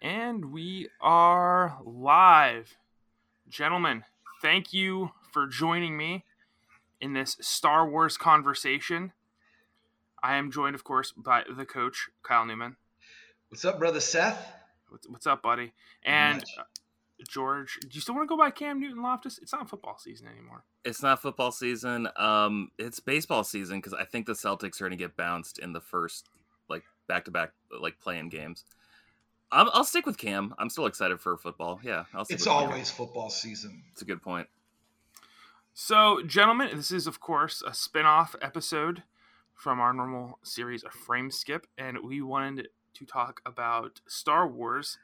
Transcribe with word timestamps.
And 0.00 0.52
we 0.52 0.88
are 1.00 1.78
live. 1.84 2.76
Gentlemen, 3.48 4.04
thank 4.40 4.72
you 4.72 5.10
for 5.32 5.48
joining 5.48 5.96
me 5.96 6.24
in 7.00 7.14
this 7.14 7.36
Star 7.40 7.88
Wars 7.88 8.16
conversation. 8.16 9.12
I 10.22 10.36
am 10.36 10.52
joined, 10.52 10.76
of 10.76 10.84
course, 10.84 11.12
by 11.16 11.42
the 11.50 11.64
coach, 11.64 12.10
Kyle 12.22 12.46
Newman. 12.46 12.76
What's 13.48 13.64
up, 13.64 13.80
brother 13.80 13.98
Seth? 13.98 14.52
What's, 14.88 15.08
what's 15.08 15.26
up, 15.26 15.42
buddy? 15.42 15.72
And 16.04 16.44
uh, 16.58 16.62
George, 17.28 17.78
do 17.80 17.88
you 17.90 18.00
still 18.00 18.14
want 18.14 18.28
to 18.28 18.32
go 18.32 18.38
by 18.38 18.52
Cam 18.52 18.78
Newton 18.78 19.02
Loftus? 19.02 19.40
It's 19.42 19.52
not 19.52 19.68
football 19.68 19.98
season 19.98 20.28
anymore. 20.28 20.62
It's 20.84 21.02
not 21.02 21.20
football 21.20 21.50
season. 21.50 22.08
Um, 22.16 22.70
it's 22.78 23.00
baseball 23.00 23.42
season 23.42 23.78
because 23.78 23.94
I 23.94 24.04
think 24.04 24.26
the 24.26 24.34
Celtics 24.34 24.80
are 24.80 24.84
going 24.84 24.92
to 24.92 24.96
get 24.96 25.16
bounced 25.16 25.58
in 25.58 25.72
the 25.72 25.80
first, 25.80 26.28
like 26.68 26.84
back 27.08 27.24
to 27.24 27.32
back, 27.32 27.50
like 27.80 27.98
playing 27.98 28.28
games. 28.28 28.64
I'll, 29.50 29.70
I'll, 29.72 29.84
stick 29.84 30.04
with 30.04 30.18
Cam. 30.18 30.54
I'm 30.58 30.68
still 30.68 30.86
excited 30.86 31.20
for 31.20 31.36
football. 31.36 31.80
Yeah, 31.82 32.04
it's 32.28 32.46
always 32.46 32.90
Cam. 32.90 33.06
football 33.06 33.30
season. 33.30 33.82
It's 33.92 34.02
a 34.02 34.04
good 34.04 34.22
point. 34.22 34.48
So, 35.72 36.22
gentlemen, 36.26 36.70
this 36.76 36.90
is 36.90 37.06
of 37.06 37.20
course 37.20 37.62
a 37.66 37.72
spin-off 37.72 38.34
episode 38.42 39.04
from 39.54 39.80
our 39.80 39.92
normal 39.92 40.38
series 40.42 40.82
of 40.84 40.92
Frame 40.92 41.30
Skip, 41.30 41.66
and 41.78 41.98
we 42.04 42.20
wanted 42.20 42.68
to 42.94 43.06
talk 43.06 43.40
about 43.46 44.00
Star 44.06 44.46
Wars. 44.46 44.98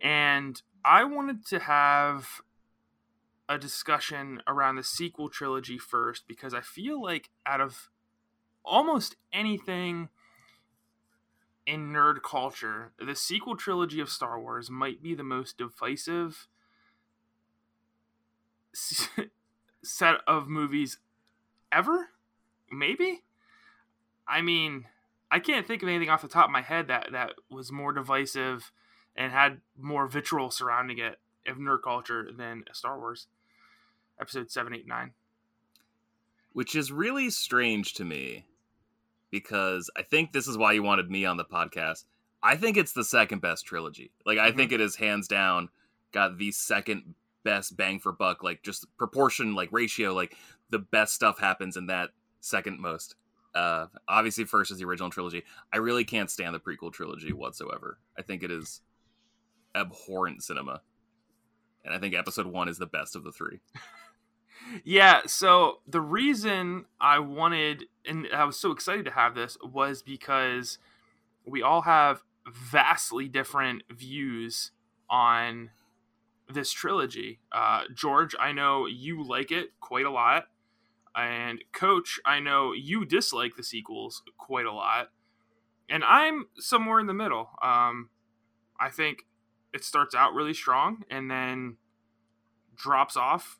And 0.00 0.60
I 0.84 1.04
wanted 1.04 1.46
to 1.46 1.58
have 1.60 2.40
a 3.48 3.58
discussion 3.58 4.42
around 4.46 4.76
the 4.76 4.84
sequel 4.84 5.28
trilogy 5.28 5.78
first 5.78 6.28
because 6.28 6.54
I 6.54 6.60
feel 6.60 7.02
like 7.02 7.30
out 7.46 7.60
of 7.60 7.90
almost 8.64 9.16
anything 9.32 10.10
in 11.68 11.92
nerd 11.92 12.22
culture, 12.22 12.92
the 12.98 13.14
sequel 13.14 13.54
trilogy 13.54 14.00
of 14.00 14.08
Star 14.08 14.40
Wars 14.40 14.70
might 14.70 15.02
be 15.02 15.14
the 15.14 15.22
most 15.22 15.58
divisive 15.58 16.48
set 19.84 20.14
of 20.26 20.48
movies 20.48 20.96
ever. 21.70 22.08
Maybe. 22.72 23.22
I 24.26 24.40
mean, 24.40 24.86
I 25.30 25.40
can't 25.40 25.66
think 25.66 25.82
of 25.82 25.90
anything 25.90 26.08
off 26.08 26.22
the 26.22 26.28
top 26.28 26.46
of 26.46 26.50
my 26.50 26.62
head 26.62 26.88
that 26.88 27.12
that 27.12 27.34
was 27.50 27.70
more 27.70 27.92
divisive 27.92 28.72
and 29.14 29.30
had 29.30 29.60
more 29.76 30.08
vitriol 30.08 30.50
surrounding 30.50 30.96
it 30.96 31.18
of 31.46 31.58
nerd 31.58 31.82
culture 31.84 32.30
than 32.34 32.64
Star 32.72 32.98
Wars 32.98 33.26
episode 34.18 34.50
7, 34.50 34.74
8, 34.74 34.86
9. 34.88 35.12
Which 36.54 36.74
is 36.74 36.90
really 36.90 37.28
strange 37.28 37.92
to 37.94 38.06
me 38.06 38.46
because 39.30 39.90
I 39.96 40.02
think 40.02 40.32
this 40.32 40.48
is 40.48 40.58
why 40.58 40.72
you 40.72 40.82
wanted 40.82 41.10
me 41.10 41.24
on 41.24 41.36
the 41.36 41.44
podcast. 41.44 42.04
I 42.42 42.56
think 42.56 42.76
it's 42.76 42.92
the 42.92 43.04
second 43.04 43.40
best 43.40 43.66
trilogy. 43.66 44.12
Like 44.24 44.38
I 44.38 44.48
mm-hmm. 44.48 44.56
think 44.56 44.72
it 44.72 44.80
is 44.80 44.96
hands 44.96 45.28
down 45.28 45.70
got 46.12 46.38
the 46.38 46.50
second 46.52 47.14
best 47.44 47.76
bang 47.76 47.98
for 47.98 48.12
buck, 48.12 48.42
like 48.42 48.62
just 48.62 48.86
proportion, 48.96 49.54
like 49.54 49.70
ratio, 49.72 50.14
like 50.14 50.36
the 50.70 50.78
best 50.78 51.14
stuff 51.14 51.38
happens 51.38 51.76
in 51.76 51.86
that 51.86 52.10
second 52.40 52.80
most. 52.80 53.14
Uh, 53.54 53.86
obviously, 54.06 54.44
first 54.44 54.70
is 54.70 54.78
the 54.78 54.84
original 54.84 55.10
trilogy. 55.10 55.42
I 55.72 55.78
really 55.78 56.04
can't 56.04 56.30
stand 56.30 56.54
the 56.54 56.60
prequel 56.60 56.92
trilogy 56.92 57.32
whatsoever. 57.32 57.98
I 58.18 58.22
think 58.22 58.42
it 58.42 58.50
is 58.50 58.82
abhorrent 59.74 60.42
cinema, 60.42 60.82
and 61.84 61.94
I 61.94 61.98
think 61.98 62.14
Episode 62.14 62.46
One 62.46 62.68
is 62.68 62.78
the 62.78 62.86
best 62.86 63.16
of 63.16 63.24
the 63.24 63.32
three. 63.32 63.60
yeah. 64.84 65.22
So 65.26 65.80
the 65.86 66.00
reason 66.00 66.86
I 67.00 67.18
wanted 67.18 67.84
and 68.06 68.26
I 68.34 68.44
was 68.44 68.58
so 68.58 68.72
excited 68.72 69.04
to 69.04 69.10
have 69.10 69.34
this 69.34 69.58
was 69.62 70.02
because 70.02 70.78
we 71.46 71.62
all 71.62 71.82
have 71.82 72.22
vastly 72.46 73.28
different 73.28 73.82
views 73.90 74.72
on 75.10 75.70
this 76.52 76.72
trilogy. 76.72 77.40
Uh, 77.52 77.82
George, 77.94 78.34
I 78.40 78.52
know 78.52 78.86
you 78.86 79.22
like 79.22 79.50
it 79.50 79.72
quite 79.80 80.06
a 80.06 80.10
lot. 80.10 80.46
And 81.14 81.62
Coach, 81.72 82.20
I 82.24 82.40
know 82.40 82.72
you 82.72 83.04
dislike 83.04 83.56
the 83.56 83.62
sequels 83.62 84.22
quite 84.38 84.66
a 84.66 84.72
lot. 84.72 85.10
And 85.88 86.04
I'm 86.04 86.46
somewhere 86.58 87.00
in 87.00 87.06
the 87.06 87.14
middle. 87.14 87.50
Um, 87.62 88.10
I 88.78 88.90
think 88.90 89.24
it 89.72 89.84
starts 89.84 90.14
out 90.14 90.34
really 90.34 90.54
strong 90.54 91.02
and 91.10 91.30
then 91.30 91.76
drops 92.76 93.16
off 93.16 93.58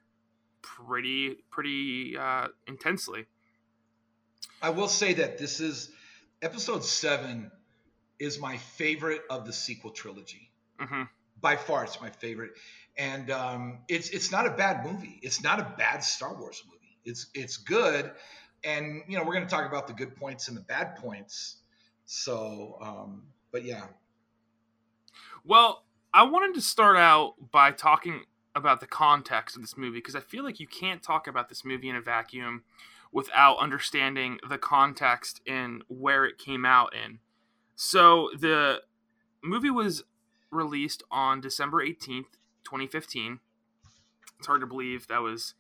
pretty 0.63 1.37
pretty 1.51 2.17
uh, 2.19 2.49
intensely. 2.67 3.27
I 4.61 4.71
will 4.71 4.89
say 4.89 5.15
that 5.15 5.39
this 5.39 5.61
is 5.61 5.91
episode 6.43 6.85
seven 6.85 7.51
is 8.19 8.41
my 8.41 8.57
favorite 8.57 9.23
of 9.31 9.47
the 9.47 9.53
sequel 9.53 9.91
trilogy. 9.91 10.51
Mm-hmm. 10.81 11.03
By 11.41 11.57
far, 11.57 11.85
it's 11.85 12.01
my 12.01 12.11
favorite, 12.11 12.53
and 12.97 13.31
um, 13.31 13.79
it's 13.89 14.11
it's 14.11 14.33
not 14.33 14.47
a 14.47 14.51
bad 14.51 14.85
movie. 14.85 15.21
It's 15.23 15.43
not 15.43 15.61
a 15.61 15.75
bad 15.79 16.03
Star 16.03 16.35
Wars 16.35 16.63
movie. 16.67 16.99
It's 17.05 17.27
it's 17.35 17.57
good, 17.57 18.11
and 18.65 19.03
you 19.09 19.17
know 19.17 19.25
we're 19.25 19.35
going 19.35 19.47
to 19.47 19.51
talk 19.51 19.67
about 19.67 19.87
the 19.87 19.93
good 19.93 20.17
points 20.17 20.49
and 20.49 20.57
the 20.57 20.63
bad 20.63 20.97
points. 20.97 21.59
So, 22.07 22.79
um, 22.81 23.23
but 23.53 23.65
yeah. 23.65 23.85
Well, 25.45 25.85
I 26.13 26.25
wanted 26.25 26.55
to 26.55 26.61
start 26.61 26.97
out 26.97 27.35
by 27.53 27.71
talking 27.71 28.23
about 28.55 28.81
the 28.81 28.87
context 28.87 29.57
of 29.57 29.63
this 29.63 29.77
movie 29.77 29.99
because 29.99 30.17
I 30.17 30.21
feel 30.21 30.45
like 30.45 30.61
you 30.61 30.67
can't 30.67 31.03
talk 31.03 31.27
about 31.27 31.49
this 31.49 31.65
movie 31.65 31.89
in 31.89 31.97
a 31.97 32.01
vacuum 32.01 32.65
without 33.13 33.59
understanding 33.59 34.39
the 34.49 34.59
context 34.59 35.41
and 35.47 35.83
where 35.89 36.25
it 36.25 36.39
came 36.39 36.65
out 36.65 36.93
in. 36.95 37.21
So 37.77 38.31
the 38.39 38.83
movie 39.43 39.71
was 39.71 40.05
released 40.51 41.03
on 41.11 41.41
December 41.41 41.85
18th, 41.85 42.37
2015. 42.65 43.41
It's 44.39 44.47
hard 44.47 44.61
to 44.61 44.67
believe 44.67 45.07
that 45.09 45.23
was 45.23 45.55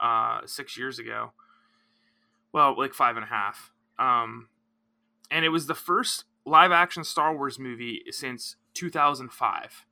uh, 0.00 0.40
six 0.46 0.76
years 0.76 0.98
ago. 0.98 1.32
Well, 2.52 2.76
like 2.76 2.94
five 2.94 3.16
and 3.16 3.24
a 3.24 3.28
half. 3.28 3.72
Um, 3.98 4.48
and 5.30 5.44
it 5.44 5.50
was 5.50 5.66
the 5.66 5.74
first 5.74 6.24
live 6.44 6.72
action 6.72 7.04
Star 7.04 7.34
Wars 7.34 7.58
movie 7.58 8.02
since 8.10 8.56
2005. 8.74 9.84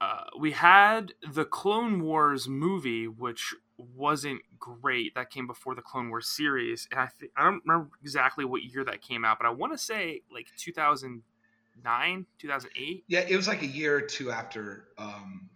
Uh, 0.00 0.24
we 0.38 0.52
had 0.52 1.12
the 1.26 1.44
Clone 1.44 2.02
Wars 2.02 2.48
movie, 2.48 3.08
which 3.08 3.54
wasn't 3.78 4.42
great. 4.58 5.14
That 5.14 5.30
came 5.30 5.46
before 5.46 5.74
the 5.74 5.82
Clone 5.82 6.10
Wars 6.10 6.28
series, 6.28 6.86
and 6.90 7.00
I 7.00 7.08
I 7.36 7.44
don't 7.44 7.62
remember 7.64 7.90
exactly 8.02 8.44
what 8.44 8.62
year 8.62 8.84
that 8.84 9.00
came 9.00 9.24
out, 9.24 9.38
but 9.38 9.46
I 9.46 9.50
want 9.50 9.72
to 9.72 9.78
say 9.78 10.22
like 10.32 10.48
2009, 10.58 12.26
2008. 12.38 13.04
Yeah, 13.06 13.20
it 13.20 13.36
was 13.36 13.48
like 13.48 13.62
a 13.62 13.66
year 13.66 13.96
or 13.96 14.00
two 14.02 14.30
after 14.30 14.88
um, 14.98 15.48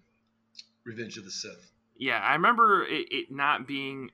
Revenge 0.84 1.19
of 1.19 1.25
the 1.25 1.31
Sith. 1.31 1.71
Yeah, 1.97 2.19
I 2.19 2.33
remember 2.33 2.84
it, 2.84 3.09
it 3.11 3.31
not 3.31 3.67
being 3.67 4.11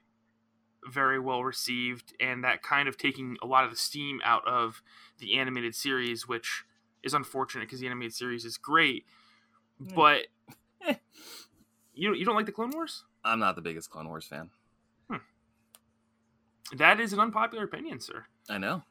very 0.90 1.20
well 1.20 1.44
received, 1.44 2.14
and 2.20 2.42
that 2.42 2.62
kind 2.62 2.88
of 2.88 2.96
taking 2.96 3.36
a 3.42 3.46
lot 3.46 3.64
of 3.64 3.70
the 3.70 3.76
steam 3.76 4.20
out 4.24 4.46
of 4.46 4.82
the 5.18 5.38
animated 5.38 5.76
series, 5.76 6.26
which 6.26 6.64
is 7.04 7.14
unfortunate 7.14 7.62
because 7.62 7.78
the 7.78 7.86
animated 7.86 8.14
series 8.14 8.44
is 8.44 8.56
great. 8.56 9.04
But 9.80 10.26
you 11.94 12.14
you 12.14 12.24
don't 12.24 12.34
like 12.36 12.46
the 12.46 12.52
Clone 12.52 12.70
Wars? 12.70 13.04
I'm 13.24 13.38
not 13.38 13.56
the 13.56 13.62
biggest 13.62 13.90
Clone 13.90 14.08
Wars 14.08 14.26
fan. 14.26 14.50
Hmm. 15.10 15.16
That 16.76 17.00
is 17.00 17.12
an 17.12 17.20
unpopular 17.20 17.64
opinion, 17.64 18.00
sir. 18.00 18.26
I 18.48 18.58
know. 18.58 18.82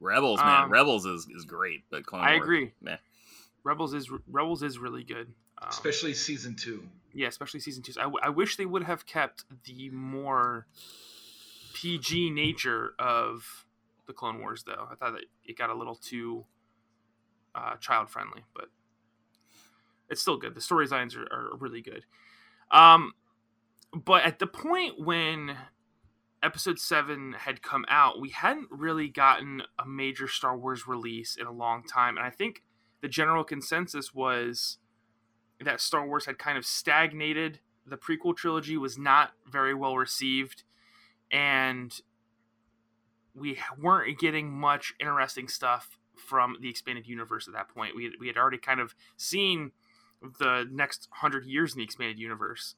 Rebels, 0.00 0.40
man, 0.40 0.64
um, 0.64 0.70
Rebels 0.70 1.04
is, 1.04 1.28
is 1.34 1.44
great, 1.44 1.84
but 1.90 2.06
Clone 2.06 2.22
Wars. 2.22 2.30
I 2.30 2.34
Wars, 2.36 2.44
agree. 2.44 2.72
Man, 2.80 2.98
Rebels 3.64 3.92
is 3.92 4.10
Rebels 4.28 4.62
is 4.62 4.78
really 4.78 5.04
good, 5.04 5.28
um, 5.60 5.68
especially 5.68 6.14
season 6.14 6.54
two. 6.54 6.82
Yeah, 7.12 7.28
especially 7.28 7.60
season 7.60 7.82
two. 7.82 7.92
So 7.92 8.00
I, 8.00 8.04
w- 8.04 8.20
I 8.22 8.30
wish 8.30 8.56
they 8.56 8.66
would 8.66 8.84
have 8.84 9.04
kept 9.04 9.44
the 9.64 9.90
more 9.90 10.66
PG 11.74 12.30
nature 12.30 12.94
of 12.98 13.66
the 14.06 14.12
Clone 14.12 14.40
Wars, 14.40 14.62
though. 14.62 14.88
I 14.90 14.94
thought 14.94 15.12
that 15.12 15.24
it 15.44 15.58
got 15.58 15.70
a 15.70 15.74
little 15.74 15.96
too 15.96 16.44
uh, 17.54 17.76
child 17.76 18.08
friendly, 18.08 18.42
but 18.54 18.66
it's 20.10 20.20
still 20.20 20.36
good. 20.36 20.54
The 20.54 20.60
story 20.60 20.84
designs 20.84 21.16
are, 21.16 21.22
are 21.22 21.56
really 21.58 21.80
good. 21.80 22.04
Um, 22.70 23.12
but 23.92 24.24
at 24.24 24.38
the 24.38 24.46
point 24.46 24.94
when 24.98 25.56
episode 26.42 26.78
7 26.78 27.34
had 27.40 27.62
come 27.62 27.84
out 27.88 28.20
we 28.20 28.30
hadn't 28.30 28.68
really 28.70 29.08
gotten 29.08 29.62
a 29.78 29.86
major 29.86 30.26
star 30.26 30.56
wars 30.56 30.86
release 30.86 31.36
in 31.36 31.46
a 31.46 31.52
long 31.52 31.84
time 31.84 32.16
and 32.16 32.26
i 32.26 32.30
think 32.30 32.62
the 33.02 33.08
general 33.08 33.44
consensus 33.44 34.14
was 34.14 34.78
that 35.62 35.80
star 35.80 36.06
wars 36.06 36.26
had 36.26 36.38
kind 36.38 36.56
of 36.56 36.64
stagnated 36.64 37.60
the 37.86 37.96
prequel 37.96 38.34
trilogy 38.34 38.76
was 38.76 38.96
not 38.96 39.32
very 39.50 39.74
well 39.74 39.96
received 39.96 40.64
and 41.30 42.00
we 43.34 43.58
weren't 43.78 44.18
getting 44.18 44.50
much 44.50 44.94
interesting 44.98 45.46
stuff 45.46 45.98
from 46.16 46.56
the 46.60 46.70
expanded 46.70 47.06
universe 47.06 47.46
at 47.48 47.52
that 47.52 47.68
point 47.68 47.94
we, 47.94 48.12
we 48.18 48.26
had 48.26 48.38
already 48.38 48.58
kind 48.58 48.80
of 48.80 48.94
seen 49.18 49.72
the 50.38 50.66
next 50.70 51.08
100 51.10 51.46
years 51.46 51.72
in 51.72 51.78
the 51.78 51.84
expanded 51.84 52.18
universe. 52.18 52.74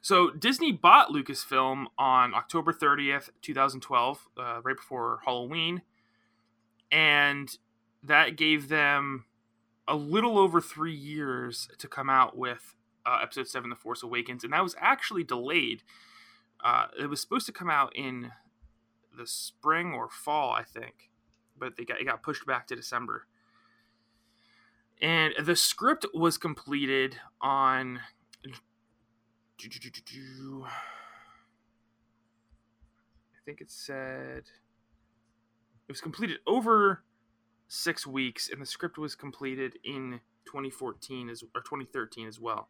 So 0.00 0.30
Disney 0.30 0.72
bought 0.72 1.08
Lucasfilm 1.08 1.86
on 1.98 2.34
October 2.34 2.72
30th, 2.72 3.30
2012, 3.42 4.28
uh, 4.38 4.60
right 4.62 4.76
before 4.76 5.20
Halloween, 5.24 5.82
and 6.92 7.56
that 8.02 8.36
gave 8.36 8.68
them 8.68 9.24
a 9.88 9.96
little 9.96 10.38
over 10.38 10.60
three 10.60 10.94
years 10.94 11.68
to 11.78 11.88
come 11.88 12.10
out 12.10 12.36
with 12.36 12.76
uh, 13.04 13.18
episode 13.22 13.48
7 13.48 13.70
the 13.70 13.76
force 13.76 14.02
awakens. 14.02 14.44
And 14.44 14.52
that 14.52 14.62
was 14.62 14.74
actually 14.80 15.24
delayed. 15.24 15.82
Uh, 16.62 16.86
it 17.00 17.06
was 17.06 17.20
supposed 17.20 17.46
to 17.46 17.52
come 17.52 17.70
out 17.70 17.94
in 17.94 18.32
the 19.16 19.26
spring 19.26 19.92
or 19.92 20.08
fall 20.08 20.52
i 20.52 20.62
think. 20.62 21.10
But 21.58 21.76
they 21.76 21.84
got, 21.84 22.00
it 22.00 22.04
got 22.04 22.22
pushed 22.22 22.46
back 22.46 22.66
to 22.68 22.76
december 22.76 23.26
and 25.00 25.34
the 25.40 25.56
script 25.56 26.06
was 26.14 26.38
completed 26.38 27.18
on 27.40 28.00
I 30.64 30.68
think 33.44 33.60
it 33.60 33.70
said 33.70 34.44
it 35.88 35.92
was 35.92 36.00
completed 36.00 36.38
over 36.46 37.04
six 37.68 38.06
weeks, 38.06 38.48
and 38.50 38.60
the 38.60 38.66
script 38.66 38.98
was 38.98 39.14
completed 39.14 39.78
in 39.84 40.20
2014 40.46 41.28
as 41.28 41.42
or 41.54 41.60
2013 41.60 42.26
as 42.26 42.40
well. 42.40 42.68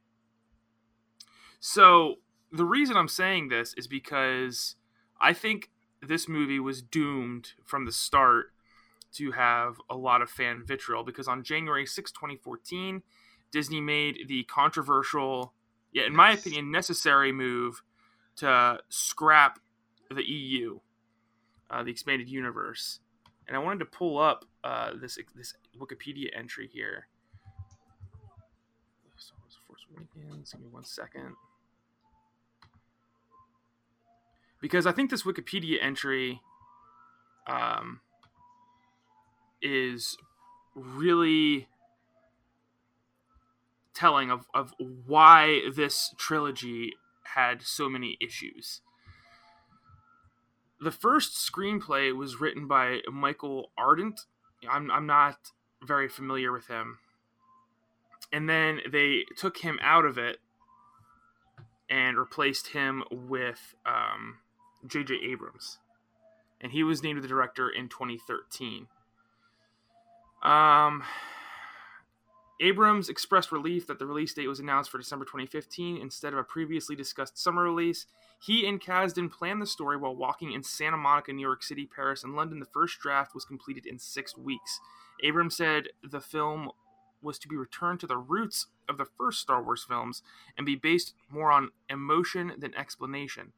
So 1.60 2.16
the 2.52 2.64
reason 2.64 2.96
I'm 2.96 3.08
saying 3.08 3.48
this 3.48 3.74
is 3.74 3.86
because 3.86 4.76
I 5.20 5.32
think 5.32 5.70
this 6.02 6.28
movie 6.28 6.60
was 6.60 6.82
doomed 6.82 7.52
from 7.64 7.86
the 7.86 7.92
start 7.92 8.52
to 9.14 9.32
have 9.32 9.80
a 9.88 9.96
lot 9.96 10.22
of 10.22 10.30
fan 10.30 10.62
vitriol 10.64 11.04
because 11.04 11.28
on 11.28 11.42
January 11.42 11.86
6, 11.86 12.12
2014, 12.12 13.02
Disney 13.52 13.80
made 13.80 14.28
the 14.28 14.44
controversial, 14.44 15.52
yet 15.92 16.06
in 16.06 16.14
my 16.14 16.32
opinion, 16.32 16.70
necessary 16.70 17.32
move 17.32 17.82
to 18.36 18.78
scrap 18.88 19.58
the 20.10 20.22
EU, 20.22 20.80
uh, 21.70 21.82
the 21.82 21.90
expanded 21.90 22.28
universe. 22.28 23.00
And 23.48 23.56
I 23.56 23.60
wanted 23.60 23.78
to 23.78 23.86
pull 23.86 24.18
up 24.18 24.44
uh, 24.64 24.90
this 25.00 25.18
this 25.36 25.54
Wikipedia 25.78 26.36
entry 26.36 26.68
here. 26.72 27.06
Force 29.66 29.86
Awakens. 29.94 30.52
Give 30.52 30.60
me 30.60 30.68
one 30.70 30.84
second. 30.84 31.34
Because 34.60 34.86
I 34.86 34.92
think 34.92 35.10
this 35.10 35.22
Wikipedia 35.22 35.76
entry 35.80 36.40
um, 37.46 38.00
is 39.62 40.16
really 40.74 41.68
telling 43.94 44.30
of, 44.30 44.46
of 44.54 44.74
why 44.78 45.62
this 45.74 46.14
trilogy 46.18 46.92
had 47.34 47.62
so 47.62 47.88
many 47.88 48.16
issues. 48.20 48.82
The 50.80 50.90
first 50.90 51.34
screenplay 51.34 52.14
was 52.14 52.40
written 52.40 52.68
by 52.68 53.00
Michael 53.10 53.70
Ardent. 53.78 54.20
I'm, 54.68 54.90
I'm 54.90 55.06
not 55.06 55.52
very 55.82 56.08
familiar 56.08 56.52
with 56.52 56.66
him. 56.68 56.98
And 58.32 58.48
then 58.48 58.80
they 58.90 59.24
took 59.36 59.58
him 59.58 59.78
out 59.82 60.04
of 60.04 60.18
it 60.18 60.38
and 61.88 62.18
replaced 62.18 62.68
him 62.68 63.04
with 63.10 63.74
J.J. 64.86 65.14
Um, 65.14 65.20
Abrams. 65.24 65.78
And 66.60 66.72
he 66.72 66.82
was 66.82 67.02
named 67.02 67.22
the 67.22 67.28
director 67.28 67.70
in 67.70 67.88
2013. 67.88 68.88
Um, 70.46 71.02
Abrams 72.60 73.08
expressed 73.08 73.52
relief 73.52 73.86
that 73.88 73.98
the 73.98 74.06
release 74.06 74.32
date 74.32 74.46
was 74.46 74.60
announced 74.60 74.90
for 74.90 74.98
December 74.98 75.24
2015 75.24 75.98
instead 75.98 76.32
of 76.32 76.38
a 76.38 76.44
previously 76.44 76.94
discussed 76.94 77.36
summer 77.36 77.64
release. 77.64 78.06
He 78.40 78.66
and 78.66 78.80
Kasdan 78.80 79.30
planned 79.30 79.60
the 79.60 79.66
story 79.66 79.96
while 79.96 80.14
walking 80.14 80.52
in 80.52 80.62
Santa 80.62 80.96
Monica, 80.96 81.32
New 81.32 81.42
York 81.42 81.62
City, 81.62 81.84
Paris, 81.84 82.22
and 82.22 82.36
London. 82.36 82.60
The 82.60 82.66
first 82.66 83.00
draft 83.00 83.34
was 83.34 83.44
completed 83.44 83.86
in 83.86 83.98
six 83.98 84.36
weeks. 84.36 84.80
Abrams 85.22 85.56
said 85.56 85.88
the 86.02 86.20
film 86.20 86.70
was 87.22 87.38
to 87.40 87.48
be 87.48 87.56
returned 87.56 87.98
to 88.00 88.06
the 88.06 88.18
roots 88.18 88.66
of 88.88 88.98
the 88.98 89.06
first 89.18 89.40
Star 89.40 89.62
Wars 89.62 89.84
films 89.86 90.22
and 90.56 90.64
be 90.64 90.76
based 90.76 91.14
more 91.28 91.50
on 91.50 91.70
emotion 91.90 92.52
than 92.58 92.74
explanation. 92.74 93.52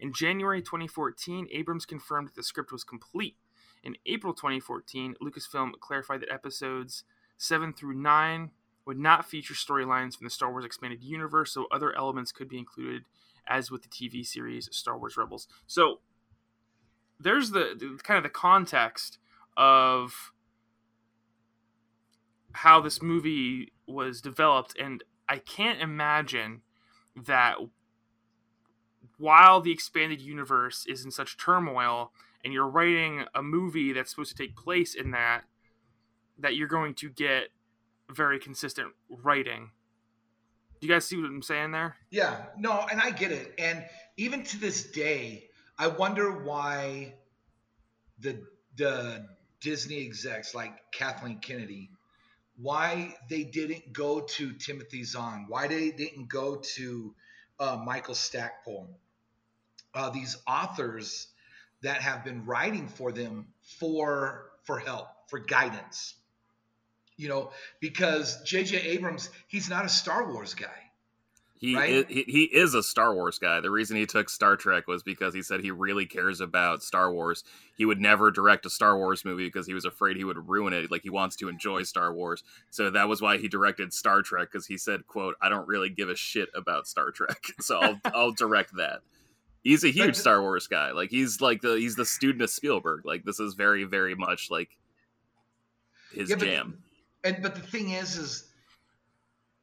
In 0.00 0.12
January 0.12 0.62
2014, 0.62 1.48
Abrams 1.52 1.84
confirmed 1.84 2.28
that 2.28 2.34
the 2.34 2.42
script 2.42 2.72
was 2.72 2.84
complete. 2.84 3.36
In 3.82 3.96
April 4.06 4.32
2014, 4.32 5.16
Lucasfilm 5.22 5.72
clarified 5.80 6.20
that 6.20 6.32
episodes 6.32 7.04
7 7.38 7.72
through 7.72 7.94
9 7.94 8.50
would 8.86 8.98
not 8.98 9.28
feature 9.28 9.54
storylines 9.54 10.16
from 10.16 10.24
the 10.24 10.30
Star 10.30 10.50
Wars 10.50 10.64
Expanded 10.64 11.02
Universe, 11.02 11.52
so 11.52 11.66
other 11.70 11.96
elements 11.96 12.32
could 12.32 12.48
be 12.48 12.58
included, 12.58 13.04
as 13.46 13.70
with 13.70 13.82
the 13.82 13.88
TV 13.88 14.24
series 14.24 14.68
Star 14.72 14.98
Wars 14.98 15.16
Rebels. 15.16 15.48
So 15.66 16.00
there's 17.18 17.50
the, 17.50 17.76
the 17.78 17.98
kind 18.02 18.18
of 18.18 18.24
the 18.24 18.28
context 18.28 19.18
of 19.56 20.32
how 22.52 22.80
this 22.80 23.00
movie 23.00 23.72
was 23.86 24.20
developed, 24.20 24.76
and 24.78 25.02
I 25.28 25.38
can't 25.38 25.80
imagine 25.80 26.62
that 27.16 27.56
while 29.18 29.60
the 29.60 29.72
expanded 29.72 30.20
universe 30.20 30.84
is 30.86 31.04
in 31.04 31.10
such 31.10 31.36
turmoil 31.36 32.12
and 32.44 32.52
you're 32.52 32.68
writing 32.68 33.24
a 33.34 33.42
movie 33.42 33.92
that's 33.92 34.10
supposed 34.10 34.36
to 34.36 34.42
take 34.42 34.56
place 34.56 34.94
in 34.94 35.12
that 35.12 35.42
that 36.38 36.56
you're 36.56 36.68
going 36.68 36.94
to 36.94 37.08
get 37.08 37.48
very 38.10 38.38
consistent 38.38 38.88
writing. 39.08 39.70
Do 40.80 40.86
you 40.86 40.92
guys 40.92 41.06
see 41.06 41.16
what 41.16 41.26
i'm 41.26 41.42
saying 41.42 41.72
there? 41.72 41.96
Yeah. 42.10 42.44
No 42.58 42.86
and 42.90 43.00
i 43.00 43.10
get 43.10 43.32
it. 43.32 43.54
And 43.58 43.84
even 44.16 44.42
to 44.44 44.58
this 44.58 44.90
day 44.90 45.48
i 45.78 45.86
wonder 45.86 46.42
why 46.42 47.14
the 48.18 48.42
the 48.76 49.26
disney 49.60 50.04
execs 50.04 50.54
like 50.54 50.72
kathleen 50.92 51.38
kennedy 51.38 51.90
why 52.56 53.14
they 53.30 53.44
didn't 53.44 53.92
go 53.92 54.20
to 54.20 54.52
timothy 54.52 55.04
zahn 55.04 55.46
why 55.48 55.66
they 55.66 55.90
didn't 55.90 56.28
go 56.28 56.56
to 56.56 57.14
uh, 57.58 57.76
michael 57.76 58.14
stackpole. 58.14 58.90
Uh, 59.94 60.10
these 60.10 60.36
authors 60.46 61.28
that 61.82 62.00
have 62.00 62.24
been 62.24 62.44
writing 62.46 62.88
for 62.88 63.12
them 63.12 63.46
for 63.60 64.50
for 64.64 64.78
help 64.78 65.08
for 65.28 65.38
guidance 65.38 66.14
you 67.16 67.28
know 67.28 67.50
because 67.80 68.42
jj 68.44 68.84
abrams 68.84 69.30
he's 69.48 69.68
not 69.68 69.84
a 69.84 69.88
star 69.88 70.32
wars 70.32 70.54
guy 70.54 70.82
he, 71.62 71.76
right? 71.76 71.90
is, 71.90 72.04
he, 72.08 72.24
he 72.24 72.42
is 72.42 72.74
a 72.74 72.82
Star 72.82 73.14
Wars 73.14 73.38
guy. 73.38 73.60
The 73.60 73.70
reason 73.70 73.96
he 73.96 74.04
took 74.04 74.28
Star 74.28 74.56
Trek 74.56 74.88
was 74.88 75.04
because 75.04 75.32
he 75.32 75.42
said 75.42 75.60
he 75.60 75.70
really 75.70 76.06
cares 76.06 76.40
about 76.40 76.82
Star 76.82 77.12
Wars. 77.12 77.44
He 77.76 77.84
would 77.84 78.00
never 78.00 78.32
direct 78.32 78.66
a 78.66 78.70
Star 78.70 78.96
Wars 78.96 79.24
movie 79.24 79.46
because 79.46 79.68
he 79.68 79.72
was 79.72 79.84
afraid 79.84 80.16
he 80.16 80.24
would 80.24 80.48
ruin 80.48 80.72
it. 80.72 80.90
Like 80.90 81.04
he 81.04 81.10
wants 81.10 81.36
to 81.36 81.48
enjoy 81.48 81.84
Star 81.84 82.12
Wars. 82.12 82.42
So 82.70 82.90
that 82.90 83.08
was 83.08 83.22
why 83.22 83.38
he 83.38 83.46
directed 83.46 83.94
Star 83.94 84.22
Trek 84.22 84.48
because 84.50 84.66
he 84.66 84.76
said, 84.76 85.06
"quote 85.06 85.36
I 85.40 85.48
don't 85.48 85.68
really 85.68 85.88
give 85.88 86.08
a 86.08 86.16
shit 86.16 86.48
about 86.52 86.88
Star 86.88 87.12
Trek, 87.12 87.40
so 87.60 87.78
I'll 87.78 88.00
I'll 88.06 88.32
direct 88.32 88.74
that." 88.74 89.02
He's 89.62 89.84
a 89.84 89.90
huge 89.90 90.16
Star 90.16 90.42
Wars 90.42 90.66
guy. 90.66 90.90
Like 90.90 91.10
he's 91.10 91.40
like 91.40 91.60
the 91.60 91.74
he's 91.74 91.94
the 91.94 92.04
student 92.04 92.42
of 92.42 92.50
Spielberg. 92.50 93.04
Like 93.04 93.24
this 93.24 93.38
is 93.38 93.54
very 93.54 93.84
very 93.84 94.14
much 94.14 94.50
like 94.50 94.70
his 96.12 96.30
yeah, 96.30 96.36
but, 96.36 96.44
jam. 96.44 96.82
And 97.24 97.42
but 97.42 97.54
the 97.54 97.60
thing 97.60 97.90
is, 97.90 98.16
is 98.16 98.52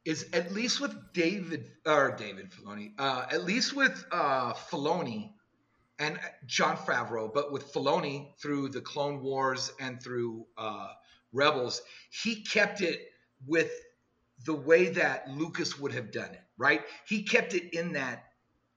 is 0.04 0.26
at 0.32 0.52
least 0.52 0.80
with 0.80 0.94
David 1.12 1.70
or 1.84 2.12
David 2.16 2.50
Filoni, 2.50 2.92
uh, 2.98 3.26
at 3.30 3.44
least 3.44 3.76
with 3.76 4.04
uh, 4.10 4.54
Filoni 4.54 5.32
and 5.98 6.18
Jon 6.46 6.76
Favreau, 6.76 7.32
but 7.32 7.52
with 7.52 7.70
Filoni 7.72 8.30
through 8.40 8.70
the 8.70 8.80
Clone 8.80 9.22
Wars 9.22 9.72
and 9.80 10.02
through 10.02 10.46
uh, 10.56 10.88
Rebels, 11.32 11.82
he 12.10 12.42
kept 12.42 12.80
it 12.80 13.10
with 13.46 13.70
the 14.46 14.54
way 14.54 14.88
that 14.88 15.28
Lucas 15.28 15.78
would 15.78 15.92
have 15.92 16.10
done 16.10 16.30
it. 16.30 16.40
Right? 16.56 16.80
He 17.06 17.22
kept 17.22 17.52
it 17.52 17.74
in 17.74 17.92
that 17.92 18.24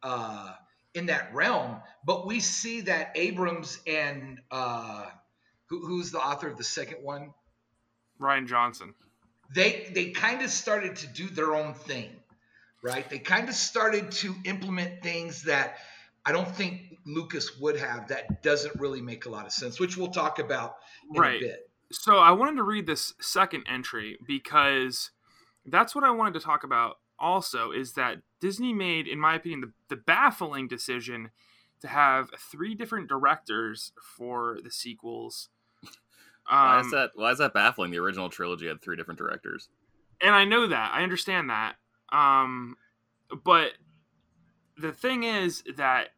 uh, 0.03 0.51
in 0.93 1.07
that 1.07 1.33
realm. 1.33 1.81
But 2.05 2.25
we 2.27 2.39
see 2.39 2.81
that 2.81 3.12
Abrams 3.15 3.79
and 3.88 4.39
uh, 4.51 5.05
who, 5.67 5.85
who's 5.85 6.12
the 6.12 6.19
author 6.19 6.47
of 6.47 6.57
the 6.57 6.63
second 6.63 7.03
one? 7.03 7.33
Rian 8.19 8.47
Johnson. 8.47 8.93
They 9.53 9.91
they 9.93 10.12
kind 10.12 10.41
of 10.41 10.50
started 10.50 10.95
to 10.97 11.07
do 11.07 11.27
their 11.27 11.55
own 11.55 11.73
thing, 11.73 12.09
right? 12.81 13.07
They 13.09 13.19
kind 13.19 13.50
of 13.50 13.55
started 13.55 14.12
to 14.12 14.33
implement 14.45 15.03
things 15.03 15.43
that 15.43 15.77
I 16.25 16.31
don't 16.31 16.47
think 16.47 16.97
Lucas 17.05 17.59
would 17.59 17.77
have. 17.77 18.07
That 18.07 18.41
doesn't 18.41 18.79
really 18.79 19.01
make 19.01 19.25
a 19.25 19.29
lot 19.29 19.45
of 19.45 19.51
sense, 19.51 19.79
which 19.79 19.97
we'll 19.97 20.12
talk 20.12 20.39
about 20.39 20.77
in 21.13 21.19
right. 21.19 21.41
a 21.41 21.45
bit. 21.45 21.69
So 21.91 22.17
I 22.17 22.31
wanted 22.31 22.55
to 22.55 22.63
read 22.63 22.88
this 22.88 23.13
second 23.21 23.65
entry 23.69 24.17
because 24.25 25.12
that's 25.65 25.93
what 25.93 26.03
I 26.03 26.09
wanted 26.12 26.33
to 26.35 26.39
talk 26.39 26.63
about 26.63 26.97
also 27.20 27.72
is 27.72 27.93
that 27.93 28.17
Disney 28.39 28.74
made, 28.74 29.08
in 29.08 29.20
my 29.20 29.36
opinion, 29.36 29.62
the, 29.62 29.96
the 29.96 30.01
baffling 30.01 30.67
decision 30.67 31.32
to 31.82 31.88
have 31.88 32.29
three 32.38 32.75
different 32.75 33.10
directors 33.10 33.91
for 34.01 34.58
the 34.63 34.72
sequels. 34.72 35.50
Um, 36.50 36.58
why 36.60 36.79
is 36.79 36.86
um, 36.86 36.91
that? 36.91 37.12
Why 37.15 37.32
is 37.32 37.38
that 37.38 37.53
baffling? 37.53 37.91
The 37.91 38.00
original 38.00 38.29
trilogy 38.29 38.67
had 38.67 38.82
three 38.82 38.98
different 38.98 39.17
directors, 39.17 39.70
and 40.22 40.36
I 40.36 40.43
know 40.43 40.67
that. 40.67 40.91
I 40.93 41.03
understand 41.03 41.50
that. 41.50 41.75
Um, 42.12 42.75
but 43.43 43.72
the 44.77 44.91
thing 44.91 45.24
is 45.24 45.63
that 45.77 46.10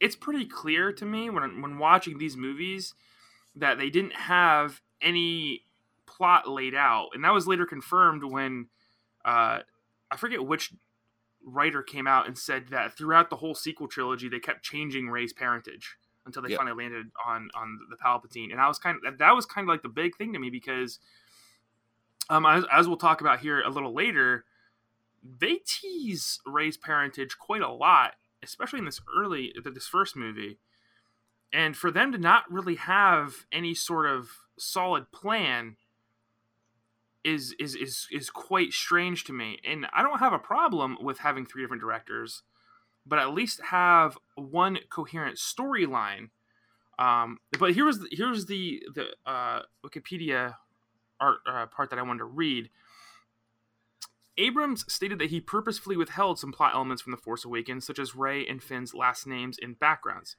it's 0.00 0.16
pretty 0.16 0.44
clear 0.44 0.92
to 0.92 1.04
me 1.04 1.30
when 1.30 1.62
when 1.62 1.78
watching 1.78 2.18
these 2.18 2.36
movies 2.36 2.94
that 3.56 3.78
they 3.78 3.88
didn't 3.88 4.14
have 4.14 4.82
any 5.00 5.62
plot 6.06 6.48
laid 6.48 6.74
out, 6.74 7.10
and 7.14 7.24
that 7.24 7.32
was 7.32 7.46
later 7.46 7.64
confirmed 7.64 8.24
when 8.24 8.66
uh, 9.24 9.60
I 10.14 10.16
forget 10.16 10.46
which 10.46 10.72
writer 11.44 11.82
came 11.82 12.06
out 12.06 12.26
and 12.26 12.38
said 12.38 12.68
that 12.68 12.96
throughout 12.96 13.30
the 13.30 13.36
whole 13.36 13.54
sequel 13.54 13.88
trilogy, 13.88 14.28
they 14.28 14.38
kept 14.38 14.62
changing 14.62 15.10
Rey's 15.10 15.32
parentage 15.32 15.96
until 16.24 16.40
they 16.40 16.50
yep. 16.50 16.58
finally 16.58 16.84
landed 16.84 17.10
on 17.26 17.50
on 17.54 17.78
the 17.90 17.96
Palpatine, 17.96 18.52
and 18.52 18.60
I 18.60 18.68
was 18.68 18.78
kind 18.78 18.96
of 19.04 19.18
that 19.18 19.32
was 19.32 19.44
kind 19.44 19.64
of 19.64 19.68
like 19.68 19.82
the 19.82 19.88
big 19.88 20.16
thing 20.16 20.32
to 20.32 20.38
me 20.38 20.50
because, 20.50 21.00
um, 22.30 22.46
as, 22.46 22.64
as 22.72 22.88
we'll 22.88 22.96
talk 22.96 23.20
about 23.20 23.40
here 23.40 23.60
a 23.60 23.68
little 23.68 23.92
later, 23.92 24.44
they 25.22 25.56
tease 25.66 26.40
Rey's 26.46 26.76
parentage 26.76 27.36
quite 27.36 27.62
a 27.62 27.72
lot, 27.72 28.12
especially 28.42 28.78
in 28.78 28.84
this 28.84 29.00
early 29.14 29.52
this 29.64 29.88
first 29.88 30.16
movie, 30.16 30.58
and 31.52 31.76
for 31.76 31.90
them 31.90 32.12
to 32.12 32.18
not 32.18 32.50
really 32.50 32.76
have 32.76 33.46
any 33.52 33.74
sort 33.74 34.06
of 34.06 34.28
solid 34.56 35.10
plan 35.10 35.76
is 37.24 37.54
is 37.58 37.74
is 37.74 38.06
is 38.12 38.30
quite 38.30 38.72
strange 38.72 39.24
to 39.24 39.32
me. 39.32 39.58
And 39.64 39.86
I 39.94 40.02
don't 40.02 40.18
have 40.18 40.32
a 40.32 40.38
problem 40.38 40.98
with 41.00 41.18
having 41.18 41.46
three 41.46 41.62
different 41.62 41.82
directors, 41.82 42.42
but 43.06 43.18
at 43.18 43.34
least 43.34 43.60
have 43.70 44.18
one 44.36 44.78
coherent 44.90 45.38
storyline. 45.38 46.28
Um, 46.98 47.38
but 47.58 47.74
here's 47.74 47.98
the, 47.98 48.08
here's 48.10 48.46
the 48.46 48.82
the 48.94 49.06
uh, 49.26 49.62
Wikipedia 49.84 50.56
art 51.18 51.38
uh, 51.46 51.66
part 51.66 51.90
that 51.90 51.98
I 51.98 52.02
wanted 52.02 52.18
to 52.18 52.24
read. 52.26 52.70
Abrams 54.36 54.84
stated 54.92 55.20
that 55.20 55.30
he 55.30 55.40
purposefully 55.40 55.96
withheld 55.96 56.40
some 56.40 56.50
plot 56.52 56.74
elements 56.74 57.02
from 57.02 57.12
The 57.12 57.16
Force 57.16 57.44
Awakens, 57.44 57.86
such 57.86 58.00
as 58.00 58.16
Rey 58.16 58.44
and 58.44 58.60
Finn's 58.60 58.92
last 58.92 59.28
names 59.28 59.58
and 59.62 59.78
backgrounds. 59.78 60.34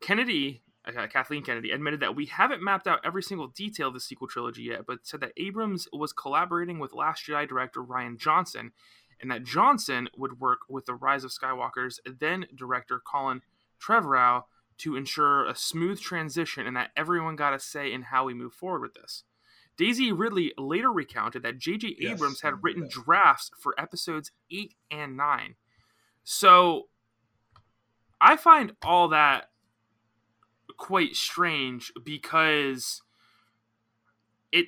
Kennedy 0.00 0.62
uh, 0.86 1.06
Kathleen 1.08 1.42
Kennedy, 1.42 1.70
admitted 1.70 2.00
that 2.00 2.14
we 2.14 2.26
haven't 2.26 2.62
mapped 2.62 2.86
out 2.86 3.00
every 3.04 3.22
single 3.22 3.48
detail 3.48 3.88
of 3.88 3.94
the 3.94 4.00
sequel 4.00 4.28
trilogy 4.28 4.62
yet, 4.62 4.86
but 4.86 5.06
said 5.06 5.20
that 5.20 5.32
Abrams 5.36 5.88
was 5.92 6.12
collaborating 6.12 6.78
with 6.78 6.92
Last 6.92 7.26
Jedi 7.26 7.48
director 7.48 7.82
Rian 7.82 8.18
Johnson, 8.18 8.72
and 9.20 9.30
that 9.30 9.44
Johnson 9.44 10.08
would 10.16 10.40
work 10.40 10.60
with 10.68 10.86
the 10.86 10.94
Rise 10.94 11.24
of 11.24 11.32
Skywalker's 11.32 12.00
then 12.06 12.46
director 12.54 13.00
Colin 13.04 13.40
Trevorrow 13.80 14.42
to 14.78 14.96
ensure 14.96 15.46
a 15.46 15.54
smooth 15.54 16.00
transition 16.00 16.66
and 16.66 16.76
that 16.76 16.90
everyone 16.96 17.36
got 17.36 17.54
a 17.54 17.58
say 17.58 17.92
in 17.92 18.02
how 18.02 18.24
we 18.24 18.34
move 18.34 18.52
forward 18.52 18.82
with 18.82 18.94
this. 18.94 19.24
Daisy 19.76 20.12
Ridley 20.12 20.52
later 20.56 20.90
recounted 20.90 21.42
that 21.42 21.58
J.J. 21.58 21.96
Yes, 21.98 22.12
Abrams 22.12 22.40
had 22.40 22.62
written 22.62 22.82
that. 22.82 22.90
drafts 22.90 23.50
for 23.58 23.78
episodes 23.78 24.32
8 24.50 24.74
and 24.90 25.16
9. 25.16 25.54
So 26.24 26.88
I 28.20 28.36
find 28.36 28.72
all 28.82 29.08
that 29.08 29.50
quite 30.76 31.16
strange 31.16 31.92
because 32.04 33.02
it 34.52 34.66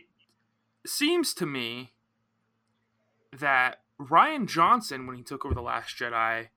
seems 0.87 1.35
to 1.35 1.47
me 1.47 1.93
that 3.33 3.81
Rian 4.01 4.47
Johnson, 4.47 5.07
when 5.07 5.17
he 5.17 5.23
took 5.23 5.45
over 5.45 5.55
The 5.55 5.61
Last 5.61 5.97
Jedi, 5.97 6.49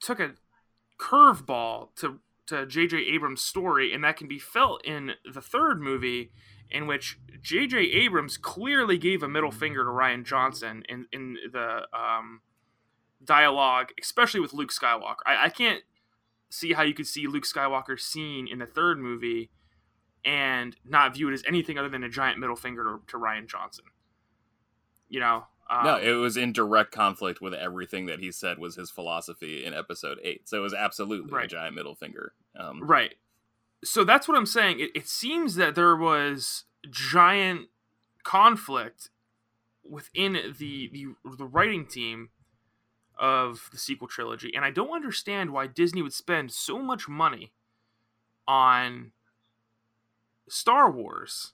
took 0.00 0.20
a 0.20 0.32
curveball 0.98 1.94
to 1.96 2.20
to 2.46 2.66
J.J. 2.66 2.98
Abrams' 2.98 3.42
story, 3.42 3.94
and 3.94 4.04
that 4.04 4.18
can 4.18 4.28
be 4.28 4.38
felt 4.38 4.84
in 4.84 5.12
the 5.24 5.40
third 5.40 5.80
movie, 5.80 6.30
in 6.70 6.86
which 6.86 7.18
J.J. 7.40 7.78
Abrams 7.78 8.36
clearly 8.36 8.98
gave 8.98 9.22
a 9.22 9.28
middle 9.28 9.50
finger 9.50 9.82
to 9.82 9.90
Rian 9.90 10.24
Johnson 10.24 10.84
in 10.88 11.06
in 11.12 11.38
the 11.50 11.86
um, 11.92 12.42
dialogue, 13.24 13.92
especially 14.00 14.40
with 14.40 14.52
Luke 14.52 14.70
Skywalker. 14.70 15.24
I, 15.26 15.46
I 15.46 15.48
can't 15.48 15.82
see 16.54 16.72
how 16.72 16.82
you 16.82 16.94
could 16.94 17.06
see 17.06 17.26
Luke 17.26 17.44
Skywalker 17.44 17.98
seen 17.98 18.46
in 18.46 18.58
the 18.58 18.66
third 18.66 18.98
movie 18.98 19.50
and 20.24 20.76
not 20.84 21.14
view 21.14 21.28
it 21.28 21.34
as 21.34 21.42
anything 21.46 21.78
other 21.78 21.88
than 21.88 22.02
a 22.02 22.08
giant 22.08 22.38
middle 22.38 22.56
finger 22.56 22.84
to, 22.84 23.00
to 23.08 23.18
Rian 23.18 23.46
Johnson. 23.46 23.84
You 25.08 25.20
know? 25.20 25.46
Um, 25.68 25.84
no, 25.84 25.96
it 25.96 26.12
was 26.12 26.36
in 26.36 26.52
direct 26.52 26.92
conflict 26.92 27.40
with 27.40 27.54
everything 27.54 28.06
that 28.06 28.20
he 28.20 28.30
said 28.30 28.58
was 28.58 28.76
his 28.76 28.90
philosophy 28.90 29.64
in 29.64 29.74
episode 29.74 30.18
eight. 30.22 30.48
So 30.48 30.58
it 30.58 30.60
was 30.60 30.74
absolutely 30.74 31.32
right. 31.32 31.46
a 31.46 31.48
giant 31.48 31.74
middle 31.74 31.94
finger. 31.94 32.32
Um, 32.58 32.82
right. 32.82 33.14
So 33.82 34.04
that's 34.04 34.28
what 34.28 34.36
I'm 34.36 34.46
saying. 34.46 34.80
It, 34.80 34.90
it 34.94 35.08
seems 35.08 35.56
that 35.56 35.74
there 35.74 35.96
was 35.96 36.64
giant 36.90 37.68
conflict 38.22 39.10
within 39.88 40.54
the, 40.58 40.88
the 40.90 41.06
the 41.36 41.44
writing 41.44 41.86
team 41.86 42.30
of 43.18 43.68
the 43.72 43.78
sequel 43.78 44.08
trilogy, 44.08 44.52
and 44.54 44.64
I 44.64 44.70
don't 44.70 44.94
understand 44.94 45.52
why 45.52 45.66
Disney 45.66 46.02
would 46.02 46.12
spend 46.12 46.52
so 46.52 46.78
much 46.80 47.08
money 47.08 47.52
on 48.46 49.12
Star 50.48 50.90
Wars 50.90 51.52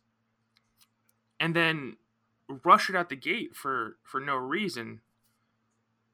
and 1.39 1.55
then 1.55 1.97
rush 2.65 2.91
it 2.91 2.97
out 2.97 3.09
the 3.09 3.17
gate 3.17 3.55
for 3.55 3.97
for 4.03 4.21
no 4.21 4.37
reason. 4.37 5.01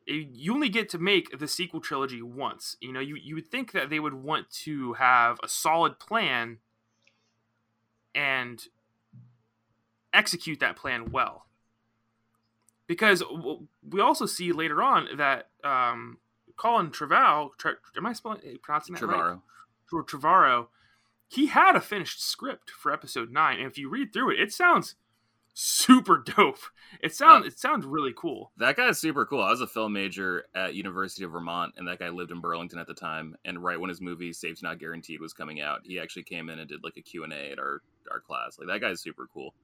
You 0.07 0.55
only 0.55 0.69
get 0.69 0.88
to 0.91 0.99
make 0.99 1.37
the 1.37 1.49
sequel 1.49 1.81
trilogy 1.81 2.23
once. 2.23 2.76
You 2.81 2.93
know, 2.93 3.00
you 3.00 3.17
you 3.17 3.35
would 3.35 3.50
think 3.50 3.73
that 3.73 3.91
they 3.91 3.99
would 3.99 4.15
want 4.15 4.50
to 4.65 4.95
have 4.95 5.38
a 5.43 5.49
solid 5.49 5.99
plan 5.99 6.59
and 8.15 8.62
execute 10.12 10.61
that 10.61 10.76
plan 10.76 11.11
well 11.11 11.46
because 12.87 13.23
we 13.88 14.00
also 14.00 14.26
see 14.26 14.52
later 14.52 14.83
on 14.83 15.09
that 15.16 15.49
um, 15.64 16.19
Colin 16.57 16.90
Trevorrow, 16.90 17.50
Tre- 17.59 17.73
am 17.97 18.07
I 18.07 18.12
spelling, 18.12 18.40
eh, 18.45 18.57
pronouncing 18.62 18.95
that 18.95 19.02
Trevorrow. 19.02 19.40
right? 19.93 20.07
Trevorrow, 20.07 20.66
he 21.28 21.47
had 21.47 21.76
a 21.76 21.81
finished 21.81 22.23
script 22.23 22.71
for 22.71 22.93
episode 22.93 23.31
nine, 23.31 23.59
and 23.59 23.66
if 23.66 23.78
you 23.78 23.88
read 23.88 24.12
through 24.12 24.31
it, 24.33 24.40
it 24.40 24.52
sounds 24.52 24.95
super 25.55 26.19
dope. 26.37 26.59
It 27.00 27.14
sounds 27.14 27.45
uh, 27.45 27.47
it 27.49 27.59
sounds 27.59 27.85
really 27.85 28.12
cool. 28.16 28.52
That 28.59 28.76
guy's 28.76 28.99
super 28.99 29.26
cool. 29.26 29.43
I 29.43 29.50
was 29.50 29.61
a 29.61 29.66
film 29.66 29.93
major 29.93 30.45
at 30.55 30.75
University 30.75 31.25
of 31.25 31.33
Vermont, 31.33 31.75
and 31.76 31.88
that 31.88 31.99
guy 31.99 32.11
lived 32.11 32.31
in 32.31 32.40
Burlington 32.40 32.78
at 32.78 32.87
the 32.87 32.95
time. 32.95 33.37
And 33.45 33.62
right 33.62 33.81
when 33.81 33.88
his 33.88 34.00
movie 34.00 34.33
"Safety 34.33 34.61
Not 34.64 34.78
Guaranteed" 34.78 35.21
was 35.21 35.33
coming 35.33 35.61
out, 35.61 35.81
he 35.85 35.99
actually 35.99 36.23
came 36.25 36.49
in 36.49 36.59
and 36.59 36.69
did 36.69 36.85
like 36.85 36.97
a 36.97 37.02
Q 37.02 37.25
and 37.25 37.33
A 37.33 37.52
at 37.52 37.59
our 37.59 37.83
our 38.11 38.21
class. 38.21 38.59
Like 38.59 38.69
that 38.69 38.81
guy's 38.81 39.00
super 39.00 39.28
cool. 39.33 39.55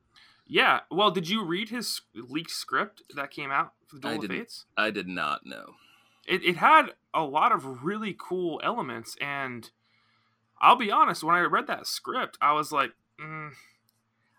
Yeah. 0.46 0.80
Well, 0.90 1.10
did 1.10 1.28
you 1.28 1.44
read 1.44 1.68
his 1.68 2.02
leaked 2.14 2.50
script 2.50 3.02
that 3.14 3.30
came 3.30 3.50
out 3.50 3.72
for 3.86 3.96
the 3.96 4.02
Duel 4.02 4.12
I 4.12 4.16
of 4.16 4.26
Fates? 4.26 4.64
I 4.76 4.90
did 4.90 5.08
not 5.08 5.46
know. 5.46 5.74
It, 6.26 6.44
it 6.44 6.56
had 6.56 6.92
a 7.12 7.22
lot 7.22 7.52
of 7.52 7.82
really 7.82 8.16
cool 8.18 8.60
elements, 8.62 9.16
and 9.20 9.70
I'll 10.60 10.76
be 10.76 10.90
honest, 10.90 11.24
when 11.24 11.34
I 11.34 11.40
read 11.40 11.66
that 11.66 11.86
script, 11.86 12.38
I 12.40 12.52
was 12.52 12.70
like, 12.70 12.92
mm, 13.20 13.50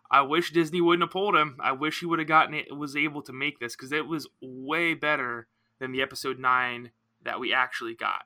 I 0.10 0.22
wish 0.22 0.54
Disney 0.54 0.80
wouldn't 0.80 1.04
have 1.04 1.12
pulled 1.12 1.36
him. 1.36 1.58
I 1.60 1.74
wish 1.74 2.00
he 2.00 2.06
would 2.06 2.20
have 2.20 2.28
gotten 2.28 2.54
it, 2.54 2.76
was 2.76 2.96
able 2.96 3.22
to 3.24 3.34
make 3.34 3.60
this 3.60 3.76
because 3.76 3.92
it 3.92 4.08
was 4.08 4.28
way 4.42 4.94
better 4.94 5.48
than 5.80 5.92
the 5.92 6.02
episode 6.02 6.40
nine 6.40 6.92
that 7.24 7.40
we 7.40 7.52
actually 7.52 7.96
got. 7.96 8.24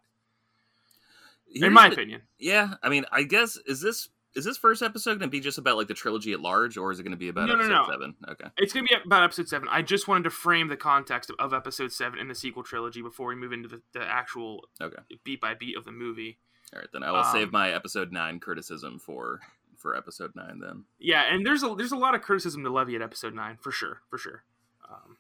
Here's 1.48 1.68
in 1.68 1.74
my 1.74 1.88
the, 1.88 1.96
opinion. 1.96 2.22
Yeah, 2.38 2.76
I 2.84 2.90
mean, 2.90 3.06
I 3.12 3.24
guess 3.24 3.58
is 3.66 3.82
this 3.82 4.10
is 4.36 4.46
this 4.46 4.58
first 4.58 4.82
episode 4.82 5.20
going 5.20 5.22
to 5.22 5.28
be 5.30 5.40
just 5.40 5.58
about 5.58 5.78
like 5.78 5.88
the 5.88 5.94
trilogy 5.94 6.34
at 6.34 6.40
large, 6.40 6.78
or 6.78 6.92
is 6.92 7.00
it 7.00 7.04
going 7.04 7.12
to 7.12 7.18
be 7.18 7.30
about 7.30 7.48
no, 7.48 7.56
episode 7.56 7.70
no, 7.70 7.82
no. 7.84 7.92
seven? 7.92 8.16
Okay, 8.30 8.46
it's 8.58 8.74
going 8.74 8.86
to 8.86 8.94
be 8.94 9.02
about 9.06 9.24
episode 9.24 9.50
seven. 9.50 9.68
I 9.72 9.82
just 9.82 10.08
wanted 10.08 10.24
to 10.26 10.30
frame 10.30 10.68
the 10.68 10.78
context 10.78 11.30
of, 11.30 11.36
of 11.40 11.54
episode 11.54 11.92
seven 11.92 12.20
in 12.20 12.28
the 12.28 12.36
sequel 12.36 12.64
trilogy 12.64 13.02
before 13.02 13.28
we 13.28 13.36
move 13.36 13.52
into 13.52 13.68
the, 13.68 13.82
the 13.94 14.02
actual 14.02 14.66
okay. 14.82 15.02
beat 15.24 15.42
by 15.42 15.54
beat 15.54 15.78
of 15.78 15.86
the 15.86 15.92
movie. 15.92 16.38
All 16.74 16.80
right, 16.80 16.90
then 16.92 17.04
I 17.04 17.12
will 17.12 17.20
um, 17.20 17.32
save 17.32 17.52
my 17.52 17.72
episode 17.72 18.12
nine 18.12 18.40
criticism 18.40 19.00
for 19.00 19.40
for 19.78 19.96
episode 19.96 20.32
nine. 20.36 20.60
Then 20.60 20.86
yeah, 21.00 21.24
and 21.32 21.46
there's 21.46 21.64
a 21.64 21.74
there's 21.76 21.92
a 21.92 21.98
lot 21.98 22.16
of 22.16 22.22
criticism 22.22 22.64
to 22.64 22.70
levy 22.70 22.96
at 22.96 23.02
episode 23.02 23.34
nine 23.34 23.58
for 23.62 23.72
sure, 23.72 24.02
for 24.10 24.18
sure. 24.18 24.44
Um, 24.90 25.18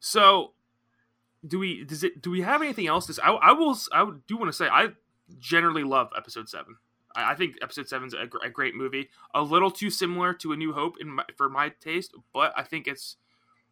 so 0.00 0.52
do 1.46 1.58
we 1.58 1.84
does 1.84 2.02
it 2.02 2.22
do 2.22 2.30
we 2.30 2.42
have 2.42 2.62
anything 2.62 2.86
else? 2.86 3.06
To, 3.06 3.24
I 3.24 3.32
I 3.32 3.52
will 3.52 3.76
I 3.92 4.10
do 4.26 4.36
want 4.36 4.48
to 4.48 4.52
say 4.52 4.66
I 4.66 4.88
generally 5.38 5.84
love 5.84 6.10
episode 6.16 6.48
seven. 6.48 6.76
I 7.16 7.34
think 7.34 7.56
Episode 7.62 7.88
Seven 7.88 8.08
is 8.08 8.14
a, 8.14 8.28
a, 8.44 8.50
great 8.50 8.74
movie. 8.74 9.08
A 9.34 9.42
little 9.42 9.70
too 9.70 9.90
similar 9.90 10.34
to 10.34 10.52
A 10.52 10.56
New 10.56 10.72
Hope 10.72 10.96
in 11.00 11.10
my, 11.10 11.24
for 11.36 11.48
my 11.48 11.70
taste, 11.80 12.14
but 12.32 12.52
I 12.56 12.62
think 12.62 12.86
it's 12.86 13.16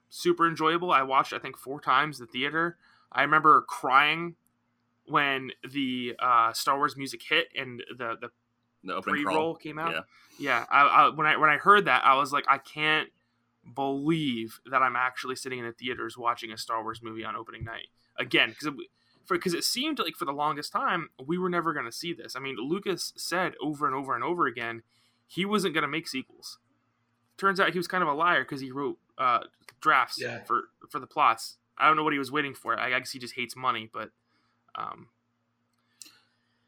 super 0.09 0.49
enjoyable. 0.49 0.91
I 0.91 1.03
watched 1.03 1.33
I 1.33 1.39
think 1.39 1.57
four 1.57 1.81
times 1.81 2.19
the 2.19 2.27
theater. 2.27 2.79
I 3.13 3.23
remember 3.23 3.63
crying 3.63 4.37
when 5.07 5.51
the 5.71 6.15
uh, 6.19 6.53
Star 6.53 6.77
Wars 6.77 6.97
music 6.97 7.23
hit 7.23 7.49
and 7.57 7.83
the 7.97 8.17
the, 8.21 8.31
the 8.83 9.01
pre-roll 9.03 9.55
came 9.55 9.79
out. 9.79 9.93
Yeah, 9.93 10.01
yeah. 10.39 10.65
I, 10.71 10.83
I, 10.83 11.09
when 11.11 11.27
I 11.27 11.37
when 11.37 11.51
I 11.51 11.57
heard 11.57 11.85
that, 11.87 12.05
I 12.05 12.15
was 12.15 12.33
like, 12.33 12.45
I 12.49 12.59
can't 12.59 13.11
believe 13.75 14.61
that 14.71 14.83
I'm 14.83 14.97
actually 14.97 15.37
sitting 15.37 15.59
in 15.59 15.65
the 15.65 15.73
theaters 15.73 16.19
watching 16.19 16.53
a 16.53 16.59
Star 16.59 16.83
Wars 16.83 17.01
movie 17.03 17.25
on 17.25 17.37
opening 17.37 17.65
night 17.65 17.89
again 18.19 18.51
because 18.51 18.75
for 19.25 19.37
because 19.37 19.55
it 19.55 19.65
seemed 19.65 19.99
like 19.99 20.17
for 20.17 20.25
the 20.25 20.33
longest 20.33 20.73
time 20.73 21.11
we 21.25 21.39
were 21.39 21.49
never 21.49 21.73
going 21.73 21.87
to 21.87 21.93
see 21.93 22.13
this. 22.13 22.37
I 22.37 22.41
mean, 22.41 22.57
Lucas 22.59 23.13
said 23.17 23.55
over 23.63 23.87
and 23.87 23.95
over 23.95 24.15
and 24.15 24.25
over 24.25 24.47
again 24.47 24.83
he 25.27 25.45
wasn't 25.45 25.75
going 25.75 25.83
to 25.83 25.89
make 25.89 26.09
sequels. 26.09 26.59
Turns 27.37 27.59
out 27.59 27.73
he 27.73 27.79
was 27.79 27.89
kind 27.89 28.03
of 28.03 28.09
a 28.09 28.15
liar 28.15 28.45
because 28.45 28.61
he 28.61 28.71
wrote 28.71 28.99
uh, 29.19 29.41
drafts 29.81 30.21
yeah. 30.21 30.43
for 30.45 30.65
for 30.91 31.01
the 31.01 31.07
plots. 31.07 31.57
I 31.77 31.87
don't 31.87 31.97
know 31.97 32.05
what 32.05 32.13
he 32.13 32.19
was 32.19 32.31
waiting 32.31 32.55
for. 32.55 32.79
I 32.79 32.91
guess 32.91 33.11
he 33.11 33.19
just 33.19 33.35
hates 33.35 33.57
money, 33.57 33.91
but. 33.93 34.11
Um, 34.77 35.09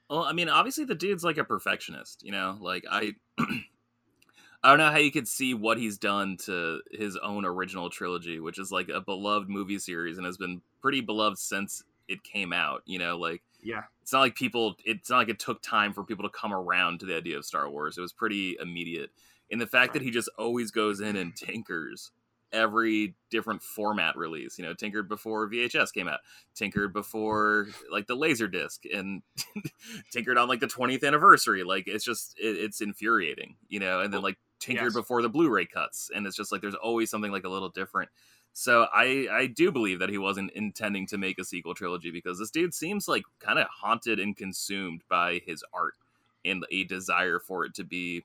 well, 0.09 0.23
I 0.23 0.33
mean, 0.33 0.49
obviously 0.49 0.85
the 0.85 0.95
dude's 0.95 1.25
like 1.25 1.39
a 1.39 1.45
perfectionist, 1.45 2.23
you 2.25 2.31
know. 2.31 2.57
Like 2.61 2.85
I, 2.89 3.15
I 3.39 4.71
don't 4.71 4.79
know 4.79 4.91
how 4.91 4.99
you 4.99 5.11
could 5.11 5.29
see 5.29 5.55
what 5.55 5.79
he's 5.79 5.99
done 5.99 6.37
to 6.45 6.81
his 6.93 7.17
own 7.17 7.45
original 7.45 7.91
trilogy, 7.91 8.39
which 8.41 8.59
is 8.59 8.71
like 8.71 8.89
a 8.89 9.01
beloved 9.01 9.49
movie 9.49 9.79
series 9.79 10.17
and 10.17 10.27
has 10.27 10.37
been 10.37 10.61
pretty 10.81 11.01
beloved 11.01 11.39
since 11.39 11.83
it 12.09 12.23
came 12.23 12.53
out. 12.53 12.83
You 12.87 12.99
know, 12.99 13.19
like 13.19 13.43
yeah, 13.63 13.83
it's 14.03 14.13
not 14.13 14.21
like 14.21 14.35
people. 14.35 14.77
It's 14.85 15.11
not 15.11 15.19
like 15.19 15.29
it 15.29 15.39
took 15.39 15.63
time 15.63 15.93
for 15.93 16.05
people 16.05 16.25
to 16.25 16.31
come 16.31 16.53
around 16.53 17.01
to 17.01 17.07
the 17.07 17.17
idea 17.17 17.37
of 17.37 17.45
Star 17.45 17.69
Wars. 17.69 17.99
It 17.99 18.03
was 18.03 18.13
pretty 18.13 18.57
immediate. 18.61 19.11
In 19.49 19.59
the 19.59 19.67
fact 19.67 19.91
right. 19.91 19.93
that 19.95 20.03
he 20.03 20.11
just 20.11 20.29
always 20.39 20.71
goes 20.73 21.01
in 21.01 21.15
and 21.17 21.35
tinkers 21.37 22.11
every 22.53 23.15
different 23.31 23.63
format 23.63 24.17
release. 24.17 24.59
You 24.59 24.65
know, 24.65 24.75
tinkered 24.75 25.09
before 25.09 25.49
VHS 25.49 25.93
came 25.93 26.09
out, 26.09 26.21
tinkered 26.55 26.93
before 26.93 27.69
like 27.91 28.07
the 28.07 28.15
laser 28.15 28.49
disc, 28.49 28.85
and 28.93 29.23
tinkered 30.13 30.39
on 30.39 30.49
like 30.49 30.61
the 30.61 30.67
20th 30.67 31.05
anniversary. 31.05 31.63
Like 31.63 31.87
it's 31.87 32.05
just 32.05 32.39
it, 32.39 32.57
it's 32.57 32.81
infuriating, 32.81 33.57
you 33.69 33.81
know. 33.81 34.01
And 34.01 34.13
then 34.13 34.23
like 34.23 34.39
tinkered 34.59 34.87
yes. 34.87 34.95
before 34.95 35.23
the 35.23 35.29
Blu-ray 35.29 35.67
cuts, 35.67 36.11
and 36.15 36.27
it's 36.27 36.37
just 36.37 36.53
like 36.53 36.61
there's 36.61 36.75
always 36.75 37.11
something 37.11 37.33
like 37.33 37.45
a 37.45 37.51
little 37.51 37.71
different. 37.71 38.11
So 38.59 38.87
I 38.91 39.29
I 39.31 39.47
do 39.49 39.71
believe 39.71 39.99
that 39.99 40.09
he 40.09 40.17
wasn't 40.17 40.51
intending 40.53 41.07
to 41.09 41.19
make 41.19 41.39
a 41.39 41.45
sequel 41.45 41.75
trilogy 41.75 42.11
because 42.11 42.39
this 42.39 42.51
dude 42.51 42.73
seems 42.73 43.07
like 43.07 43.25
kind 43.39 43.59
of 43.59 43.67
haunted 43.69 44.19
and 44.19 44.35
consumed 44.35 45.03
by 45.11 45.43
his 45.45 45.63
art 45.75 45.93
and 46.43 46.65
a 46.71 46.85
desire 46.85 47.39
for 47.39 47.67
it 47.67 47.75
to 47.75 47.85
be 47.85 48.25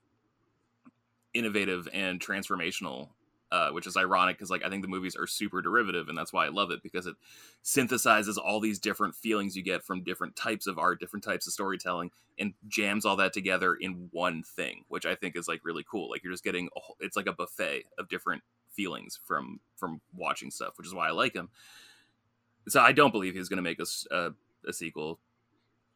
innovative 1.33 1.89
and 1.91 2.21
transformational 2.21 3.09
uh, 3.51 3.71
which 3.71 3.85
is 3.85 3.97
ironic 3.97 4.37
because 4.37 4.49
like 4.49 4.63
I 4.63 4.69
think 4.69 4.83
the 4.83 4.87
movies 4.87 5.17
are 5.17 5.27
super 5.27 5.61
derivative, 5.61 6.07
and 6.07 6.17
that's 6.17 6.31
why 6.31 6.45
I 6.45 6.49
love 6.49 6.71
it 6.71 6.81
because 6.81 7.05
it 7.05 7.17
synthesizes 7.65 8.37
all 8.37 8.61
these 8.61 8.79
different 8.79 9.13
feelings 9.13 9.57
you 9.57 9.63
get 9.63 9.83
from 9.83 10.01
different 10.01 10.37
types 10.37 10.65
of 10.65 10.79
art, 10.79 11.01
different 11.01 11.25
types 11.25 11.45
of 11.45 11.51
storytelling, 11.51 12.11
and 12.39 12.53
jams 12.69 13.03
all 13.03 13.17
that 13.17 13.33
together 13.33 13.75
in 13.75 14.07
one 14.11 14.43
thing, 14.43 14.85
which 14.87 15.05
I 15.05 15.15
think 15.15 15.35
is 15.35 15.49
like 15.49 15.65
really 15.65 15.83
cool. 15.91 16.09
Like 16.09 16.23
you're 16.23 16.31
just 16.31 16.45
getting 16.45 16.69
a, 16.77 16.79
it's 17.01 17.17
like 17.17 17.27
a 17.27 17.33
buffet 17.33 17.83
of 17.97 18.07
different 18.07 18.41
feelings 18.73 19.19
from 19.25 19.59
from 19.77 20.01
watching 20.15 20.51
stuff, 20.51 20.77
which 20.77 20.87
is 20.87 20.93
why 20.93 21.07
I 21.07 21.11
like 21.11 21.35
him. 21.35 21.49
So 22.67 22.79
I 22.79 22.91
don't 22.91 23.11
believe 23.11 23.33
he's 23.33 23.49
going 23.49 23.57
to 23.57 23.63
make 23.63 23.79
a, 23.79 24.15
a, 24.15 24.33
a 24.67 24.73
sequel 24.73 25.19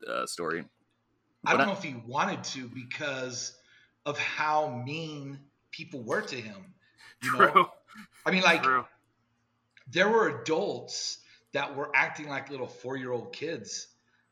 uh, 0.08 0.25
story. 0.25 0.65
I 1.46 1.55
don't 1.55 1.67
know 1.67 1.74
if 1.74 1.84
he 1.84 1.96
wanted 2.08 2.44
to 2.46 2.67
because 2.67 3.55
of 4.05 4.17
how 4.17 4.82
mean 4.84 5.39
people 5.72 6.01
were 6.01 6.22
to 6.22 6.36
him 6.36 6.74
you 7.25 7.32
True. 7.32 7.53
know, 7.53 7.70
I 8.25 8.32
mean, 8.32 8.44
like 8.44 8.63
True. 8.63 8.86
there 9.91 10.10
were 10.10 10.41
adults 10.41 11.20
that 11.53 11.75
were 11.75 11.89
acting 11.96 12.27
like 12.27 12.50
little 12.50 12.67
four-year-old 12.67 13.34
kids, 13.34 13.88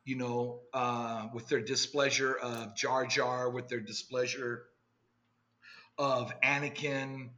you 0.05 0.15
know, 0.15 0.59
uh, 0.73 1.27
with 1.33 1.47
their 1.47 1.61
displeasure 1.61 2.35
of 2.35 2.75
Jar 2.75 3.05
Jar, 3.05 3.49
with 3.49 3.67
their 3.67 3.79
displeasure 3.79 4.65
of 5.97 6.33
Anakin, 6.41 7.29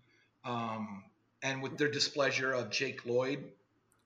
um, 0.46 1.04
and 1.42 1.62
with 1.62 1.78
their 1.78 1.90
displeasure 1.90 2.54
of 2.54 2.70
Jake 2.70 3.06
Lloyd. 3.06 3.44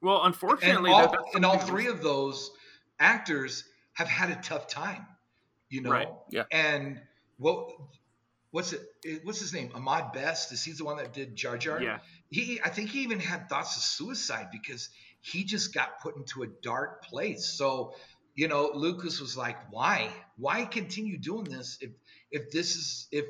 Well, 0.01 0.23
unfortunately, 0.23 0.91
and 0.91 0.99
all, 0.99 1.15
and 1.35 1.45
all 1.45 1.57
three 1.57 1.87
of 1.87 2.01
those 2.01 2.51
actors 2.99 3.65
have 3.93 4.07
had 4.07 4.29
a 4.31 4.35
tough 4.35 4.67
time, 4.67 5.05
you 5.69 5.81
know. 5.81 5.91
Right. 5.91 6.07
Yeah. 6.29 6.43
And 6.51 7.01
what 7.37 7.69
what's 8.51 8.73
it? 8.73 8.81
What's 9.23 9.39
his 9.39 9.53
name? 9.53 9.71
Ahmed 9.75 10.13
Best. 10.13 10.53
Is 10.53 10.63
he 10.63 10.71
the 10.71 10.85
one 10.85 10.97
that 10.97 11.13
did 11.13 11.35
Jar 11.35 11.57
Jar? 11.57 11.81
Yeah. 11.81 11.99
He, 12.29 12.61
I 12.63 12.69
think 12.69 12.91
he 12.91 13.01
even 13.01 13.19
had 13.19 13.49
thoughts 13.49 13.75
of 13.75 13.83
suicide 13.83 14.49
because 14.51 14.89
he 15.21 15.43
just 15.43 15.73
got 15.73 15.99
put 16.01 16.15
into 16.15 16.43
a 16.43 16.47
dark 16.47 17.03
place. 17.03 17.45
So, 17.45 17.95
you 18.35 18.47
know, 18.47 18.71
Lucas 18.73 19.19
was 19.19 19.35
like, 19.35 19.57
"Why? 19.71 20.09
Why 20.37 20.63
continue 20.65 21.17
doing 21.17 21.43
this 21.43 21.77
if 21.81 21.91
if 22.31 22.51
this 22.51 22.75
is 22.75 23.07
if 23.11 23.25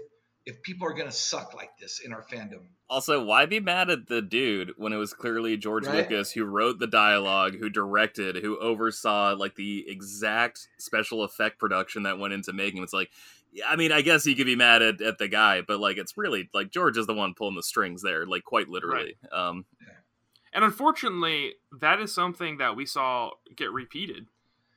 if 0.46 0.62
people 0.63 0.88
are 0.88 0.93
gonna 0.93 1.12
suck 1.12 1.53
like 1.53 1.72
this 1.79 2.00
in 2.00 2.13
our 2.13 2.24
fandom?" 2.24 2.67
Also, 2.89 3.24
why 3.24 3.46
be 3.46 3.60
mad 3.60 3.89
at 3.89 4.08
the 4.08 4.22
dude 4.22 4.74
when 4.77 4.93
it 4.93 4.98
was 4.98 5.13
clearly 5.13 5.58
George 5.58 5.86
right? 5.86 6.10
Lucas 6.10 6.31
who 6.31 6.43
wrote 6.43 6.80
the 6.80 6.88
dialogue, 6.88 7.58
who 7.60 7.69
directed, 7.69 8.38
who 8.38 8.58
oversaw 8.60 9.36
like 9.38 9.56
the 9.56 9.86
exact 9.88 10.67
special 10.80 11.23
effect 11.23 11.60
production 11.60 12.04
that 12.04 12.17
went 12.17 12.34
into 12.34 12.54
making? 12.54 12.82
It's 12.82 12.93
like 12.93 13.12
I 13.67 13.75
mean, 13.75 13.91
I 13.91 14.02
guess 14.02 14.25
you 14.25 14.36
could 14.36 14.45
be 14.45 14.56
mad 14.56 14.82
at, 14.82 15.02
at 15.02 15.17
the 15.17 15.28
guy, 15.28 15.62
but 15.62 15.80
like 15.80 15.97
it's 15.97 16.17
really 16.17 16.49
like 16.54 16.71
George 16.71 16.97
is 16.97 17.08
the 17.08 17.13
one 17.13 17.34
pulling 17.34 17.56
the 17.56 17.63
strings 17.63 18.02
there, 18.02 18.25
like 18.25 18.43
quite 18.43 18.69
literally. 18.69 19.15
Right. 19.32 19.39
Um, 19.39 19.65
and 20.54 20.63
unfortunately, 20.63 21.54
that 21.80 21.99
is 21.99 22.13
something 22.13 22.58
that 22.58 22.75
we 22.75 22.86
saw 22.86 23.32
get 23.56 23.71
repeated 23.71 24.28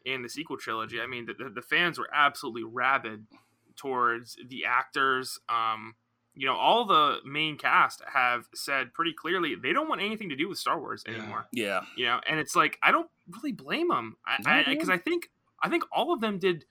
in 0.05 0.23
the 0.23 0.29
sequel 0.29 0.57
trilogy. 0.57 1.01
I 1.01 1.07
mean, 1.07 1.27
the, 1.27 1.49
the 1.49 1.63
fans 1.63 1.99
were 1.99 2.09
absolutely 2.13 2.65
rabid 2.65 3.27
towards 3.77 4.37
the 4.49 4.65
actors. 4.65 5.39
Um, 5.49 5.95
you 6.35 6.47
know, 6.47 6.57
all 6.57 6.87
the 6.87 7.19
main 7.25 7.59
cast 7.59 8.03
have 8.13 8.49
said 8.55 8.95
pretty 8.95 9.13
clearly 9.13 9.55
they 9.55 9.73
don't 9.73 9.89
want 9.89 10.01
anything 10.01 10.31
to 10.31 10.37
do 10.37 10.49
with 10.49 10.59
Star 10.59 10.81
Wars 10.81 11.05
anymore. 11.07 11.47
Yeah, 11.53 11.83
you 11.97 12.07
know, 12.07 12.21
and 12.29 12.41
it's 12.41 12.57
like 12.57 12.79
I 12.83 12.91
don't 12.91 13.11
really 13.29 13.53
blame 13.53 13.89
them 13.89 14.17
because 14.39 14.89
I, 14.89 14.93
I, 14.93 14.95
I 14.95 14.99
think 14.99 15.31
I 15.63 15.69
think 15.69 15.85
all 15.93 16.13
of 16.13 16.21
them 16.21 16.39
did 16.39 16.65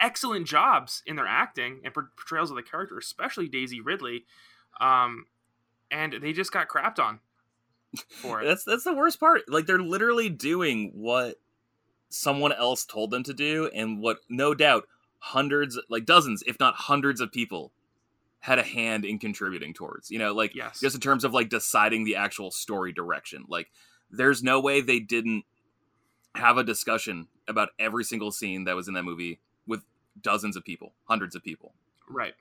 excellent 0.00 0.46
jobs 0.46 1.02
in 1.06 1.16
their 1.16 1.26
acting 1.26 1.80
and 1.84 1.94
portrayals 1.94 2.50
of 2.50 2.56
the 2.56 2.62
character, 2.62 2.98
especially 2.98 3.48
Daisy 3.48 3.80
Ridley. 3.80 4.24
Um, 4.80 5.26
and 5.90 6.14
they 6.20 6.32
just 6.32 6.52
got 6.52 6.68
crapped 6.68 6.98
on 6.98 7.20
for 8.08 8.42
it. 8.42 8.44
that's 8.48 8.64
that's 8.64 8.84
the 8.84 8.94
worst 8.94 9.20
part. 9.20 9.42
Like 9.48 9.66
they're 9.66 9.78
literally 9.78 10.28
doing 10.28 10.92
what 10.94 11.36
someone 12.08 12.52
else 12.52 12.84
told 12.84 13.10
them 13.10 13.22
to 13.24 13.34
do, 13.34 13.70
and 13.74 14.00
what 14.00 14.18
no 14.28 14.54
doubt 14.54 14.86
hundreds, 15.24 15.80
like 15.88 16.04
dozens, 16.04 16.42
if 16.46 16.60
not 16.60 16.74
hundreds, 16.74 17.20
of 17.20 17.32
people 17.32 17.72
had 18.40 18.58
a 18.58 18.62
hand 18.62 19.06
in 19.06 19.18
contributing 19.18 19.72
towards. 19.72 20.10
You 20.10 20.18
know, 20.18 20.34
like 20.34 20.54
yes. 20.54 20.80
just 20.80 20.94
in 20.94 21.00
terms 21.00 21.24
of 21.24 21.32
like 21.32 21.48
deciding 21.48 22.04
the 22.04 22.16
actual 22.16 22.50
story 22.50 22.92
direction. 22.92 23.46
Like 23.48 23.68
there's 24.10 24.42
no 24.42 24.60
way 24.60 24.82
they 24.82 25.00
didn't 25.00 25.44
have 26.34 26.58
a 26.58 26.64
discussion 26.64 27.28
about 27.48 27.70
every 27.78 28.04
single 28.04 28.32
scene 28.32 28.64
that 28.64 28.76
was 28.76 28.86
in 28.86 28.94
that 28.94 29.04
movie 29.04 29.40
with 29.66 29.80
dozens 30.20 30.56
of 30.56 30.64
people, 30.64 30.92
hundreds 31.04 31.34
of 31.34 31.42
people. 31.42 31.72
Right. 32.08 32.34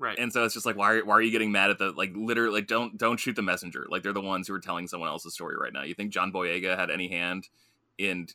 Right. 0.00 0.18
And 0.18 0.32
so 0.32 0.44
it's 0.44 0.54
just 0.54 0.66
like, 0.66 0.76
why 0.76 0.94
are, 0.94 1.04
why 1.04 1.14
are 1.14 1.22
you 1.22 1.30
getting 1.30 1.52
mad 1.52 1.70
at 1.70 1.78
the 1.78 1.92
like 1.92 2.10
literally 2.16 2.58
like 2.58 2.66
don't 2.66 2.98
don't 2.98 3.20
shoot 3.20 3.36
the 3.36 3.42
messenger? 3.42 3.86
Like 3.88 4.02
they're 4.02 4.12
the 4.12 4.20
ones 4.20 4.48
who 4.48 4.54
are 4.54 4.60
telling 4.60 4.88
someone 4.88 5.08
else's 5.08 5.34
story 5.34 5.54
right 5.56 5.72
now. 5.72 5.84
You 5.84 5.94
think 5.94 6.12
John 6.12 6.32
Boyega 6.32 6.76
had 6.76 6.90
any 6.90 7.06
hand 7.06 7.48
in 7.96 8.26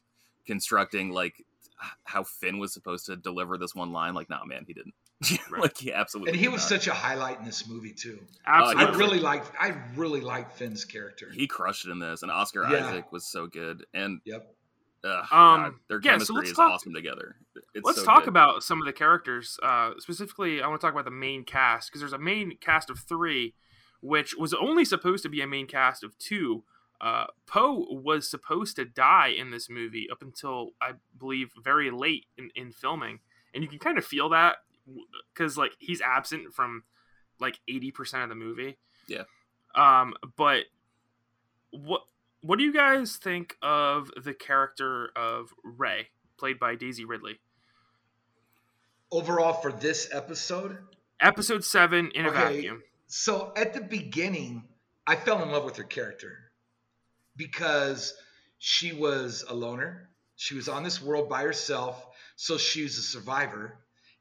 constructing 0.46 1.12
like 1.12 1.46
how 2.04 2.24
Finn 2.24 2.60
was 2.60 2.74
supposed 2.74 3.06
to 3.06 3.16
deliver 3.16 3.58
this 3.58 3.76
one 3.76 3.92
line? 3.92 4.13
Like, 4.13 4.30
nah, 4.30 4.44
man, 4.46 4.66
he 4.68 4.74
didn't. 4.74 4.94
Right. 5.50 5.63
like 5.63 5.78
he 5.78 5.92
absolutely. 5.92 6.34
And 6.34 6.40
he 6.40 6.48
was 6.48 6.62
not. 6.62 6.70
such 6.70 6.88
a 6.88 6.94
highlight 6.94 7.40
in 7.40 7.46
this 7.46 7.68
movie 7.68 7.94
too. 7.94 8.20
Absolutely. 8.46 8.86
I 8.86 8.98
really 8.98 9.20
liked. 9.20 9.52
I 9.60 9.76
really 9.96 10.22
liked 10.22 10.58
Finn's 10.58 10.86
character. 10.86 11.30
He 11.34 11.48
crushed 11.48 11.88
it 11.88 11.92
in 11.92 11.98
this, 12.00 12.22
and 12.22 12.32
Oscar 12.32 12.68
yeah. 12.70 12.88
Isaac 12.88 13.12
was 13.12 13.26
so 13.26 13.48
good. 13.48 13.86
And 13.94 14.20
yep. 14.26 14.54
Ugh, 15.04 15.20
um, 15.20 15.28
God, 15.32 15.74
their 15.90 16.00
yeah, 16.04 16.12
chemistry 16.12 16.34
so 16.34 16.38
let's 16.38 16.50
is 16.50 16.56
talk, 16.56 16.72
awesome 16.72 16.94
together. 16.94 17.36
It's 17.74 17.86
let's 17.86 18.00
so 18.00 18.06
talk 18.06 18.22
good. 18.22 18.30
about 18.30 18.63
some 18.63 18.80
of 18.80 18.86
the 18.86 18.94
characters. 18.94 19.58
Uh, 19.63 19.92
specifically, 19.98 20.62
I 20.62 20.68
want 20.68 20.82
to 20.82 20.86
talk 20.86 20.94
about 20.94 21.06
the 21.06 21.12
main 21.12 21.44
cast 21.44 21.90
because 21.90 22.02
there's 22.02 22.13
a 22.13 22.20
main 22.20 22.58
cast 22.60 22.90
of 22.90 23.00
three, 23.00 23.54
which 24.02 24.36
was 24.36 24.54
only 24.54 24.86
supposed 24.86 25.24
to 25.24 25.30
be 25.30 25.42
a 25.42 25.48
main 25.48 25.68
cast 25.68 26.04
of 26.04 26.18
two. 26.18 26.63
Uh, 27.00 27.26
Poe 27.46 27.86
was 27.90 28.30
supposed 28.30 28.76
to 28.78 28.86
die 28.86 29.28
in 29.28 29.52
this 29.52 29.70
movie 29.70 30.08
up 30.12 30.22
until 30.22 30.72
I 30.82 30.94
believe 31.18 31.52
very 31.64 31.92
late 31.92 32.26
in, 32.38 32.50
in 32.56 32.72
filming, 32.72 33.20
and 33.54 33.64
you 33.64 33.70
can 33.70 33.80
kind 33.80 33.98
of 33.98 34.06
feel 34.06 34.30
that 34.30 34.58
because 35.34 35.58
like 35.58 35.74
he's 35.80 36.02
absent 36.02 36.54
from 36.54 36.84
like 37.40 37.60
eighty 37.68 37.92
percent 37.92 38.24
of 38.24 38.30
the 38.30 38.36
movie. 38.36 38.78
Yeah. 39.08 39.24
Um, 39.76 40.16
but 40.36 40.66
what 41.70 42.02
what 42.42 42.58
do 42.58 42.66
you 42.66 42.74
guys 42.74 43.18
think 43.18 43.56
of 43.62 44.10
the 44.22 44.34
character 44.34 45.12
of 45.16 45.54
Rey, 45.64 46.10
played 46.38 46.60
by 46.60 46.76
Daisy 46.76 47.06
Ridley? 47.06 47.40
Overall, 49.12 49.54
for 49.54 49.72
this 49.72 50.10
episode, 50.12 50.80
episode 51.22 51.64
seven 51.64 52.12
in 52.16 52.26
okay, 52.26 52.36
a 52.36 52.54
vacuum. 52.54 52.84
So 53.06 53.54
at 53.56 53.74
the 53.74 53.82
beginning, 53.82 54.64
I 55.06 55.16
fell 55.16 55.44
in 55.44 55.52
love 55.52 55.64
with 55.64 55.78
her 55.78 55.84
character 55.84 56.47
because 57.38 58.13
she 58.58 58.93
was 58.93 59.45
a 59.47 59.54
loner. 59.54 60.10
She 60.36 60.56
was 60.56 60.67
on 60.67 60.84
this 60.84 61.02
world 61.02 61.30
by 61.30 61.43
herself, 61.43 62.06
so 62.36 62.58
she 62.58 62.84
was 62.84 62.97
a 62.97 63.02
survivor. 63.02 63.78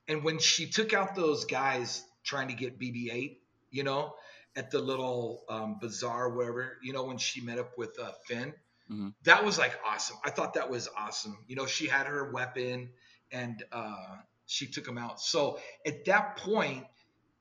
And 0.08 0.22
when 0.22 0.38
she 0.38 0.68
took 0.68 0.92
out 0.92 1.14
those 1.14 1.44
guys 1.44 2.04
trying 2.22 2.48
to 2.48 2.54
get 2.54 2.78
BB-8, 2.78 3.38
you 3.70 3.82
know, 3.82 4.14
at 4.54 4.70
the 4.70 4.78
little 4.78 5.44
um, 5.48 5.78
bazaar, 5.80 6.30
wherever, 6.30 6.78
you 6.82 6.92
know, 6.92 7.04
when 7.04 7.18
she 7.18 7.40
met 7.40 7.58
up 7.58 7.76
with 7.76 7.98
uh, 8.00 8.12
Finn. 8.26 8.54
Mm-hmm. 8.90 9.08
That 9.24 9.44
was 9.44 9.58
like 9.58 9.78
awesome. 9.86 10.16
I 10.24 10.30
thought 10.30 10.54
that 10.54 10.70
was 10.70 10.88
awesome. 10.96 11.36
You 11.46 11.56
know, 11.56 11.66
she 11.66 11.86
had 11.86 12.06
her 12.06 12.30
weapon 12.30 12.90
and 13.32 13.62
uh, 13.72 14.16
she 14.46 14.66
took 14.66 14.86
him 14.86 14.96
out. 14.96 15.20
So 15.20 15.58
at 15.84 16.04
that 16.06 16.36
point, 16.36 16.84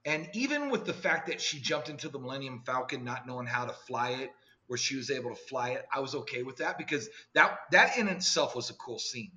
and 0.06 0.28
even 0.34 0.70
with 0.70 0.86
the 0.86 0.94
fact 0.94 1.28
that 1.28 1.40
she 1.40 1.60
jumped 1.60 1.90
into 1.90 2.10
the 2.10 2.20
Millennium 2.20 2.64
Falcon 2.66 3.04
not 3.04 3.26
knowing 3.28 3.48
how 3.48 3.66
to 3.66 3.74
fly 3.74 4.10
it, 4.12 4.32
where 4.68 4.78
she 4.78 4.96
was 4.96 5.12
able 5.12 5.30
to 5.30 5.36
fly 5.36 5.70
it, 5.72 5.86
I 5.94 6.00
was 6.00 6.16
okay 6.16 6.44
with 6.44 6.58
that 6.58 6.78
because 6.78 7.10
that 7.34 7.60
that 7.72 7.98
in 7.98 8.08
itself 8.08 8.56
was 8.56 8.70
a 8.70 8.74
cool 8.76 9.00
scene 9.00 9.32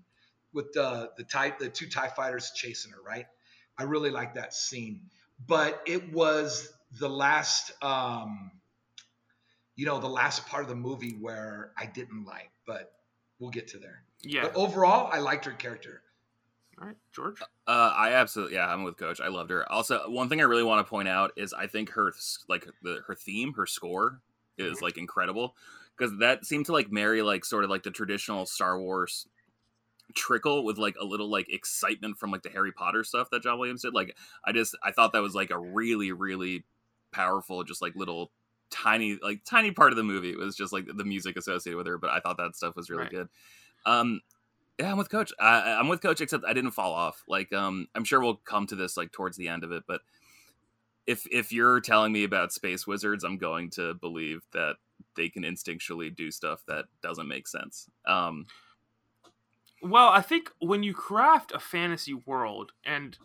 with 0.53 0.73
the 0.73 1.11
the 1.17 1.25
tie 1.25 1.55
the 1.59 1.69
two 1.69 1.89
Tie 1.89 2.09
fighters 2.09 2.53
chasing 2.55 2.93
her. 2.93 3.03
Right, 3.03 3.27
I 3.77 3.85
really 3.85 4.11
like 4.11 4.35
that 4.35 4.55
scene. 4.55 5.03
but 5.47 5.83
it 5.87 6.13
was 6.13 6.73
the 6.99 7.09
last, 7.09 7.73
um, 7.83 8.51
you 9.77 9.87
know, 9.87 10.01
the 10.01 10.09
last 10.09 10.47
part 10.47 10.63
of 10.63 10.69
the 10.69 10.75
movie 10.75 11.17
where 11.21 11.73
I 11.77 11.87
didn't 11.87 12.25
like, 12.25 12.51
but 12.67 12.93
we'll 13.39 13.51
get 13.51 13.69
to 13.69 13.79
there. 13.79 14.03
Yeah. 14.23 14.43
But 14.43 14.57
overall, 14.57 15.11
I 15.13 15.19
liked 15.19 15.45
her 15.45 15.53
character. 15.53 16.03
All 16.81 16.87
right, 16.87 16.97
George. 17.13 17.41
Uh, 17.67 17.93
I 17.95 18.13
absolutely 18.13 18.55
yeah, 18.55 18.73
I'm 18.73 18.85
with 18.85 18.97
Coach. 18.97 19.21
I 19.21 19.29
loved 19.29 19.51
her. 19.51 19.71
Also, 19.71 20.09
one 20.09 20.29
thing 20.29 20.41
I 20.41 20.45
really 20.45 20.63
want 20.63 20.85
to 20.85 20.89
point 20.89 21.09
out 21.09 21.33
is 21.37 21.53
I 21.53 21.67
think 21.67 21.91
her 21.91 22.13
like 22.49 22.67
the 22.83 23.01
her 23.07 23.15
theme, 23.15 23.53
her 23.55 23.67
score 23.67 24.21
is 24.59 24.77
mm-hmm. 24.77 24.85
like 24.85 24.99
incredible 24.99 25.55
because 25.97 26.19
that 26.19 26.45
seemed 26.45 26.67
to 26.67 26.73
like 26.73 26.91
marry 26.91 27.23
like 27.23 27.45
sort 27.45 27.65
of 27.65 27.71
like 27.71 27.83
the 27.83 27.91
traditional 27.91 28.47
Star 28.47 28.79
Wars 28.79 29.27
trickle 30.15 30.65
with 30.65 30.79
like 30.79 30.97
a 31.01 31.05
little 31.05 31.31
like 31.31 31.53
excitement 31.53 32.19
from 32.19 32.31
like 32.31 32.43
the 32.43 32.51
Harry 32.51 32.73
Potter 32.73 33.05
stuff 33.05 33.29
that 33.31 33.43
John 33.43 33.59
Williams 33.59 33.83
did. 33.83 33.95
Like 33.95 34.17
I 34.45 34.53
just 34.53 34.77
I 34.83 34.93
thought 34.93 35.13
that 35.13 35.23
was 35.23 35.35
like 35.35 35.51
a 35.51 35.59
really 35.59 36.13
really 36.13 36.65
powerful 37.13 37.65
just 37.65 37.83
like 37.83 37.95
little 37.97 38.31
tiny 38.71 39.19
like 39.23 39.45
tiny 39.45 39.71
part 39.71 39.93
of 39.93 39.97
the 39.97 40.03
movie 40.03 40.31
it 40.31 40.39
was 40.39 40.55
just 40.55 40.75
like 40.75 40.85
the 40.95 41.05
music 41.05 41.39
associated 41.39 41.79
with 41.79 41.87
her 41.87 41.97
but 41.97 42.11
I 42.11 42.21
thought 42.21 42.37
that 42.37 42.55
stuff 42.55 42.77
was 42.77 42.91
really 42.91 43.05
right. 43.05 43.11
good. 43.11 43.29
Um 43.87 44.21
yeah, 44.79 44.93
I'm 44.93 44.99
with 44.99 45.11
coach. 45.11 45.33
I, 45.41 45.73
I'm 45.73 45.89
with 45.89 46.01
coach 46.01 46.21
except 46.21 46.45
I 46.45 46.53
didn't 46.53 46.71
fall 46.71 46.93
off. 46.93 47.25
Like 47.27 47.53
um 47.53 47.89
I'm 47.95 48.05
sure 48.05 48.21
we'll 48.21 48.37
come 48.37 48.67
to 48.69 48.77
this 48.77 48.97
like 48.97 49.13
towards 49.13 49.37
the 49.37 49.49
end 49.49 49.65
of 49.65 49.73
it 49.73 49.85
but 49.87 50.01
if 51.09 51.27
if 51.33 51.51
you're 51.51 51.81
telling 51.81 52.13
me 52.13 52.23
about 52.23 52.53
space 52.53 52.87
wizards, 52.87 53.25
I'm 53.25 53.39
going 53.39 53.71
to 53.71 53.95
believe 53.95 54.43
that 54.53 54.77
they 55.17 55.31
can 55.31 55.43
instinctually 55.43 56.15
do 56.15 56.31
stuff 56.31 56.63
that 56.69 56.85
doesn't 57.03 57.27
make 57.27 57.49
sense. 57.49 57.89
Um, 58.07 58.47
well, 59.81 60.09
I 60.09 60.21
think 60.21 60.51
when 60.61 60.83
you 60.83 60.93
craft 60.93 61.51
a 61.53 61.59
fantasy 61.59 62.13
world, 62.13 62.73
and 62.85 63.17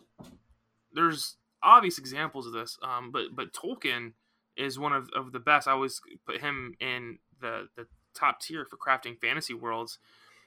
there's 0.94 1.36
obvious 1.62 1.98
examples 1.98 2.46
of 2.46 2.54
this, 2.54 2.78
um, 2.82 3.10
but 3.12 3.26
but 3.34 3.52
Tolkien 3.52 4.14
is 4.56 4.78
one 4.78 4.94
of, 4.94 5.10
of 5.14 5.32
the 5.32 5.40
best. 5.40 5.68
I 5.68 5.72
always 5.72 6.00
put 6.24 6.40
him 6.40 6.74
in 6.80 7.18
the 7.42 7.68
the 7.76 7.86
top 8.14 8.40
tier 8.40 8.64
for 8.64 8.78
crafting 8.78 9.20
fantasy 9.20 9.52
worlds. 9.52 9.98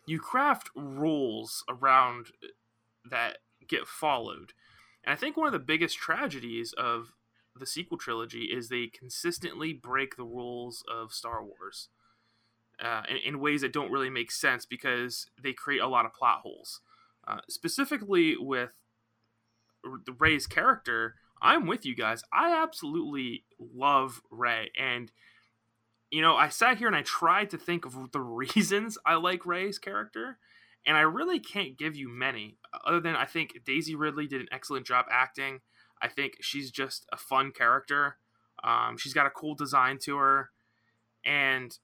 You 0.08 0.20
craft 0.20 0.72
rules 0.76 1.64
around 1.70 2.32
that 3.08 3.38
get 3.68 3.86
followed. 3.86 4.54
And 5.04 5.14
I 5.14 5.16
think 5.16 5.38
one 5.38 5.46
of 5.48 5.54
the 5.54 5.60
biggest 5.60 5.98
tragedies 5.98 6.74
of 6.74 7.14
the 7.60 7.66
sequel 7.66 7.98
trilogy 7.98 8.46
is 8.46 8.70
they 8.70 8.88
consistently 8.88 9.74
break 9.74 10.16
the 10.16 10.24
rules 10.24 10.84
of 10.92 11.14
Star 11.14 11.44
Wars 11.44 11.90
uh, 12.84 13.04
in, 13.10 13.18
in, 13.18 13.40
ways 13.40 13.62
that 13.62 13.74
don't 13.74 13.92
really 13.92 14.10
make 14.10 14.32
sense 14.32 14.66
because 14.66 15.28
they 15.42 15.54
create 15.54 15.82
a 15.82 15.88
lot 15.88 16.06
of 16.06 16.14
plot 16.14 16.42
holes. 16.42 16.82
Uh, 17.28 17.40
specifically 17.50 18.36
with 18.38 18.74
Rey's 20.18 20.48
character, 20.48 21.16
I'm 21.42 21.68
with 21.68 21.86
you 21.86 21.96
guys. 21.96 22.24
I 22.32 22.62
absolutely 22.62 23.44
love 23.60 24.22
Rey, 24.32 24.72
and 24.80 25.12
you 26.10 26.22
know, 26.22 26.36
I 26.36 26.50
sat 26.50 26.78
here 26.78 26.88
and 26.88 26.96
I 26.96 27.02
tried 27.02 27.50
to 27.50 27.58
think 27.58 27.86
of 27.86 28.12
the 28.12 28.22
reasons 28.22 28.98
I 29.06 29.16
like 29.16 29.46
Rey's 29.46 29.80
character, 29.80 30.38
and 30.86 30.96
I 30.96 31.02
really 31.02 31.40
can't 31.40 31.78
give 31.78 31.96
you 31.96 32.10
many, 32.10 32.58
other 32.86 33.02
than 33.02 33.16
I 33.16 33.26
think 33.26 33.62
Daisy 33.66 33.96
Ridley 33.96 34.28
did 34.28 34.42
an 34.42 34.48
excellent 34.52 34.86
job 34.86 35.06
acting. 35.12 35.60
I 36.02 36.08
think 36.08 36.38
she's 36.42 36.72
just 36.72 37.06
a 37.12 37.18
fun 37.18 37.52
character. 37.52 38.18
Um, 38.64 38.98
she's 38.98 39.14
got 39.14 39.28
a 39.28 39.32
cool 39.32 39.56
design 39.56 39.98
to 40.04 40.18
her, 40.18 40.50
and 41.24 41.78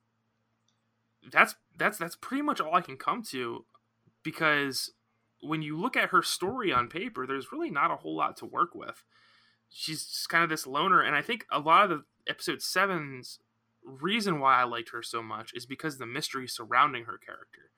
that's 1.32 1.56
that's 1.78 1.98
that's 1.98 2.16
pretty 2.16 2.42
much 2.42 2.60
all 2.60 2.76
I 2.76 2.82
can 2.82 2.98
come 2.98 3.24
to 3.32 3.66
because 4.24 4.92
when 5.42 5.62
you 5.62 5.78
look 5.78 5.98
at 5.98 6.10
her 6.10 6.22
story 6.22 6.72
on 6.72 6.88
paper, 6.88 7.28
there's 7.28 7.52
really 7.52 7.70
not 7.70 7.92
a 7.92 7.98
whole 7.98 8.16
lot 8.16 8.38
to 8.38 8.46
work 8.46 8.74
with. 8.74 9.04
She's 9.70 10.06
just 10.06 10.30
kind 10.30 10.44
of 10.44 10.50
this 10.50 10.68
loner, 10.68 11.02
and 11.02 11.16
I 11.16 11.22
think 11.22 11.46
a 11.52 11.60
lot 11.60 11.84
of 11.84 11.90
the 11.90 12.04
episode 12.28 12.62
seven's 12.62 13.40
reason 13.86 14.40
why 14.40 14.60
I 14.60 14.64
liked 14.64 14.92
her 14.92 15.04
so 15.04 15.22
much 15.22 15.52
is 15.54 15.66
because 15.66 15.98
the 15.98 16.06
mystery 16.06 16.48
surrounding 16.48 17.06
her 17.06 17.18
character 17.18 17.72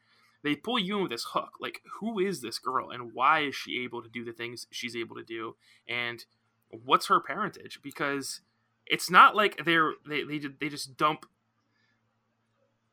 they 0.45 0.55
pull 0.55 0.77
you 0.77 0.97
in 0.97 1.01
with 1.01 1.12
this 1.12 1.25
hook. 1.34 1.53
Like, 1.60 1.81
who 1.99 2.19
is 2.19 2.41
this 2.41 2.60
girl 2.60 2.91
and 2.91 3.13
why 3.13 3.39
is 3.39 3.55
she 3.55 3.84
able 3.84 4.03
to 4.03 4.08
do 4.08 4.23
the 4.23 4.31
things 4.31 4.67
she's 4.69 4.95
able 4.95 5.15
to 5.15 5.23
do? 5.23 5.55
And 5.88 6.23
what's 6.69 7.08
her 7.08 7.19
parentage? 7.19 7.79
Because 7.81 8.41
it's 8.86 9.10
not 9.10 9.36
like 9.36 9.65
they're 9.65 9.93
they 10.08 10.23
they, 10.23 10.39
they 10.60 10.69
just 10.69 10.97
dump 10.97 11.25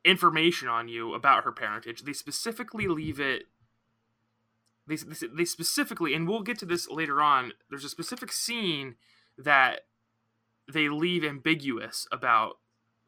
information 0.03 0.67
on 0.67 0.87
you 0.87 1.13
about 1.13 1.43
her 1.43 1.51
parentage. 1.51 2.01
They 2.01 2.13
specifically 2.13 2.87
leave 2.87 3.19
it. 3.19 3.43
They, 4.87 4.97
they 5.33 5.45
specifically, 5.45 6.13
and 6.13 6.27
we'll 6.27 6.41
get 6.41 6.59
to 6.59 6.65
this 6.65 6.89
later 6.89 7.21
on. 7.21 7.53
There's 7.69 7.85
a 7.85 7.89
specific 7.89 8.33
scene 8.33 8.95
that 9.37 9.81
they 10.71 10.89
leave 10.89 11.23
ambiguous 11.23 12.05
about 12.11 12.57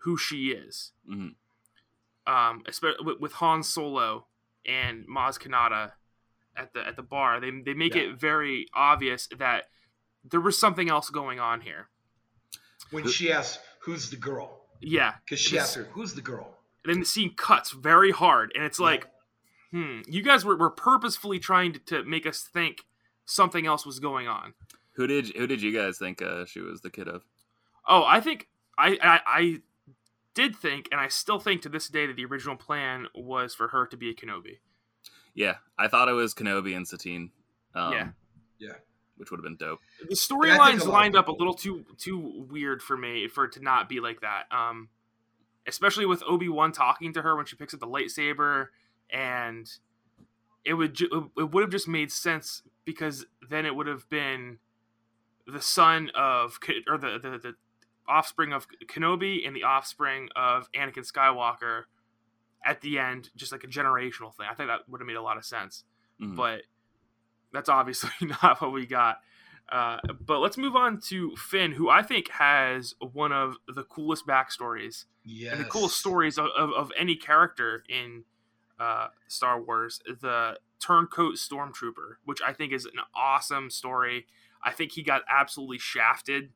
who 0.03 0.15
she 0.15 0.49
is. 0.49 0.93
Mm-hmm. 1.09 2.31
Um, 2.31 2.63
especially 2.65 3.03
with, 3.03 3.19
with 3.19 3.33
Han 3.33 3.61
Solo 3.61 4.27
and 4.65 5.07
Maz 5.07 5.39
Kanata 5.39 5.91
at 6.55 6.73
the 6.73 6.85
at 6.85 6.95
the 6.95 7.03
bar. 7.03 7.39
They 7.39 7.51
they 7.63 7.73
make 7.73 7.95
yeah. 7.95 8.03
it 8.03 8.19
very 8.19 8.67
obvious 8.73 9.27
that 9.37 9.65
there 10.23 10.41
was 10.41 10.57
something 10.57 10.89
else 10.89 11.09
going 11.09 11.39
on 11.39 11.61
here. 11.61 11.89
When 12.91 13.07
she 13.07 13.31
asks, 13.31 13.59
"Who's 13.81 14.09
the 14.09 14.17
girl?" 14.17 14.61
Yeah, 14.81 15.15
because 15.23 15.39
she 15.39 15.57
asks 15.57 15.75
her, 15.75 15.83
"Who's 15.91 16.13
the 16.13 16.21
girl?" 16.21 16.57
And 16.83 16.93
then 16.93 16.99
the 16.99 17.05
scene 17.05 17.33
cuts 17.35 17.71
very 17.71 18.11
hard, 18.11 18.51
and 18.53 18.63
it's 18.63 18.79
like, 18.79 19.07
yeah. 19.73 19.79
hmm, 19.79 20.01
you 20.07 20.21
guys 20.21 20.45
were, 20.45 20.55
were 20.55 20.69
purposefully 20.69 21.39
trying 21.39 21.73
to, 21.73 21.79
to 21.79 22.03
make 22.03 22.27
us 22.27 22.43
think 22.43 22.85
something 23.25 23.65
else 23.65 23.87
was 23.87 23.99
going 23.99 24.27
on. 24.27 24.53
Who 24.93 25.07
did 25.07 25.35
who 25.35 25.47
did 25.47 25.61
you 25.61 25.73
guys 25.73 25.97
think 25.97 26.21
uh, 26.21 26.45
she 26.45 26.61
was 26.61 26.81
the 26.81 26.91
kid 26.91 27.07
of? 27.07 27.23
Oh, 27.87 28.03
I 28.03 28.21
think 28.21 28.47
I, 28.77 28.97
I 29.01 29.19
I 29.25 29.61
did 30.35 30.55
think, 30.55 30.87
and 30.91 31.01
I 31.01 31.07
still 31.07 31.39
think 31.39 31.63
to 31.63 31.69
this 31.69 31.87
day, 31.87 32.05
that 32.05 32.15
the 32.15 32.25
original 32.25 32.55
plan 32.55 33.07
was 33.15 33.55
for 33.55 33.69
her 33.69 33.87
to 33.87 33.97
be 33.97 34.09
a 34.09 34.13
Kenobi. 34.13 34.59
Yeah, 35.33 35.55
I 35.77 35.87
thought 35.87 36.07
it 36.07 36.13
was 36.13 36.33
Kenobi 36.33 36.75
and 36.75 36.87
Satine. 36.87 37.31
Um, 37.73 37.91
yeah, 37.91 38.07
yeah, 38.59 38.73
which 39.17 39.31
would 39.31 39.37
have 39.37 39.43
been 39.43 39.57
dope. 39.57 39.79
The 40.07 40.15
storylines 40.15 40.85
lined 40.85 41.15
up 41.15 41.27
a 41.27 41.31
little 41.31 41.53
too 41.53 41.85
too 41.97 42.45
weird 42.49 42.81
for 42.81 42.95
me 42.95 43.27
for 43.27 43.45
it 43.45 43.53
to 43.53 43.61
not 43.61 43.89
be 43.89 43.99
like 43.99 44.21
that. 44.21 44.43
Um, 44.51 44.89
especially 45.67 46.05
with 46.05 46.21
Obi 46.27 46.47
Wan 46.47 46.71
talking 46.71 47.13
to 47.13 47.21
her 47.21 47.35
when 47.35 47.45
she 47.45 47.55
picks 47.55 47.73
up 47.73 47.79
the 47.79 47.87
lightsaber, 47.87 48.67
and 49.09 49.69
it 50.63 50.75
would 50.75 50.93
ju- 50.93 51.31
it 51.37 51.51
would 51.51 51.61
have 51.61 51.71
just 51.71 51.87
made 51.87 52.11
sense 52.11 52.61
because 52.85 53.25
then 53.49 53.65
it 53.65 53.75
would 53.75 53.87
have 53.87 54.07
been 54.09 54.59
the 55.47 55.61
son 55.61 56.11
of 56.15 56.59
or 56.87 56.97
the 56.97 57.19
the, 57.21 57.29
the 57.37 57.55
offspring 58.07 58.53
of 58.53 58.67
Kenobi 58.87 59.45
and 59.45 59.55
the 59.55 59.63
offspring 59.63 60.29
of 60.35 60.71
Anakin 60.73 61.09
Skywalker 61.09 61.83
at 62.63 62.81
the 62.81 62.97
end, 62.97 63.29
just 63.35 63.51
like 63.51 63.63
a 63.63 63.67
generational 63.67 64.33
thing. 64.33 64.47
I 64.49 64.55
think 64.55 64.69
that 64.69 64.89
would 64.89 65.01
have 65.01 65.07
made 65.07 65.17
a 65.17 65.21
lot 65.21 65.37
of 65.37 65.45
sense, 65.45 65.83
mm-hmm. 66.21 66.35
but 66.35 66.61
that's 67.53 67.69
obviously 67.69 68.11
not 68.43 68.61
what 68.61 68.73
we 68.73 68.85
got. 68.85 69.17
Uh, 69.71 69.97
but 70.23 70.39
let's 70.39 70.57
move 70.57 70.75
on 70.75 70.99
to 70.99 71.35
Finn, 71.35 71.71
who 71.71 71.89
I 71.89 72.03
think 72.03 72.29
has 72.29 72.93
one 72.99 73.31
of 73.31 73.55
the 73.67 73.83
coolest 73.83 74.27
backstories 74.27 75.05
yes. 75.23 75.53
and 75.53 75.61
the 75.65 75.67
coolest 75.67 75.97
stories 75.97 76.37
of, 76.37 76.47
of, 76.57 76.71
of 76.71 76.91
any 76.97 77.15
character 77.15 77.83
in 77.89 78.25
uh, 78.79 79.07
Star 79.27 79.59
Wars. 79.59 80.01
The 80.05 80.59
turncoat 80.79 81.35
stormtrooper, 81.35 82.17
which 82.25 82.41
I 82.45 82.53
think 82.53 82.73
is 82.73 82.85
an 82.85 82.99
awesome 83.15 83.71
story. 83.71 84.27
I 84.63 84.71
think 84.71 84.91
he 84.91 85.01
got 85.01 85.23
absolutely 85.29 85.79
shafted 85.79 86.51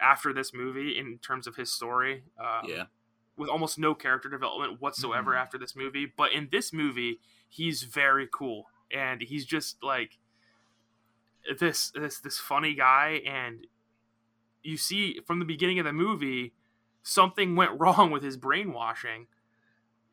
after 0.00 0.32
this 0.32 0.52
movie 0.54 0.98
in 0.98 1.18
terms 1.18 1.46
of 1.46 1.56
his 1.56 1.70
story. 1.70 2.22
Um, 2.38 2.68
yeah. 2.68 2.84
With 3.36 3.48
almost 3.48 3.78
no 3.78 3.94
character 3.94 4.28
development 4.28 4.80
whatsoever 4.80 5.32
mm-hmm. 5.32 5.42
after 5.42 5.58
this 5.58 5.76
movie. 5.76 6.12
But 6.16 6.32
in 6.32 6.48
this 6.50 6.72
movie, 6.72 7.20
he's 7.48 7.84
very 7.84 8.28
cool. 8.32 8.66
And 8.92 9.22
he's 9.22 9.44
just 9.44 9.82
like 9.82 10.18
this 11.60 11.90
this 11.90 12.20
this 12.20 12.38
funny 12.38 12.74
guy 12.74 13.22
and 13.24 13.66
you 14.62 14.76
see 14.76 15.18
from 15.26 15.38
the 15.38 15.46
beginning 15.46 15.78
of 15.78 15.86
the 15.86 15.92
movie 15.92 16.52
something 17.02 17.56
went 17.56 17.70
wrong 17.80 18.10
with 18.10 18.22
his 18.22 18.36
brainwashing 18.36 19.28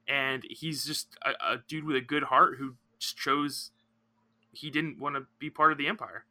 and 0.08 0.44
he's 0.50 0.86
just 0.86 1.18
a, 1.26 1.54
a 1.54 1.58
dude 1.68 1.84
with 1.84 1.98
a 1.98 2.02
good 2.02 2.24
heart 2.24 2.56
who 2.58 2.76
chose 3.00 3.72
he 4.54 4.70
didn't 4.70 4.98
want 4.98 5.16
to 5.16 5.26
be 5.38 5.50
part 5.50 5.74
of 5.74 5.78
the 5.78 5.88
empire 5.88 6.26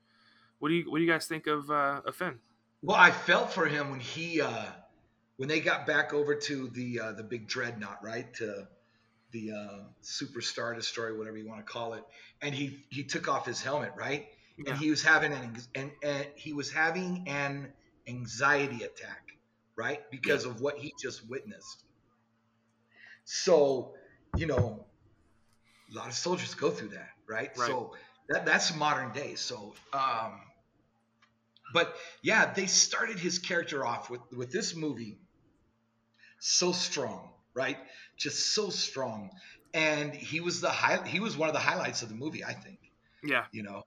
what 0.65 0.71
do 0.71 0.77
you 0.77 0.91
what 0.91 0.97
do 0.97 1.05
you 1.05 1.11
guys 1.11 1.27
think 1.27 1.47
of 1.47 1.71
uh, 1.71 2.01
of 2.07 2.17
Finn? 2.17 2.39
Well, 2.85 2.99
I 2.99 3.13
felt 3.13 3.51
for 3.51 3.65
him 3.65 3.91
when 3.91 4.01
he 4.01 4.43
uh, 4.43 4.67
when 5.39 5.49
they 5.49 5.61
got 5.61 5.87
back 5.87 6.13
over 6.13 6.35
to 6.35 6.69
the 6.69 7.01
uh, 7.01 7.13
the 7.13 7.23
big 7.23 7.49
dreadnought, 7.49 8.05
right? 8.05 8.33
To 8.35 8.69
the 9.31 9.53
uh, 9.53 9.79
superstar 10.03 10.77
destroyer, 10.77 11.17
whatever 11.17 11.39
you 11.39 11.49
want 11.49 11.67
to 11.67 11.73
call 11.73 11.95
it, 11.95 12.05
and 12.43 12.55
he 12.55 12.85
he 12.91 13.03
took 13.03 13.27
off 13.27 13.47
his 13.47 13.63
helmet, 13.63 13.93
right? 13.97 14.27
Yeah. 14.59 14.73
And 14.73 14.79
he 14.79 14.91
was 14.91 15.03
having 15.03 15.33
an 15.33 15.57
and, 15.75 15.93
and 16.03 16.27
he 16.37 16.53
was 16.53 16.71
having 16.71 17.25
an 17.27 17.73
anxiety 18.07 18.85
attack, 18.85 19.31
right? 19.77 20.03
Because 20.11 20.45
yeah. 20.45 20.51
of 20.51 20.61
what 20.61 20.77
he 20.77 20.93
just 21.01 21.27
witnessed. 21.27 21.85
So, 23.25 23.95
you 24.37 24.45
know, 24.45 24.85
a 25.91 25.97
lot 25.97 26.09
of 26.09 26.13
soldiers 26.13 26.55
go 26.55 26.69
through 26.69 26.91
that, 26.91 27.09
right? 27.27 27.51
right. 27.57 27.67
So 27.67 27.95
that 28.29 28.45
that's 28.45 28.77
modern 28.77 29.11
day. 29.13 29.37
So, 29.37 29.73
um, 29.95 30.43
But 31.75 31.97
yeah, 32.23 32.55
they 32.55 32.67
started 32.67 33.19
his 33.19 33.41
character 33.41 33.85
off 33.85 34.09
with 34.09 34.21
with 34.35 34.53
this 34.53 34.77
movie 34.77 35.19
so 36.39 36.71
strong, 36.71 37.31
right? 37.53 37.77
Just 38.17 38.55
so 38.55 38.71
strong, 38.71 39.31
and 39.75 40.15
he 40.15 40.41
was 40.41 40.61
the 40.61 40.71
high. 40.71 41.07
He 41.07 41.19
was 41.19 41.37
one 41.37 41.49
of 41.49 41.53
the 41.53 41.61
highlights 41.61 42.03
of 42.03 42.09
the 42.09 42.15
movie, 42.15 42.45
I 42.45 42.53
think. 42.53 42.79
Yeah. 43.25 43.45
You 43.51 43.65
know. 43.65 43.83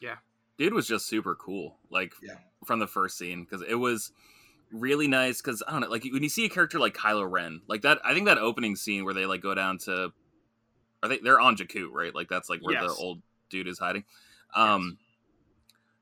Yeah. 0.00 0.16
Dude 0.56 0.72
was 0.72 0.86
just 0.86 1.06
super 1.06 1.34
cool, 1.34 1.76
like 1.90 2.12
yeah. 2.22 2.36
from 2.64 2.78
the 2.78 2.86
first 2.86 3.18
scene, 3.18 3.42
because 3.42 3.62
it 3.68 3.74
was 3.74 4.12
really 4.70 5.08
nice. 5.08 5.42
Because 5.42 5.64
I 5.66 5.72
don't 5.72 5.80
know, 5.80 5.88
like 5.88 6.04
when 6.04 6.22
you 6.22 6.28
see 6.28 6.44
a 6.44 6.48
character 6.48 6.78
like 6.78 6.94
Kylo 6.94 7.28
Ren, 7.28 7.60
like 7.66 7.82
that. 7.82 7.98
I 8.04 8.14
think 8.14 8.26
that 8.26 8.38
opening 8.38 8.76
scene 8.76 9.04
where 9.04 9.14
they 9.14 9.26
like 9.26 9.40
go 9.40 9.52
down 9.52 9.78
to, 9.78 10.12
are 11.02 11.08
they? 11.08 11.18
They're 11.18 11.40
on 11.40 11.56
Jakku, 11.56 11.88
right? 11.90 12.14
Like 12.14 12.28
that's 12.28 12.48
like 12.48 12.60
where 12.62 12.74
yes. 12.74 12.84
the 12.84 13.02
old 13.02 13.20
dude 13.50 13.66
is 13.66 13.80
hiding. 13.80 14.04
Um, 14.54 14.98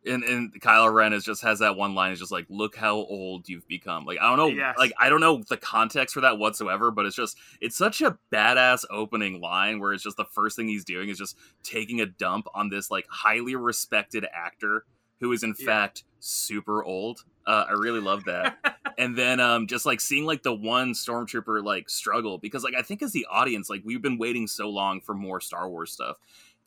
and 0.04 0.24
and 0.24 0.60
Kylo 0.60 0.92
Ren 0.92 1.12
is 1.12 1.24
just 1.24 1.42
has 1.42 1.60
that 1.60 1.76
one 1.76 1.94
line 1.94 2.12
is 2.12 2.18
just 2.18 2.32
like 2.32 2.46
look 2.48 2.76
how 2.76 2.96
old 2.96 3.48
you've 3.48 3.66
become. 3.68 4.04
Like 4.04 4.18
I 4.20 4.28
don't 4.28 4.38
know 4.38 4.48
yes. 4.48 4.76
like 4.78 4.92
I 4.98 5.08
don't 5.08 5.20
know 5.20 5.42
the 5.48 5.56
context 5.56 6.14
for 6.14 6.20
that 6.22 6.38
whatsoever, 6.38 6.90
but 6.90 7.06
it's 7.06 7.16
just 7.16 7.36
it's 7.60 7.76
such 7.76 8.00
a 8.00 8.18
badass 8.32 8.84
opening 8.90 9.40
line 9.40 9.78
where 9.78 9.92
it's 9.92 10.02
just 10.02 10.16
the 10.16 10.24
first 10.24 10.56
thing 10.56 10.68
he's 10.68 10.84
doing 10.84 11.08
is 11.08 11.18
just 11.18 11.36
taking 11.62 12.00
a 12.00 12.06
dump 12.06 12.46
on 12.54 12.68
this 12.68 12.90
like 12.90 13.06
highly 13.08 13.54
respected 13.54 14.26
actor 14.32 14.84
who 15.20 15.32
is 15.32 15.42
in 15.44 15.54
yeah. 15.58 15.66
fact 15.66 16.04
super 16.18 16.82
old. 16.82 17.24
Uh, 17.46 17.64
I 17.68 17.72
really 17.72 18.00
love 18.00 18.24
that. 18.24 18.56
and 18.98 19.16
then 19.16 19.40
um 19.40 19.66
just 19.66 19.86
like 19.86 20.00
seeing 20.00 20.26
like 20.26 20.42
the 20.42 20.54
one 20.54 20.92
stormtrooper 20.92 21.64
like 21.64 21.88
struggle 21.88 22.38
because 22.38 22.64
like 22.64 22.74
I 22.74 22.82
think 22.82 23.02
as 23.02 23.12
the 23.12 23.26
audience 23.30 23.70
like 23.70 23.82
we've 23.84 24.02
been 24.02 24.18
waiting 24.18 24.46
so 24.46 24.68
long 24.68 25.00
for 25.00 25.14
more 25.14 25.40
Star 25.40 25.68
Wars 25.68 25.92
stuff 25.92 26.18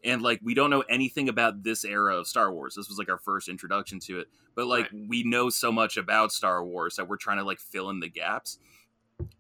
and 0.05 0.21
like 0.21 0.39
we 0.43 0.53
don't 0.53 0.69
know 0.69 0.83
anything 0.89 1.27
about 1.27 1.63
this 1.63 1.83
era 1.83 2.15
of 2.17 2.27
Star 2.27 2.53
Wars. 2.53 2.75
This 2.75 2.87
was 2.87 2.97
like 2.97 3.09
our 3.09 3.17
first 3.17 3.49
introduction 3.49 3.99
to 4.01 4.19
it, 4.19 4.27
but 4.55 4.67
like 4.67 4.91
right. 4.91 5.07
we 5.07 5.23
know 5.23 5.49
so 5.49 5.71
much 5.71 5.97
about 5.97 6.31
Star 6.31 6.63
Wars 6.63 6.95
that 6.95 7.07
we're 7.07 7.17
trying 7.17 7.37
to 7.37 7.43
like 7.43 7.59
fill 7.59 7.89
in 7.89 7.99
the 7.99 8.07
gaps. 8.07 8.59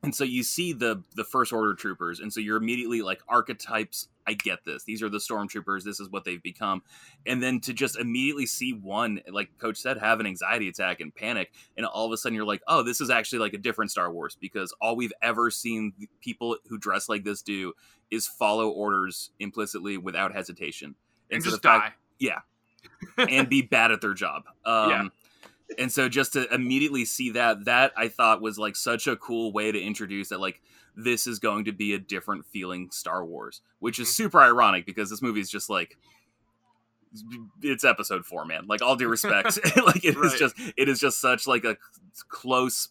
And 0.03 0.13
so 0.13 0.23
you 0.23 0.43
see 0.43 0.73
the 0.73 1.03
the 1.15 1.23
first 1.23 1.53
order 1.53 1.73
troopers, 1.73 2.19
and 2.19 2.33
so 2.33 2.39
you're 2.39 2.57
immediately 2.57 3.01
like 3.01 3.21
archetypes. 3.27 4.07
I 4.27 4.33
get 4.33 4.63
this. 4.65 4.83
These 4.83 5.03
are 5.03 5.09
the 5.09 5.17
stormtroopers. 5.17 5.83
This 5.83 5.99
is 5.99 6.09
what 6.09 6.23
they've 6.23 6.41
become. 6.41 6.81
And 7.25 7.41
then 7.41 7.59
to 7.61 7.73
just 7.73 7.97
immediately 7.97 8.45
see 8.45 8.73
one, 8.73 9.21
like 9.31 9.57
Coach 9.57 9.77
said, 9.77 9.97
have 9.97 10.19
an 10.19 10.25
anxiety 10.25 10.67
attack 10.67 10.99
and 10.99 11.13
panic, 11.13 11.53
and 11.77 11.85
all 11.85 12.05
of 12.05 12.11
a 12.11 12.17
sudden 12.17 12.35
you're 12.35 12.45
like, 12.45 12.61
oh, 12.67 12.83
this 12.83 13.01
is 13.01 13.09
actually 13.09 13.39
like 13.39 13.53
a 13.53 13.57
different 13.57 13.91
Star 13.91 14.11
Wars 14.11 14.37
because 14.39 14.73
all 14.81 14.95
we've 14.95 15.13
ever 15.21 15.51
seen 15.51 15.93
people 16.21 16.57
who 16.67 16.77
dress 16.77 17.07
like 17.07 17.23
this 17.23 17.41
do 17.41 17.73
is 18.11 18.27
follow 18.27 18.69
orders 18.69 19.31
implicitly 19.39 19.97
without 19.97 20.33
hesitation 20.33 20.95
and 21.31 21.43
just 21.43 21.61
die. 21.61 21.93
Yeah, 22.19 22.39
and 23.17 23.49
be 23.49 23.61
bad 23.61 23.91
at 23.91 24.01
their 24.01 24.13
job. 24.13 24.43
Um, 24.65 24.89
yeah. 24.89 25.07
And 25.79 25.91
so 25.91 26.07
just 26.07 26.33
to 26.33 26.53
immediately 26.53 27.05
see 27.05 27.31
that, 27.31 27.65
that 27.65 27.91
I 27.97 28.07
thought 28.07 28.41
was 28.41 28.59
like 28.59 28.75
such 28.75 29.07
a 29.07 29.15
cool 29.15 29.51
way 29.51 29.71
to 29.71 29.81
introduce 29.81 30.29
that 30.29 30.39
like 30.39 30.61
this 30.95 31.27
is 31.27 31.39
going 31.39 31.65
to 31.65 31.71
be 31.71 31.93
a 31.93 31.99
different 31.99 32.45
feeling 32.45 32.89
Star 32.91 33.25
Wars, 33.25 33.61
which 33.79 33.99
is 33.99 34.07
mm-hmm. 34.07 34.23
super 34.23 34.39
ironic 34.39 34.85
because 34.85 35.09
this 35.09 35.21
movie 35.21 35.41
is 35.41 35.49
just 35.49 35.69
like 35.69 35.97
it's 37.61 37.83
episode 37.83 38.25
four, 38.25 38.45
man. 38.45 38.67
Like 38.67 38.81
all 38.81 38.95
due 38.95 39.07
respect, 39.07 39.59
like 39.85 40.03
it 40.03 40.17
right. 40.17 40.25
is 40.25 40.39
just 40.39 40.55
it 40.77 40.89
is 40.89 40.99
just 40.99 41.19
such 41.21 41.47
like 41.47 41.63
a 41.63 41.77
close 42.29 42.89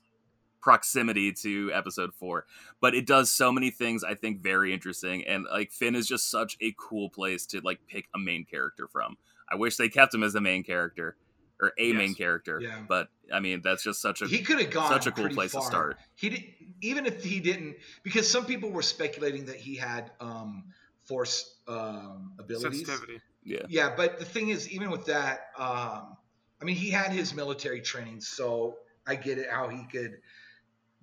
proximity 0.65 1.31
to 1.31 1.71
episode 1.75 2.15
four 2.15 2.47
but 2.81 2.95
it 2.95 3.07
does 3.07 3.31
so 3.31 3.53
many 3.53 3.71
things 3.71 4.03
i 4.03 4.15
think 4.15 4.41
very 4.41 4.73
interesting 4.73 5.23
and 5.27 5.45
like 5.53 5.71
finn 5.71 5.95
is 5.95 6.09
just 6.09 6.31
such 6.31 6.57
a 6.63 6.75
cool 6.79 7.11
place 7.11 7.45
to 7.45 7.61
like 7.61 7.79
pick 7.87 8.09
a 8.15 8.19
main 8.19 8.47
character 8.47 8.89
from 8.89 9.19
i 9.53 9.55
wish 9.55 9.77
they 9.77 9.91
kept 9.91 10.15
him 10.15 10.23
as 10.23 10.33
the 10.33 10.41
main 10.41 10.65
character 10.65 11.17
or 11.61 11.73
a 11.79 11.89
yes. 11.89 11.95
main 11.95 12.15
character 12.15 12.61
yeah. 12.63 12.83
but 12.89 13.09
i 13.31 13.41
mean 13.41 13.61
that's 13.63 13.83
just 13.83 14.01
such 14.01 14.23
a 14.23 14.27
he 14.27 14.39
could 14.39 14.59
have 14.59 14.71
gone 14.71 14.91
such 14.91 15.07
a 15.07 15.13
cool 15.13 15.29
place 15.29 15.53
far. 15.53 15.61
to 15.61 15.67
start 15.67 15.99
he 16.15 16.31
did 16.31 16.45
even 16.85 17.07
if 17.07 17.25
he 17.25 17.41
didn't 17.41 17.77
because 18.03 18.31
some 18.31 18.45
people 18.45 18.71
were 18.71 18.83
speculating 18.83 19.47
that 19.47 19.57
he 19.57 19.75
had 19.75 20.11
um 20.21 20.65
force 21.05 21.57
um 21.69 22.33
abilities. 22.39 22.89
Yeah. 23.43 23.59
Yeah 23.69 23.95
but 23.97 24.19
the 24.19 24.25
thing 24.25 24.49
is 24.49 24.71
even 24.71 24.91
with 24.91 25.07
that 25.07 25.49
um 25.59 26.17
i 26.61 26.65
mean 26.65 26.77
he 26.77 26.91
had 26.91 27.13
his 27.13 27.35
military 27.35 27.83
training 27.83 28.21
so 28.21 28.77
i 29.07 29.15
get 29.15 29.39
it 29.39 29.49
how 29.51 29.69
he 29.69 29.85
could 29.85 30.19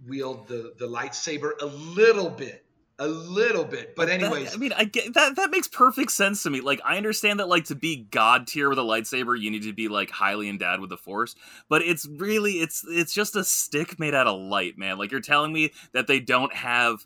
wield 0.08 0.48
the 0.48 0.74
the 0.80 0.88
lightsaber 0.88 1.52
a 1.62 1.66
little 1.66 2.30
bit 2.30 2.66
a 3.02 3.08
little 3.08 3.66
bit 3.66 3.96
but 3.96 4.10
anyways 4.10 4.52
that, 4.52 4.56
i 4.56 4.60
mean 4.60 4.72
i 4.78 4.84
get 4.84 5.12
that 5.16 5.36
that 5.36 5.50
makes 5.50 5.68
perfect 5.68 6.12
sense 6.12 6.44
to 6.44 6.52
me 6.52 6.62
like 6.62 6.80
i 6.86 6.98
understand 6.98 7.40
that 7.40 7.50
like 7.50 7.66
to 7.66 7.74
be 7.74 8.08
god 8.12 8.46
tier 8.46 8.70
with 8.70 8.78
a 8.78 8.84
lightsaber 8.84 9.38
you 9.40 9.50
need 9.50 9.64
to 9.64 9.74
be 9.74 9.88
like 9.88 10.12
highly 10.12 10.48
endowed 10.48 10.80
with 10.80 10.92
the 10.92 10.98
force 10.98 11.36
but 11.68 11.82
it's 11.82 12.06
really 12.06 12.54
it's 12.54 12.86
it's 12.88 13.12
just 13.12 13.36
a 13.36 13.44
stick 13.44 14.00
made 14.00 14.14
out 14.14 14.28
of 14.28 14.40
light 14.40 14.78
man 14.78 15.00
like 15.00 15.10
you're 15.10 15.20
telling 15.20 15.52
me 15.52 15.72
that 15.94 16.06
they 16.06 16.20
don't 16.20 16.54
have 16.54 17.04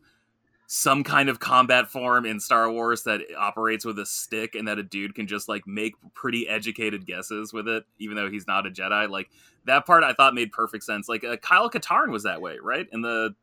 some 0.68 1.04
kind 1.04 1.30
of 1.30 1.40
combat 1.40 1.88
form 1.88 2.26
in 2.26 2.40
Star 2.40 2.72
Wars 2.72 3.04
that 3.04 3.22
operates 3.38 3.86
with 3.86 4.00
a 4.00 4.06
stick 4.06 4.56
and 4.56 4.68
that 4.68 4.80
a 4.80 4.84
dude 4.84 5.14
can 5.14 5.28
just 5.28 5.48
like 5.48 5.68
make 5.68 5.94
pretty 6.14 6.50
educated 6.50 7.06
guesses 7.06 7.54
with 7.54 7.68
it, 7.68 7.86
even 8.00 8.16
though 8.16 8.30
he's 8.30 8.48
not 8.48 8.66
a 8.66 8.72
Jedi. 8.72 9.08
Like 9.08 9.30
that 9.66 9.86
part 9.86 10.04
I 10.04 10.14
thought 10.14 10.34
made 10.34 10.52
perfect 10.52 10.84
sense. 10.84 11.08
Like 11.08 11.24
uh, 11.24 11.38
Kyle 11.38 11.70
Katarn 11.70 12.10
was 12.10 12.24
that 12.24 12.42
way, 12.42 12.58
right? 12.62 12.88
In 12.92 13.02
the 13.02 13.36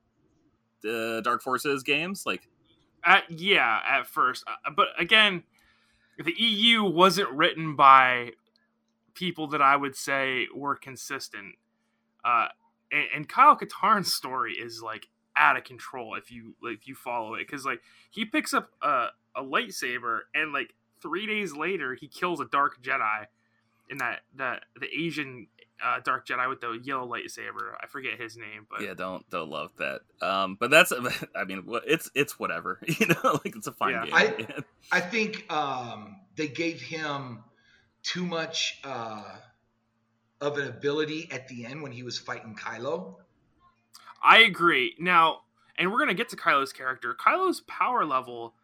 uh, 0.89 1.21
Dark 1.21 1.43
Forces 1.43 1.83
games, 1.83 2.25
like. 2.27 2.49
yeah, 3.29 3.81
at 3.85 4.07
first, 4.07 4.45
uh, 4.47 4.71
but 4.71 4.89
again, 4.97 5.43
the 6.25 6.35
EU 6.37 6.85
wasn't 6.85 7.31
written 7.31 7.75
by 7.75 8.31
people 9.15 9.47
that 9.49 9.63
I 9.63 9.77
would 9.77 9.97
say 9.97 10.47
were 10.55 10.77
consistent. 10.77 11.57
Uh, 12.25 12.49
and, 12.91 13.07
and 13.15 13.29
Kyle 13.29 13.57
Katarn's 13.57 14.13
story 14.15 14.55
is 14.55 14.83
like 14.83 15.09
out 15.37 15.57
of 15.57 15.65
control 15.65 16.15
if 16.15 16.31
you 16.31 16.55
if 16.63 16.87
you 16.87 16.95
follow 16.95 17.35
it 17.35 17.47
because 17.47 17.65
like 17.65 17.81
he 18.11 18.25
picks 18.25 18.53
up 18.53 18.69
a, 18.83 19.07
a 19.35 19.43
lightsaber 19.43 20.21
and 20.35 20.53
like 20.53 20.75
three 21.01 21.27
days 21.27 21.57
later 21.57 21.95
he 21.95 22.07
kills 22.07 22.39
a 22.39 22.45
dark 22.45 22.83
Jedi 22.83 23.27
in 23.89 23.99
that 23.99 24.21
that 24.37 24.65
the 24.79 24.89
Asian 24.95 25.47
uh, 25.83 26.01
dark 26.01 26.27
Jedi 26.27 26.49
with 26.49 26.61
the 26.61 26.79
yellow 26.83 27.07
lightsaber. 27.07 27.75
I 27.81 27.87
forget 27.87 28.21
his 28.21 28.37
name, 28.37 28.67
but 28.71 28.83
yeah, 28.83 28.95
don't 28.95 29.29
don't 29.31 29.51
love 29.51 29.73
that. 29.79 30.01
Um, 30.21 30.57
but 30.59 30.71
that's 30.71 30.93
I 31.37 31.45
mean, 31.45 31.65
it's 31.87 32.11
it's 32.15 32.39
whatever, 32.39 32.79
you 32.87 33.07
know, 33.07 33.41
like 33.45 33.57
it's 33.57 33.67
a 33.67 33.73
fine 33.73 33.93
yeah. 33.93 34.05
game. 34.05 34.47
I, 34.53 34.65
I 34.99 35.01
think 35.01 35.51
um, 35.53 36.17
they 36.37 36.49
gave 36.49 36.81
him 36.81 37.43
too 38.03 38.25
much 38.25 38.81
uh, 38.85 39.25
of 40.41 40.59
an 40.59 40.69
ability 40.69 41.29
at 41.33 41.49
the 41.49 41.67
end 41.67 41.83
when 41.83 41.93
he 41.93 42.03
was 42.03 42.19
fighting 42.19 42.55
Kylo. 42.55 43.17
I 44.23 44.39
agree. 44.41 44.95
Now, 44.99 45.41
and 45.77 45.91
we're 45.91 45.99
gonna 45.99 46.15
get 46.15 46.29
to 46.31 46.37
Kylo's 46.37 46.73
character. 46.73 47.15
Kylo's 47.19 47.61
power 47.63 48.05
level 48.05 48.55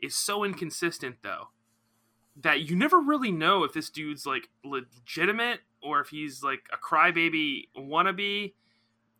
is 0.00 0.14
so 0.14 0.42
inconsistent, 0.42 1.16
though, 1.22 1.48
that 2.40 2.68
you 2.68 2.76
never 2.76 2.98
really 2.98 3.30
know 3.30 3.62
if 3.62 3.72
this 3.72 3.90
dude's 3.90 4.26
like 4.26 4.48
legitimate 4.64 5.60
or 5.82 6.00
if 6.00 6.08
he's 6.08 6.42
like 6.42 6.60
a 6.72 6.76
crybaby 6.76 7.68
wannabe. 7.76 8.54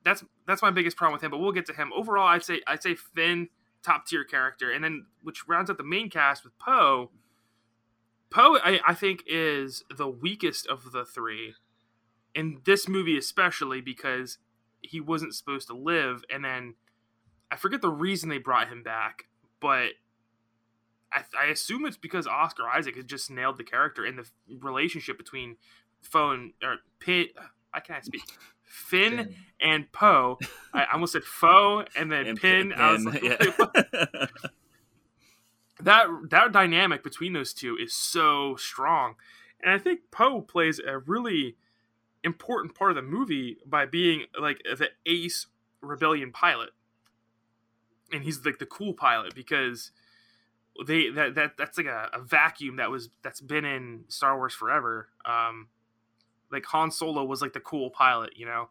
That's 0.05 0.25
that's 0.46 0.62
my 0.62 0.70
biggest 0.70 0.96
problem 0.96 1.14
with 1.14 1.22
him. 1.22 1.31
But 1.31 1.38
we'll 1.38 1.53
get 1.53 1.66
to 1.66 1.72
him. 1.72 1.92
Overall, 1.94 2.27
I'd 2.27 2.44
say 2.44 2.61
I'd 2.66 2.83
say 2.83 2.94
Finn 2.94 3.48
top 3.83 4.07
tier 4.07 4.25
character, 4.25 4.70
and 4.70 4.83
then 4.83 5.07
which 5.22 5.46
rounds 5.48 5.70
out 5.70 5.79
the 5.79 5.85
main 5.85 6.11
cast 6.11 6.44
with 6.44 6.59
Poe. 6.59 7.11
Poe, 8.31 8.59
I, 8.64 8.81
I 8.87 8.94
think, 8.94 9.25
is 9.27 9.85
the 9.94 10.09
weakest 10.09 10.66
of 10.66 10.92
the 10.92 11.05
three 11.05 11.55
in 12.35 12.61
this 12.64 12.88
movie, 12.88 13.18
especially 13.18 13.81
because 13.81 14.38
he 14.81 15.01
wasn't 15.01 15.35
supposed 15.35 15.68
to 15.68 15.77
live, 15.77 16.25
and 16.33 16.44
then 16.44 16.75
I 17.51 17.57
forget 17.57 17.83
the 17.83 17.90
reason 17.90 18.31
they 18.31 18.38
brought 18.38 18.68
him 18.68 18.83
back, 18.83 19.27
but 19.61 19.90
I, 21.12 21.22
I 21.38 21.44
assume 21.46 21.85
it's 21.85 21.96
because 21.96 22.27
Oscar 22.27 22.66
Isaac 22.66 22.96
has 22.96 23.05
just 23.05 23.31
nailed 23.31 23.59
the 23.59 23.64
character 23.64 24.05
and 24.05 24.18
the 24.18 24.27
relationship 24.61 25.18
between 25.18 25.57
And 26.15 26.53
or 26.62 26.79
Pit. 26.99 27.31
I 27.73 27.81
can't 27.81 28.05
speak. 28.05 28.23
Finn, 28.62 29.17
Finn. 29.17 29.35
and 29.61 29.93
Poe. 29.93 30.38
I 30.73 30.85
almost 30.93 31.12
said 31.12 31.25
Foe 31.25 31.85
and 31.97 32.11
then 32.11 32.27
and 32.27 32.41
Pin. 32.41 32.73
Pin 32.73 33.05
like, 33.05 33.23
yeah. 33.23 33.37
that 35.81 36.07
that 36.31 36.53
dynamic 36.53 37.03
between 37.03 37.33
those 37.33 37.53
two 37.53 37.77
is 37.77 37.93
so 37.95 38.57
strong, 38.57 39.15
and 39.62 39.73
I 39.73 39.79
think 39.79 40.11
Poe 40.11 40.41
plays 40.43 40.79
a 40.79 40.99
really 40.99 41.57
important 42.25 42.75
part 42.75 42.91
of 42.91 42.97
the 42.97 43.03
movie 43.03 43.59
by 43.67 43.85
being 43.85 44.25
like 44.38 44.62
the 44.65 44.91
ace 45.07 45.47
rebellion 45.81 46.31
pilot 46.31 46.71
and 48.12 48.23
he's 48.23 48.45
like 48.45 48.59
the 48.59 48.67
cool 48.67 48.95
pilot 48.95 49.35
because 49.35 49.91
they 50.87 51.11
that, 51.11 51.35
that 51.35 51.57
that's 51.57 51.77
like 51.77 51.87
a, 51.87 52.09
a 52.12 52.21
vacuum 52.21 52.77
that 52.77 52.91
was 52.91 53.11
that's 53.23 53.41
been 53.41 53.65
in 53.65 54.05
star 54.09 54.37
wars 54.37 54.55
forever 54.55 55.09
um 55.25 55.69
like 56.53 56.65
han 56.67 56.91
solo 56.91 57.25
was 57.25 57.43
like 57.43 57.53
the 57.53 57.61
cool 57.61 57.91
pilot 57.91 58.31
you 58.37 58.47
know 58.47 58.69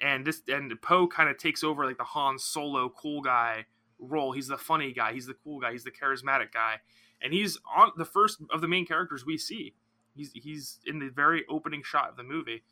and 0.00 0.26
this 0.26 0.42
and 0.48 0.72
poe 0.82 1.06
kind 1.06 1.28
of 1.28 1.38
takes 1.38 1.64
over 1.64 1.86
like 1.86 1.98
the 1.98 2.04
han 2.04 2.38
solo 2.38 2.88
cool 2.88 3.20
guy 3.20 3.64
role 3.98 4.32
he's 4.32 4.48
the 4.48 4.58
funny 4.58 4.92
guy 4.92 5.12
he's 5.12 5.26
the 5.26 5.36
cool 5.44 5.60
guy 5.60 5.72
he's 5.72 5.84
the 5.84 5.90
charismatic 5.90 6.52
guy 6.52 6.76
and 7.22 7.32
he's 7.32 7.58
on 7.74 7.90
the 7.96 8.04
first 8.04 8.38
of 8.50 8.60
the 8.60 8.68
main 8.68 8.84
characters 8.84 9.24
we 9.24 9.38
see 9.38 9.74
He's 10.16 10.32
he's 10.32 10.78
in 10.86 10.98
the 10.98 11.08
very 11.08 11.44
opening 11.48 11.82
shot 11.82 12.08
of 12.08 12.16
the 12.16 12.22
movie. 12.22 12.62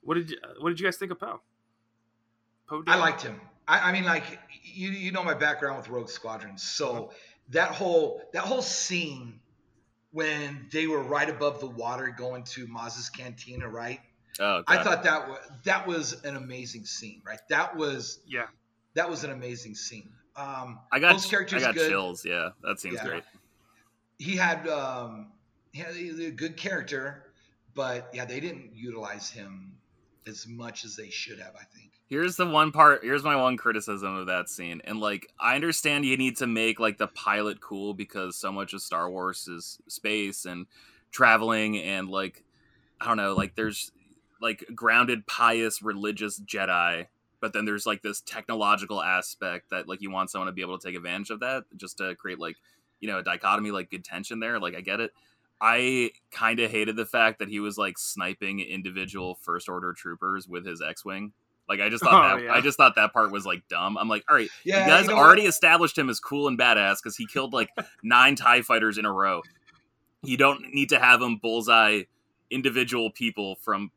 What 0.00 0.14
did 0.14 0.30
you, 0.30 0.38
what 0.58 0.70
did 0.70 0.80
you 0.80 0.86
guys 0.86 0.96
think 0.96 1.12
of 1.12 1.20
Poe? 1.20 1.40
Poe. 2.66 2.82
I 2.86 2.96
liked 2.96 3.22
him. 3.22 3.40
I, 3.68 3.90
I, 3.90 3.92
mean, 3.92 4.04
like 4.04 4.24
you 4.62 4.90
you 4.90 5.12
know 5.12 5.22
my 5.22 5.34
background 5.34 5.76
with 5.76 5.88
Rogue 5.88 6.08
Squadron, 6.08 6.56
so 6.58 7.12
that 7.50 7.70
whole 7.70 8.22
that 8.32 8.44
whole 8.44 8.62
scene 8.62 9.40
when 10.12 10.66
they 10.70 10.86
were 10.86 11.02
right 11.02 11.28
above 11.28 11.60
the 11.60 11.66
water 11.66 12.14
going 12.16 12.44
to 12.44 12.66
Maz's 12.66 13.08
cantina, 13.08 13.68
right? 13.68 14.00
Oh, 14.40 14.62
I 14.66 14.82
thought 14.82 15.02
that 15.04 15.28
was 15.28 15.38
that 15.64 15.86
was 15.86 16.24
an 16.24 16.36
amazing 16.36 16.86
scene, 16.86 17.20
right? 17.26 17.40
That 17.50 17.76
was 17.76 18.20
yeah, 18.26 18.46
that 18.94 19.08
was 19.08 19.24
an 19.24 19.30
amazing 19.30 19.74
scene. 19.74 20.10
Um, 20.36 20.80
I 20.90 20.98
got 20.98 21.12
those 21.12 21.26
characters. 21.26 21.62
I 21.62 21.66
got 21.66 21.74
good. 21.74 21.90
chills. 21.90 22.24
Yeah, 22.24 22.50
that 22.62 22.80
seems 22.80 22.96
yeah. 22.96 23.04
great. 23.04 23.22
He 24.18 24.36
had 24.36 24.66
um, 24.68 25.32
he 25.72 25.80
had 25.80 25.94
a 25.94 26.30
good 26.30 26.56
character, 26.56 27.24
but 27.74 28.08
yeah, 28.14 28.24
they 28.24 28.40
didn't 28.40 28.70
utilize 28.74 29.30
him 29.30 29.72
as 30.26 30.46
much 30.46 30.84
as 30.84 30.96
they 30.96 31.10
should 31.10 31.38
have. 31.38 31.54
I 31.54 31.64
think. 31.76 31.91
Here's 32.12 32.36
the 32.36 32.44
one 32.44 32.72
part. 32.72 33.02
Here's 33.02 33.22
my 33.22 33.36
one 33.36 33.56
criticism 33.56 34.14
of 34.14 34.26
that 34.26 34.50
scene, 34.50 34.82
and 34.84 35.00
like 35.00 35.32
I 35.40 35.54
understand 35.54 36.04
you 36.04 36.18
need 36.18 36.36
to 36.36 36.46
make 36.46 36.78
like 36.78 36.98
the 36.98 37.06
pilot 37.06 37.62
cool 37.62 37.94
because 37.94 38.36
so 38.36 38.52
much 38.52 38.74
of 38.74 38.82
Star 38.82 39.10
Wars 39.10 39.48
is 39.48 39.78
space 39.88 40.44
and 40.44 40.66
traveling 41.10 41.78
and 41.78 42.10
like 42.10 42.44
I 43.00 43.06
don't 43.06 43.16
know, 43.16 43.32
like 43.32 43.54
there's 43.54 43.92
like 44.42 44.62
grounded, 44.74 45.26
pious, 45.26 45.80
religious 45.80 46.38
Jedi, 46.38 47.06
but 47.40 47.54
then 47.54 47.64
there's 47.64 47.86
like 47.86 48.02
this 48.02 48.20
technological 48.20 49.02
aspect 49.02 49.70
that 49.70 49.88
like 49.88 50.02
you 50.02 50.10
want 50.10 50.28
someone 50.28 50.48
to 50.48 50.52
be 50.52 50.60
able 50.60 50.78
to 50.78 50.86
take 50.86 50.96
advantage 50.98 51.30
of 51.30 51.40
that 51.40 51.64
just 51.78 51.96
to 51.96 52.14
create 52.16 52.38
like 52.38 52.56
you 53.00 53.08
know 53.08 53.20
a 53.20 53.22
dichotomy, 53.22 53.70
like 53.70 53.90
good 53.90 54.04
tension 54.04 54.38
there. 54.38 54.60
Like 54.60 54.74
I 54.74 54.82
get 54.82 55.00
it. 55.00 55.12
I 55.62 56.10
kind 56.30 56.60
of 56.60 56.70
hated 56.70 56.96
the 56.96 57.06
fact 57.06 57.38
that 57.38 57.48
he 57.48 57.58
was 57.58 57.78
like 57.78 57.96
sniping 57.96 58.60
individual 58.60 59.34
first 59.34 59.66
order 59.66 59.94
troopers 59.94 60.46
with 60.46 60.66
his 60.66 60.82
X-wing. 60.82 61.32
Like 61.68 61.80
I 61.80 61.88
just 61.88 62.04
thought 62.04 62.32
oh, 62.32 62.36
that 62.36 62.44
yeah. 62.44 62.52
I 62.52 62.60
just 62.60 62.76
thought 62.76 62.94
that 62.96 63.12
part 63.12 63.32
was 63.32 63.46
like 63.46 63.66
dumb. 63.68 63.96
I'm 63.98 64.08
like, 64.08 64.24
all 64.28 64.36
right, 64.36 64.48
yeah, 64.64 64.84
you 64.84 64.90
guys 64.90 65.04
you 65.06 65.10
know 65.10 65.16
already 65.16 65.42
what? 65.42 65.50
established 65.50 65.96
him 65.96 66.10
as 66.10 66.20
cool 66.20 66.48
and 66.48 66.58
badass 66.58 66.96
because 67.02 67.16
he 67.16 67.26
killed 67.26 67.52
like 67.52 67.68
nine 68.02 68.36
Tie 68.36 68.62
fighters 68.62 68.98
in 68.98 69.04
a 69.04 69.12
row. 69.12 69.42
You 70.22 70.36
don't 70.36 70.72
need 70.72 70.90
to 70.90 70.98
have 70.98 71.20
him 71.20 71.36
bullseye 71.36 72.02
individual 72.50 73.10
people 73.10 73.56
from 73.56 73.90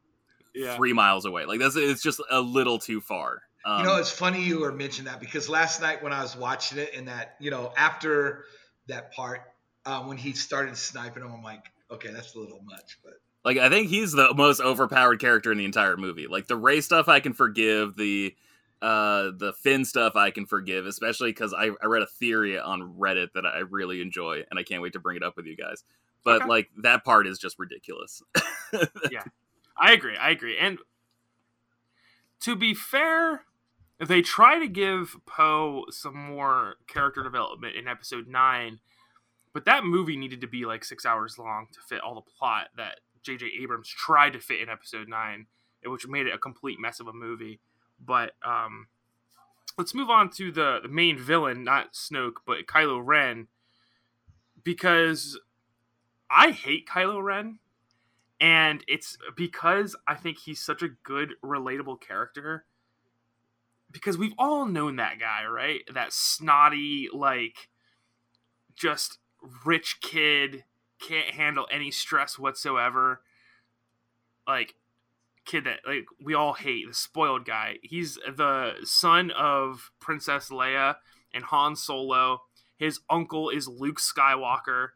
yeah. 0.53 0.75
three 0.75 0.93
miles 0.93 1.25
away. 1.25 1.45
Like 1.45 1.59
that's 1.59 1.75
it's 1.75 2.01
just 2.01 2.21
a 2.31 2.41
little 2.41 2.79
too 2.79 3.01
far. 3.01 3.41
Um, 3.65 3.79
you 3.79 3.85
know, 3.85 3.97
it's 3.97 4.11
funny 4.11 4.43
you 4.43 4.61
were 4.61 4.71
mentioning 4.71 5.11
that 5.11 5.19
because 5.19 5.49
last 5.49 5.81
night 5.81 6.03
when 6.03 6.13
I 6.13 6.21
was 6.21 6.35
watching 6.35 6.77
it 6.77 6.91
and 6.95 7.07
that 7.07 7.35
you 7.39 7.51
know 7.51 7.73
after 7.77 8.45
that 8.87 9.11
part 9.13 9.41
uh, 9.85 10.03
when 10.03 10.17
he 10.17 10.33
started 10.33 10.77
sniping 10.77 11.23
him, 11.23 11.31
I'm 11.31 11.43
like, 11.43 11.65
okay, 11.91 12.11
that's 12.11 12.35
a 12.35 12.39
little 12.39 12.61
much, 12.63 12.99
but. 13.03 13.13
Like 13.45 13.57
I 13.59 13.69
think 13.69 13.89
he's 13.89 14.11
the 14.11 14.33
most 14.33 14.59
overpowered 14.59 15.21
character 15.21 15.51
in 15.51 15.59
the 15.59 15.65
entire 15.65 15.95
movie. 15.95 16.25
Like 16.27 16.47
the 16.47 16.57
Rey 16.57 16.81
stuff, 16.81 17.07
I 17.07 17.19
can 17.19 17.33
forgive. 17.33 17.95
The 17.95 18.35
uh 18.81 19.31
the 19.37 19.53
Finn 19.61 19.85
stuff, 19.85 20.15
I 20.15 20.31
can 20.31 20.47
forgive, 20.47 20.87
especially 20.87 21.29
because 21.29 21.53
I, 21.53 21.69
I 21.81 21.85
read 21.85 22.01
a 22.01 22.07
theory 22.07 22.59
on 22.59 22.95
Reddit 22.97 23.33
that 23.35 23.45
I 23.45 23.59
really 23.59 24.01
enjoy, 24.01 24.43
and 24.49 24.59
I 24.59 24.63
can't 24.63 24.81
wait 24.81 24.93
to 24.93 24.99
bring 24.99 25.15
it 25.15 25.23
up 25.23 25.37
with 25.37 25.45
you 25.45 25.55
guys. 25.55 25.83
But 26.23 26.41
okay. 26.41 26.49
like 26.49 26.69
that 26.81 27.05
part 27.05 27.27
is 27.27 27.37
just 27.37 27.59
ridiculous. 27.59 28.23
yeah, 29.11 29.23
I 29.77 29.93
agree. 29.93 30.17
I 30.17 30.31
agree. 30.31 30.57
And 30.57 30.79
to 32.41 32.55
be 32.55 32.73
fair, 32.73 33.43
they 34.03 34.23
try 34.23 34.57
to 34.57 34.67
give 34.67 35.17
Poe 35.27 35.85
some 35.91 36.17
more 36.17 36.77
character 36.87 37.21
development 37.21 37.75
in 37.75 37.87
episode 37.87 38.27
9, 38.27 38.79
but 39.53 39.65
that 39.65 39.85
movie 39.85 40.17
needed 40.17 40.41
to 40.41 40.47
be 40.47 40.65
like 40.65 40.83
6 40.83 41.05
hours 41.05 41.37
long 41.37 41.67
to 41.73 41.79
fit 41.87 42.01
all 42.01 42.15
the 42.15 42.21
plot 42.21 42.69
that 42.75 42.99
J.J. 43.25 43.51
Abrams 43.61 43.89
tried 43.89 44.33
to 44.33 44.39
fit 44.39 44.61
in 44.61 44.69
episode 44.69 45.07
9, 45.07 45.47
which 45.85 46.07
made 46.07 46.27
it 46.27 46.33
a 46.33 46.39
complete 46.39 46.79
mess 46.79 46.99
of 46.99 47.07
a 47.07 47.13
movie. 47.13 47.59
But 47.99 48.33
um, 48.45 48.87
let's 49.77 49.93
move 49.93 50.09
on 50.09 50.29
to 50.31 50.51
the, 50.51 50.79
the 50.81 50.89
main 50.89 51.17
villain, 51.17 51.63
not 51.63 51.93
Snoke, 51.93 52.37
but 52.45 52.67
Kylo 52.67 53.01
Ren, 53.03 53.47
because 54.63 55.39
I 56.29 56.51
hate 56.51 56.87
Kylo 56.87 57.23
Ren 57.23 57.59
and 58.39 58.83
it's 58.87 59.17
because 59.35 59.95
I 60.07 60.15
think 60.15 60.39
he's 60.39 60.61
such 60.61 60.81
a 60.81 60.89
good, 61.03 61.33
relatable 61.43 62.01
character. 62.01 62.65
Because 63.91 64.17
we've 64.17 64.33
all 64.37 64.65
known 64.65 64.97
that 64.97 65.19
guy, 65.19 65.45
right? 65.45 65.81
That 65.93 66.11
snotty, 66.11 67.07
like, 67.13 67.69
just 68.75 69.19
rich 69.65 69.99
kid, 70.01 70.65
can't 70.99 71.31
handle 71.31 71.67
any 71.71 71.91
stress 71.91 72.37
whatsoever. 72.39 73.21
Like, 74.47 74.75
kid 75.45 75.65
that, 75.65 75.79
like, 75.87 76.05
we 76.23 76.33
all 76.33 76.53
hate, 76.53 76.87
the 76.87 76.93
spoiled 76.93 77.45
guy. 77.45 77.77
He's 77.81 78.15
the 78.15 78.73
son 78.83 79.31
of 79.31 79.91
Princess 79.99 80.49
Leia 80.49 80.95
and 81.33 81.43
Han 81.45 81.75
Solo. 81.75 82.41
His 82.77 82.99
uncle 83.09 83.49
is 83.49 83.67
Luke 83.67 83.99
Skywalker 83.99 84.89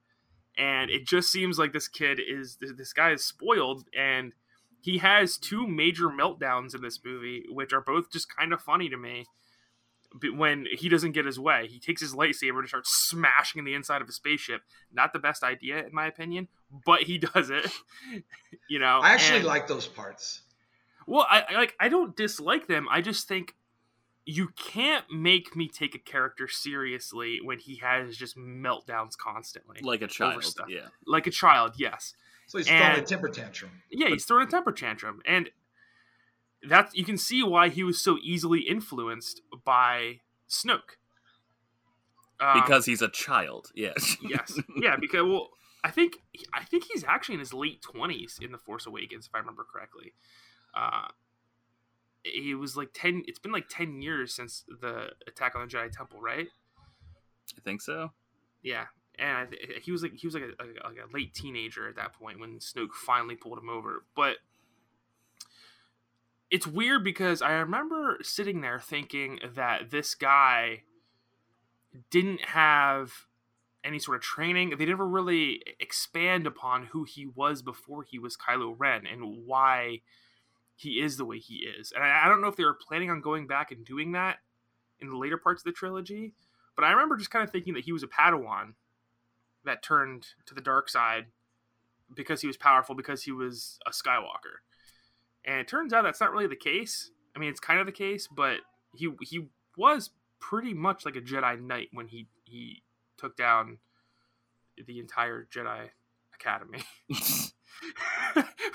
and 0.60 0.92
it 0.92 1.08
just 1.08 1.32
seems 1.32 1.58
like 1.58 1.72
this 1.72 1.88
kid 1.88 2.20
is 2.20 2.58
this 2.60 2.94
guy 2.94 3.12
is 3.12 3.24
spoiled 3.24 3.86
and 3.98 4.34
he 4.82 4.98
has 4.98 5.38
two 5.38 5.66
major 5.66 6.10
meltdowns 6.10 6.76
in 6.76 6.82
this 6.82 7.00
movie 7.04 7.46
which 7.50 7.74
are 7.74 7.82
both 7.82 8.12
just 8.12 8.36
kind 8.36 8.52
of 8.52 8.62
funny 8.62 8.90
to 8.90 8.98
me 8.98 9.26
when 10.34 10.66
he 10.72 10.90
doesn't 10.90 11.12
get 11.12 11.26
his 11.26 11.40
way 11.40 11.68
he 11.68 11.80
takes 11.80 12.02
his 12.02 12.14
lightsaber 12.14 12.62
to 12.62 12.68
start 12.68 12.88
smashing 12.88 13.64
the 13.64 13.74
inside 13.74 14.02
of 14.02 14.10
a 14.10 14.12
spaceship 14.12 14.62
not 14.92 15.14
the 15.14 15.20
best 15.20 15.44
idea 15.44 15.86
in 15.86 15.94
my 15.94 16.08
opinion 16.08 16.48
but 16.86 17.04
he 17.04 17.18
does 17.34 17.50
it 17.50 17.72
you 18.70 18.80
know 18.80 19.00
i 19.04 19.14
actually 19.14 19.40
and, 19.40 19.48
like 19.48 19.68
those 19.68 19.88
parts 19.88 20.42
well 21.06 21.28
I, 21.30 21.44
I 21.50 21.54
like 21.56 21.76
i 21.80 21.90
don't 21.90 22.16
dislike 22.16 22.68
them 22.68 22.88
i 22.90 23.02
just 23.02 23.28
think 23.28 23.56
you 24.30 24.50
can't 24.56 25.06
make 25.12 25.56
me 25.56 25.68
take 25.68 25.96
a 25.96 26.00
character 26.00 26.48
seriously 26.48 27.40
when 27.44 27.58
he 27.58 27.78
has 27.78 28.16
just 28.16 28.38
meltdowns 28.38 29.18
constantly. 29.18 29.80
Like 29.82 30.04
a 30.04 30.08
child. 30.08 30.46
Yeah. 30.68 30.82
Like 31.08 31.26
a 31.26 31.32
child, 31.32 31.74
yes. 31.78 32.14
So 32.46 32.60
he's 32.60 32.68
and, 32.68 32.80
throwing 32.80 33.00
a 33.00 33.06
temper 33.06 33.30
tantrum. 33.30 33.72
Yeah, 33.90 34.10
he's 34.10 34.26
throwing 34.26 34.48
a 34.48 34.52
temper 34.52 34.72
tantrum. 34.72 35.22
And 35.26 35.50
that's 36.68 36.96
you 36.96 37.06
can 37.06 37.18
see 37.18 37.44
why 37.44 37.70
he 37.70 37.84
was 37.84 38.02
so 38.02 38.18
easily 38.22 38.62
influenced 38.62 39.42
by 39.66 40.20
Snoke. 40.50 40.98
Um, 42.42 42.62
because 42.62 42.86
he's 42.86 43.02
a 43.02 43.10
child, 43.10 43.68
yes. 43.76 44.16
yes. 44.22 44.58
Yeah, 44.82 44.96
because 45.00 45.24
well 45.24 45.50
I 45.84 45.92
think 45.92 46.18
I 46.54 46.64
think 46.64 46.86
he's 46.92 47.04
actually 47.04 47.36
in 47.36 47.40
his 47.40 47.54
late 47.54 47.82
twenties 47.82 48.40
in 48.42 48.52
The 48.52 48.58
Force 48.58 48.86
Awakens, 48.86 49.28
if 49.28 49.36
I 49.36 49.40
remember 49.40 49.66
correctly. 49.72 50.14
Uh, 50.74 51.08
it 52.24 52.58
was 52.58 52.76
like 52.76 52.90
10 52.94 53.24
it's 53.28 53.40
been 53.40 53.52
like 53.52 53.68
10 53.70 54.02
years 54.02 54.34
since 54.34 54.66
the 54.82 55.10
attack 55.28 55.56
on 55.56 55.62
the 55.62 55.68
jedi 55.68 55.92
temple 55.92 56.22
right 56.22 56.48
i 57.58 57.62
think 57.62 57.82
so 57.82 58.12
yeah 58.62 58.86
and 59.18 59.56
he 59.82 59.92
was 59.92 60.04
like 60.04 60.14
he 60.16 60.28
was 60.28 60.34
like 60.34 60.44
a, 60.44 60.64
like 60.88 60.98
a 60.98 61.14
late 61.14 61.34
teenager 61.34 61.88
at 61.88 61.96
that 61.96 62.14
point 62.14 62.40
when 62.40 62.60
snoke 62.60 62.94
finally 62.94 63.36
pulled 63.36 63.58
him 63.58 63.70
over 63.70 64.04
but 64.16 64.38
it's 66.52 66.68
weird 66.68 67.04
because 67.04 67.42
i 67.42 67.52
remember 67.52 68.18
sitting 68.22 68.62
there 68.62 68.80
thinking 68.80 69.40
that 69.56 69.92
this 69.92 70.16
guy 70.16 70.84
didn't 72.10 72.46
have 72.46 73.26
any 73.84 74.00
sort 74.00 74.18
of 74.18 74.22
training 74.22 74.74
they 74.78 74.86
never 74.86 75.08
really 75.08 75.62
expand 75.80 76.46
upon 76.46 76.88
who 76.88 77.04
he 77.04 77.26
was 77.26 77.62
before 77.62 78.04
he 78.04 78.20
was 78.20 78.36
kylo 78.36 78.76
ren 78.78 79.06
and 79.06 79.46
why 79.46 80.02
he 80.80 81.02
is 81.02 81.18
the 81.18 81.26
way 81.26 81.40
he 81.40 81.56
is. 81.56 81.92
And 81.92 82.02
I, 82.02 82.26
I 82.26 82.30
don't 82.30 82.40
know 82.40 82.48
if 82.48 82.56
they 82.56 82.64
were 82.64 82.74
planning 82.74 83.10
on 83.12 83.20
going 83.20 83.48
back 83.48 83.72
and 83.72 83.84
doing 83.84 84.14
that 84.14 84.38
in 85.02 85.10
the 85.10 85.18
later 85.18 85.38
parts 85.38 85.62
of 85.62 85.66
the 85.66 85.74
trilogy, 85.74 86.34
but 86.74 86.86
I 86.86 86.92
remember 86.92 87.18
just 87.18 87.32
kind 87.32 87.44
of 87.44 87.52
thinking 87.52 87.74
that 87.74 87.84
he 87.84 87.92
was 87.92 88.02
a 88.02 88.08
Padawan 88.08 88.76
that 89.66 89.84
turned 89.84 90.28
to 90.46 90.56
the 90.56 90.62
dark 90.62 90.88
side 90.88 91.26
because 92.16 92.40
he 92.40 92.48
was 92.48 92.56
powerful, 92.56 92.96
because 92.96 93.24
he 93.24 93.32
was 93.32 93.78
a 93.86 93.92
Skywalker. 93.92 94.64
And 95.46 95.60
it 95.60 95.68
turns 95.68 95.94
out 95.94 96.04
that's 96.04 96.20
not 96.20 96.32
really 96.32 96.48
the 96.48 96.56
case. 96.56 97.12
I 97.36 97.40
mean, 97.40 97.50
it's 97.50 97.60
kind 97.60 97.80
of 97.80 97.86
the 97.86 97.92
case, 97.92 98.28
but 98.28 98.58
he 98.96 99.10
he 99.22 99.48
was 99.78 100.12
pretty 100.40 100.74
much 100.74 101.06
like 101.06 101.16
a 101.16 101.22
Jedi 101.22 101.62
Knight 101.62 101.90
when 101.92 102.08
he 102.08 102.28
he 102.44 102.84
took 103.18 103.36
down 103.38 103.78
the 104.86 105.00
entire 105.00 105.48
Jedi 105.54 105.90
Academy. 106.34 106.84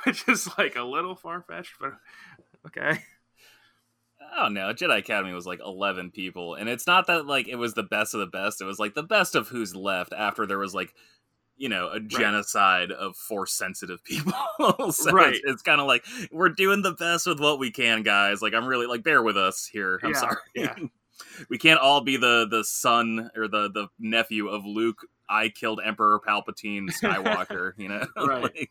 which 0.05 0.29
is 0.29 0.49
like 0.59 0.77
a 0.77 0.83
little 0.83 1.15
far 1.15 1.43
fetched, 1.43 1.75
but 1.81 1.93
okay. 2.67 3.01
Oh 4.37 4.49
no, 4.49 4.73
Jedi 4.73 4.99
Academy 4.99 5.33
was 5.33 5.47
like 5.47 5.61
eleven 5.65 6.11
people, 6.11 6.55
and 6.55 6.69
it's 6.69 6.87
not 6.87 7.07
that 7.07 7.27
like 7.27 7.49
it 7.49 7.57
was 7.57 7.75
the 7.75 7.83
best 7.83 8.15
of 8.15 8.21
the 8.21 8.27
best. 8.27 8.61
It 8.61 8.65
was 8.65 8.79
like 8.79 8.95
the 8.95 9.03
best 9.03 9.35
of 9.35 9.49
who's 9.49 9.77
left 9.77 10.13
after 10.13 10.47
there 10.47 10.59
was 10.59 10.75
like 10.75 10.95
you 11.57 11.69
know 11.69 11.89
a 11.91 12.01
genocide 12.01 12.91
right. 12.91 12.99
of 12.99 13.17
force 13.17 13.53
sensitive 13.53 14.03
people. 14.05 14.33
so 14.93 15.13
right. 15.13 15.35
It's, 15.35 15.43
it's 15.45 15.63
kind 15.63 15.81
of 15.81 15.87
like 15.87 16.05
we're 16.33 16.49
doing 16.49 16.83
the 16.83 16.93
best 16.93 17.27
with 17.27 17.41
what 17.41 17.59
we 17.59 17.71
can, 17.71 18.03
guys. 18.03 18.43
Like 18.43 18.55
I'm 18.55 18.67
really 18.67 18.87
like 18.87 19.03
bear 19.03 19.23
with 19.23 19.37
us 19.37 19.67
here. 19.67 20.01
I'm 20.03 20.13
yeah, 20.13 20.21
sorry. 20.21 20.37
Yeah. 20.55 20.77
we 21.49 21.59
can't 21.59 21.81
all 21.81 22.01
be 22.01 22.17
the 22.17 22.47
the 22.51 22.65
son 22.65 23.31
or 23.37 23.49
the 23.49 23.71
the 23.71 23.89
nephew 23.99 24.49
of 24.49 24.65
Luke 24.65 25.01
I 25.29 25.49
killed 25.49 25.81
Emperor 25.85 26.21
Palpatine 26.27 26.91
Skywalker. 26.91 27.73
you 27.79 27.89
know, 27.89 28.07
right? 28.17 28.43
like, 28.43 28.71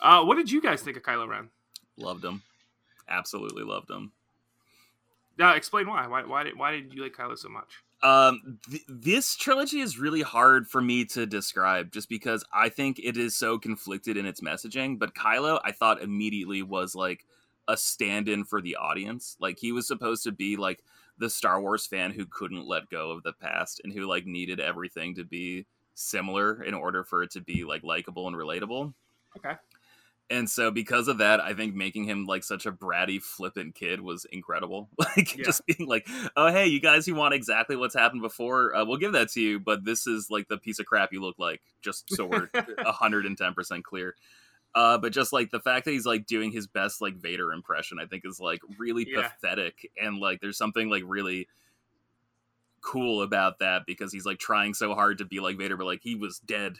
uh, 0.00 0.24
what 0.24 0.36
did 0.36 0.50
you 0.50 0.60
guys 0.60 0.82
think 0.82 0.96
of 0.96 1.02
Kylo 1.02 1.28
Ren? 1.28 1.48
Loved 1.96 2.24
him, 2.24 2.42
absolutely 3.08 3.62
loved 3.62 3.90
him. 3.90 4.12
Now, 5.38 5.54
explain 5.54 5.86
why. 5.86 6.06
Why? 6.06 6.24
Why 6.24 6.44
did 6.44 6.58
Why 6.58 6.72
did 6.72 6.92
you 6.92 7.02
like 7.02 7.14
Kylo 7.14 7.38
so 7.38 7.48
much? 7.48 7.82
Um, 8.02 8.58
th- 8.70 8.82
this 8.88 9.36
trilogy 9.36 9.80
is 9.80 9.98
really 9.98 10.22
hard 10.22 10.68
for 10.68 10.80
me 10.80 11.04
to 11.06 11.26
describe, 11.26 11.92
just 11.92 12.08
because 12.08 12.44
I 12.52 12.68
think 12.68 12.98
it 12.98 13.16
is 13.16 13.36
so 13.36 13.58
conflicted 13.58 14.16
in 14.16 14.26
its 14.26 14.40
messaging. 14.40 14.98
But 14.98 15.14
Kylo, 15.14 15.60
I 15.64 15.72
thought 15.72 16.02
immediately 16.02 16.62
was 16.62 16.94
like 16.94 17.26
a 17.68 17.76
stand-in 17.76 18.44
for 18.44 18.60
the 18.60 18.76
audience. 18.76 19.36
Like 19.38 19.58
he 19.58 19.72
was 19.72 19.86
supposed 19.86 20.24
to 20.24 20.32
be 20.32 20.56
like 20.56 20.82
the 21.18 21.30
Star 21.30 21.60
Wars 21.60 21.86
fan 21.86 22.10
who 22.10 22.24
couldn't 22.24 22.66
let 22.66 22.88
go 22.90 23.10
of 23.10 23.22
the 23.22 23.34
past 23.34 23.80
and 23.84 23.92
who 23.92 24.06
like 24.06 24.26
needed 24.26 24.60
everything 24.60 25.14
to 25.16 25.24
be 25.24 25.66
similar 25.94 26.62
in 26.62 26.72
order 26.72 27.04
for 27.04 27.22
it 27.22 27.30
to 27.32 27.40
be 27.40 27.64
like 27.64 27.84
likable 27.84 28.26
and 28.26 28.36
relatable. 28.36 28.94
Okay. 29.36 29.54
And 30.30 30.48
so 30.48 30.70
because 30.70 31.08
of 31.08 31.18
that, 31.18 31.40
I 31.40 31.54
think 31.54 31.74
making 31.74 32.04
him 32.04 32.24
like 32.24 32.44
such 32.44 32.64
a 32.64 32.70
bratty, 32.70 33.20
flippant 33.20 33.74
kid 33.74 34.00
was 34.00 34.24
incredible. 34.26 34.88
Like 35.16 35.36
yeah. 35.36 35.44
just 35.44 35.66
being 35.66 35.88
like, 35.88 36.06
"Oh, 36.36 36.52
hey, 36.52 36.66
you 36.66 36.80
guys 36.80 37.04
who 37.04 37.16
want 37.16 37.34
exactly 37.34 37.74
what's 37.74 37.96
happened 37.96 38.22
before, 38.22 38.76
uh, 38.76 38.84
we'll 38.84 38.98
give 38.98 39.12
that 39.14 39.30
to 39.30 39.40
you, 39.40 39.58
but 39.58 39.84
this 39.84 40.06
is 40.06 40.30
like 40.30 40.46
the 40.46 40.56
piece 40.56 40.78
of 40.78 40.86
crap 40.86 41.12
you 41.12 41.20
look 41.20 41.36
like." 41.36 41.60
Just 41.82 42.14
so 42.14 42.26
we're 42.26 42.48
hundred 42.86 43.26
and 43.26 43.36
ten 43.36 43.54
percent 43.54 43.84
clear. 43.84 44.14
Uh, 44.72 44.98
but 44.98 45.12
just 45.12 45.32
like 45.32 45.50
the 45.50 45.58
fact 45.58 45.84
that 45.84 45.90
he's 45.90 46.06
like 46.06 46.26
doing 46.26 46.52
his 46.52 46.68
best 46.68 47.00
like 47.00 47.16
Vader 47.16 47.52
impression, 47.52 47.98
I 47.98 48.06
think 48.06 48.22
is 48.24 48.38
like 48.38 48.60
really 48.78 49.04
yeah. 49.10 49.26
pathetic, 49.26 49.90
and 50.00 50.18
like 50.18 50.40
there's 50.40 50.58
something 50.58 50.88
like 50.88 51.02
really 51.04 51.48
cool 52.82 53.22
about 53.22 53.58
that 53.58 53.82
because 53.84 54.12
he's 54.12 54.26
like 54.26 54.38
trying 54.38 54.74
so 54.74 54.94
hard 54.94 55.18
to 55.18 55.24
be 55.24 55.40
like 55.40 55.58
Vader, 55.58 55.76
but 55.76 55.86
like 55.86 56.02
he 56.02 56.14
was 56.14 56.38
dead 56.38 56.78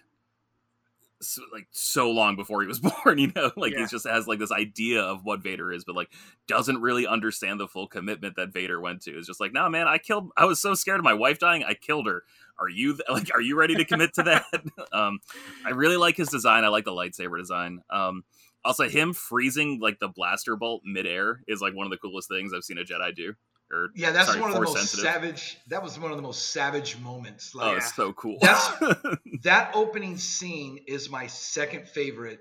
so, 1.21 1.43
like 1.53 1.67
so 1.71 2.11
long 2.11 2.37
before 2.37 2.63
he 2.63 2.69
was 2.69 2.81
born 3.05 3.19
you 3.19 3.33
know? 3.35 3.51
Like 3.57 3.73
yeah. 3.73 3.81
he 3.81 3.87
just 3.87 4.07
has 4.07 4.27
like 4.27 4.39
this 4.39 4.53
idea 4.53 5.03
of 5.03 5.25
what 5.25 5.43
vader 5.43 5.73
is 5.73 5.85
but 5.85 5.95
like 5.95 6.11
doesn't 6.47 6.81
really 6.81 7.07
understand 7.07 7.61
the 7.61 7.69
full 7.69 7.87
commitment 7.87 8.37
that 8.37 8.53
vader 8.53 8.81
went 8.81 9.03
to. 9.03 9.17
It's 9.17 9.27
just 9.27 9.41
like 9.41 9.53
no 9.53 9.69
man 9.69 9.89
i 9.89 9.99
killed 9.99 10.31
i 10.37 10.45
was 10.45 10.61
so 10.61 10.75
scared 10.75 10.99
of 10.99 11.05
my 11.05 11.15
wife 11.15 11.39
dying 11.39 11.65
i 11.65 11.75
killed 11.75 12.07
her. 12.07 12.25
Are 12.59 12.69
you 12.69 12.99
like 13.09 13.31
are 13.35 13.41
you 13.41 13.57
ready 13.57 13.75
to 13.77 13.85
commit 13.85 14.15
to 14.15 14.23
that? 14.25 14.45
Um 14.93 15.21
i 15.65 15.71
really 15.71 15.97
like 15.97 16.17
his 16.17 16.29
design. 16.29 16.65
I 16.65 16.69
like 16.69 16.85
the 16.85 16.93
lightsaber 16.93 17.39
design. 17.39 17.81
Um 17.91 18.25
also 18.65 18.89
him 18.89 19.13
freezing 19.13 19.79
like 19.81 19.99
the 19.99 20.09
blaster 20.09 20.57
bolt 20.57 20.83
midair 20.85 21.43
is 21.47 21.61
like 21.61 21.75
one 21.75 21.87
of 21.87 21.91
the 21.91 21.97
coolest 21.97 22.29
things 22.29 22.53
i've 22.53 22.65
seen 22.65 22.77
a 22.77 22.85
jedi 22.85 23.15
do 23.15 23.35
or 23.71 23.91
yeah, 23.95 24.11
that's 24.11 24.29
sorry, 24.29 24.41
one 24.41 24.51
of 24.51 24.55
the 24.55 24.63
most 24.63 24.77
sensitive. 24.77 25.05
savage. 25.05 25.59
That 25.69 25.83
was 25.83 25.99
one 25.99 26.11
of 26.11 26.17
the 26.17 26.23
most 26.23 26.51
savage 26.51 26.99
moments. 26.99 27.55
Like, 27.55 27.75
oh, 27.75 27.77
it's 27.77 27.95
so 27.95 28.13
cool. 28.13 28.39
That's 28.41 28.69
that 29.43 29.71
opening 29.75 30.17
scene 30.17 30.81
is 30.87 31.11
my 31.11 31.27
second 31.27 31.89
favorite 31.89 32.41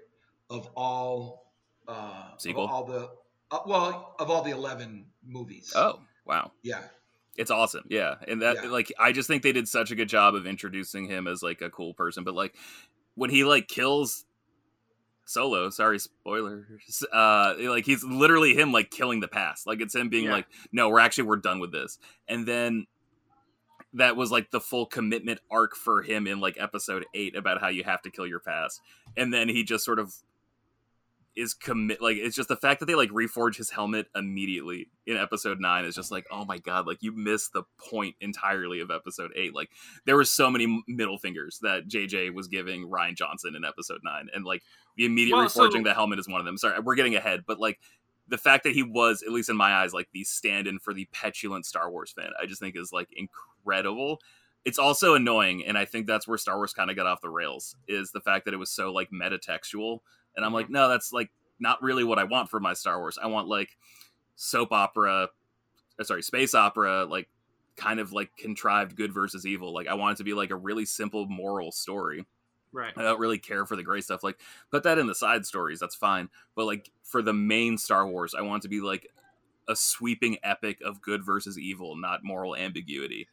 of 0.49 0.69
all. 0.75 1.51
Uh, 1.87 2.37
Sequel? 2.37 2.65
Of 2.65 2.69
all 2.69 2.85
the 2.85 3.09
uh, 3.51 3.59
well, 3.65 4.15
of 4.19 4.29
all 4.29 4.43
the 4.43 4.51
eleven 4.51 5.05
movies. 5.25 5.73
Oh 5.75 5.99
wow! 6.25 6.51
Yeah, 6.63 6.81
it's 7.35 7.51
awesome. 7.51 7.85
Yeah, 7.89 8.15
and 8.27 8.41
that 8.41 8.63
yeah. 8.63 8.69
like 8.69 8.91
I 8.99 9.11
just 9.11 9.27
think 9.27 9.43
they 9.43 9.51
did 9.51 9.67
such 9.67 9.91
a 9.91 9.95
good 9.95 10.09
job 10.09 10.35
of 10.35 10.45
introducing 10.45 11.05
him 11.05 11.27
as 11.27 11.41
like 11.41 11.61
a 11.61 11.69
cool 11.69 11.93
person. 11.93 12.23
But 12.23 12.35
like 12.35 12.55
when 13.15 13.29
he 13.29 13.43
like 13.43 13.67
kills 13.67 14.25
Solo. 15.29 15.69
Sorry, 15.69 15.99
spoilers. 15.99 16.65
Uh, 17.13 17.53
like 17.59 17.85
he's 17.85 18.03
literally 18.03 18.53
him 18.55 18.71
like 18.71 18.91
killing 18.91 19.19
the 19.19 19.27
past. 19.27 19.65
Like 19.67 19.81
it's 19.81 19.95
him 19.95 20.09
being 20.09 20.25
yeah. 20.25 20.31
like, 20.31 20.47
no, 20.71 20.89
we're 20.89 20.99
actually 20.99 21.25
we're 21.25 21.37
done 21.37 21.59
with 21.59 21.71
this. 21.71 21.97
And 22.27 22.47
then 22.47 22.87
that 23.93 24.15
was 24.15 24.31
like 24.31 24.51
the 24.51 24.59
full 24.59 24.85
commitment 24.85 25.39
arc 25.51 25.75
for 25.75 26.01
him 26.01 26.27
in 26.27 26.39
like 26.39 26.57
episode 26.59 27.05
eight 27.13 27.35
about 27.35 27.61
how 27.61 27.67
you 27.67 27.83
have 27.83 28.01
to 28.03 28.11
kill 28.11 28.27
your 28.27 28.39
past. 28.39 28.81
And 29.17 29.33
then 29.33 29.49
he 29.49 29.63
just 29.63 29.85
sort 29.85 29.99
of 29.99 30.13
is 31.35 31.53
commit 31.53 32.01
like 32.01 32.17
it's 32.17 32.35
just 32.35 32.49
the 32.49 32.55
fact 32.55 32.79
that 32.79 32.85
they 32.85 32.95
like 32.95 33.09
reforge 33.11 33.55
his 33.55 33.69
helmet 33.69 34.07
immediately 34.15 34.89
in 35.05 35.15
episode 35.15 35.59
9 35.59 35.85
is 35.85 35.95
just 35.95 36.11
like 36.11 36.25
oh 36.31 36.43
my 36.43 36.57
god 36.57 36.87
like 36.87 36.97
you 37.01 37.11
missed 37.11 37.53
the 37.53 37.63
point 37.77 38.15
entirely 38.19 38.79
of 38.79 38.91
episode 38.91 39.31
8 39.35 39.53
like 39.55 39.69
there 40.05 40.15
were 40.15 40.25
so 40.25 40.49
many 40.49 40.83
middle 40.87 41.17
fingers 41.17 41.59
that 41.61 41.87
JJ 41.87 42.33
was 42.33 42.47
giving 42.47 42.89
Rian 42.89 43.15
Johnson 43.15 43.55
in 43.55 43.63
episode 43.63 44.01
9 44.03 44.27
and 44.33 44.43
like 44.43 44.63
the 44.97 45.05
immediate 45.05 45.35
well, 45.35 45.45
reforging 45.45 45.77
so... 45.77 45.83
the 45.83 45.93
helmet 45.93 46.19
is 46.19 46.27
one 46.27 46.39
of 46.39 46.45
them. 46.45 46.57
Sorry 46.57 46.79
we're 46.79 46.95
getting 46.95 47.15
ahead 47.15 47.43
but 47.47 47.59
like 47.59 47.79
the 48.27 48.37
fact 48.37 48.63
that 48.63 48.73
he 48.73 48.83
was 48.83 49.23
at 49.23 49.31
least 49.31 49.49
in 49.49 49.55
my 49.55 49.73
eyes 49.75 49.93
like 49.93 50.09
the 50.13 50.23
stand-in 50.23 50.79
for 50.79 50.93
the 50.93 51.07
petulant 51.11 51.65
Star 51.65 51.89
Wars 51.91 52.11
fan 52.11 52.31
I 52.41 52.47
just 52.47 52.61
think 52.61 52.75
is 52.75 52.91
like 52.91 53.09
incredible. 53.15 54.19
It's 54.65 54.79
also 54.79 55.13
annoying 55.13 55.63
and 55.65 55.77
I 55.77 55.85
think 55.85 56.05
that's 56.05 56.27
where 56.27 56.37
Star 56.37 56.57
Wars 56.57 56.73
kind 56.73 56.89
of 56.89 56.95
got 56.95 57.05
off 57.05 57.21
the 57.21 57.29
rails 57.29 57.75
is 57.87 58.11
the 58.11 58.19
fact 58.19 58.45
that 58.45 58.53
it 58.53 58.57
was 58.57 58.71
so 58.71 58.91
like 58.91 59.09
metatextual 59.11 59.99
and 60.39 60.45
I'm 60.45 60.53
like, 60.53 60.69
no, 60.69 60.87
that's 60.87 61.11
like 61.11 61.29
not 61.59 61.83
really 61.83 62.05
what 62.05 62.17
I 62.17 62.23
want 62.23 62.49
for 62.49 62.61
my 62.61 62.73
Star 62.73 62.97
Wars. 62.97 63.19
I 63.21 63.27
want 63.27 63.49
like 63.49 63.75
soap 64.37 64.71
opera, 64.71 65.27
uh, 65.99 66.03
sorry, 66.05 66.23
space 66.23 66.55
opera, 66.55 67.03
like 67.03 67.27
kind 67.75 67.99
of 67.99 68.13
like 68.13 68.35
contrived 68.37 68.95
good 68.95 69.13
versus 69.13 69.45
evil. 69.45 69.73
Like 69.73 69.87
I 69.87 69.95
want 69.95 70.13
it 70.13 70.17
to 70.19 70.23
be 70.23 70.33
like 70.33 70.49
a 70.49 70.55
really 70.55 70.85
simple 70.85 71.27
moral 71.27 71.73
story. 71.73 72.25
Right. 72.71 72.93
I 72.95 73.01
don't 73.01 73.19
really 73.19 73.37
care 73.37 73.65
for 73.65 73.75
the 73.75 73.83
gray 73.83 73.99
stuff. 73.99 74.23
Like 74.23 74.39
put 74.71 74.83
that 74.83 74.97
in 74.97 75.07
the 75.07 75.15
side 75.15 75.45
stories, 75.45 75.79
that's 75.79 75.95
fine. 75.95 76.29
But 76.55 76.65
like 76.65 76.89
for 77.03 77.21
the 77.21 77.33
main 77.33 77.77
Star 77.77 78.07
Wars, 78.07 78.33
I 78.33 78.41
want 78.41 78.61
it 78.61 78.63
to 78.63 78.69
be 78.69 78.79
like 78.79 79.07
a 79.67 79.75
sweeping 79.75 80.37
epic 80.41 80.79
of 80.85 81.01
good 81.01 81.25
versus 81.25 81.59
evil, 81.59 81.97
not 81.97 82.23
moral 82.23 82.55
ambiguity 82.55 83.27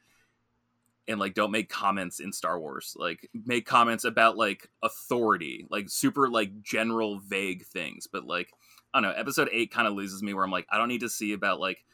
and 1.08 1.20
like 1.20 1.34
don't 1.34 1.50
make 1.50 1.68
comments 1.68 2.20
in 2.20 2.32
Star 2.32 2.58
Wars. 2.58 2.94
Like 2.96 3.28
make 3.44 3.66
comments 3.66 4.04
about 4.04 4.36
like 4.36 4.68
authority, 4.82 5.66
like 5.70 5.88
super 5.88 6.28
like 6.28 6.62
general 6.62 7.20
vague 7.20 7.64
things. 7.66 8.06
But 8.06 8.24
like 8.24 8.50
I 8.92 9.00
don't 9.00 9.10
know, 9.10 9.16
episode 9.16 9.48
eight 9.52 9.70
kind 9.70 9.86
of 9.86 9.94
loses 9.94 10.22
me 10.22 10.34
where 10.34 10.44
I'm 10.44 10.50
like, 10.50 10.66
I 10.70 10.78
don't 10.78 10.88
need 10.88 11.00
to 11.00 11.08
see 11.08 11.32
about 11.32 11.60
like 11.60 11.84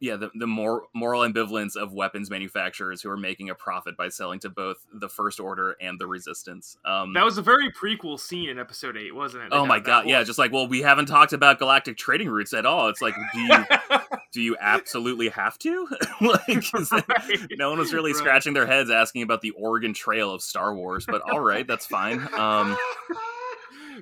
yeah, 0.00 0.16
the, 0.16 0.30
the 0.34 0.46
more 0.46 0.84
moral 0.94 1.22
ambivalence 1.22 1.76
of 1.76 1.92
weapons 1.92 2.30
manufacturers 2.30 3.02
who 3.02 3.10
are 3.10 3.16
making 3.16 3.50
a 3.50 3.54
profit 3.54 3.96
by 3.96 4.08
selling 4.08 4.38
to 4.40 4.48
both 4.48 4.76
the 4.92 5.08
First 5.08 5.40
Order 5.40 5.76
and 5.80 5.98
the 5.98 6.06
Resistance. 6.06 6.76
Um, 6.84 7.14
that 7.14 7.24
was 7.24 7.36
a 7.36 7.42
very 7.42 7.72
prequel 7.72 8.18
scene 8.18 8.48
in 8.48 8.58
Episode 8.58 8.96
Eight, 8.96 9.14
wasn't 9.14 9.44
it? 9.44 9.50
They 9.50 9.56
oh 9.56 9.66
my 9.66 9.80
god, 9.80 10.06
yeah, 10.06 10.22
just 10.22 10.38
like, 10.38 10.52
well, 10.52 10.68
we 10.68 10.82
haven't 10.82 11.06
talked 11.06 11.32
about 11.32 11.58
galactic 11.58 11.96
trading 11.96 12.28
routes 12.28 12.54
at 12.54 12.64
all. 12.64 12.88
It's 12.88 13.02
like, 13.02 13.14
do 13.34 13.40
you 13.40 13.64
do 14.32 14.40
you 14.40 14.56
absolutely 14.60 15.30
have 15.30 15.58
to? 15.58 15.88
like, 16.20 16.72
right. 16.72 17.46
no 17.58 17.70
one 17.70 17.78
was 17.78 17.92
really 17.92 18.12
right. 18.12 18.18
scratching 18.18 18.54
their 18.54 18.66
heads 18.66 18.90
asking 18.90 19.22
about 19.22 19.40
the 19.40 19.50
Oregon 19.52 19.94
Trail 19.94 20.32
of 20.32 20.42
Star 20.42 20.74
Wars, 20.74 21.06
but 21.06 21.22
all 21.22 21.40
right, 21.40 21.66
that's 21.66 21.86
fine. 21.86 22.20
Um, 22.34 22.76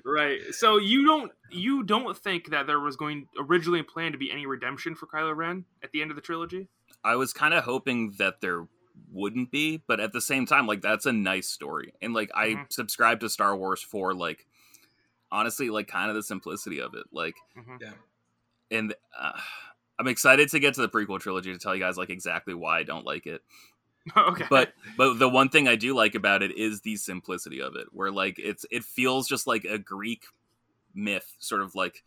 right. 0.04 0.40
So 0.52 0.78
you 0.78 1.06
don't 1.06 1.32
you 1.50 1.82
don't 1.82 2.16
think 2.16 2.50
that 2.50 2.66
there 2.66 2.80
was 2.80 2.96
going 2.96 3.28
originally 3.38 3.82
planned 3.82 4.12
to 4.12 4.18
be 4.18 4.30
any 4.30 4.46
redemption 4.46 4.94
for 4.94 5.06
Kylo 5.06 5.34
Ren 5.36 5.64
at 5.82 5.92
the 5.92 6.02
end 6.02 6.10
of 6.10 6.16
the 6.16 6.22
trilogy? 6.22 6.68
I 7.04 7.16
was 7.16 7.32
kind 7.32 7.54
of 7.54 7.64
hoping 7.64 8.14
that 8.18 8.40
there 8.40 8.66
wouldn't 9.12 9.50
be, 9.50 9.82
but 9.86 10.00
at 10.00 10.12
the 10.12 10.20
same 10.20 10.46
time, 10.46 10.66
like 10.66 10.80
that's 10.80 11.06
a 11.06 11.12
nice 11.12 11.48
story, 11.48 11.92
and 12.00 12.14
like 12.14 12.30
mm-hmm. 12.30 12.60
I 12.60 12.66
subscribe 12.70 13.20
to 13.20 13.28
Star 13.28 13.56
Wars 13.56 13.82
for 13.82 14.14
like 14.14 14.46
honestly, 15.30 15.70
like 15.70 15.88
kind 15.88 16.10
of 16.10 16.16
the 16.16 16.22
simplicity 16.22 16.80
of 16.80 16.94
it, 16.94 17.04
like 17.12 17.36
mm-hmm. 17.56 17.76
yeah, 17.80 17.92
and. 18.70 18.94
Uh, 19.18 19.38
I'm 19.98 20.08
excited 20.08 20.50
to 20.50 20.58
get 20.58 20.74
to 20.74 20.82
the 20.82 20.90
prequel 20.90 21.20
trilogy 21.20 21.52
to 21.52 21.58
tell 21.58 21.74
you 21.74 21.80
guys 21.80 21.96
like 21.96 22.10
exactly 22.10 22.52
why 22.52 22.80
I 22.80 22.82
don't 22.82 23.06
like 23.06 23.26
it. 23.26 23.40
okay. 24.16 24.46
But 24.48 24.72
but 24.96 25.18
the 25.18 25.28
one 25.28 25.48
thing 25.48 25.68
I 25.68 25.76
do 25.76 25.94
like 25.94 26.14
about 26.14 26.42
it 26.42 26.56
is 26.56 26.80
the 26.80 26.96
simplicity 26.96 27.60
of 27.60 27.76
it, 27.76 27.86
where 27.92 28.10
like 28.10 28.38
it's 28.38 28.64
it 28.70 28.84
feels 28.84 29.28
just 29.28 29.46
like 29.46 29.64
a 29.64 29.78
Greek 29.78 30.24
myth, 30.94 31.34
sort 31.38 31.62
of 31.62 31.74
like 31.74 32.04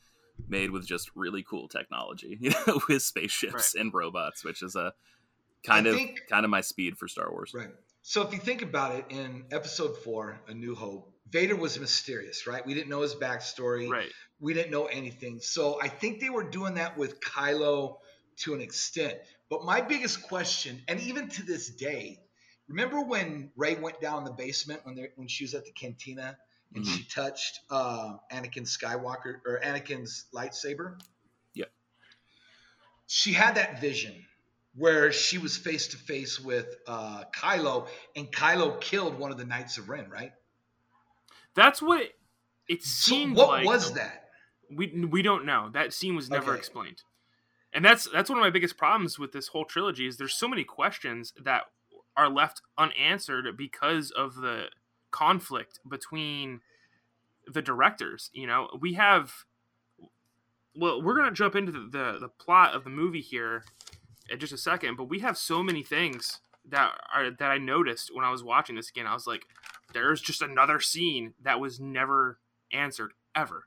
made 0.47 0.72
with 0.72 0.88
just 0.88 1.12
really 1.16 1.43
cool 1.43 1.68
technology, 1.68 2.38
you 2.41 2.52
know, 2.68 2.80
with 2.88 3.02
spaceships 3.02 3.76
right. 3.76 3.82
and 3.82 3.93
robots, 3.93 4.43
which 4.43 4.62
is 4.62 4.76
a 4.76 4.93
kind 5.64 5.88
I 5.88 5.91
of 5.91 5.95
think, 5.95 6.22
kind 6.30 6.45
of 6.45 6.50
my 6.50 6.62
speed 6.62 6.97
for 6.97 7.08
Star 7.08 7.32
Wars. 7.32 7.54
Right. 7.54 7.70
So 8.02 8.26
if 8.26 8.34
you 8.34 8.39
think 8.39 8.62
about 8.62 8.95
it, 8.95 9.06
in 9.10 9.45
Episode 9.52 9.97
Four, 9.97 10.39
A 10.47 10.54
New 10.54 10.74
Hope, 10.74 11.12
Vader 11.30 11.56
was 11.56 11.80
mysterious, 11.80 12.47
right? 12.47 12.66
We 12.66 12.74
didn't 12.74 12.89
know 12.89 13.02
his 13.02 13.14
backstory. 13.14 13.89
Right. 13.89 14.12
We 14.39 14.54
didn't 14.54 14.72
know 14.72 14.86
anything. 14.86 15.39
So 15.41 15.80
I 15.82 15.89
think 15.89 16.20
they 16.20 16.30
were 16.30 16.50
doing 16.50 16.76
that 16.76 16.97
with 16.97 17.20
Kylo 17.20 17.97
to 18.38 18.54
an 18.54 18.62
extent. 18.62 19.20
But 19.50 19.66
my 19.66 19.82
biggest 19.82 20.24
question, 20.24 20.82
and 20.88 21.00
even 21.02 21.28
to 21.30 21.43
this 21.43 21.70
day, 21.70 22.20
remember 22.68 23.02
when 23.02 23.52
Rey 23.56 23.76
went 23.76 24.00
down 24.00 24.24
the 24.24 24.32
basement 24.32 24.82
when 24.84 25.08
when 25.16 25.28
she 25.28 25.43
was 25.43 25.56
at 25.56 25.66
the 25.66 25.72
cantina 25.72 26.38
and 26.76 26.86
mm-hmm. 26.86 26.95
she 26.95 27.04
touched 27.04 27.60
uh, 27.72 28.14
Anakin 28.32 28.68
Skywalker 28.68 29.41
or 29.45 29.60
Anakin's 29.64 30.26
lightsaber? 30.34 31.00
Yeah. 31.56 31.66
She 33.08 33.34
had 33.34 33.56
that 33.56 33.82
vision 33.82 34.14
where 34.76 35.12
she 35.12 35.39
was 35.39 35.58
face 35.58 35.88
to 35.89 35.97
face 35.97 36.39
with 36.39 36.68
uh, 36.88 37.24
Kylo, 37.36 37.88
and 38.16 38.32
Kylo 38.32 38.80
killed 38.80 39.18
one 39.18 39.32
of 39.32 39.38
the 39.38 39.45
Knights 39.45 39.80
of 39.80 39.89
Ren, 39.89 40.10
right? 40.10 40.32
That's 41.56 41.82
what 41.82 42.02
it, 42.02 42.16
it 42.68 42.84
seemed 42.84 43.36
so 43.36 43.47
what 43.47 43.50
like. 43.50 43.66
Was 43.66 43.93
that? 43.93 44.30
We 44.72 45.06
we 45.06 45.24
don't 45.24 45.45
know. 45.45 45.70
That 45.74 45.91
scene 45.91 46.16
was 46.16 46.30
never 46.30 46.52
okay. 46.52 46.60
explained. 46.60 47.02
And 47.74 47.86
that's 47.86 48.08
that's 48.12 48.30
one 48.30 48.40
of 48.40 48.44
my 48.44 48.50
biggest 48.50 48.78
problems 48.78 49.20
with 49.20 49.32
this 49.32 49.50
whole 49.50 49.66
trilogy 49.66 50.08
is 50.08 50.18
there's 50.18 50.36
so 50.36 50.48
many 50.48 50.64
questions 50.64 51.34
that 51.44 51.64
are 52.18 52.30
left 52.30 52.62
unanswered 52.78 53.46
because 53.56 54.12
of 54.12 54.36
the 54.36 54.66
conflict 55.12 55.80
between 55.88 56.62
the 57.48 57.62
directors. 57.62 58.30
You 58.34 58.48
know, 58.48 58.70
we 58.80 58.94
have. 58.94 59.34
Well, 60.76 61.02
we're 61.02 61.16
gonna 61.16 61.32
jump 61.32 61.56
into 61.56 61.72
the, 61.72 61.80
the, 61.80 62.18
the 62.20 62.30
plot 62.30 62.74
of 62.74 62.84
the 62.84 62.90
movie 62.90 63.22
here 63.22 63.64
in 64.30 64.40
just 64.40 64.54
a 64.54 64.58
second, 64.58 64.96
but 64.96 65.10
we 65.10 65.20
have 65.20 65.38
so 65.38 65.62
many 65.64 65.84
things 65.84 66.40
that 66.68 66.92
are 67.14 67.32
that 67.32 67.52
I 67.52 67.58
noticed 67.58 68.12
when 68.14 68.26
I 68.26 68.32
was 68.32 68.44
watching 68.44 68.76
this 68.76 68.90
again. 68.90 69.08
I 69.08 69.14
was 69.14 69.28
like, 69.28 69.44
there's 69.94 70.22
just 70.22 70.42
another 70.42 70.80
scene 70.80 71.34
that 71.42 71.60
was 71.60 71.80
never 71.80 72.40
answered 72.72 73.14
ever. 73.36 73.66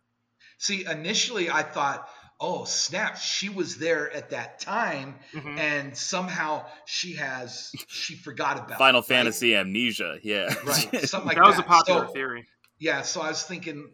See, 0.59 0.85
initially 0.87 1.51
I 1.51 1.63
thought, 1.63 2.09
oh 2.43 2.65
snap, 2.65 3.17
she 3.17 3.49
was 3.49 3.79
there 3.79 4.13
at 4.13 4.31
that 4.31 4.59
time, 4.59 5.15
mm-hmm. 5.33 5.57
and 5.57 5.97
somehow 5.97 6.67
she 6.85 7.15
has 7.15 7.73
she 7.87 8.17
forgot 8.17 8.59
about 8.59 8.79
Final 8.79 9.01
it, 9.01 9.07
Fantasy 9.07 9.55
right? 9.55 9.61
amnesia. 9.61 10.19
Yeah, 10.23 10.53
right. 10.65 11.01
Something 11.09 11.29
like 11.29 11.37
that. 11.37 11.45
That 11.45 11.49
was 11.49 11.59
a 11.59 11.63
popular 11.63 12.07
so, 12.09 12.13
theory. 12.13 12.47
Yeah, 12.79 13.03
so 13.03 13.23
I 13.23 13.29
was 13.29 13.45
thinking 13.45 13.93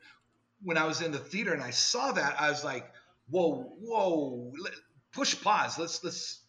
when 0.62 0.78
I 0.78 0.86
was 0.86 1.02
in 1.02 1.12
the 1.12 1.18
theater 1.18 1.52
and 1.52 1.62
I 1.62 1.70
saw 1.70 2.10
that, 2.12 2.40
I 2.40 2.48
was 2.48 2.64
like, 2.64 2.90
whoa, 3.28 3.70
whoa, 3.80 4.52
push 5.12 5.40
pause. 5.40 5.78
Let's 5.78 6.02
let's. 6.02 6.42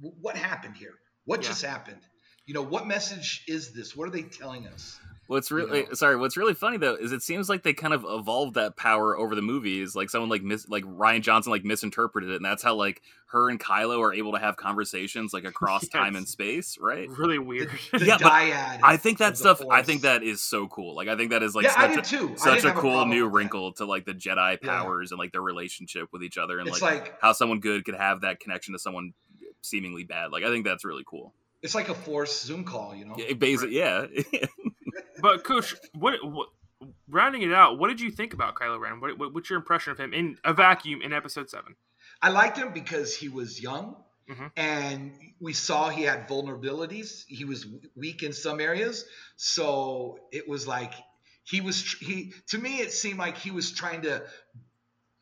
What 0.00 0.36
happened 0.36 0.76
here? 0.76 0.94
What 1.24 1.42
yeah. 1.42 1.48
just 1.48 1.64
happened? 1.64 2.00
You 2.46 2.54
know, 2.54 2.62
what 2.62 2.86
message 2.86 3.44
is 3.46 3.72
this? 3.72 3.96
What 3.96 4.08
are 4.08 4.10
they 4.10 4.22
telling 4.22 4.66
us? 4.66 4.98
What's 5.26 5.50
really 5.50 5.80
you 5.80 5.86
know? 5.86 5.94
sorry, 5.94 6.16
what's 6.16 6.36
really 6.36 6.54
funny 6.54 6.76
though 6.76 6.96
is 6.96 7.12
it 7.12 7.22
seems 7.22 7.48
like 7.48 7.62
they 7.62 7.72
kind 7.72 7.94
of 7.94 8.04
evolved 8.06 8.54
that 8.54 8.76
power 8.76 9.16
over 9.16 9.34
the 9.34 9.42
movies. 9.42 9.96
Like 9.96 10.10
someone 10.10 10.28
like 10.28 10.42
mis- 10.42 10.68
like 10.68 10.84
Rian 10.84 11.22
Johnson 11.22 11.50
like 11.50 11.64
misinterpreted 11.64 12.30
it, 12.30 12.36
and 12.36 12.44
that's 12.44 12.62
how 12.62 12.74
like 12.74 13.00
her 13.26 13.48
and 13.48 13.58
Kylo 13.58 14.00
are 14.00 14.12
able 14.12 14.32
to 14.32 14.38
have 14.38 14.56
conversations 14.56 15.32
like 15.32 15.44
across 15.44 15.84
yes. 15.84 15.88
time 15.92 16.14
and 16.16 16.28
space, 16.28 16.76
right? 16.78 17.08
Really 17.08 17.38
weird. 17.38 17.70
The, 17.92 17.98
the 18.00 18.06
yeah, 18.06 18.18
dyad. 18.18 18.80
I 18.82 18.98
think 18.98 19.18
that 19.18 19.38
stuff. 19.38 19.62
I 19.70 19.82
think 19.82 20.02
that 20.02 20.22
is 20.22 20.42
so 20.42 20.66
cool. 20.68 20.94
Like 20.94 21.08
I 21.08 21.16
think 21.16 21.30
that 21.30 21.42
is 21.42 21.54
like 21.54 21.64
yeah, 21.64 21.94
such, 21.94 21.98
a, 21.98 22.02
too. 22.02 22.34
such 22.36 22.64
a 22.64 22.72
cool 22.72 23.02
a 23.02 23.06
new 23.06 23.26
wrinkle 23.26 23.72
to 23.74 23.86
like 23.86 24.04
the 24.04 24.14
Jedi 24.14 24.60
powers 24.60 25.10
yeah. 25.10 25.14
and 25.14 25.18
like 25.18 25.32
their 25.32 25.42
relationship 25.42 26.08
with 26.12 26.22
each 26.22 26.36
other, 26.36 26.58
and 26.58 26.68
like, 26.68 26.82
like 26.82 27.20
how 27.22 27.32
someone 27.32 27.60
good 27.60 27.84
could 27.84 27.96
have 27.96 28.20
that 28.20 28.40
connection 28.40 28.74
to 28.74 28.78
someone 28.78 29.14
seemingly 29.62 30.04
bad. 30.04 30.32
Like 30.32 30.44
I 30.44 30.48
think 30.48 30.66
that's 30.66 30.84
really 30.84 31.04
cool. 31.06 31.32
It's 31.64 31.74
like 31.74 31.88
a 31.88 31.94
forced 31.94 32.44
Zoom 32.44 32.62
call, 32.64 32.94
you 32.94 33.06
know. 33.06 33.14
Yeah, 33.16 33.32
basically, 33.32 33.78
yeah. 33.78 34.04
but 35.22 35.44
coach, 35.44 35.74
what, 35.94 36.22
what 36.22 36.48
rounding 37.08 37.40
it 37.40 37.54
out, 37.54 37.78
what 37.78 37.88
did 37.88 38.02
you 38.02 38.10
think 38.10 38.34
about 38.34 38.54
Kylo 38.54 38.78
Ren? 38.78 39.00
What, 39.00 39.18
what, 39.18 39.32
what's 39.32 39.48
your 39.48 39.58
impression 39.58 39.90
of 39.90 39.98
him 39.98 40.12
in 40.12 40.36
a 40.44 40.52
vacuum 40.52 41.00
in 41.00 41.14
Episode 41.14 41.48
Seven? 41.48 41.74
I 42.20 42.28
liked 42.28 42.58
him 42.58 42.74
because 42.74 43.16
he 43.16 43.30
was 43.30 43.62
young, 43.62 43.96
mm-hmm. 44.30 44.48
and 44.58 45.14
we 45.40 45.54
saw 45.54 45.88
he 45.88 46.02
had 46.02 46.28
vulnerabilities. 46.28 47.24
He 47.26 47.46
was 47.46 47.66
weak 47.96 48.22
in 48.22 48.34
some 48.34 48.60
areas, 48.60 49.06
so 49.36 50.18
it 50.32 50.46
was 50.46 50.68
like 50.68 50.92
he 51.44 51.62
was 51.62 51.82
he. 51.94 52.34
To 52.48 52.58
me, 52.58 52.80
it 52.80 52.92
seemed 52.92 53.18
like 53.18 53.38
he 53.38 53.50
was 53.50 53.72
trying 53.72 54.02
to. 54.02 54.22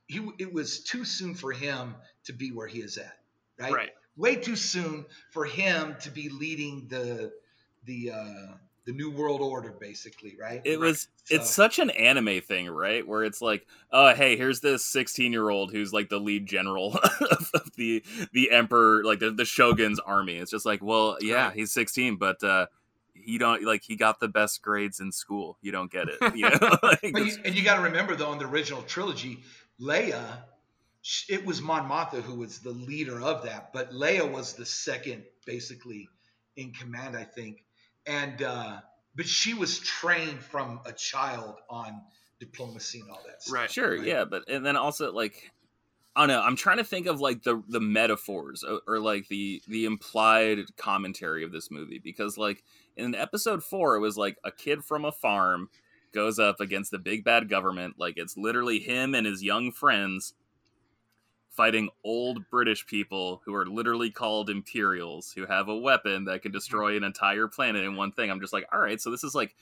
He 0.09 0.28
it 0.40 0.53
was 0.53 0.82
too 0.82 1.05
soon 1.05 1.36
for 1.36 1.53
him 1.53 1.95
to 2.24 2.32
be 2.32 2.51
where 2.51 2.66
he 2.66 2.80
is 2.80 2.99
at. 2.99 3.16
Right. 3.61 3.72
Right 3.72 3.90
way 4.16 4.36
too 4.36 4.56
soon 4.56 5.04
for 5.30 5.44
him 5.44 5.96
to 6.00 6.10
be 6.10 6.28
leading 6.28 6.86
the 6.88 7.32
the 7.84 8.10
uh 8.10 8.54
the 8.84 8.92
new 8.92 9.10
world 9.10 9.40
order 9.40 9.70
basically 9.70 10.36
right 10.40 10.60
it 10.64 10.78
was 10.78 11.08
so. 11.24 11.36
it's 11.36 11.50
such 11.50 11.78
an 11.78 11.90
anime 11.90 12.40
thing 12.40 12.68
right 12.68 13.06
where 13.06 13.24
it's 13.24 13.40
like 13.40 13.66
oh 13.92 14.12
hey 14.14 14.36
here's 14.36 14.60
this 14.60 14.84
16 14.84 15.32
year 15.32 15.48
old 15.48 15.70
who's 15.70 15.92
like 15.92 16.08
the 16.08 16.18
lead 16.18 16.46
general 16.46 16.98
of, 17.30 17.70
the 17.76 18.02
the 18.32 18.50
emperor 18.50 19.04
like 19.04 19.20
the, 19.20 19.30
the 19.30 19.44
shogun's 19.44 20.00
army 20.00 20.36
it's 20.36 20.50
just 20.50 20.66
like 20.66 20.82
well 20.82 21.16
yeah 21.20 21.46
right. 21.46 21.56
he's 21.56 21.72
16 21.72 22.16
but 22.16 22.42
uh 22.42 22.66
he 23.14 23.38
don't 23.38 23.62
like 23.62 23.82
he 23.84 23.94
got 23.94 24.18
the 24.18 24.28
best 24.28 24.62
grades 24.62 24.98
in 24.98 25.12
school 25.12 25.58
you 25.62 25.70
don't 25.70 25.90
get 25.92 26.08
it 26.08 26.18
you 26.34 26.48
know? 26.48 26.78
like, 26.82 27.00
you, 27.02 27.36
and 27.44 27.54
you 27.54 27.62
got 27.62 27.76
to 27.76 27.82
remember 27.82 28.16
though 28.16 28.32
in 28.32 28.38
the 28.38 28.46
original 28.46 28.82
trilogy 28.82 29.42
leia 29.80 30.22
it 31.28 31.44
was 31.44 31.61
Mon 31.61 31.88
Mothma 31.88 32.22
who 32.22 32.36
was 32.36 32.61
the 32.61 32.70
leader 32.70 33.20
of 33.20 33.44
that, 33.44 33.72
but 33.72 33.90
Leia 33.90 34.30
was 34.30 34.55
the 34.55 34.66
second, 34.66 35.24
basically, 35.46 36.09
in 36.57 36.72
command, 36.72 37.16
I 37.16 37.24
think. 37.24 37.64
And 38.07 38.42
uh, 38.42 38.80
but 39.14 39.26
she 39.26 39.55
was 39.55 39.78
trained 39.80 40.40
from 40.40 40.80
a 40.86 40.92
child 40.92 41.57
on 41.68 42.00
diplomacy 42.38 43.00
and 43.00 43.11
all 43.11 43.22
that. 43.26 43.42
Stuff, 43.42 43.55
right. 43.55 43.70
Sure. 43.70 43.96
Right? 43.96 44.07
Yeah, 44.07 44.24
but 44.24 44.48
and 44.48 44.64
then 44.64 44.76
also 44.76 45.12
like 45.12 45.50
I 46.14 46.20
don't 46.20 46.28
know. 46.28 46.42
I'm 46.42 46.57
trying 46.57 46.76
to 46.76 46.84
think 46.84 47.07
of 47.07 47.20
like 47.20 47.42
the 47.42 47.62
the 47.68 47.80
metaphors 47.80 48.64
or, 48.64 48.80
or, 48.86 49.00
like 49.00 49.28
the 49.28 49.62
the 49.66 49.86
implied 49.86 50.76
commentary 50.76 51.42
of 51.42 51.53
this 51.53 51.70
movie 51.70 51.98
because 51.98 52.36
like 52.36 52.62
in 52.96 53.14
episode 53.14 53.64
four, 53.64 53.96
it 53.96 54.00
was 54.00 54.16
like 54.16 54.36
a 54.44 54.53
kid 54.53 54.84
from 54.84 55.05
a 55.05 55.12
farm 55.12 55.70
goes 56.12 56.38
up 56.38 56.61
against 56.61 56.90
the 56.90 56.98
big 56.98 57.24
bad 57.24 57.48
government. 57.48 57.94
Like 57.98 58.18
it's 58.18 58.36
literally 58.36 58.78
him 58.78 59.14
and 59.14 59.26
his 59.26 59.42
young 59.42 59.72
friends 59.72 60.34
fighting 61.53 61.90
old 62.03 62.48
British 62.50 62.86
people 62.86 63.42
who 63.44 63.55
are 63.55 63.66
literally 63.66 64.11
called 64.11 64.50
Imperials, 64.50 65.32
who 65.32 65.46
have 65.46 65.68
a 65.68 65.76
weapon 65.76 66.24
that 66.24 66.42
can 66.42 66.50
destroy 66.50 66.96
an 66.96 67.05
entire 67.05 67.46
planet 67.46 67.84
in 67.84 67.94
one 67.94 68.11
thing. 68.11 68.30
I'm 68.30 68.40
just 68.40 68.53
like, 68.53 68.66
all 68.72 68.80
right, 68.80 69.00
so 69.00 69.11
this 69.11 69.22
is 69.22 69.34
like 69.34 69.55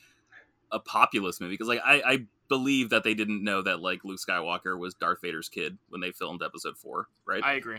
a 0.72 0.78
populist 0.78 1.40
movie 1.40 1.54
because 1.54 1.68
like 1.68 1.80
I, 1.84 2.02
I 2.06 2.26
believe 2.48 2.90
that 2.90 3.02
they 3.02 3.14
didn't 3.14 3.42
know 3.42 3.60
that 3.62 3.80
like 3.80 4.04
Luke 4.04 4.20
Skywalker 4.20 4.78
was 4.78 4.94
Darth 4.94 5.20
Vader's 5.20 5.48
kid 5.48 5.78
when 5.88 6.00
they 6.00 6.12
filmed 6.12 6.42
Episode 6.42 6.78
Four, 6.78 7.08
right? 7.26 7.42
I 7.42 7.54
agree. 7.54 7.78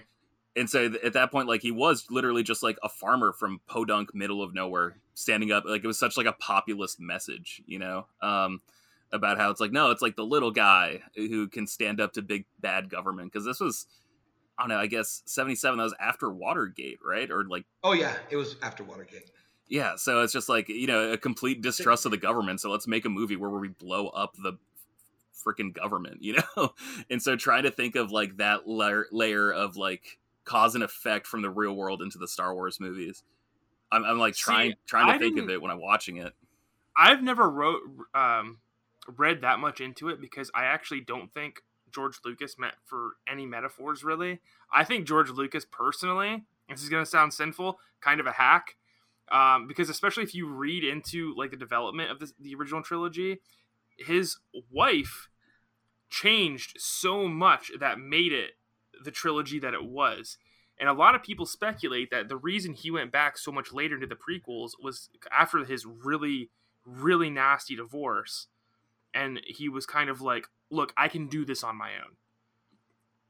And 0.57 0.69
so 0.69 0.89
th- 0.89 1.01
at 1.01 1.13
that 1.13 1.31
point, 1.31 1.47
like 1.47 1.61
he 1.61 1.71
was 1.71 2.07
literally 2.09 2.43
just 2.43 2.61
like 2.61 2.77
a 2.83 2.89
farmer 2.89 3.31
from 3.31 3.61
Podunk, 3.65 4.13
middle 4.13 4.43
of 4.43 4.53
nowhere, 4.53 4.97
standing 5.13 5.53
up. 5.53 5.63
Like 5.65 5.85
it 5.85 5.87
was 5.87 5.97
such 5.97 6.17
like 6.17 6.25
a 6.25 6.33
populist 6.33 6.99
message, 6.99 7.61
you 7.65 7.79
know. 7.79 8.07
Um, 8.21 8.61
about 9.13 9.37
how 9.37 9.49
it's 9.49 9.59
like 9.59 9.71
no 9.71 9.91
it's 9.91 10.01
like 10.01 10.15
the 10.15 10.25
little 10.25 10.51
guy 10.51 11.01
who 11.15 11.47
can 11.47 11.67
stand 11.67 11.99
up 11.99 12.13
to 12.13 12.21
big 12.21 12.45
bad 12.59 12.89
government 12.89 13.31
because 13.31 13.45
this 13.45 13.59
was 13.59 13.85
I 14.57 14.63
don't 14.63 14.69
know, 14.69 14.77
I 14.77 14.87
guess 14.87 15.23
77 15.25 15.77
that 15.77 15.83
was 15.83 15.95
after 15.99 16.29
Watergate, 16.29 16.99
right? 17.03 17.29
Or 17.29 17.45
like 17.45 17.65
Oh 17.83 17.93
yeah, 17.93 18.15
it 18.29 18.35
was 18.35 18.55
after 18.61 18.83
Watergate. 18.83 19.31
Yeah, 19.67 19.95
so 19.95 20.21
it's 20.21 20.33
just 20.33 20.49
like, 20.49 20.67
you 20.67 20.87
know, 20.87 21.13
a 21.13 21.17
complete 21.17 21.61
distrust 21.61 22.05
of 22.05 22.11
the 22.11 22.17
government. 22.17 22.59
So 22.59 22.69
let's 22.69 22.87
make 22.87 23.05
a 23.05 23.09
movie 23.09 23.37
where 23.37 23.49
we 23.49 23.69
blow 23.69 24.07
up 24.09 24.35
the 24.35 24.57
freaking 25.45 25.73
government, 25.73 26.17
you 26.21 26.37
know? 26.55 26.73
and 27.09 27.21
so 27.21 27.35
try 27.35 27.61
to 27.61 27.71
think 27.71 27.95
of 27.95 28.11
like 28.11 28.37
that 28.37 28.67
layer, 28.67 29.07
layer 29.11 29.51
of 29.51 29.77
like 29.77 30.19
cause 30.43 30.75
and 30.75 30.83
effect 30.83 31.25
from 31.25 31.41
the 31.41 31.49
real 31.49 31.73
world 31.73 32.01
into 32.01 32.17
the 32.17 32.27
Star 32.27 32.53
Wars 32.53 32.79
movies. 32.79 33.23
I'm, 33.91 34.03
I'm 34.03 34.19
like 34.19 34.35
trying 34.35 34.71
See, 34.71 34.77
trying 34.87 35.07
to 35.07 35.13
I 35.13 35.17
think 35.17 35.39
of 35.39 35.49
it 35.49 35.61
when 35.61 35.71
I'm 35.71 35.81
watching 35.81 36.17
it. 36.17 36.33
I've 36.97 37.23
never 37.23 37.49
wrote 37.49 37.81
um, 38.13 38.59
read 39.17 39.41
that 39.41 39.59
much 39.59 39.81
into 39.81 40.09
it 40.09 40.21
because 40.21 40.51
I 40.53 40.65
actually 40.65 41.01
don't 41.01 41.33
think 41.33 41.61
George 41.93 42.19
Lucas 42.25 42.55
meant 42.57 42.75
for 42.83 43.11
any 43.27 43.45
metaphors, 43.45 44.03
really. 44.03 44.39
I 44.73 44.83
think 44.83 45.07
George 45.07 45.29
Lucas, 45.29 45.65
personally, 45.65 46.43
this 46.69 46.83
is 46.83 46.89
going 46.89 47.03
to 47.03 47.09
sound 47.09 47.33
sinful, 47.33 47.79
kind 48.01 48.19
of 48.19 48.27
a 48.27 48.31
hack. 48.31 48.75
Um, 49.31 49.65
because 49.67 49.89
especially 49.89 50.23
if 50.23 50.35
you 50.35 50.47
read 50.47 50.83
into 50.83 51.33
like 51.37 51.51
the 51.51 51.57
development 51.57 52.11
of 52.11 52.19
this, 52.19 52.33
the 52.39 52.53
original 52.53 52.81
trilogy, 52.81 53.39
his 53.97 54.37
wife 54.69 55.29
changed 56.09 56.73
so 56.77 57.27
much 57.27 57.71
that 57.79 57.97
made 57.99 58.33
it 58.33 58.51
the 59.03 59.11
trilogy 59.11 59.59
that 59.59 59.73
it 59.73 59.85
was. 59.85 60.37
And 60.79 60.89
a 60.89 60.93
lot 60.93 61.15
of 61.15 61.23
people 61.23 61.45
speculate 61.45 62.09
that 62.11 62.27
the 62.27 62.37
reason 62.37 62.73
he 62.73 62.91
went 62.91 63.11
back 63.11 63.37
so 63.37 63.51
much 63.51 63.71
later 63.71 63.95
into 63.95 64.07
the 64.07 64.15
prequels 64.15 64.71
was 64.81 65.09
after 65.31 65.63
his 65.63 65.85
really, 65.85 66.49
really 66.85 67.29
nasty 67.29 67.75
divorce. 67.75 68.47
And 69.13 69.41
he 69.45 69.69
was 69.69 69.85
kind 69.85 70.09
of 70.09 70.21
like, 70.21 70.47
look, 70.71 70.93
I 70.97 71.07
can 71.07 71.27
do 71.27 71.45
this 71.45 71.63
on 71.63 71.75
my 71.77 71.91
own. 71.91 72.15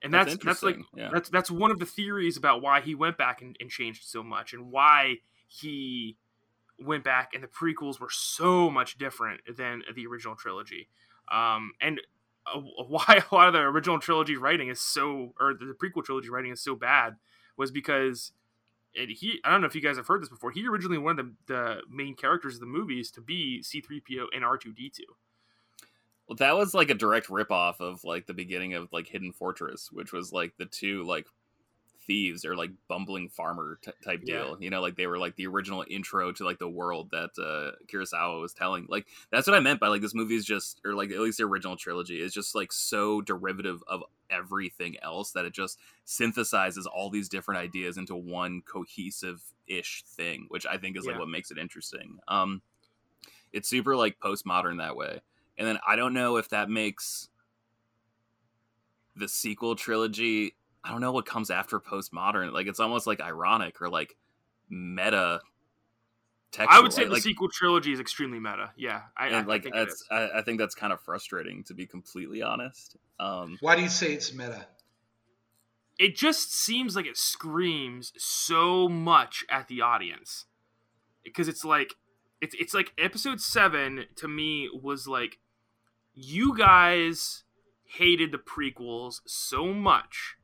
And 0.04 0.14
that's 0.14 0.32
that's, 0.34 0.46
that's 0.46 0.64
like 0.64 0.78
yeah. 0.96 1.10
that's 1.14 1.30
that's 1.30 1.52
one 1.52 1.70
of 1.70 1.80
the 1.80 1.86
theories 1.86 2.38
about 2.38 2.62
why 2.62 2.82
he 2.82 2.96
went 2.96 3.18
back 3.18 3.42
and, 3.42 3.56
and 3.60 3.70
changed 3.70 4.04
so 4.06 4.24
much 4.24 4.54
and 4.54 4.72
why 4.72 5.18
he 5.48 6.18
went 6.80 7.04
back 7.04 7.32
and 7.36 7.44
the 7.44 7.48
prequels 7.48 8.00
were 8.00 8.10
so 8.10 8.70
much 8.72 8.98
different 8.98 9.42
than 9.56 9.84
the 9.94 10.08
original 10.08 10.36
trilogy. 10.36 10.88
Um, 11.32 11.74
and 11.80 12.02
uh, 12.52 12.60
why 12.88 13.22
a 13.32 13.36
lot 13.36 13.48
of 13.48 13.54
the 13.54 13.60
original 13.60 14.00
trilogy 14.00 14.38
writing 14.38 14.70
is 14.70 14.80
so 14.80 15.34
or 15.40 15.54
the 15.54 15.76
prequel 15.80 16.04
trilogy 16.04 16.30
writing 16.30 16.52
is 16.52 16.62
so 16.62 16.76
bad 16.76 17.18
was 17.56 17.70
because 17.70 18.32
it, 18.96 19.10
he 19.10 19.40
I 19.44 19.52
don't 19.52 19.62
know 19.62 19.68
if 19.68 19.76
you 19.76 19.82
guys 19.82 19.98
have 19.98 20.08
heard 20.08 20.24
this 20.24 20.30
before. 20.30 20.50
He 20.50 20.68
originally 20.68 20.98
wanted 20.98 21.36
the, 21.46 21.54
the 21.54 21.82
main 21.90 22.16
characters 22.16 22.56
of 22.56 22.62
the 22.62 22.66
movies 22.66 23.12
to 23.12 23.22
be 23.22 23.62
C3PO 23.64 24.26
and 24.34 24.44
R2D2. 24.44 25.02
Well, 26.32 26.38
that 26.38 26.56
was 26.56 26.74
like 26.74 26.90
a 26.90 26.94
direct 26.94 27.28
ripoff 27.28 27.82
of 27.82 28.06
like 28.06 28.26
the 28.26 28.34
beginning 28.34 28.74
of 28.74 28.88
like 28.94 29.06
Hidden 29.06 29.34
Fortress, 29.34 29.92
which 29.92 30.14
was 30.14 30.32
like 30.32 30.54
the 30.58 30.66
two 30.66 31.04
like 31.04 31.28
thieves 32.08 32.46
or 32.46 32.56
like 32.56 32.72
bumbling 32.88 33.28
farmer 33.28 33.80
t- 33.84 33.92
type 34.02 34.24
deal. 34.24 34.52
Yeah. 34.52 34.56
You 34.62 34.70
know, 34.70 34.80
like 34.80 34.96
they 34.96 35.08
were 35.08 35.18
like 35.18 35.36
the 35.36 35.48
original 35.48 35.84
intro 35.90 36.32
to 36.32 36.46
like 36.46 36.58
the 36.58 36.70
world 36.70 37.12
that 37.12 37.32
uh, 37.38 37.76
Kurosawa 37.92 38.40
was 38.40 38.54
telling. 38.54 38.86
Like 38.88 39.08
that's 39.30 39.46
what 39.46 39.58
I 39.58 39.60
meant 39.60 39.82
by 39.82 39.90
like 39.90 40.00
this 40.00 40.16
movie 40.16 40.38
is 40.38 40.46
just, 40.46 40.80
or 40.86 40.94
like 40.94 41.12
at 41.12 41.20
least 41.20 41.40
the 41.40 41.44
original 41.44 41.76
trilogy 41.76 42.22
is 42.22 42.34
just 42.34 42.56
like 42.56 42.72
so 42.72 43.20
derivative 43.20 43.84
of 43.90 44.02
everything 44.30 44.96
else 45.04 45.32
that 45.34 45.44
it 45.44 45.52
just 45.52 45.80
synthesizes 46.08 46.86
all 46.86 47.10
these 47.10 47.28
different 47.28 47.60
ideas 47.60 47.98
into 47.98 48.16
one 48.16 48.62
cohesive 48.62 49.44
ish 49.68 50.06
thing, 50.08 50.46
which 50.48 50.66
I 50.66 50.78
think 50.78 50.96
is 50.96 51.06
like 51.06 51.16
yeah. 51.16 51.20
what 51.20 51.28
makes 51.28 51.52
it 51.52 51.58
interesting. 51.58 52.20
Um, 52.30 52.62
it's 53.52 53.68
super 53.68 53.98
like 53.98 54.18
postmodern 54.22 54.78
that 54.78 54.96
way, 54.96 55.20
and 55.62 55.70
then 55.70 55.78
I 55.88 55.96
don't 55.96 56.16
know 56.16 56.38
if 56.38 56.50
that 56.50 56.72
makes 56.72 57.30
the 59.16 59.28
sequel 59.28 59.76
trilogy 59.76 60.56
I 60.84 60.90
don't 60.90 61.02
know 61.02 61.12
what 61.12 61.28
comes 61.28 61.52
after 61.52 61.80
postmodern. 61.80 62.52
Like 62.52 62.66
it's 62.66 62.80
almost 62.80 63.06
like 63.06 63.22
ironic 63.22 63.80
or 63.80 63.90
like 63.90 64.16
meta. 64.68 65.42
Textual. 66.52 66.76
I 66.76 66.82
would 66.82 66.92
say 66.92 67.06
the 67.06 67.12
like, 67.12 67.22
sequel 67.22 67.50
trilogy 67.54 67.94
is 67.94 68.00
extremely 68.00 68.40
meta. 68.40 68.72
Yeah, 68.76 69.04
I, 69.16 69.28
and 69.28 69.36
I, 69.36 69.42
like 69.44 69.68
I 69.68 69.70
that's 69.74 70.04
I, 70.10 70.40
I, 70.40 70.42
think 70.42 70.60
that's 70.60 70.74
kind 70.74 70.92
of 70.92 71.00
frustrating 71.00 71.64
to 71.66 71.76
be 71.76 71.86
completely 71.86 72.42
honest. 72.42 72.98
Um, 73.20 73.58
Why 73.62 73.76
do 73.76 73.84
you 73.84 73.90
say 73.90 74.14
it's 74.14 74.34
meta? 74.34 74.66
It 76.00 76.16
just 76.16 76.52
seems 76.52 76.96
like 76.96 77.06
it 77.06 77.16
screams 77.16 78.12
so 78.18 78.90
much 78.90 79.46
at 79.52 79.68
the 79.68 79.82
audience 79.82 80.46
because 81.24 81.48
it's 81.48 81.64
like 81.64 81.94
it's 82.42 82.56
it's 82.60 82.74
like 82.74 82.92
episode 82.98 83.40
seven 83.40 84.06
to 84.16 84.28
me 84.28 84.68
was 84.74 85.08
like 85.08 85.38
you 86.14 86.58
guys 86.58 87.44
hated 87.86 88.32
the 88.32 88.38
prequels 88.38 89.22
so 89.26 89.74
much 89.74 90.36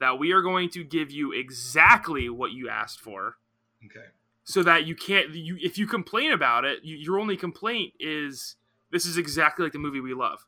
that 0.00 0.18
we 0.18 0.32
are 0.32 0.42
going 0.42 0.68
to 0.70 0.82
give 0.82 1.10
you 1.10 1.32
exactly 1.32 2.28
what 2.28 2.52
you 2.52 2.68
asked 2.68 3.00
for. 3.00 3.36
Okay. 3.84 4.06
So 4.44 4.62
that 4.64 4.84
you 4.84 4.96
can't 4.96 5.30
you 5.30 5.56
if 5.60 5.78
you 5.78 5.86
complain 5.86 6.32
about 6.32 6.64
it, 6.64 6.80
you, 6.82 6.96
your 6.96 7.18
only 7.18 7.36
complaint 7.36 7.92
is 8.00 8.56
this 8.90 9.06
is 9.06 9.16
exactly 9.16 9.64
like 9.64 9.72
the 9.72 9.78
movie 9.78 10.00
we 10.00 10.14
love. 10.14 10.44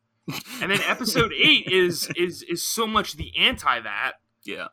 and 0.60 0.70
then 0.70 0.80
episode 0.86 1.32
8 1.38 1.66
is 1.68 2.10
is 2.16 2.42
is 2.42 2.62
so 2.62 2.86
much 2.86 3.14
the 3.14 3.32
anti 3.38 3.80
that. 3.80 4.14
Yeah. 4.42 4.68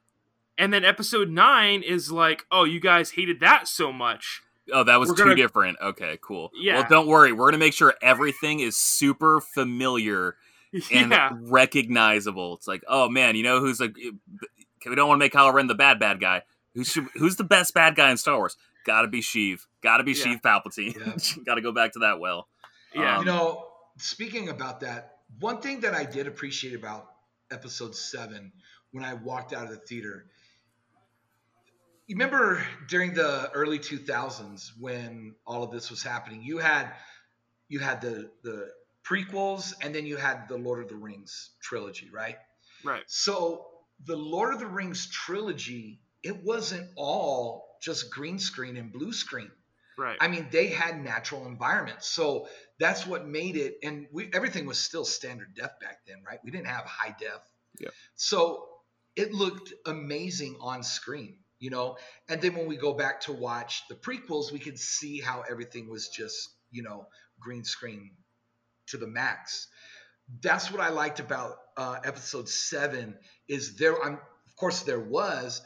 And 0.57 0.73
then 0.73 0.84
episode 0.84 1.29
9 1.29 1.82
is 1.82 2.11
like, 2.11 2.45
"Oh, 2.51 2.65
you 2.65 2.79
guys 2.79 3.11
hated 3.11 3.39
that 3.39 3.67
so 3.67 3.91
much." 3.91 4.41
Oh, 4.72 4.84
that 4.84 4.99
was 4.99 5.09
we're 5.09 5.16
too 5.16 5.24
gonna... 5.24 5.36
different. 5.36 5.78
Okay, 5.82 6.18
cool. 6.22 6.51
Yeah. 6.53 6.80
Well, 6.80 6.88
don't 6.89 7.07
worry. 7.07 7.32
We're 7.32 7.45
going 7.45 7.53
to 7.53 7.57
make 7.57 7.74
sure 7.74 7.93
everything 8.01 8.59
is 8.59 8.78
super 8.78 9.41
familiar 9.41 10.36
and 10.91 11.12
yeah. 11.12 11.32
recognizable. 11.34 12.55
It's 12.55 12.68
like, 12.68 12.84
oh 12.88 13.09
man, 13.09 13.36
you 13.36 13.43
know 13.43 13.59
who's 13.59 13.80
like 13.80 13.95
we 13.95 14.95
don't 14.95 15.07
want 15.07 15.20
to 15.20 15.26
make 15.26 15.34
Kylo 15.34 15.53
Ren 15.53 15.68
the 15.68 15.76
bad 15.76 15.99
bad 15.99 16.20
guy. 16.20 16.43
Who's 16.74 16.97
who's 17.16 17.36
the 17.36 17.43
best 17.43 17.74
bad 17.74 17.95
guy 17.95 18.12
in 18.12 18.18
Star 18.18 18.38
Wars? 18.38 18.57
Got 18.86 19.03
to 19.03 19.07
be 19.07 19.22
Sheev. 19.22 19.66
Got 19.84 19.97
to 19.97 20.03
be 20.03 20.14
yeah. 20.14 20.26
Sheev 20.26 20.41
Palpatine. 20.41 20.95
Yeah. 20.95 21.43
Got 21.45 21.55
to 21.55 21.62
go 21.62 21.72
back 21.72 21.93
to 21.93 21.99
that 21.99 22.20
well. 22.20 22.47
Yeah. 22.95 23.18
Um, 23.18 23.26
you 23.26 23.32
know, 23.32 23.68
speaking 23.97 24.49
about 24.49 24.80
that, 24.82 25.18
one 25.39 25.62
thing 25.62 25.82
that 25.82 25.93
I 25.93 26.03
did 26.03 26.28
appreciate 26.28 26.74
about 26.74 27.12
Episode 27.51 27.95
Seven 27.95 28.51
when 28.91 29.03
I 29.03 29.14
walked 29.14 29.53
out 29.53 29.66
of 29.66 29.70
the 29.70 29.78
theater. 29.78 30.26
You 32.12 32.18
remember 32.18 32.62
during 32.89 33.14
the 33.14 33.49
early 33.53 33.80
2000s 33.80 34.72
when 34.78 35.34
all 35.47 35.64
of 35.64 35.72
this 35.72 35.89
was 35.89 36.03
happening, 36.03 36.43
you 36.43 36.57
had 36.57 36.91
you 37.70 37.80
had 37.80 38.01
the 38.01 38.30
the 38.43 38.68
prequels 39.09 39.74
and 39.82 39.95
then 39.95 40.05
you 40.05 40.18
had 40.18 40.49
the 40.49 40.57
Lord 40.57 40.84
of 40.84 40.89
the 40.89 40.97
Rings 40.97 41.51
trilogy, 41.62 42.09
right? 42.12 42.36
Right. 42.84 43.03
So 43.07 43.66
the 44.03 44.18
Lord 44.18 44.53
of 44.53 44.59
the 44.59 44.68
Rings 44.68 45.09
trilogy, 45.09 46.01
it 46.22 46.43
wasn't 46.43 46.89
all 46.97 47.78
just 47.82 48.12
green 48.12 48.39
screen 48.39 48.76
and 48.76 48.91
blue 48.91 49.14
screen. 49.14 49.49
Right. 49.97 50.18
I 50.20 50.28
mean, 50.28 50.49
they 50.51 50.68
had 50.68 51.01
natural 51.01 51.47
environments. 51.47 52.07
So 52.07 52.49
that's 52.78 53.07
what 53.07 53.26
made 53.26 53.55
it 53.55 53.78
and 53.84 54.07
we 54.12 54.30
everything 54.34 54.66
was 54.66 54.80
still 54.80 55.05
standard 55.05 55.55
def 55.55 55.80
back 55.80 55.99
then, 56.05 56.18
right? 56.28 56.39
We 56.43 56.51
didn't 56.51 56.68
have 56.68 56.84
high 56.84 57.16
def. 57.18 57.39
Yeah. 57.80 57.91
So 58.16 58.68
it 59.16 59.34
looked 59.34 59.74
amazing 59.86 60.57
on 60.59 60.84
screen, 60.84 61.38
you 61.62 61.70
know. 61.70 61.95
And 62.28 62.41
then 62.41 62.55
when 62.55 62.68
we 62.68 62.76
go 62.76 62.93
back 62.93 63.22
to 63.22 63.32
watch 63.32 63.84
the 63.88 63.95
prequels, 63.95 64.51
we 64.51 64.59
can 64.59 64.76
see 64.76 65.22
how 65.22 65.45
everything 65.49 65.89
was 65.89 66.09
just, 66.09 66.49
you 66.72 66.84
know, 66.84 67.07
green 67.39 67.64
screen 67.64 68.12
to 68.88 68.97
the 68.97 69.07
max. 69.07 69.68
That's 70.41 70.70
what 70.72 70.82
I 70.82 70.89
liked 70.89 71.22
about 71.22 71.55
uh, 71.78 71.99
episode 72.03 72.49
seven 72.49 73.16
is 73.47 73.78
there. 73.78 74.01
I'm 74.03 74.14
of 74.14 74.55
course 74.57 74.82
there 74.82 74.99
was, 74.99 75.62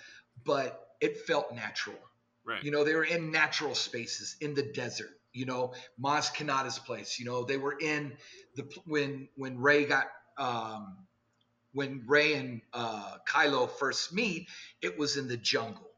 but 0.45 0.79
it 1.01 1.21
felt 1.21 1.53
natural. 1.53 1.97
Right. 2.45 2.63
You 2.63 2.71
know, 2.71 2.83
they 2.83 2.93
were 2.93 3.03
in 3.03 3.31
natural 3.31 3.73
spaces 3.73 4.35
in 4.39 4.53
the 4.53 4.63
desert. 4.63 5.09
You 5.33 5.45
know, 5.45 5.73
Maz 6.01 6.33
Kanata's 6.33 6.79
place. 6.79 7.19
You 7.19 7.25
know, 7.25 7.43
they 7.43 7.57
were 7.57 7.75
in 7.79 8.13
the 8.55 8.69
when 8.85 9.27
when 9.35 9.59
Rey 9.59 9.85
got 9.85 10.07
um, 10.37 10.97
when 11.75 12.03
Rey 12.07 12.33
and 12.35 12.61
uh, 12.73 13.17
Kylo 13.27 13.69
first 13.69 14.13
meet, 14.13 14.47
it 14.81 14.97
was 14.97 15.17
in 15.17 15.27
the 15.27 15.37
jungle. 15.37 15.91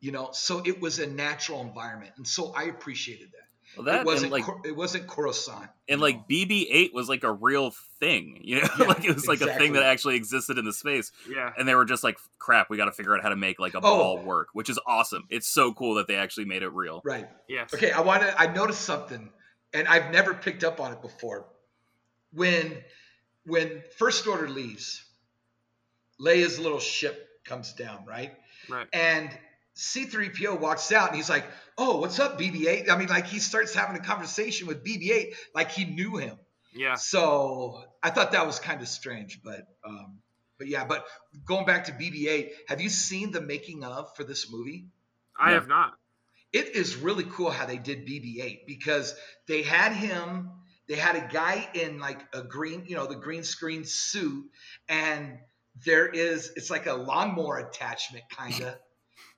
You 0.00 0.10
know, 0.10 0.30
so 0.32 0.60
it 0.66 0.80
was 0.80 0.98
a 0.98 1.06
natural 1.06 1.62
environment, 1.62 2.12
and 2.16 2.26
so 2.26 2.52
I 2.56 2.64
appreciated 2.64 3.28
that. 3.32 3.42
Well, 3.76 3.84
that 3.84 4.00
it 4.00 4.06
wasn't 4.06 4.32
like 4.32 4.44
it 4.64 4.76
wasn't 4.76 5.06
Coruscant. 5.06 5.70
And 5.88 6.00
like 6.00 6.28
BB-8 6.28 6.92
was 6.92 7.08
like 7.08 7.22
a 7.22 7.32
real 7.32 7.72
thing, 8.00 8.40
you 8.42 8.60
know, 8.60 8.68
yeah, 8.78 8.86
like 8.86 9.04
it 9.04 9.14
was 9.14 9.26
like 9.26 9.40
exactly. 9.40 9.54
a 9.54 9.58
thing 9.58 9.72
that 9.74 9.84
actually 9.84 10.16
existed 10.16 10.58
in 10.58 10.64
the 10.64 10.72
space. 10.72 11.12
Yeah. 11.30 11.52
And 11.56 11.68
they 11.68 11.76
were 11.76 11.84
just 11.84 12.02
like, 12.02 12.18
"Crap, 12.40 12.68
we 12.68 12.76
got 12.76 12.86
to 12.86 12.92
figure 12.92 13.16
out 13.16 13.22
how 13.22 13.28
to 13.28 13.36
make 13.36 13.60
like 13.60 13.74
a 13.74 13.78
oh. 13.78 13.80
ball 13.80 14.18
work," 14.18 14.48
which 14.52 14.68
is 14.68 14.78
awesome. 14.86 15.24
It's 15.30 15.46
so 15.46 15.72
cool 15.72 15.94
that 15.94 16.08
they 16.08 16.16
actually 16.16 16.46
made 16.46 16.62
it 16.62 16.72
real. 16.72 17.00
Right. 17.04 17.28
Yes. 17.48 17.72
Okay, 17.72 17.92
I 17.92 18.00
want 18.00 18.22
to. 18.22 18.38
I 18.38 18.52
noticed 18.52 18.82
something, 18.82 19.30
and 19.72 19.86
I've 19.86 20.10
never 20.10 20.34
picked 20.34 20.64
up 20.64 20.80
on 20.80 20.92
it 20.92 21.00
before. 21.00 21.46
When 22.32 22.76
when 23.44 23.82
First 23.96 24.26
Order 24.26 24.48
leaves, 24.48 25.04
Leia's 26.20 26.58
little 26.58 26.80
ship 26.80 27.28
comes 27.44 27.72
down, 27.72 28.04
right? 28.06 28.32
Right. 28.68 28.86
And 28.92 29.30
C3PO 29.76 30.60
walks 30.60 30.92
out 30.92 31.08
and 31.08 31.16
he's 31.16 31.30
like, 31.30 31.44
Oh, 31.78 31.98
what's 32.00 32.18
up, 32.18 32.38
BB 32.38 32.66
8? 32.66 32.90
I 32.90 32.96
mean, 32.96 33.08
like 33.08 33.26
he 33.26 33.38
starts 33.38 33.74
having 33.74 33.96
a 33.96 34.04
conversation 34.04 34.66
with 34.66 34.84
BB 34.84 35.10
8 35.10 35.34
like 35.54 35.70
he 35.70 35.84
knew 35.84 36.16
him. 36.16 36.38
Yeah. 36.74 36.94
So 36.94 37.82
I 38.02 38.10
thought 38.10 38.32
that 38.32 38.46
was 38.46 38.58
kind 38.58 38.80
of 38.80 38.88
strange, 38.88 39.40
but 39.42 39.66
um, 39.84 40.18
but 40.58 40.68
yeah, 40.68 40.84
but 40.84 41.06
going 41.44 41.66
back 41.66 41.84
to 41.86 41.92
BB 41.92 42.28
8, 42.28 42.52
have 42.68 42.80
you 42.80 42.88
seen 42.88 43.32
the 43.32 43.40
making 43.40 43.84
of 43.84 44.14
for 44.16 44.24
this 44.24 44.50
movie? 44.50 44.86
I 45.38 45.48
yeah. 45.48 45.54
have 45.54 45.68
not. 45.68 45.94
It 46.52 46.76
is 46.76 46.96
really 46.96 47.24
cool 47.24 47.50
how 47.50 47.66
they 47.66 47.78
did 47.78 48.06
BB 48.06 48.42
8 48.42 48.66
because 48.66 49.14
they 49.48 49.62
had 49.62 49.92
him, 49.92 50.50
they 50.86 50.96
had 50.96 51.16
a 51.16 51.26
guy 51.32 51.66
in 51.74 51.98
like 51.98 52.20
a 52.34 52.42
green, 52.42 52.84
you 52.86 52.94
know, 52.94 53.06
the 53.06 53.16
green 53.16 53.42
screen 53.42 53.84
suit, 53.84 54.44
and 54.88 55.38
there 55.84 56.06
is 56.06 56.52
it's 56.56 56.70
like 56.70 56.86
a 56.86 56.94
lawnmower 56.94 57.58
attachment 57.58 58.24
kind 58.30 58.60
of 58.62 58.74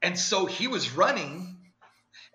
and 0.05 0.19
so 0.19 0.45
he 0.45 0.69
was 0.69 0.95
running. 0.95 1.57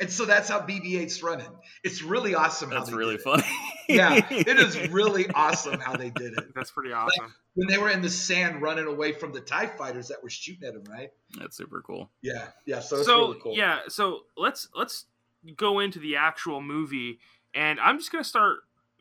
And 0.02 0.10
so 0.10 0.26
that's 0.26 0.50
how 0.50 0.62
BB-8's 0.62 1.22
running. 1.22 1.50
It's 1.84 2.02
really 2.02 2.34
awesome. 2.34 2.70
That's 2.70 2.92
really 2.92 3.18
funny. 3.18 3.44
yeah, 3.90 4.26
it 4.30 4.48
is 4.48 4.90
really 4.92 5.30
awesome 5.30 5.80
how 5.80 5.96
they 5.96 6.10
did 6.10 6.34
it. 6.38 6.56
That's 6.56 6.72
pretty 6.72 6.94
awesome. 6.94 7.26
Like 7.26 7.34
when 7.56 7.68
they 7.68 7.78
were 7.78 7.90
in 7.90 8.02
the 8.02 8.10
sand 8.10 8.62
running 8.62 8.88
away 8.88 9.12
from 9.12 9.34
the 9.34 9.42
Tie 9.42 9.68
fighters 9.68 10.08
that 10.08 10.24
were 10.24 10.30
shooting 10.30 10.68
at 10.68 10.74
him, 10.74 10.84
right? 10.90 11.10
That's 11.38 11.58
super 11.58 11.82
cool. 11.82 12.10
Yeah, 12.22 12.48
yeah. 12.66 12.80
So 12.80 13.04
so 13.04 13.20
really 13.20 13.40
cool. 13.42 13.58
yeah. 13.58 13.80
So 13.90 14.22
let's 14.38 14.70
let's 14.74 15.06
go 15.58 15.80
into 15.80 16.00
the 16.00 16.16
actual 16.16 16.62
movie, 16.62 17.20
and 17.54 17.78
I'm 17.80 18.00
just 18.00 18.12
gonna 18.12 18.24
start 18.24 18.60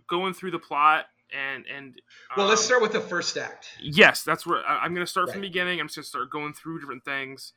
going 0.08 0.34
through 0.34 0.50
the 0.50 0.58
plot 0.58 1.06
and 1.32 1.64
and 1.66 2.00
well, 2.36 2.46
um, 2.46 2.50
let's 2.50 2.64
start 2.64 2.82
with 2.82 2.92
the 2.92 3.00
first 3.00 3.36
act. 3.36 3.70
Yes, 3.80 4.22
that's 4.22 4.46
where 4.46 4.64
I, 4.66 4.84
am 4.84 4.94
gonna 4.94 5.06
start 5.06 5.26
right. 5.26 5.32
from 5.32 5.42
the 5.42 5.48
beginning. 5.48 5.80
I'm 5.80 5.86
just 5.86 5.96
gonna 5.96 6.04
start 6.04 6.30
going 6.30 6.52
through 6.52 6.80
different 6.80 7.04
things. 7.04 7.52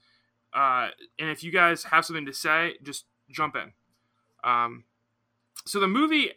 Uh, 0.53 0.89
and 1.17 1.29
if 1.29 1.43
you 1.43 1.51
guys 1.51 1.85
have 1.85 2.05
something 2.05 2.25
to 2.25 2.33
say, 2.33 2.75
just 2.83 3.05
jump 3.29 3.55
in. 3.55 3.71
Um, 4.43 4.83
so 5.65 5.79
the 5.79 5.87
movie 5.87 6.31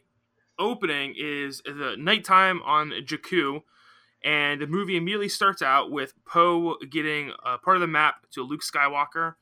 opening 0.59 1.15
is 1.17 1.63
the 1.65 1.97
nighttime 1.99 2.63
on 2.63 2.91
Jakku, 2.91 3.63
and 4.23 4.61
the 4.61 4.67
movie 4.67 4.97
immediately 4.97 5.29
starts 5.29 5.63
out 5.63 5.91
with 5.91 6.15
Poe 6.25 6.77
getting 6.91 7.33
a 7.45 7.59
part 7.59 7.77
of 7.77 7.81
the 7.81 7.87
map 7.87 8.27
to 8.33 8.43
Luke 8.43 8.63
Skywalker 8.63 9.35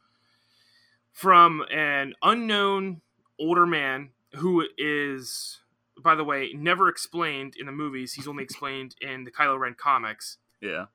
from 1.13 1.65
an 1.71 2.15
unknown 2.23 3.03
older 3.39 3.67
man 3.67 4.11
who 4.35 4.67
is, 4.79 5.61
by 6.03 6.15
the 6.15 6.25
way, 6.25 6.53
never 6.55 6.89
explained 6.89 7.55
in 7.59 7.67
the 7.67 7.73
movies. 7.73 8.15
He's 8.15 8.29
only 8.29 8.45
explained 8.45 8.95
in 9.01 9.25
the 9.25 9.31
Kylo 9.31 9.59
Ren 9.59 9.75
comics. 9.79 10.39
Yeah 10.61 10.87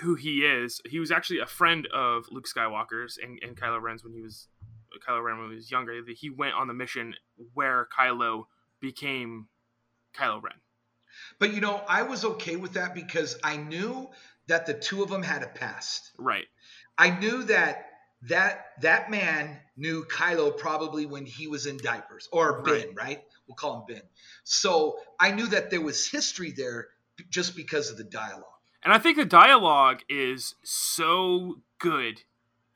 who 0.00 0.14
he 0.14 0.40
is. 0.40 0.80
He 0.86 0.98
was 0.98 1.10
actually 1.10 1.40
a 1.40 1.46
friend 1.46 1.86
of 1.92 2.26
Luke 2.30 2.46
Skywalker's 2.46 3.18
and, 3.22 3.38
and 3.42 3.56
Kylo 3.56 3.80
Ren's 3.80 4.04
when 4.04 4.12
he 4.12 4.20
was 4.20 4.48
Kylo 5.06 5.22
Ren 5.22 5.38
when 5.38 5.50
he 5.50 5.56
was 5.56 5.70
younger. 5.70 6.00
He 6.16 6.30
went 6.30 6.54
on 6.54 6.68
the 6.68 6.74
mission 6.74 7.14
where 7.54 7.88
Kylo 7.96 8.44
became 8.80 9.48
Kylo 10.16 10.42
Ren. 10.42 10.54
But 11.38 11.52
you 11.52 11.60
know, 11.60 11.82
I 11.88 12.02
was 12.02 12.24
okay 12.24 12.56
with 12.56 12.74
that 12.74 12.94
because 12.94 13.38
I 13.42 13.56
knew 13.56 14.08
that 14.46 14.66
the 14.66 14.74
two 14.74 15.02
of 15.02 15.10
them 15.10 15.22
had 15.22 15.42
a 15.42 15.48
past. 15.48 16.12
Right. 16.18 16.46
I 16.96 17.10
knew 17.10 17.44
that 17.44 17.86
that 18.22 18.66
that 18.80 19.10
man 19.10 19.58
knew 19.76 20.04
Kylo 20.04 20.56
probably 20.56 21.06
when 21.06 21.24
he 21.26 21.46
was 21.46 21.66
in 21.66 21.76
diapers 21.76 22.28
or 22.32 22.62
Ben, 22.62 22.88
right? 22.88 22.96
right? 22.96 23.22
We'll 23.48 23.56
call 23.56 23.80
him 23.80 23.94
Ben. 23.94 24.02
So 24.44 24.98
I 25.18 25.32
knew 25.32 25.46
that 25.48 25.70
there 25.70 25.80
was 25.80 26.06
history 26.06 26.52
there 26.52 26.88
just 27.30 27.56
because 27.56 27.90
of 27.90 27.96
the 27.96 28.04
dialogue. 28.04 28.44
And 28.84 28.92
I 28.92 28.98
think 28.98 29.16
the 29.16 29.24
dialogue 29.24 30.02
is 30.08 30.54
so 30.62 31.60
good 31.78 32.22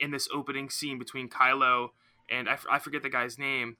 in 0.01 0.11
this 0.11 0.29
opening 0.35 0.69
scene 0.71 0.99
between 0.99 1.29
Kylo 1.29 1.91
and 2.31 2.49
I, 2.49 2.55
f- 2.55 2.67
I 2.71 2.79
forget 2.79 3.03
the 3.03 3.11
guy's 3.11 3.39
name, 3.39 3.77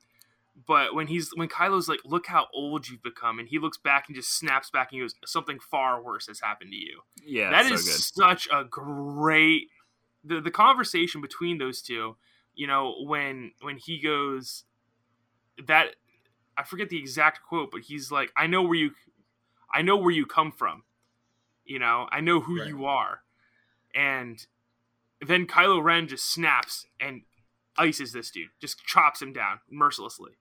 but 0.67 0.95
when 0.95 1.07
he's 1.07 1.31
when 1.35 1.49
Kylo's 1.49 1.89
like, 1.89 2.01
"Look 2.05 2.27
how 2.27 2.47
old 2.53 2.89
you've 2.89 3.03
become," 3.03 3.39
and 3.39 3.49
he 3.49 3.59
looks 3.59 3.79
back 3.79 4.05
and 4.09 4.15
just 4.17 4.37
snaps 4.37 4.71
back 4.71 4.91
and 4.91 4.97
he 4.97 5.01
goes, 5.03 5.15
"Something 5.25 5.59
far 5.59 6.03
worse 6.03 6.27
has 6.27 6.41
happened 6.41 6.73
to 6.73 6.77
you." 6.77 7.01
Yeah, 7.25 7.51
that 7.51 7.67
so 7.67 7.75
is 7.75 7.85
good. 7.85 8.23
such 8.23 8.49
a 8.53 8.65
great 8.65 9.69
the 10.23 10.41
the 10.41 10.51
conversation 10.51 11.21
between 11.21 11.59
those 11.59 11.81
two. 11.81 12.17
You 12.55 12.67
know, 12.67 12.95
when 13.07 13.53
when 13.63 13.79
he 13.79 13.99
goes 13.99 14.65
that 15.67 15.97
I 16.57 16.65
forget 16.65 16.89
the 16.89 16.99
exact 16.99 17.43
quote, 17.43 17.71
but 17.71 17.83
he's 17.83 18.11
like, 18.11 18.33
"I 18.37 18.47
know 18.47 18.63
where 18.63 18.79
you, 18.79 18.91
I 19.73 19.83
know 19.83 19.97
where 19.97 20.11
you 20.11 20.27
come 20.27 20.53
from. 20.53 20.85
You 21.65 21.79
know, 21.79 22.09
I 22.11 22.21
know 22.21 22.41
who 22.41 22.59
Right. 22.59 22.69
you 22.69 22.85
are," 22.87 23.23
and 23.95 24.45
then 25.21 25.47
Kylo 25.47 25.83
Ren 25.83 26.09
just 26.09 26.31
snaps 26.31 26.87
and 27.01 27.23
ices 27.77 28.13
this 28.13 28.31
dude, 28.31 28.51
just 28.61 28.85
chops 28.85 29.23
him 29.23 29.33
down 29.33 29.61
mercilessly. 29.71 30.33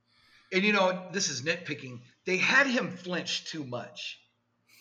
And 0.51 0.63
you 0.63 0.73
know, 0.73 1.07
this 1.11 1.29
is 1.29 1.43
nitpicking. 1.43 1.99
They 2.25 2.37
had 2.37 2.67
him 2.67 2.91
flinch 2.91 3.45
too 3.45 3.63
much. 3.63 4.19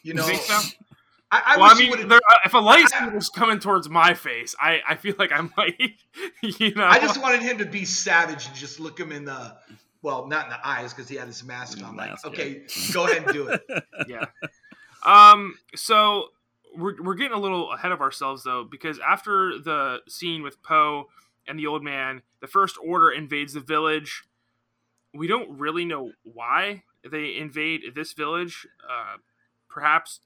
You 0.03 0.14
know, 0.14 0.26
so? 0.26 0.61
I, 1.33 1.55
I 1.55 1.57
well, 1.59 1.70
I 1.70 1.78
mean, 1.78 2.09
there, 2.09 2.20
if 2.45 2.55
a 2.55 2.61
lightsaber 2.61 3.14
was 3.14 3.28
coming 3.28 3.61
towards 3.61 3.89
my 3.89 4.14
face, 4.14 4.55
I, 4.59 4.81
I 4.89 4.97
feel 4.97 5.14
like 5.18 5.31
I 5.31 5.43
might, 5.57 5.78
you 6.59 6.74
know. 6.74 6.87
I 6.87 6.99
just 6.99 7.20
wanted 7.20 7.43
him 7.43 7.59
to 7.59 7.66
be 7.66 7.85
savage 7.85 8.47
and 8.47 8.57
just 8.57 8.81
look 8.81 8.99
him 8.99 9.12
in 9.12 9.26
the 9.26 9.57
well, 10.03 10.26
not 10.26 10.46
in 10.46 10.51
the 10.51 10.66
eyes 10.66 10.92
because 10.92 11.09
he 11.09 11.16
had 11.16 11.26
his 11.26 11.44
mask 11.44 11.82
on. 11.84 11.96
Mask, 11.96 12.26
like, 12.26 12.36
yeah. 12.36 12.44
okay, 12.44 12.62
go 12.92 13.07
ahead 13.07 13.24
and 13.24 13.32
do 13.32 13.48
it. 13.48 13.62
yeah. 14.09 14.26
Um. 15.05 15.55
So 15.74 16.28
we're 16.76 17.03
we're 17.03 17.14
getting 17.14 17.36
a 17.36 17.40
little 17.40 17.72
ahead 17.72 17.92
of 17.92 18.01
ourselves 18.01 18.44
though, 18.44 18.64
because 18.64 18.98
after 18.98 19.59
the 19.59 19.98
scene 20.09 20.42
with 20.42 20.62
Poe 20.62 21.09
and 21.46 21.59
the 21.59 21.66
old 21.66 21.82
man, 21.82 22.22
the 22.40 22.46
First 22.46 22.76
Order 22.84 23.11
invades 23.11 23.53
the 23.53 23.61
village. 23.61 24.24
We 25.12 25.26
don't 25.26 25.59
really 25.59 25.84
know 25.84 26.12
why 26.22 26.84
they 27.09 27.36
invade 27.36 27.80
this 27.94 28.12
village. 28.12 28.66
Uh, 28.88 29.18
perhaps 29.68 30.20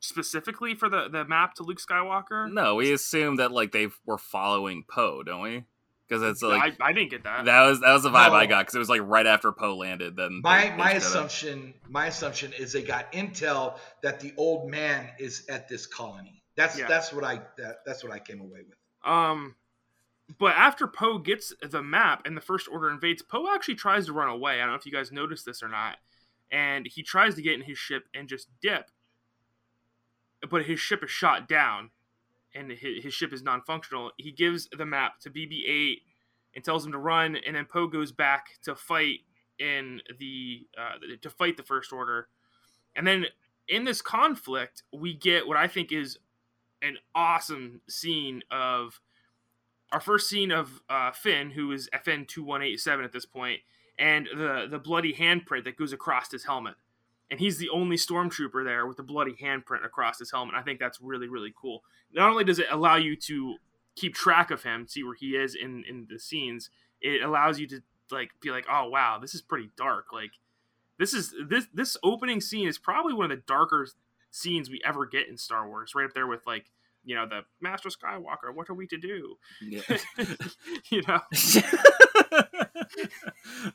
specifically 0.00 0.74
for 0.74 0.88
the 0.88 1.08
the 1.08 1.24
map 1.24 1.54
to 1.54 1.62
Luke 1.62 1.80
Skywalker. 1.80 2.52
No, 2.52 2.74
we 2.74 2.92
assume 2.92 3.36
that 3.36 3.52
like 3.52 3.72
they 3.72 3.88
were 4.04 4.18
following 4.18 4.84
Poe, 4.88 5.22
don't 5.22 5.42
we? 5.42 5.64
Because 6.08 6.22
it's 6.22 6.42
like 6.42 6.74
I, 6.80 6.88
I 6.88 6.92
didn't 6.92 7.10
get 7.10 7.24
that. 7.24 7.46
that 7.46 7.62
was 7.62 7.80
that 7.80 7.92
was 7.92 8.02
the 8.02 8.10
vibe 8.10 8.32
I 8.32 8.46
got 8.46 8.62
because 8.62 8.74
it 8.74 8.78
was 8.80 8.88
like 8.90 9.00
right 9.04 9.26
after 9.26 9.50
Poe 9.52 9.76
landed. 9.76 10.14
Then 10.16 10.40
My 10.42 10.64
they- 10.64 10.70
they 10.70 10.76
my 10.76 10.84
showed 10.90 10.96
up. 10.96 11.02
assumption, 11.02 11.74
my 11.88 12.06
assumption 12.06 12.52
is 12.52 12.72
they 12.72 12.82
got 12.82 13.10
intel 13.12 13.78
that 14.02 14.20
the 14.20 14.34
old 14.36 14.68
man 14.70 15.08
is 15.18 15.46
at 15.48 15.68
this 15.68 15.86
colony. 15.86 16.42
That's 16.56 16.78
Yeah. 16.78 16.86
that's 16.88 17.12
what 17.12 17.24
I 17.24 17.36
that, 17.56 17.76
that's 17.86 18.04
what 18.04 18.12
I 18.12 18.18
came 18.18 18.40
away 18.40 18.60
with. 18.68 18.76
Um, 19.10 19.56
but 20.38 20.54
after 20.56 20.86
Poe 20.86 21.18
gets 21.18 21.52
the 21.62 21.82
map 21.82 22.26
and 22.26 22.36
the 22.36 22.40
First 22.42 22.68
Order 22.70 22.90
invades, 22.90 23.22
Poe 23.22 23.46
actually 23.54 23.76
tries 23.76 24.06
to 24.06 24.12
run 24.12 24.28
away. 24.28 24.54
I 24.54 24.58
don't 24.64 24.70
know 24.70 24.74
if 24.74 24.84
you 24.86 24.92
guys 24.92 25.12
noticed 25.12 25.46
this 25.46 25.62
or 25.62 25.68
not. 25.68 25.96
And 26.50 26.86
he 26.86 27.02
tries 27.02 27.34
to 27.36 27.42
get 27.42 27.54
in 27.54 27.62
his 27.62 27.78
ship 27.78 28.04
and 28.14 28.28
just 28.28 28.48
dip. 28.60 28.90
But 30.50 30.64
his 30.66 30.78
ship 30.80 31.02
is 31.02 31.10
shot 31.10 31.48
down 31.48 31.90
and 32.54 32.70
his, 32.70 33.04
his 33.04 33.14
ship 33.14 33.32
is 33.32 33.42
non 33.42 33.62
functional. 33.62 34.12
He 34.18 34.32
gives 34.32 34.68
the 34.76 34.86
map 34.86 35.20
to 35.20 35.30
BB 35.30 35.68
8 35.68 36.02
and 36.54 36.64
tells 36.64 36.84
him 36.84 36.92
to 36.92 36.98
run. 36.98 37.36
And 37.46 37.56
then 37.56 37.66
Poe 37.66 37.86
goes 37.86 38.12
back 38.12 38.60
to 38.64 38.74
fight 38.74 39.20
in 39.58 40.00
the 40.18 40.66
uh, 40.78 40.98
to 41.20 41.30
fight 41.30 41.56
the 41.56 41.62
First 41.62 41.92
Order. 41.92 42.28
And 42.94 43.06
then 43.06 43.26
in 43.68 43.84
this 43.84 44.02
conflict, 44.02 44.82
we 44.92 45.14
get 45.14 45.46
what 45.46 45.56
I 45.56 45.68
think 45.68 45.92
is 45.92 46.18
an 46.82 46.98
awesome 47.14 47.80
scene 47.88 48.42
of 48.50 49.00
our 49.92 50.00
first 50.00 50.28
scene 50.28 50.50
of 50.50 50.82
uh, 50.88 51.12
Finn, 51.12 51.50
who 51.50 51.70
is 51.72 51.88
FN 51.94 52.26
two 52.26 52.42
one 52.42 52.62
eight 52.62 52.80
seven 52.80 53.04
at 53.04 53.12
this 53.12 53.26
point, 53.26 53.60
and 53.98 54.28
the 54.34 54.66
the 54.68 54.78
bloody 54.78 55.12
handprint 55.12 55.64
that 55.64 55.76
goes 55.76 55.92
across 55.92 56.30
his 56.30 56.44
helmet, 56.44 56.74
and 57.32 57.40
he's 57.40 57.56
the 57.56 57.70
only 57.70 57.96
stormtrooper 57.96 58.62
there 58.62 58.86
with 58.86 58.98
a 58.98 59.02
bloody 59.02 59.32
handprint 59.32 59.86
across 59.86 60.18
his 60.18 60.30
helmet. 60.30 60.54
I 60.54 60.60
think 60.60 60.78
that's 60.78 61.00
really 61.00 61.28
really 61.28 61.52
cool. 61.58 61.82
Not 62.12 62.28
only 62.28 62.44
does 62.44 62.58
it 62.58 62.66
allow 62.70 62.96
you 62.96 63.16
to 63.16 63.56
keep 63.96 64.14
track 64.14 64.50
of 64.50 64.64
him, 64.64 64.86
see 64.86 65.02
where 65.02 65.16
he 65.18 65.30
is 65.30 65.54
in 65.54 65.82
in 65.88 66.06
the 66.10 66.18
scenes, 66.18 66.68
it 67.00 67.22
allows 67.22 67.58
you 67.58 67.66
to 67.68 67.80
like 68.10 68.32
be 68.42 68.50
like, 68.50 68.66
oh 68.70 68.86
wow, 68.90 69.18
this 69.18 69.34
is 69.34 69.40
pretty 69.40 69.70
dark. 69.78 70.12
Like 70.12 70.32
this 70.98 71.14
is 71.14 71.34
this 71.48 71.68
this 71.72 71.96
opening 72.04 72.42
scene 72.42 72.68
is 72.68 72.76
probably 72.76 73.14
one 73.14 73.30
of 73.30 73.36
the 73.36 73.42
darker 73.46 73.88
scenes 74.30 74.68
we 74.68 74.82
ever 74.84 75.06
get 75.06 75.26
in 75.26 75.38
Star 75.38 75.66
Wars, 75.66 75.94
right 75.94 76.04
up 76.04 76.12
there 76.12 76.26
with 76.26 76.46
like 76.46 76.66
you 77.04 77.14
know 77.14 77.26
the 77.26 77.40
Master 77.60 77.88
Skywalker. 77.88 78.54
What 78.54 78.70
are 78.70 78.74
we 78.74 78.86
to 78.88 78.98
do? 78.98 79.36
Yeah. 79.60 79.80
you 80.90 81.02
know, 81.06 81.20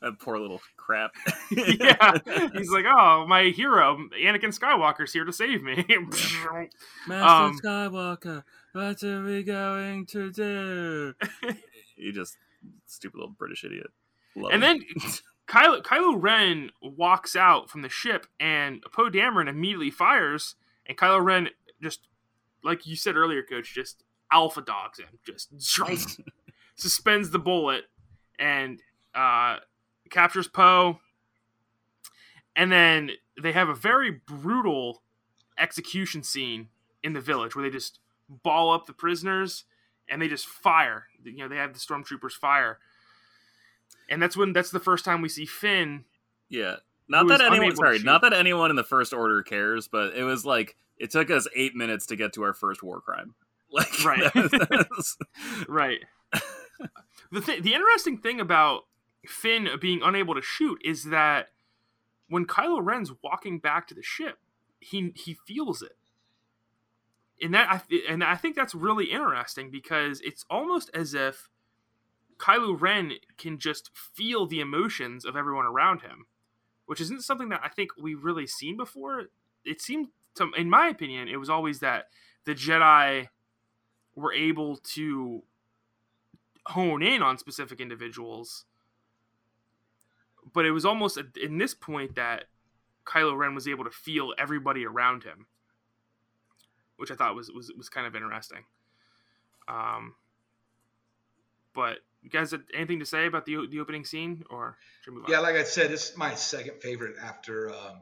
that 0.01 0.17
poor 0.19 0.39
little 0.39 0.61
crap. 0.77 1.11
yeah. 1.51 2.17
He's 2.53 2.69
like, 2.69 2.85
oh, 2.87 3.25
my 3.27 3.45
hero, 3.45 3.97
Anakin 4.19 4.57
Skywalker's 4.57 5.13
here 5.13 5.25
to 5.25 5.33
save 5.33 5.61
me. 5.63 5.85
Master 7.07 7.13
Um, 7.13 7.59
Skywalker, 7.59 8.43
what 8.73 9.03
are 9.03 9.23
we 9.23 9.43
going 9.43 10.05
to 10.07 10.31
do? 10.31 11.13
you 11.95 12.13
just 12.13 12.37
stupid 12.85 13.17
little 13.17 13.35
British 13.37 13.63
idiot. 13.63 13.87
Love 14.35 14.51
and 14.53 14.63
him. 14.63 14.79
then 15.01 15.11
Kylo, 15.47 15.81
Kylo 15.81 16.15
Ren 16.21 16.71
walks 16.81 17.35
out 17.35 17.69
from 17.69 17.81
the 17.81 17.89
ship, 17.89 18.27
and 18.39 18.83
Poe 18.91 19.09
Dameron 19.09 19.47
immediately 19.47 19.89
fires, 19.91 20.55
and 20.85 20.97
Kylo 20.97 21.23
Ren 21.23 21.49
just, 21.81 22.01
like 22.63 22.85
you 22.85 22.95
said 22.95 23.15
earlier, 23.15 23.43
Coach, 23.43 23.73
just 23.73 24.03
alpha 24.31 24.61
dogs 24.61 24.99
him, 24.99 25.19
just 25.25 25.49
suspends 26.75 27.29
the 27.29 27.39
bullet, 27.39 27.85
and 28.39 28.81
uh, 29.15 29.57
captures 30.09 30.47
Poe. 30.47 30.99
And 32.55 32.71
then 32.71 33.11
they 33.41 33.51
have 33.51 33.69
a 33.69 33.75
very 33.75 34.09
brutal 34.09 35.03
execution 35.57 36.23
scene 36.23 36.69
in 37.03 37.13
the 37.13 37.21
village 37.21 37.55
where 37.55 37.63
they 37.63 37.69
just 37.69 37.99
ball 38.27 38.73
up 38.73 38.87
the 38.87 38.93
prisoners 38.93 39.65
and 40.09 40.21
they 40.21 40.27
just 40.27 40.47
fire. 40.47 41.05
You 41.23 41.37
know, 41.37 41.47
they 41.47 41.57
have 41.57 41.73
the 41.73 41.79
stormtroopers 41.79 42.31
fire. 42.31 42.79
And 44.09 44.21
that's 44.21 44.35
when 44.35 44.53
that's 44.53 44.71
the 44.71 44.79
first 44.79 45.05
time 45.05 45.21
we 45.21 45.29
see 45.29 45.45
Finn. 45.45 46.05
yeah. 46.49 46.77
Not 47.09 47.27
that 47.29 47.39
anyone 47.39 47.73
sorry, 47.75 47.99
not 47.99 48.21
that 48.23 48.33
anyone 48.33 48.69
in 48.69 48.75
the 48.75 48.83
first 48.83 49.13
order 49.13 49.41
cares, 49.41 49.87
but 49.87 50.13
it 50.13 50.23
was 50.23 50.45
like 50.45 50.75
it 50.97 51.11
took 51.11 51.29
us 51.29 51.47
eight 51.55 51.75
minutes 51.75 52.05
to 52.07 52.15
get 52.15 52.33
to 52.33 52.43
our 52.43 52.53
first 52.53 52.81
war 52.83 53.01
crime. 53.01 53.35
Like 53.69 54.05
Right. 54.05 54.33
that 54.33 54.87
was- 54.95 55.17
Right. 55.67 55.99
the 57.31 57.41
th- 57.41 57.61
the 57.63 57.73
interesting 57.73 58.17
thing 58.17 58.39
about 58.39 58.85
Finn 59.25 59.67
being 59.81 60.01
unable 60.01 60.35
to 60.35 60.41
shoot 60.41 60.79
is 60.85 61.05
that 61.05 61.49
when 62.29 62.45
Kylo 62.45 62.79
Ren's 62.81 63.11
walking 63.21 63.59
back 63.59 63.87
to 63.87 63.93
the 63.93 64.01
ship, 64.03 64.37
he 64.79 65.11
he 65.15 65.33
feels 65.45 65.81
it. 65.81 65.97
And 67.41 67.53
that 67.53 67.69
I 67.69 67.77
th- 67.79 68.03
and 68.07 68.23
I 68.23 68.35
think 68.35 68.55
that's 68.55 68.73
really 68.73 69.11
interesting 69.11 69.69
because 69.69 70.21
it's 70.21 70.45
almost 70.49 70.89
as 70.93 71.13
if 71.13 71.49
Kylo 72.37 72.79
Ren 72.79 73.13
can 73.37 73.59
just 73.59 73.91
feel 73.93 74.45
the 74.47 74.61
emotions 74.61 75.25
of 75.25 75.35
everyone 75.35 75.65
around 75.65 76.01
him, 76.03 76.25
which 76.85 77.01
isn't 77.01 77.23
something 77.25 77.49
that 77.49 77.61
I 77.63 77.67
think 77.69 77.89
we've 77.99 78.23
really 78.23 78.47
seen 78.47 78.77
before. 78.77 79.23
It 79.65 79.81
seemed 79.81 80.07
to, 80.37 80.51
in 80.57 80.69
my 80.69 80.87
opinion, 80.87 81.27
it 81.27 81.37
was 81.37 81.49
always 81.49 81.79
that 81.79 82.07
the 82.45 82.53
Jedi 82.53 83.27
were 84.15 84.33
able 84.33 84.77
to 84.77 85.43
hone 86.65 87.01
in 87.01 87.21
on 87.21 87.37
specific 87.37 87.79
individuals, 87.79 88.65
but 90.53 90.65
it 90.65 90.71
was 90.71 90.85
almost 90.85 91.19
in 91.41 91.57
this 91.57 91.73
point 91.73 92.15
that 92.15 92.45
Kylo 93.05 93.37
Ren 93.37 93.55
was 93.55 93.67
able 93.67 93.83
to 93.85 93.91
feel 93.91 94.33
everybody 94.37 94.85
around 94.85 95.23
him, 95.23 95.47
which 96.97 97.11
I 97.11 97.15
thought 97.15 97.35
was 97.35 97.51
was, 97.51 97.71
was 97.77 97.89
kind 97.89 98.07
of 98.07 98.15
interesting. 98.15 98.65
Um, 99.67 100.15
but 101.73 101.99
you 102.21 102.29
guys 102.29 102.51
had 102.51 102.63
anything 102.73 102.99
to 102.99 103.05
say 103.05 103.27
about 103.27 103.45
the 103.45 103.67
the 103.69 103.79
opening 103.79 104.03
scene, 104.03 104.43
or? 104.49 104.77
Yeah, 105.29 105.39
like 105.39 105.55
I 105.55 105.63
said, 105.63 105.91
is 105.91 106.13
my 106.17 106.33
second 106.35 106.81
favorite 106.81 107.15
after 107.21 107.69
um, 107.69 108.01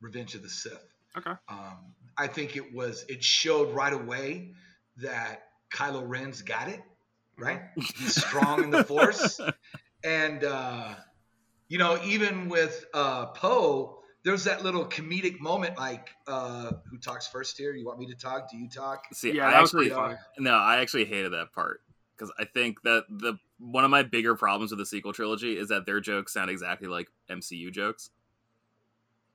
Revenge 0.00 0.34
of 0.34 0.42
the 0.42 0.48
Sith. 0.48 0.95
Okay. 1.16 1.32
Um, 1.48 1.94
I 2.16 2.26
think 2.26 2.56
it 2.56 2.74
was 2.74 3.04
it 3.08 3.22
showed 3.22 3.74
right 3.74 3.92
away 3.92 4.52
that 4.98 5.44
Kylo 5.72 6.02
Ren's 6.06 6.42
got 6.42 6.68
it, 6.68 6.80
right? 7.38 7.62
He's 7.74 8.14
strong 8.14 8.64
in 8.64 8.70
the 8.70 8.84
Force, 8.84 9.40
and 10.04 10.44
uh, 10.44 10.94
you 11.68 11.78
know, 11.78 11.98
even 12.04 12.48
with 12.48 12.84
uh, 12.94 13.26
Poe, 13.26 13.96
there's 14.26 14.44
that 14.44 14.64
little 14.64 14.84
comedic 14.84 15.38
moment 15.40 15.78
like 15.78 16.10
uh 16.26 16.72
who 16.90 16.98
talks 16.98 17.28
first 17.28 17.56
here? 17.56 17.72
You 17.72 17.86
want 17.86 18.00
me 18.00 18.06
to 18.06 18.14
talk? 18.14 18.50
Do 18.50 18.58
you 18.58 18.68
talk? 18.68 19.04
See 19.12 19.32
yeah, 19.32 19.46
i 19.48 19.60
actually 19.60 19.90
no 20.38 20.52
i 20.52 20.78
actually 20.80 21.04
hated 21.04 21.32
that 21.32 21.52
part 21.52 21.80
because 22.16 22.32
i 22.38 22.44
think 22.44 22.82
that 22.82 23.04
the 23.08 23.38
one 23.58 23.84
of 23.84 23.90
my 23.90 24.02
bigger 24.02 24.34
problems 24.34 24.72
with 24.72 24.78
the 24.78 24.86
sequel 24.86 25.12
trilogy 25.12 25.56
is 25.56 25.68
that 25.68 25.86
their 25.86 26.00
jokes 26.00 26.32
sound 26.32 26.50
exactly 26.50 26.88
like 26.88 27.08
mcu 27.30 27.72
jokes 27.72 28.10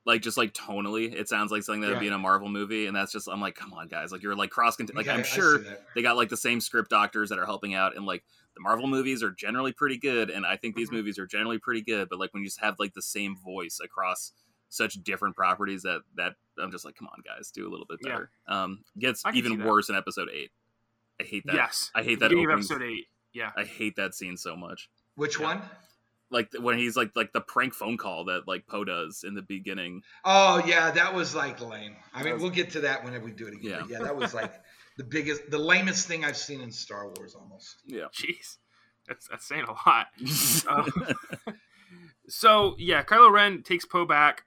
like 0.04 0.20
just 0.20 0.36
like 0.36 0.52
tonally 0.52 1.12
it 1.14 1.28
sounds 1.28 1.52
like 1.52 1.62
something 1.62 1.80
that 1.80 1.90
would 1.90 2.00
be 2.00 2.06
in 2.06 2.12
a 2.12 2.18
marvel 2.18 2.48
movie 2.48 2.86
and 2.86 2.96
that's 2.96 3.12
just 3.12 3.28
i'm 3.28 3.40
like 3.40 3.54
come 3.54 3.72
on 3.72 3.86
guys 3.86 4.10
like 4.10 4.22
you're 4.22 4.34
like 4.34 4.50
cross 4.50 4.76
like 4.94 5.08
i'm 5.08 5.22
sure 5.22 5.60
they 5.94 6.02
got 6.02 6.16
like 6.16 6.28
the 6.28 6.36
same 6.36 6.60
script 6.60 6.90
doctors 6.90 7.28
that 7.28 7.38
are 7.38 7.46
helping 7.46 7.74
out 7.74 7.96
and 7.96 8.04
like 8.04 8.24
the 8.54 8.60
marvel 8.60 8.86
movies 8.86 9.22
are 9.22 9.30
generally 9.30 9.72
pretty 9.72 9.96
good 9.96 10.28
and 10.28 10.44
i 10.44 10.56
think 10.56 10.74
these 10.74 10.88
mm-hmm. 10.88 10.96
movies 10.96 11.18
are 11.18 11.26
generally 11.26 11.58
pretty 11.58 11.82
good 11.82 12.08
but 12.08 12.18
like 12.18 12.32
when 12.34 12.42
you 12.42 12.48
just 12.48 12.60
have 12.60 12.76
like 12.78 12.94
the 12.94 13.02
same 13.02 13.36
voice 13.36 13.78
across 13.82 14.32
such 14.72 14.94
different 15.04 15.36
properties 15.36 15.82
that 15.82 16.00
that 16.16 16.34
I'm 16.58 16.70
just 16.70 16.84
like, 16.84 16.96
come 16.96 17.08
on, 17.08 17.22
guys, 17.24 17.50
do 17.50 17.68
a 17.68 17.70
little 17.70 17.86
bit 17.86 18.00
better. 18.02 18.30
Yeah. 18.48 18.62
Um, 18.62 18.84
gets 18.98 19.22
even 19.34 19.62
worse 19.62 19.88
in 19.88 19.96
episode 19.96 20.28
eight. 20.32 20.50
I 21.20 21.24
hate 21.24 21.44
that. 21.46 21.54
Yes, 21.54 21.90
I 21.94 22.02
hate 22.02 22.20
that. 22.20 22.32
Opening, 22.32 22.50
episode 22.50 22.82
eight. 22.82 23.06
Yeah, 23.32 23.50
I 23.56 23.64
hate 23.64 23.96
that 23.96 24.14
scene 24.14 24.36
so 24.36 24.56
much. 24.56 24.88
Which 25.14 25.38
yeah. 25.38 25.46
one? 25.46 25.62
Like 26.32 26.48
when 26.58 26.78
he's 26.78 26.96
like 26.96 27.14
like 27.14 27.32
the 27.32 27.40
prank 27.40 27.74
phone 27.74 27.96
call 27.96 28.24
that 28.24 28.48
like 28.48 28.66
Poe 28.66 28.84
does 28.84 29.24
in 29.26 29.34
the 29.34 29.42
beginning. 29.42 30.02
Oh 30.24 30.62
yeah, 30.66 30.90
that 30.90 31.14
was 31.14 31.34
like 31.34 31.60
lame. 31.60 31.96
I 32.14 32.22
mean, 32.22 32.40
we'll 32.40 32.50
get 32.50 32.70
to 32.70 32.80
that 32.80 33.04
whenever 33.04 33.26
we 33.26 33.32
do 33.32 33.46
it 33.46 33.54
again. 33.54 33.86
Yeah, 33.88 33.98
yeah 33.98 34.04
that 34.04 34.16
was 34.16 34.34
like 34.34 34.52
the 34.96 35.04
biggest, 35.04 35.50
the 35.50 35.58
lamest 35.58 36.06
thing 36.08 36.24
I've 36.24 36.36
seen 36.36 36.60
in 36.60 36.72
Star 36.72 37.06
Wars 37.06 37.34
almost. 37.34 37.76
Yeah. 37.86 38.06
Jeez, 38.14 38.56
that's 39.06 39.28
that's 39.28 39.46
saying 39.46 39.64
a 39.64 39.72
lot. 39.88 40.06
uh, 40.66 41.52
so 42.28 42.74
yeah, 42.78 43.02
Kylo 43.02 43.30
Ren 43.30 43.62
takes 43.62 43.84
Poe 43.84 44.04
back 44.04 44.44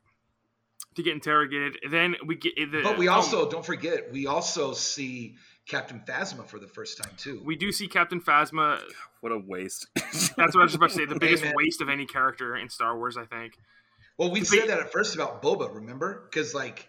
to 0.96 1.04
get 1.04 1.14
interrogated. 1.14 1.78
Then 1.90 2.16
we 2.26 2.36
get 2.36 2.56
the, 2.56 2.82
But 2.84 2.98
we 2.98 3.08
also 3.08 3.48
oh, 3.48 3.50
don't 3.50 3.66
forget 3.66 4.12
we 4.12 4.28
also 4.28 4.74
see 4.74 5.36
Captain 5.68 6.02
Phasma 6.08 6.46
for 6.46 6.60
the 6.60 6.68
first 6.68 7.02
time 7.02 7.12
too. 7.18 7.42
We 7.44 7.56
do 7.56 7.72
see 7.72 7.88
Captain 7.88 8.22
Phasma. 8.22 8.80
What 9.22 9.32
a 9.32 9.40
waste. 9.40 9.88
That's 9.96 10.36
what 10.38 10.58
I 10.58 10.64
was 10.66 10.76
about 10.76 10.92
to 10.92 10.96
say. 10.98 11.06
The 11.08 11.18
biggest 11.18 11.44
hey, 11.44 11.52
waste 11.56 11.82
of 11.82 11.90
any 11.90 12.06
character 12.06 12.56
in 12.56 12.70
Star 12.70 12.96
Wars, 12.96 13.18
I 13.18 13.26
think. 13.26 13.58
Well, 14.20 14.30
we 14.30 14.44
said 14.44 14.70
that 14.70 14.78
at 14.78 14.92
first 14.92 15.16
about 15.16 15.42
Boba, 15.42 15.74
remember? 15.74 16.28
Because 16.30 16.54
like 16.54 16.88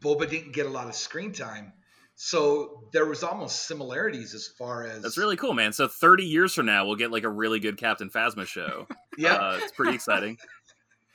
Boba 0.00 0.30
didn't 0.30 0.52
get 0.52 0.64
a 0.64 0.70
lot 0.70 0.88
of 0.88 0.94
screen 0.94 1.32
time. 1.32 1.74
So 2.14 2.84
there 2.92 3.04
was 3.04 3.22
almost 3.22 3.66
similarities 3.66 4.34
as 4.34 4.46
far 4.46 4.86
as 4.86 5.02
That's 5.02 5.18
really 5.18 5.36
cool, 5.36 5.52
man. 5.52 5.74
So 5.74 5.88
30 5.88 6.24
years 6.24 6.54
from 6.54 6.64
now 6.64 6.86
we'll 6.86 6.96
get 6.96 7.10
like 7.10 7.24
a 7.24 7.28
really 7.28 7.60
good 7.60 7.76
Captain 7.76 8.08
Phasma 8.08 8.46
show. 8.46 8.86
yeah. 9.18 9.34
Uh, 9.34 9.58
it's 9.62 9.72
pretty 9.72 9.94
exciting. 9.94 10.38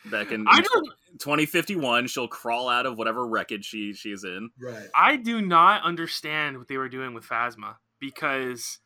Back 0.05 0.31
in, 0.31 0.45
I 0.47 0.61
don't, 0.61 0.89
2051, 1.19 2.07
she'll 2.07 2.27
crawl 2.27 2.69
out 2.69 2.85
of 2.85 2.97
whatever 2.97 3.25
wreckage 3.27 3.65
she 3.65 3.93
she's 3.93 4.23
in. 4.23 4.49
Right. 4.59 4.87
I 4.95 5.17
do 5.17 5.41
not 5.41 5.83
understand 5.83 6.57
what 6.57 6.67
they 6.67 6.77
were 6.77 6.89
doing 6.89 7.13
with 7.13 7.25
Phasma 7.25 7.75
because 7.99 8.79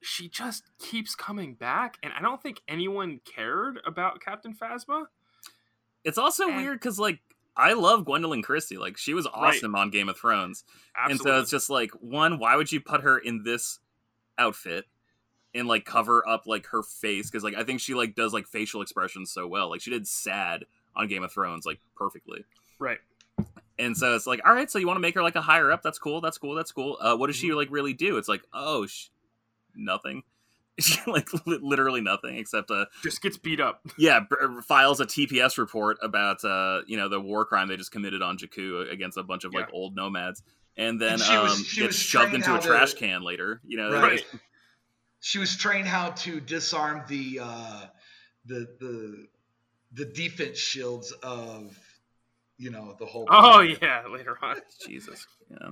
she 0.00 0.28
just 0.28 0.64
keeps 0.78 1.14
coming 1.14 1.54
back, 1.54 1.96
and 2.02 2.12
I 2.16 2.20
don't 2.20 2.42
think 2.42 2.60
anyone 2.68 3.20
cared 3.24 3.80
about 3.86 4.20
Captain 4.20 4.54
Phasma. 4.54 5.06
It's 6.04 6.18
also 6.18 6.48
and, 6.48 6.56
weird 6.56 6.78
because 6.78 6.98
like 6.98 7.20
I 7.56 7.72
love 7.72 8.04
Gwendoline 8.04 8.42
Christie. 8.42 8.78
Like 8.78 8.96
she 8.96 9.14
was 9.14 9.26
awesome 9.26 9.74
right. 9.74 9.80
on 9.80 9.90
Game 9.90 10.08
of 10.08 10.18
Thrones. 10.18 10.64
Absolutely. 10.96 11.12
And 11.30 11.36
so 11.36 11.40
it's 11.40 11.50
just 11.50 11.70
like 11.70 11.90
one, 11.92 12.38
why 12.38 12.56
would 12.56 12.70
you 12.70 12.80
put 12.80 13.02
her 13.02 13.18
in 13.18 13.42
this 13.42 13.80
outfit? 14.36 14.84
and 15.54 15.66
like 15.66 15.84
cover 15.84 16.26
up 16.28 16.46
like 16.46 16.66
her 16.66 16.82
face 16.82 17.30
because 17.30 17.42
like 17.42 17.54
I 17.54 17.64
think 17.64 17.80
she 17.80 17.94
like 17.94 18.14
does 18.14 18.32
like 18.32 18.46
facial 18.46 18.82
expressions 18.82 19.30
so 19.32 19.46
well. 19.46 19.70
Like 19.70 19.80
she 19.80 19.90
did 19.90 20.06
sad 20.06 20.64
on 20.98 21.08
Game 21.08 21.22
of 21.22 21.32
Thrones 21.32 21.64
like 21.64 21.80
perfectly. 21.96 22.44
Right. 22.78 22.98
And 23.78 23.96
so 23.96 24.16
it's 24.16 24.26
like, 24.26 24.40
all 24.44 24.52
right, 24.52 24.70
so 24.70 24.78
you 24.78 24.86
want 24.86 24.96
to 24.96 25.00
make 25.00 25.14
her 25.14 25.22
like 25.22 25.36
a 25.36 25.40
higher 25.40 25.70
up? 25.70 25.82
That's 25.82 25.98
cool. 25.98 26.20
That's 26.20 26.36
cool. 26.36 26.54
That's 26.54 26.72
cool. 26.72 26.98
Uh, 27.00 27.16
what 27.16 27.28
does 27.28 27.36
she 27.36 27.48
mm-hmm. 27.48 27.56
like 27.56 27.68
really 27.70 27.92
do? 27.92 28.16
It's 28.16 28.28
like, 28.28 28.42
oh, 28.52 28.86
sh- 28.86 29.08
nothing. 29.74 30.22
Like 31.08 31.28
li- 31.44 31.58
literally 31.60 32.00
nothing 32.00 32.36
except 32.36 32.70
uh 32.70 32.84
just 33.02 33.20
gets 33.20 33.36
beat 33.36 33.58
up. 33.58 33.80
Yeah, 33.98 34.20
b- 34.20 34.36
uh, 34.40 34.62
files 34.62 35.00
a 35.00 35.06
TPS 35.06 35.58
report 35.58 35.98
about 36.00 36.44
uh 36.44 36.82
you 36.86 36.96
know 36.96 37.08
the 37.08 37.18
war 37.18 37.44
crime 37.44 37.66
they 37.66 37.76
just 37.76 37.90
committed 37.90 38.22
on 38.22 38.38
Jakku 38.38 38.88
against 38.88 39.18
a 39.18 39.24
bunch 39.24 39.42
of 39.42 39.52
yeah. 39.52 39.60
like 39.60 39.70
old 39.72 39.96
nomads, 39.96 40.40
and 40.76 41.00
then 41.00 41.14
and 41.14 41.20
she 41.20 41.36
was, 41.36 41.52
um 41.58 41.64
she 41.64 41.80
gets 41.80 41.96
shoved 41.96 42.32
into 42.32 42.54
a 42.54 42.60
trash 42.60 42.92
to... 42.92 42.98
can 43.00 43.22
later. 43.22 43.60
You 43.66 43.78
know, 43.78 43.90
right 43.90 44.24
she 45.20 45.38
was 45.38 45.56
trained 45.56 45.86
how 45.86 46.10
to 46.10 46.40
disarm 46.40 47.02
the 47.08 47.40
uh, 47.42 47.82
the 48.46 48.68
the 48.80 49.26
the 49.92 50.04
defense 50.04 50.58
shields 50.58 51.12
of 51.22 51.78
you 52.58 52.70
know 52.70 52.96
the 52.98 53.06
whole. 53.06 53.26
Oh 53.30 53.52
planet. 53.52 53.78
yeah, 53.80 54.02
later 54.10 54.38
on. 54.42 54.56
Jesus. 54.86 55.26
Yeah. 55.50 55.70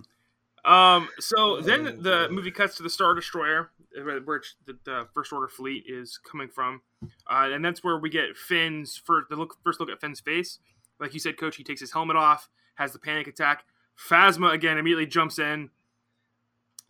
Um. 0.65 1.09
So 1.19 1.61
then 1.61 2.03
the 2.03 2.29
movie 2.31 2.51
cuts 2.51 2.77
to 2.77 2.83
the 2.83 2.91
Star 2.91 3.15
Destroyer, 3.15 3.71
where 4.03 4.21
the, 4.21 4.79
the 4.85 5.07
First 5.15 5.33
Order 5.33 5.49
fleet 5.49 5.85
is 5.87 6.19
coming 6.19 6.49
from, 6.49 6.83
uh, 7.31 7.51
and 7.53 7.65
that's 7.65 7.85
where 7.85 7.99
we 7.99 8.11
get 8.11 8.37
Finn's 8.37 8.97
first 8.97 9.29
the 9.29 9.37
look 9.37 9.57
first 9.63 9.81
look 9.81 9.91
at 9.91 10.01
Finn's 10.01 10.21
face. 10.21 10.59
Like 10.99 11.13
you 11.13 11.21
said, 11.21 11.37
Coach, 11.37 11.57
he 11.57 11.65
takes 11.65 11.81
his 11.81 11.93
helmet 11.93 12.17
off, 12.17 12.49
has 12.77 12.93
the 12.93 12.99
panic 12.99 13.27
attack. 13.27 13.65
Phasma 13.97 14.53
again 14.53 14.79
immediately 14.79 15.07
jumps 15.07 15.39
in 15.39 15.71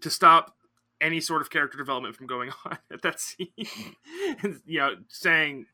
to 0.00 0.10
stop 0.10 0.56
any 1.00 1.20
sort 1.20 1.42
of 1.42 1.50
character 1.50 1.78
development 1.78 2.16
from 2.16 2.26
going 2.26 2.50
on 2.64 2.78
at 2.92 3.02
that 3.02 3.20
scene. 3.20 3.48
and, 4.42 4.60
you 4.64 4.78
know, 4.78 4.94
saying, 5.08 5.66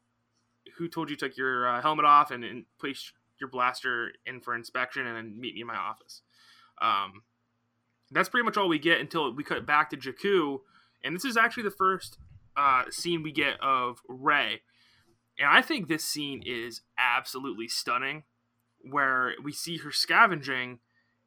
"Who 0.78 0.88
told 0.88 1.10
you 1.10 1.16
to 1.16 1.28
take 1.28 1.36
your 1.36 1.68
uh, 1.68 1.82
helmet 1.82 2.04
off 2.04 2.30
and, 2.30 2.44
and, 2.44 2.64
place 2.80 3.12
your 3.40 3.48
blaster 3.48 4.12
in 4.26 4.40
for 4.40 4.54
inspection, 4.54 5.06
and 5.06 5.16
then 5.16 5.40
meet 5.40 5.54
me 5.54 5.62
in 5.62 5.66
my 5.66 5.76
office." 5.76 6.22
Um, 6.80 7.22
that's 8.10 8.28
pretty 8.28 8.44
much 8.44 8.56
all 8.56 8.68
we 8.68 8.78
get 8.78 9.00
until 9.00 9.34
we 9.34 9.44
cut 9.44 9.66
back 9.66 9.90
to 9.90 9.96
Jakku, 9.96 10.60
and 11.04 11.14
this 11.14 11.24
is 11.24 11.36
actually 11.36 11.62
the 11.64 11.70
first 11.70 12.18
uh, 12.56 12.84
scene 12.90 13.22
we 13.22 13.32
get 13.32 13.60
of 13.60 13.98
Rey, 14.08 14.62
and 15.38 15.48
I 15.48 15.62
think 15.62 15.88
this 15.88 16.04
scene 16.04 16.42
is 16.44 16.82
absolutely 16.98 17.68
stunning, 17.68 18.24
where 18.80 19.34
we 19.42 19.52
see 19.52 19.78
her 19.78 19.92
scavenging, 19.92 20.80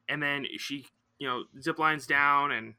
and 0.08 0.22
then 0.22 0.46
she, 0.58 0.86
you 1.18 1.26
know, 1.26 1.44
zip 1.60 1.78
lines 1.78 2.06
down 2.06 2.52
and 2.52 2.74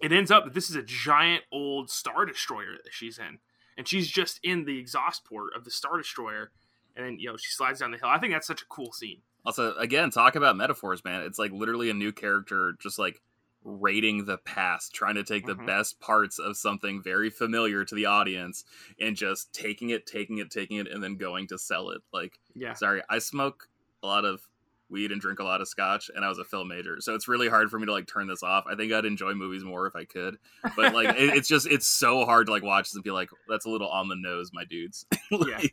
it 0.00 0.12
ends 0.12 0.30
up 0.30 0.44
that 0.44 0.54
this 0.54 0.70
is 0.70 0.76
a 0.76 0.82
giant 0.82 1.44
old 1.52 1.90
star 1.90 2.24
destroyer 2.24 2.76
that 2.82 2.92
she's 2.92 3.18
in 3.18 3.38
and 3.76 3.88
she's 3.88 4.08
just 4.08 4.40
in 4.42 4.64
the 4.64 4.78
exhaust 4.78 5.24
port 5.24 5.54
of 5.56 5.64
the 5.64 5.70
star 5.70 5.98
destroyer 5.98 6.50
and 6.96 7.06
then 7.06 7.18
you 7.18 7.28
know 7.28 7.36
she 7.36 7.50
slides 7.52 7.80
down 7.80 7.90
the 7.90 7.98
hill. 7.98 8.08
I 8.08 8.18
think 8.18 8.32
that's 8.32 8.46
such 8.46 8.62
a 8.62 8.66
cool 8.66 8.92
scene. 8.92 9.20
Also 9.44 9.74
again 9.76 10.10
talk 10.10 10.36
about 10.36 10.56
metaphors 10.56 11.04
man. 11.04 11.22
It's 11.22 11.38
like 11.38 11.52
literally 11.52 11.90
a 11.90 11.94
new 11.94 12.12
character 12.12 12.74
just 12.80 12.98
like 12.98 13.20
raiding 13.64 14.24
the 14.24 14.38
past 14.38 14.92
trying 14.92 15.14
to 15.14 15.22
take 15.22 15.46
the 15.46 15.54
mm-hmm. 15.54 15.66
best 15.66 16.00
parts 16.00 16.38
of 16.40 16.56
something 16.56 17.00
very 17.00 17.30
familiar 17.30 17.84
to 17.84 17.94
the 17.94 18.06
audience 18.06 18.64
and 19.00 19.16
just 19.16 19.52
taking 19.52 19.90
it 19.90 20.06
taking 20.06 20.38
it 20.38 20.50
taking 20.50 20.78
it 20.78 20.88
and 20.88 21.02
then 21.02 21.16
going 21.16 21.46
to 21.46 21.58
sell 21.58 21.90
it. 21.90 22.02
Like 22.12 22.38
yeah. 22.54 22.74
sorry 22.74 23.02
i 23.08 23.18
smoke 23.18 23.68
a 24.02 24.06
lot 24.06 24.24
of 24.24 24.48
weed 24.92 25.10
and 25.10 25.20
drink 25.20 25.40
a 25.40 25.44
lot 25.44 25.60
of 25.60 25.66
scotch 25.66 26.10
and 26.14 26.24
I 26.24 26.28
was 26.28 26.38
a 26.38 26.44
film 26.44 26.68
major. 26.68 27.00
So 27.00 27.14
it's 27.14 27.26
really 27.26 27.48
hard 27.48 27.70
for 27.70 27.78
me 27.78 27.86
to 27.86 27.92
like 27.92 28.06
turn 28.06 28.28
this 28.28 28.42
off. 28.42 28.64
I 28.70 28.76
think 28.76 28.92
I'd 28.92 29.06
enjoy 29.06 29.32
movies 29.32 29.64
more 29.64 29.86
if 29.86 29.96
I 29.96 30.04
could. 30.04 30.36
But 30.76 30.94
like 30.94 31.16
it, 31.16 31.34
it's 31.34 31.48
just 31.48 31.66
it's 31.66 31.86
so 31.86 32.24
hard 32.24 32.46
to 32.46 32.52
like 32.52 32.62
watch 32.62 32.90
this 32.90 32.94
and 32.94 33.02
be 33.02 33.10
like, 33.10 33.30
that's 33.48 33.64
a 33.64 33.70
little 33.70 33.88
on 33.88 34.08
the 34.08 34.16
nose, 34.16 34.50
my 34.52 34.64
dudes. 34.64 35.06
like 35.30 35.48
yeah. 35.48 35.68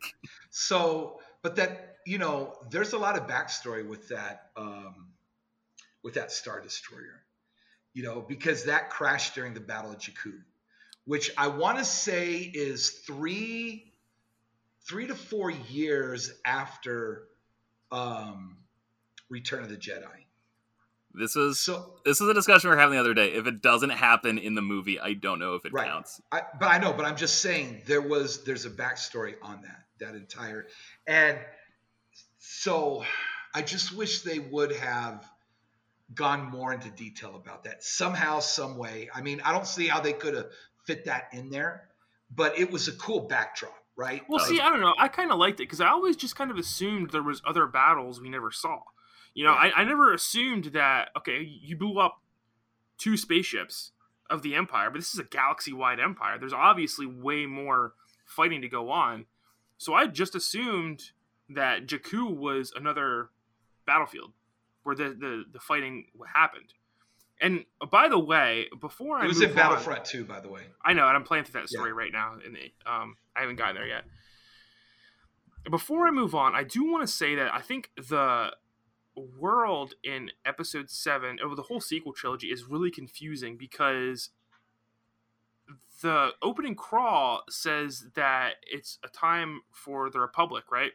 So 0.48 1.20
but 1.42 1.56
that 1.56 1.98
you 2.06 2.18
know, 2.18 2.54
there's 2.70 2.94
a 2.94 2.98
lot 2.98 3.16
of 3.16 3.26
backstory 3.26 3.86
with 3.86 4.08
that 4.08 4.50
um 4.56 5.08
with 6.02 6.14
that 6.14 6.32
Star 6.32 6.60
Destroyer. 6.60 7.22
You 7.92 8.04
know, 8.04 8.20
because 8.20 8.64
that 8.64 8.90
crashed 8.90 9.34
during 9.34 9.52
the 9.52 9.60
Battle 9.60 9.90
of 9.90 9.98
Jakku, 9.98 10.32
which 11.04 11.30
I 11.36 11.48
want 11.48 11.78
to 11.78 11.84
say 11.84 12.38
is 12.38 12.90
three 12.90 13.92
three 14.88 15.06
to 15.06 15.14
four 15.14 15.50
years 15.50 16.32
after 16.44 17.24
um 17.92 18.56
Return 19.30 19.62
of 19.62 19.70
the 19.70 19.76
Jedi. 19.76 20.26
This 21.12 21.34
is 21.34 21.58
so. 21.58 21.94
This 22.04 22.20
is 22.20 22.28
a 22.28 22.34
discussion 22.34 22.70
we 22.70 22.76
are 22.76 22.78
having 22.78 22.94
the 22.94 23.00
other 23.00 23.14
day. 23.14 23.32
If 23.32 23.46
it 23.46 23.62
doesn't 23.62 23.90
happen 23.90 24.38
in 24.38 24.54
the 24.54 24.62
movie, 24.62 25.00
I 25.00 25.14
don't 25.14 25.38
know 25.38 25.54
if 25.54 25.64
it 25.64 25.72
right. 25.72 25.86
counts. 25.86 26.20
I, 26.30 26.42
but 26.58 26.66
I 26.66 26.78
know. 26.78 26.92
But 26.92 27.04
I'm 27.04 27.16
just 27.16 27.40
saying 27.40 27.82
there 27.86 28.00
was 28.00 28.44
there's 28.44 28.64
a 28.64 28.70
backstory 28.70 29.34
on 29.42 29.62
that 29.62 29.84
that 29.98 30.14
entire, 30.14 30.66
and 31.06 31.38
so 32.38 33.04
I 33.54 33.62
just 33.62 33.92
wish 33.96 34.22
they 34.22 34.38
would 34.38 34.72
have 34.76 35.28
gone 36.14 36.44
more 36.44 36.72
into 36.72 36.90
detail 36.90 37.34
about 37.36 37.64
that 37.64 37.82
somehow, 37.82 38.38
some 38.38 38.76
way. 38.76 39.08
I 39.12 39.20
mean, 39.20 39.40
I 39.44 39.52
don't 39.52 39.66
see 39.66 39.88
how 39.88 40.00
they 40.00 40.12
could 40.12 40.34
have 40.34 40.46
fit 40.86 41.06
that 41.06 41.28
in 41.32 41.50
there, 41.50 41.88
but 42.34 42.56
it 42.56 42.70
was 42.70 42.86
a 42.88 42.92
cool 42.92 43.20
backdrop 43.20 43.74
right? 43.96 44.22
Well, 44.30 44.38
see, 44.38 44.58
I 44.58 44.70
don't 44.70 44.80
know. 44.80 44.94
I 44.98 45.08
kind 45.08 45.30
of 45.30 45.38
liked 45.38 45.60
it 45.60 45.64
because 45.64 45.82
I 45.82 45.88
always 45.88 46.16
just 46.16 46.34
kind 46.34 46.50
of 46.50 46.56
assumed 46.56 47.10
there 47.10 47.22
was 47.22 47.42
other 47.46 47.66
battles 47.66 48.18
we 48.18 48.30
never 48.30 48.50
saw. 48.50 48.80
You 49.34 49.44
know, 49.44 49.52
I, 49.52 49.70
I 49.76 49.84
never 49.84 50.12
assumed 50.12 50.66
that 50.66 51.10
okay, 51.16 51.40
you 51.40 51.76
blew 51.76 51.98
up 51.98 52.20
two 52.98 53.16
spaceships 53.16 53.92
of 54.28 54.42
the 54.42 54.54
Empire, 54.54 54.90
but 54.90 54.98
this 54.98 55.12
is 55.12 55.18
a 55.18 55.24
galaxy-wide 55.24 55.98
empire. 55.98 56.38
There's 56.38 56.52
obviously 56.52 57.06
way 57.06 57.46
more 57.46 57.94
fighting 58.24 58.62
to 58.62 58.68
go 58.68 58.90
on. 58.90 59.26
So 59.76 59.94
I 59.94 60.06
just 60.06 60.34
assumed 60.34 61.10
that 61.48 61.86
Jakku 61.86 62.36
was 62.36 62.72
another 62.76 63.30
battlefield 63.86 64.32
where 64.82 64.94
the 64.94 65.08
the, 65.08 65.44
the 65.52 65.60
fighting 65.60 66.06
happened. 66.34 66.74
And 67.40 67.64
by 67.90 68.08
the 68.08 68.18
way, 68.18 68.66
before 68.80 69.18
I 69.18 69.24
it 69.24 69.28
was 69.28 69.40
in 69.40 69.54
Battlefront 69.54 70.04
too, 70.04 70.24
by 70.24 70.40
the 70.40 70.50
way. 70.50 70.62
I 70.84 70.92
know, 70.92 71.08
and 71.08 71.16
I'm 71.16 71.24
playing 71.24 71.44
through 71.44 71.60
that 71.62 71.70
story 71.70 71.90
yeah. 71.90 71.96
right 71.96 72.12
now, 72.12 72.34
and 72.44 72.56
um, 72.84 73.16
I 73.34 73.40
haven't 73.40 73.56
gotten 73.56 73.76
there 73.76 73.86
yet. 73.86 74.04
Before 75.70 76.06
I 76.06 76.10
move 76.10 76.34
on, 76.34 76.54
I 76.54 76.64
do 76.64 76.90
want 76.90 77.06
to 77.06 77.12
say 77.12 77.34
that 77.36 77.52
I 77.52 77.60
think 77.60 77.90
the 77.96 78.52
world 79.16 79.94
in 80.02 80.30
Episode 80.44 80.90
Seven, 80.90 81.38
over 81.42 81.54
the 81.54 81.62
whole 81.62 81.80
sequel 81.80 82.12
trilogy, 82.12 82.48
is 82.48 82.64
really 82.64 82.90
confusing 82.90 83.56
because 83.56 84.30
the 86.02 86.30
opening 86.42 86.74
crawl 86.74 87.42
says 87.48 88.06
that 88.14 88.54
it's 88.66 88.98
a 89.04 89.08
time 89.08 89.60
for 89.72 90.10
the 90.10 90.20
Republic, 90.20 90.64
right? 90.70 90.92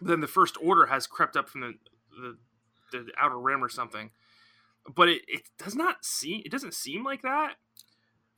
then 0.00 0.20
the 0.20 0.26
First 0.26 0.56
Order 0.62 0.86
has 0.86 1.06
crept 1.06 1.36
up 1.36 1.48
from 1.48 1.60
the 1.60 1.74
the, 2.20 2.36
the 2.92 3.12
Outer 3.18 3.38
Rim 3.38 3.62
or 3.62 3.68
something, 3.68 4.10
but 4.92 5.08
it, 5.08 5.22
it 5.28 5.42
does 5.58 5.74
not 5.76 6.04
seem 6.04 6.42
it 6.44 6.50
doesn't 6.50 6.74
seem 6.74 7.04
like 7.04 7.22
that. 7.22 7.54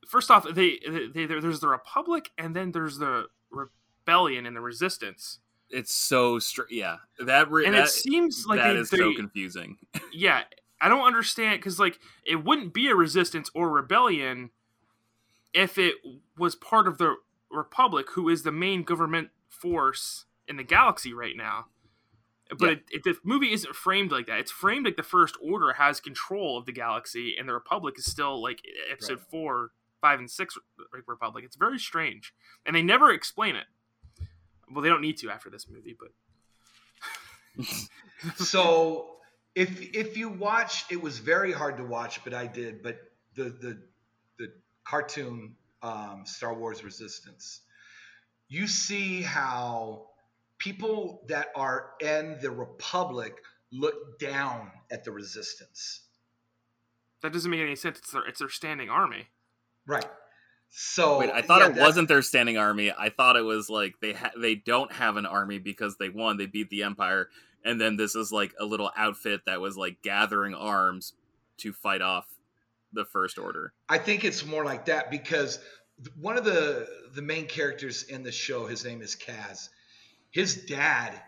First 0.07 0.29
off, 0.29 0.45
they, 0.53 0.79
they, 0.87 1.07
they 1.07 1.25
there's 1.25 1.61
the 1.61 1.69
Republic, 1.69 2.29
and 2.37 2.55
then 2.55 2.71
there's 2.71 2.97
the 2.97 3.27
Rebellion 3.49 4.45
and 4.45 4.55
the 4.55 4.61
Resistance. 4.61 5.39
It's 5.73 5.93
so 5.93 6.37
str- 6.39 6.61
yeah 6.69 6.97
that 7.19 7.49
re- 7.51 7.65
and 7.65 7.73
that, 7.73 7.85
it 7.85 7.89
seems 7.89 8.45
like 8.47 8.59
that 8.59 8.73
they, 8.73 8.79
is 8.79 8.89
so 8.89 9.13
confusing. 9.15 9.77
yeah, 10.13 10.43
I 10.79 10.87
don't 10.87 11.05
understand 11.05 11.59
because 11.59 11.79
like 11.79 11.99
it 12.25 12.43
wouldn't 12.43 12.73
be 12.73 12.87
a 12.89 12.95
Resistance 12.95 13.49
or 13.55 13.69
Rebellion 13.69 14.51
if 15.53 15.77
it 15.77 15.95
was 16.37 16.55
part 16.55 16.87
of 16.87 16.97
the 16.97 17.15
Republic, 17.51 18.07
who 18.11 18.29
is 18.29 18.43
the 18.43 18.51
main 18.51 18.83
government 18.83 19.29
force 19.49 20.25
in 20.47 20.57
the 20.57 20.63
galaxy 20.63 21.13
right 21.13 21.37
now. 21.37 21.65
But 22.49 22.65
yeah. 22.65 22.71
it, 22.71 22.81
it, 22.91 23.03
the 23.03 23.15
movie 23.23 23.53
isn't 23.53 23.75
framed 23.75 24.11
like 24.11 24.27
that. 24.27 24.39
It's 24.39 24.51
framed 24.51 24.85
like 24.85 24.97
the 24.97 25.03
First 25.03 25.37
Order 25.41 25.73
has 25.73 25.99
control 25.99 26.57
of 26.57 26.65
the 26.65 26.71
galaxy, 26.71 27.35
and 27.37 27.47
the 27.47 27.53
Republic 27.53 27.95
is 27.97 28.05
still 28.05 28.41
like 28.41 28.59
Episode 28.91 29.19
right. 29.19 29.27
four, 29.31 29.69
five, 30.01 30.19
and 30.19 30.29
six 30.29 30.57
Republic. 31.07 31.45
It's 31.45 31.55
very 31.55 31.79
strange, 31.79 32.33
and 32.65 32.75
they 32.75 32.81
never 32.81 33.11
explain 33.11 33.55
it. 33.55 33.65
Well, 34.73 34.81
they 34.81 34.89
don't 34.89 35.01
need 35.01 35.17
to 35.17 35.29
after 35.29 35.49
this 35.49 35.67
movie, 35.69 35.95
but 35.97 36.09
so 38.37 39.17
if 39.55 39.95
if 39.95 40.17
you 40.17 40.29
watch, 40.29 40.85
it 40.89 41.01
was 41.01 41.19
very 41.19 41.51
hard 41.51 41.77
to 41.77 41.83
watch, 41.83 42.23
but 42.23 42.33
I 42.33 42.47
did. 42.47 42.81
But 42.81 42.99
the 43.35 43.43
the 43.43 43.81
the 44.39 44.53
cartoon 44.83 45.55
um, 45.81 46.23
Star 46.25 46.53
Wars 46.53 46.83
Resistance, 46.83 47.61
you 48.47 48.67
see 48.67 49.21
how 49.21 50.07
people 50.57 51.23
that 51.27 51.47
are 51.55 51.91
in 51.99 52.37
the 52.41 52.49
Republic 52.49 53.35
look 53.71 54.19
down 54.19 54.71
at 54.91 55.03
the 55.03 55.11
Resistance. 55.11 56.01
That 57.21 57.33
doesn't 57.33 57.49
make 57.49 57.61
any 57.61 57.75
sense. 57.75 57.99
It's 57.99 58.11
their 58.11 58.25
it's 58.25 58.39
their 58.39 58.49
standing 58.49 58.89
army. 58.89 59.27
Right. 59.85 60.05
So 60.75 61.19
Wait, 61.19 61.29
I 61.29 61.43
thought 61.43 61.61
yeah, 61.61 61.69
it 61.69 61.79
wasn't 61.79 62.07
their 62.07 62.23
standing 62.23 62.57
army. 62.57 62.91
I 62.91 63.09
thought 63.09 63.35
it 63.35 63.43
was 63.43 63.69
like 63.69 63.93
they 64.01 64.13
ha- 64.13 64.31
they 64.35 64.55
don't 64.55 64.91
have 64.91 65.17
an 65.17 65.27
army 65.27 65.59
because 65.59 65.97
they 65.97 66.09
won. 66.09 66.37
They 66.37 66.47
beat 66.47 66.71
the 66.71 66.81
Empire, 66.81 67.29
and 67.63 67.79
then 67.79 67.95
this 67.95 68.15
is 68.15 68.31
like 68.31 68.55
a 68.59 68.65
little 68.65 68.89
outfit 68.97 69.41
that 69.45 69.61
was 69.61 69.77
like 69.77 70.01
gathering 70.01 70.55
arms 70.55 71.13
to 71.57 71.73
fight 71.73 72.01
off 72.01 72.25
the 72.91 73.05
First 73.05 73.37
Order. 73.37 73.71
I 73.87 73.99
think 73.99 74.25
it's 74.25 74.43
more 74.47 74.65
like 74.65 74.85
that 74.85 75.11
because 75.11 75.59
one 76.19 76.39
of 76.39 76.43
the 76.43 76.87
the 77.13 77.21
main 77.21 77.45
characters 77.45 78.01
in 78.01 78.23
the 78.23 78.31
show, 78.31 78.65
his 78.65 78.83
name 78.83 79.03
is 79.03 79.15
Kaz. 79.15 79.69
His 80.31 80.65
dad, 80.65 81.21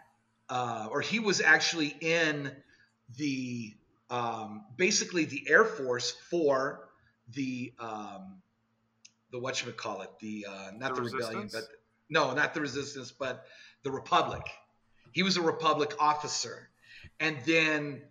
uh, 0.49 0.87
or 0.89 1.01
he 1.01 1.19
was 1.19 1.39
actually 1.39 1.95
in 2.01 2.51
the 3.15 3.75
um, 4.09 4.65
basically 4.75 5.25
the 5.25 5.43
Air 5.47 5.65
Force 5.65 6.15
for 6.31 6.89
the 7.31 7.73
um, 7.79 8.41
the 9.36 9.41
what 9.41 9.63
you 9.65 9.71
call 9.71 10.01
it? 10.01 10.09
The 10.19 10.47
uh, 10.49 10.71
not 10.77 10.95
the, 10.95 11.01
the 11.01 11.09
rebellion, 11.11 11.49
but 11.51 11.67
no, 12.09 12.33
not 12.33 12.53
the 12.53 12.61
resistance, 12.61 13.11
but 13.11 13.45
the 13.83 13.91
Republic. 13.91 14.43
He 15.11 15.23
was 15.23 15.38
a 15.38 15.41
Republic 15.41 15.95
officer, 15.99 16.69
and 17.19 17.38
then 17.45 18.03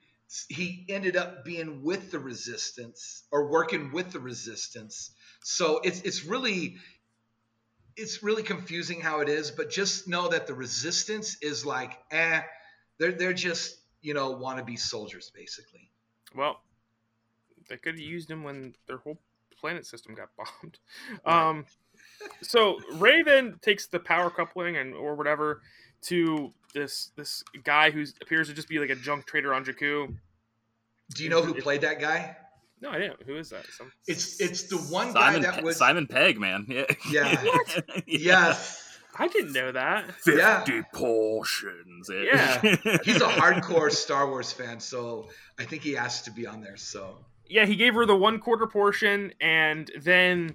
he 0.48 0.86
ended 0.88 1.16
up 1.16 1.44
being 1.44 1.82
with 1.82 2.10
the 2.10 2.18
resistance 2.18 3.24
or 3.30 3.48
working 3.48 3.92
with 3.92 4.12
the 4.12 4.20
resistance. 4.20 5.10
So 5.42 5.80
it's 5.82 6.00
it's 6.02 6.24
really 6.24 6.76
it's 7.96 8.22
really 8.22 8.42
confusing 8.42 9.00
how 9.00 9.20
it 9.20 9.28
is 9.28 9.52
but 9.52 9.70
just 9.70 10.08
know 10.08 10.28
that 10.28 10.46
the 10.48 10.54
resistance 10.54 11.36
is 11.40 11.64
like 11.64 11.96
eh 12.10 12.40
they're 12.98 13.12
they're 13.12 13.32
just 13.32 13.78
you 14.00 14.14
know 14.14 14.34
wannabe 14.34 14.78
soldiers 14.78 15.30
basically. 15.34 15.90
Well 16.34 16.60
they 17.68 17.76
could 17.76 17.94
have 17.94 18.00
used 18.00 18.30
him 18.30 18.42
when 18.42 18.74
their 18.86 18.98
whole 18.98 19.18
planet 19.60 19.86
system 19.86 20.14
got 20.14 20.28
bombed 20.36 20.78
um 21.24 21.64
so 22.42 22.78
Rey 22.94 23.22
then 23.22 23.58
takes 23.62 23.86
the 23.86 23.98
power 23.98 24.30
coupling 24.30 24.76
and 24.76 24.94
or 24.94 25.14
whatever 25.14 25.62
to 26.02 26.52
this 26.74 27.12
this 27.16 27.42
guy 27.62 27.90
who 27.90 28.04
appears 28.20 28.48
to 28.48 28.54
just 28.54 28.68
be 28.68 28.78
like 28.78 28.90
a 28.90 28.96
junk 28.96 29.26
trader 29.26 29.54
on 29.54 29.64
Jakku. 29.64 30.14
Do 31.14 31.22
you 31.22 31.30
know 31.30 31.42
who 31.42 31.54
played 31.54 31.82
that 31.82 32.00
guy? 32.00 32.36
No, 32.80 32.90
I 32.90 32.98
didn't. 32.98 33.22
Who 33.22 33.36
is 33.36 33.50
that? 33.50 33.64
Some... 33.66 33.90
It's 34.06 34.40
it's 34.40 34.64
the 34.64 34.76
one 34.76 35.12
Simon 35.12 35.42
guy 35.42 35.50
that 35.50 35.58
Pe- 35.60 35.62
was 35.62 35.76
Simon 35.76 36.06
Pegg, 36.06 36.38
man. 36.38 36.66
Yeah. 36.68 36.84
Yeah. 37.10 37.40
yeah. 37.86 38.02
Yes. 38.06 38.80
I 39.16 39.28
didn't 39.28 39.52
know 39.52 39.70
that. 39.70 40.12
Fifty 40.20 40.38
yeah. 40.38 40.82
portions. 40.92 42.10
Yeah. 42.12 42.60
He's 43.04 43.22
a 43.22 43.28
hardcore 43.28 43.92
Star 43.92 44.28
Wars 44.28 44.52
fan, 44.52 44.80
so 44.80 45.28
I 45.58 45.64
think 45.64 45.82
he 45.82 45.96
asked 45.96 46.24
to 46.24 46.32
be 46.32 46.48
on 46.48 46.60
there. 46.60 46.76
So 46.76 47.24
yeah, 47.46 47.66
he 47.66 47.76
gave 47.76 47.94
her 47.94 48.06
the 48.06 48.16
one 48.16 48.38
quarter 48.38 48.66
portion, 48.66 49.32
and 49.40 49.90
then 50.00 50.54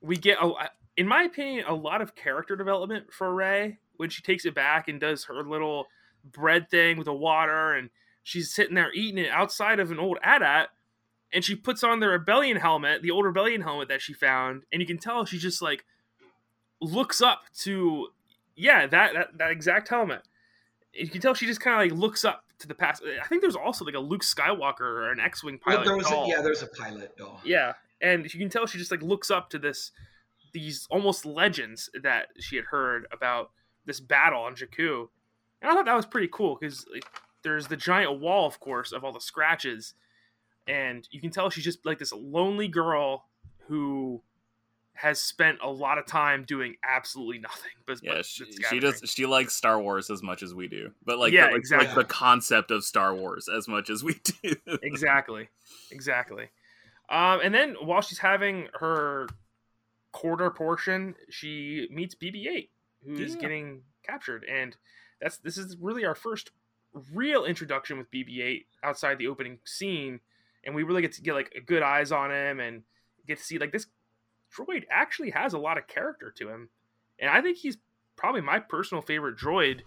we 0.00 0.16
get 0.16 0.38
a, 0.40 0.52
in 0.96 1.06
my 1.06 1.22
opinion, 1.24 1.64
a 1.66 1.74
lot 1.74 2.00
of 2.00 2.14
character 2.14 2.56
development 2.56 3.12
for 3.12 3.34
Rey 3.34 3.78
when 3.96 4.10
she 4.10 4.22
takes 4.22 4.44
it 4.44 4.54
back 4.54 4.88
and 4.88 5.00
does 5.00 5.24
her 5.24 5.42
little 5.42 5.86
bread 6.24 6.70
thing 6.70 6.96
with 6.96 7.06
the 7.06 7.14
water, 7.14 7.72
and 7.72 7.90
she's 8.22 8.54
sitting 8.54 8.74
there 8.74 8.92
eating 8.92 9.18
it 9.18 9.30
outside 9.30 9.80
of 9.80 9.90
an 9.90 9.98
old 9.98 10.18
AT-AT, 10.22 10.68
and 11.32 11.44
she 11.44 11.54
puts 11.54 11.82
on 11.82 12.00
the 12.00 12.08
rebellion 12.08 12.56
helmet, 12.56 13.02
the 13.02 13.10
old 13.10 13.24
rebellion 13.24 13.62
helmet 13.62 13.88
that 13.88 14.00
she 14.00 14.12
found, 14.12 14.62
and 14.72 14.80
you 14.80 14.86
can 14.86 14.98
tell 14.98 15.24
she 15.24 15.38
just 15.38 15.60
like 15.60 15.84
looks 16.80 17.20
up 17.20 17.42
to 17.52 18.08
yeah 18.54 18.86
that 18.86 19.12
that, 19.12 19.38
that 19.38 19.50
exact 19.50 19.88
helmet. 19.88 20.22
You 20.92 21.08
can 21.08 21.20
tell 21.20 21.34
she 21.34 21.46
just 21.46 21.60
kind 21.60 21.74
of 21.74 21.90
like 21.90 22.00
looks 22.00 22.24
up 22.24 22.44
to 22.58 22.68
the 22.68 22.74
past. 22.74 23.02
I 23.22 23.26
think 23.26 23.40
there's 23.40 23.56
also 23.56 23.84
like 23.84 23.94
a 23.94 24.00
Luke 24.00 24.22
Skywalker 24.22 24.80
or 24.80 25.12
an 25.12 25.20
X-wing 25.20 25.58
pilot. 25.58 25.78
Well, 25.78 25.84
there 25.86 25.96
was 25.96 26.10
a, 26.10 26.24
yeah, 26.26 26.42
there's 26.42 26.62
a 26.62 26.66
pilot. 26.66 27.14
Oh. 27.20 27.40
Yeah, 27.44 27.74
and 28.00 28.24
you 28.32 28.40
can 28.40 28.48
tell 28.48 28.66
she 28.66 28.78
just 28.78 28.90
like 28.90 29.02
looks 29.02 29.30
up 29.30 29.50
to 29.50 29.58
this 29.58 29.92
these 30.52 30.86
almost 30.90 31.26
legends 31.26 31.90
that 32.02 32.28
she 32.38 32.56
had 32.56 32.64
heard 32.66 33.06
about 33.12 33.50
this 33.84 34.00
battle 34.00 34.42
on 34.42 34.54
Jakku. 34.54 35.08
And 35.60 35.70
I 35.70 35.74
thought 35.74 35.84
that 35.84 35.94
was 35.94 36.06
pretty 36.06 36.28
cool 36.32 36.56
because 36.58 36.86
like, 36.92 37.04
there's 37.42 37.66
the 37.66 37.76
giant 37.76 38.20
wall, 38.20 38.46
of 38.46 38.58
course, 38.60 38.92
of 38.92 39.04
all 39.04 39.12
the 39.12 39.20
scratches, 39.20 39.94
and 40.66 41.06
you 41.10 41.20
can 41.20 41.30
tell 41.30 41.50
she's 41.50 41.64
just 41.64 41.84
like 41.84 41.98
this 41.98 42.12
lonely 42.12 42.68
girl 42.68 43.26
who 43.66 44.22
has 45.00 45.22
spent 45.22 45.58
a 45.62 45.70
lot 45.70 45.96
of 45.96 46.06
time 46.06 46.44
doing 46.44 46.74
absolutely 46.82 47.38
nothing. 47.38 47.70
But 47.86 48.00
yeah, 48.02 48.14
but 48.16 48.26
she, 48.26 48.44
she 48.68 48.80
does. 48.80 49.00
She 49.04 49.26
likes 49.26 49.54
Star 49.54 49.80
Wars 49.80 50.10
as 50.10 50.22
much 50.22 50.42
as 50.42 50.54
we 50.54 50.66
do, 50.66 50.90
but 51.04 51.18
like 51.18 51.32
yeah, 51.32 51.46
the, 51.46 51.52
like, 51.52 51.58
exactly. 51.58 51.86
like 51.86 51.96
the 51.96 52.04
concept 52.04 52.70
of 52.70 52.84
Star 52.84 53.14
Wars 53.14 53.48
as 53.48 53.68
much 53.68 53.90
as 53.90 54.02
we 54.02 54.20
do. 54.42 54.54
exactly, 54.82 55.48
exactly. 55.90 56.50
Um, 57.08 57.40
and 57.42 57.54
then 57.54 57.76
while 57.80 58.02
she's 58.02 58.18
having 58.18 58.68
her 58.74 59.28
quarter 60.12 60.50
portion, 60.50 61.14
she 61.30 61.88
meets 61.90 62.14
BB-8, 62.14 62.68
who's 63.04 63.34
yeah. 63.34 63.40
getting 63.40 63.82
captured, 64.02 64.44
and 64.44 64.76
that's 65.20 65.38
this 65.38 65.56
is 65.56 65.76
really 65.80 66.04
our 66.04 66.14
first 66.14 66.50
real 67.14 67.44
introduction 67.44 67.98
with 67.98 68.10
BB-8 68.10 68.64
outside 68.82 69.18
the 69.18 69.28
opening 69.28 69.58
scene 69.64 70.20
and 70.64 70.74
we 70.74 70.82
really 70.82 71.02
get 71.02 71.12
to 71.12 71.22
get 71.22 71.34
like 71.34 71.64
good 71.66 71.82
eyes 71.82 72.12
on 72.12 72.30
him 72.30 72.60
and 72.60 72.82
get 73.26 73.38
to 73.38 73.44
see 73.44 73.58
like 73.58 73.72
this 73.72 73.86
droid 74.56 74.84
actually 74.90 75.30
has 75.30 75.52
a 75.52 75.58
lot 75.58 75.78
of 75.78 75.86
character 75.86 76.32
to 76.38 76.48
him, 76.48 76.68
and 77.18 77.30
I 77.30 77.40
think 77.40 77.58
he's 77.58 77.78
probably 78.16 78.40
my 78.40 78.58
personal 78.58 79.02
favorite 79.02 79.36
droid 79.36 79.80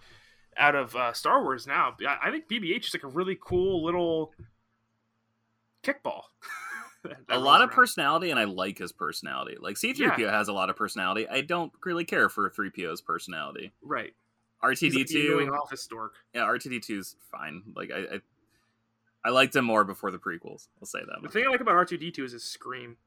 out 0.58 0.76
of 0.76 0.96
uh, 0.96 1.14
Star 1.14 1.44
Wars 1.44 1.68
now. 1.68 1.96
I 2.22 2.32
think 2.32 2.48
BB-8 2.50 2.86
is 2.86 2.94
like 2.94 3.04
a 3.04 3.08
really 3.08 3.38
cool 3.42 3.84
little 3.84 4.34
kickball. 5.84 6.24
a 7.30 7.40
lot 7.40 7.62
of 7.62 7.70
around. 7.70 7.76
personality, 7.76 8.32
and 8.32 8.40
I 8.40 8.46
like 8.46 8.78
his 8.78 8.92
personality. 8.92 9.58
Like 9.60 9.78
C-3PO 9.78 10.18
yeah. 10.18 10.32
has 10.32 10.48
a 10.48 10.54
lot 10.54 10.70
of 10.70 10.76
personality. 10.76 11.28
I 11.28 11.42
don't 11.42 11.72
really 11.84 12.06
care 12.06 12.30
for 12.30 12.50
3PO's 12.50 13.02
personality. 13.02 13.72
Right. 13.82 14.14
R2D2 14.64 15.52
office 15.52 15.88
dork. 15.88 16.14
Yeah, 16.34 16.42
R2D2 16.42 17.00
is 17.00 17.16
fine. 17.32 17.64
Like 17.76 17.92
I, 17.92 18.16
I 18.16 18.20
I 19.24 19.30
liked 19.30 19.56
him 19.56 19.66
more 19.66 19.84
before 19.84 20.12
the 20.12 20.18
prequels. 20.18 20.68
I'll 20.80 20.88
say 20.88 21.00
that. 21.00 21.22
The 21.22 21.30
thing 21.30 21.46
I 21.48 21.52
like 21.52 21.62
about 21.62 21.76
R 21.76 21.86
two 21.86 21.98
D 21.98 22.12
two 22.12 22.24
is 22.24 22.32
his 22.32 22.44
scream. 22.44 22.98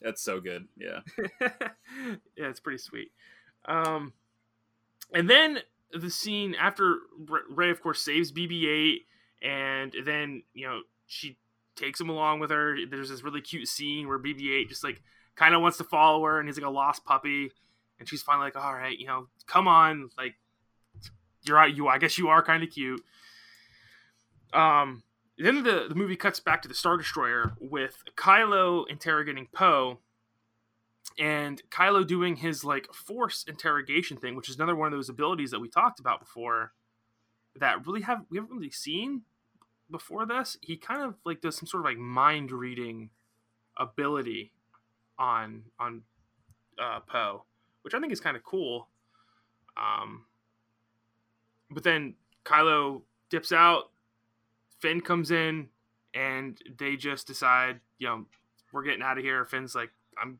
That's 0.00 0.22
so 0.22 0.40
good. 0.40 0.68
Yeah. 0.76 1.00
yeah, 1.40 2.16
it's 2.36 2.60
pretty 2.60 2.78
sweet. 2.78 3.12
Um, 3.64 4.12
and 5.12 5.28
then 5.28 5.58
the 5.92 6.10
scene 6.10 6.54
after 6.54 6.98
Rey, 7.50 7.70
of 7.70 7.80
course, 7.80 8.00
saves 8.00 8.32
BB-8, 8.32 8.98
and 9.42 9.94
then 10.04 10.42
you 10.52 10.66
know 10.66 10.80
she 11.06 11.38
takes 11.76 12.00
him 12.00 12.08
along 12.08 12.40
with 12.40 12.50
her. 12.50 12.76
There's 12.88 13.10
this 13.10 13.22
really 13.22 13.40
cute 13.40 13.68
scene 13.68 14.08
where 14.08 14.18
BB-8 14.18 14.68
just 14.68 14.84
like 14.84 15.02
kind 15.34 15.54
of 15.54 15.62
wants 15.62 15.78
to 15.78 15.84
follow 15.84 16.24
her, 16.24 16.38
and 16.38 16.48
he's 16.48 16.58
like 16.58 16.66
a 16.66 16.70
lost 16.70 17.04
puppy, 17.04 17.50
and 17.98 18.08
she's 18.08 18.22
finally 18.22 18.46
like, 18.46 18.56
"All 18.56 18.74
right, 18.74 18.98
you 18.98 19.06
know, 19.06 19.28
come 19.46 19.68
on, 19.68 20.10
like 20.18 20.34
you're 21.42 21.56
right, 21.56 21.74
you 21.74 21.88
I 21.88 21.98
guess 21.98 22.18
you 22.18 22.28
are 22.28 22.42
kind 22.42 22.62
of 22.62 22.70
cute." 22.70 23.02
Um, 24.52 25.02
then 25.38 25.62
the 25.62 25.86
the 25.88 25.94
movie 25.94 26.16
cuts 26.16 26.40
back 26.40 26.62
to 26.62 26.68
the 26.68 26.74
Star 26.74 26.96
Destroyer 26.96 27.54
with 27.60 28.02
Kylo 28.16 28.84
interrogating 28.88 29.48
Poe 29.52 29.98
and 31.18 31.62
Kylo 31.70 32.06
doing 32.06 32.36
his 32.36 32.64
like 32.64 32.92
force 32.92 33.44
interrogation 33.48 34.16
thing, 34.16 34.36
which 34.36 34.48
is 34.48 34.56
another 34.56 34.76
one 34.76 34.86
of 34.86 34.92
those 34.92 35.08
abilities 35.08 35.50
that 35.50 35.60
we 35.60 35.68
talked 35.68 36.00
about 36.00 36.20
before 36.20 36.72
that 37.58 37.86
really 37.86 38.02
have 38.02 38.24
we 38.30 38.38
haven't 38.38 38.54
really 38.54 38.70
seen 38.70 39.22
before 39.90 40.26
this. 40.26 40.56
He 40.60 40.76
kind 40.76 41.02
of 41.02 41.14
like 41.24 41.40
does 41.40 41.56
some 41.56 41.66
sort 41.66 41.82
of 41.82 41.84
like 41.84 41.98
mind 41.98 42.50
reading 42.52 43.10
ability 43.76 44.52
on 45.18 45.64
on 45.78 46.02
uh, 46.80 47.00
Poe, 47.00 47.44
which 47.82 47.94
I 47.94 48.00
think 48.00 48.12
is 48.12 48.20
kind 48.20 48.36
of 48.36 48.44
cool. 48.44 48.88
Um, 49.76 50.24
but 51.70 51.82
then 51.82 52.14
Kylo 52.44 53.02
dips 53.30 53.52
out, 53.52 53.90
Finn 54.80 55.00
comes 55.00 55.30
in, 55.30 55.68
and 56.14 56.58
they 56.78 56.96
just 56.96 57.26
decide, 57.26 57.80
you 57.98 58.08
know, 58.08 58.26
we're 58.72 58.82
getting 58.82 59.02
out 59.02 59.18
of 59.18 59.24
here. 59.24 59.44
Finn's 59.44 59.74
like, 59.74 59.90
I'm 60.20 60.38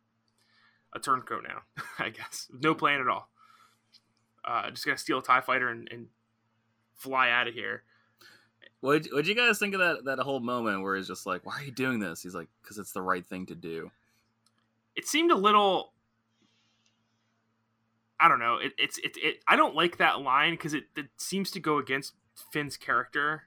a 0.95 0.99
turncoat 0.99 1.45
now, 1.47 1.63
I 1.99 2.11
guess. 2.11 2.49
No 2.53 2.75
plan 2.75 3.01
at 3.01 3.09
all. 3.09 3.29
Uh, 4.45 4.71
just 4.71 4.85
gonna 4.85 4.99
steal 4.99 5.19
a 5.19 5.23
Tie 5.23 5.41
Fighter 5.41 5.69
and, 5.69 5.89
and 5.91 6.07
fly 6.95 7.31
out 7.31 7.49
of 7.49 7.55
here. 7.55 7.83
What 8.81 9.07
What'd 9.07 9.27
you 9.27 9.35
guys 9.35 9.59
think 9.59 9.75
of 9.75 9.81
that 9.81 10.05
that 10.05 10.19
whole 10.21 10.41
moment 10.41 10.83
where 10.83 10.97
he's 10.97 11.09
just 11.09 11.27
like, 11.27 11.45
"Why 11.45 11.55
are 11.55 11.65
you 11.65 11.73
doing 11.73 11.99
this?" 11.99 12.23
He's 12.23 12.35
like, 12.35 12.49
"Because 12.63 12.79
it's 12.79 12.93
the 12.93 13.03
right 13.03 13.27
thing 13.27 13.47
to 13.47 13.55
do." 13.55 13.91
It 14.95 15.07
seemed 15.07 15.31
a 15.31 15.37
little. 15.37 15.93
I 18.21 18.29
don't 18.29 18.39
know. 18.39 18.59
It, 18.59 18.73
it's 18.79 18.99
it, 18.99 19.17
it. 19.17 19.41
I 19.49 19.57
don't 19.57 19.75
like 19.75 19.99
that 19.99 20.21
line 20.21 20.53
because 20.53 20.75
it, 20.75 20.85
it 20.97 21.07
seems 21.17 21.51
to 21.53 21.61
go 21.61 21.79
against 21.79 22.15
Finn's 22.53 22.77
character, 22.77 23.45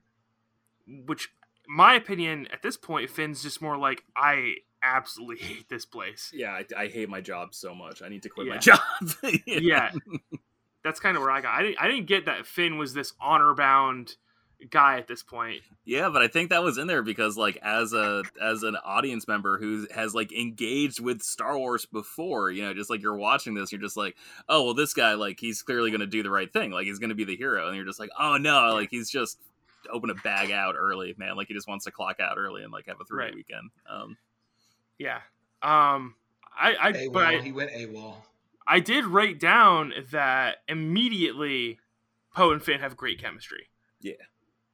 which, 1.06 1.30
my 1.68 1.94
opinion, 1.94 2.48
at 2.52 2.62
this 2.62 2.78
point, 2.78 3.10
Finn's 3.10 3.44
just 3.44 3.62
more 3.62 3.78
like 3.78 4.04
I 4.16 4.56
absolutely 4.84 5.38
hate 5.46 5.70
this 5.70 5.86
place. 5.86 6.32
Yeah, 6.34 6.52
I, 6.52 6.66
I 6.78 6.88
hate 6.88 7.10
my 7.10 7.22
job 7.22 7.54
so 7.54 7.74
much. 7.76 8.02
I 8.02 8.10
need 8.10 8.24
to 8.24 8.30
quit 8.30 8.48
yeah. 8.48 8.54
my 8.54 8.60
job. 8.60 8.80
yeah. 9.24 9.32
yeah. 9.62 9.92
that's 10.84 11.00
kind 11.00 11.16
of 11.18 11.22
where 11.22 11.32
I 11.32 11.42
got. 11.42 11.54
I 11.54 11.64
didn't. 11.64 11.82
I 11.82 11.88
didn't 11.88 12.08
get 12.08 12.26
that 12.26 12.46
Finn 12.46 12.78
was 12.78 12.94
this 12.94 13.14
honor 13.20 13.54
bound 13.54 14.16
guy 14.70 14.98
at 14.98 15.08
this 15.08 15.24
point. 15.24 15.62
Yeah, 15.86 16.10
but 16.10 16.22
I 16.22 16.28
think 16.28 16.50
that 16.50 16.64
was 16.64 16.78
in 16.78 16.88
there 16.88 17.02
because 17.02 17.38
like 17.38 17.58
as 17.62 17.94
a 17.94 18.24
as 18.42 18.64
an 18.64 18.76
audience 18.84 19.28
member 19.28 19.58
who 19.58 19.88
has 19.94 20.14
like 20.14 20.32
engaged 20.32 21.00
with 21.00 21.22
Star 21.22 21.58
Wars 21.58 21.86
before, 21.86 22.52
you 22.52 22.62
know, 22.62 22.74
just 22.74 22.90
like 22.90 23.02
you're 23.02 23.16
watching 23.16 23.54
this, 23.54 23.72
you're 23.72 23.82
just 23.82 23.98
like, 23.98 24.16
oh 24.48 24.64
well, 24.64 24.74
this 24.74 24.94
guy 24.94 25.14
like 25.14 25.40
he's 25.40 25.62
clearly 25.62 25.92
going 25.92 26.02
to 26.02 26.08
do 26.08 26.24
the 26.24 26.30
right 26.30 26.52
thing, 26.52 26.72
like 26.72 26.86
he's 26.86 27.00
going 27.00 27.10
to 27.10 27.16
be 27.16 27.24
the 27.24 27.38
hero, 27.38 27.68
and 27.68 27.76
you're 27.76 27.86
just 27.86 28.00
like, 28.00 28.12
oh 28.20 28.38
no, 28.38 28.74
like 28.74 28.90
he's 28.92 29.10
just 29.10 29.40
open 29.92 30.10
a 30.10 30.16
bag 30.16 30.52
out 30.52 30.76
early, 30.78 31.16
man, 31.18 31.36
like 31.36 31.48
he 31.48 31.54
just 31.54 31.68
wants 31.68 31.86
to 31.86 31.92
clock 31.92 32.20
out 32.20 32.38
early 32.38 32.64
and 32.64 32.72
like 32.72 32.88
have 32.88 33.00
a 33.02 33.06
three 33.06 33.24
day 33.24 33.28
right. 33.28 33.36
weekend. 33.36 33.70
Um, 33.90 34.18
yeah. 34.98 35.20
Um, 35.62 36.16
I, 36.58 36.76
I, 36.80 36.92
AWOL, 36.92 37.14
but 37.14 37.26
I, 37.26 37.38
he 37.42 37.52
went 37.52 37.72
AWOL. 37.72 38.16
I 38.68 38.80
did 38.80 39.06
write 39.06 39.40
down 39.40 39.94
that 40.12 40.58
immediately 40.68 41.80
Poe 42.36 42.52
and 42.52 42.62
Finn 42.62 42.80
have 42.80 42.96
great 42.96 43.20
chemistry. 43.20 43.70
Yeah. 44.02 44.14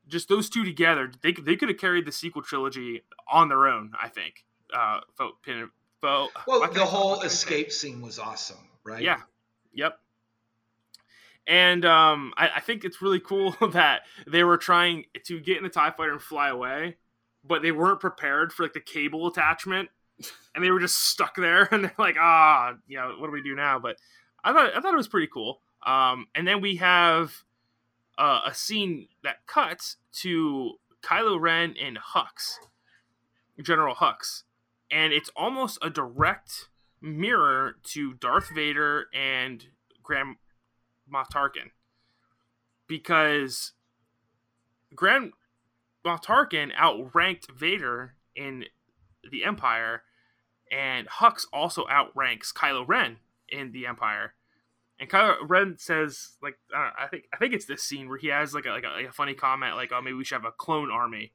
Just 0.08 0.28
those 0.28 0.50
two 0.50 0.64
together, 0.64 1.12
they 1.22 1.32
they 1.32 1.56
could 1.56 1.70
have 1.70 1.80
carried 1.80 2.06
the 2.06 2.12
sequel 2.12 2.44
trilogy 2.44 3.02
on 3.32 3.50
their 3.50 3.68
own. 3.68 3.92
I 4.00 4.10
think. 4.10 4.46
Uh, 4.72 5.00
Poe, 5.18 5.32
Finn, 5.44 5.70
Poe. 6.02 6.28
Well, 6.48 6.72
the 6.72 6.86
whole 6.86 7.22
escape 7.22 7.72
scene 7.72 8.02
was 8.02 8.20
awesome, 8.20 8.58
right? 8.84 9.02
Yeah. 9.02 9.22
Yep. 9.74 10.00
And 11.48 11.86
um, 11.86 12.34
I, 12.38 12.50
I 12.56 12.60
think 12.60 12.84
it's 12.84 13.02
really 13.02 13.20
cool 13.20 13.52
that 13.72 14.02
they 14.28 14.44
were 14.44 14.58
trying 14.58 15.06
to 15.26 15.40
get 15.40 15.58
in 15.58 15.64
the 15.64 15.70
Tie 15.70 15.92
Fighter 15.92 16.14
and 16.14 16.22
fly 16.22 16.50
away, 16.50 16.98
but 17.44 17.62
they 17.62 17.72
weren't 17.72 18.00
prepared 18.00 18.52
for 18.52 18.64
like 18.64 18.74
the 18.74 18.80
cable 18.80 19.28
attachment 19.28 19.90
and 20.54 20.64
they 20.64 20.72
were 20.72 20.80
just 20.80 20.98
stuck 20.98 21.36
there 21.36 21.64
and 21.72 21.84
they're 21.84 21.94
like 21.98 22.16
ah 22.20 22.74
you 22.88 22.98
know 22.98 23.16
what 23.20 23.28
do 23.28 23.32
we 23.32 23.42
do 23.42 23.56
now? 23.56 23.80
But 23.80 23.98
i 24.44 24.54
thought 24.54 24.76
i 24.76 24.80
thought 24.80 24.94
it 24.94 24.98
was 24.98 25.08
pretty 25.08 25.28
cool. 25.32 25.62
Um, 25.86 26.28
and 26.34 26.48
then 26.48 26.62
we 26.62 26.78
have 26.78 27.44
uh, 28.18 28.42
a 28.46 28.54
scene 28.54 29.08
that 29.24 29.46
cuts 29.46 29.98
to 30.14 30.74
kylo 31.04 31.40
ren 31.40 31.76
and 31.80 32.00
hux 32.16 32.56
general 33.62 33.94
hux 33.94 34.44
and 34.90 35.14
it's 35.14 35.30
almost 35.36 35.78
a 35.84 35.90
direct 35.90 36.70
mirror 37.00 37.76
to 37.84 38.16
darth 38.16 38.50
vader 38.50 39.06
and 39.14 39.66
grand 40.02 40.38
moff 41.12 41.30
tarkin 41.30 41.72
because 42.88 43.74
grand 44.96 45.32
moff 46.06 46.24
tarkin 46.24 46.72
outranked 46.76 47.52
vader 47.52 48.16
in 48.36 48.66
the 49.30 49.44
Empire, 49.44 50.04
and 50.72 51.08
Hux 51.08 51.46
also 51.52 51.86
outranks 51.90 52.54
Kylo 52.54 52.88
Ren 52.88 53.18
in 53.50 53.72
the 53.72 53.88
Empire. 53.88 54.34
And 55.00 55.10
Kylo 55.10 55.36
Ren 55.48 55.78
says, 55.78 56.34
like, 56.42 56.58
uh, 56.76 56.92
I 56.98 57.08
think 57.08 57.26
I 57.34 57.38
think 57.38 57.54
it's 57.54 57.66
this 57.66 57.84
scene 57.84 58.08
where 58.08 58.18
he 58.18 58.28
has 58.28 58.54
like 58.54 58.66
a, 58.66 58.70
like 58.70 58.84
a, 58.84 58.90
like 58.90 59.08
a, 59.08 59.12
funny 59.12 59.34
comment, 59.34 59.76
like, 59.76 59.92
"Oh, 59.94 60.02
maybe 60.02 60.16
we 60.16 60.24
should 60.24 60.36
have 60.36 60.46
a 60.46 60.52
clone 60.52 60.92
army 60.92 61.34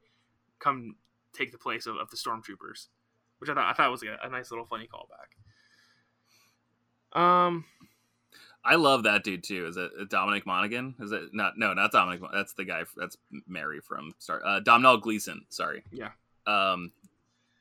come 0.59 0.95
take 1.33 1.51
the 1.51 1.57
place 1.57 1.85
of, 1.85 1.95
of 1.97 2.09
the 2.09 2.17
stormtroopers," 2.17 2.87
which 3.39 3.49
I 3.49 3.53
thought 3.53 3.69
I 3.69 3.73
thought 3.73 3.91
was 3.91 4.03
like 4.03 4.17
a, 4.21 4.27
a 4.27 4.29
nice 4.29 4.51
little 4.51 4.65
funny 4.65 4.87
callback. 4.91 5.29
Um, 7.19 7.65
I 8.63 8.75
love 8.75 9.03
that 9.03 9.23
dude 9.23 9.43
too. 9.43 9.65
Is 9.65 9.77
it 9.77 10.09
Dominic 10.09 10.45
Monaghan? 10.45 10.95
Is 10.99 11.11
it 11.11 11.33
not? 11.33 11.53
No, 11.57 11.73
not 11.73 11.91
Dominic. 11.91 12.21
That's 12.31 12.53
the 12.53 12.65
guy. 12.65 12.83
That's 12.95 13.17
Mary 13.47 13.79
from 13.81 14.13
Star. 14.19 14.45
Uh, 14.45 14.59
Domhnall 14.59 14.97
Gleeson. 14.97 15.45
Sorry. 15.49 15.83
Yeah. 15.91 16.11
Um, 16.45 16.91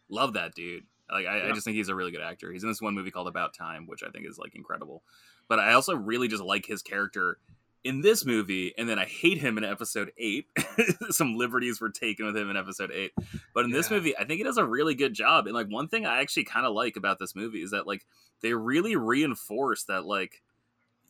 love 0.09 0.35
that 0.35 0.55
dude. 0.55 0.85
Like 1.11 1.27
I, 1.27 1.39
yeah. 1.39 1.49
I, 1.49 1.53
just 1.53 1.65
think 1.65 1.77
he's 1.77 1.89
a 1.89 1.95
really 1.95 2.11
good 2.11 2.21
actor. 2.21 2.53
He's 2.53 2.63
in 2.63 2.69
this 2.69 2.83
one 2.83 2.95
movie 2.95 3.11
called 3.11 3.29
About 3.29 3.55
Time, 3.55 3.87
which 3.87 4.03
I 4.03 4.11
think 4.11 4.27
is 4.29 4.39
like 4.39 4.55
incredible. 4.55 5.03
But 5.49 5.59
I 5.59 5.73
also 5.73 5.97
really 5.97 6.29
just 6.29 6.43
like 6.43 6.67
his 6.67 6.83
character 6.83 7.39
in 7.83 8.03
this 8.03 8.27
movie, 8.27 8.75
and 8.77 8.89
then 8.89 8.99
I 8.99 9.07
hate 9.07 9.39
him 9.39 9.57
in 9.57 9.65
episode 9.65 10.13
eight. 10.19 10.47
Some 11.11 11.37
liberties 11.37 11.81
were 11.81 11.89
taken 11.89 12.27
with 12.27 12.37
him 12.37 12.51
in 12.51 12.57
episode 12.57 12.91
eight. 12.93 13.13
But 13.55 13.65
in 13.65 13.71
yeah. 13.71 13.77
this 13.77 13.91
movie, 13.91 14.17
I 14.17 14.25
think 14.25 14.39
he 14.39 14.45
does 14.45 14.59
a 14.59 14.65
really 14.65 14.95
good 14.95 15.15
job. 15.15 15.47
And 15.47 15.55
like 15.55 15.69
one 15.69 15.89
thing 15.89 16.05
I 16.05 16.21
actually 16.21 16.45
kind 16.45 16.67
of 16.67 16.75
like 16.75 16.97
about 16.97 17.19
this 17.19 17.35
movie 17.35 17.63
is 17.63 17.71
that 17.71 17.87
like 17.87 18.05
they 18.43 18.53
really 18.53 18.97
reinforce 18.97 19.85
that 19.85 20.05
like 20.05 20.43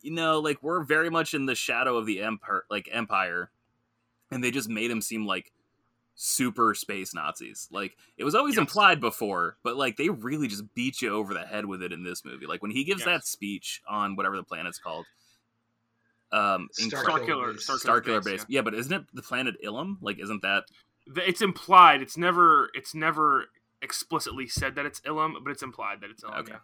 you 0.01 0.11
know, 0.11 0.39
like 0.39 0.61
we're 0.61 0.83
very 0.83 1.09
much 1.09 1.33
in 1.33 1.45
the 1.45 1.55
shadow 1.55 1.97
of 1.97 2.05
the 2.05 2.21
empire 2.21 2.63
like 2.69 2.89
empire. 2.91 3.51
And 4.31 4.43
they 4.43 4.51
just 4.51 4.69
made 4.69 4.89
him 4.89 5.01
seem 5.01 5.25
like 5.25 5.51
super 6.15 6.73
space 6.73 7.13
Nazis. 7.13 7.67
Like 7.71 7.97
it 8.17 8.23
was 8.23 8.35
always 8.35 8.55
yes. 8.55 8.61
implied 8.61 9.01
before, 9.01 9.57
but 9.63 9.75
like 9.75 9.97
they 9.97 10.09
really 10.09 10.47
just 10.47 10.73
beat 10.73 11.01
you 11.01 11.13
over 11.13 11.33
the 11.33 11.41
head 11.41 11.65
with 11.65 11.81
it 11.83 11.91
in 11.91 12.03
this 12.03 12.23
movie. 12.23 12.45
Like 12.45 12.61
when 12.61 12.71
he 12.71 12.83
gives 12.83 13.01
yes. 13.01 13.05
that 13.05 13.25
speech 13.25 13.81
on 13.87 14.15
whatever 14.15 14.37
the 14.37 14.43
planet's 14.43 14.79
called. 14.79 15.05
Um, 16.33 16.69
Starkiller, 16.79 17.59
Star 17.59 17.99
Killer 17.99 18.21
base. 18.21 18.45
Yeah. 18.47 18.59
yeah. 18.59 18.61
but 18.61 18.73
isn't 18.73 18.93
it 18.93 19.03
the 19.13 19.21
planet 19.21 19.55
Ilum? 19.65 19.97
Like, 19.99 20.17
isn't 20.17 20.43
that? 20.43 20.63
It's 21.17 21.41
implied. 21.41 22.01
It's 22.01 22.15
never. 22.15 22.69
It's 22.73 22.95
never 22.95 23.47
explicitly 23.81 24.47
said 24.47 24.75
that 24.75 24.85
it's 24.85 24.99
Ilum, 25.01 25.33
but 25.43 25.51
it's 25.51 25.63
implied 25.63 26.01
that 26.01 26.09
it's 26.09 26.23
Ilum. 26.23 26.39
Okay. 26.39 26.53
Yeah 26.53 26.59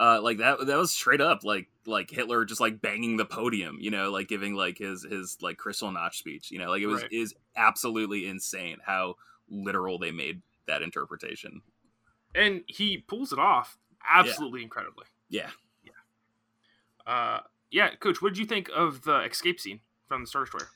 uh, 0.00 0.20
like 0.22 0.38
that 0.38 0.64
that 0.66 0.78
was 0.78 0.90
straight 0.90 1.20
up 1.20 1.42
like 1.42 1.68
like 1.86 2.10
Hitler 2.10 2.44
just 2.44 2.60
like 2.60 2.80
banging 2.80 3.16
the 3.16 3.24
podium, 3.24 3.78
you 3.80 3.90
know, 3.90 4.10
like 4.10 4.28
giving 4.28 4.54
like 4.54 4.78
his 4.78 5.02
his 5.02 5.38
like 5.42 5.58
Kristallnacht 5.58 6.14
speech, 6.14 6.50
you 6.50 6.58
know, 6.58 6.68
like 6.68 6.82
it 6.82 6.86
was 6.86 7.02
right. 7.02 7.12
is 7.12 7.34
absolutely 7.56 8.26
insane 8.28 8.78
how 8.84 9.14
literal 9.48 9.98
they 9.98 10.12
made 10.12 10.42
that 10.66 10.82
interpretation. 10.82 11.62
And 12.34 12.62
he 12.66 12.98
pulls 12.98 13.32
it 13.32 13.38
off 13.38 13.76
absolutely 14.08 14.60
yeah. 14.60 14.64
incredibly. 14.64 15.06
Yeah. 15.28 15.50
Yeah. 15.82 17.12
Uh 17.12 17.40
yeah, 17.70 17.94
coach, 17.96 18.22
what 18.22 18.30
did 18.30 18.38
you 18.38 18.46
think 18.46 18.70
of 18.74 19.02
the 19.02 19.20
escape 19.24 19.60
scene 19.60 19.80
from 20.06 20.22
the 20.22 20.26
Star 20.26 20.42
Destroyer? 20.42 20.68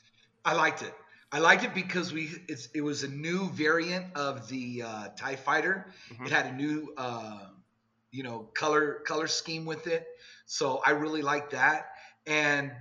I 0.45 0.53
liked 0.53 0.81
it. 0.81 0.93
I 1.33 1.39
liked 1.39 1.63
it 1.63 1.73
because 1.73 2.13
we 2.13 2.29
it 2.47 2.81
was 2.81 3.03
a 3.03 3.09
new 3.09 3.49
variant 3.49 4.15
of 4.15 4.47
the 4.47 4.83
uh, 4.83 5.07
Tie 5.17 5.35
Fighter. 5.35 5.87
Mm-hmm. 6.11 6.27
It 6.27 6.31
had 6.31 6.45
a 6.45 6.53
new 6.53 6.93
uh, 6.95 7.47
you 8.13 8.23
know 8.23 8.47
color 8.53 9.01
color 9.05 9.27
scheme 9.27 9.65
with 9.65 9.87
it 9.87 10.07
so 10.45 10.81
i 10.85 10.91
really 10.91 11.23
liked 11.23 11.51
that 11.51 11.87
and 12.27 12.71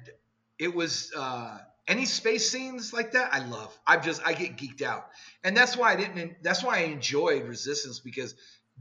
it 0.58 0.72
was 0.72 1.10
uh 1.16 1.58
any 1.88 2.04
space 2.04 2.50
scenes 2.50 2.92
like 2.92 3.12
that 3.12 3.32
i 3.32 3.44
love 3.46 3.76
i 3.86 3.96
just 3.96 4.24
i 4.26 4.34
get 4.34 4.56
geeked 4.58 4.82
out 4.82 5.06
and 5.42 5.56
that's 5.56 5.76
why 5.76 5.90
i 5.92 5.96
didn't 5.96 6.34
that's 6.42 6.62
why 6.62 6.76
i 6.76 6.80
enjoyed 6.82 7.48
resistance 7.48 7.98
because 7.98 8.34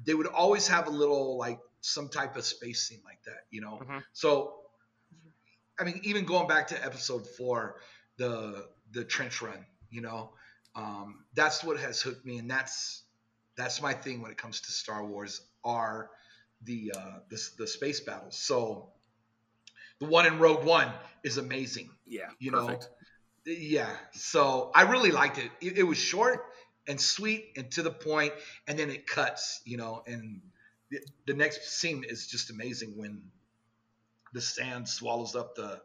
they 0.06 0.14
would 0.14 0.28
always 0.28 0.68
have 0.68 0.88
a 0.88 0.92
little 0.92 1.38
like 1.38 1.60
some 1.80 2.10
type 2.10 2.36
of 2.36 2.44
space 2.44 2.82
scene 2.82 3.02
like 3.06 3.24
that 3.24 3.46
you 3.50 3.62
know 3.62 3.80
mm-hmm. 3.82 4.00
so 4.12 4.56
I 5.80 5.84
mean, 5.84 6.00
even 6.04 6.26
going 6.26 6.48
back 6.48 6.68
to 6.68 6.86
episode 6.86 7.26
four, 7.26 7.78
the 8.18 8.68
the 8.92 9.04
trench 9.04 9.42
run, 9.42 9.66
you 9.90 10.02
know, 10.02 10.32
um, 10.76 11.26
that's 11.34 11.64
what 11.64 11.80
has 11.80 12.02
hooked 12.02 12.26
me, 12.26 12.38
and 12.38 12.50
that's 12.50 13.04
that's 13.58 13.82
my 13.82 13.94
thing 13.94 14.22
when 14.22 14.32
it 14.32 14.38
comes 14.38 14.62
to 14.62 14.72
Star 14.72 15.06
Wars 15.06 15.42
are 15.64 16.10
the 16.64 16.94
uh, 16.96 17.20
the, 17.30 17.42
the 17.58 17.68
space 17.68 18.00
battles. 18.00 18.38
So 18.38 18.90
the 20.00 20.06
one 20.06 20.26
in 20.26 20.40
Rogue 20.40 20.64
One 20.64 20.92
is 21.24 21.38
amazing. 21.38 21.90
Yeah, 22.06 22.30
you 22.40 22.52
perfect. 22.52 22.90
know, 23.46 23.54
yeah. 23.54 23.90
So 24.14 24.72
I 24.74 24.84
really 24.84 25.12
liked 25.12 25.38
it. 25.38 25.52
it. 25.60 25.78
It 25.80 25.84
was 25.84 25.98
short 25.98 26.46
and 26.88 27.00
sweet 27.00 27.50
and 27.58 27.70
to 27.72 27.84
the 27.84 27.92
point, 27.92 28.34
and 28.68 28.80
then 28.80 28.90
it 28.90 29.06
cuts. 29.08 29.62
You 29.66 29.78
know, 29.78 30.04
and 30.08 30.42
the, 30.90 31.00
the 31.28 31.34
next 31.34 31.70
scene 31.70 32.06
is 32.08 32.28
just 32.28 32.50
amazing 32.50 32.94
when 32.96 33.22
the 34.34 34.42
sand 34.42 34.88
swallows 34.88 35.36
up 35.36 35.56
the 35.56 35.82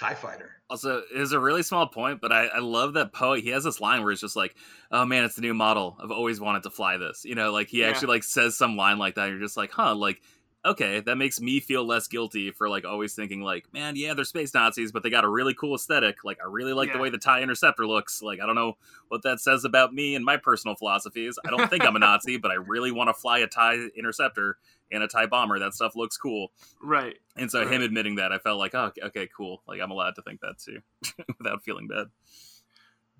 TIE 0.00 0.14
fighter. 0.14 0.52
Also, 0.70 0.98
it 0.98 1.20
is 1.20 1.32
a 1.32 1.40
really 1.40 1.62
small 1.62 1.86
point, 1.86 2.22
but 2.22 2.32
I, 2.32 2.46
I 2.46 2.58
love 2.60 2.94
that 2.94 3.12
Poe. 3.12 3.34
He 3.34 3.50
has 3.50 3.64
this 3.64 3.80
line 3.80 4.02
where 4.02 4.12
it's 4.12 4.20
just 4.20 4.36
like, 4.36 4.54
"Oh 4.90 5.04
man, 5.04 5.24
it's 5.24 5.34
the 5.34 5.42
new 5.42 5.52
model. 5.52 5.98
I've 6.02 6.10
always 6.10 6.40
wanted 6.40 6.62
to 6.62 6.70
fly 6.70 6.96
this." 6.96 7.24
You 7.24 7.34
know, 7.34 7.52
like 7.52 7.68
he 7.68 7.80
yeah. 7.80 7.88
actually 7.88 8.08
like 8.08 8.22
says 8.22 8.56
some 8.56 8.76
line 8.76 8.98
like 8.98 9.16
that. 9.16 9.28
you're 9.28 9.38
just 9.38 9.58
like, 9.58 9.72
"Huh?" 9.72 9.94
Like, 9.94 10.22
okay, 10.64 11.00
that 11.00 11.16
makes 11.16 11.38
me 11.38 11.60
feel 11.60 11.84
less 11.84 12.08
guilty 12.08 12.50
for 12.50 12.66
like 12.66 12.86
always 12.86 13.14
thinking 13.14 13.42
like, 13.42 13.66
"Man, 13.74 13.94
yeah, 13.94 14.14
they're 14.14 14.24
space 14.24 14.54
Nazis, 14.54 14.90
but 14.90 15.02
they 15.02 15.10
got 15.10 15.24
a 15.24 15.28
really 15.28 15.52
cool 15.52 15.74
aesthetic. 15.74 16.24
Like, 16.24 16.38
I 16.42 16.48
really 16.48 16.72
like 16.72 16.88
yeah. 16.88 16.94
the 16.94 17.02
way 17.02 17.10
the 17.10 17.18
Tie 17.18 17.42
Interceptor 17.42 17.86
looks. 17.86 18.22
Like, 18.22 18.40
I 18.40 18.46
don't 18.46 18.54
know 18.54 18.78
what 19.08 19.22
that 19.24 19.38
says 19.38 19.66
about 19.66 19.92
me 19.92 20.14
and 20.14 20.24
my 20.24 20.38
personal 20.38 20.76
philosophies. 20.76 21.38
I 21.46 21.50
don't 21.50 21.68
think 21.68 21.84
I'm 21.84 21.96
a 21.96 21.98
Nazi, 21.98 22.36
but 22.38 22.50
I 22.50 22.54
really 22.54 22.90
want 22.90 23.08
to 23.08 23.14
fly 23.14 23.40
a 23.40 23.46
Tie 23.46 23.88
Interceptor." 23.94 24.56
And 24.90 25.02
a 25.02 25.08
TIE 25.08 25.26
bomber. 25.26 25.58
That 25.58 25.74
stuff 25.74 25.96
looks 25.96 26.16
cool. 26.16 26.52
Right. 26.82 27.16
And 27.36 27.50
so 27.50 27.60
right. 27.60 27.72
him 27.72 27.82
admitting 27.82 28.16
that, 28.16 28.32
I 28.32 28.38
felt 28.38 28.58
like, 28.58 28.74
oh, 28.74 28.90
okay, 29.04 29.28
cool. 29.36 29.62
Like 29.66 29.80
I'm 29.80 29.90
allowed 29.90 30.16
to 30.16 30.22
think 30.22 30.40
that 30.40 30.58
too, 30.58 30.80
without 31.38 31.62
feeling 31.62 31.88
bad. 31.88 32.06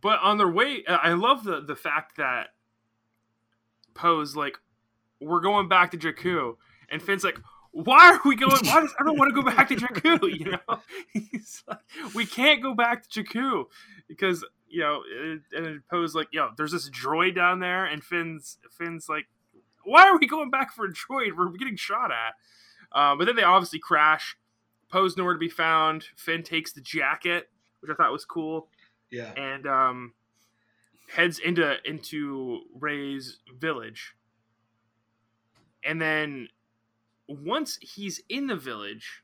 But 0.00 0.20
on 0.20 0.38
their 0.38 0.50
way, 0.50 0.84
I 0.88 1.12
love 1.12 1.44
the 1.44 1.60
the 1.60 1.76
fact 1.76 2.16
that 2.16 2.48
Poe's 3.94 4.34
like, 4.34 4.56
we're 5.20 5.40
going 5.40 5.68
back 5.68 5.90
to 5.90 5.98
Jakku, 5.98 6.56
and 6.90 7.02
Finn's 7.02 7.24
like, 7.24 7.38
why 7.72 8.12
are 8.12 8.20
we 8.24 8.34
going? 8.34 8.56
Why 8.64 8.80
does 8.80 8.94
everyone 8.98 9.18
want 9.18 9.34
to 9.34 9.42
go 9.42 9.48
back 9.48 9.68
to 9.68 9.76
Jakku? 9.76 10.20
You 10.40 10.52
know, 10.52 10.80
he's 11.12 11.62
like, 11.68 11.78
we 12.14 12.26
can't 12.26 12.62
go 12.62 12.74
back 12.74 13.08
to 13.08 13.22
Jakku 13.22 13.64
because 14.08 14.44
you 14.68 14.80
know, 14.80 15.02
and 15.52 15.82
Poe's 15.88 16.14
like, 16.14 16.28
yo, 16.32 16.50
there's 16.56 16.72
this 16.72 16.88
droid 16.88 17.34
down 17.34 17.60
there, 17.60 17.84
and 17.84 18.02
Finn's 18.02 18.58
Finn's 18.70 19.08
like, 19.08 19.26
why 19.84 20.08
are 20.08 20.18
we 20.18 20.26
going 20.26 20.50
back 20.50 20.72
for 20.72 20.84
a 20.84 20.92
droid? 20.92 21.36
We're 21.36 21.50
getting 21.50 21.76
shot 21.76 22.10
at. 22.10 22.34
Um, 22.92 23.18
but 23.18 23.26
then 23.26 23.36
they 23.36 23.42
obviously 23.42 23.78
crash. 23.78 24.36
Poe's 24.90 25.16
nowhere 25.16 25.34
to 25.34 25.38
be 25.38 25.48
found. 25.48 26.06
Finn 26.16 26.42
takes 26.42 26.72
the 26.72 26.80
jacket, 26.80 27.48
which 27.80 27.90
I 27.90 27.94
thought 27.94 28.12
was 28.12 28.24
cool. 28.24 28.68
Yeah. 29.10 29.32
And 29.36 29.66
um, 29.66 30.14
heads 31.08 31.38
into 31.38 31.76
into 31.84 32.60
Rey's 32.78 33.38
village. 33.58 34.14
And 35.84 36.00
then 36.00 36.48
once 37.28 37.78
he's 37.80 38.20
in 38.28 38.48
the 38.48 38.56
village, 38.56 39.22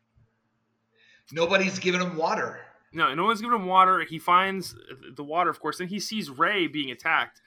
nobody's 1.33 1.79
giving 1.79 2.01
him 2.01 2.17
water. 2.17 2.61
No, 2.93 3.15
no 3.15 3.25
one's 3.25 3.41
giving 3.41 3.59
him 3.59 3.67
water. 3.67 4.01
He 4.05 4.19
finds 4.19 4.75
the 5.15 5.25
water, 5.25 5.51
of 5.51 5.61
course. 5.61 5.81
and 5.81 5.91
he 5.91 6.01
sees 6.01 6.31
Rey 6.31 6.67
being 6.67 6.91
attacked, 6.91 7.43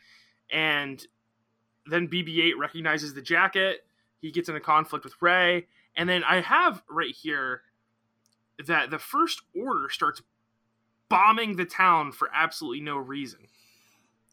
and 0.52 1.06
then 1.86 2.08
BB-8 2.08 2.54
recognizes 2.60 3.14
the 3.14 3.22
jacket. 3.22 3.86
He 4.22 4.32
gets 4.32 4.50
in 4.50 4.56
a 4.56 4.60
conflict 4.60 5.06
with 5.06 5.22
Rey, 5.22 5.68
and 5.96 6.10
then 6.10 6.24
I 6.24 6.42
have 6.42 6.84
right 6.90 7.16
here 7.16 7.62
that 8.66 8.90
the 8.90 9.00
First 9.00 9.42
Order 9.56 9.90
starts 9.90 10.22
bombing 11.08 11.56
the 11.56 11.66
town 11.66 12.12
for 12.12 12.30
absolutely 12.34 12.82
no 12.82 12.98
reason, 12.98 13.48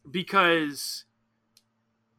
because 0.09 1.05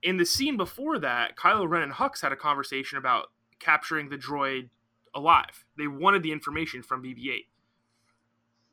in 0.02 0.16
the 0.16 0.24
scene 0.24 0.56
before 0.56 0.98
that, 0.98 1.36
Kylo 1.36 1.68
Ren 1.68 1.82
and 1.82 1.92
Hux 1.92 2.22
had 2.22 2.32
a 2.32 2.36
conversation 2.36 2.96
about 2.98 3.26
capturing 3.60 4.08
the 4.08 4.16
droid 4.16 4.70
alive. 5.14 5.64
They 5.76 5.88
wanted 5.88 6.22
the 6.22 6.32
information 6.32 6.82
from 6.82 7.02
BB-8, 7.02 7.46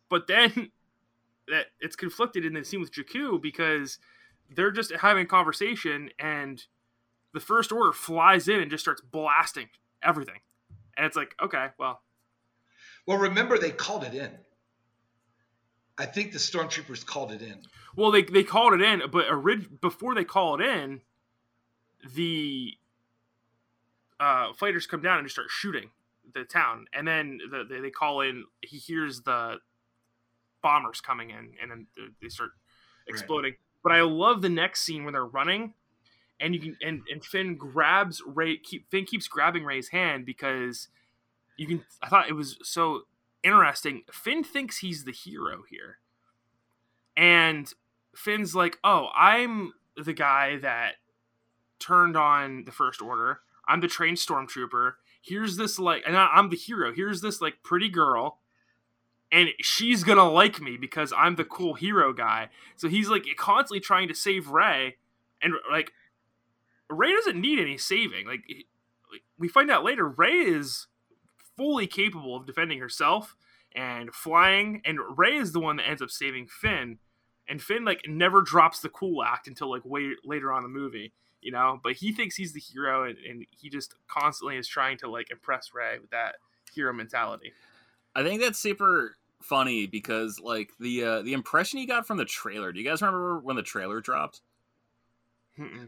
but 0.10 0.28
then 0.28 0.72
that 1.48 1.68
it's 1.80 1.96
conflicted 1.96 2.46
in 2.46 2.54
the 2.54 2.64
scene 2.64 2.80
with 2.80 2.92
Jakku 2.94 3.42
because 3.42 4.00
they're 4.54 4.72
just 4.72 4.92
having 4.92 5.24
a 5.24 5.28
conversation 5.28 6.10
and 6.20 6.66
the 7.34 7.40
first 7.40 7.72
order 7.72 7.92
flies 7.92 8.48
in 8.48 8.60
and 8.60 8.72
just 8.72 8.84
starts 8.84 9.02
blasting 9.02 9.70
everything. 10.02 10.40
And 10.98 11.06
it's 11.06 11.16
like 11.16 11.36
okay 11.42 11.68
well. 11.78 12.02
Well 13.06 13.18
remember 13.18 13.58
they 13.58 13.72
called 13.72 14.04
it 14.04 14.14
in. 14.14 14.32
I 15.98 16.06
think 16.06 16.32
the 16.32 16.40
stormtroopers 16.40 17.06
called 17.06 17.32
it 17.32 17.42
in. 17.42 17.62
Well 17.96 18.12
they, 18.12 18.24
they 18.24 18.44
called 18.44 18.74
it 18.74 18.82
in 18.82 19.02
but 19.12 19.30
orig- 19.30 19.82
before 19.82 20.16
they 20.16 20.24
call 20.24 20.60
it 20.60 20.66
in 20.66 21.02
the 22.16 22.74
uh, 24.20 24.54
fighters 24.54 24.88
come 24.88 25.02
down 25.02 25.18
and 25.18 25.26
just 25.26 25.36
start 25.36 25.50
shooting 25.50 25.90
the 26.34 26.44
town. 26.44 26.86
And 26.94 27.08
then 27.08 27.40
the, 27.52 27.64
the, 27.64 27.82
they 27.82 27.90
call 27.90 28.22
in 28.22 28.46
he 28.62 28.78
hears 28.78 29.22
the 29.22 29.58
bombers 30.62 31.02
coming 31.02 31.30
in 31.30 31.54
and 31.62 31.70
then 31.70 31.88
they 32.22 32.30
start 32.30 32.52
exploding. 33.08 33.52
right. 33.52 33.60
But 33.86 33.94
I 33.94 34.02
love 34.02 34.42
the 34.42 34.50
next 34.50 34.82
scene 34.82 35.04
when 35.06 35.14
they're 35.14 35.24
running, 35.24 35.76
and 36.40 36.56
you 36.56 36.60
can 36.60 36.78
and, 36.82 37.04
and 37.08 37.24
Finn 37.24 37.56
grabs 37.56 38.20
Rey. 38.26 38.58
Keep 38.58 38.90
Finn 38.90 39.06
keeps 39.06 39.28
grabbing 39.28 39.64
Rey's 39.64 39.90
hand 39.90 40.26
because 40.26 40.88
you 41.56 41.68
can. 41.68 41.86
I 42.02 42.10
thought 42.10 42.28
it 42.28 42.34
was 42.34 42.58
so 42.64 43.04
interesting. 43.44 44.02
Finn 44.12 44.44
thinks 44.44 44.80
he's 44.80 45.04
the 45.04 45.12
hero 45.12 45.66
here, 45.70 46.00
and 47.16 47.72
Finn's 48.16 48.56
like, 48.56 48.80
"Oh, 48.84 49.10
I'm 49.16 49.74
the 49.96 50.14
guy 50.14 50.58
that 50.58 50.96
turned 51.78 52.18
on 52.18 52.64
the 52.66 52.72
First 52.72 53.04
Order. 53.04 53.42
I'm 53.68 53.82
the 53.82 53.88
trained 53.88 54.18
stormtrooper. 54.18 54.94
Here's 55.22 55.58
this 55.58 55.78
like, 55.78 56.02
and 56.08 56.18
I'm 56.18 56.50
the 56.50 56.58
hero. 56.58 56.92
Here's 56.92 57.22
this 57.22 57.40
like 57.40 57.62
pretty 57.62 57.90
girl 57.90 58.40
and 59.36 59.50
she's 59.60 60.06
gonna 60.06 60.32
like 60.32 60.62
me 60.62 60.78
because 60.78 61.12
I'm 61.16 61.36
the 61.36 61.44
cool 61.44 61.74
hero 61.74 62.14
guy. 62.14 62.48
So 62.78 62.88
he's 62.88 63.10
like 63.10 63.26
constantly 63.38 63.82
trying 63.82 64.08
to 64.08 64.16
save 64.16 64.48
Rey, 64.48 64.96
and 65.42 65.56
like 65.70 65.92
Rey 66.90 67.12
doesn't 67.12 67.40
need 67.40 67.60
any 67.60 67.78
saving. 67.78 68.28
Like, 68.28 68.44
we 69.38 69.50
find 69.50 69.70
out 69.70 69.84
later, 69.84 70.08
Rey 70.08 70.38
is 70.40 70.88
fully 71.58 71.86
capable 71.86 72.38
of 72.38 72.46
defending 72.46 72.80
herself 72.80 73.36
and 73.76 74.16
flying, 74.16 74.82
and 74.86 75.00
Rey 75.18 75.36
is 75.36 75.52
the 75.52 75.60
one 75.60 75.76
that 75.78 75.90
ends 75.90 76.02
up 76.02 76.12
saving 76.12 76.48
Finn. 76.48 77.00
And 77.48 77.62
Finn 77.62 77.84
like 77.84 78.06
never 78.08 78.42
drops 78.42 78.80
the 78.80 78.90
cool 78.90 79.22
act 79.22 79.50
until 79.50 79.70
like 79.70 79.84
way 79.84 80.12
later 80.24 80.54
on 80.54 80.64
the 80.64 80.70
movie, 80.70 81.12
you 81.42 81.52
know. 81.52 81.82
But 81.84 81.94
he 81.94 82.14
thinks 82.14 82.38
he's 82.38 82.54
the 82.54 82.62
hero, 82.62 83.04
and, 83.04 83.18
and 83.18 83.46
he 83.52 83.70
just 83.70 83.96
constantly 84.08 84.56
is 84.56 84.68
trying 84.68 84.98
to 85.00 85.10
like 85.10 85.30
impress 85.30 85.72
Rey 85.74 86.00
with 86.00 86.12
that 86.12 86.36
hero 86.74 86.94
mentality. 86.94 87.52
I 88.16 88.24
think 88.24 88.40
that's 88.42 88.58
super 88.58 89.18
funny 89.42 89.88
because 89.88 90.40
like 90.40 90.72
the 90.80 91.04
uh, 91.04 91.22
the 91.22 91.34
impression 91.34 91.80
you 91.80 91.88
got 91.88 92.08
from 92.08 92.18
the 92.18 92.26
trailer. 92.26 92.72
Do 92.72 92.80
you 92.80 92.86
guys 92.86 93.02
remember 93.02 93.40
when 93.40 93.56
the 93.56 93.64
trailer 93.64 94.02
dropped? 94.02 94.42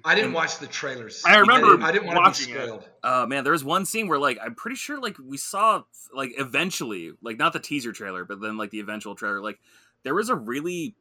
I 0.05 0.15
didn't 0.15 0.31
watch 0.31 0.59
the 0.59 0.67
trailers. 0.67 1.21
I 1.25 1.39
remember. 1.39 1.67
I 1.67 1.71
didn't, 1.71 1.83
I 1.83 1.91
didn't 1.91 2.07
want 2.07 2.35
to 2.35 2.47
be 2.47 2.53
spoiled. 2.53 2.87
Oh 3.03 3.23
uh, 3.23 3.27
man, 3.27 3.43
there 3.43 3.51
was 3.51 3.65
one 3.65 3.85
scene 3.85 4.07
where 4.07 4.19
like 4.19 4.37
I'm 4.41 4.55
pretty 4.55 4.77
sure 4.77 4.99
like 4.99 5.17
we 5.19 5.37
saw 5.37 5.83
like 6.13 6.33
eventually 6.37 7.11
like 7.21 7.37
not 7.37 7.51
the 7.51 7.59
teaser 7.59 7.91
trailer, 7.91 8.23
but 8.23 8.39
then 8.39 8.57
like 8.57 8.69
the 8.69 8.79
eventual 8.79 9.15
trailer. 9.15 9.41
Like 9.41 9.59
there 10.03 10.15
was 10.15 10.29
a 10.29 10.35
really 10.35 10.95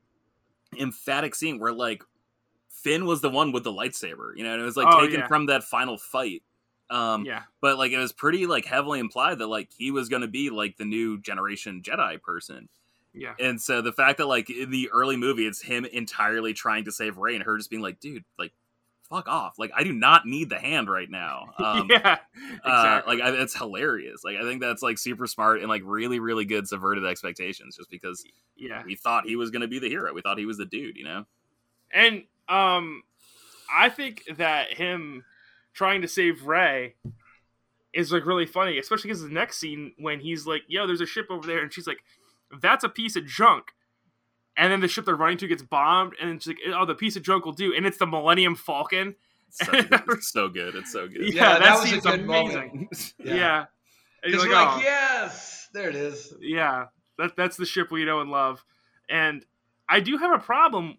emphatic 0.78 1.36
scene 1.36 1.60
where 1.60 1.72
like 1.72 2.02
Finn 2.68 3.06
was 3.06 3.20
the 3.20 3.30
one 3.30 3.52
with 3.52 3.62
the 3.62 3.72
lightsaber, 3.72 4.36
you 4.36 4.42
know, 4.42 4.52
and 4.52 4.60
it 4.60 4.64
was 4.64 4.76
like 4.76 4.88
oh, 4.90 5.00
taken 5.00 5.20
yeah. 5.20 5.28
from 5.28 5.46
that 5.46 5.62
final 5.62 5.96
fight. 5.96 6.42
Um, 6.90 7.24
yeah. 7.24 7.42
But 7.60 7.78
like 7.78 7.92
it 7.92 7.98
was 7.98 8.12
pretty 8.12 8.46
like 8.46 8.64
heavily 8.64 9.00
implied 9.00 9.38
that 9.38 9.48
like 9.48 9.70
he 9.76 9.90
was 9.90 10.08
going 10.08 10.22
to 10.22 10.28
be 10.28 10.50
like 10.50 10.76
the 10.76 10.84
new 10.84 11.18
generation 11.18 11.82
Jedi 11.82 12.20
person. 12.22 12.68
Yeah. 13.12 13.34
And 13.40 13.60
so 13.60 13.80
the 13.80 13.92
fact 13.92 14.18
that 14.18 14.26
like 14.26 14.50
in 14.50 14.70
the 14.70 14.90
early 14.92 15.16
movie 15.16 15.46
it's 15.46 15.62
him 15.62 15.84
entirely 15.84 16.52
trying 16.52 16.84
to 16.84 16.92
save 16.92 17.16
Rey 17.16 17.34
and 17.34 17.44
her 17.44 17.56
just 17.56 17.70
being 17.70 17.82
like, 17.82 17.98
dude, 17.98 18.24
like 18.38 18.52
fuck 19.08 19.28
off. 19.28 19.58
Like 19.58 19.70
I 19.74 19.82
do 19.84 19.92
not 19.92 20.26
need 20.26 20.50
the 20.50 20.58
hand 20.58 20.90
right 20.90 21.10
now. 21.10 21.54
Um, 21.58 21.88
yeah. 21.90 22.18
Uh, 22.64 22.68
exactly. 22.68 23.22
Uh, 23.22 23.24
like 23.24 23.34
I, 23.34 23.42
it's 23.42 23.56
hilarious. 23.56 24.22
Like 24.22 24.36
I 24.36 24.42
think 24.42 24.60
that's 24.60 24.82
like 24.82 24.98
super 24.98 25.26
smart 25.26 25.60
and 25.60 25.68
like 25.68 25.82
really 25.84 26.20
really 26.20 26.44
good 26.44 26.68
subverted 26.68 27.04
expectations 27.04 27.76
just 27.76 27.90
because 27.90 28.24
yeah 28.56 28.82
we 28.84 28.94
thought 28.94 29.26
he 29.26 29.36
was 29.36 29.50
going 29.50 29.62
to 29.62 29.68
be 29.68 29.78
the 29.78 29.88
hero. 29.88 30.12
We 30.12 30.20
thought 30.20 30.38
he 30.38 30.46
was 30.46 30.58
the 30.58 30.66
dude, 30.66 30.96
you 30.96 31.04
know. 31.04 31.24
And 31.90 32.24
um 32.48 33.02
I 33.74 33.88
think 33.88 34.24
that 34.36 34.74
him 34.74 35.24
trying 35.76 36.00
to 36.00 36.08
save 36.08 36.46
Rey 36.46 36.94
is 37.92 38.10
like 38.10 38.26
really 38.26 38.46
funny, 38.46 38.78
especially 38.78 39.08
because 39.08 39.22
the 39.22 39.28
next 39.28 39.58
scene 39.58 39.92
when 39.98 40.20
he's 40.20 40.46
like, 40.46 40.62
"Yo, 40.66 40.86
there's 40.86 41.02
a 41.02 41.06
ship 41.06 41.26
over 41.30 41.46
there," 41.46 41.62
and 41.62 41.72
she's 41.72 41.86
like, 41.86 41.98
"That's 42.60 42.82
a 42.82 42.88
piece 42.88 43.14
of 43.14 43.26
junk." 43.26 43.72
And 44.56 44.72
then 44.72 44.80
the 44.80 44.88
ship 44.88 45.04
they're 45.04 45.14
running 45.14 45.36
to 45.38 45.46
gets 45.46 45.62
bombed, 45.62 46.14
and 46.20 46.42
she's 46.42 46.48
like, 46.48 46.74
"Oh, 46.74 46.86
the 46.86 46.94
piece 46.94 47.14
of 47.14 47.22
junk 47.22 47.44
will 47.44 47.52
do." 47.52 47.74
And 47.74 47.86
it's 47.86 47.98
the 47.98 48.06
Millennium 48.06 48.56
Falcon. 48.56 49.14
it's 49.60 50.28
so 50.32 50.48
good. 50.48 50.74
It's 50.74 50.92
so 50.92 51.06
good. 51.06 51.34
Yeah, 51.34 51.34
yeah 51.34 51.58
that, 51.58 51.60
that 51.60 51.88
scene's 51.88 52.06
amazing. 52.06 52.88
yeah. 53.18 53.34
yeah. 53.34 53.64
Because 54.24 54.42
like, 54.42 54.52
like 54.52 54.68
oh. 54.68 54.80
yes, 54.80 55.68
there 55.74 55.90
it 55.90 55.94
is. 55.94 56.32
Yeah. 56.40 56.86
That 57.18 57.36
that's 57.36 57.56
the 57.56 57.66
ship 57.66 57.90
we 57.90 58.04
know 58.04 58.20
and 58.20 58.30
love. 58.30 58.64
And 59.08 59.44
I 59.88 60.00
do 60.00 60.16
have 60.16 60.32
a 60.32 60.42
problem 60.42 60.98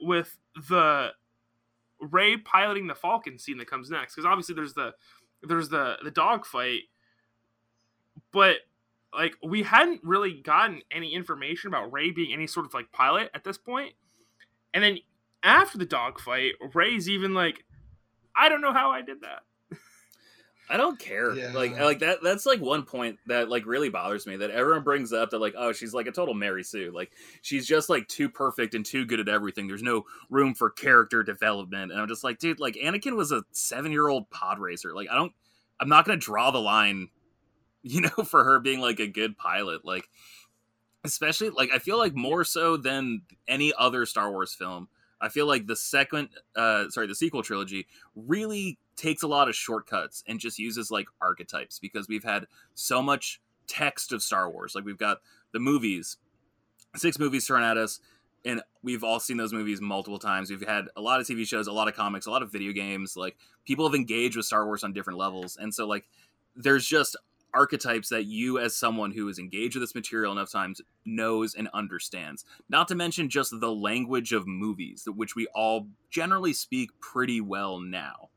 with 0.00 0.36
the 0.68 1.10
Rey 2.00 2.36
piloting 2.36 2.86
the 2.86 2.94
Falcon 2.94 3.38
scene 3.38 3.58
that 3.58 3.70
comes 3.70 3.90
next 3.90 4.14
because 4.14 4.26
obviously 4.26 4.54
there's 4.54 4.74
the 4.74 4.94
there's 5.42 5.68
the 5.68 5.96
the 6.02 6.10
dogfight, 6.10 6.82
but 8.32 8.56
like 9.14 9.36
we 9.42 9.62
hadn't 9.62 10.02
really 10.02 10.34
gotten 10.34 10.82
any 10.90 11.14
information 11.14 11.68
about 11.68 11.92
Rey 11.92 12.10
being 12.10 12.32
any 12.32 12.46
sort 12.46 12.66
of 12.66 12.74
like 12.74 12.92
pilot 12.92 13.30
at 13.34 13.44
this 13.44 13.58
point, 13.58 13.94
and 14.74 14.82
then 14.82 14.98
after 15.42 15.78
the 15.78 15.86
dogfight, 15.86 16.54
Rey's 16.74 17.08
even 17.08 17.32
like, 17.32 17.64
I 18.34 18.48
don't 18.48 18.60
know 18.60 18.72
how 18.72 18.90
I 18.90 19.00
did 19.02 19.20
that. 19.22 19.42
I 20.68 20.76
don't 20.76 20.98
care. 20.98 21.32
Yeah. 21.34 21.52
Like 21.52 21.78
like 21.78 22.00
that 22.00 22.18
that's 22.22 22.44
like 22.44 22.60
one 22.60 22.82
point 22.82 23.18
that 23.26 23.48
like 23.48 23.66
really 23.66 23.88
bothers 23.88 24.26
me 24.26 24.36
that 24.38 24.50
everyone 24.50 24.82
brings 24.82 25.12
up 25.12 25.30
that 25.30 25.40
like 25.40 25.54
oh 25.56 25.72
she's 25.72 25.94
like 25.94 26.06
a 26.06 26.12
total 26.12 26.34
Mary 26.34 26.64
Sue. 26.64 26.90
Like 26.92 27.12
she's 27.42 27.66
just 27.66 27.88
like 27.88 28.08
too 28.08 28.28
perfect 28.28 28.74
and 28.74 28.84
too 28.84 29.04
good 29.04 29.20
at 29.20 29.28
everything. 29.28 29.68
There's 29.68 29.82
no 29.82 30.04
room 30.28 30.54
for 30.54 30.70
character 30.70 31.22
development. 31.22 31.92
And 31.92 32.00
I'm 32.00 32.08
just 32.08 32.24
like, 32.24 32.38
dude, 32.38 32.58
like 32.58 32.74
Anakin 32.74 33.16
was 33.16 33.30
a 33.30 33.42
7-year-old 33.54 34.28
pod 34.30 34.58
racer. 34.58 34.92
Like 34.92 35.08
I 35.10 35.14
don't 35.14 35.32
I'm 35.78 35.88
not 35.88 36.04
going 36.04 36.18
to 36.18 36.24
draw 36.24 36.50
the 36.50 36.60
line 36.60 37.10
you 37.82 38.00
know 38.00 38.24
for 38.24 38.42
her 38.42 38.58
being 38.58 38.80
like 38.80 38.98
a 38.98 39.06
good 39.06 39.38
pilot. 39.38 39.84
Like 39.84 40.08
especially 41.04 41.50
like 41.50 41.70
I 41.72 41.78
feel 41.78 41.98
like 41.98 42.16
more 42.16 42.42
so 42.42 42.76
than 42.76 43.22
any 43.46 43.72
other 43.78 44.04
Star 44.04 44.30
Wars 44.30 44.52
film. 44.54 44.88
I 45.20 45.28
feel 45.28 45.46
like 45.46 45.66
the 45.66 45.76
second 45.76 46.30
uh 46.56 46.88
sorry, 46.90 47.06
the 47.06 47.14
sequel 47.14 47.44
trilogy 47.44 47.86
really 48.16 48.78
takes 48.96 49.22
a 49.22 49.28
lot 49.28 49.48
of 49.48 49.54
shortcuts 49.54 50.24
and 50.26 50.40
just 50.40 50.58
uses 50.58 50.90
like 50.90 51.06
archetypes 51.20 51.78
because 51.78 52.08
we've 52.08 52.24
had 52.24 52.46
so 52.74 53.02
much 53.02 53.40
text 53.66 54.12
of 54.12 54.22
Star 54.22 54.50
Wars. 54.50 54.74
Like 54.74 54.84
we've 54.84 54.98
got 54.98 55.18
the 55.52 55.60
movies, 55.60 56.16
six 56.94 57.18
movies 57.18 57.46
thrown 57.46 57.62
at 57.62 57.76
us, 57.76 58.00
and 58.44 58.62
we've 58.82 59.04
all 59.04 59.20
seen 59.20 59.36
those 59.36 59.52
movies 59.52 59.80
multiple 59.80 60.18
times. 60.18 60.50
We've 60.50 60.66
had 60.66 60.86
a 60.96 61.00
lot 61.00 61.20
of 61.20 61.26
TV 61.26 61.46
shows, 61.46 61.66
a 61.66 61.72
lot 61.72 61.88
of 61.88 61.94
comics, 61.94 62.26
a 62.26 62.30
lot 62.30 62.42
of 62.42 62.52
video 62.52 62.72
games. 62.72 63.16
Like 63.16 63.36
people 63.64 63.86
have 63.86 63.94
engaged 63.94 64.36
with 64.36 64.46
Star 64.46 64.64
Wars 64.64 64.84
on 64.84 64.92
different 64.92 65.18
levels, 65.18 65.56
and 65.56 65.74
so 65.74 65.86
like 65.86 66.06
there's 66.54 66.86
just 66.86 67.16
archetypes 67.54 68.10
that 68.10 68.26
you 68.26 68.58
as 68.58 68.76
someone 68.76 69.10
who 69.10 69.28
is 69.28 69.38
engaged 69.38 69.74
with 69.74 69.82
this 69.82 69.94
material 69.94 70.30
enough 70.30 70.50
times 70.52 70.80
knows 71.06 71.54
and 71.54 71.68
understands 71.72 72.44
not 72.68 72.86
to 72.86 72.94
mention 72.94 73.30
just 73.30 73.58
the 73.60 73.72
language 73.72 74.32
of 74.32 74.46
movies 74.46 75.08
which 75.14 75.34
we 75.34 75.46
all 75.54 75.86
generally 76.10 76.52
speak 76.52 76.90
pretty 77.00 77.40
well 77.40 77.78
now 77.80 78.28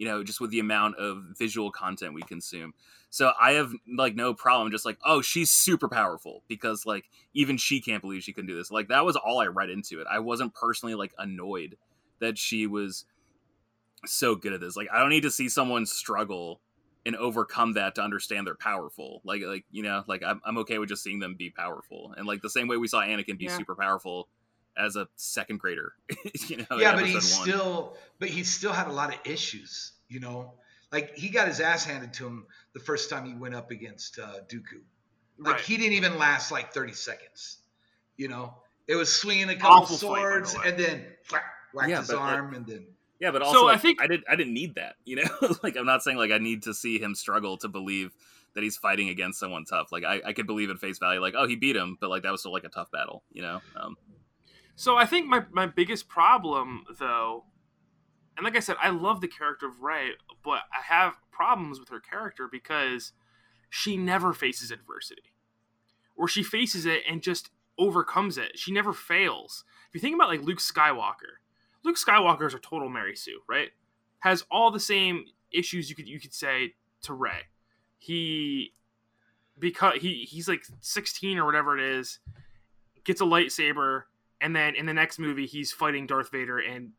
you 0.00 0.06
know, 0.06 0.24
just 0.24 0.40
with 0.40 0.50
the 0.50 0.60
amount 0.60 0.96
of 0.96 1.24
visual 1.38 1.70
content 1.70 2.14
we 2.14 2.22
consume. 2.22 2.72
So 3.10 3.32
I 3.38 3.52
have 3.52 3.70
like 3.86 4.16
no 4.16 4.32
problem 4.32 4.70
just 4.70 4.86
like, 4.86 4.96
oh, 5.04 5.20
she's 5.20 5.50
super 5.50 5.88
powerful 5.88 6.42
because 6.48 6.86
like 6.86 7.04
even 7.34 7.58
she 7.58 7.82
can't 7.82 8.00
believe 8.00 8.22
she 8.22 8.32
can 8.32 8.46
do 8.46 8.56
this. 8.56 8.70
Like 8.70 8.88
that 8.88 9.04
was 9.04 9.14
all 9.14 9.40
I 9.40 9.46
read 9.48 9.68
into 9.68 10.00
it. 10.00 10.06
I 10.10 10.20
wasn't 10.20 10.54
personally 10.54 10.94
like 10.94 11.12
annoyed 11.18 11.76
that 12.18 12.38
she 12.38 12.66
was 12.66 13.04
so 14.06 14.34
good 14.34 14.54
at 14.54 14.60
this. 14.62 14.74
Like 14.74 14.88
I 14.90 15.00
don't 15.00 15.10
need 15.10 15.24
to 15.24 15.30
see 15.30 15.50
someone 15.50 15.84
struggle 15.84 16.62
and 17.04 17.14
overcome 17.14 17.74
that 17.74 17.94
to 17.96 18.02
understand 18.02 18.46
they're 18.46 18.54
powerful. 18.54 19.20
Like 19.22 19.42
like 19.42 19.66
you 19.70 19.82
know, 19.82 20.02
like 20.06 20.22
I'm 20.22 20.40
I'm 20.46 20.56
okay 20.58 20.78
with 20.78 20.88
just 20.88 21.02
seeing 21.02 21.18
them 21.18 21.34
be 21.34 21.50
powerful. 21.50 22.14
And 22.16 22.26
like 22.26 22.40
the 22.40 22.48
same 22.48 22.68
way 22.68 22.78
we 22.78 22.88
saw 22.88 23.02
Anakin 23.02 23.36
be 23.36 23.44
yeah. 23.44 23.56
super 23.58 23.74
powerful 23.74 24.28
as 24.76 24.96
a 24.96 25.08
second 25.16 25.60
grader. 25.60 25.92
you 26.48 26.58
know, 26.58 26.78
yeah, 26.78 26.94
but 26.94 27.06
he 27.06 27.20
still, 27.20 27.96
but 28.18 28.28
he 28.28 28.44
still 28.44 28.72
had 28.72 28.88
a 28.88 28.92
lot 28.92 29.14
of 29.14 29.20
issues. 29.24 29.92
You 30.08 30.20
know, 30.20 30.54
like 30.92 31.16
he 31.16 31.28
got 31.28 31.48
his 31.48 31.60
ass 31.60 31.84
handed 31.84 32.12
to 32.14 32.26
him 32.26 32.46
the 32.72 32.80
first 32.80 33.10
time 33.10 33.24
he 33.24 33.34
went 33.34 33.54
up 33.54 33.70
against 33.70 34.18
uh, 34.18 34.40
Dooku. 34.48 34.80
Like 35.38 35.54
right. 35.54 35.64
he 35.64 35.76
didn't 35.76 35.94
even 35.94 36.18
last 36.18 36.50
like 36.50 36.72
30 36.72 36.92
seconds. 36.92 37.58
You 38.16 38.28
know, 38.28 38.54
it 38.86 38.96
was 38.96 39.10
swinging 39.10 39.48
a 39.48 39.56
couple 39.56 39.84
Awful 39.84 39.96
swords 39.96 40.54
fight, 40.54 40.66
and 40.66 40.78
then 40.78 41.04
whack, 41.32 41.44
whacked 41.72 41.90
yeah, 41.90 42.00
his 42.00 42.10
arm 42.10 42.54
and 42.54 42.66
then. 42.66 42.86
Yeah, 43.20 43.30
but 43.30 43.42
also 43.42 43.60
so 43.60 43.64
like, 43.66 43.76
I 43.76 43.78
think 43.78 44.02
I 44.02 44.06
didn't 44.06 44.24
I 44.28 44.36
didn't 44.36 44.54
need 44.54 44.74
that. 44.74 44.96
You 45.04 45.16
know, 45.16 45.56
like 45.62 45.76
I'm 45.76 45.86
not 45.86 46.02
saying 46.02 46.18
like 46.18 46.30
I 46.30 46.38
need 46.38 46.64
to 46.64 46.74
see 46.74 46.98
him 46.98 47.14
struggle 47.14 47.56
to 47.58 47.68
believe 47.68 48.12
that 48.54 48.64
he's 48.64 48.76
fighting 48.76 49.08
against 49.08 49.38
someone 49.38 49.64
tough. 49.64 49.92
Like 49.92 50.04
I, 50.04 50.20
I 50.26 50.32
could 50.32 50.46
believe 50.46 50.70
at 50.70 50.78
face 50.78 50.98
value, 50.98 51.20
like 51.20 51.34
oh 51.36 51.46
he 51.46 51.56
beat 51.56 51.76
him, 51.76 51.96
but 52.00 52.10
like 52.10 52.24
that 52.24 52.32
was 52.32 52.40
still 52.40 52.52
like 52.52 52.64
a 52.64 52.68
tough 52.68 52.90
battle. 52.90 53.22
You 53.32 53.42
know. 53.42 53.60
Um, 53.76 53.96
so 54.76 54.96
I 54.96 55.06
think 55.06 55.26
my, 55.26 55.44
my 55.52 55.66
biggest 55.66 56.08
problem 56.08 56.84
though, 56.98 57.44
and 58.36 58.44
like 58.44 58.56
I 58.56 58.60
said, 58.60 58.76
I 58.80 58.90
love 58.90 59.20
the 59.20 59.28
character 59.28 59.66
of 59.66 59.82
Rey, 59.82 60.10
but 60.44 60.62
I 60.72 60.82
have 60.82 61.14
problems 61.30 61.78
with 61.78 61.88
her 61.90 62.00
character 62.00 62.48
because 62.50 63.12
she 63.68 63.96
never 63.96 64.32
faces 64.32 64.70
adversity. 64.70 65.34
Or 66.16 66.28
she 66.28 66.42
faces 66.42 66.86
it 66.86 67.02
and 67.08 67.22
just 67.22 67.50
overcomes 67.78 68.36
it. 68.36 68.58
She 68.58 68.72
never 68.72 68.92
fails. 68.92 69.64
If 69.88 69.94
you 69.94 70.00
think 70.00 70.14
about 70.14 70.28
like 70.28 70.42
Luke 70.42 70.58
Skywalker, 70.58 71.38
Luke 71.84 71.96
Skywalker 71.96 72.46
is 72.46 72.54
a 72.54 72.58
total 72.58 72.88
Mary 72.88 73.16
Sue, 73.16 73.40
right? 73.48 73.70
Has 74.20 74.44
all 74.50 74.70
the 74.70 74.80
same 74.80 75.24
issues 75.50 75.88
you 75.88 75.96
could 75.96 76.08
you 76.08 76.20
could 76.20 76.34
say 76.34 76.74
to 77.02 77.14
Rey. 77.14 77.48
He 77.98 78.74
because 79.58 79.94
he 80.00 80.26
he's 80.28 80.48
like 80.48 80.62
16 80.80 81.38
or 81.38 81.46
whatever 81.46 81.78
it 81.78 81.84
is, 81.98 82.18
gets 83.04 83.20
a 83.20 83.24
lightsaber, 83.24 84.02
and 84.40 84.54
then 84.54 84.74
in 84.74 84.86
the 84.86 84.94
next 84.94 85.18
movie 85.18 85.46
he's 85.46 85.72
fighting 85.72 86.06
Darth 86.06 86.30
Vader 86.30 86.58
and 86.58 86.92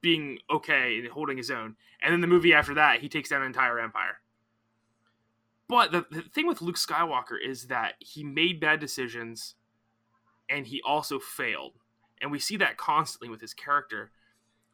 being 0.00 0.38
okay 0.50 0.98
and 0.98 1.08
holding 1.08 1.36
his 1.36 1.50
own. 1.50 1.76
And 2.02 2.12
then 2.12 2.20
the 2.20 2.26
movie 2.26 2.54
after 2.54 2.74
that, 2.74 3.00
he 3.00 3.08
takes 3.08 3.30
down 3.30 3.40
an 3.40 3.48
entire 3.48 3.78
empire. 3.80 4.20
But 5.68 5.92
the, 5.92 6.06
the 6.10 6.22
thing 6.22 6.46
with 6.46 6.62
Luke 6.62 6.76
Skywalker 6.76 7.36
is 7.44 7.66
that 7.66 7.94
he 7.98 8.24
made 8.24 8.60
bad 8.60 8.80
decisions 8.80 9.54
and 10.48 10.66
he 10.66 10.80
also 10.86 11.18
failed. 11.18 11.74
And 12.20 12.32
we 12.32 12.38
see 12.38 12.56
that 12.56 12.76
constantly 12.76 13.28
with 13.28 13.40
his 13.40 13.54
character. 13.54 14.10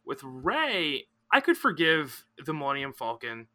With 0.04 0.20
Rey, 0.22 1.06
I 1.32 1.40
could 1.40 1.56
forgive 1.56 2.24
the 2.44 2.54
Millennium 2.54 2.92
Falcon. 2.92 3.48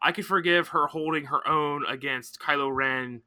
I 0.00 0.12
could 0.12 0.24
forgive 0.24 0.68
her 0.68 0.86
holding 0.86 1.26
her 1.26 1.46
own 1.46 1.84
against 1.86 2.40
Kylo 2.40 2.74
Ren 2.74 3.22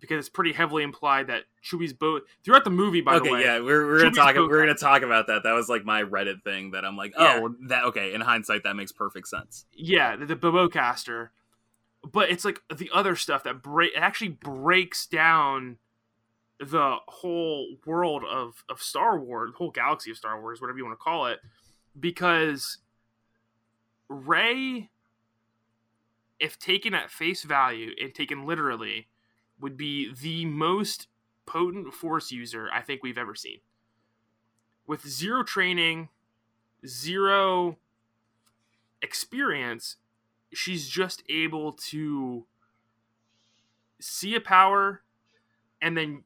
because 0.00 0.18
it's 0.18 0.28
pretty 0.28 0.52
heavily 0.52 0.82
implied 0.82 1.26
that 1.26 1.44
Chewie's 1.62 1.92
boat 1.92 2.22
throughout 2.44 2.64
the 2.64 2.70
movie. 2.70 3.00
By 3.00 3.16
okay, 3.16 3.28
the 3.28 3.34
way, 3.34 3.44
yeah, 3.44 3.60
we're, 3.60 3.86
we're 3.86 3.98
gonna 3.98 4.12
talk. 4.12 4.36
We're 4.36 4.60
gonna 4.60 4.74
talk 4.74 5.02
about 5.02 5.26
that. 5.26 5.42
That 5.44 5.52
was 5.52 5.68
like 5.68 5.84
my 5.84 6.02
Reddit 6.02 6.42
thing 6.42 6.72
that 6.72 6.84
I'm 6.84 6.96
like, 6.96 7.12
oh, 7.16 7.24
yeah. 7.24 7.48
that 7.68 7.84
okay. 7.84 8.14
In 8.14 8.20
hindsight, 8.20 8.64
that 8.64 8.76
makes 8.76 8.92
perfect 8.92 9.28
sense. 9.28 9.66
Yeah, 9.72 10.16
the, 10.16 10.26
the 10.26 10.36
Bowcaster, 10.36 11.30
but 12.10 12.30
it's 12.30 12.44
like 12.44 12.60
the 12.74 12.90
other 12.92 13.16
stuff 13.16 13.44
that 13.44 13.62
break. 13.62 13.92
It 13.94 14.00
actually 14.00 14.30
breaks 14.30 15.06
down 15.06 15.78
the 16.60 16.96
whole 17.06 17.76
world 17.86 18.22
of 18.28 18.64
of 18.68 18.80
Star 18.80 19.18
Wars, 19.18 19.52
the 19.52 19.58
whole 19.58 19.70
galaxy 19.70 20.10
of 20.10 20.16
Star 20.16 20.40
Wars, 20.40 20.60
whatever 20.60 20.78
you 20.78 20.84
want 20.84 20.98
to 20.98 21.02
call 21.02 21.26
it, 21.26 21.40
because 21.98 22.78
Rey, 24.08 24.90
if 26.40 26.58
taken 26.58 26.94
at 26.94 27.10
face 27.10 27.42
value 27.42 27.90
and 28.00 28.14
taken 28.14 28.46
literally 28.46 29.08
would 29.60 29.76
be 29.76 30.12
the 30.12 30.44
most 30.44 31.08
potent 31.46 31.92
force 31.94 32.30
user 32.30 32.68
I 32.72 32.82
think 32.82 33.02
we've 33.02 33.18
ever 33.18 33.34
seen. 33.34 33.58
With 34.86 35.06
zero 35.06 35.42
training, 35.42 36.08
zero 36.86 37.78
experience, 39.02 39.96
she's 40.52 40.88
just 40.88 41.22
able 41.28 41.72
to 41.72 42.46
see 44.00 44.34
a 44.34 44.40
power 44.40 45.02
and 45.80 45.96
then 45.96 46.24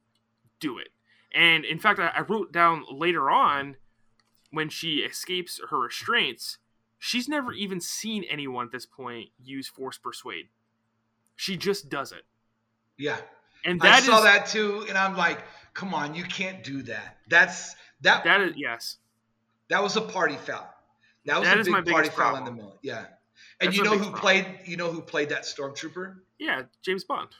do 0.60 0.78
it. 0.78 0.88
And 1.34 1.64
in 1.64 1.78
fact, 1.78 1.98
I, 1.98 2.20
wrote 2.20 2.52
down 2.52 2.84
later 2.90 3.30
on 3.30 3.76
when 4.50 4.68
she 4.68 4.96
escapes 4.98 5.60
her 5.70 5.78
restraints, 5.78 6.59
she's 6.98 7.28
never 7.28 7.52
even 7.52 7.80
seen 7.80 8.24
anyone 8.24 8.66
at 8.66 8.72
this 8.72 8.86
point 8.86 9.30
use 9.42 9.68
force 9.68 9.98
persuade. 9.98 10.48
She 11.34 11.56
just 11.56 11.88
does 11.88 12.12
it. 12.12 12.24
Yeah. 13.02 13.16
And 13.64 13.80
that 13.80 13.94
I 13.94 14.00
saw 14.00 14.18
is, 14.18 14.24
that 14.24 14.46
too, 14.46 14.86
and 14.88 14.96
I'm 14.96 15.16
like, 15.16 15.42
come 15.74 15.92
on, 15.92 16.14
you 16.14 16.22
can't 16.22 16.62
do 16.62 16.82
that. 16.82 17.18
That's 17.28 17.74
that. 18.02 18.22
That 18.24 18.40
is 18.40 18.52
yes. 18.56 18.96
That 19.68 19.82
was 19.82 19.96
a 19.96 20.00
party 20.00 20.36
foul. 20.36 20.72
That 21.26 21.40
was 21.40 21.48
that 21.48 21.58
a 21.58 21.82
big 21.82 21.92
party 21.92 22.10
foul 22.10 22.36
in 22.36 22.44
the 22.44 22.52
middle. 22.52 22.78
Yeah. 22.82 23.06
And 23.60 23.68
That's 23.68 23.76
you 23.76 23.84
know 23.84 23.92
who 23.92 24.10
problem. 24.10 24.20
played? 24.20 24.46
You 24.66 24.76
know 24.76 24.90
who 24.90 25.00
played 25.00 25.30
that 25.30 25.42
stormtrooper? 25.42 26.16
Yeah, 26.38 26.62
James 26.82 27.04
Bond. 27.04 27.30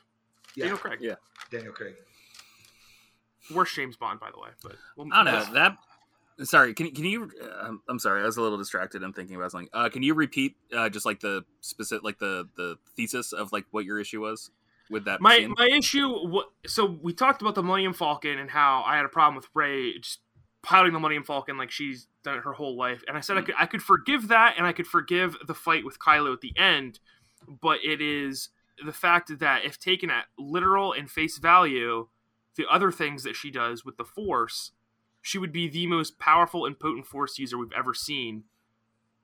Yeah. 0.57 0.65
Daniel 0.65 0.79
Craig. 0.79 0.99
Yeah. 1.01 1.15
Daniel 1.51 1.73
Craig. 1.73 1.95
Worst 3.55 3.75
James 3.75 3.97
Bond, 3.97 4.19
by 4.19 4.31
the 4.33 4.41
way. 4.41 4.49
But 4.63 4.77
we'll, 4.97 5.09
I 5.13 5.25
don't 5.25 5.33
know 5.33 5.55
that. 5.55 5.77
Sorry, 6.45 6.75
can 6.75 6.91
can 6.93 7.05
you? 7.05 7.31
Uh, 7.41 7.73
I'm 7.89 7.99
sorry, 7.99 8.23
I 8.23 8.27
was 8.27 8.37
a 8.37 8.43
little 8.43 8.59
distracted. 8.59 9.03
I'm 9.03 9.13
thinking 9.13 9.37
about 9.37 9.53
something. 9.53 9.69
Uh, 9.73 9.89
can 9.91 10.03
you 10.03 10.15
repeat 10.15 10.57
uh, 10.77 10.89
just 10.89 11.07
like 11.07 11.21
the 11.21 11.45
specific, 11.61 12.03
like 12.03 12.19
the 12.19 12.49
the 12.57 12.79
thesis 12.97 13.33
of 13.33 13.53
like 13.53 13.67
what 13.71 13.85
your 13.85 14.01
issue 14.01 14.21
was? 14.23 14.51
With 14.91 15.05
that. 15.05 15.21
My 15.21 15.39
scene. 15.39 15.55
my 15.57 15.67
issue. 15.67 16.15
So 16.67 16.99
we 17.03 17.13
talked 17.13 17.43
about 17.43 17.55
the 17.55 17.63
Millennium 17.63 17.95
Falcon 17.95 18.39
and 18.39 18.51
how 18.51 18.83
I 18.87 18.97
had 18.97 19.05
a 19.05 19.09
problem 19.09 19.37
with 19.37 19.49
Rey 19.55 19.99
just 19.99 20.21
piloting 20.63 20.93
the 20.93 21.01
Millennium 21.01 21.25
Falcon 21.25 21.59
like 21.59 21.71
she's 21.71 22.07
done 22.23 22.39
it 22.39 22.45
her 22.45 22.53
whole 22.53 22.77
life, 22.77 23.03
and 23.09 23.17
I 23.17 23.21
said 23.21 23.37
mm. 23.37 23.41
I 23.41 23.43
could 23.43 23.55
I 23.59 23.67
could 23.67 23.83
forgive 23.83 24.29
that, 24.29 24.55
and 24.57 24.67
I 24.67 24.73
could 24.73 24.87
forgive 24.87 25.37
the 25.47 25.55
fight 25.55 25.85
with 25.85 25.99
Kylo 25.99 26.33
at 26.33 26.41
the 26.41 26.57
end, 26.57 27.01
but 27.47 27.79
it 27.85 28.01
is 28.01 28.51
the 28.85 28.93
fact 28.93 29.39
that 29.39 29.65
if 29.65 29.79
taken 29.79 30.11
at 30.11 30.27
literal 30.39 30.93
and 30.93 31.11
face 31.11 31.39
value, 31.39 32.09
the 32.57 32.67
other 32.71 32.91
things 32.91 33.23
that 33.25 33.37
she 33.37 33.51
does 33.51 33.85
with 33.85 33.97
the 33.97 34.05
Force, 34.05 34.73
she 35.21 35.39
would 35.39 35.53
be 35.53 35.69
the 35.69 35.87
most 35.87 36.19
powerful 36.19 36.67
and 36.67 36.79
potent 36.79 37.07
Force 37.07 37.39
user 37.39 37.59
we've 37.59 37.73
ever 37.77 37.95
seen. 37.95 38.45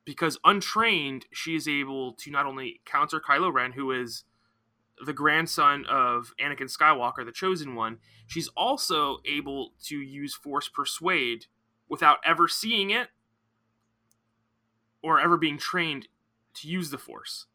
Because 0.04 0.38
untrained, 0.44 1.26
she 1.32 1.54
is 1.54 1.68
able 1.68 2.14
to 2.14 2.30
not 2.30 2.46
only 2.46 2.80
counter 2.86 3.20
Kylo 3.20 3.52
Ren, 3.52 3.72
who 3.72 3.90
is 3.92 4.24
the 5.04 5.12
grandson 5.12 5.84
of 5.86 6.32
Anakin 6.40 6.74
Skywalker, 6.74 7.24
the 7.24 7.32
chosen 7.32 7.74
one, 7.74 7.98
she's 8.26 8.48
also 8.48 9.18
able 9.24 9.72
to 9.84 9.98
use 9.98 10.34
Force 10.34 10.68
Persuade 10.68 11.46
without 11.88 12.18
ever 12.24 12.48
seeing 12.48 12.90
it 12.90 13.08
or 15.02 15.20
ever 15.20 15.36
being 15.36 15.58
trained 15.58 16.08
to 16.54 16.68
use 16.68 16.90
the 16.90 16.98
Force. 16.98 17.46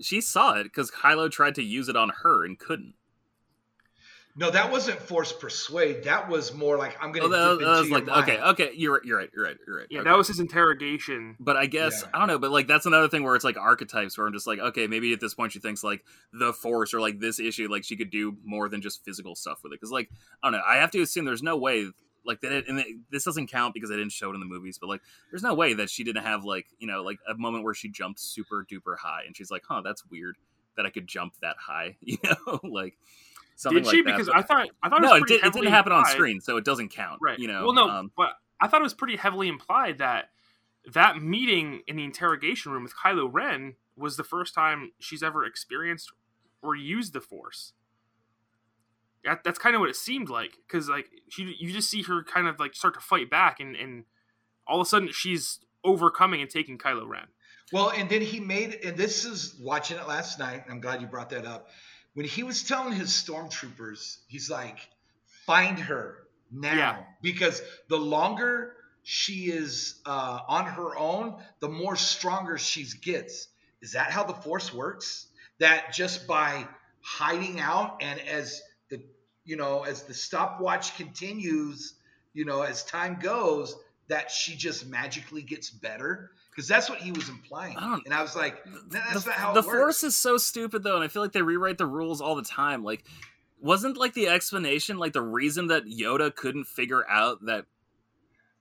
She 0.00 0.20
saw 0.20 0.54
it 0.54 0.64
because 0.64 0.90
Kylo 0.90 1.30
tried 1.30 1.54
to 1.54 1.62
use 1.62 1.88
it 1.88 1.96
on 1.96 2.10
her 2.22 2.44
and 2.44 2.58
couldn't. 2.58 2.95
No, 4.38 4.50
that 4.50 4.70
wasn't 4.70 4.98
force 4.98 5.32
persuade. 5.32 6.04
That 6.04 6.28
was 6.28 6.52
more 6.52 6.76
like 6.76 6.94
I'm 7.02 7.10
gonna. 7.10 7.34
Oh, 7.34 7.56
that, 7.56 7.64
that 7.64 7.80
was 7.80 7.90
like 7.90 8.06
okay, 8.06 8.38
okay. 8.38 8.70
You're 8.74 8.92
right. 8.92 9.02
You're 9.02 9.16
right. 9.16 9.30
You're 9.34 9.44
right. 9.44 9.56
You're 9.66 9.76
right. 9.78 9.86
Yeah, 9.88 10.00
okay. 10.00 10.10
that 10.10 10.16
was 10.16 10.28
his 10.28 10.40
interrogation. 10.40 11.36
But 11.40 11.56
I 11.56 11.64
guess 11.64 12.02
yeah. 12.02 12.10
I 12.12 12.18
don't 12.18 12.28
know. 12.28 12.38
But 12.38 12.50
like 12.50 12.66
that's 12.66 12.84
another 12.84 13.08
thing 13.08 13.22
where 13.22 13.34
it's 13.34 13.44
like 13.46 13.56
archetypes, 13.56 14.18
where 14.18 14.26
I'm 14.26 14.34
just 14.34 14.46
like, 14.46 14.58
okay, 14.58 14.86
maybe 14.88 15.14
at 15.14 15.20
this 15.20 15.32
point 15.32 15.52
she 15.52 15.58
thinks 15.58 15.82
like 15.82 16.04
the 16.34 16.52
force 16.52 16.92
or 16.92 17.00
like 17.00 17.18
this 17.18 17.40
issue, 17.40 17.68
like 17.70 17.82
she 17.82 17.96
could 17.96 18.10
do 18.10 18.36
more 18.44 18.68
than 18.68 18.82
just 18.82 19.02
physical 19.06 19.34
stuff 19.34 19.60
with 19.62 19.72
it. 19.72 19.80
Because 19.80 19.90
like 19.90 20.10
I 20.42 20.50
don't 20.50 20.60
know, 20.60 20.64
I 20.66 20.76
have 20.76 20.90
to 20.90 21.00
assume 21.00 21.24
there's 21.24 21.42
no 21.42 21.56
way 21.56 21.86
like 22.26 22.42
that. 22.42 22.52
It, 22.52 22.68
and 22.68 22.78
it, 22.78 22.86
this 23.10 23.24
doesn't 23.24 23.46
count 23.46 23.72
because 23.72 23.90
I 23.90 23.94
didn't 23.94 24.12
show 24.12 24.30
it 24.30 24.34
in 24.34 24.40
the 24.40 24.46
movies. 24.46 24.76
But 24.78 24.88
like, 24.88 25.00
there's 25.30 25.42
no 25.42 25.54
way 25.54 25.72
that 25.72 25.88
she 25.88 26.04
didn't 26.04 26.24
have 26.24 26.44
like 26.44 26.66
you 26.78 26.86
know 26.86 27.02
like 27.02 27.18
a 27.26 27.34
moment 27.38 27.64
where 27.64 27.74
she 27.74 27.88
jumped 27.88 28.20
super 28.20 28.66
duper 28.70 28.98
high, 28.98 29.22
and 29.26 29.34
she's 29.34 29.50
like, 29.50 29.62
huh, 29.66 29.80
that's 29.82 30.04
weird 30.10 30.36
that 30.76 30.84
I 30.84 30.90
could 30.90 31.06
jump 31.06 31.34
that 31.40 31.56
high. 31.58 31.96
You 32.02 32.18
know, 32.22 32.60
like 32.62 32.98
Something 33.56 33.82
did 33.82 33.90
she? 33.90 33.96
Like 34.02 34.16
because 34.16 34.28
I 34.28 34.42
thought 34.42 34.68
I 34.82 34.88
thought 34.90 35.00
no, 35.00 35.14
it, 35.14 35.26
did, 35.26 35.42
it 35.42 35.52
didn't 35.52 35.70
happen 35.70 35.92
implied. 35.92 36.10
on 36.10 36.12
screen, 36.12 36.40
so 36.40 36.58
it 36.58 36.64
doesn't 36.64 36.90
count. 36.90 37.18
Right. 37.22 37.38
You 37.38 37.48
know. 37.48 37.64
Well, 37.64 37.72
no, 37.72 37.88
um, 37.88 38.12
but 38.14 38.34
I 38.60 38.68
thought 38.68 38.80
it 38.80 38.84
was 38.84 38.94
pretty 38.94 39.16
heavily 39.16 39.48
implied 39.48 39.98
that 39.98 40.30
that 40.92 41.20
meeting 41.22 41.80
in 41.86 41.96
the 41.96 42.04
interrogation 42.04 42.70
room 42.70 42.82
with 42.82 42.94
Kylo 42.94 43.28
Ren 43.32 43.74
was 43.96 44.18
the 44.18 44.24
first 44.24 44.54
time 44.54 44.92
she's 44.98 45.22
ever 45.22 45.44
experienced 45.44 46.12
or 46.62 46.76
used 46.76 47.14
the 47.14 47.20
Force. 47.20 47.72
That, 49.24 49.42
that's 49.42 49.58
kind 49.58 49.74
of 49.74 49.80
what 49.80 49.88
it 49.88 49.96
seemed 49.96 50.28
like 50.28 50.58
because 50.68 50.88
like 50.90 51.08
she, 51.30 51.56
you 51.58 51.72
just 51.72 51.90
see 51.90 52.02
her 52.02 52.22
kind 52.22 52.46
of 52.46 52.60
like 52.60 52.74
start 52.74 52.94
to 52.94 53.00
fight 53.00 53.28
back 53.30 53.58
and 53.58 53.74
and 53.74 54.04
all 54.68 54.80
of 54.80 54.86
a 54.86 54.88
sudden 54.88 55.08
she's 55.12 55.60
overcoming 55.82 56.42
and 56.42 56.50
taking 56.50 56.76
Kylo 56.76 57.08
Ren. 57.08 57.26
Well, 57.72 57.90
and 57.90 58.08
then 58.08 58.20
he 58.20 58.38
made, 58.38 58.78
and 58.84 58.96
this 58.96 59.24
is 59.24 59.56
watching 59.60 59.96
it 59.96 60.06
last 60.06 60.38
night. 60.38 60.64
I'm 60.70 60.80
glad 60.80 61.00
you 61.00 61.08
brought 61.08 61.30
that 61.30 61.44
up 61.46 61.70
when 62.16 62.24
he 62.24 62.42
was 62.42 62.62
telling 62.62 62.94
his 62.94 63.10
stormtroopers, 63.10 64.16
he's 64.26 64.48
like, 64.48 64.78
find 65.44 65.78
her 65.78 66.16
now. 66.50 66.74
Yeah. 66.74 66.96
Because 67.20 67.60
the 67.88 67.98
longer 67.98 68.72
she 69.02 69.50
is 69.50 69.96
uh, 70.06 70.38
on 70.48 70.64
her 70.64 70.96
own, 70.96 71.36
the 71.60 71.68
more 71.68 71.94
stronger 71.94 72.56
she 72.56 72.86
gets. 73.02 73.48
Is 73.82 73.92
that 73.92 74.10
how 74.10 74.24
the 74.24 74.32
force 74.32 74.72
works? 74.72 75.26
That 75.58 75.92
just 75.92 76.26
by 76.26 76.66
hiding 77.02 77.60
out 77.60 77.98
and 78.00 78.18
as 78.18 78.62
the 78.88 79.02
you 79.44 79.56
know 79.56 79.82
as 79.82 80.04
the 80.04 80.14
stopwatch 80.14 80.96
continues, 80.96 81.92
you 82.32 82.46
know 82.46 82.62
as 82.62 82.82
time 82.82 83.18
goes, 83.20 83.76
that 84.08 84.30
she 84.30 84.56
just 84.56 84.86
magically 84.86 85.42
gets 85.42 85.70
better 85.70 86.30
because 86.50 86.68
that's 86.68 86.88
what 86.88 87.00
he 87.00 87.12
was 87.12 87.28
implying. 87.28 87.76
I 87.76 87.98
and 88.04 88.14
I 88.14 88.22
was 88.22 88.34
like, 88.36 88.64
that's 88.88 89.24
the, 89.24 89.30
not 89.30 89.38
how 89.38 89.52
the 89.52 89.62
force 89.62 90.02
is 90.02 90.16
so 90.16 90.36
stupid 90.38 90.82
though, 90.82 90.94
and 90.94 91.04
I 91.04 91.08
feel 91.08 91.22
like 91.22 91.32
they 91.32 91.42
rewrite 91.42 91.78
the 91.78 91.86
rules 91.86 92.20
all 92.20 92.36
the 92.36 92.42
time. 92.42 92.82
Like, 92.82 93.04
wasn't 93.60 93.96
like 93.96 94.14
the 94.14 94.28
explanation 94.28 94.98
like 94.98 95.12
the 95.12 95.22
reason 95.22 95.68
that 95.68 95.84
Yoda 95.86 96.34
couldn't 96.34 96.66
figure 96.66 97.08
out 97.08 97.44
that 97.46 97.66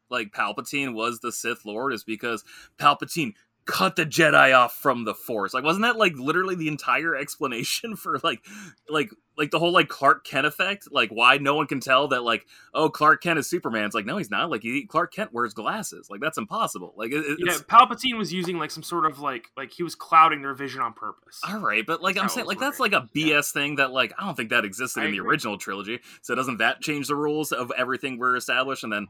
like 0.10 0.32
Palpatine 0.32 0.94
was 0.94 1.20
the 1.20 1.32
Sith 1.32 1.66
Lord 1.66 1.94
is 1.94 2.04
because 2.04 2.44
Palpatine 2.78 3.34
cut 3.66 3.96
the 3.96 4.06
Jedi 4.06 4.56
off 4.56 4.74
from 4.74 5.06
the 5.06 5.16
Force. 5.16 5.54
Like, 5.54 5.64
wasn't 5.64 5.84
that 5.84 5.98
like 5.98 6.14
literally 6.16 6.56
the 6.56 6.68
entire 6.68 7.16
explanation 7.16 7.96
for 7.96 8.20
like, 8.24 8.46
like, 8.90 9.10
like 9.38 9.52
the 9.52 9.60
whole 9.60 9.72
like 9.72 9.90
Clark 9.90 10.26
Kent 10.26 10.46
effect? 10.46 10.88
Like, 10.92 11.10
why 11.10 11.38
no 11.38 11.56
one 11.56 11.68
can 11.68 11.80
tell 11.80 12.08
that 12.10 12.24
like, 12.24 12.46
oh, 12.74 12.90
Clark 12.90 13.24
Kent 13.24 13.40
is 13.40 13.48
Superman? 13.48 13.86
It's 13.86 13.96
like, 13.96 14.06
no, 14.06 14.18
he's 14.18 14.30
not. 14.30 14.50
Like, 14.50 14.62
he, 14.62 14.86
Clark 14.86 15.14
Kent 15.14 15.34
wears 15.34 15.54
glasses. 15.54 16.10
Like, 16.10 16.22
that's 16.22 16.38
impossible. 16.38 16.94
Like, 16.96 17.12
it, 17.12 17.40
yeah, 17.40 17.58
Palpatine 17.68 18.18
was 18.18 18.32
using 18.32 18.58
like 18.58 18.72
some 18.72 18.84
sort 18.84 19.06
of 19.06 19.20
like, 19.20 19.48
like 19.58 19.72
he 19.72 19.84
was 19.84 19.96
clouding 19.96 20.42
their 20.42 20.54
vision 20.54 20.82
on 20.82 20.94
purpose. 20.94 21.42
All 21.48 21.60
right, 21.60 21.86
but 21.86 22.02
like 22.02 22.18
I'm 22.18 22.30
saying, 22.30 22.48
like 22.48 22.60
that's 22.60 22.80
like 22.80 22.94
a 22.94 23.10
BS 23.16 23.28
yeah. 23.28 23.42
thing 23.42 23.76
that 23.78 23.92
like 23.92 24.14
I 24.18 24.26
don't 24.26 24.36
think 24.36 24.52
that 24.52 24.66
existed 24.66 25.02
I 25.02 25.06
in 25.06 25.12
the 25.12 25.20
original 25.22 25.58
trilogy. 25.58 26.00
So 26.22 26.36
doesn't 26.36 26.58
that 26.58 26.82
change 26.82 27.08
the 27.08 27.16
rules 27.16 27.52
of 27.52 27.72
everything 27.78 28.18
we're 28.20 28.36
established? 28.36 28.84
And 28.84 28.94
then 28.94 29.08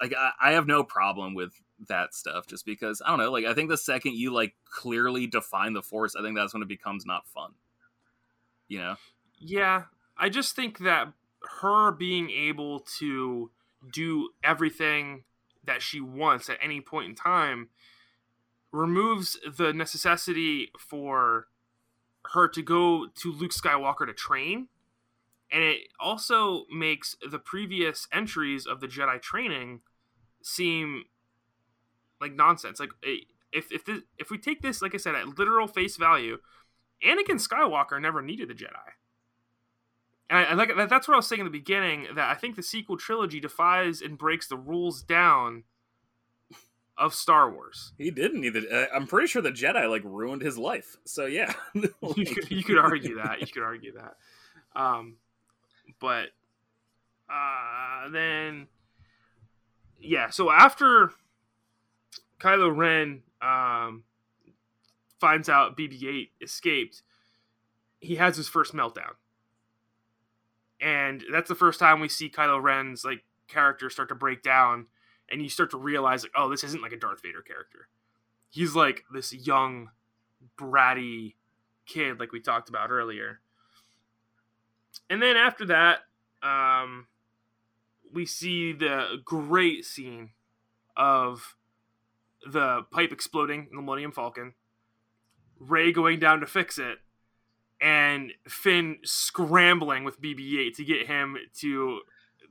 like 0.00 0.14
I, 0.16 0.30
I 0.40 0.52
have 0.52 0.66
no 0.66 0.82
problem 0.82 1.34
with 1.34 1.52
that 1.88 2.14
stuff 2.14 2.46
just 2.46 2.66
because 2.66 3.00
I 3.04 3.10
don't 3.10 3.18
know. 3.18 3.30
Like 3.30 3.44
I 3.44 3.54
think 3.54 3.68
the 3.68 3.76
second 3.76 4.14
you 4.14 4.32
like 4.32 4.54
clearly 4.64 5.26
define 5.26 5.72
the 5.72 5.82
force, 5.82 6.16
I 6.16 6.22
think 6.22 6.36
that's 6.36 6.52
when 6.52 6.62
it 6.62 6.68
becomes 6.68 7.06
not 7.06 7.26
fun. 7.26 7.52
You 8.68 8.78
know? 8.78 8.96
Yeah, 9.38 9.84
I 10.16 10.28
just 10.28 10.56
think 10.56 10.78
that 10.80 11.12
her 11.60 11.92
being 11.92 12.30
able 12.30 12.80
to 12.98 13.50
do 13.92 14.30
everything 14.42 15.24
that 15.64 15.82
she 15.82 16.00
wants 16.00 16.48
at 16.48 16.58
any 16.62 16.80
point 16.80 17.08
in 17.08 17.14
time 17.14 17.68
removes 18.72 19.38
the 19.56 19.72
necessity 19.72 20.70
for 20.78 21.46
her 22.32 22.48
to 22.48 22.62
go 22.62 23.06
to 23.14 23.32
Luke 23.32 23.52
Skywalker 23.52 24.06
to 24.06 24.12
train. 24.12 24.68
And 25.50 25.62
it 25.62 25.88
also 25.98 26.66
makes 26.70 27.16
the 27.28 27.38
previous 27.38 28.06
entries 28.12 28.66
of 28.66 28.80
the 28.80 28.86
Jedi 28.86 29.20
training 29.22 29.80
seem 30.42 31.04
like 32.20 32.34
nonsense. 32.34 32.80
Like 32.80 32.90
if 33.52 33.72
if 33.72 33.84
this, 33.84 34.02
if 34.18 34.30
we 34.30 34.38
take 34.38 34.62
this, 34.62 34.82
like 34.82 34.94
I 34.94 34.98
said, 34.98 35.14
at 35.14 35.38
literal 35.38 35.66
face 35.66 35.96
value, 35.96 36.38
Anakin 37.04 37.36
Skywalker 37.36 38.00
never 38.00 38.22
needed 38.22 38.48
the 38.48 38.54
Jedi. 38.54 38.92
And 40.30 40.38
I, 40.38 40.42
I 40.44 40.54
like 40.54 40.70
that's 40.88 41.08
what 41.08 41.14
I 41.14 41.18
was 41.18 41.26
saying 41.26 41.40
in 41.40 41.46
the 41.46 41.50
beginning. 41.50 42.08
That 42.14 42.28
I 42.28 42.34
think 42.34 42.56
the 42.56 42.62
sequel 42.62 42.96
trilogy 42.96 43.40
defies 43.40 44.00
and 44.00 44.18
breaks 44.18 44.46
the 44.46 44.56
rules 44.56 45.02
down 45.02 45.64
of 46.98 47.14
Star 47.14 47.50
Wars. 47.50 47.92
He 47.96 48.10
didn't 48.10 48.40
need 48.40 48.54
the. 48.54 48.68
Uh, 48.68 48.94
I'm 48.94 49.06
pretty 49.06 49.28
sure 49.28 49.40
the 49.40 49.52
Jedi 49.52 49.88
like 49.88 50.02
ruined 50.04 50.42
his 50.42 50.58
life. 50.58 50.96
So 51.04 51.26
yeah, 51.26 51.54
like... 51.74 51.92
you, 52.16 52.26
could, 52.26 52.50
you 52.50 52.62
could 52.62 52.78
argue 52.78 53.16
that. 53.16 53.40
You 53.40 53.46
could 53.46 53.62
argue 53.62 53.92
that. 53.92 54.16
Um, 54.78 55.16
but 56.00 56.28
uh, 57.30 58.10
then 58.10 58.66
yeah. 59.98 60.28
So 60.30 60.50
after 60.50 61.12
Kylo 62.40 62.74
Ren 62.74 63.22
um, 63.42 64.04
finds 65.20 65.48
out 65.48 65.76
BB-8 65.76 66.30
escaped, 66.40 67.02
he 68.00 68.16
has 68.16 68.36
his 68.36 68.48
first 68.48 68.74
meltdown, 68.74 69.14
and 70.80 71.24
that's 71.32 71.48
the 71.48 71.54
first 71.54 71.80
time 71.80 72.00
we 72.00 72.08
see 72.08 72.30
Kylo 72.30 72.62
Ren's 72.62 73.04
like 73.04 73.24
character 73.48 73.90
start 73.90 74.08
to 74.10 74.14
break 74.14 74.42
down, 74.42 74.86
and 75.30 75.42
you 75.42 75.48
start 75.48 75.70
to 75.72 75.78
realize 75.78 76.22
like, 76.22 76.32
oh, 76.36 76.48
this 76.48 76.64
isn't 76.64 76.82
like 76.82 76.92
a 76.92 76.96
Darth 76.98 77.22
Vader 77.22 77.42
character. 77.42 77.88
He's 78.50 78.74
like 78.74 79.04
this 79.12 79.32
young, 79.32 79.90
bratty 80.56 81.34
kid, 81.86 82.20
like 82.20 82.32
we 82.32 82.40
talked 82.40 82.68
about 82.68 82.90
earlier. 82.90 83.40
And 85.10 85.20
then 85.22 85.36
after 85.36 85.66
that, 85.66 86.00
um, 86.42 87.06
we 88.12 88.26
see 88.26 88.72
the 88.72 89.20
great 89.24 89.84
scene 89.84 90.30
of 90.96 91.56
the 92.50 92.82
pipe 92.90 93.12
exploding 93.12 93.68
in 93.70 93.76
the 93.76 93.82
Millennium 93.82 94.12
Falcon, 94.12 94.54
Rey 95.58 95.92
going 95.92 96.18
down 96.18 96.40
to 96.40 96.46
fix 96.46 96.78
it, 96.78 96.98
and 97.80 98.32
Finn 98.48 98.98
scrambling 99.04 100.04
with 100.04 100.20
BB-8 100.20 100.74
to 100.76 100.84
get 100.84 101.06
him 101.06 101.36
to 101.60 102.00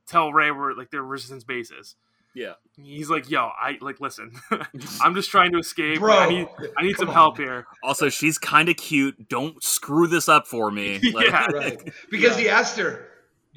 tell 0.08 0.32
Rey 0.32 0.52
where 0.52 0.74
like 0.74 0.92
their 0.92 1.04
resistance 1.04 1.44
base 1.44 1.72
is. 1.72 1.96
Yeah, 2.34 2.54
he's 2.76 3.10
like, 3.10 3.30
"Yo, 3.32 3.50
I 3.60 3.78
like 3.82 4.00
listen. 4.00 4.32
I'm 5.02 5.16
just 5.16 5.32
trying 5.32 5.52
to 5.54 5.58
escape. 5.58 6.00
Bro, 6.00 6.18
I 6.18 6.30
need, 6.30 6.48
I 6.78 6.84
need 6.84 6.96
some 6.98 7.10
on. 7.10 7.14
help 7.16 7.38
here." 7.38 7.66
Also, 7.82 8.10
she's 8.10 8.38
kind 8.38 8.70
of 8.70 8.78
cute. 8.78 9.28
Don't 9.28 9.62
screw 9.64 10.06
this 10.06 10.30
up 10.30 10.46
for 10.46 10.70
me. 10.70 11.00
Like, 11.12 11.28
yeah, 11.28 11.48
right. 11.48 11.94
Because 12.12 12.38
yeah. 12.38 12.44
he 12.44 12.50
asked 12.50 12.78
her, 12.78 13.08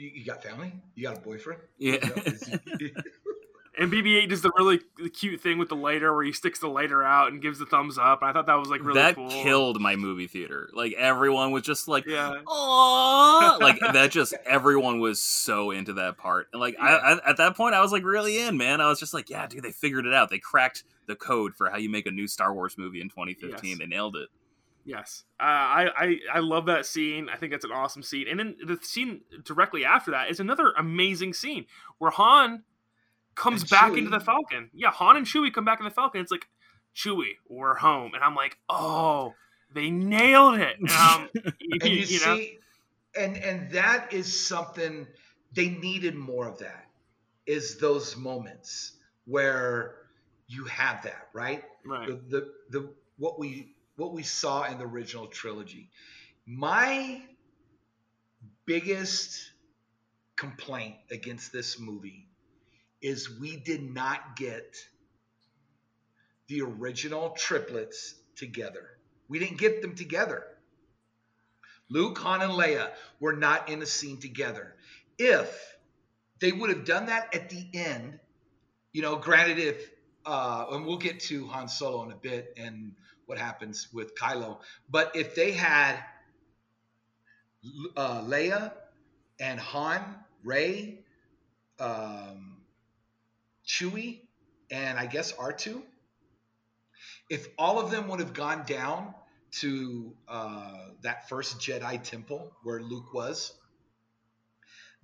you, 0.01 0.11
you, 0.15 0.25
got 0.25 0.43
family? 0.43 0.73
You 0.95 1.03
got 1.03 1.19
a 1.19 1.21
boyfriend? 1.21 1.61
Yeah. 1.77 1.99
And 3.79 3.91
BB-8 3.93 4.29
does 4.29 4.43
the 4.43 4.51
really 4.57 4.81
cute 5.15 5.41
thing 5.41 5.57
with 5.57 5.69
the 5.69 5.77
lighter, 5.77 6.13
where 6.13 6.25
he 6.25 6.33
sticks 6.33 6.59
the 6.59 6.69
lighter 6.69 7.05
out 7.05 7.31
and 7.31 7.41
gives 7.41 7.61
the 7.61 7.67
thumbs 7.67 7.99
up. 7.99 8.19
I 8.21 8.33
thought 8.33 8.47
that 8.47 8.57
was 8.57 8.69
like 8.69 8.83
really 8.83 9.01
that 9.01 9.15
cool. 9.15 9.29
killed 9.29 9.81
my 9.81 9.95
movie 9.95 10.27
theater. 10.27 10.71
Like 10.75 10.93
everyone 10.95 11.53
was 11.53 11.63
just 11.63 11.87
like, 11.87 12.05
yeah, 12.05 12.31
like 13.61 13.79
that. 13.93 14.11
Just 14.11 14.35
everyone 14.45 14.99
was 14.99 15.21
so 15.21 15.71
into 15.71 15.93
that 15.95 16.19
part, 16.19 16.49
and 16.53 16.61
like 16.61 16.75
yeah. 16.75 16.85
I, 16.85 17.13
I, 17.13 17.31
at 17.31 17.37
that 17.37 17.57
point, 17.57 17.77
I 17.77 17.81
was 17.81 17.93
like 17.93 18.05
really 18.05 18.41
in, 18.41 18.57
man. 18.57 18.81
I 18.81 18.89
was 18.89 18.99
just 18.99 19.15
like, 19.15 19.31
yeah, 19.31 19.47
dude, 19.47 19.63
they 19.63 19.73
figured 19.73 20.05
it 20.05 20.15
out. 20.15 20.31
They 20.31 20.41
cracked 20.41 20.83
the 21.07 21.15
code 21.15 21.55
for 21.55 21.71
how 21.71 21.77
you 21.77 21.89
make 21.89 22.07
a 22.07 22.11
new 22.11 22.27
Star 22.27 22.53
Wars 22.53 22.77
movie 22.77 23.01
in 23.01 23.09
2015. 23.09 23.71
Yes. 23.71 23.79
They 23.79 23.87
nailed 23.87 24.17
it. 24.17 24.31
Yes, 24.85 25.25
uh, 25.39 25.45
I, 25.45 25.89
I 25.97 26.17
I 26.35 26.39
love 26.41 26.67
that 26.67 26.87
scene. 26.87 27.29
I 27.29 27.37
think 27.37 27.53
that's 27.53 27.65
an 27.65 27.71
awesome 27.71 28.03
scene. 28.03 28.27
And 28.29 28.41
then 28.41 28.57
the 28.67 28.79
scene 28.83 29.21
directly 29.45 29.85
after 29.85 30.11
that 30.11 30.31
is 30.31 30.41
another 30.41 30.73
amazing 30.77 31.35
scene 31.35 31.67
where 31.99 32.11
Han 32.11 32.65
comes 33.35 33.62
and 33.62 33.70
back 33.70 33.93
Chewie. 33.93 33.98
into 33.98 34.11
the 34.11 34.20
Falcon. 34.20 34.70
Yeah, 34.73 34.90
Han 34.90 35.16
and 35.16 35.27
Chewie 35.27 35.52
come 35.52 35.65
back 35.65 35.81
in 35.81 35.85
the 35.85 35.90
Falcon. 35.90 36.20
It's 36.20 36.31
like 36.31 36.47
Chewie, 36.94 37.36
we're 37.48 37.74
home, 37.77 38.15
and 38.15 38.23
I'm 38.23 38.35
like, 38.35 38.57
oh, 38.69 39.35
they 39.74 39.90
nailed 39.90 40.59
it. 40.59 40.77
Um, 40.90 41.28
and 41.44 41.82
you, 41.85 41.98
you 41.98 42.05
see, 42.05 42.59
know? 43.16 43.23
and 43.23 43.36
and 43.36 43.70
that 43.73 44.12
is 44.12 44.47
something 44.47 45.07
they 45.55 45.69
needed 45.69 46.15
more 46.15 46.48
of. 46.48 46.59
That 46.59 46.86
is 47.47 47.78
those 47.78 48.16
moments 48.16 48.93
where 49.27 49.94
you 50.48 50.65
have 50.65 51.02
that 51.05 51.28
right, 51.32 51.62
right. 51.86 52.09
The, 52.09 52.20
the 52.28 52.52
the 52.70 52.90
what 53.19 53.39
we 53.39 53.74
what 53.97 54.12
we 54.12 54.23
saw 54.23 54.65
in 54.65 54.78
the 54.78 54.85
original 54.85 55.27
trilogy. 55.27 55.90
My 56.47 57.23
biggest 58.66 59.52
complaint 60.36 60.97
against 61.11 61.52
this 61.52 61.78
movie 61.78 62.27
is 63.01 63.39
we 63.40 63.56
did 63.56 63.82
not 63.82 64.36
get 64.36 64.77
the 66.48 66.62
original 66.62 67.31
triplets 67.31 68.14
together. 68.36 68.89
We 69.28 69.39
didn't 69.39 69.59
get 69.59 69.82
them 69.82 69.94
together. 69.94 70.44
Luke, 71.89 72.18
Han, 72.18 72.43
and 72.43 72.52
Leia 72.52 72.90
were 73.18 73.35
not 73.35 73.68
in 73.68 73.82
a 73.82 73.86
scene 73.86 74.18
together. 74.18 74.74
If 75.18 75.77
they 76.40 76.52
would 76.52 76.70
have 76.70 76.85
done 76.85 77.06
that 77.06 77.35
at 77.35 77.51
the 77.51 77.66
end, 77.74 78.18
you 78.93 79.02
know, 79.02 79.16
granted, 79.16 79.59
if, 79.59 79.90
uh, 80.27 80.66
and 80.72 80.86
we'll 80.86 80.98
get 80.98 81.20
to 81.20 81.47
Han 81.47 81.68
Solo 81.68 82.05
in 82.05 82.12
a 82.12 82.16
bit 82.16 82.55
and 82.56 82.93
what 83.27 83.39
happens 83.39 83.89
with 83.93 84.16
Kylo, 84.16 84.59
but 84.89 85.14
if 85.14 85.35
they 85.35 85.52
had 85.52 85.97
uh, 87.97 88.22
Leia 88.22 88.72
and 89.39 89.60
Han, 89.60 90.02
Rey, 90.43 91.01
um, 91.78 92.49
Chewie, 93.71 94.21
and 94.71 94.99
I 94.99 95.07
guess 95.07 95.33
R2, 95.33 95.83
if 97.29 97.47
all 97.57 97.79
of 97.79 97.91
them 97.91 98.09
would 98.09 98.21
have 98.21 98.35
gone 98.35 98.65
down 98.67 99.15
to 99.61 100.13
uh, 100.29 100.89
that 101.03 101.29
first 101.29 101.59
Jedi 101.61 102.03
temple 102.03 102.53
where 102.63 102.81
Luke 102.81 103.15
was, 103.15 103.53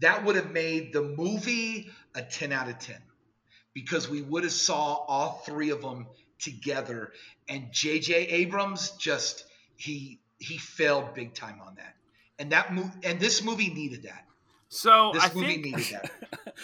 that 0.00 0.24
would 0.24 0.36
have 0.36 0.50
made 0.50 0.92
the 0.92 1.02
movie 1.02 1.90
a 2.14 2.22
10 2.22 2.52
out 2.52 2.68
of 2.68 2.78
10 2.78 2.96
because 3.72 4.08
we 4.08 4.22
would 4.22 4.42
have 4.42 4.52
saw 4.52 4.94
all 4.94 5.42
three 5.46 5.70
of 5.70 5.80
them 5.80 6.06
together 6.38 7.12
and 7.48 7.68
JJ 7.72 8.32
Abrams 8.32 8.90
just 8.92 9.44
he 9.76 10.20
he 10.38 10.58
failed 10.58 11.14
big 11.14 11.34
time 11.34 11.60
on 11.66 11.76
that. 11.76 11.94
And 12.38 12.52
that 12.52 12.74
movie 12.74 12.90
and 13.04 13.20
this 13.20 13.42
movie 13.42 13.72
needed 13.72 14.02
that. 14.02 14.24
So 14.68 15.12
this 15.14 15.24
I 15.24 15.34
movie 15.34 15.46
think 15.46 15.64
needed 15.64 15.84
that. 15.92 16.10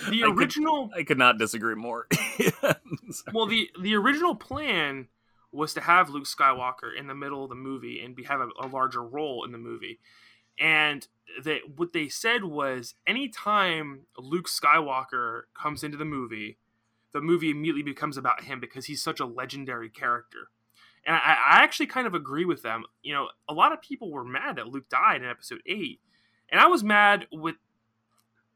The 0.08 0.24
original 0.24 0.86
I 0.92 0.96
could, 0.96 1.00
I 1.00 1.04
could 1.04 1.18
not 1.18 1.38
disagree 1.38 1.74
more. 1.74 2.06
well, 3.32 3.46
the 3.46 3.70
the 3.78 3.94
original 3.94 4.34
plan 4.34 5.08
was 5.52 5.74
to 5.74 5.82
have 5.82 6.08
Luke 6.08 6.24
Skywalker 6.24 6.98
in 6.98 7.08
the 7.08 7.14
middle 7.14 7.44
of 7.44 7.50
the 7.50 7.54
movie 7.54 8.00
and 8.02 8.16
be 8.16 8.22
have 8.22 8.40
a, 8.40 8.48
a 8.58 8.66
larger 8.66 9.02
role 9.02 9.44
in 9.44 9.52
the 9.52 9.58
movie. 9.58 10.00
And 10.58 11.06
that 11.44 11.76
what 11.76 11.92
they 11.92 12.08
said 12.08 12.44
was 12.44 12.94
anytime 13.06 14.06
Luke 14.18 14.48
Skywalker 14.48 15.42
comes 15.54 15.84
into 15.84 15.98
the 15.98 16.04
movie, 16.06 16.58
the 17.12 17.20
movie 17.20 17.50
immediately 17.50 17.82
becomes 17.82 18.16
about 18.16 18.44
him 18.44 18.60
because 18.60 18.86
he's 18.86 19.02
such 19.02 19.20
a 19.20 19.26
legendary 19.26 19.90
character. 19.90 20.48
And 21.04 21.16
I, 21.16 21.36
I 21.50 21.62
actually 21.62 21.86
kind 21.86 22.06
of 22.06 22.14
agree 22.14 22.44
with 22.44 22.62
them. 22.62 22.84
You 23.02 23.14
know, 23.14 23.28
a 23.48 23.54
lot 23.54 23.72
of 23.72 23.82
people 23.82 24.10
were 24.10 24.24
mad 24.24 24.56
that 24.56 24.68
Luke 24.68 24.88
died 24.88 25.22
in 25.22 25.28
episode 25.28 25.60
eight. 25.66 26.00
And 26.50 26.60
I 26.60 26.66
was 26.66 26.84
mad 26.84 27.26
with 27.32 27.56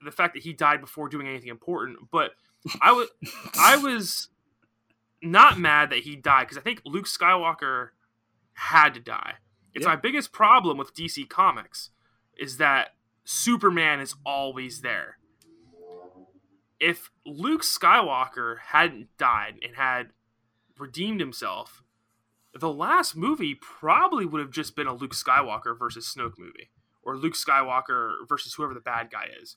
the 0.05 0.11
fact 0.11 0.35
that 0.35 0.43
he 0.43 0.53
died 0.53 0.81
before 0.81 1.09
doing 1.09 1.27
anything 1.27 1.49
important, 1.49 1.99
but 2.11 2.33
I 2.81 2.93
was 2.93 3.09
I 3.59 3.77
was 3.83 4.29
not 5.23 5.59
mad 5.59 5.91
that 5.91 6.01
he 6.01 6.17
died 6.17 6.45
because 6.45 6.59
I 6.59 6.63
think 6.63 6.83
Luke 6.85 7.07
Skywalker 7.07 7.91
had 8.55 8.95
to 8.95 9.01
die. 9.01 9.35
It's 9.75 9.85
my 9.85 9.97
biggest 9.97 10.33
problem 10.33 10.79
with 10.79 10.95
DC 10.95 11.29
Comics 11.29 11.91
is 12.39 12.57
that 12.57 12.95
Superman 13.25 14.01
is 14.01 14.15
always 14.25 14.81
there. 14.81 15.19
If 16.81 17.11
Luke 17.27 17.63
Skywalker 17.63 18.57
hadn't 18.69 19.09
died 19.19 19.59
and 19.63 19.77
had 19.77 20.11
redeemed 20.79 21.21
himself, 21.21 21.83
the 22.55 22.73
last 22.73 23.17
movie 23.17 23.55
probably 23.55 24.25
would 24.25 24.41
have 24.41 24.51
just 24.51 24.75
been 24.75 24.87
a 24.87 24.95
Luke 24.95 25.15
Skywalker 25.15 25.79
versus 25.79 26.07
Snoke 26.07 26.39
movie, 26.39 26.71
or 27.03 27.17
Luke 27.17 27.35
Skywalker 27.35 28.27
versus 28.27 28.55
whoever 28.55 28.73
the 28.73 28.81
bad 28.81 29.11
guy 29.11 29.27
is. 29.43 29.57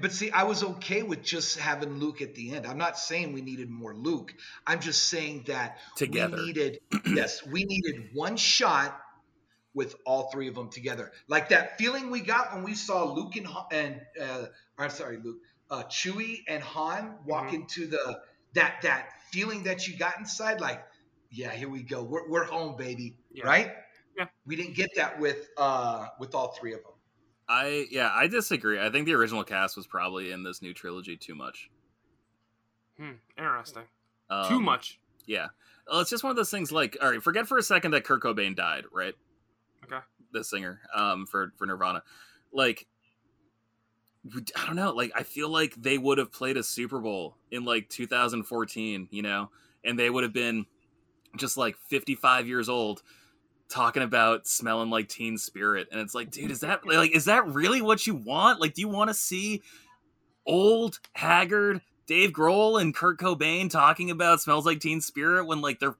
But 0.00 0.12
see, 0.12 0.30
I 0.30 0.44
was 0.44 0.64
okay 0.64 1.02
with 1.02 1.22
just 1.22 1.58
having 1.58 1.98
Luke 1.98 2.22
at 2.22 2.34
the 2.34 2.52
end. 2.52 2.66
I'm 2.66 2.78
not 2.78 2.98
saying 2.98 3.32
we 3.32 3.42
needed 3.42 3.68
more 3.68 3.94
Luke. 3.94 4.32
I'm 4.66 4.80
just 4.80 5.04
saying 5.04 5.44
that 5.48 5.78
together. 5.96 6.36
we 6.36 6.46
needed 6.46 6.78
yes, 7.06 7.46
we 7.46 7.64
needed 7.64 8.08
one 8.14 8.36
shot 8.36 8.98
with 9.74 9.96
all 10.06 10.30
three 10.30 10.48
of 10.48 10.54
them 10.54 10.70
together. 10.70 11.12
Like 11.28 11.50
that 11.50 11.78
feeling 11.78 12.10
we 12.10 12.20
got 12.20 12.54
when 12.54 12.62
we 12.62 12.74
saw 12.74 13.12
Luke 13.12 13.36
and 13.36 13.48
and 13.70 14.00
uh, 14.20 14.46
I'm 14.78 14.90
sorry, 14.90 15.18
Luke, 15.22 15.38
uh, 15.70 15.82
Chewie 15.84 16.42
and 16.48 16.62
Han 16.62 17.16
walk 17.26 17.46
mm-hmm. 17.46 17.56
into 17.56 17.86
the 17.86 18.20
that 18.54 18.76
that 18.82 19.10
feeling 19.30 19.62
that 19.64 19.86
you 19.88 19.96
got 19.98 20.18
inside. 20.18 20.60
Like, 20.60 20.82
yeah, 21.30 21.50
here 21.50 21.68
we 21.68 21.82
go. 21.82 22.02
We're 22.02 22.28
we're 22.28 22.44
home, 22.44 22.76
baby. 22.76 23.16
Yeah. 23.32 23.46
Right? 23.46 23.72
Yeah. 24.16 24.26
We 24.46 24.56
didn't 24.56 24.74
get 24.74 24.90
that 24.96 25.20
with 25.20 25.48
uh 25.56 26.08
with 26.18 26.34
all 26.34 26.48
three 26.58 26.72
of 26.72 26.82
them. 26.82 26.91
I 27.52 27.86
yeah, 27.90 28.10
I 28.10 28.28
disagree. 28.28 28.80
I 28.80 28.88
think 28.88 29.04
the 29.04 29.12
original 29.12 29.44
cast 29.44 29.76
was 29.76 29.86
probably 29.86 30.32
in 30.32 30.42
this 30.42 30.62
new 30.62 30.72
trilogy 30.72 31.18
too 31.18 31.34
much. 31.34 31.70
Hmm, 32.98 33.12
interesting. 33.36 33.82
Um, 34.30 34.48
too 34.48 34.60
much. 34.60 34.98
Yeah. 35.26 35.48
Well, 35.86 36.00
it's 36.00 36.08
just 36.08 36.24
one 36.24 36.30
of 36.30 36.36
those 36.36 36.50
things. 36.50 36.72
Like, 36.72 36.96
all 37.02 37.10
right, 37.10 37.22
forget 37.22 37.46
for 37.46 37.58
a 37.58 37.62
second 37.62 37.90
that 37.90 38.04
Kurt 38.04 38.22
Cobain 38.22 38.56
died, 38.56 38.84
right? 38.90 39.14
Okay. 39.84 39.98
The 40.32 40.42
singer, 40.42 40.80
um, 40.94 41.26
for 41.26 41.52
for 41.58 41.66
Nirvana, 41.66 42.02
like, 42.54 42.86
I 44.56 44.66
don't 44.66 44.76
know. 44.76 44.92
Like, 44.92 45.12
I 45.14 45.22
feel 45.22 45.50
like 45.50 45.74
they 45.74 45.98
would 45.98 46.16
have 46.16 46.32
played 46.32 46.56
a 46.56 46.62
Super 46.62 47.00
Bowl 47.00 47.36
in 47.50 47.66
like 47.66 47.90
2014, 47.90 49.08
you 49.10 49.20
know, 49.20 49.50
and 49.84 49.98
they 49.98 50.08
would 50.08 50.22
have 50.22 50.32
been 50.32 50.64
just 51.36 51.58
like 51.58 51.76
55 51.76 52.48
years 52.48 52.70
old 52.70 53.02
talking 53.72 54.02
about 54.02 54.46
smelling 54.46 54.90
like 54.90 55.08
teen 55.08 55.38
spirit 55.38 55.88
and 55.90 56.00
it's 56.00 56.14
like 56.14 56.30
dude 56.30 56.50
is 56.50 56.60
that 56.60 56.86
like 56.86 57.16
is 57.16 57.24
that 57.24 57.46
really 57.48 57.80
what 57.80 58.06
you 58.06 58.14
want 58.14 58.60
like 58.60 58.74
do 58.74 58.82
you 58.82 58.88
want 58.88 59.08
to 59.08 59.14
see 59.14 59.62
old 60.46 61.00
haggard 61.14 61.80
dave 62.06 62.30
grohl 62.32 62.80
and 62.80 62.94
kurt 62.94 63.18
cobain 63.18 63.70
talking 63.70 64.10
about 64.10 64.42
smells 64.42 64.66
like 64.66 64.78
teen 64.78 65.00
spirit 65.00 65.46
when 65.46 65.62
like 65.62 65.80
they're 65.80 65.96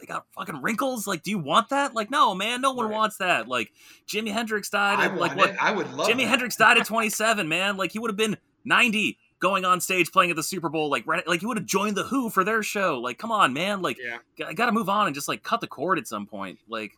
they 0.00 0.06
got 0.06 0.24
fucking 0.32 0.62
wrinkles 0.62 1.06
like 1.06 1.22
do 1.22 1.30
you 1.30 1.38
want 1.38 1.68
that 1.68 1.94
like 1.94 2.10
no 2.10 2.34
man 2.34 2.62
no 2.62 2.72
one 2.72 2.86
right. 2.86 2.94
wants 2.94 3.18
that 3.18 3.46
like 3.46 3.70
jimi 4.08 4.32
hendrix 4.32 4.70
died 4.70 4.98
at, 4.98 5.16
like 5.18 5.36
what 5.36 5.54
i 5.60 5.70
would 5.70 5.92
love 5.92 6.08
jimi 6.08 6.18
that. 6.18 6.28
hendrix 6.28 6.56
died 6.56 6.78
at 6.78 6.86
27 6.86 7.46
man 7.46 7.76
like 7.76 7.92
he 7.92 7.98
would 7.98 8.10
have 8.10 8.16
been 8.16 8.38
90 8.64 9.18
going 9.42 9.64
on 9.64 9.80
stage 9.80 10.12
playing 10.12 10.30
at 10.30 10.36
the 10.36 10.42
Super 10.42 10.68
Bowl, 10.70 10.88
like 10.88 11.06
right, 11.06 11.26
like 11.26 11.42
you 11.42 11.48
would 11.48 11.58
have 11.58 11.66
joined 11.66 11.96
the 11.96 12.04
Who 12.04 12.30
for 12.30 12.44
their 12.44 12.62
show. 12.62 13.00
Like, 13.00 13.18
come 13.18 13.32
on, 13.32 13.52
man! 13.52 13.82
Like, 13.82 13.98
yeah. 13.98 14.46
I 14.46 14.54
got 14.54 14.66
to 14.66 14.72
move 14.72 14.88
on 14.88 15.06
and 15.06 15.14
just 15.14 15.28
like 15.28 15.42
cut 15.42 15.60
the 15.60 15.66
cord 15.66 15.98
at 15.98 16.06
some 16.06 16.26
point. 16.26 16.60
Like, 16.68 16.96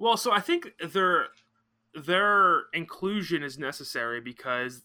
well, 0.00 0.16
so 0.16 0.32
I 0.32 0.40
think 0.40 0.72
their 0.82 1.28
their 1.94 2.62
inclusion 2.72 3.42
is 3.42 3.58
necessary 3.58 4.20
because 4.20 4.82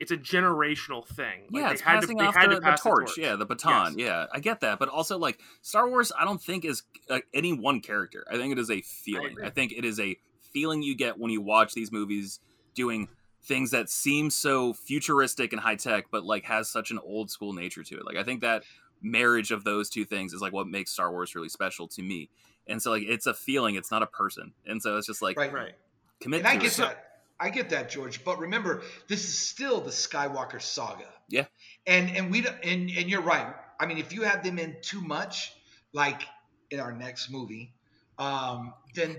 it's 0.00 0.10
a 0.10 0.16
generational 0.16 1.06
thing. 1.06 1.46
Like 1.50 1.62
yeah, 1.62 1.70
it's 1.70 1.82
passing 1.82 2.18
to, 2.18 2.24
off 2.24 2.34
the, 2.34 2.48
the, 2.48 2.60
torch. 2.60 2.82
the, 2.82 2.90
torch. 2.90 3.18
Yeah, 3.18 3.36
the 3.36 3.46
baton. 3.46 3.96
Yes. 3.96 4.06
Yeah, 4.06 4.26
I 4.32 4.40
get 4.40 4.60
that, 4.60 4.80
but 4.80 4.88
also 4.88 5.18
like 5.18 5.38
Star 5.62 5.88
Wars, 5.88 6.10
I 6.18 6.24
don't 6.24 6.42
think 6.42 6.64
is 6.64 6.82
uh, 7.08 7.20
any 7.32 7.52
one 7.52 7.80
character. 7.80 8.26
I 8.28 8.36
think 8.36 8.52
it 8.52 8.58
is 8.58 8.70
a 8.70 8.80
feeling. 8.80 9.36
I, 9.40 9.46
I 9.46 9.50
think 9.50 9.72
it 9.72 9.84
is 9.84 10.00
a 10.00 10.16
feeling 10.52 10.82
you 10.82 10.96
get 10.96 11.18
when 11.18 11.30
you 11.30 11.40
watch 11.40 11.74
these 11.74 11.92
movies 11.92 12.40
doing 12.74 13.08
things 13.44 13.70
that 13.70 13.88
seem 13.88 14.30
so 14.30 14.72
futuristic 14.72 15.52
and 15.52 15.60
high 15.60 15.76
tech, 15.76 16.06
but 16.10 16.24
like 16.24 16.44
has 16.46 16.68
such 16.68 16.90
an 16.90 16.98
old 16.98 17.30
school 17.30 17.52
nature 17.52 17.84
to 17.84 17.98
it. 17.98 18.04
Like 18.04 18.16
I 18.16 18.24
think 18.24 18.40
that 18.40 18.64
marriage 19.00 19.52
of 19.52 19.62
those 19.62 19.88
two 19.90 20.04
things 20.04 20.32
is 20.32 20.40
like 20.40 20.52
what 20.52 20.66
makes 20.66 20.90
Star 20.90 21.12
Wars 21.12 21.36
really 21.36 21.48
special 21.48 21.86
to 21.88 22.02
me 22.02 22.30
and 22.66 22.82
so 22.82 22.92
like 22.92 23.02
it's 23.02 23.26
a 23.26 23.34
feeling 23.34 23.74
it's 23.74 23.90
not 23.90 24.02
a 24.02 24.06
person. 24.06 24.52
And 24.66 24.82
so 24.82 24.96
it's 24.96 25.06
just 25.06 25.22
like 25.22 25.36
right 25.36 25.52
right. 25.52 25.74
commit 26.20 26.40
and 26.40 26.48
i 26.48 26.56
get 26.56 26.72
it. 26.72 26.82
that. 26.82 27.10
I 27.38 27.50
get 27.50 27.70
that 27.70 27.90
george. 27.90 28.24
But 28.24 28.38
remember 28.38 28.82
this 29.08 29.24
is 29.24 29.38
still 29.38 29.80
the 29.80 29.90
skywalker 29.90 30.60
saga. 30.60 31.06
Yeah. 31.28 31.46
And 31.86 32.10
and 32.16 32.30
we 32.30 32.46
and 32.46 32.90
and 32.90 33.10
you're 33.10 33.22
right. 33.22 33.54
I 33.78 33.86
mean 33.86 33.98
if 33.98 34.12
you 34.12 34.22
have 34.22 34.42
them 34.42 34.58
in 34.58 34.76
too 34.82 35.00
much 35.00 35.52
like 35.92 36.22
in 36.70 36.80
our 36.80 36.92
next 36.92 37.30
movie 37.30 37.72
um 38.18 38.72
then 38.94 39.16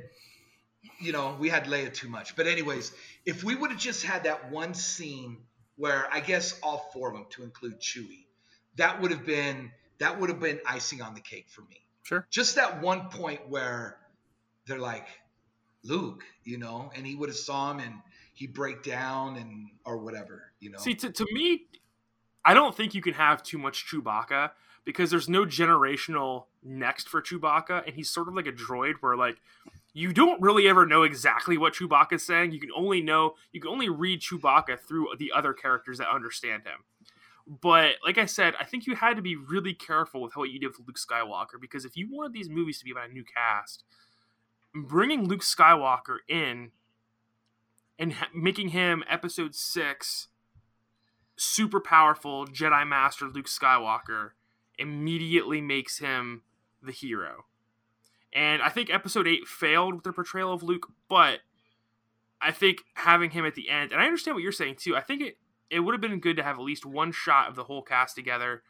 you 1.00 1.12
know 1.12 1.36
we 1.40 1.50
had 1.50 1.66
leia 1.66 1.94
too 1.94 2.10
much. 2.10 2.36
But 2.36 2.48
anyways 2.48 2.94
if 3.26 3.44
we 3.44 3.56
would 3.56 3.72
have 3.72 3.80
just 3.80 4.04
had 4.04 4.24
that 4.24 4.52
one 4.52 4.74
scene 4.74 5.38
where 5.78 6.08
i 6.12 6.20
guess 6.20 6.60
all 6.62 6.90
four 6.94 7.10
of 7.10 7.16
them 7.16 7.26
to 7.30 7.44
include 7.44 7.80
chewie 7.80 8.26
that 8.78 9.02
would 9.02 9.12
have 9.12 9.26
been 9.26 9.72
that 10.00 10.20
would 10.20 10.30
have 10.30 10.40
been 10.40 10.60
icing 10.66 11.02
on 11.02 11.14
the 11.14 11.22
cake 11.22 11.48
for 11.50 11.62
me 11.62 11.82
Sure. 12.06 12.28
Just 12.30 12.56
that 12.56 12.82
one 12.84 13.10
point 13.10 13.42
where 13.50 13.98
they're 14.68 14.78
like 14.80 15.08
Luke, 15.84 16.24
you 16.44 16.60
know, 16.60 16.92
and 16.96 17.06
he 17.06 17.16
would 17.16 17.30
have 17.30 17.38
saw 17.38 17.72
him 17.72 17.80
and 17.80 17.96
he 18.34 18.46
break 18.46 18.84
down 18.84 19.38
and 19.38 19.70
or 19.86 19.98
whatever, 19.98 20.52
you 20.60 20.70
know. 20.70 20.78
See, 20.78 20.94
to, 20.94 21.12
to 21.12 21.26
me, 21.32 21.66
I 22.46 22.54
don't 22.54 22.76
think 22.76 22.94
you 22.94 23.02
can 23.02 23.16
have 23.16 23.42
too 23.42 23.58
much 23.58 23.88
Chewbacca 23.92 24.52
because 24.84 25.10
there's 25.10 25.28
no 25.28 25.46
generational 25.46 26.46
next 26.64 27.10
for 27.10 27.24
Chewbacca, 27.24 27.88
and 27.88 27.96
he's 27.96 28.10
sort 28.10 28.28
of 28.28 28.36
like 28.36 28.46
a 28.46 28.52
droid 28.52 28.96
where 29.00 29.16
like 29.18 29.38
you 29.94 30.14
don't 30.14 30.40
really 30.42 30.68
ever 30.68 30.86
know 30.86 31.02
exactly 31.02 31.58
what 31.58 31.74
Chewbacca 31.74 32.14
is 32.14 32.24
saying. 32.24 32.52
You 32.52 32.60
can 32.60 32.70
only 32.76 33.02
know 33.02 33.34
you 33.52 33.60
can 33.60 33.72
only 33.72 33.90
read 33.90 34.22
Chewbacca 34.22 34.80
through 34.80 35.08
the 35.18 35.32
other 35.36 35.54
characters 35.54 35.98
that 35.98 36.10
understand 36.14 36.64
him. 36.64 36.84
But 37.48 37.96
like 38.04 38.18
I 38.18 38.26
said, 38.26 38.56
I 38.60 38.66
think 38.66 38.88
you 38.88 38.96
had 38.96 39.16
to 39.18 39.22
be 39.22 39.36
really 39.36 39.74
careful 39.74 40.22
with 40.22 40.36
what 40.36 40.50
you 40.50 40.60
did 40.60 40.70
with 40.70 40.88
Luke 40.88 40.98
Skywalker 40.98 41.62
because 41.62 41.86
if 41.86 41.96
you 41.96 42.08
wanted 42.12 42.34
these 42.34 42.50
movies 42.50 42.80
to 42.80 42.86
be 42.86 42.92
about 42.92 43.10
a 43.10 43.14
new 43.14 43.24
cast, 43.24 43.84
bringing 44.74 45.28
Luke 45.28 45.42
Skywalker 45.42 46.18
in 46.28 46.72
and 48.00 48.14
ha- 48.14 48.30
making 48.34 48.70
him 48.70 49.04
Episode 49.10 49.54
Six 49.54 50.28
super 51.38 51.80
powerful 51.80 52.46
Jedi 52.48 52.88
Master 52.88 53.28
Luke 53.28 53.48
Skywalker 53.48 54.32
immediately 54.80 55.62
makes 55.62 56.00
him 56.00 56.44
the 56.82 56.92
hero. 56.92 57.46
And 58.34 58.62
I 58.62 58.70
think 58.70 58.90
episode 58.90 59.28
8 59.28 59.48
failed 59.48 59.96
with 59.96 60.04
their 60.04 60.14
portrayal 60.14 60.52
of 60.52 60.62
Luke, 60.62 60.88
but 61.08 61.40
I 62.42 62.52
think 62.52 62.84
having 62.96 63.32
him 63.32 63.46
at 63.46 63.56
the 63.56 63.70
end, 63.70 63.92
and 63.92 64.02
I 64.02 64.06
understand 64.06 64.36
what 64.36 64.44
you're 64.44 64.52
saying 64.52 64.76
too. 64.76 64.96
I 64.96 65.02
think 65.02 65.22
it 65.22 65.38
it 65.70 65.80
would 65.80 65.94
have 65.94 66.02
been 66.02 66.20
good 66.20 66.38
to 66.38 66.44
have 66.44 66.58
at 66.58 66.64
least 66.64 66.86
one 66.86 67.12
shot 67.12 67.50
of 67.50 67.56
the 67.56 67.64
whole 67.64 67.82
cast 67.82 68.16
together. 68.16 68.64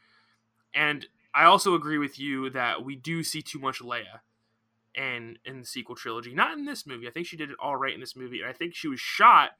And 0.73 1.07
I 1.33 1.45
also 1.45 1.75
agree 1.75 1.97
with 1.97 2.19
you 2.19 2.49
that 2.51 2.83
we 2.83 2.95
do 2.95 3.23
see 3.23 3.41
too 3.41 3.59
much 3.59 3.79
Leia 3.79 4.21
in 4.93 5.37
in 5.45 5.59
the 5.59 5.65
sequel 5.65 5.95
trilogy. 5.95 6.33
Not 6.33 6.57
in 6.57 6.65
this 6.65 6.85
movie. 6.87 7.07
I 7.07 7.11
think 7.11 7.27
she 7.27 7.37
did 7.37 7.49
it 7.49 7.57
all 7.59 7.75
right 7.75 7.93
in 7.93 7.99
this 7.99 8.15
movie. 8.15 8.41
And 8.41 8.49
I 8.49 8.53
think 8.53 8.73
she 8.73 8.87
was 8.87 8.99
shot 8.99 9.51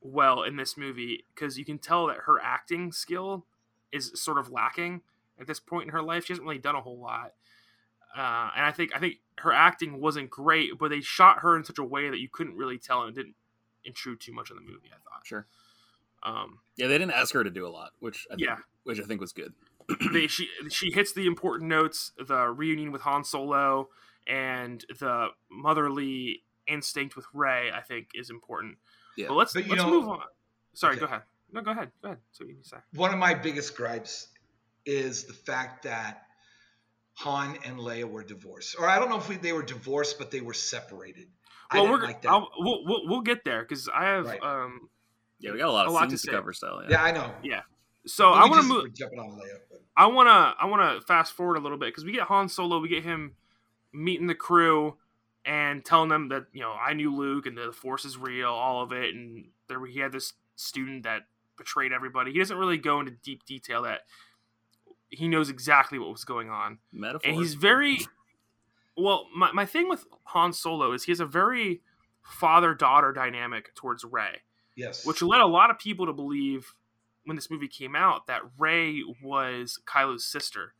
well 0.00 0.42
in 0.42 0.56
this 0.56 0.76
movie 0.76 1.24
because 1.34 1.58
you 1.58 1.64
can 1.64 1.78
tell 1.78 2.06
that 2.06 2.18
her 2.26 2.40
acting 2.40 2.92
skill 2.92 3.46
is 3.90 4.12
sort 4.14 4.38
of 4.38 4.50
lacking 4.50 5.00
at 5.40 5.46
this 5.46 5.60
point 5.60 5.84
in 5.84 5.92
her 5.92 6.02
life. 6.02 6.26
She 6.26 6.32
hasn't 6.32 6.46
really 6.46 6.58
done 6.58 6.76
a 6.76 6.80
whole 6.80 6.98
lot, 6.98 7.32
uh, 8.16 8.50
and 8.54 8.64
I 8.64 8.70
think 8.70 8.94
I 8.94 9.00
think 9.00 9.16
her 9.38 9.52
acting 9.52 10.00
wasn't 10.00 10.30
great, 10.30 10.78
but 10.78 10.90
they 10.90 11.00
shot 11.00 11.40
her 11.40 11.56
in 11.56 11.64
such 11.64 11.78
a 11.78 11.84
way 11.84 12.10
that 12.10 12.20
you 12.20 12.28
couldn't 12.30 12.56
really 12.56 12.78
tell 12.78 13.02
and 13.02 13.16
it 13.16 13.20
didn't 13.20 13.34
intrude 13.84 14.20
too 14.20 14.32
much 14.32 14.50
on 14.50 14.56
the 14.56 14.62
movie. 14.62 14.90
I 14.92 14.98
thought. 14.98 15.26
Sure. 15.26 15.46
Um, 16.24 16.60
yeah, 16.76 16.86
they 16.86 16.98
didn't 16.98 17.12
ask 17.12 17.34
her 17.34 17.44
to 17.44 17.50
do 17.50 17.66
a 17.66 17.68
lot, 17.68 17.90
which 18.00 18.26
I 18.30 18.36
think, 18.36 18.46
yeah, 18.46 18.56
which 18.84 19.00
I 19.00 19.04
think 19.04 19.20
was 19.20 19.32
good. 19.32 19.52
they 20.12 20.26
she 20.26 20.48
she 20.70 20.90
hits 20.90 21.12
the 21.12 21.26
important 21.26 21.68
notes: 21.68 22.12
the 22.18 22.48
reunion 22.48 22.92
with 22.92 23.02
Han 23.02 23.24
Solo 23.24 23.88
and 24.26 24.84
the 24.98 25.28
motherly 25.50 26.42
instinct 26.66 27.16
with 27.16 27.26
Rey. 27.34 27.70
I 27.72 27.82
think 27.82 28.08
is 28.14 28.30
important. 28.30 28.78
Yeah. 29.16 29.28
But 29.28 29.34
let's 29.34 29.52
but, 29.52 29.66
let's 29.66 29.82
know, 29.82 29.90
move 29.90 30.08
on. 30.08 30.20
Sorry, 30.72 30.92
okay. 30.92 31.00
go 31.00 31.06
ahead. 31.06 31.22
No, 31.52 31.60
go 31.60 31.70
ahead. 31.70 31.90
Go 32.02 32.08
ahead. 32.08 32.20
So 32.32 32.44
you 32.44 32.56
say. 32.62 32.78
One 32.94 33.12
of 33.12 33.18
my 33.18 33.34
biggest 33.34 33.76
gripes 33.76 34.28
is 34.86 35.24
the 35.24 35.32
fact 35.32 35.84
that 35.84 36.22
Han 37.18 37.56
and 37.64 37.78
Leia 37.78 38.10
were 38.10 38.24
divorced, 38.24 38.76
or 38.78 38.88
I 38.88 38.98
don't 38.98 39.08
know 39.08 39.18
if 39.18 39.28
we, 39.28 39.36
they 39.36 39.52
were 39.52 39.62
divorced, 39.62 40.18
but 40.18 40.30
they 40.30 40.40
were 40.40 40.54
separated. 40.54 41.28
Well, 41.72 41.88
we're 41.88 42.02
like 42.02 42.22
we'll, 42.24 42.48
we'll, 42.58 43.08
we'll 43.08 43.20
get 43.20 43.44
there 43.44 43.62
because 43.62 43.88
I 43.88 44.04
have 44.04 44.26
right. 44.26 44.42
um. 44.42 44.88
Yeah, 45.40 45.52
we 45.52 45.58
got 45.58 45.68
a 45.68 45.72
lot 45.72 45.86
of 45.86 45.92
a 45.92 45.94
lot 45.94 46.10
to, 46.10 46.16
to 46.16 46.30
cover 46.30 46.52
still. 46.52 46.82
Yeah. 46.82 46.90
yeah. 46.90 47.02
I 47.02 47.12
know. 47.12 47.30
Yeah. 47.42 47.60
So 48.06 48.30
I 48.30 48.48
want 48.48 48.62
to 48.62 48.68
move. 48.68 48.94
Jumping 48.94 49.18
on 49.18 49.30
Leia. 49.30 49.58
But... 49.70 49.82
I 49.96 50.06
want 50.06 50.28
to 50.28 50.62
I 50.62 50.66
want 50.66 51.00
to 51.00 51.06
fast 51.06 51.32
forward 51.32 51.56
a 51.56 51.60
little 51.60 51.78
bit 51.78 51.86
because 51.86 52.04
we 52.04 52.12
get 52.12 52.22
Han 52.22 52.48
Solo, 52.48 52.78
we 52.78 52.88
get 52.88 53.04
him 53.04 53.34
meeting 53.92 54.26
the 54.26 54.34
crew 54.34 54.96
and 55.44 55.84
telling 55.84 56.08
them 56.08 56.28
that 56.28 56.46
you 56.52 56.60
know 56.60 56.72
I 56.72 56.94
knew 56.94 57.14
Luke 57.14 57.46
and 57.46 57.56
the 57.56 57.72
Force 57.72 58.04
is 58.04 58.16
real, 58.16 58.50
all 58.50 58.82
of 58.82 58.92
it, 58.92 59.14
and 59.14 59.46
there 59.68 59.84
he 59.86 60.00
had 60.00 60.12
this 60.12 60.34
student 60.56 61.04
that 61.04 61.22
betrayed 61.56 61.92
everybody. 61.92 62.32
He 62.32 62.38
doesn't 62.38 62.56
really 62.56 62.78
go 62.78 63.00
into 63.00 63.12
deep 63.12 63.44
detail 63.44 63.82
that 63.82 64.00
he 65.10 65.28
knows 65.28 65.48
exactly 65.48 65.98
what 65.98 66.10
was 66.10 66.24
going 66.24 66.50
on. 66.50 66.78
Metaphor. 66.92 67.30
And 67.30 67.40
he's 67.40 67.54
very 67.54 67.98
well. 68.96 69.26
My 69.34 69.52
my 69.52 69.66
thing 69.66 69.88
with 69.88 70.04
Han 70.24 70.52
Solo 70.52 70.92
is 70.92 71.04
he 71.04 71.12
has 71.12 71.20
a 71.20 71.26
very 71.26 71.82
father 72.22 72.74
daughter 72.74 73.12
dynamic 73.12 73.74
towards 73.74 74.04
Rey. 74.04 74.42
Yes, 74.76 75.06
which 75.06 75.22
led 75.22 75.40
a 75.40 75.46
lot 75.46 75.70
of 75.70 75.78
people 75.78 76.06
to 76.06 76.12
believe 76.12 76.74
when 77.24 77.36
this 77.36 77.50
movie 77.50 77.68
came 77.68 77.96
out 77.96 78.26
that 78.26 78.42
Rey 78.58 79.02
was 79.22 79.80
Kylo's 79.86 80.24
sister, 80.24 80.74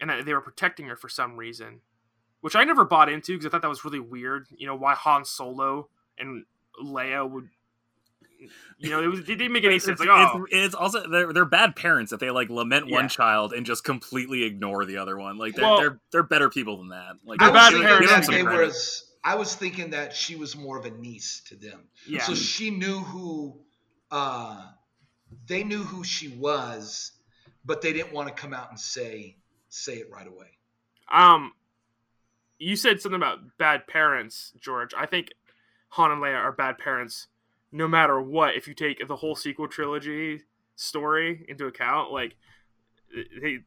and 0.00 0.10
that 0.10 0.24
they 0.24 0.32
were 0.32 0.40
protecting 0.40 0.86
her 0.86 0.96
for 0.96 1.08
some 1.08 1.36
reason 1.36 1.80
which 2.40 2.56
I 2.56 2.64
never 2.64 2.84
bought 2.84 3.08
into 3.08 3.32
because 3.32 3.46
I 3.46 3.48
thought 3.50 3.62
that 3.62 3.68
was 3.68 3.84
really 3.84 4.00
weird. 4.00 4.46
You 4.56 4.66
know, 4.66 4.76
why 4.76 4.94
Han 4.94 5.24
Solo 5.24 5.88
and 6.18 6.44
Leia 6.82 7.28
would. 7.28 7.48
You 8.78 8.90
know, 8.90 9.02
it, 9.02 9.08
was, 9.08 9.20
it 9.20 9.26
didn't 9.26 9.50
make 9.50 9.64
any 9.64 9.80
sense. 9.80 9.98
Like, 9.98 10.08
oh. 10.08 10.44
it's, 10.44 10.66
it's, 10.66 10.74
also 10.74 11.08
they're, 11.08 11.32
they're 11.32 11.44
bad 11.44 11.74
parents 11.74 12.12
if 12.12 12.20
they 12.20 12.30
like 12.30 12.48
lament 12.48 12.86
yeah. 12.86 12.94
one 12.94 13.08
child 13.08 13.52
and 13.52 13.66
just 13.66 13.82
completely 13.82 14.44
ignore 14.44 14.84
the 14.84 14.98
other 14.98 15.18
one. 15.18 15.38
Like 15.38 15.56
they're 15.56 15.64
well, 15.64 15.80
they're, 15.80 16.00
they're 16.12 16.22
better 16.22 16.48
people 16.48 16.78
than 16.78 16.90
that. 16.90 17.14
Like 17.24 17.40
they're 17.40 17.52
bad 17.52 17.72
parents. 17.72 18.28
They 18.28 18.44
was, 18.44 19.07
I 19.24 19.34
was 19.34 19.54
thinking 19.54 19.90
that 19.90 20.14
she 20.14 20.36
was 20.36 20.56
more 20.56 20.78
of 20.78 20.86
a 20.86 20.90
niece 20.90 21.42
to 21.48 21.56
them. 21.56 21.88
Yeah. 22.06 22.22
So 22.22 22.34
she 22.34 22.70
knew 22.70 22.98
who, 22.98 23.60
uh, 24.10 24.64
they 25.46 25.64
knew 25.64 25.82
who 25.82 26.04
she 26.04 26.28
was, 26.28 27.12
but 27.64 27.82
they 27.82 27.92
didn't 27.92 28.12
want 28.12 28.28
to 28.28 28.34
come 28.34 28.54
out 28.54 28.70
and 28.70 28.78
say 28.78 29.36
say 29.68 29.94
it 29.94 30.10
right 30.10 30.26
away. 30.26 30.46
Um, 31.12 31.52
you 32.58 32.76
said 32.76 33.00
something 33.00 33.16
about 33.16 33.38
bad 33.58 33.86
parents, 33.86 34.52
George. 34.60 34.92
I 34.96 35.06
think 35.06 35.28
Han 35.90 36.10
and 36.10 36.22
Leia 36.22 36.36
are 36.36 36.52
bad 36.52 36.78
parents 36.78 37.28
no 37.70 37.86
matter 37.86 38.20
what. 38.20 38.56
If 38.56 38.66
you 38.68 38.74
take 38.74 39.06
the 39.06 39.16
whole 39.16 39.36
sequel 39.36 39.68
trilogy 39.68 40.42
story 40.74 41.44
into 41.48 41.66
account, 41.66 42.12
like 42.12 42.36
they 43.40 43.58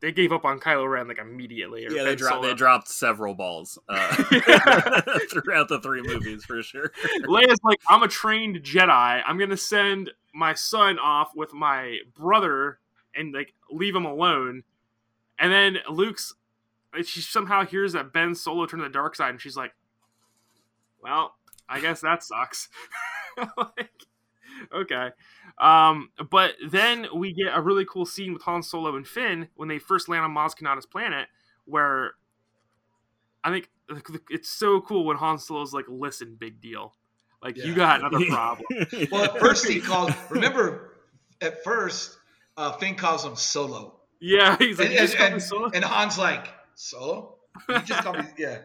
they 0.00 0.12
gave 0.12 0.32
up 0.32 0.44
on 0.44 0.58
Kylo 0.58 0.90
Ren 0.90 1.08
like 1.08 1.18
immediately. 1.18 1.86
Yeah, 1.88 2.04
they 2.04 2.16
dropped 2.16 2.42
they 2.42 2.54
dropped 2.54 2.88
several 2.88 3.34
balls 3.34 3.78
uh, 3.88 4.14
throughout 5.30 5.68
the 5.68 5.80
three 5.82 6.02
movies 6.02 6.44
for 6.44 6.62
sure. 6.62 6.92
Leia's 7.24 7.60
like, 7.62 7.80
I'm 7.88 8.02
a 8.02 8.08
trained 8.08 8.62
Jedi. 8.62 9.22
I'm 9.24 9.38
gonna 9.38 9.56
send 9.56 10.10
my 10.34 10.54
son 10.54 10.98
off 10.98 11.32
with 11.34 11.52
my 11.52 11.98
brother 12.16 12.78
and 13.14 13.34
like 13.34 13.54
leave 13.70 13.94
him 13.94 14.06
alone. 14.06 14.62
And 15.38 15.52
then 15.52 15.78
Luke's 15.88 16.34
she 17.04 17.20
somehow 17.20 17.64
hears 17.64 17.92
that 17.92 18.12
Ben 18.12 18.34
Solo 18.34 18.66
turned 18.66 18.80
to 18.82 18.88
the 18.88 18.92
dark 18.92 19.14
side, 19.14 19.30
and 19.30 19.40
she's 19.40 19.56
like, 19.56 19.72
"Well, 21.02 21.36
I 21.68 21.80
guess 21.80 22.00
that 22.00 22.24
sucks." 22.24 22.68
like, 23.56 24.06
okay. 24.74 25.10
Um, 25.58 26.10
but 26.30 26.54
then 26.68 27.06
we 27.14 27.32
get 27.32 27.56
a 27.56 27.60
really 27.60 27.84
cool 27.84 28.06
scene 28.06 28.32
with 28.32 28.42
Han 28.42 28.62
Solo 28.62 28.96
and 28.96 29.06
Finn 29.06 29.48
when 29.54 29.68
they 29.68 29.78
first 29.78 30.08
land 30.08 30.24
on 30.24 30.34
Maz 30.34 30.54
Kanata's 30.56 30.86
planet, 30.86 31.28
where 31.64 32.14
I 33.42 33.50
think 33.50 33.68
it's 34.30 34.48
so 34.50 34.80
cool 34.80 35.04
when 35.04 35.16
Han 35.16 35.38
Solo's 35.38 35.72
like, 35.72 35.86
"Listen, 35.88 36.36
big 36.38 36.60
deal, 36.60 36.94
like 37.42 37.56
yeah. 37.56 37.64
you 37.64 37.74
got 37.74 38.00
another 38.00 38.24
problem." 38.28 38.66
well, 39.10 39.24
at 39.24 39.38
first 39.38 39.66
he 39.66 39.80
calls. 39.80 40.12
Remember, 40.30 40.98
at 41.40 41.62
first, 41.64 42.18
uh, 42.56 42.72
Finn 42.72 42.94
calls 42.94 43.24
him 43.24 43.36
Solo. 43.36 44.00
Yeah, 44.20 44.56
he's 44.58 44.78
like, 44.78 44.90
and, 44.90 45.14
and, 45.18 45.42
and, 45.42 45.74
and 45.76 45.84
Han's 45.84 46.18
like, 46.18 46.48
Solo? 46.74 47.36
You 47.68 47.80
just 47.80 48.02
call 48.02 48.14
me, 48.14 48.24
yeah. 48.38 48.58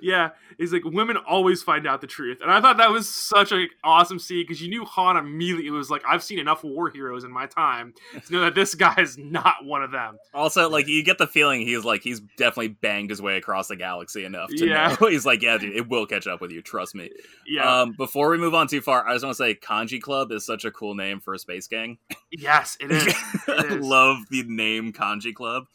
Yeah, 0.00 0.30
he's 0.58 0.72
like 0.72 0.84
women 0.84 1.16
always 1.16 1.62
find 1.62 1.86
out 1.86 2.00
the 2.00 2.06
truth, 2.06 2.38
and 2.42 2.50
I 2.50 2.60
thought 2.60 2.76
that 2.76 2.90
was 2.90 3.08
such 3.08 3.52
an 3.52 3.68
awesome 3.82 4.18
scene 4.18 4.42
because 4.42 4.60
you 4.60 4.68
knew 4.68 4.84
Han 4.84 5.16
immediately 5.16 5.66
It 5.66 5.70
was 5.70 5.90
like, 5.90 6.02
"I've 6.06 6.22
seen 6.22 6.38
enough 6.38 6.62
war 6.62 6.90
heroes 6.90 7.24
in 7.24 7.32
my 7.32 7.46
time 7.46 7.94
to 8.26 8.32
know 8.32 8.40
that 8.42 8.54
this 8.54 8.74
guy 8.74 8.94
is 8.98 9.16
not 9.18 9.64
one 9.64 9.82
of 9.82 9.90
them." 9.90 10.18
Also, 10.32 10.68
like 10.68 10.86
you 10.86 11.02
get 11.02 11.18
the 11.18 11.26
feeling 11.26 11.62
he's 11.62 11.84
like 11.84 12.02
he's 12.02 12.20
definitely 12.36 12.68
banged 12.68 13.10
his 13.10 13.22
way 13.22 13.36
across 13.36 13.68
the 13.68 13.76
galaxy 13.76 14.24
enough 14.24 14.50
to 14.50 14.66
yeah. 14.66 14.96
know 15.00 15.08
he's 15.08 15.26
like, 15.26 15.42
"Yeah, 15.42 15.58
dude, 15.58 15.74
it 15.74 15.88
will 15.88 16.06
catch 16.06 16.26
up 16.26 16.40
with 16.40 16.50
you. 16.50 16.62
Trust 16.62 16.94
me." 16.94 17.10
Yeah. 17.46 17.82
Um, 17.82 17.92
before 17.92 18.30
we 18.30 18.38
move 18.38 18.54
on 18.54 18.68
too 18.68 18.80
far, 18.80 19.06
I 19.06 19.14
just 19.14 19.24
want 19.24 19.36
to 19.36 19.42
say 19.42 19.54
Kanjiklub 19.54 20.32
is 20.32 20.44
such 20.46 20.64
a 20.64 20.70
cool 20.70 20.94
name 20.94 21.20
for 21.20 21.34
a 21.34 21.38
space 21.38 21.66
gang. 21.66 21.98
Yes, 22.30 22.76
it 22.80 22.90
is. 22.90 23.04
It 23.46 23.66
is. 23.66 23.72
I 23.72 23.74
love 23.76 24.18
the 24.30 24.42
name 24.44 24.92
Kanjiklub 24.92 25.66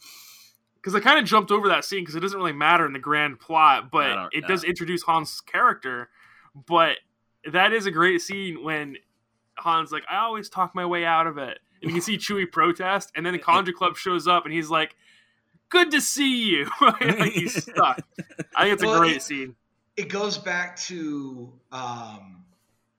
because 0.80 0.94
I 0.94 1.00
kind 1.00 1.18
of 1.18 1.24
jumped 1.26 1.50
over 1.50 1.68
that 1.68 1.84
scene 1.84 2.00
because 2.00 2.14
it 2.14 2.20
doesn't 2.20 2.38
really 2.38 2.52
matter 2.52 2.86
in 2.86 2.92
the 2.92 2.98
grand 2.98 3.38
plot, 3.38 3.90
but 3.90 4.30
it 4.32 4.46
does 4.46 4.64
introduce 4.64 5.04
Han's 5.04 5.40
character. 5.40 6.08
But 6.54 6.96
that 7.50 7.72
is 7.72 7.86
a 7.86 7.90
great 7.90 8.20
scene 8.22 8.64
when 8.64 8.96
Han's 9.56 9.92
like, 9.92 10.04
"I 10.08 10.18
always 10.18 10.48
talk 10.48 10.74
my 10.74 10.86
way 10.86 11.04
out 11.04 11.26
of 11.26 11.38
it," 11.38 11.58
and 11.82 11.90
you 11.90 11.92
can 11.92 12.00
see 12.00 12.16
Chewie 12.16 12.50
protest, 12.50 13.12
and 13.14 13.24
then 13.24 13.34
the 13.34 13.38
Kanjiklub 13.38 13.96
shows 13.96 14.26
up, 14.26 14.44
and 14.44 14.54
he's 14.54 14.70
like, 14.70 14.96
"Good 15.68 15.90
to 15.90 16.00
see 16.00 16.50
you." 16.50 16.70
like 16.80 17.32
he's 17.32 17.62
stuck. 17.62 18.00
I 18.56 18.62
think 18.62 18.74
it's 18.74 18.84
well, 18.84 18.94
a 18.94 18.98
great 18.98 19.16
it, 19.16 19.22
scene. 19.22 19.56
It 19.96 20.08
goes 20.08 20.38
back 20.38 20.78
to, 20.80 21.52
um, 21.72 22.44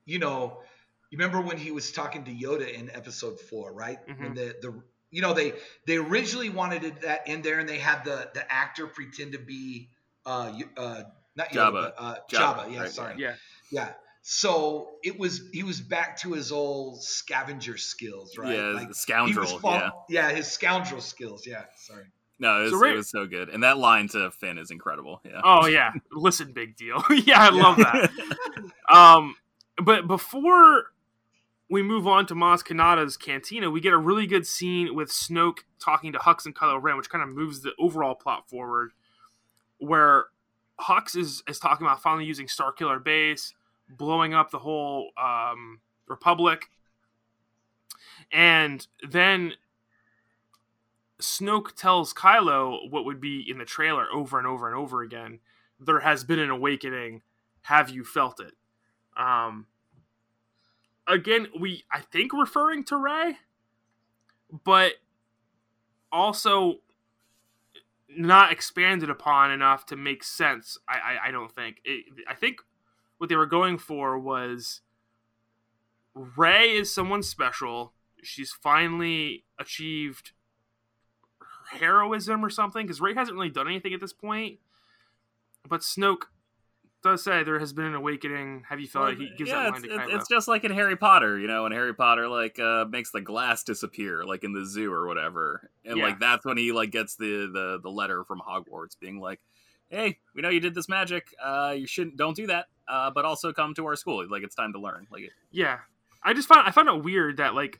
you 0.06 0.20
know, 0.20 0.62
you 1.10 1.18
remember 1.18 1.41
when 1.41 1.58
he 1.58 1.72
was 1.72 1.91
talking 1.91 2.24
to 2.26 2.32
Yoda 2.32 2.72
in 2.72 2.91
Episode 2.91 3.40
Four, 3.40 3.74
right? 3.74 3.98
Mm-hmm. 4.08 4.24
When 4.24 4.34
the 4.36 4.56
the 4.62 4.82
you 5.12 5.22
know 5.22 5.34
they 5.34 5.54
they 5.86 5.98
originally 5.98 6.50
wanted 6.50 7.02
that 7.02 7.28
in 7.28 7.42
there 7.42 7.60
and 7.60 7.70
they 7.70 7.78
had 7.78 8.04
the 8.04 8.30
the 8.34 8.52
actor 8.52 8.88
pretend 8.88 9.34
to 9.34 9.40
be 9.40 9.90
uh, 10.26 10.54
uh 10.78 11.04
not 11.36 11.36
not 11.36 11.50
Yoda, 11.50 11.54
Jabba. 11.54 11.72
But, 11.72 11.96
uh, 11.98 12.16
Jabba, 12.30 12.66
Jabba. 12.66 12.74
Yeah, 12.74 12.80
right, 12.82 12.90
sorry. 12.90 13.16
Yeah, 13.18 13.36
yeah. 13.72 13.90
So 14.24 14.90
it 15.04 15.20
was 15.20 15.42
he 15.52 15.64
was 15.64 15.82
back 15.82 16.18
to 16.22 16.34
his 16.34 16.52
old 16.52 17.04
scavenger 17.04 17.78
skills, 17.78 18.38
right? 18.38 18.56
Yeah, 18.56 18.66
like, 18.72 18.94
scoundrel. 18.94 19.60
Fall, 19.60 19.74
yeah. 20.10 20.30
yeah, 20.30 20.36
his 20.36 20.48
scoundrel 20.48 21.02
skills. 21.02 21.46
Yeah, 21.48 21.64
sorry. 21.76 22.06
No, 22.38 22.60
it 22.60 22.64
was, 22.64 22.72
so 22.72 22.78
Ray, 22.78 22.94
it 22.94 22.96
was 22.96 23.10
so 23.10 23.28
good, 23.28 23.50
and 23.50 23.64
that 23.64 23.78
line 23.78 24.08
to 24.10 24.32
Finn 24.32 24.58
is 24.58 24.72
incredible. 24.72 25.22
Yeah. 25.26 25.42
Oh 25.44 25.66
yeah, 25.66 25.92
listen, 26.12 26.54
big 26.54 26.76
deal. 26.76 27.04
yeah, 27.10 27.40
I 27.40 27.50
love 27.50 27.78
that. 27.78 28.12
um, 28.90 29.36
but 29.84 30.08
before 30.08 30.86
we 31.72 31.81
move 31.81 32.06
on 32.06 32.26
to 32.26 32.35
Maz 32.35 32.61
Kanata's 32.61 33.15
cantina, 33.15 33.72
we 33.72 33.80
get 33.80 33.93
a 33.93 33.98
really 33.98 34.27
good 34.27 34.45
scene 34.45 34.93
with 34.93 35.10
Snoke 35.10 35.60
talking 35.80 36.11
to 36.11 36.19
Hux 36.19 36.45
and 36.45 36.53
Kylo 36.53 36.84
Ren, 36.84 36.98
which 36.98 37.10
kind 37.10 37.23
of 37.23 37.30
moves 37.30 37.61
the 37.61 37.72
overall 37.80 38.14
plot 38.14 38.49
forward. 38.49 38.91
Where 39.77 40.26
Hux 40.81 41.15
is 41.15 41.43
is 41.48 41.60
talking 41.60 41.88
about 41.88 42.02
finally 42.02 42.26
using 42.26 42.48
Starkiller 42.48 43.02
Base, 43.02 43.53
blowing 43.89 44.34
up 44.34 44.52
the 44.52 44.60
whole 44.60 45.11
um, 45.18 45.80
Republic, 46.10 46.69
and 48.34 48.85
then 49.10 49.53
Snoke 51.22 51.73
tells 51.77 52.14
Kylo 52.14 52.91
what 52.91 53.06
would 53.06 53.22
be 53.22 53.49
in 53.49 53.60
the 53.60 53.65
trailer 53.65 54.07
over 54.14 54.38
and 54.38 54.45
over 54.45 54.68
and 54.68 54.76
over 54.76 55.03
again. 55.03 55.39
There 55.80 56.02
has 56.02 56.26
been 56.26 56.39
an 56.39 56.49
awakening. 56.49 57.22
Have 57.61 57.89
you 57.89 58.03
felt 58.03 58.41
it? 58.41 58.56
Um, 59.15 59.68
again, 61.07 61.48
we 61.60 61.84
I 61.91 62.02
think 62.02 62.34
referring 62.34 62.84
to 62.86 62.98
Rey, 62.98 63.38
but 64.64 64.94
also 66.11 66.76
not 68.10 68.52
expanded 68.52 69.10
upon 69.10 69.52
enough 69.52 69.86
to 69.88 69.95
make 69.95 70.23
sense. 70.23 70.78
I 70.88 70.94
I, 70.94 71.28
I 71.28 71.32
don't 71.32 71.53
think. 71.53 71.82
It, 71.84 72.06
I 72.28 72.34
think 72.34 72.61
what 73.18 73.30
they 73.30 73.36
were 73.36 73.45
going 73.45 73.78
for 73.78 74.18
was 74.18 74.82
Rey 76.14 76.72
is 76.72 76.94
someone 76.94 77.23
special. 77.23 77.94
She's 78.23 78.52
finally 78.52 79.45
achieved 79.60 80.32
heroism 81.72 82.44
or 82.44 82.49
something 82.49 82.86
because 82.86 83.02
Rey 83.02 83.14
hasn't 83.14 83.36
really 83.36 83.49
done 83.49 83.68
anything 83.68 83.94
at 83.94 84.02
this 84.02 84.14
point. 84.14 84.60
But 85.68 85.82
Snoke 85.82 86.23
does 87.03 87.23
say 87.23 87.44
there 87.44 87.60
has 87.60 87.73
been 87.73 87.86
an 87.86 87.95
awakening. 87.95 88.64
Have 88.69 88.80
you 88.80 88.88
felt 88.88 89.06
well, 89.06 89.14
it? 89.14 89.19
He 89.19 89.32
gives 89.38 89.49
yeah, 89.49 89.64
that 89.64 89.72
line 89.73 89.86
it's, 89.86 89.94
it's, 89.94 90.14
it's 90.14 90.30
just 90.30 90.48
like 90.48 90.64
in 90.64 90.72
Harry 90.72 90.95
Potter, 90.95 91.40
you 91.40 91.48
know, 91.48 91.64
when 91.64 91.72
Harry 91.72 91.94
Potter 91.94 92.28
like 92.28 92.60
uh, 92.60 92.86
makes 92.90 93.11
the 93.11 93.22
glass 93.22 93.64
disappear, 93.64 94.23
like 94.23 94.44
in 94.44 94.53
the 94.53 94.65
zoo 94.65 94.91
or 94.91 95.07
whatever, 95.07 95.69
and 95.86 95.98
yeah. 95.98 96.06
like 96.06 96.19
that's 96.19 96.45
when 96.45 96.57
he 96.57 96.72
like 96.72 96.91
gets 96.91 97.15
the 97.15 97.49
the 97.52 97.80
the 97.82 97.90
letter 97.90 98.23
from 98.23 98.40
Hogwarts 98.40 98.99
being 98.99 99.19
like, 99.19 99.40
"Hey, 99.90 100.19
we 100.36 100.41
know 100.41 100.49
you 100.49 100.60
did 100.60 100.76
this 100.76 100.88
magic. 100.88 101.28
Uh, 101.41 101.76
you 101.78 101.88
shouldn't 101.88 102.18
don't 102.18 102.36
do 102.36 102.48
that. 102.48 102.68
Uh, 102.88 103.10
but 103.10 103.26
also 103.26 103.53
come 103.53 103.73
to 103.76 103.86
our 103.86 103.95
school. 103.95 104.26
Like 104.30 104.44
it's 104.44 104.56
time 104.56 104.73
to 104.73 104.80
learn." 104.80 105.07
Like, 105.11 105.32
yeah, 105.49 105.80
I 106.23 106.34
just 106.34 106.48
find 106.48 106.68
I 106.68 106.72
find 106.72 106.88
it 106.88 107.03
weird 107.03 107.38
that 107.38 107.56
like 107.56 107.80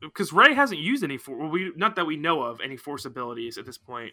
because 0.00 0.32
Rey 0.32 0.54
hasn't 0.54 0.80
used 0.80 1.02
any 1.02 1.18
for 1.18 1.48
we 1.48 1.72
not 1.76 1.96
that 1.96 2.06
we 2.06 2.16
know 2.16 2.42
of 2.42 2.60
any 2.60 2.76
force 2.76 3.04
abilities 3.04 3.58
at 3.58 3.66
this 3.66 3.78
point. 3.78 4.12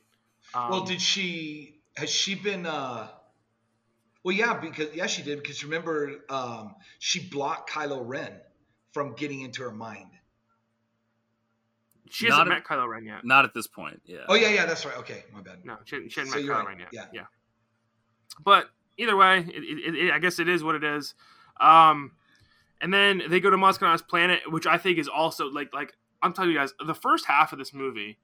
Um, 0.55 0.71
well, 0.71 0.84
did 0.84 1.01
she? 1.01 1.81
Has 1.95 2.09
she 2.09 2.35
been? 2.35 2.65
uh 2.65 3.07
Well, 4.27 4.35
yeah, 4.35 4.59
because 4.59 4.93
yeah, 4.93 5.05
she 5.07 5.21
did. 5.21 5.41
Because 5.41 5.63
remember, 5.63 6.15
um 6.27 6.75
she 6.99 7.29
blocked 7.29 7.69
Kylo 7.69 8.01
Ren 8.05 8.33
from 8.91 9.13
getting 9.13 9.39
into 9.39 9.63
her 9.63 9.71
mind. 9.71 10.09
She 12.09 12.25
hasn't 12.25 12.49
met 12.49 12.65
Kylo 12.65 12.89
Ren 12.89 13.05
yet. 13.05 13.23
Not 13.23 13.45
at 13.45 13.53
this 13.53 13.67
point. 13.67 14.01
Yeah. 14.05 14.25
Oh 14.27 14.35
yeah, 14.35 14.49
yeah, 14.49 14.65
that's 14.65 14.85
right. 14.85 14.97
Okay, 14.97 15.23
my 15.33 15.39
bad. 15.39 15.63
No, 15.63 15.77
she, 15.85 16.09
she 16.09 16.19
hasn't 16.19 16.35
so 16.35 16.41
met 16.41 16.45
Kylo 16.45 16.57
right. 16.57 16.67
Ren 16.67 16.79
yet. 16.79 16.89
Yeah, 16.91 17.05
yeah. 17.13 17.25
But 18.43 18.69
either 18.97 19.15
way, 19.15 19.45
it, 19.47 19.63
it, 19.63 19.95
it, 19.95 20.11
I 20.11 20.19
guess 20.19 20.39
it 20.39 20.49
is 20.49 20.61
what 20.61 20.75
it 20.75 20.83
is. 20.83 21.13
Um, 21.61 22.11
and 22.81 22.93
then 22.93 23.21
they 23.29 23.39
go 23.39 23.49
to 23.49 23.55
Maz 23.55 23.79
Kanata's 23.79 24.01
planet, 24.01 24.41
which 24.51 24.67
I 24.67 24.77
think 24.77 24.97
is 24.97 25.07
also 25.07 25.45
like 25.45 25.73
like 25.73 25.93
I'm 26.21 26.33
telling 26.33 26.51
you 26.51 26.57
guys, 26.57 26.73
the 26.85 26.93
first 26.93 27.27
half 27.27 27.53
of 27.53 27.59
this 27.59 27.73
movie 27.73 28.17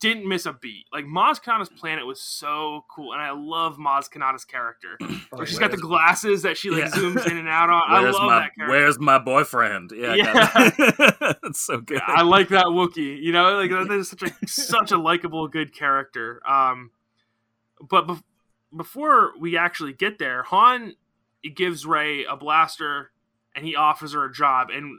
didn't 0.00 0.28
miss 0.28 0.46
a 0.46 0.52
beat. 0.52 0.86
Like 0.92 1.04
Maz 1.04 1.42
Kanata's 1.42 1.68
planet 1.68 2.06
was 2.06 2.20
so 2.20 2.84
cool, 2.90 3.12
and 3.12 3.22
I 3.22 3.30
love 3.30 3.76
Maz 3.76 4.10
Kanata's 4.10 4.44
character. 4.44 4.98
Oh, 5.30 5.44
she's 5.44 5.58
got 5.58 5.70
the 5.70 5.76
glasses 5.76 6.42
that 6.42 6.56
she 6.56 6.70
like 6.70 6.84
yeah. 6.84 6.90
zooms 6.90 7.30
in 7.30 7.36
and 7.36 7.48
out 7.48 7.68
on. 7.68 7.82
Where's 7.90 8.16
I 8.16 8.18
love 8.18 8.28
my, 8.28 8.38
that 8.40 8.54
character. 8.54 8.76
Where's 8.76 8.98
my 8.98 9.18
boyfriend? 9.18 9.92
Yeah, 9.94 10.14
yeah. 10.14 11.32
that's 11.42 11.60
so 11.60 11.80
good. 11.80 12.00
I 12.04 12.22
like 12.22 12.48
that 12.48 12.66
Wookie. 12.66 13.22
You 13.22 13.32
know, 13.32 13.56
like 13.56 13.70
that 13.70 13.90
is 13.98 14.08
such 14.08 14.22
a 14.22 14.32
such 14.46 14.90
a 14.90 14.96
likable, 14.96 15.46
good 15.46 15.74
character. 15.74 16.40
Um, 16.48 16.92
but 17.86 18.06
be- 18.06 18.22
before 18.74 19.32
we 19.38 19.56
actually 19.56 19.92
get 19.92 20.18
there, 20.18 20.44
Han 20.44 20.94
gives 21.54 21.84
Rey 21.84 22.24
a 22.24 22.36
blaster 22.36 23.10
and 23.54 23.66
he 23.66 23.76
offers 23.76 24.14
her 24.14 24.24
a 24.24 24.32
job 24.32 24.68
and 24.70 24.98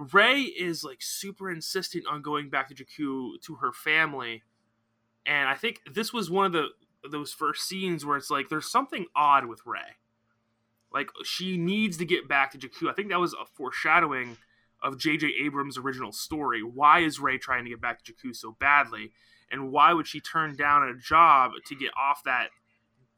Rey 0.00 0.40
is 0.40 0.82
like 0.82 1.02
super 1.02 1.50
insistent 1.50 2.04
on 2.10 2.22
going 2.22 2.48
back 2.48 2.68
to 2.68 2.74
Jakku 2.74 3.40
to 3.42 3.56
her 3.56 3.72
family. 3.72 4.42
And 5.26 5.48
I 5.48 5.54
think 5.54 5.80
this 5.92 6.12
was 6.12 6.30
one 6.30 6.46
of 6.46 6.52
the 6.52 6.68
those 7.10 7.32
first 7.32 7.66
scenes 7.66 8.04
where 8.04 8.16
it's 8.16 8.30
like 8.30 8.48
there's 8.48 8.70
something 8.70 9.06
odd 9.14 9.46
with 9.46 9.60
Rey. 9.66 9.96
Like 10.92 11.10
she 11.24 11.56
needs 11.56 11.98
to 11.98 12.04
get 12.04 12.28
back 12.28 12.50
to 12.52 12.58
Jakku. 12.58 12.90
I 12.90 12.94
think 12.94 13.10
that 13.10 13.20
was 13.20 13.34
a 13.34 13.44
foreshadowing 13.44 14.38
of 14.82 14.98
J.J. 14.98 15.34
Abrams' 15.42 15.76
original 15.76 16.12
story. 16.12 16.62
Why 16.62 17.00
is 17.00 17.20
Rey 17.20 17.36
trying 17.36 17.64
to 17.64 17.70
get 17.70 17.80
back 17.80 18.02
to 18.02 18.12
Jakku 18.12 18.34
so 18.34 18.56
badly? 18.58 19.12
And 19.50 19.70
why 19.70 19.92
would 19.92 20.06
she 20.06 20.20
turn 20.20 20.56
down 20.56 20.82
a 20.82 20.96
job 20.96 21.52
to 21.66 21.74
get 21.74 21.90
off 22.00 22.22
that 22.24 22.48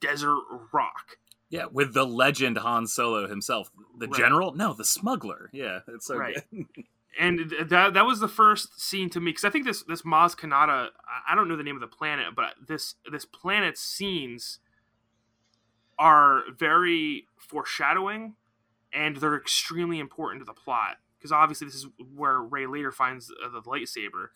desert 0.00 0.40
rock? 0.72 1.18
Yeah, 1.52 1.66
with 1.70 1.92
the 1.92 2.06
legend 2.06 2.56
Han 2.56 2.86
Solo 2.86 3.28
himself, 3.28 3.70
the 3.98 4.08
right. 4.08 4.16
general. 4.16 4.54
No, 4.54 4.72
the 4.72 4.86
smuggler. 4.86 5.50
Yeah, 5.52 5.80
it's 5.86 6.06
so 6.06 6.16
right. 6.16 6.42
good. 6.50 6.64
and 7.20 7.52
that 7.68 7.92
that 7.92 8.06
was 8.06 8.20
the 8.20 8.28
first 8.28 8.80
scene 8.80 9.10
to 9.10 9.20
me 9.20 9.32
because 9.32 9.44
I 9.44 9.50
think 9.50 9.66
this 9.66 9.82
this 9.82 10.00
Maz 10.00 10.34
Kanata. 10.34 10.88
I 11.28 11.34
don't 11.34 11.48
know 11.48 11.56
the 11.56 11.62
name 11.62 11.76
of 11.76 11.82
the 11.82 11.94
planet, 11.94 12.28
but 12.34 12.54
this 12.66 12.94
this 13.10 13.26
planet's 13.26 13.82
scenes 13.82 14.60
are 15.98 16.44
very 16.56 17.26
foreshadowing, 17.36 18.34
and 18.90 19.16
they're 19.16 19.36
extremely 19.36 19.98
important 19.98 20.40
to 20.40 20.46
the 20.46 20.54
plot 20.54 20.96
because 21.18 21.32
obviously 21.32 21.66
this 21.66 21.76
is 21.76 21.86
where 22.16 22.40
Rey 22.40 22.66
later 22.66 22.92
finds 22.92 23.26
the 23.26 23.60
lightsaber. 23.66 24.28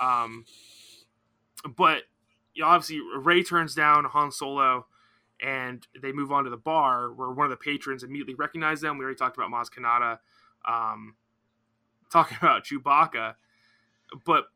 Um, 0.00 0.46
but 1.76 2.04
you 2.54 2.62
know, 2.62 2.68
obviously 2.68 3.02
Rey 3.14 3.42
turns 3.42 3.74
down 3.74 4.06
Han 4.06 4.32
Solo 4.32 4.86
and 5.42 5.86
they 6.00 6.12
move 6.12 6.30
on 6.30 6.44
to 6.44 6.50
the 6.50 6.56
bar 6.56 7.12
where 7.12 7.30
one 7.30 7.44
of 7.44 7.50
the 7.50 7.56
patrons 7.56 8.02
immediately 8.02 8.34
recognizes 8.34 8.82
them. 8.82 8.96
We 8.96 9.04
already 9.04 9.18
talked 9.18 9.36
about 9.36 9.50
Maz 9.50 9.66
Kanata, 9.70 10.18
um, 10.66 11.16
talking 12.10 12.38
about 12.42 12.64
Chewbacca, 12.64 13.34
but 14.24 14.46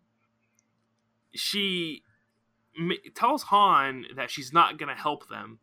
she 1.34 2.02
tells 3.14 3.42
Han 3.44 4.06
that 4.14 4.30
she's 4.30 4.52
not 4.52 4.78
going 4.78 4.94
to 4.94 5.00
help 5.00 5.28
them 5.28 5.58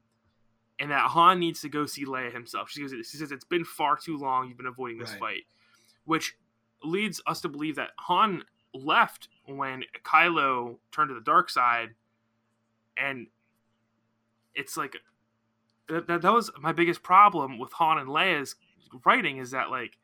and 0.80 0.92
that 0.92 1.10
Han 1.12 1.40
needs 1.40 1.62
to 1.62 1.70
go 1.70 1.86
see 1.86 2.06
Leia 2.06 2.34
himself. 2.34 2.70
She, 2.70 2.82
goes, 2.82 2.92
she 2.92 3.18
says, 3.18 3.32
It's 3.32 3.46
been 3.46 3.64
far 3.64 3.96
too 3.96 4.18
long. 4.18 4.50
You've 4.50 4.58
been 4.58 4.66
avoiding 4.66 4.98
this 4.98 5.12
right. 5.12 5.20
fight, 5.20 5.44
which 6.06 6.36
leads 6.84 7.22
us 7.26 7.40
to 7.42 7.50
believe 7.50 7.76
that 7.78 7.92
Han 8.00 8.44
left 8.74 9.30
when 9.46 9.84
Kylo 10.04 10.78
turned 10.92 11.10
to 11.10 11.14
the 11.14 11.22
dark 11.22 11.50
side 11.50 11.90
and 12.98 13.28
it's 14.56 14.78
like 14.78 14.98
that, 15.90 16.08
that, 16.08 16.22
that 16.22 16.34
was 16.34 16.52
my 16.60 16.72
biggest 16.72 17.04
problem 17.04 17.60
with 17.60 17.74
Han 17.74 17.98
and 17.98 18.10
Leia's 18.10 18.56
writing 19.06 19.38
is 19.38 19.52
that 19.52 19.70
like 19.70 19.98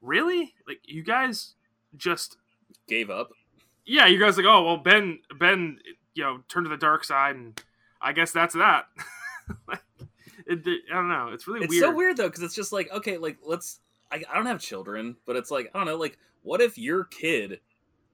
really 0.00 0.54
like 0.66 0.80
you 0.84 1.02
guys 1.02 1.54
just 1.96 2.36
gave 2.88 3.10
up. 3.10 3.30
Yeah, 3.86 4.06
you 4.06 4.18
guys 4.18 4.36
like 4.36 4.46
oh 4.46 4.62
well 4.62 4.76
Ben 4.76 5.20
Ben 5.38 5.78
you 6.14 6.22
know 6.22 6.40
turned 6.48 6.66
to 6.66 6.70
the 6.70 6.76
dark 6.76 7.04
side 7.04 7.36
and 7.36 7.60
I 8.00 8.12
guess 8.12 8.32
that's 8.32 8.54
that. 8.54 8.86
it, 10.46 10.66
it, 10.66 10.82
I 10.90 10.94
don't 10.94 11.08
know. 11.08 11.30
It's 11.32 11.46
really 11.46 11.64
it's 11.64 11.70
weird. 11.70 11.82
so 11.82 11.94
weird 11.94 12.16
though 12.16 12.28
because 12.28 12.42
it's 12.42 12.54
just 12.54 12.72
like 12.72 12.90
okay 12.92 13.16
like 13.16 13.38
let's 13.46 13.80
I, 14.10 14.22
I 14.30 14.34
don't 14.34 14.46
have 14.46 14.60
children 14.60 15.16
but 15.26 15.36
it's 15.36 15.50
like 15.50 15.70
I 15.74 15.78
don't 15.78 15.86
know 15.86 15.96
like 15.96 16.18
what 16.42 16.60
if 16.60 16.76
your 16.76 17.04
kid 17.04 17.60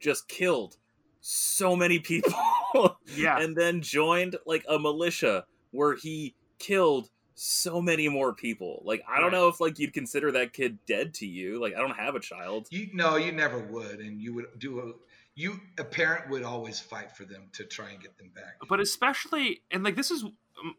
just 0.00 0.28
killed 0.28 0.76
so 1.20 1.74
many 1.74 1.98
people 1.98 2.32
yeah 3.16 3.40
and 3.40 3.56
then 3.56 3.80
joined 3.80 4.36
like 4.46 4.64
a 4.68 4.78
militia 4.78 5.44
where 5.72 5.96
he 5.96 6.34
killed 6.58 7.10
so 7.34 7.80
many 7.80 8.08
more 8.08 8.32
people. 8.32 8.82
Like 8.84 9.02
I 9.08 9.16
don't 9.16 9.26
right. 9.26 9.32
know 9.32 9.48
if 9.48 9.60
like 9.60 9.78
you'd 9.78 9.92
consider 9.92 10.32
that 10.32 10.52
kid 10.52 10.78
dead 10.86 11.14
to 11.14 11.26
you. 11.26 11.60
Like 11.60 11.74
I 11.74 11.78
don't 11.78 11.96
have 11.96 12.14
a 12.14 12.20
child. 12.20 12.66
You 12.70 12.88
no, 12.92 13.16
you 13.16 13.32
never 13.32 13.58
would, 13.58 14.00
and 14.00 14.20
you 14.20 14.34
would 14.34 14.46
do 14.58 14.80
a 14.80 14.92
you 15.34 15.60
a 15.78 15.84
parent 15.84 16.28
would 16.30 16.42
always 16.42 16.80
fight 16.80 17.12
for 17.12 17.24
them 17.24 17.44
to 17.52 17.64
try 17.64 17.90
and 17.90 18.02
get 18.02 18.18
them 18.18 18.30
back. 18.34 18.56
But 18.68 18.80
especially 18.80 19.62
and 19.70 19.84
like 19.84 19.94
this 19.94 20.10
is 20.10 20.24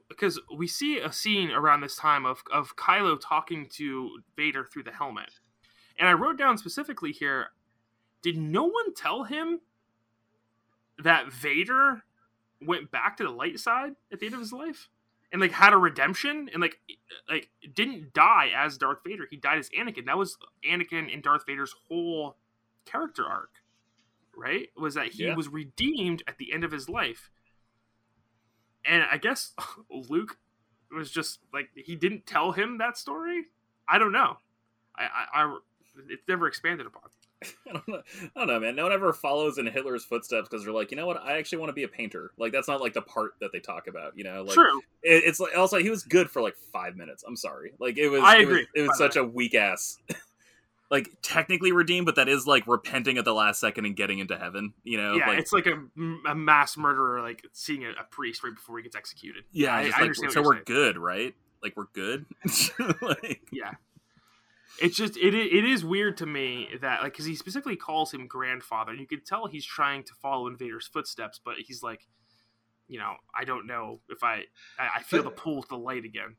because 0.10 0.38
um, 0.38 0.58
we 0.58 0.68
see 0.68 1.00
a 1.00 1.14
scene 1.14 1.52
around 1.52 1.82
this 1.82 1.96
time 1.96 2.26
of 2.26 2.44
of 2.52 2.76
Kylo 2.76 3.18
talking 3.20 3.68
to 3.76 4.20
Vader 4.36 4.68
through 4.72 4.84
the 4.84 4.92
helmet, 4.92 5.40
and 5.98 6.10
I 6.10 6.14
wrote 6.14 6.38
down 6.38 6.58
specifically 6.58 7.12
here. 7.12 7.48
Did 8.22 8.36
no 8.36 8.66
one 8.66 8.94
tell 8.94 9.24
him 9.24 9.62
that 11.02 11.32
Vader 11.32 12.04
went 12.62 12.92
back 12.92 13.16
to 13.16 13.24
the 13.24 13.30
light 13.30 13.60
side 13.60 13.94
at 14.12 14.20
the 14.20 14.26
end 14.26 14.36
of 14.36 14.42
his 14.42 14.52
life? 14.52 14.90
And 15.32 15.42
like 15.42 15.52
had 15.52 15.74
a 15.74 15.78
redemption 15.78 16.50
and 16.52 16.62
like 16.62 16.80
like 17.30 17.50
didn't 17.74 18.14
die 18.14 18.50
as 18.56 18.78
Darth 18.78 19.00
Vader. 19.06 19.28
He 19.30 19.38
died 19.38 19.60
as 19.60 19.70
Anakin. 19.70 20.06
That 20.06 20.18
was 20.18 20.38
Anakin 20.68 21.14
and 21.14 21.22
Darth 21.22 21.46
Vader's 21.46 21.74
whole 21.88 22.38
character 22.86 23.26
arc, 23.26 23.52
right? 24.36 24.70
Was 24.76 24.96
that 24.96 25.08
he 25.08 25.26
yeah. 25.26 25.36
was 25.36 25.48
redeemed 25.48 26.24
at 26.28 26.38
the 26.38 26.52
end 26.54 26.64
of 26.64 26.72
his 26.72 26.90
life. 26.90 27.30
And 28.86 29.04
I 29.12 29.18
guess 29.18 29.54
Luke 30.10 30.38
was 30.92 31.12
just 31.12 31.40
like 31.54 31.70
he 31.76 31.96
didn't 31.96 32.26
tell 32.26 32.52
him 32.52 32.78
that 32.80 32.98
story. 32.98 33.46
I 33.88 33.98
don't 33.98 34.12
know. 34.12 34.38
I, 34.96 35.04
I, 35.04 35.44
I 35.44 35.58
it's 36.10 36.28
never 36.28 36.48
expanded 36.48 36.88
upon. 36.88 37.04
I 37.70 37.74
don't, 37.74 37.88
know, 37.88 38.02
I 38.36 38.40
don't 38.40 38.48
know, 38.48 38.60
man. 38.60 38.76
No 38.76 38.84
one 38.84 38.92
ever 38.92 39.14
follows 39.14 39.58
in 39.58 39.66
Hitler's 39.66 40.04
footsteps 40.04 40.50
because 40.50 40.64
they're 40.64 40.74
like, 40.74 40.92
you 40.92 40.98
know 40.98 41.08
what? 41.08 41.22
I 41.24 41.38
actually 41.38 41.60
want 41.60 41.70
to 41.70 41.74
be 41.74 41.84
a 41.84 41.88
painter. 41.88 42.32
Like 42.38 42.52
that's 42.52 42.68
not 42.68 42.82
like 42.82 42.94
the 42.94 43.02
part 43.02 43.32
that 43.40 43.52
they 43.54 43.60
talk 43.60 43.88
about. 43.88 44.18
You 44.18 44.26
know, 44.26 44.44
like, 44.44 44.54
true. 44.54 44.80
It, 45.04 45.24
it's 45.26 45.40
like 45.40 45.58
also 45.58 45.78
he 45.78 45.90
was 45.90 46.04
good 46.04 46.30
for 46.30 46.42
like 46.42 46.56
five 46.74 46.96
minutes. 46.96 47.24
I'm 47.26 47.38
sorry. 47.38 47.74
Like 47.80 47.98
it 47.98 48.10
was. 48.10 48.22
I 48.22 48.38
it 48.38 48.44
agree. 48.44 48.58
Was, 48.58 48.68
it 48.76 48.88
was 48.88 48.98
such 48.98 49.16
a 49.16 49.24
weak 49.24 49.56
ass. 49.56 49.98
like 50.92 51.10
technically 51.22 51.72
redeemed, 51.72 52.06
but 52.06 52.16
that 52.16 52.28
is 52.28 52.48
like 52.48 52.66
repenting 52.68 53.18
at 53.18 53.26
the 53.26 53.34
last 53.34 53.60
second 53.60 53.86
and 53.86 53.96
getting 53.96 54.20
into 54.20 54.38
heaven. 54.38 54.74
You 54.84 54.98
know, 54.98 55.16
yeah, 55.16 55.28
like, 55.28 55.40
it's 55.40 55.54
like 55.54 55.68
a, 55.68 55.80
a 56.28 56.36
mass 56.36 56.78
murderer, 56.78 57.22
like 57.22 57.46
seeing 57.54 57.86
a, 57.86 57.92
a, 57.92 58.04
priest 58.10 58.44
right 58.44 58.54
before 58.54 58.78
he 58.78 58.84
gets 58.84 58.96
executed. 58.96 59.44
Yeah, 59.52 59.76
I, 59.76 59.92
I 59.96 60.02
like, 60.02 60.16
so 60.16 60.42
we're 60.42 60.54
saying. 60.54 60.64
good, 60.66 60.98
right? 60.98 61.36
Like 61.62 61.76
we're 61.78 61.86
good. 61.94 62.26
like, 63.02 63.42
yeah, 63.52 63.74
it's 64.82 64.98
just 64.98 65.18
it 65.18 65.34
it 65.34 65.66
is 65.66 65.84
weird 65.84 66.18
to 66.18 66.26
me 66.26 66.70
that 66.82 67.02
like 67.02 67.14
because 67.14 67.26
he 67.26 67.36
specifically 67.36 67.76
calls 67.76 68.14
him 68.14 68.28
grandfather. 68.28 68.94
You 68.94 69.08
can 69.08 69.22
tell 69.24 69.48
he's 69.48 69.66
trying 69.66 70.04
to 70.04 70.14
follow 70.22 70.48
in 70.48 70.58
Vader's 70.58 70.88
footsteps, 70.88 71.40
but 71.44 71.56
he's 71.58 71.84
like, 71.84 72.02
you 72.88 73.00
know, 73.00 73.14
I 73.38 73.46
don't 73.46 73.68
know 73.68 74.02
if 74.10 74.24
I 74.24 74.44
I, 74.78 74.98
I 74.98 75.04
feel 75.04 75.24
but, 75.24 75.36
the 75.36 75.42
pull 75.42 75.62
to 75.64 75.68
the 75.70 75.78
light 75.78 76.06
again. 76.06 76.36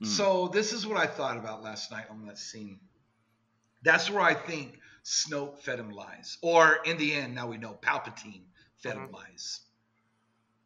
Hmm. 0.00 0.06
So 0.06 0.48
this 0.48 0.72
is 0.72 0.86
what 0.86 0.98
I 0.98 1.06
thought 1.06 1.36
about 1.36 1.62
last 1.62 1.90
night 1.90 2.06
on 2.10 2.26
that 2.26 2.38
scene. 2.38 2.80
That's 3.82 4.10
where 4.10 4.22
I 4.22 4.34
think 4.34 4.78
Snoke 5.04 5.58
fed 5.58 5.78
him 5.78 5.90
lies, 5.90 6.38
or 6.42 6.78
in 6.84 6.96
the 6.96 7.14
end, 7.14 7.34
now 7.34 7.48
we 7.48 7.58
know 7.58 7.78
Palpatine 7.82 8.44
fed 8.78 8.96
him 8.96 9.04
mm-hmm. 9.04 9.14
lies. 9.14 9.60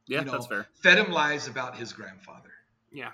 Yeah, 0.06 0.20
you 0.20 0.26
know, 0.26 0.32
that's 0.32 0.46
fair. 0.46 0.66
Fed 0.82 0.98
him 0.98 1.10
lies 1.10 1.48
about 1.48 1.76
his 1.76 1.92
grandfather. 1.92 2.50
Yeah 2.92 3.10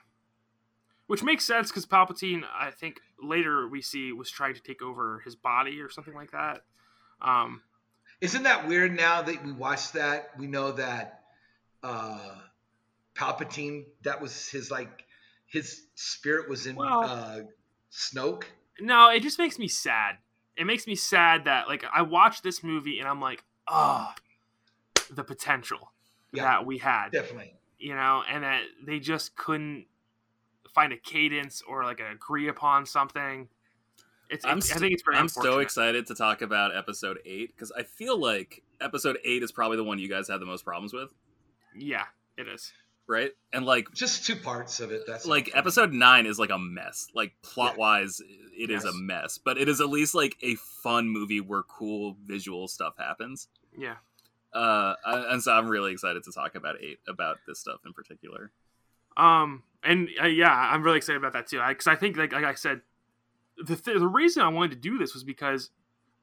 which 1.07 1.23
makes 1.23 1.45
sense 1.45 1.71
because 1.71 1.87
Palpatine, 1.87 2.43
I 2.59 2.71
think 2.71 3.01
later 3.23 3.69
we 3.69 3.83
see 3.83 4.13
was 4.13 4.31
trying 4.31 4.55
to 4.55 4.63
take 4.63 4.83
over 4.83 5.21
his 5.25 5.37
body 5.37 5.81
or 5.81 5.91
something 5.91 6.15
like 6.15 6.33
that. 6.33 6.63
Um, 7.21 7.63
Isn't 8.21 8.45
that 8.45 8.67
weird? 8.69 8.97
Now 8.97 9.23
that 9.23 9.45
we 9.45 9.53
watch 9.53 9.93
that, 9.93 10.31
we 10.39 10.47
know 10.47 10.73
that 10.73 11.21
uh, 11.83 12.37
Palpatine 13.15 13.85
that 14.03 14.21
was 14.21 14.49
his 14.49 14.71
like 14.71 15.05
his 15.47 15.83
spirit 15.95 16.49
was 16.49 16.67
in 16.67 16.77
well, 16.77 17.05
uh, 17.05 17.41
Snoke. 17.93 18.45
No, 18.81 19.11
it 19.11 19.23
just 19.23 19.39
makes 19.39 19.59
me 19.59 19.69
sad. 19.69 20.17
It 20.57 20.67
makes 20.67 20.87
me 20.87 20.95
sad 20.95 21.45
that 21.45 21.69
like 21.69 21.85
I 21.93 22.03
watched 22.03 22.43
this 22.43 22.63
movie 22.63 22.99
and 22.99 23.09
I'm 23.09 23.21
like, 23.21 23.45
oh, 23.69 24.13
the 25.11 25.25
potential 25.25 25.93
yeah, 26.33 26.45
that 26.45 26.67
we 26.67 26.79
had, 26.79 27.11
definitely. 27.11 27.55
You 27.79 27.95
know, 27.95 28.23
and 28.29 28.43
that 28.43 28.63
they 28.85 28.99
just 28.99 29.37
couldn't 29.37 29.87
find 30.75 30.93
a 30.93 30.97
cadence 30.97 31.63
or 31.67 31.85
like 31.85 32.01
agree 32.01 32.49
upon 32.49 32.87
something. 32.87 33.49
It's, 34.31 34.45
I'm 34.45 34.61
st- 34.61 34.77
I 34.77 34.81
think 34.81 34.95
it's 34.95 35.03
very. 35.03 35.17
I'm 35.17 35.29
so 35.29 35.59
excited 35.59 36.07
to 36.07 36.15
talk 36.15 36.43
about 36.43 36.75
episode 36.75 37.19
eight 37.25 37.55
because 37.55 37.71
I 37.73 37.83
feel 37.83 38.19
like 38.19 38.63
episode 38.81 39.19
eight 39.25 39.43
is 39.43 39.53
probably 39.53 39.77
the 39.77 39.85
one 39.85 39.99
you 39.99 40.09
guys 40.09 40.29
have 40.29 40.41
the 40.41 40.47
most 40.47 40.65
problems 40.65 40.93
with. 40.93 41.11
Yeah, 41.77 42.05
it 42.37 42.49
is. 42.49 42.73
Right, 43.07 43.33
and 43.53 43.67
like 43.67 43.93
just 43.93 44.25
two 44.25 44.35
parts 44.35 44.81
of 44.81 44.91
it. 44.91 45.03
That's 45.07 45.27
like 45.27 45.51
episode 45.55 45.93
nine 45.93 46.25
is 46.25 46.39
like 46.39 46.49
a 46.49 46.59
mess. 46.59 47.09
Like 47.15 47.35
plot 47.43 47.77
wise, 47.77 48.23
it 48.57 48.71
yes. 48.71 48.83
is 48.83 48.95
a 48.95 48.95
mess, 48.95 49.39
but 49.39 49.59
it 49.59 49.69
is 49.69 49.83
at 49.83 49.91
least 49.91 50.15
like 50.15 50.37
a 50.43 50.55
fun 50.55 51.09
movie 51.09 51.43
where 51.43 51.63
cool 51.65 52.17
visual 52.25 52.67
stuff 52.67 52.95
happens. 52.97 53.49
Yeah. 53.77 53.97
Uh, 54.55 54.95
and 55.05 55.43
so 55.43 55.53
I'm 55.53 55.69
really 55.69 55.93
excited 55.93 56.25
to 56.25 56.33
talk 56.33 56.55
about 56.55 56.77
eight 56.81 56.99
about 57.07 57.39
this 57.47 57.59
stuff 57.59 57.81
in 57.85 57.93
particular. 57.93 58.53
Um, 59.17 59.63
and 59.85 60.09
uh, 60.23 60.27
yeah, 60.27 60.53
I'm 60.53 60.83
really 60.83 60.97
excited 60.97 61.19
about 61.19 61.33
that 61.35 61.47
too. 61.47 61.61
Because 61.67 61.87
I, 61.87 61.93
I, 61.93 61.97
think, 61.97 62.17
like, 62.17 62.33
like 62.33 62.45
I 62.45 62.55
said, 62.55 62.81
the 63.59 63.77
th- 63.77 63.99
the 63.99 64.09
reason 64.09 64.43
I 64.43 64.49
wanted 64.49 64.73
to 64.73 64.77
do 64.77 64.99
this 64.99 65.15
was 65.15 65.25
because 65.25 65.71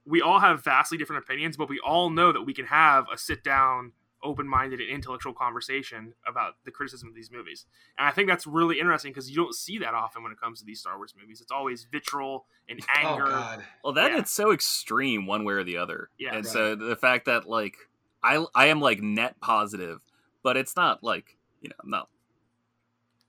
we 0.05 0.21
all 0.21 0.39
have 0.39 0.63
vastly 0.63 0.97
different 0.97 1.23
opinions, 1.23 1.57
but 1.57 1.69
we 1.69 1.79
all 1.79 2.09
know 2.09 2.31
that 2.31 2.41
we 2.41 2.53
can 2.53 2.65
have 2.65 3.05
a 3.13 3.17
sit 3.17 3.43
down, 3.43 3.91
open 4.23 4.47
minded, 4.47 4.79
and 4.79 4.89
intellectual 4.89 5.33
conversation 5.33 6.13
about 6.27 6.55
the 6.65 6.71
criticism 6.71 7.07
of 7.07 7.15
these 7.15 7.31
movies. 7.31 7.65
And 7.97 8.07
I 8.07 8.11
think 8.11 8.27
that's 8.27 8.47
really 8.47 8.79
interesting 8.79 9.11
because 9.11 9.29
you 9.29 9.35
don't 9.35 9.53
see 9.55 9.77
that 9.79 9.93
often 9.93 10.23
when 10.23 10.31
it 10.31 10.39
comes 10.39 10.59
to 10.59 10.65
these 10.65 10.79
Star 10.79 10.97
Wars 10.97 11.13
movies. 11.19 11.39
It's 11.41 11.51
always 11.51 11.85
vitriol 11.91 12.45
and 12.67 12.79
oh, 13.03 13.07
anger. 13.07 13.25
Oh, 13.27 13.57
well, 13.83 13.93
then 13.93 14.11
yeah. 14.11 14.19
it's 14.19 14.31
so 14.31 14.51
extreme 14.51 15.27
one 15.27 15.45
way 15.45 15.53
or 15.53 15.63
the 15.63 15.77
other. 15.77 16.09
Yeah, 16.17 16.35
and 16.35 16.45
right. 16.45 16.53
so 16.53 16.75
the 16.75 16.95
fact 16.95 17.25
that 17.25 17.47
like 17.47 17.75
I 18.23 18.43
I 18.55 18.67
am 18.67 18.81
like 18.81 19.01
net 19.01 19.39
positive, 19.39 20.01
but 20.43 20.57
it's 20.57 20.75
not 20.75 21.03
like 21.03 21.37
you 21.61 21.69
know 21.69 21.75
I'm 21.83 21.89
not 21.89 22.09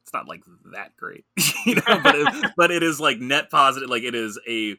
it's 0.02 0.12
not 0.12 0.28
like 0.28 0.42
that 0.72 0.96
great, 0.96 1.24
you 1.66 1.76
know, 1.76 2.00
but 2.02 2.14
it, 2.14 2.52
but 2.56 2.70
it 2.70 2.82
is 2.82 3.00
like 3.00 3.18
net 3.18 3.50
positive. 3.50 3.88
Like 3.88 4.02
it 4.02 4.14
is 4.14 4.38
a 4.48 4.76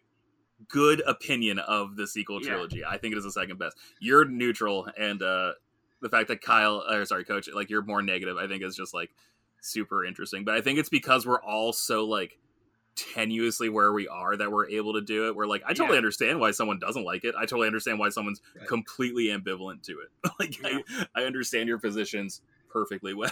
good 0.69 1.01
opinion 1.05 1.59
of 1.59 1.95
the 1.95 2.07
sequel 2.07 2.39
trilogy. 2.39 2.79
Yeah. 2.79 2.89
I 2.89 2.97
think 2.97 3.13
it 3.13 3.17
is 3.17 3.23
the 3.23 3.31
second 3.31 3.57
best. 3.57 3.77
You're 3.99 4.25
neutral, 4.25 4.87
and 4.97 5.21
uh 5.21 5.53
the 6.01 6.09
fact 6.09 6.27
that 6.27 6.41
Kyle, 6.41 6.83
or 6.89 7.05
sorry, 7.05 7.23
Coach, 7.23 7.49
like 7.53 7.69
you're 7.69 7.81
more 7.81 8.01
negative, 8.01 8.37
I 8.37 8.47
think 8.47 8.61
is 8.61 8.75
just 8.75 8.93
like 8.93 9.09
super 9.61 10.05
interesting. 10.05 10.43
But 10.43 10.55
I 10.55 10.61
think 10.61 10.77
it's 10.77 10.89
because 10.89 11.25
we're 11.25 11.41
all 11.41 11.73
so 11.73 12.05
like 12.05 12.37
tenuously 12.95 13.71
where 13.71 13.91
we 13.91 14.07
are 14.07 14.35
that 14.37 14.51
we're 14.51 14.67
able 14.67 14.93
to 14.93 15.01
do 15.01 15.27
it. 15.27 15.35
We're 15.35 15.47
like, 15.47 15.63
I 15.65 15.69
totally 15.69 15.95
yeah. 15.95 15.97
understand 15.97 16.39
why 16.39 16.51
someone 16.51 16.77
doesn't 16.77 17.03
like 17.03 17.23
it. 17.23 17.33
I 17.35 17.41
totally 17.41 17.67
understand 17.67 17.99
why 17.99 18.09
someone's 18.09 18.41
right. 18.55 18.67
completely 18.67 19.27
ambivalent 19.27 19.83
to 19.83 19.93
it. 19.93 20.31
like 20.39 20.61
yeah. 20.61 20.79
I, 21.15 21.21
I 21.21 21.25
understand 21.25 21.67
your 21.67 21.79
positions 21.79 22.41
perfectly 22.73 23.13
well 23.13 23.31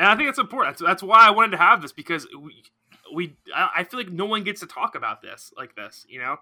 and 0.00 0.08
I 0.08 0.16
think 0.16 0.30
it's 0.30 0.38
important. 0.38 0.78
That's, 0.78 0.88
that's 0.88 1.02
why 1.02 1.26
I 1.26 1.30
wanted 1.30 1.52
to 1.52 1.58
have 1.58 1.82
this 1.82 1.92
because 1.92 2.26
we 2.38 2.62
we 3.12 3.36
I 3.54 3.84
feel 3.84 4.00
like 4.00 4.10
no 4.10 4.24
one 4.24 4.44
gets 4.44 4.60
to 4.60 4.66
talk 4.66 4.94
about 4.94 5.20
this 5.20 5.52
like 5.56 5.76
this, 5.76 6.06
you 6.08 6.20
know. 6.20 6.38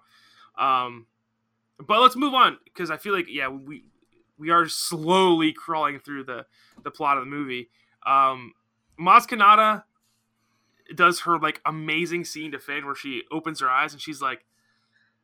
Um, 0.57 1.07
but 1.77 1.99
let's 1.99 2.15
move 2.15 2.33
on 2.33 2.57
because 2.63 2.89
I 2.89 2.95
feel 2.95 3.13
like 3.13 3.25
yeah 3.27 3.49
we 3.49 3.83
we 4.37 4.49
are 4.49 4.67
slowly 4.69 5.51
crawling 5.51 5.99
through 5.99 6.23
the 6.23 6.45
the 6.83 6.91
plot 6.91 7.17
of 7.17 7.25
the 7.25 7.29
movie. 7.29 7.69
Um, 8.05 8.53
Maz 8.97 9.27
Kanata 9.27 9.83
does 10.95 11.21
her 11.21 11.37
like 11.37 11.59
amazing 11.65 12.23
scene 12.23 12.53
to 12.53 12.59
Finn 12.59 12.85
where 12.85 12.95
she 12.95 13.23
opens 13.29 13.59
her 13.59 13.69
eyes 13.69 13.91
and 13.91 14.01
she's 14.01 14.21
like, 14.21 14.45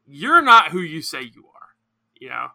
"You're 0.05 0.41
not 0.41 0.71
who 0.71 0.79
you 0.79 1.01
say 1.01 1.21
you 1.21 1.45
are," 1.55 1.69
you 2.19 2.27
know. 2.27 2.47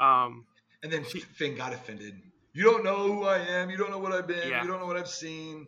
Um, 0.00 0.46
and 0.82 0.92
then 0.92 1.04
she, 1.04 1.20
Finn 1.20 1.54
got 1.54 1.72
offended 1.72 2.20
you 2.52 2.64
don't 2.64 2.84
know 2.84 3.12
who 3.12 3.24
I 3.24 3.38
am. 3.38 3.70
You 3.70 3.76
don't 3.76 3.90
know 3.90 3.98
what 3.98 4.12
I've 4.12 4.26
been. 4.26 4.48
Yeah. 4.48 4.62
You 4.62 4.68
don't 4.68 4.80
know 4.80 4.86
what 4.86 4.96
I've 4.96 5.08
seen. 5.08 5.66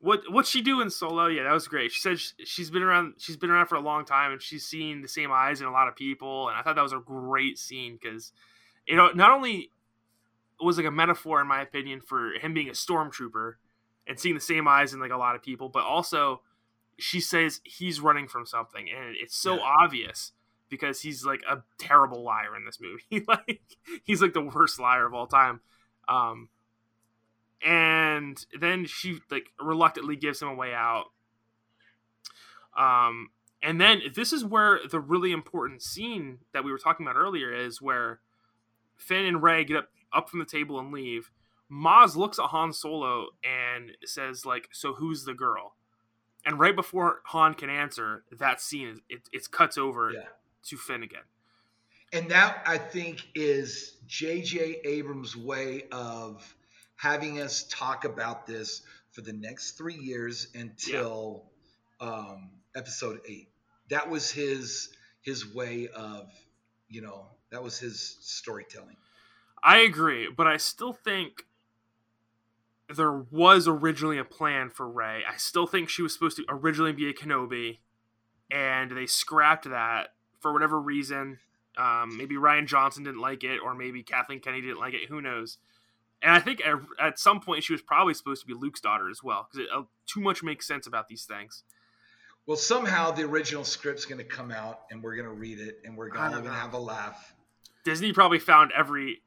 What 0.00 0.20
what's 0.30 0.48
she 0.48 0.62
doing 0.62 0.90
solo? 0.90 1.26
Yeah, 1.26 1.42
that 1.44 1.52
was 1.52 1.66
great. 1.66 1.90
She 1.90 2.00
said 2.00 2.18
she's 2.46 2.70
been 2.70 2.82
around. 2.82 3.14
She's 3.18 3.36
been 3.36 3.50
around 3.50 3.66
for 3.66 3.74
a 3.74 3.80
long 3.80 4.04
time, 4.04 4.32
and 4.32 4.40
she's 4.40 4.64
seen 4.64 5.02
the 5.02 5.08
same 5.08 5.32
eyes 5.32 5.60
in 5.60 5.66
a 5.66 5.72
lot 5.72 5.88
of 5.88 5.96
people. 5.96 6.48
And 6.48 6.56
I 6.56 6.62
thought 6.62 6.76
that 6.76 6.82
was 6.82 6.92
a 6.92 7.00
great 7.00 7.58
scene 7.58 7.98
because, 8.00 8.32
it 8.86 8.94
not 8.94 9.30
only 9.30 9.72
was 10.60 10.76
like 10.76 10.86
a 10.86 10.90
metaphor, 10.90 11.40
in 11.40 11.48
my 11.48 11.62
opinion, 11.62 12.00
for 12.00 12.32
him 12.32 12.54
being 12.54 12.68
a 12.68 12.72
stormtrooper 12.72 13.54
and 14.06 14.18
seeing 14.18 14.34
the 14.34 14.40
same 14.40 14.68
eyes 14.68 14.92
in 14.92 15.00
like 15.00 15.10
a 15.10 15.16
lot 15.16 15.34
of 15.34 15.42
people, 15.42 15.68
but 15.68 15.84
also 15.84 16.42
she 16.98 17.20
says 17.20 17.60
he's 17.64 18.00
running 18.00 18.28
from 18.28 18.46
something, 18.46 18.88
and 18.90 19.16
it's 19.16 19.36
so 19.36 19.56
yeah. 19.56 19.74
obvious 19.80 20.32
because 20.68 21.00
he's 21.00 21.24
like 21.24 21.40
a 21.48 21.62
terrible 21.78 22.22
liar 22.22 22.56
in 22.56 22.64
this 22.64 22.78
movie. 22.80 23.24
like 23.28 23.62
he's 24.04 24.20
like 24.22 24.32
the 24.32 24.42
worst 24.42 24.78
liar 24.78 25.06
of 25.06 25.14
all 25.14 25.26
time. 25.26 25.60
Um, 26.08 26.48
and 27.64 28.44
then 28.58 28.86
she 28.86 29.20
like 29.30 29.48
reluctantly 29.60 30.16
gives 30.16 30.40
him 30.40 30.48
a 30.48 30.54
way 30.54 30.72
out. 30.74 31.06
Um, 32.76 33.30
and 33.62 33.80
then 33.80 34.02
this 34.14 34.32
is 34.32 34.44
where 34.44 34.80
the 34.88 35.00
really 35.00 35.32
important 35.32 35.82
scene 35.82 36.38
that 36.52 36.64
we 36.64 36.70
were 36.70 36.78
talking 36.78 37.04
about 37.04 37.16
earlier 37.16 37.52
is 37.52 37.82
where 37.82 38.20
Finn 38.96 39.24
and 39.24 39.42
Rey 39.42 39.64
get 39.64 39.76
up 39.76 39.88
up 40.10 40.30
from 40.30 40.38
the 40.38 40.46
table 40.46 40.78
and 40.78 40.92
leave. 40.92 41.30
Maz 41.70 42.16
looks 42.16 42.38
at 42.38 42.46
Han 42.46 42.72
Solo 42.72 43.26
and 43.44 43.92
says 44.04 44.46
like, 44.46 44.68
"So 44.72 44.94
who's 44.94 45.24
the 45.24 45.34
girl?" 45.34 45.74
And 46.46 46.58
right 46.58 46.74
before 46.74 47.20
Han 47.26 47.52
can 47.54 47.68
answer, 47.68 48.24
that 48.30 48.60
scene 48.60 48.88
is 48.88 49.00
it, 49.08 49.28
it 49.32 49.50
cuts 49.50 49.76
over 49.76 50.12
yeah. 50.12 50.20
to 50.62 50.76
Finn 50.76 51.02
again 51.02 51.24
and 52.12 52.30
that 52.30 52.62
I 52.66 52.78
think 52.78 53.26
is 53.34 53.94
J.J. 54.06 54.80
Abrams' 54.84 55.36
way 55.36 55.84
of 55.92 56.54
having 56.96 57.40
us 57.40 57.66
talk 57.70 58.04
about 58.04 58.46
this 58.46 58.82
for 59.12 59.20
the 59.20 59.32
next 59.32 59.72
three 59.72 59.96
years 59.96 60.48
until 60.54 61.44
yeah. 62.00 62.08
um, 62.08 62.50
episode 62.74 63.20
eight. 63.28 63.48
That 63.90 64.10
was 64.10 64.30
his 64.30 64.90
his 65.22 65.54
way 65.54 65.88
of, 65.88 66.32
you 66.88 67.02
know, 67.02 67.26
that 67.50 67.62
was 67.62 67.78
his 67.78 68.16
storytelling. 68.20 68.96
I 69.62 69.78
agree, 69.78 70.28
but 70.34 70.46
I 70.46 70.56
still 70.56 70.92
think 70.92 71.44
there 72.94 73.12
was 73.12 73.68
originally 73.68 74.18
a 74.18 74.24
plan 74.24 74.70
for 74.70 74.88
Rey. 74.88 75.22
I 75.28 75.36
still 75.36 75.66
think 75.66 75.88
she 75.88 76.02
was 76.02 76.12
supposed 76.14 76.36
to 76.38 76.44
originally 76.48 76.92
be 76.92 77.08
a 77.08 77.12
Kenobi, 77.12 77.78
and 78.50 78.90
they 78.92 79.06
scrapped 79.06 79.68
that 79.68 80.14
for 80.40 80.52
whatever 80.52 80.80
reason. 80.80 81.38
Um, 81.78 82.16
maybe 82.16 82.34
Rian 82.34 82.66
Johnson 82.66 83.04
didn't 83.04 83.20
like 83.20 83.44
it, 83.44 83.58
or 83.58 83.74
maybe 83.74 84.02
Kathleen 84.02 84.40
Kennedy 84.40 84.62
didn't 84.62 84.80
like 84.80 84.94
it. 84.94 85.08
Who 85.08 85.22
knows? 85.22 85.58
And 86.20 86.32
I 86.32 86.40
think 86.40 86.60
at, 86.66 86.74
at 87.00 87.18
some 87.18 87.40
point 87.40 87.62
she 87.62 87.72
was 87.72 87.82
probably 87.82 88.14
supposed 88.14 88.40
to 88.40 88.46
be 88.46 88.54
Luke's 88.54 88.80
daughter 88.80 89.08
as 89.08 89.22
well, 89.22 89.48
because 89.50 89.68
uh, 89.72 89.82
too 90.06 90.20
much 90.20 90.42
makes 90.42 90.66
sense 90.66 90.86
about 90.86 91.08
these 91.08 91.24
things. 91.24 91.62
Well, 92.46 92.56
somehow 92.56 93.12
the 93.12 93.22
original 93.24 93.62
script's 93.62 94.06
going 94.06 94.18
to 94.18 94.24
come 94.24 94.50
out, 94.50 94.80
and 94.90 95.02
we're 95.02 95.14
going 95.14 95.28
to 95.28 95.34
read 95.34 95.60
it, 95.60 95.80
and 95.84 95.96
we're 95.96 96.08
going 96.08 96.42
to 96.42 96.50
have 96.50 96.72
a 96.72 96.78
laugh. 96.78 97.34
Disney 97.84 98.12
probably 98.12 98.38
found 98.38 98.72
every 98.76 99.22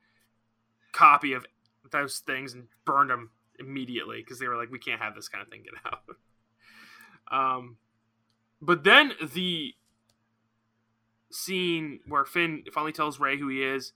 copy 0.92 1.34
of 1.34 1.46
those 1.92 2.20
things 2.20 2.54
and 2.54 2.68
burned 2.84 3.10
them 3.10 3.30
immediately 3.60 4.18
because 4.18 4.40
they 4.40 4.48
were 4.48 4.58
like, 4.58 4.72
"We 4.72 4.80
can't 4.80 5.02
have 5.02 5.16
this 5.16 5.30
kind 5.30 5.42
of 5.42 5.50
thing 5.50 5.64
get 5.64 5.94
out." 5.94 6.02
um, 7.58 7.78
but 8.62 8.84
then 8.84 9.14
the 9.34 9.76
scene 11.32 12.00
where 12.08 12.26
Finn 12.26 12.64
finally 12.74 12.92
tells 12.92 13.20
Rey 13.20 13.38
who 13.38 13.48
he 13.48 13.64
is 13.64 13.94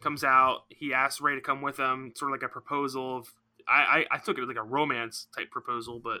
comes 0.00 0.24
out. 0.24 0.64
He 0.68 0.92
asks 0.92 1.20
Rey 1.20 1.34
to 1.34 1.40
come 1.40 1.62
with 1.62 1.78
him, 1.78 2.12
sort 2.16 2.30
of 2.30 2.34
like 2.34 2.48
a 2.48 2.52
proposal 2.52 3.18
of. 3.18 3.28
I, 3.66 4.04
I, 4.10 4.16
I 4.16 4.18
took 4.18 4.36
it 4.36 4.46
like 4.46 4.58
a 4.58 4.62
romance 4.62 5.26
type 5.34 5.50
proposal, 5.50 5.98
but 6.02 6.20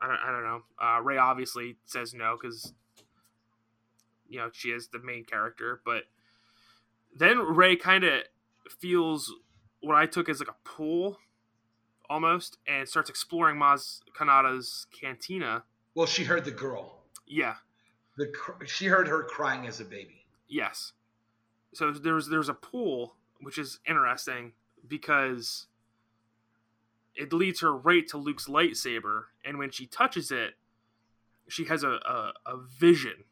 I 0.00 0.06
don't, 0.08 0.18
I 0.22 0.30
don't 0.30 0.44
know. 0.44 0.60
Uh, 0.80 1.00
Rey 1.00 1.16
obviously 1.16 1.76
says 1.86 2.12
no 2.12 2.36
because 2.40 2.74
you 4.28 4.38
know 4.38 4.50
she 4.52 4.68
is 4.68 4.88
the 4.88 4.98
main 4.98 5.24
character, 5.24 5.80
but 5.84 6.04
then 7.16 7.38
Rey 7.38 7.76
kind 7.76 8.04
of 8.04 8.22
feels 8.78 9.32
what 9.80 9.96
I 9.96 10.06
took 10.06 10.28
as 10.28 10.40
like 10.40 10.48
a 10.48 10.68
pull 10.68 11.18
almost 12.08 12.58
and 12.66 12.88
starts 12.88 13.08
exploring 13.08 13.56
Maz 13.56 14.00
Kanata's 14.14 14.86
cantina. 14.98 15.64
Well, 15.94 16.06
she 16.06 16.24
heard 16.24 16.44
the 16.44 16.50
girl. 16.50 17.04
Yeah. 17.26 17.54
The 18.20 18.66
she 18.66 18.84
heard 18.84 19.08
her 19.08 19.22
crying 19.22 19.66
as 19.66 19.80
a 19.80 19.84
baby. 19.84 20.26
Yes. 20.46 20.92
So 21.72 21.90
there's 21.90 22.28
there's 22.28 22.50
a 22.50 22.54
pool 22.54 23.16
which 23.40 23.56
is 23.56 23.78
interesting 23.88 24.52
because 24.86 25.68
it 27.14 27.32
leads 27.32 27.62
her 27.62 27.74
right 27.74 28.06
to 28.08 28.18
Luke's 28.18 28.46
lightsaber, 28.46 29.24
and 29.42 29.58
when 29.58 29.70
she 29.70 29.86
touches 29.86 30.30
it, 30.30 30.56
she 31.48 31.64
has 31.64 31.82
a, 31.82 31.92
a, 31.92 32.32
a 32.44 32.58
vision. 32.58 33.24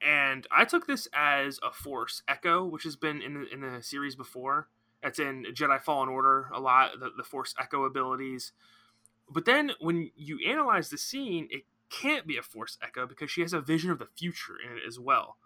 And 0.00 0.46
I 0.52 0.64
took 0.64 0.86
this 0.86 1.08
as 1.12 1.58
a 1.60 1.72
Force 1.72 2.22
echo, 2.28 2.64
which 2.64 2.84
has 2.84 2.94
been 2.94 3.20
in 3.20 3.34
the, 3.34 3.52
in 3.52 3.60
the 3.60 3.82
series 3.82 4.14
before. 4.14 4.68
That's 5.02 5.18
in 5.18 5.46
Jedi 5.52 5.80
Fallen 5.80 6.08
Order 6.08 6.48
a 6.54 6.60
lot, 6.60 6.92
the, 7.00 7.10
the 7.16 7.24
Force 7.24 7.56
echo 7.60 7.84
abilities. 7.84 8.52
But 9.28 9.46
then 9.46 9.72
when 9.80 10.12
you 10.14 10.38
analyze 10.46 10.90
the 10.90 10.98
scene, 10.98 11.48
it 11.50 11.64
can't 11.90 12.26
be 12.26 12.36
a 12.36 12.42
Force 12.42 12.78
echo 12.82 13.06
because 13.06 13.30
she 13.30 13.40
has 13.40 13.52
a 13.52 13.60
vision 13.60 13.90
of 13.90 13.98
the 13.98 14.08
future 14.16 14.54
in 14.64 14.76
it 14.76 14.82
as 14.86 14.98
well. 14.98 15.36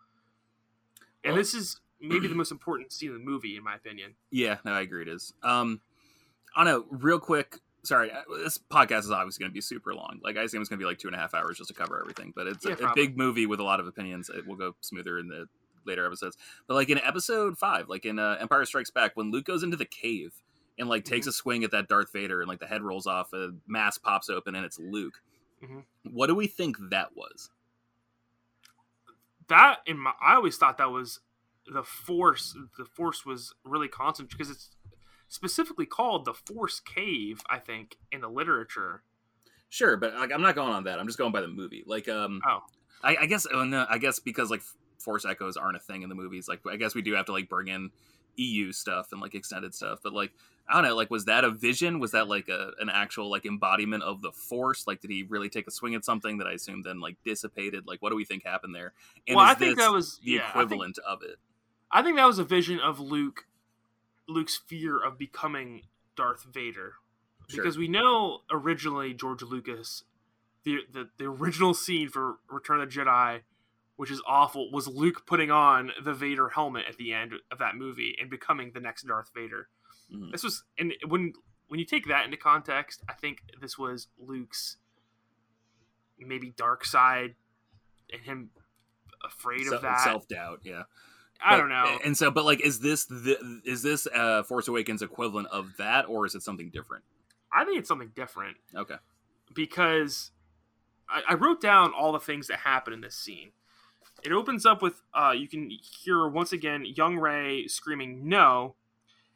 And 1.25 1.33
well, 1.33 1.37
this 1.37 1.55
is 1.55 1.81
maybe 2.01 2.29
the 2.29 2.35
most 2.37 2.51
important 2.51 2.93
scene 2.93 3.11
in 3.11 3.19
the 3.19 3.25
movie, 3.25 3.57
in 3.57 3.65
my 3.65 3.75
opinion. 3.75 4.15
Yeah, 4.31 4.59
no, 4.65 4.73
I 4.73 4.81
agree. 4.81 5.03
It 5.03 5.09
is. 5.09 5.33
Um, 5.43 5.81
on 6.57 6.69
a 6.69 6.81
real 6.91 7.19
quick, 7.19 7.59
sorry, 7.85 8.11
uh, 8.11 8.23
this 8.43 8.59
podcast 8.59 9.01
is 9.01 9.11
obviously 9.11 9.43
going 9.43 9.51
to 9.51 9.55
be 9.55 9.61
super 9.61 9.95
long. 9.95 10.21
Like 10.23 10.37
I 10.37 10.43
assume 10.43 10.61
it's 10.61 10.69
going 10.69 10.79
to 10.79 10.83
be 10.85 10.89
like 10.89 10.99
two 10.99 11.09
and 11.09 11.17
a 11.17 11.19
half 11.19 11.35
hours 11.35 11.59
just 11.59 11.69
to 11.69 11.75
cover 11.75 12.01
everything. 12.01 12.33
But 12.35 12.47
it's 12.47 12.65
yeah, 12.65 12.77
a, 12.81 12.89
a, 12.89 12.95
big 12.95 13.17
movie 13.17 13.47
with 13.47 13.61
a 13.61 13.65
lot 13.65 13.81
of 13.81 13.87
opinions. 13.87 14.29
It 14.29 14.47
will 14.47 14.57
go 14.57 14.75
smoother 14.81 15.19
in 15.19 15.29
the 15.29 15.47
later 15.87 16.07
episodes. 16.07 16.37
But 16.67 16.75
like 16.75 16.91
in 16.91 16.99
episode 16.99 17.59
five, 17.59 17.89
like 17.89 18.05
in 18.05 18.19
uh, 18.19 18.37
Empire 18.41 18.65
Strikes 18.65 18.91
Back, 18.91 19.13
when 19.15 19.31
Luke 19.31 19.45
goes 19.45 19.63
into 19.63 19.77
the 19.77 19.85
cave 19.85 20.33
and 20.79 20.89
like 20.89 21.05
takes 21.05 21.25
mm-hmm. 21.25 21.31
a 21.31 21.33
swing 21.33 21.65
at 21.65 21.71
that 21.73 21.89
Darth 21.89 22.13
Vader, 22.13 22.41
and 22.41 22.49
like 22.49 22.61
the 22.61 22.67
head 22.67 22.83
rolls 22.83 23.07
off, 23.07 23.33
a 23.33 23.51
mask 23.67 24.03
pops 24.03 24.29
open, 24.31 24.55
and 24.55 24.65
it's 24.65 24.79
Luke. 24.79 25.15
Mm-hmm. 25.63 25.81
What 26.13 26.27
do 26.27 26.35
we 26.35 26.47
think 26.47 26.77
that 26.91 27.17
was? 27.17 27.51
That 29.49 29.79
in 29.87 29.99
my, 29.99 30.13
I 30.21 30.35
always 30.35 30.57
thought 30.57 30.79
that 30.79 30.91
was 30.91 31.21
the 31.67 31.83
Force. 31.83 32.57
The 32.79 32.85
Force 32.85 33.25
was 33.25 33.55
really 33.65 33.89
constant 33.89 34.31
because 34.31 34.51
it's 34.51 34.71
specifically 35.29 35.87
called 35.87 36.25
the 36.25 36.35
Force 36.35 36.81
Cave. 36.81 37.43
I 37.49 37.59
think 37.59 37.97
in 38.11 38.21
the 38.21 38.29
literature. 38.29 39.03
Sure, 39.69 39.97
but 39.97 40.15
like 40.15 40.33
I'm 40.33 40.43
not 40.43 40.55
going 40.55 40.73
on 40.73 40.85
that. 40.85 40.99
I'm 40.99 41.07
just 41.07 41.19
going 41.19 41.33
by 41.33 41.41
the 41.41 41.49
movie. 41.49 41.85
Like, 41.87 42.09
um, 42.09 42.41
oh, 42.47 42.61
I, 43.03 43.17
I 43.23 43.27
guess, 43.27 43.47
oh, 43.53 43.65
no, 43.65 43.87
I 43.89 43.99
guess 43.99 44.19
because 44.19 44.51
like 44.51 44.63
Force 44.99 45.25
echoes 45.25 45.57
aren't 45.57 45.77
a 45.77 45.81
thing 45.81 46.03
in 46.03 46.09
the 46.09 46.15
movies. 46.15 46.47
Like, 46.49 46.61
I 46.67 46.77
guess 46.77 46.95
we 46.95 47.03
do 47.03 47.15
have 47.15 47.27
to 47.27 47.33
like 47.33 47.49
bring 47.49 47.69
in 47.69 47.91
EU 48.37 48.73
stuff 48.73 49.13
and 49.13 49.21
like 49.21 49.35
extended 49.35 49.75
stuff. 49.75 50.01
But 50.03 50.13
like, 50.13 50.33
I 50.69 50.75
don't 50.75 50.85
know, 50.85 50.97
like, 50.97 51.11
was 51.11 51.27
that 51.27 51.45
a 51.45 51.51
vision? 51.51 51.99
Was 51.99 52.13
that 52.13 52.29
like 52.29 52.49
a 52.49 52.73
an 52.81 52.89
actual 52.89 53.31
like 53.31 53.45
embodiment 53.45 54.03
of 54.03 54.23
the 54.23 54.33
Force? 54.33 54.87
Like, 54.87 55.01
did 55.01 55.11
he 55.11 55.23
really 55.23 55.49
take 55.49 55.67
a 55.67 55.71
swing 55.71 55.95
at 55.95 56.05
something 56.05 56.39
that 56.39 56.47
I 56.47 56.53
assume 56.53 56.83
then 56.83 57.01
like 57.01 57.17
dissipated? 57.25 57.87
Like, 57.87 58.01
what 58.03 58.11
do 58.11 58.17
we 58.17 58.25
think 58.25 58.45
happened 58.45 58.75
there? 58.75 58.93
And 59.27 59.37
well, 59.37 59.45
I 59.45 59.55
think 59.55 59.79
that 59.79 59.93
was 59.93 60.19
the 60.25 60.33
yeah, 60.33 60.49
equivalent 60.49 60.97
think, 60.97 61.07
of 61.09 61.23
it. 61.23 61.39
I 61.91 62.03
think 62.03 62.17
that 62.17 62.27
was 62.27 62.39
a 62.39 62.45
vision 62.45 62.81
of 62.81 63.01
Luke, 63.01 63.47
Luke's 64.29 64.57
fear 64.57 65.03
of 65.03 65.19
becoming 65.19 65.83
Darth 66.17 66.45
Vader, 66.45 66.95
sure. 67.49 67.63
because 67.63 67.77
we 67.77 67.89
know 67.89 68.41
originally 68.51 69.13
George 69.13 69.43
Lucas, 69.43 70.05
the, 70.65 70.79
the 70.91 71.09
the 71.19 71.25
original 71.25 71.75
scene 71.75 72.09
for 72.09 72.37
Return 72.49 72.81
of 72.81 72.93
the 72.93 73.01
Jedi 73.01 73.41
which 74.03 74.11
is 74.11 74.21
awful, 74.27 74.69
was 74.73 74.89
Luke 74.89 75.27
putting 75.29 75.53
on 75.53 75.93
the 76.03 76.13
Vader 76.13 76.49
helmet 76.49 76.87
at 76.89 76.97
the 76.97 77.13
end 77.13 77.35
of 77.53 77.59
that 77.59 77.77
movie 77.77 78.17
and 78.21 78.29
becoming 78.29 78.73
the 78.75 78.81
next 78.81 79.07
Darth 79.07 79.31
Vader. 79.33 79.69
Mm-hmm. 80.13 80.33
This 80.33 80.43
was, 80.43 80.65
and 80.77 80.93
when 81.07 81.35
when 81.69 81.79
you 81.79 81.87
take 81.87 82.09
that 82.09 82.25
into 82.25 82.37
context, 82.37 83.05
I 83.09 83.13
think 83.13 83.45
this 83.61 83.79
was 83.79 84.09
Luke's 84.19 84.79
maybe 86.19 86.53
dark 86.57 86.85
side 86.85 87.37
and 88.13 88.21
him 88.23 88.51
afraid 89.25 89.69
of 89.69 89.83
that 89.83 90.01
self 90.01 90.27
doubt. 90.27 90.63
Yeah, 90.65 90.83
I 91.41 91.51
but, 91.53 91.57
don't 91.59 91.69
know. 91.69 91.99
And 92.05 92.19
so, 92.19 92.33
but 92.33 92.45
like, 92.45 92.61
is 92.61 92.81
this 92.81 93.05
the 93.05 93.61
is 93.65 93.85
this 93.85 94.09
uh, 94.13 94.43
Force 94.43 94.67
Awakens 94.67 95.03
equivalent 95.03 95.47
of 95.53 95.77
that, 95.79 96.07
or 96.09 96.27
is 96.27 96.35
it 96.35 96.43
something 96.43 96.71
different? 96.71 97.05
I 97.53 97.65
think 97.65 97.79
it's 97.79 97.89
something 97.89 98.11
different. 98.17 98.57
Okay, 98.75 98.97
because 99.55 100.33
I, 101.09 101.23
I 101.29 101.35
wrote 101.35 101.61
down 101.61 101.93
all 101.97 102.11
the 102.11 102.19
things 102.19 102.49
that 102.49 102.59
happen 102.59 102.93
in 102.93 103.01
this 103.01 103.15
scene. 103.15 103.53
It 104.23 104.33
opens 104.33 104.65
up 104.65 104.83
with 104.83 105.03
uh, 105.13 105.33
you 105.37 105.49
can 105.49 105.71
hear 105.71 106.29
once 106.29 106.53
again 106.53 106.85
young 106.85 107.17
Rey 107.17 107.67
screaming 107.67 108.29
no, 108.29 108.77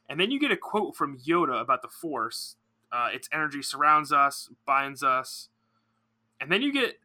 and 0.09 0.21
then 0.21 0.31
you 0.31 0.39
get 0.39 0.53
a 0.53 0.57
quote 0.57 0.95
from 0.95 1.19
Yoda 1.19 1.61
about 1.61 1.83
the 1.83 1.89
Force. 1.89 2.57
Uh, 2.93 3.09
its 3.13 3.29
energy 3.33 3.63
surrounds 3.63 4.13
us, 4.13 4.49
binds 4.65 5.03
us, 5.03 5.49
and 6.41 6.53
then 6.53 6.63
you 6.63 6.73
get 6.73 7.01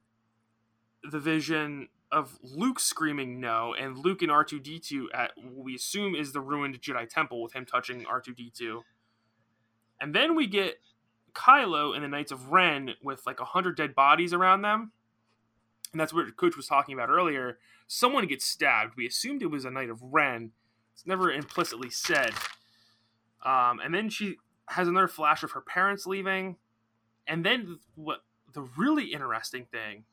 the 1.04 1.20
vision 1.20 1.90
of 2.12 2.38
Luke 2.44 2.80
screaming 2.80 3.40
no, 3.40 3.74
and 3.74 3.98
Luke 3.98 4.22
and 4.22 4.30
R 4.30 4.44
two 4.44 4.60
D 4.60 4.80
two 4.80 5.10
at 5.12 5.32
what 5.36 5.66
we 5.66 5.74
assume 5.74 6.14
is 6.14 6.34
the 6.34 6.42
ruined 6.42 6.80
Jedi 6.82 7.10
Temple 7.10 7.42
with 7.42 7.54
him 7.54 7.66
touching 7.66 8.06
R 8.06 8.22
two 8.22 8.36
D 8.36 8.52
two, 8.56 8.84
and 10.00 10.14
then 10.14 10.36
we 10.36 10.46
get 10.46 10.80
Kylo 11.34 11.96
and 11.96 12.04
the 12.04 12.08
Knights 12.08 12.32
of 12.32 12.52
Ren 12.52 12.92
with 13.02 13.26
like 13.26 13.40
a 13.40 13.46
hundred 13.46 13.76
dead 13.76 13.96
bodies 13.96 14.34
around 14.34 14.62
them 14.62 14.92
and 15.92 16.00
that's 16.00 16.14
what 16.14 16.36
Coach 16.38 16.56
was 16.56 16.68
talking 16.68 16.94
about 16.94 17.10
earlier. 17.10 17.58
Someone 17.88 18.28
gets 18.28 18.46
stabbed. 18.46 18.96
We 18.96 19.06
assumed 19.06 19.42
it 19.42 19.48
was 19.48 19.66
a 19.66 19.72
Knight 19.72 19.90
of 19.90 20.02
Ren. 20.02 20.52
It's 20.94 21.06
never 21.06 21.32
implicitly 21.32 21.90
said. 21.90 22.32
Um, 23.44 23.80
and 23.84 23.94
then 23.94 24.10
she 24.10 24.38
has 24.68 24.88
another 24.88 25.08
flash 25.08 25.44
of 25.44 25.52
her 25.52 25.62
parents 25.62 26.06
leaving. 26.06 26.58
And 27.28 27.46
then 27.46 27.80
what 27.96 28.24
the 28.54 28.62
really 28.62 29.14
interesting 29.14 29.66
thing 29.66 30.06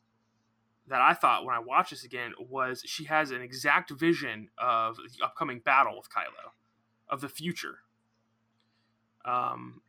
that 0.89 1.01
I 1.01 1.15
thought 1.15 1.45
when 1.45 1.55
I 1.55 1.59
watched 1.59 1.91
this 1.91 2.05
again 2.05 2.33
was 2.39 2.83
she 2.87 3.05
has 3.05 3.31
an 3.31 3.43
exact 3.43 3.91
vision 3.91 4.49
of 4.59 4.97
the 4.97 5.25
upcoming 5.25 5.61
battle 5.61 5.97
with 5.97 6.09
Kylo, 6.11 6.53
of 7.09 7.21
the 7.21 7.29
future. 7.29 7.81
Um, 9.25 9.83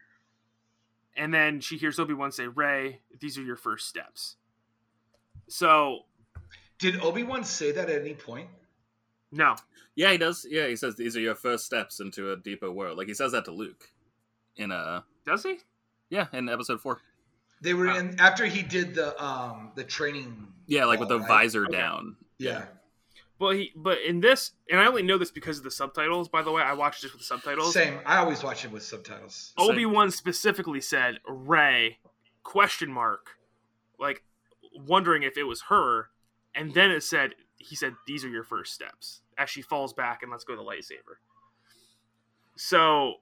and 1.16 1.34
then 1.34 1.61
she 1.61 1.78
hears 1.78 1.99
Obi 1.99 2.14
Wan 2.14 2.32
say, 2.32 2.48
"Rey, 2.48 3.02
these 3.18 3.38
are 3.38 3.44
your 3.44 3.56
first 3.56 3.88
steps." 3.88 4.36
So, 5.49 6.01
did 6.77 7.01
Obi 7.01 7.23
Wan 7.23 7.43
say 7.43 7.71
that 7.71 7.89
at 7.89 8.01
any 8.01 8.13
point? 8.13 8.47
No. 9.31 9.55
Yeah, 9.95 10.11
he 10.11 10.17
does. 10.17 10.45
Yeah, 10.49 10.67
he 10.67 10.76
says 10.76 10.95
these 10.95 11.17
are 11.17 11.19
your 11.19 11.35
first 11.35 11.65
steps 11.65 11.99
into 11.99 12.31
a 12.31 12.38
deeper 12.38 12.71
world. 12.71 12.97
Like 12.97 13.07
he 13.07 13.13
says 13.13 13.34
that 13.34 13.45
to 13.45 13.51
Luke. 13.51 13.91
In 14.55 14.71
a 14.71 15.03
does 15.26 15.43
he? 15.43 15.57
Yeah, 16.09 16.27
in 16.34 16.49
episode 16.49 16.81
four. 16.81 16.99
They 17.61 17.73
were 17.73 17.89
in 17.89 18.19
after 18.19 18.45
he 18.45 18.61
did 18.61 18.95
the 18.95 19.21
um 19.23 19.71
the 19.76 19.84
training. 19.84 20.47
Yeah, 20.67 20.85
like 20.85 20.99
ball, 20.99 21.07
with 21.07 21.09
the 21.09 21.19
right? 21.19 21.27
visor 21.27 21.65
okay. 21.65 21.77
down. 21.77 22.15
Yeah. 22.38 22.65
Well, 23.39 23.51
he 23.51 23.71
but 23.76 23.99
in 24.07 24.19
this, 24.19 24.51
and 24.69 24.80
I 24.80 24.85
only 24.85 25.03
know 25.03 25.17
this 25.17 25.31
because 25.31 25.57
of 25.57 25.63
the 25.63 25.71
subtitles. 25.71 26.30
By 26.30 26.41
the 26.41 26.51
way, 26.51 26.61
I 26.61 26.73
watched 26.73 27.03
it 27.03 27.11
with 27.11 27.21
the 27.21 27.26
subtitles. 27.26 27.73
Same. 27.73 27.99
I 28.05 28.17
always 28.17 28.43
watch 28.43 28.65
it 28.65 28.71
with 28.71 28.84
subtitles. 28.84 29.53
Obi 29.57 29.85
Wan 29.85 30.11
specifically 30.11 30.81
said 30.81 31.19
"Rey?" 31.27 31.99
question 32.43 32.91
mark, 32.91 33.31
like 33.99 34.23
wondering 34.73 35.23
if 35.23 35.37
it 35.37 35.43
was 35.43 35.63
her, 35.69 36.09
and 36.55 36.73
then 36.73 36.91
it 36.91 37.03
said 37.03 37.35
he 37.57 37.75
said 37.75 37.93
these 38.07 38.23
are 38.23 38.29
your 38.29 38.43
first 38.43 38.73
steps 38.73 39.21
as 39.37 39.49
she 39.49 39.61
falls 39.61 39.93
back 39.93 40.21
and 40.21 40.31
let's 40.31 40.43
go 40.43 40.55
to 40.55 40.61
the 40.61 40.67
lightsaber. 40.67 41.17
So 42.55 43.15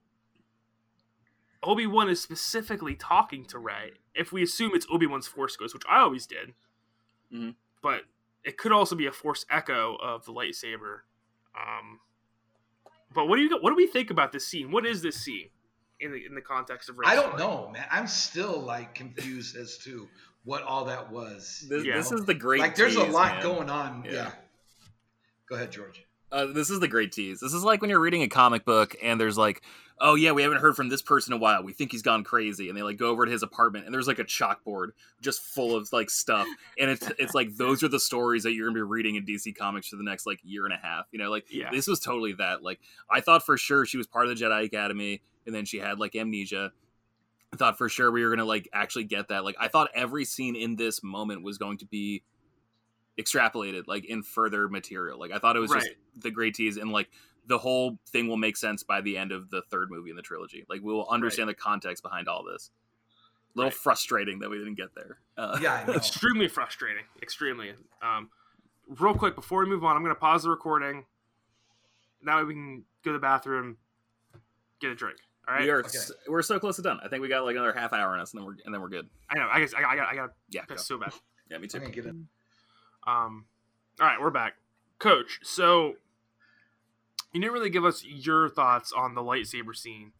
Obi 1.63 1.85
Wan 1.85 2.09
is 2.09 2.21
specifically 2.21 2.95
talking 2.95 3.45
to 3.45 3.59
Rey. 3.59 3.91
If 4.15 4.31
we 4.31 4.43
assume 4.43 4.71
it's 4.73 4.87
Obi 4.91 5.05
Wan's 5.05 5.27
Force 5.27 5.55
Ghost, 5.55 5.73
which 5.73 5.83
I 5.89 5.99
always 5.99 6.25
did, 6.25 6.53
mm-hmm. 7.33 7.51
but 7.81 8.01
it 8.43 8.57
could 8.57 8.71
also 8.71 8.95
be 8.95 9.05
a 9.05 9.11
Force 9.11 9.45
echo 9.49 9.95
of 9.95 10.25
the 10.25 10.31
lightsaber. 10.31 11.01
Um, 11.55 11.99
but 13.13 13.27
what 13.27 13.37
do 13.37 13.43
you 13.43 13.57
what 13.59 13.71
do 13.71 13.75
we 13.75 13.87
think 13.87 14.09
about 14.09 14.31
this 14.31 14.47
scene? 14.47 14.71
What 14.71 14.85
is 14.85 15.01
this 15.01 15.19
scene 15.19 15.49
in 15.99 16.11
the 16.11 16.25
in 16.25 16.35
the 16.35 16.41
context 16.41 16.89
of? 16.89 16.97
Rey's 16.97 17.09
I 17.09 17.15
don't 17.15 17.37
story? 17.37 17.43
know, 17.43 17.69
man. 17.71 17.85
I'm 17.91 18.07
still 18.07 18.59
like 18.59 18.95
confused 18.95 19.55
as 19.55 19.77
to 19.79 20.07
what 20.47 20.63
all 20.63 20.85
that 20.85 21.11
was. 21.11 21.65
This, 21.69 21.83
yeah. 21.83 21.97
this 21.97 22.11
is 22.13 22.23
the 22.25 22.33
great. 22.33 22.61
Like, 22.61 22.75
there's 22.75 22.95
tease, 22.95 23.09
a 23.09 23.11
lot 23.11 23.33
man. 23.33 23.43
going 23.43 23.69
on. 23.69 24.03
Yeah. 24.05 24.13
yeah. 24.13 24.31
Go 25.49 25.55
ahead, 25.55 25.71
George. 25.71 26.05
Uh, 26.31 26.45
this 26.45 26.69
is 26.69 26.79
the 26.79 26.87
great 26.87 27.11
tease. 27.11 27.41
This 27.41 27.53
is 27.53 27.63
like 27.63 27.81
when 27.81 27.89
you're 27.89 27.99
reading 27.99 28.21
a 28.21 28.29
comic 28.29 28.63
book 28.65 28.95
and 29.03 29.19
there's 29.19 29.37
like, 29.37 29.61
oh 29.99 30.15
yeah, 30.15 30.31
we 30.31 30.41
haven't 30.43 30.59
heard 30.59 30.75
from 30.75 30.87
this 30.87 31.01
person 31.01 31.33
in 31.33 31.39
a 31.39 31.41
while. 31.41 31.63
We 31.63 31.73
think 31.73 31.91
he's 31.91 32.01
gone 32.01 32.23
crazy, 32.23 32.69
and 32.69 32.77
they 32.77 32.81
like 32.81 32.97
go 32.97 33.09
over 33.09 33.25
to 33.25 33.31
his 33.31 33.43
apartment 33.43 33.85
and 33.85 33.93
there's 33.93 34.07
like 34.07 34.19
a 34.19 34.25
chalkboard 34.25 34.89
just 35.21 35.41
full 35.41 35.75
of 35.75 35.91
like 35.91 36.09
stuff, 36.09 36.47
and 36.79 36.89
it's 36.89 37.09
it's 37.17 37.33
like 37.33 37.55
those 37.55 37.83
are 37.83 37.87
the 37.87 37.99
stories 37.99 38.43
that 38.43 38.53
you're 38.53 38.67
gonna 38.67 38.75
be 38.75 38.81
reading 38.81 39.15
in 39.15 39.25
DC 39.25 39.55
Comics 39.55 39.87
for 39.87 39.97
the 39.97 40.03
next 40.03 40.25
like 40.25 40.39
year 40.43 40.65
and 40.65 40.73
a 40.73 40.77
half. 40.77 41.05
You 41.11 41.19
know, 41.19 41.29
like 41.29 41.45
yeah. 41.49 41.71
this 41.71 41.87
was 41.87 41.99
totally 41.99 42.33
that. 42.33 42.63
Like 42.63 42.79
I 43.09 43.21
thought 43.21 43.45
for 43.45 43.57
sure 43.57 43.85
she 43.85 43.97
was 43.97 44.07
part 44.07 44.27
of 44.27 44.37
the 44.37 44.43
Jedi 44.43 44.65
Academy, 44.65 45.21
and 45.45 45.55
then 45.55 45.65
she 45.65 45.79
had 45.79 45.99
like 45.99 46.15
amnesia. 46.15 46.71
I 47.53 47.57
thought 47.57 47.77
for 47.77 47.89
sure 47.89 48.11
we 48.11 48.23
were 48.23 48.29
gonna 48.29 48.45
like 48.45 48.69
actually 48.73 49.05
get 49.05 49.29
that. 49.29 49.43
Like 49.43 49.55
I 49.59 49.67
thought 49.67 49.89
every 49.95 50.25
scene 50.25 50.55
in 50.55 50.75
this 50.75 51.01
moment 51.03 51.43
was 51.43 51.57
going 51.57 51.77
to 51.79 51.85
be 51.85 52.23
extrapolated 53.17 53.83
like 53.87 54.05
in 54.05 54.23
further 54.23 54.67
material. 54.69 55.19
Like 55.19 55.31
I 55.31 55.39
thought 55.39 55.55
it 55.55 55.59
was 55.59 55.71
right. 55.71 55.81
just 55.81 55.95
the 56.23 56.31
great 56.31 56.55
tease 56.55 56.77
and 56.77 56.91
like 56.91 57.09
the 57.47 57.57
whole 57.57 57.97
thing 58.09 58.27
will 58.27 58.37
make 58.37 58.57
sense 58.57 58.83
by 58.83 59.01
the 59.01 59.17
end 59.17 59.31
of 59.31 59.49
the 59.49 59.61
third 59.71 59.89
movie 59.89 60.09
in 60.09 60.15
the 60.15 60.21
trilogy. 60.21 60.65
Like 60.69 60.81
we 60.81 60.93
will 60.93 61.07
understand 61.09 61.47
right. 61.47 61.55
the 61.55 61.61
context 61.61 62.03
behind 62.03 62.27
all 62.27 62.43
this. 62.43 62.69
A 63.55 63.57
little 63.57 63.69
right. 63.69 63.77
frustrating 63.77 64.39
that 64.39 64.49
we 64.49 64.57
didn't 64.57 64.75
get 64.75 64.93
there. 64.93 65.19
Uh, 65.37 65.57
yeah, 65.61 65.89
extremely 65.95 66.47
frustrating. 66.47 67.05
Extremely. 67.21 67.71
Um, 68.01 68.29
real 68.87 69.15
quick 69.15 69.35
before 69.35 69.63
we 69.63 69.69
move 69.69 69.83
on, 69.83 69.95
I'm 69.95 70.03
going 70.03 70.13
to 70.13 70.19
pause 70.19 70.43
the 70.43 70.49
recording. 70.49 71.05
Now 72.21 72.43
we 72.43 72.53
can 72.53 72.83
go 73.03 73.11
to 73.11 73.17
the 73.17 73.21
bathroom, 73.21 73.77
get 74.81 74.91
a 74.91 74.95
drink. 74.95 75.17
All 75.47 75.55
right, 75.55 75.63
we 75.63 75.69
are 75.69 75.79
okay. 75.79 75.89
so, 75.89 76.13
we're 76.27 76.41
so 76.41 76.59
close 76.59 76.75
to 76.75 76.81
done. 76.81 76.99
I 77.01 77.07
think 77.07 77.21
we 77.21 77.29
got 77.29 77.45
like 77.45 77.55
another 77.55 77.71
half 77.71 77.93
hour 77.93 78.13
in 78.13 78.19
us, 78.19 78.33
and 78.33 78.41
then 78.41 78.45
we're 78.45 78.57
and 78.65 78.73
then 78.73 78.81
we're 78.81 78.89
good. 78.89 79.07
I 79.29 79.37
know. 79.37 79.47
I 79.49 79.61
guess 79.61 79.73
I, 79.73 79.83
I 79.83 79.95
got 79.95 80.07
I 80.09 80.15
got 80.15 80.29
yeah. 80.49 80.61
That's 80.67 80.85
so 80.85 80.97
bad. 80.97 81.13
Yeah, 81.49 81.59
me 81.59 81.67
too. 81.69 81.79
Um, 83.07 83.45
all 84.01 84.05
right, 84.05 84.19
we're 84.19 84.31
back, 84.31 84.55
Coach. 84.99 85.39
So 85.43 85.93
you 87.31 87.39
didn't 87.39 87.53
really 87.53 87.69
give 87.69 87.85
us 87.85 88.03
your 88.03 88.49
thoughts 88.49 88.91
on 88.91 89.15
the 89.15 89.21
lightsaber 89.21 89.73
scene. 89.73 90.11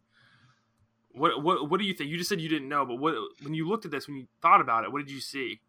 What 1.12 1.44
what 1.44 1.70
what 1.70 1.82
do 1.82 1.86
you 1.86 1.94
think? 1.94 2.10
You 2.10 2.18
just 2.18 2.30
said 2.30 2.40
you 2.40 2.48
didn't 2.48 2.70
know, 2.70 2.86
but 2.86 2.96
what 2.96 3.16
when 3.42 3.54
you 3.54 3.68
looked 3.68 3.84
at 3.84 3.92
this, 3.92 4.08
when 4.08 4.16
you 4.16 4.28
thought 4.42 4.62
about 4.62 4.86
it, 4.86 4.92
what 4.94 5.00
did 5.00 5.12
you 5.12 5.20
see? 5.20 5.60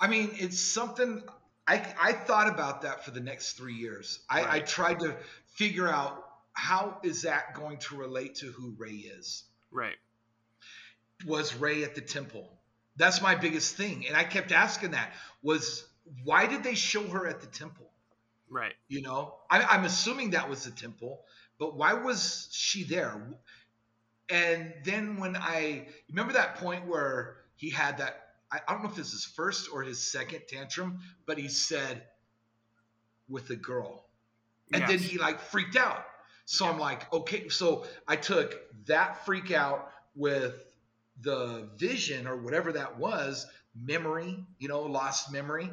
I 0.00 0.06
mean, 0.06 0.30
it's 0.34 0.60
something 0.60 1.24
I 1.66 1.84
I 2.00 2.12
thought 2.12 2.48
about 2.48 2.82
that 2.82 3.04
for 3.04 3.10
the 3.10 3.20
next 3.20 3.54
three 3.54 3.74
years. 3.74 4.20
I. 4.30 4.58
I 4.58 4.60
tried 4.60 5.00
to 5.00 5.16
figure 5.54 5.88
out 5.88 6.29
how 6.52 6.98
is 7.02 7.22
that 7.22 7.54
going 7.54 7.78
to 7.78 7.96
relate 7.96 8.36
to 8.36 8.46
who 8.46 8.74
Rey 8.78 8.94
is. 9.18 9.44
Right. 9.70 9.96
Was 11.26 11.54
Rey 11.54 11.84
at 11.84 11.94
the 11.94 12.00
temple? 12.00 12.50
That's 12.96 13.22
my 13.22 13.34
biggest 13.34 13.76
thing, 13.76 14.06
and 14.06 14.16
I 14.16 14.24
kept 14.24 14.52
asking 14.52 14.92
that. 14.92 15.12
Was 15.42 15.86
why 16.24 16.46
did 16.46 16.62
they 16.62 16.74
show 16.74 17.06
her 17.08 17.26
at 17.26 17.40
the 17.40 17.46
temple? 17.46 17.90
Right. 18.48 18.74
You 18.88 19.02
know, 19.02 19.36
I, 19.48 19.76
am 19.76 19.84
assuming 19.84 20.30
that 20.30 20.50
was 20.50 20.64
the 20.64 20.72
temple, 20.72 21.22
but 21.58 21.76
why 21.76 21.94
was 21.94 22.48
she 22.50 22.82
there? 22.82 23.14
And 24.28 24.74
then 24.84 25.18
when 25.18 25.36
I 25.36 25.86
remember 26.08 26.32
that 26.32 26.56
point 26.56 26.86
where 26.86 27.36
he 27.56 27.70
had 27.70 27.98
that, 27.98 28.20
I, 28.50 28.60
I 28.66 28.72
don't 28.72 28.82
know 28.82 28.90
if 28.90 28.96
this 28.96 29.08
is 29.08 29.12
his 29.12 29.24
first 29.24 29.68
or 29.72 29.82
his 29.82 30.00
second 30.00 30.42
tantrum, 30.48 30.98
but 31.26 31.38
he 31.38 31.48
said, 31.48 32.02
with 33.28 33.46
the 33.46 33.56
girl. 33.56 34.04
And 34.72 34.82
yes. 34.82 34.90
then 34.90 34.98
he 34.98 35.18
like 35.18 35.40
freaked 35.40 35.76
out. 35.76 36.04
So 36.50 36.64
yeah. 36.64 36.72
I'm 36.72 36.80
like, 36.80 37.12
okay. 37.12 37.48
So 37.48 37.86
I 38.08 38.16
took 38.16 38.58
that 38.86 39.24
freak 39.24 39.52
out 39.52 39.92
with 40.16 40.64
the 41.20 41.68
vision 41.76 42.26
or 42.26 42.38
whatever 42.38 42.72
that 42.72 42.98
was, 42.98 43.46
memory, 43.80 44.44
you 44.58 44.66
know, 44.66 44.80
lost 44.80 45.32
memory 45.32 45.70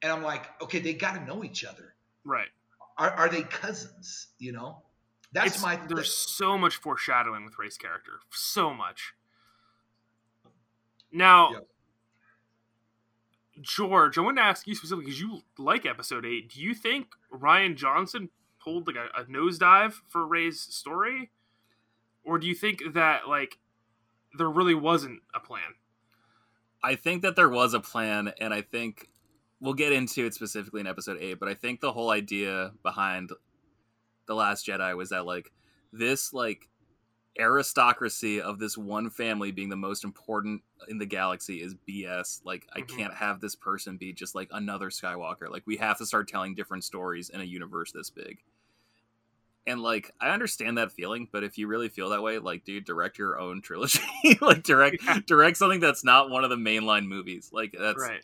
and 0.00 0.10
I'm 0.10 0.22
like, 0.22 0.46
okay, 0.62 0.78
they 0.78 0.94
got 0.94 1.16
to 1.16 1.24
know 1.26 1.44
each 1.44 1.66
other. 1.66 1.94
Right. 2.24 2.48
Are, 2.96 3.10
are 3.10 3.28
they 3.28 3.42
cousins? 3.42 4.28
You 4.38 4.52
know, 4.52 4.82
that's 5.32 5.56
it's, 5.56 5.62
my. 5.62 5.78
There's 5.86 6.14
so 6.14 6.56
much 6.56 6.76
foreshadowing 6.76 7.44
with 7.44 7.58
Rey's 7.58 7.76
character. 7.76 8.12
So 8.30 8.72
much. 8.72 9.12
Now. 11.12 11.50
George, 13.62 14.16
I 14.16 14.22
want 14.22 14.38
to 14.38 14.42
ask 14.42 14.66
you 14.66 14.74
specifically 14.74 15.04
because 15.04 15.20
you 15.20 15.42
like 15.58 15.84
Episode 15.84 16.24
Eight. 16.24 16.50
Do 16.50 16.62
you 16.62 16.72
think 16.72 17.08
Rian 17.30 17.76
Johnson 17.76 18.30
pulled 18.62 18.86
like 18.86 18.96
a, 18.96 19.20
a 19.20 19.24
nosedive 19.24 19.94
for 20.08 20.26
Rey's 20.26 20.60
story, 20.60 21.30
or 22.24 22.38
do 22.38 22.46
you 22.46 22.54
think 22.54 22.82
that 22.94 23.28
like 23.28 23.58
there 24.36 24.50
really 24.50 24.74
wasn't 24.74 25.20
a 25.34 25.40
plan? 25.40 25.74
I 26.82 26.94
think 26.94 27.22
that 27.22 27.36
there 27.36 27.48
was 27.48 27.74
a 27.74 27.80
plan, 27.80 28.32
and 28.40 28.54
I 28.54 28.62
think 28.62 29.10
we'll 29.60 29.74
get 29.74 29.92
into 29.92 30.24
it 30.24 30.34
specifically 30.34 30.80
in 30.80 30.86
episode 30.86 31.18
8 31.20 31.38
but 31.38 31.48
i 31.48 31.54
think 31.54 31.80
the 31.80 31.92
whole 31.92 32.10
idea 32.10 32.72
behind 32.82 33.30
the 34.26 34.34
last 34.34 34.66
jedi 34.66 34.96
was 34.96 35.10
that 35.10 35.26
like 35.26 35.52
this 35.92 36.32
like 36.32 36.68
aristocracy 37.38 38.40
of 38.40 38.58
this 38.58 38.76
one 38.76 39.08
family 39.08 39.52
being 39.52 39.68
the 39.68 39.76
most 39.76 40.02
important 40.02 40.62
in 40.88 40.98
the 40.98 41.06
galaxy 41.06 41.62
is 41.62 41.74
bs 41.88 42.40
like 42.44 42.66
mm-hmm. 42.66 42.82
i 42.82 42.96
can't 42.96 43.14
have 43.14 43.40
this 43.40 43.54
person 43.54 43.96
be 43.96 44.12
just 44.12 44.34
like 44.34 44.48
another 44.52 44.90
skywalker 44.90 45.48
like 45.48 45.62
we 45.66 45.76
have 45.76 45.96
to 45.98 46.06
start 46.06 46.26
telling 46.26 46.54
different 46.54 46.82
stories 46.82 47.28
in 47.28 47.40
a 47.40 47.44
universe 47.44 47.92
this 47.92 48.10
big 48.10 48.38
and 49.66 49.82
like 49.82 50.10
i 50.20 50.30
understand 50.30 50.78
that 50.78 50.90
feeling 50.90 51.28
but 51.30 51.44
if 51.44 51.58
you 51.58 51.66
really 51.66 51.88
feel 51.88 52.10
that 52.10 52.22
way 52.22 52.38
like 52.38 52.64
dude 52.64 52.84
direct 52.84 53.18
your 53.18 53.38
own 53.38 53.60
trilogy 53.60 54.00
like 54.40 54.62
direct 54.62 54.96
yeah. 55.04 55.18
direct 55.26 55.56
something 55.56 55.80
that's 55.80 56.02
not 56.02 56.30
one 56.30 56.44
of 56.44 56.50
the 56.50 56.56
mainline 56.56 57.06
movies 57.06 57.50
like 57.52 57.74
that's 57.78 58.00
right 58.00 58.22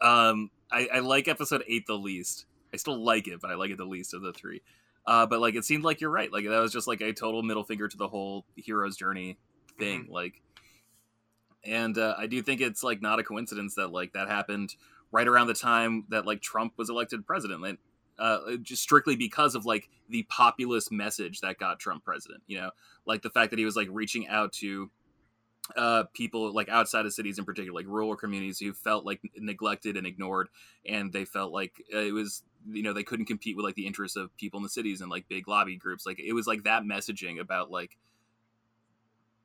um, 0.00 0.50
I, 0.70 0.88
I 0.94 0.98
like 1.00 1.28
episode 1.28 1.64
eight 1.66 1.86
the 1.86 1.94
least. 1.94 2.46
I 2.72 2.76
still 2.76 3.02
like 3.02 3.28
it, 3.28 3.40
but 3.40 3.50
I 3.50 3.54
like 3.54 3.70
it 3.70 3.78
the 3.78 3.84
least 3.84 4.14
of 4.14 4.22
the 4.22 4.32
three. 4.32 4.62
Uh, 5.06 5.26
but 5.26 5.40
like 5.40 5.54
it 5.54 5.64
seemed 5.64 5.84
like 5.84 6.00
you're 6.00 6.10
right. 6.10 6.32
Like 6.32 6.44
that 6.44 6.60
was 6.60 6.72
just 6.72 6.86
like 6.86 7.00
a 7.00 7.12
total 7.12 7.42
middle 7.42 7.64
finger 7.64 7.88
to 7.88 7.96
the 7.96 8.08
whole 8.08 8.44
hero's 8.56 8.96
journey 8.96 9.38
thing. 9.78 10.04
Mm-hmm. 10.04 10.12
Like, 10.12 10.42
and 11.64 11.96
uh, 11.96 12.14
I 12.18 12.26
do 12.26 12.42
think 12.42 12.60
it's 12.60 12.82
like 12.82 13.00
not 13.00 13.18
a 13.18 13.24
coincidence 13.24 13.74
that 13.76 13.88
like 13.88 14.12
that 14.12 14.28
happened 14.28 14.74
right 15.10 15.26
around 15.26 15.46
the 15.46 15.54
time 15.54 16.04
that 16.10 16.26
like 16.26 16.42
Trump 16.42 16.74
was 16.76 16.90
elected 16.90 17.26
president. 17.26 17.62
Like, 17.62 17.78
uh, 18.18 18.56
just 18.62 18.82
strictly 18.82 19.16
because 19.16 19.54
of 19.54 19.66
like 19.66 19.88
the 20.08 20.24
populist 20.24 20.90
message 20.90 21.40
that 21.40 21.58
got 21.58 21.78
Trump 21.78 22.04
president. 22.04 22.42
You 22.46 22.58
know, 22.58 22.70
like 23.06 23.22
the 23.22 23.30
fact 23.30 23.50
that 23.50 23.58
he 23.58 23.64
was 23.64 23.76
like 23.76 23.88
reaching 23.90 24.28
out 24.28 24.52
to 24.54 24.90
uh, 25.76 26.04
people 26.14 26.52
like 26.52 26.68
outside 26.68 27.06
of 27.06 27.12
cities 27.12 27.38
in 27.38 27.44
particular, 27.44 27.78
like 27.78 27.86
rural 27.86 28.16
communities 28.16 28.58
who 28.58 28.72
felt 28.72 29.04
like 29.04 29.20
neglected 29.36 29.96
and 29.96 30.06
ignored, 30.06 30.48
and 30.86 31.12
they 31.12 31.24
felt 31.24 31.52
like 31.52 31.82
uh, 31.94 31.98
it 31.98 32.12
was 32.12 32.42
you 32.70 32.82
know 32.82 32.92
they 32.92 33.02
couldn't 33.02 33.26
compete 33.26 33.56
with 33.56 33.64
like 33.64 33.74
the 33.74 33.86
interests 33.86 34.16
of 34.16 34.34
people 34.36 34.58
in 34.58 34.62
the 34.62 34.68
cities 34.68 35.00
and 35.00 35.10
like 35.10 35.28
big 35.28 35.48
lobby 35.48 35.76
groups. 35.76 36.06
Like 36.06 36.20
it 36.20 36.32
was 36.32 36.46
like 36.46 36.64
that 36.64 36.84
messaging 36.84 37.40
about 37.40 37.70
like 37.70 37.96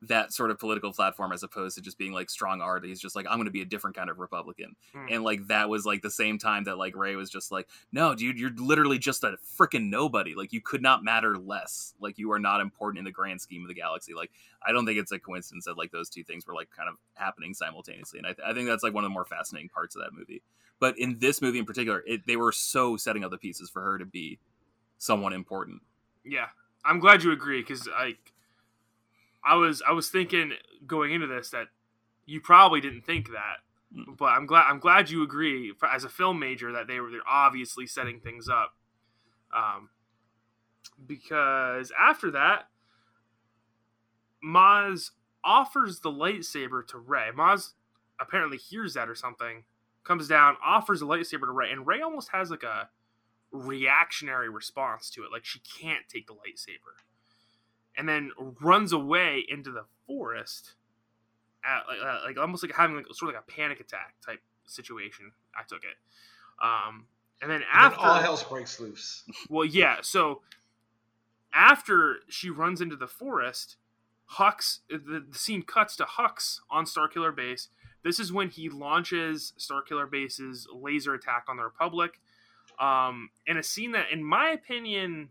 that 0.08 0.32
sort 0.32 0.50
of 0.50 0.58
political 0.58 0.92
platform 0.92 1.32
as 1.32 1.42
opposed 1.42 1.76
to 1.76 1.82
just 1.82 1.98
being 1.98 2.12
like 2.12 2.30
strong 2.30 2.60
art. 2.60 2.84
He's 2.84 3.00
just 3.00 3.16
like, 3.16 3.26
I'm 3.28 3.36
going 3.36 3.46
to 3.46 3.52
be 3.52 3.62
a 3.62 3.66
different 3.66 3.96
kind 3.96 4.10
of 4.10 4.18
Republican. 4.18 4.76
Mm. 4.94 5.14
And 5.14 5.24
like 5.24 5.46
that 5.48 5.68
was 5.68 5.84
like 5.84 6.02
the 6.02 6.10
same 6.10 6.38
time 6.38 6.64
that 6.64 6.78
like 6.78 6.96
Rey 6.96 7.16
was 7.16 7.30
just 7.30 7.50
like, 7.52 7.68
no, 7.92 8.14
dude, 8.14 8.38
you're 8.38 8.52
literally 8.56 8.98
just 8.98 9.24
a 9.24 9.36
freaking 9.58 9.90
nobody. 9.90 10.34
Like 10.34 10.52
you 10.52 10.60
could 10.60 10.82
not 10.82 11.04
matter 11.04 11.36
less. 11.36 11.94
Like 12.00 12.18
you 12.18 12.32
are 12.32 12.38
not 12.38 12.60
important 12.60 12.98
in 12.98 13.04
the 13.04 13.10
grand 13.10 13.40
scheme 13.40 13.62
of 13.62 13.68
the 13.68 13.74
galaxy. 13.74 14.14
Like 14.14 14.30
I 14.66 14.72
don't 14.72 14.86
think 14.86 14.98
it's 14.98 15.12
a 15.12 15.18
coincidence 15.18 15.64
that 15.66 15.78
like 15.78 15.92
those 15.92 16.08
two 16.08 16.24
things 16.24 16.46
were 16.46 16.54
like 16.54 16.70
kind 16.70 16.88
of 16.88 16.96
happening 17.14 17.54
simultaneously. 17.54 18.18
And 18.18 18.26
I, 18.26 18.32
th- 18.32 18.46
I 18.46 18.54
think 18.54 18.68
that's 18.68 18.82
like 18.82 18.94
one 18.94 19.04
of 19.04 19.10
the 19.10 19.14
more 19.14 19.24
fascinating 19.24 19.68
parts 19.68 19.96
of 19.96 20.02
that 20.02 20.12
movie. 20.12 20.42
But 20.80 20.98
in 20.98 21.18
this 21.18 21.40
movie 21.40 21.58
in 21.58 21.64
particular, 21.64 22.02
it, 22.06 22.26
they 22.26 22.36
were 22.36 22.52
so 22.52 22.96
setting 22.96 23.24
up 23.24 23.30
the 23.30 23.38
pieces 23.38 23.70
for 23.70 23.80
her 23.80 23.98
to 23.98 24.04
be 24.04 24.38
someone 24.98 25.32
important. 25.32 25.82
Yeah. 26.24 26.48
I'm 26.84 26.98
glad 26.98 27.22
you 27.22 27.32
agree 27.32 27.62
because 27.62 27.88
like 27.88 28.33
I 29.44 29.56
was 29.56 29.82
I 29.86 29.92
was 29.92 30.08
thinking 30.08 30.52
going 30.86 31.12
into 31.12 31.26
this 31.26 31.50
that 31.50 31.66
you 32.26 32.40
probably 32.40 32.80
didn't 32.80 33.02
think 33.04 33.28
that, 33.28 33.58
mm. 33.94 34.16
but 34.16 34.26
I'm 34.26 34.46
glad 34.46 34.64
I'm 34.68 34.78
glad 34.78 35.10
you 35.10 35.22
agree 35.22 35.72
for, 35.72 35.88
as 35.88 36.04
a 36.04 36.08
film 36.08 36.38
major 36.38 36.72
that 36.72 36.86
they 36.86 37.00
were 37.00 37.10
they're 37.10 37.20
obviously 37.28 37.86
setting 37.86 38.20
things 38.20 38.48
up, 38.48 38.74
um, 39.54 39.90
because 41.06 41.92
after 41.98 42.30
that, 42.30 42.68
Maz 44.44 45.10
offers 45.44 46.00
the 46.00 46.10
lightsaber 46.10 46.86
to 46.88 46.98
Rey. 46.98 47.28
Maz 47.36 47.72
apparently 48.18 48.56
hears 48.56 48.94
that 48.94 49.08
or 49.08 49.14
something, 49.14 49.64
comes 50.04 50.28
down, 50.28 50.56
offers 50.64 51.00
the 51.00 51.06
lightsaber 51.06 51.46
to 51.46 51.52
Rey, 51.52 51.70
and 51.70 51.86
Rey 51.86 52.00
almost 52.00 52.30
has 52.30 52.50
like 52.50 52.62
a 52.62 52.88
reactionary 53.52 54.48
response 54.48 55.10
to 55.10 55.22
it, 55.22 55.30
like 55.30 55.44
she 55.44 55.60
can't 55.60 56.08
take 56.08 56.26
the 56.26 56.32
lightsaber 56.32 56.96
and 57.96 58.08
then 58.08 58.30
runs 58.60 58.92
away 58.92 59.44
into 59.48 59.70
the 59.70 59.84
forest, 60.06 60.74
at, 61.64 61.82
like, 61.88 61.98
uh, 62.04 62.20
like 62.24 62.38
almost 62.38 62.62
like 62.62 62.74
having 62.74 62.96
like 62.96 63.06
sort 63.12 63.30
of 63.30 63.34
like 63.34 63.44
a 63.48 63.50
panic 63.50 63.80
attack 63.80 64.14
type 64.24 64.40
situation. 64.66 65.32
I 65.56 65.62
took 65.62 65.82
it. 65.84 65.96
Um, 66.62 67.06
and 67.42 67.50
then 67.50 67.62
after 67.72 68.00
then 68.00 68.08
all 68.08 68.14
hell 68.16 68.46
breaks 68.48 68.80
loose. 68.80 69.24
Well, 69.50 69.64
yeah. 69.64 69.98
So 70.02 70.42
after 71.52 72.16
she 72.28 72.50
runs 72.50 72.80
into 72.80 72.96
the 72.96 73.06
forest, 73.06 73.76
Hux 74.38 74.80
the, 74.88 75.24
the 75.30 75.38
scene 75.38 75.62
cuts 75.62 75.96
to 75.96 76.04
Hux 76.04 76.60
on 76.70 76.84
Starkiller 76.84 77.34
Base. 77.34 77.68
This 78.02 78.18
is 78.18 78.32
when 78.32 78.50
he 78.50 78.68
launches 78.68 79.54
Starkiller 79.58 80.10
Base's 80.10 80.66
laser 80.72 81.14
attack 81.14 81.46
on 81.48 81.56
the 81.56 81.64
Republic. 81.64 82.20
Um, 82.78 83.30
in 83.46 83.56
a 83.56 83.62
scene 83.62 83.92
that, 83.92 84.10
in 84.10 84.22
my 84.24 84.50
opinion, 84.50 85.30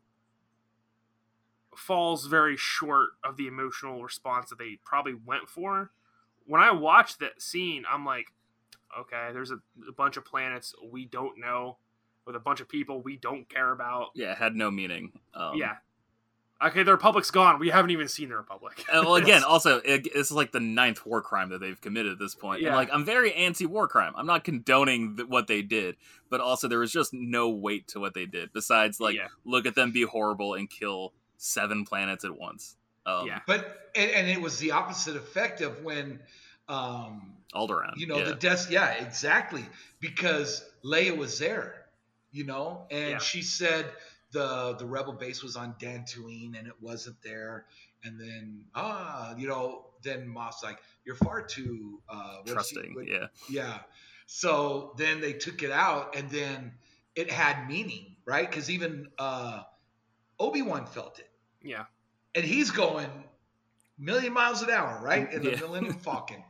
falls 1.78 2.28
very 2.28 2.58
short 2.58 3.10
of 3.24 3.38
the 3.38 3.48
emotional 3.48 4.04
response 4.04 4.50
that 4.50 4.60
they 4.60 4.80
probably 4.84 5.14
went 5.14 5.50
for. 5.50 5.92
When 6.46 6.62
I 6.62 6.72
watched 6.72 7.20
that 7.20 7.42
scene, 7.42 7.84
I'm 7.90 8.06
like, 8.06 8.28
okay, 9.00 9.30
there's 9.34 9.52
a, 9.52 9.60
a 9.88 9.94
bunch 9.94 10.18
of 10.18 10.26
planets 10.26 10.74
we 10.92 11.06
don't 11.06 11.40
know 11.40 11.78
with 12.26 12.36
a 12.36 12.40
bunch 12.40 12.62
of 12.62 12.70
people 12.70 13.02
we 13.02 13.18
don't 13.18 13.48
care 13.50 13.72
about. 13.72 14.10
Yeah, 14.16 14.32
it 14.32 14.38
had 14.38 14.56
no 14.56 14.72
meaning. 14.72 15.12
Um, 15.34 15.56
yeah. 15.56 15.76
Okay, 16.64 16.84
the 16.84 16.92
Republic's 16.92 17.30
gone. 17.30 17.60
We 17.60 17.70
haven't 17.70 17.92
even 17.92 18.08
seen 18.08 18.30
the 18.30 18.38
Republic. 18.38 18.86
Uh, 18.88 19.02
well, 19.04 19.16
again, 19.16 19.44
also, 19.48 19.80
it, 19.80 20.14
this 20.14 20.28
is 20.28 20.32
like 20.32 20.52
the 20.52 20.62
ninth 20.62 21.06
war 21.06 21.22
crime 21.22 21.50
that 21.50 21.60
they've 21.60 21.80
committed 21.80 22.14
at 22.14 22.20
this 22.20 22.36
point. 22.36 22.62
Yeah. 22.62 22.68
And, 22.70 22.78
like, 22.78 22.90
I'm 22.94 23.04
very 23.04 23.34
anti-war 23.34 23.90
crime. 23.90 24.14
I'm 24.16 24.26
not 24.26 24.46
condoning 24.46 25.18
th- 25.18 25.28
what 25.28 25.48
they 25.48 25.62
did, 25.62 25.98
but 26.30 26.40
also 26.40 26.70
there 26.70 26.80
was 26.80 26.92
just 26.92 27.14
no 27.14 27.50
weight 27.50 27.88
to 27.90 28.00
what 28.00 28.14
they 28.14 28.26
did. 28.26 28.54
Besides, 28.54 29.02
like, 29.02 29.16
yeah. 29.16 29.28
look 29.44 29.66
at 29.66 29.76
them 29.76 29.92
be 29.92 30.04
horrible 30.04 30.54
and 30.54 30.70
kill 30.70 31.12
seven 31.44 31.86
planets 31.86 32.26
at 32.26 32.38
once. 32.38 32.76
Um, 33.06 33.28
yeah, 33.28 33.40
but 33.48 33.90
and, 33.96 34.12
and, 34.12 34.28
it 34.30 34.42
was 34.42 34.60
the 34.60 34.72
opposite 34.72 35.18
effect 35.18 35.62
of 35.62 35.84
when 35.84 36.20
um 36.70 37.34
Alderaan. 37.54 37.98
You 37.98 38.08
know 38.08 38.18
yeah. 38.18 38.26
the 38.26 38.36
death. 38.36 38.72
Yeah, 38.72 38.92
exactly. 38.92 39.66
Because 40.00 40.64
Leia 40.84 41.16
was 41.18 41.40
there 41.40 41.84
you 42.34 42.44
know, 42.44 42.82
and 42.92 43.12
yeah. 43.12 43.18
she 43.20 43.42
said 43.42 43.86
the 44.32 44.76
the 44.78 44.86
rebel 44.86 45.14
base 45.14 45.42
was 45.42 45.56
on 45.56 45.76
Dantooine 45.80 46.58
and 46.58 46.68
it 46.68 46.74
wasn't 46.82 47.16
there, 47.24 47.66
and 48.04 48.20
then 48.20 48.66
ah, 48.76 49.34
you 49.38 49.48
know, 49.48 49.86
then 50.02 50.28
Moff's 50.28 50.64
like, 50.64 50.80
you're 51.06 51.16
far 51.16 51.44
too 51.44 52.02
uh, 52.10 52.38
trusting, 52.46 52.96
what, 52.96 53.08
yeah, 53.08 53.28
yeah. 53.50 53.78
So 54.26 54.94
then 54.98 55.22
they 55.22 55.34
took 55.34 55.64
it 55.64 55.72
out, 55.72 56.16
and 56.18 56.30
then 56.30 56.74
it 57.16 57.32
had 57.32 57.70
meaning, 57.70 58.16
right? 58.26 58.50
Because 58.50 58.70
even 58.70 59.08
uh, 59.20 59.62
Obi 60.40 60.64
Wan 60.64 60.88
felt 60.88 61.20
it, 61.20 61.30
yeah, 61.64 61.86
and 62.36 62.46
he's 62.46 62.72
going 62.72 63.10
million 63.98 64.34
miles 64.34 64.62
an 64.62 64.70
hour, 64.70 65.00
right, 65.04 65.32
in 65.32 65.44
the 65.44 65.52
yeah. 65.52 65.60
Millennium 65.60 65.94
Falcon. 66.00 66.44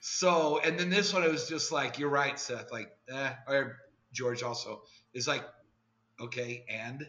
So, 0.00 0.58
and 0.58 0.78
then 0.78 0.90
this 0.90 1.12
one, 1.12 1.22
it 1.22 1.30
was 1.30 1.48
just 1.48 1.70
like, 1.70 1.98
you're 1.98 2.08
right, 2.08 2.38
Seth. 2.38 2.72
Like, 2.72 2.90
eh, 3.08 3.32
or 3.46 3.76
George 4.12 4.42
also 4.42 4.82
is 5.14 5.28
like, 5.28 5.44
okay, 6.20 6.64
and 6.68 7.08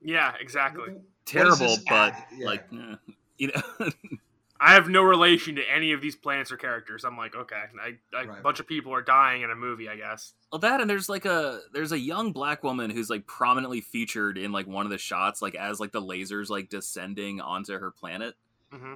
yeah, 0.00 0.32
exactly. 0.40 0.94
Terrible, 1.26 1.76
but 1.88 2.14
yeah. 2.36 2.46
like, 2.46 2.64
eh, 2.72 2.96
you 3.38 3.52
know. 3.54 3.90
I 4.62 4.74
have 4.74 4.88
no 4.88 5.02
relation 5.02 5.56
to 5.56 5.62
any 5.74 5.92
of 5.92 6.02
these 6.02 6.14
planets 6.14 6.52
or 6.52 6.58
characters. 6.58 7.04
I'm 7.04 7.16
like, 7.16 7.34
okay, 7.34 7.62
I, 7.82 7.96
I, 8.14 8.24
right. 8.26 8.38
a 8.38 8.42
bunch 8.42 8.60
of 8.60 8.66
people 8.66 8.92
are 8.92 9.00
dying 9.00 9.40
in 9.42 9.50
a 9.50 9.56
movie, 9.56 9.88
I 9.88 9.96
guess. 9.96 10.34
Well, 10.52 10.58
that 10.58 10.80
and 10.80 10.90
there's 10.90 11.08
like 11.08 11.24
a 11.24 11.60
there's 11.72 11.92
a 11.92 11.98
young 11.98 12.32
black 12.32 12.62
woman 12.62 12.90
who's 12.90 13.08
like 13.08 13.26
prominently 13.26 13.80
featured 13.80 14.36
in 14.36 14.52
like 14.52 14.66
one 14.66 14.84
of 14.84 14.90
the 14.90 14.98
shots, 14.98 15.40
like 15.40 15.54
as 15.54 15.80
like 15.80 15.92
the 15.92 16.02
lasers 16.02 16.50
like 16.50 16.68
descending 16.68 17.40
onto 17.40 17.78
her 17.78 17.90
planet. 17.90 18.34
Mm-hmm. 18.72 18.94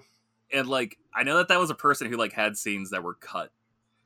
And 0.53 0.69
like, 0.69 0.99
I 1.15 1.23
know 1.23 1.39
that 1.39 1.49
that 1.49 1.59
was 1.59 1.71
a 1.71 1.75
person 1.75 2.11
who 2.11 2.17
like 2.17 2.33
had 2.33 2.57
scenes 2.57 2.91
that 2.91 3.03
were 3.03 3.15
cut 3.15 3.51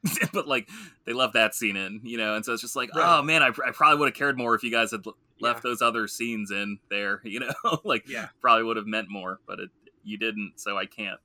but 0.32 0.46
like 0.46 0.68
they 1.04 1.12
left 1.12 1.34
that 1.34 1.54
scene 1.54 1.76
in, 1.76 2.00
you 2.04 2.18
know, 2.18 2.34
and 2.34 2.44
so 2.44 2.52
it's 2.52 2.62
just 2.62 2.76
like, 2.76 2.94
right. 2.94 3.18
oh 3.18 3.22
man, 3.22 3.42
I, 3.42 3.48
I 3.48 3.72
probably 3.72 3.98
would 3.98 4.08
have 4.08 4.14
cared 4.14 4.38
more 4.38 4.54
if 4.54 4.62
you 4.62 4.70
guys 4.70 4.90
had 4.90 5.04
left 5.40 5.58
yeah. 5.58 5.70
those 5.70 5.82
other 5.82 6.06
scenes 6.06 6.50
in 6.50 6.78
there, 6.90 7.20
you 7.24 7.40
know, 7.40 7.80
like 7.84 8.08
yeah. 8.08 8.28
probably 8.40 8.64
would 8.64 8.76
have 8.76 8.86
meant 8.86 9.10
more, 9.10 9.40
but 9.46 9.60
it 9.60 9.70
you 10.04 10.16
didn't, 10.16 10.54
so 10.56 10.78
I 10.78 10.86
can't. 10.86 11.18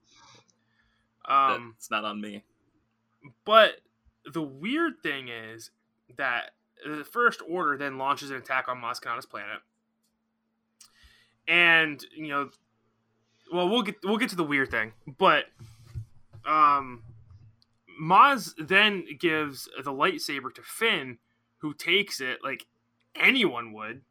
Um, 1.26 1.76
it's 1.78 1.90
not 1.90 2.04
on 2.04 2.20
me. 2.20 2.44
But 3.46 3.82
the 4.32 4.42
weird 4.42 5.02
thing 5.02 5.30
is 5.30 5.72
that 6.18 6.52
the 6.86 7.04
First 7.04 7.42
Order 7.48 7.78
then 7.78 7.98
launches 7.98 8.30
an 8.30 8.38
attack 8.38 8.68
on 8.68 8.78
Maz 8.78 9.02
Kanata's 9.02 9.26
planet, 9.26 9.60
and 11.48 12.04
you 12.16 12.28
know, 12.28 12.50
well, 13.52 13.70
we'll 13.70 13.84
get 13.84 13.96
we'll 14.04 14.18
get 14.18 14.30
to 14.30 14.36
the 14.36 14.44
weird 14.44 14.72
thing, 14.72 14.94
but 15.18 15.46
um 16.46 17.04
Maz 18.02 18.54
then 18.58 19.06
gives 19.20 19.70
the 19.84 19.92
lightsaber 19.92 20.54
to 20.54 20.62
Finn, 20.62 21.20
who 21.60 21.74
takes 21.74 22.20
it 22.20 22.40
like 22.44 22.66
anyone 23.16 23.72
would, 23.74 24.02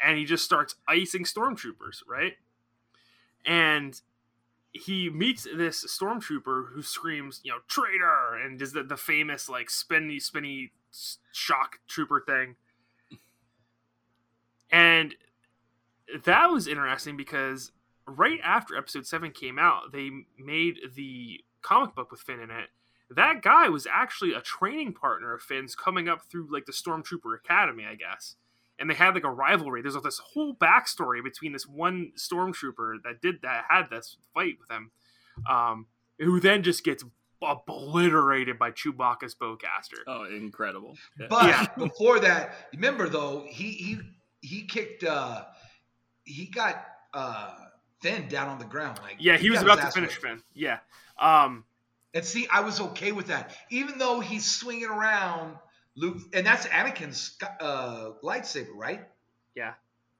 and 0.00 0.18
he 0.18 0.24
just 0.24 0.44
starts 0.44 0.76
icing 0.86 1.24
stormtroopers, 1.24 2.02
right? 2.06 2.34
And 3.44 4.00
he 4.74 5.08
meets 5.08 5.44
this 5.44 5.84
stormtrooper 5.84 6.72
who 6.72 6.82
screams, 6.82 7.40
you 7.44 7.52
know, 7.52 7.58
traitor, 7.68 8.34
and 8.34 8.58
does 8.58 8.72
the, 8.72 8.82
the 8.82 8.96
famous 8.96 9.48
like 9.48 9.70
spinny, 9.70 10.18
spinny 10.18 10.72
shock 11.32 11.78
trooper 11.88 12.22
thing. 12.26 12.56
And 14.70 15.14
that 16.24 16.50
was 16.50 16.66
interesting 16.66 17.16
because 17.16 17.70
right 18.06 18.40
after 18.42 18.76
episode 18.76 19.06
7 19.06 19.30
came 19.30 19.58
out, 19.58 19.92
they 19.92 20.10
made 20.38 20.78
the 20.94 21.40
comic 21.62 21.94
book 21.94 22.10
with 22.10 22.20
Finn 22.20 22.40
in 22.40 22.50
it, 22.50 22.68
that 23.10 23.42
guy 23.42 23.68
was 23.68 23.86
actually 23.86 24.32
a 24.32 24.40
training 24.40 24.92
partner 24.92 25.32
of 25.32 25.42
Finn's 25.42 25.74
coming 25.74 26.08
up 26.08 26.22
through 26.24 26.48
like 26.52 26.66
the 26.66 26.72
Stormtrooper 26.72 27.36
Academy, 27.36 27.84
I 27.84 27.94
guess. 27.94 28.36
And 28.78 28.90
they 28.90 28.94
had 28.94 29.14
like 29.14 29.24
a 29.24 29.30
rivalry. 29.30 29.82
There's 29.82 29.94
like, 29.94 30.04
this 30.04 30.20
whole 30.32 30.54
backstory 30.54 31.22
between 31.22 31.52
this 31.52 31.66
one 31.66 32.12
stormtrooper 32.16 33.02
that 33.04 33.20
did 33.22 33.42
that 33.42 33.64
had 33.68 33.84
this 33.90 34.16
fight 34.34 34.56
with 34.60 34.70
him, 34.70 34.90
um, 35.48 35.86
who 36.18 36.40
then 36.40 36.62
just 36.62 36.84
gets 36.84 37.04
obliterated 37.40 38.58
by 38.58 38.72
Chewbacca's 38.72 39.34
bowcaster. 39.34 40.00
Oh, 40.06 40.24
incredible! 40.24 40.96
Yeah. 41.18 41.26
But 41.30 41.44
yeah. 41.44 41.66
before 41.78 42.18
that, 42.20 42.68
remember 42.72 43.08
though, 43.08 43.44
he 43.48 43.70
he 43.70 43.98
he 44.40 44.66
kicked. 44.66 45.04
uh 45.04 45.44
He 46.24 46.46
got 46.46 46.84
uh 47.12 47.54
Finn 48.04 48.28
down 48.28 48.48
on 48.48 48.58
the 48.58 48.66
ground. 48.66 48.98
Like 49.02 49.16
yeah, 49.18 49.38
he, 49.38 49.44
he 49.44 49.50
was 49.50 49.62
about 49.62 49.80
to 49.80 49.90
finish 49.90 50.16
Finn. 50.16 50.42
Yeah. 50.52 50.80
Um, 51.18 51.64
and 52.12 52.24
see, 52.24 52.46
I 52.50 52.60
was 52.60 52.80
okay 52.80 53.12
with 53.12 53.28
that, 53.28 53.56
even 53.70 53.98
though 53.98 54.20
he's 54.20 54.44
swinging 54.44 54.90
around 54.90 55.56
Luke, 55.96 56.18
and 56.32 56.46
that's 56.46 56.66
Anakin's 56.66 57.36
uh, 57.60 58.10
lightsaber, 58.22 58.74
right? 58.74 59.06
Yeah. 59.54 59.74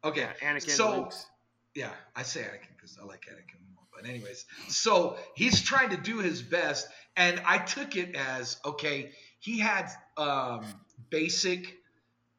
Okay. 0.05 0.21
Yeah, 0.21 0.53
Anakin. 0.53 0.71
So, 0.71 0.97
Luke's. 1.01 1.27
yeah, 1.75 1.91
I 2.15 2.23
say 2.23 2.41
Anakin 2.41 2.75
because 2.77 2.99
I 3.01 3.05
like 3.05 3.23
Anakin 3.23 3.61
more. 3.75 3.85
But 3.95 4.09
anyways, 4.09 4.45
so 4.69 5.17
he's 5.35 5.63
trying 5.63 5.91
to 5.91 5.97
do 5.97 6.19
his 6.19 6.43
best, 6.43 6.89
and 7.17 7.41
I 7.45 7.59
took 7.59 7.97
it 7.97 8.15
as 8.15 8.57
okay. 8.65 9.13
He 9.41 9.59
had 9.59 9.89
um, 10.17 10.65
basic, 11.11 11.77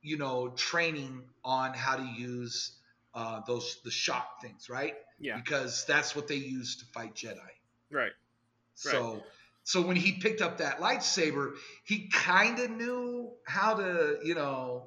you 0.02 0.18
know, 0.18 0.50
training 0.50 1.24
on 1.44 1.74
how 1.74 1.98
to 1.98 2.04
use 2.04 2.72
uh, 3.14 3.42
those 3.46 3.80
the 3.84 3.92
shock 3.92 4.42
things, 4.42 4.70
right? 4.70 4.96
Yeah. 5.20 5.38
Because 5.38 5.86
that's 5.86 6.16
what 6.16 6.28
they 6.28 6.36
use 6.36 6.78
to 6.78 6.86
fight 6.86 7.16
Jedi. 7.16 7.40
Right. 7.92 8.12
So 8.76 9.14
right. 9.14 9.24
So 9.66 9.82
when 9.82 9.96
he 9.96 10.12
picked 10.12 10.42
up 10.42 10.60
that 10.60 10.80
lightsaber, 10.80 11.56
he 11.84 12.08
kind 12.14 12.60
of 12.60 12.70
knew 12.70 13.32
how 13.48 13.74
to, 13.74 14.20
you 14.24 14.36
know, 14.36 14.84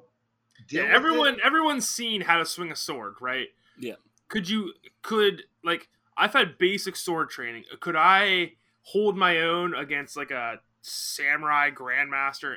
yeah, 0.69 0.83
everyone 0.83 1.35
it. 1.35 1.41
everyone's 1.43 1.87
seen 1.87 2.21
how 2.21 2.37
to 2.37 2.45
swing 2.45 2.71
a 2.71 2.77
sword, 2.77 3.15
right? 3.19 3.49
Yeah. 3.77 3.95
Could 4.29 4.47
you 4.47 4.71
could 5.01 5.43
like 5.65 5.89
I've 6.15 6.31
had 6.31 6.57
basic 6.57 6.95
sword 6.95 7.29
training. 7.29 7.65
Could 7.81 7.97
I 7.97 8.53
hold 8.83 9.17
my 9.17 9.41
own 9.41 9.75
against 9.75 10.15
like 10.15 10.31
a 10.31 10.61
samurai 10.81 11.71
grandmaster? 11.71 12.55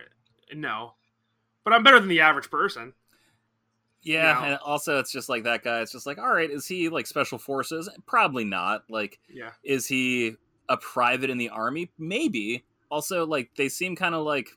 No. 0.54 0.94
But 1.64 1.72
I'm 1.72 1.82
better 1.82 1.98
than 1.98 2.08
the 2.08 2.20
average 2.20 2.50
person. 2.50 2.92
Yeah, 4.04 4.44
and 4.44 4.58
also 4.64 4.98
it's 4.98 5.12
just 5.12 5.28
like 5.28 5.44
that 5.44 5.64
guy. 5.64 5.80
It's 5.80 5.92
just 5.92 6.06
like, 6.06 6.18
all 6.18 6.32
right, 6.32 6.50
is 6.50 6.66
he 6.66 6.88
like 6.88 7.06
special 7.06 7.38
forces? 7.38 7.88
Probably 8.06 8.44
not. 8.44 8.84
Like, 8.88 9.18
yeah, 9.28 9.50
is 9.62 9.86
he 9.86 10.36
a 10.68 10.76
private 10.76 11.30
in 11.30 11.38
the 11.38 11.50
army? 11.50 11.90
Maybe. 11.98 12.64
Also, 12.90 13.26
like 13.26 13.50
they 13.56 13.68
seem 13.68 13.96
kind 13.96 14.14
of 14.14 14.24
like 14.24 14.48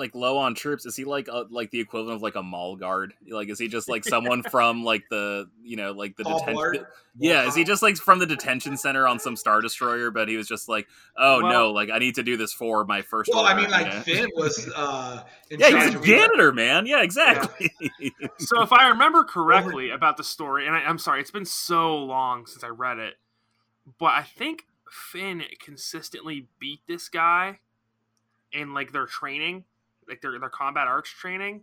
like 0.00 0.14
low 0.14 0.38
on 0.38 0.54
troops. 0.54 0.86
Is 0.86 0.96
he 0.96 1.04
like 1.04 1.28
a, 1.28 1.46
like 1.50 1.70
the 1.70 1.78
equivalent 1.78 2.16
of 2.16 2.22
like 2.22 2.34
a 2.34 2.42
mall 2.42 2.74
guard? 2.74 3.14
Like 3.28 3.48
is 3.48 3.58
he 3.58 3.68
just 3.68 3.88
like 3.88 4.04
someone 4.08 4.42
from 4.42 4.82
like 4.82 5.04
the 5.10 5.48
you 5.62 5.76
know 5.76 5.92
like 5.92 6.16
the 6.16 6.24
detention? 6.24 6.86
Yeah, 7.18 7.46
is 7.46 7.54
he 7.54 7.64
just 7.64 7.82
like 7.82 7.96
from 7.96 8.18
the 8.18 8.26
detention 8.26 8.76
center 8.76 9.06
on 9.06 9.18
some 9.20 9.36
star 9.36 9.60
destroyer? 9.60 10.10
But 10.10 10.28
he 10.28 10.36
was 10.36 10.48
just 10.48 10.68
like, 10.68 10.88
oh 11.16 11.42
well, 11.42 11.52
no, 11.52 11.70
like 11.72 11.90
I 11.90 11.98
need 11.98 12.16
to 12.16 12.22
do 12.22 12.36
this 12.36 12.52
for 12.52 12.84
my 12.84 13.02
first. 13.02 13.30
Well, 13.32 13.42
order, 13.42 13.54
I 13.54 13.60
mean, 13.60 13.70
like 13.70 13.86
know? 13.86 14.00
Finn 14.00 14.28
was. 14.34 14.70
uh 14.74 15.22
Yeah, 15.50 15.84
he's 15.84 15.94
a 15.94 16.00
janitor, 16.00 16.52
man. 16.52 16.86
Yeah, 16.86 17.02
exactly. 17.02 17.70
Yeah. 18.00 18.10
so 18.38 18.62
if 18.62 18.72
I 18.72 18.88
remember 18.88 19.24
correctly 19.24 19.90
about 19.90 20.16
the 20.16 20.24
story, 20.24 20.66
and 20.66 20.74
I, 20.74 20.80
I'm 20.80 20.98
sorry, 20.98 21.20
it's 21.20 21.30
been 21.30 21.44
so 21.44 21.96
long 21.96 22.46
since 22.46 22.64
I 22.64 22.68
read 22.68 22.98
it 22.98 23.14
but 23.98 24.12
I 24.12 24.22
think 24.22 24.64
Finn 24.90 25.42
consistently 25.60 26.48
beat 26.58 26.80
this 26.86 27.08
guy 27.08 27.60
in 28.52 28.74
like 28.74 28.92
their 28.92 29.06
training, 29.06 29.64
like 30.08 30.20
their 30.20 30.38
their 30.38 30.48
combat 30.48 30.88
arts 30.88 31.10
training, 31.10 31.62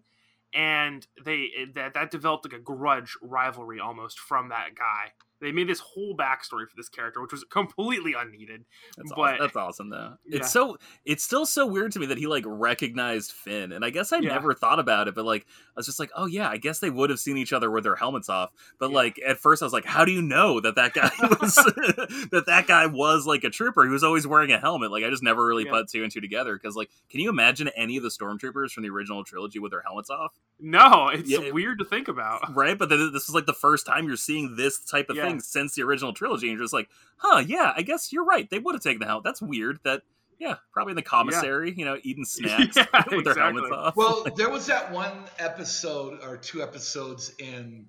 and 0.53 1.05
they 1.23 1.49
that 1.75 1.93
that 1.93 2.11
developed 2.11 2.45
like 2.45 2.59
a 2.59 2.63
grudge 2.63 3.17
rivalry 3.21 3.79
almost 3.79 4.19
from 4.19 4.49
that 4.49 4.75
guy 4.75 5.11
they 5.39 5.51
made 5.51 5.67
this 5.67 5.79
whole 5.79 6.15
backstory 6.15 6.67
for 6.67 6.75
this 6.75 6.89
character, 6.89 7.21
which 7.21 7.31
was 7.31 7.43
completely 7.43 8.13
unneeded. 8.17 8.65
That's 8.95 9.11
but 9.11 9.19
awesome. 9.19 9.37
that's 9.39 9.55
awesome 9.55 9.89
though. 9.89 10.13
Yeah. 10.25 10.37
It's 10.37 10.51
so 10.51 10.77
it's 11.05 11.23
still 11.23 11.45
so 11.45 11.65
weird 11.65 11.91
to 11.93 11.99
me 11.99 12.07
that 12.07 12.17
he 12.17 12.27
like 12.27 12.43
recognized 12.47 13.31
Finn, 13.31 13.71
and 13.71 13.85
I 13.85 13.89
guess 13.89 14.11
I 14.11 14.17
yeah. 14.17 14.29
never 14.29 14.53
thought 14.53 14.79
about 14.79 15.07
it, 15.07 15.15
but 15.15 15.25
like 15.25 15.43
I 15.43 15.73
was 15.75 15.85
just 15.85 15.99
like, 15.99 16.09
oh 16.15 16.25
yeah, 16.25 16.49
I 16.49 16.57
guess 16.57 16.79
they 16.79 16.89
would 16.89 17.09
have 17.09 17.19
seen 17.19 17.37
each 17.37 17.53
other 17.53 17.69
with 17.69 17.83
their 17.83 17.95
helmets 17.95 18.29
off. 18.29 18.51
But 18.79 18.89
yeah. 18.89 18.95
like 18.95 19.21
at 19.25 19.37
first, 19.37 19.61
I 19.61 19.65
was 19.65 19.73
like, 19.73 19.85
how 19.85 20.05
do 20.05 20.11
you 20.11 20.21
know 20.21 20.59
that 20.59 20.75
that 20.75 20.93
guy 20.93 21.11
was 21.41 21.55
that 22.31 22.43
that 22.47 22.67
guy 22.67 22.87
was 22.87 23.27
like 23.27 23.43
a 23.43 23.49
trooper? 23.49 23.83
He 23.83 23.91
was 23.91 24.03
always 24.03 24.25
wearing 24.25 24.51
a 24.51 24.59
helmet. 24.59 24.91
Like 24.91 25.03
I 25.03 25.09
just 25.09 25.23
never 25.23 25.45
really 25.45 25.65
put 25.65 25.89
two 25.89 26.03
and 26.03 26.11
two 26.11 26.21
together 26.21 26.55
because 26.55 26.75
like, 26.75 26.89
can 27.09 27.19
you 27.19 27.29
imagine 27.29 27.69
any 27.75 27.97
of 27.97 28.03
the 28.03 28.09
stormtroopers 28.09 28.71
from 28.71 28.83
the 28.83 28.89
original 28.89 29.23
trilogy 29.23 29.59
with 29.59 29.71
their 29.71 29.81
helmets 29.81 30.09
off? 30.09 30.33
No, 30.59 31.09
it's 31.13 31.29
weird 31.53 31.79
to 31.79 31.85
think 31.85 32.07
about, 32.07 32.55
right? 32.55 32.77
But 32.77 32.89
this 32.89 33.29
is 33.29 33.35
like 33.35 33.45
the 33.45 33.53
first 33.53 33.85
time 33.85 34.07
you're 34.07 34.17
seeing 34.17 34.55
this 34.55 34.79
type 34.79 35.09
of 35.09 35.17
thing 35.17 35.26
since 35.39 35.75
the 35.75 35.83
original 35.83 36.13
trilogy, 36.13 36.47
and 36.47 36.57
you're 36.57 36.63
just 36.63 36.73
like, 36.73 36.89
huh, 37.17 37.43
yeah, 37.45 37.73
I 37.75 37.81
guess 37.81 38.11
you're 38.11 38.25
right. 38.25 38.49
They 38.49 38.59
would 38.59 38.75
have 38.75 38.81
taken 38.81 38.99
the 38.99 39.05
helmet. 39.05 39.23
That's 39.23 39.41
weird. 39.41 39.79
That 39.83 40.01
yeah, 40.39 40.55
probably 40.71 40.91
in 40.91 40.95
the 40.95 41.01
commissary, 41.01 41.69
yeah. 41.69 41.75
you 41.77 41.85
know, 41.85 41.97
eating 42.03 42.25
snacks 42.25 42.77
yeah, 42.77 43.03
with 43.11 43.25
their 43.25 43.35
helmets 43.35 43.71
off. 43.71 43.95
Well, 43.95 44.25
there 44.35 44.49
was 44.49 44.67
that 44.67 44.91
one 44.91 45.23
episode 45.39 46.19
or 46.23 46.37
two 46.37 46.61
episodes 46.61 47.33
in 47.39 47.87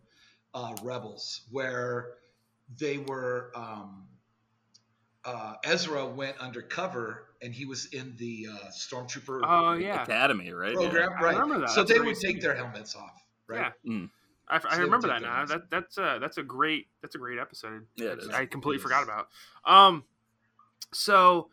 uh, 0.55 0.75
Rebels 0.83 1.43
where 1.51 2.15
they 2.79 2.99
were 2.99 3.51
um, 3.55 4.05
uh, 5.25 5.55
Ezra 5.65 6.07
went 6.07 6.39
undercover 6.39 7.25
and 7.41 7.55
he 7.55 7.65
was 7.65 7.87
in 7.87 8.15
the 8.17 8.49
uh, 8.51 8.71
stormtrooper 8.71 9.41
oh, 9.45 9.75
yeah. 9.75 10.03
academy, 10.03 10.53
right? 10.53 10.75
Program, 10.75 11.11
yeah. 11.13 11.25
right? 11.25 11.37
I 11.37 11.41
remember 11.41 11.67
that. 11.67 11.71
So 11.71 11.85
that's 11.85 11.93
they 11.93 12.05
would 12.05 12.19
take 12.19 12.41
their 12.41 12.55
helmets 12.55 12.97
off, 12.97 13.23
right? 13.47 13.73
Yeah. 13.85 13.93
Mm. 13.93 14.11
I, 14.49 14.61
I 14.71 14.77
remember 14.77 15.09
that 15.09 15.23
now. 15.23 15.45
That 15.45 15.71
that's 15.71 15.99
a 15.99 16.19
that's 16.21 16.39
a 16.39 16.43
great 16.43 16.89
that's 17.03 17.15
a 17.15 17.19
great 17.19 17.39
episode. 17.39 17.87
Yeah, 17.97 18.15
I 18.33 18.47
completely 18.47 18.83
forgot 18.83 19.03
about. 19.03 19.29
Um, 19.65 20.05
so 20.93 21.51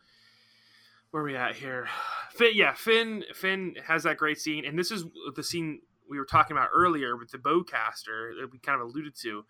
where 1.10 1.22
are 1.22 1.26
we 1.26 1.36
at 1.36 1.56
here? 1.56 1.88
Finn, 2.30 2.52
yeah, 2.54 2.74
Finn 2.74 3.24
Finn 3.34 3.76
has 3.86 4.02
that 4.04 4.16
great 4.16 4.38
scene, 4.38 4.64
and 4.64 4.78
this 4.78 4.90
is 4.90 5.04
the 5.34 5.42
scene 5.42 5.80
we 6.08 6.18
were 6.18 6.24
talking 6.24 6.56
about 6.56 6.70
earlier 6.74 7.16
with 7.16 7.30
the 7.30 7.38
bowcaster 7.38 8.38
that 8.40 8.48
we 8.52 8.58
kind 8.58 8.80
of 8.80 8.88
alluded 8.88 9.14
to. 9.22 9.44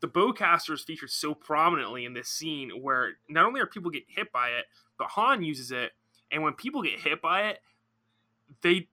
The 0.00 0.08
bowcaster 0.08 0.74
is 0.74 0.82
featured 0.82 1.10
so 1.10 1.32
prominently 1.32 2.04
in 2.04 2.12
this 2.12 2.28
scene 2.28 2.70
where 2.80 3.12
not 3.28 3.46
only 3.46 3.60
are 3.60 3.66
people 3.66 3.90
getting 3.90 4.08
hit 4.08 4.32
by 4.32 4.48
it, 4.48 4.64
but 4.98 5.08
Han 5.08 5.42
uses 5.42 5.70
it, 5.70 5.92
and 6.30 6.42
when 6.42 6.54
people 6.54 6.82
get 6.82 6.98
hit 7.00 7.22
by 7.22 7.48
it, 7.48 7.60
they 8.62 8.88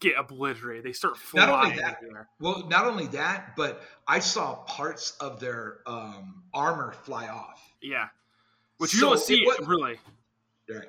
get 0.00 0.14
obliterated. 0.18 0.84
They 0.84 0.92
start 0.92 1.16
flying. 1.16 1.48
Not 1.48 1.64
only 1.64 1.76
that, 1.76 1.98
well, 2.40 2.66
not 2.68 2.86
only 2.86 3.06
that, 3.08 3.54
but 3.56 3.82
I 4.06 4.18
saw 4.18 4.56
parts 4.64 5.16
of 5.20 5.40
their 5.40 5.78
um, 5.86 6.42
armor 6.52 6.92
fly 6.92 7.28
off. 7.28 7.62
Yeah, 7.82 8.08
which 8.78 8.92
you 8.94 9.00
so 9.00 9.10
don't 9.10 9.18
see 9.20 9.42
it, 9.42 9.66
really. 9.66 9.98
Right. 10.68 10.88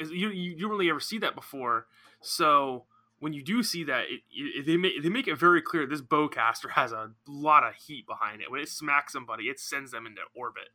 You, 0.00 0.30
you 0.30 0.54
you 0.56 0.68
really 0.68 0.90
ever 0.90 1.00
see 1.00 1.18
that 1.18 1.34
before. 1.34 1.86
So 2.20 2.84
when 3.18 3.32
you 3.32 3.42
do 3.42 3.62
see 3.62 3.84
that, 3.84 4.04
it, 4.10 4.20
it, 4.30 4.66
they 4.66 4.76
make 4.76 5.02
they 5.02 5.08
make 5.08 5.28
it 5.28 5.38
very 5.38 5.62
clear 5.62 5.86
this 5.86 6.02
bowcaster 6.02 6.70
has 6.70 6.92
a 6.92 7.10
lot 7.26 7.64
of 7.64 7.74
heat 7.74 8.06
behind 8.06 8.42
it. 8.42 8.50
When 8.50 8.60
it 8.60 8.68
smacks 8.68 9.12
somebody, 9.12 9.44
it 9.44 9.58
sends 9.58 9.90
them 9.90 10.06
into 10.06 10.20
orbit, 10.34 10.68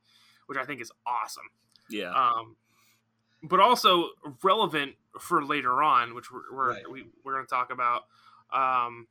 which 0.48 0.58
I 0.58 0.66
think 0.66 0.82
is 0.82 0.92
awesome. 1.06 1.50
Yeah. 1.90 2.12
Um, 2.12 2.56
but 3.44 3.60
also 3.60 4.10
relevant 4.44 4.96
for 5.20 5.44
later 5.44 5.82
on, 5.82 6.14
which 6.14 6.32
we're 6.32 6.42
we're, 6.52 6.70
right. 6.72 6.92
we, 6.92 7.06
we're 7.24 7.34
going 7.34 7.46
to 7.46 7.50
talk 7.50 7.72
about. 7.72 8.04
Um, 8.54 9.08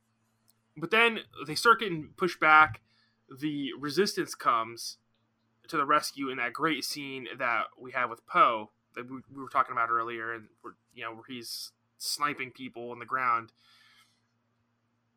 but 0.77 0.91
then 0.91 1.19
they 1.45 1.55
start 1.55 1.79
getting 1.79 2.09
pushed 2.15 2.39
back. 2.39 2.81
The 3.39 3.71
resistance 3.79 4.35
comes 4.35 4.97
to 5.67 5.77
the 5.77 5.85
rescue 5.85 6.29
in 6.29 6.37
that 6.37 6.53
great 6.53 6.83
scene 6.83 7.27
that 7.37 7.65
we 7.79 7.91
have 7.91 8.09
with 8.09 8.25
Poe 8.25 8.71
that 8.95 9.09
we, 9.09 9.17
we 9.33 9.41
were 9.41 9.49
talking 9.49 9.71
about 9.71 9.89
earlier, 9.89 10.33
and 10.33 10.45
we're, 10.63 10.71
you 10.93 11.03
know 11.03 11.13
where 11.13 11.23
he's 11.27 11.71
sniping 11.97 12.51
people 12.51 12.91
on 12.91 12.99
the 12.99 13.05
ground. 13.05 13.51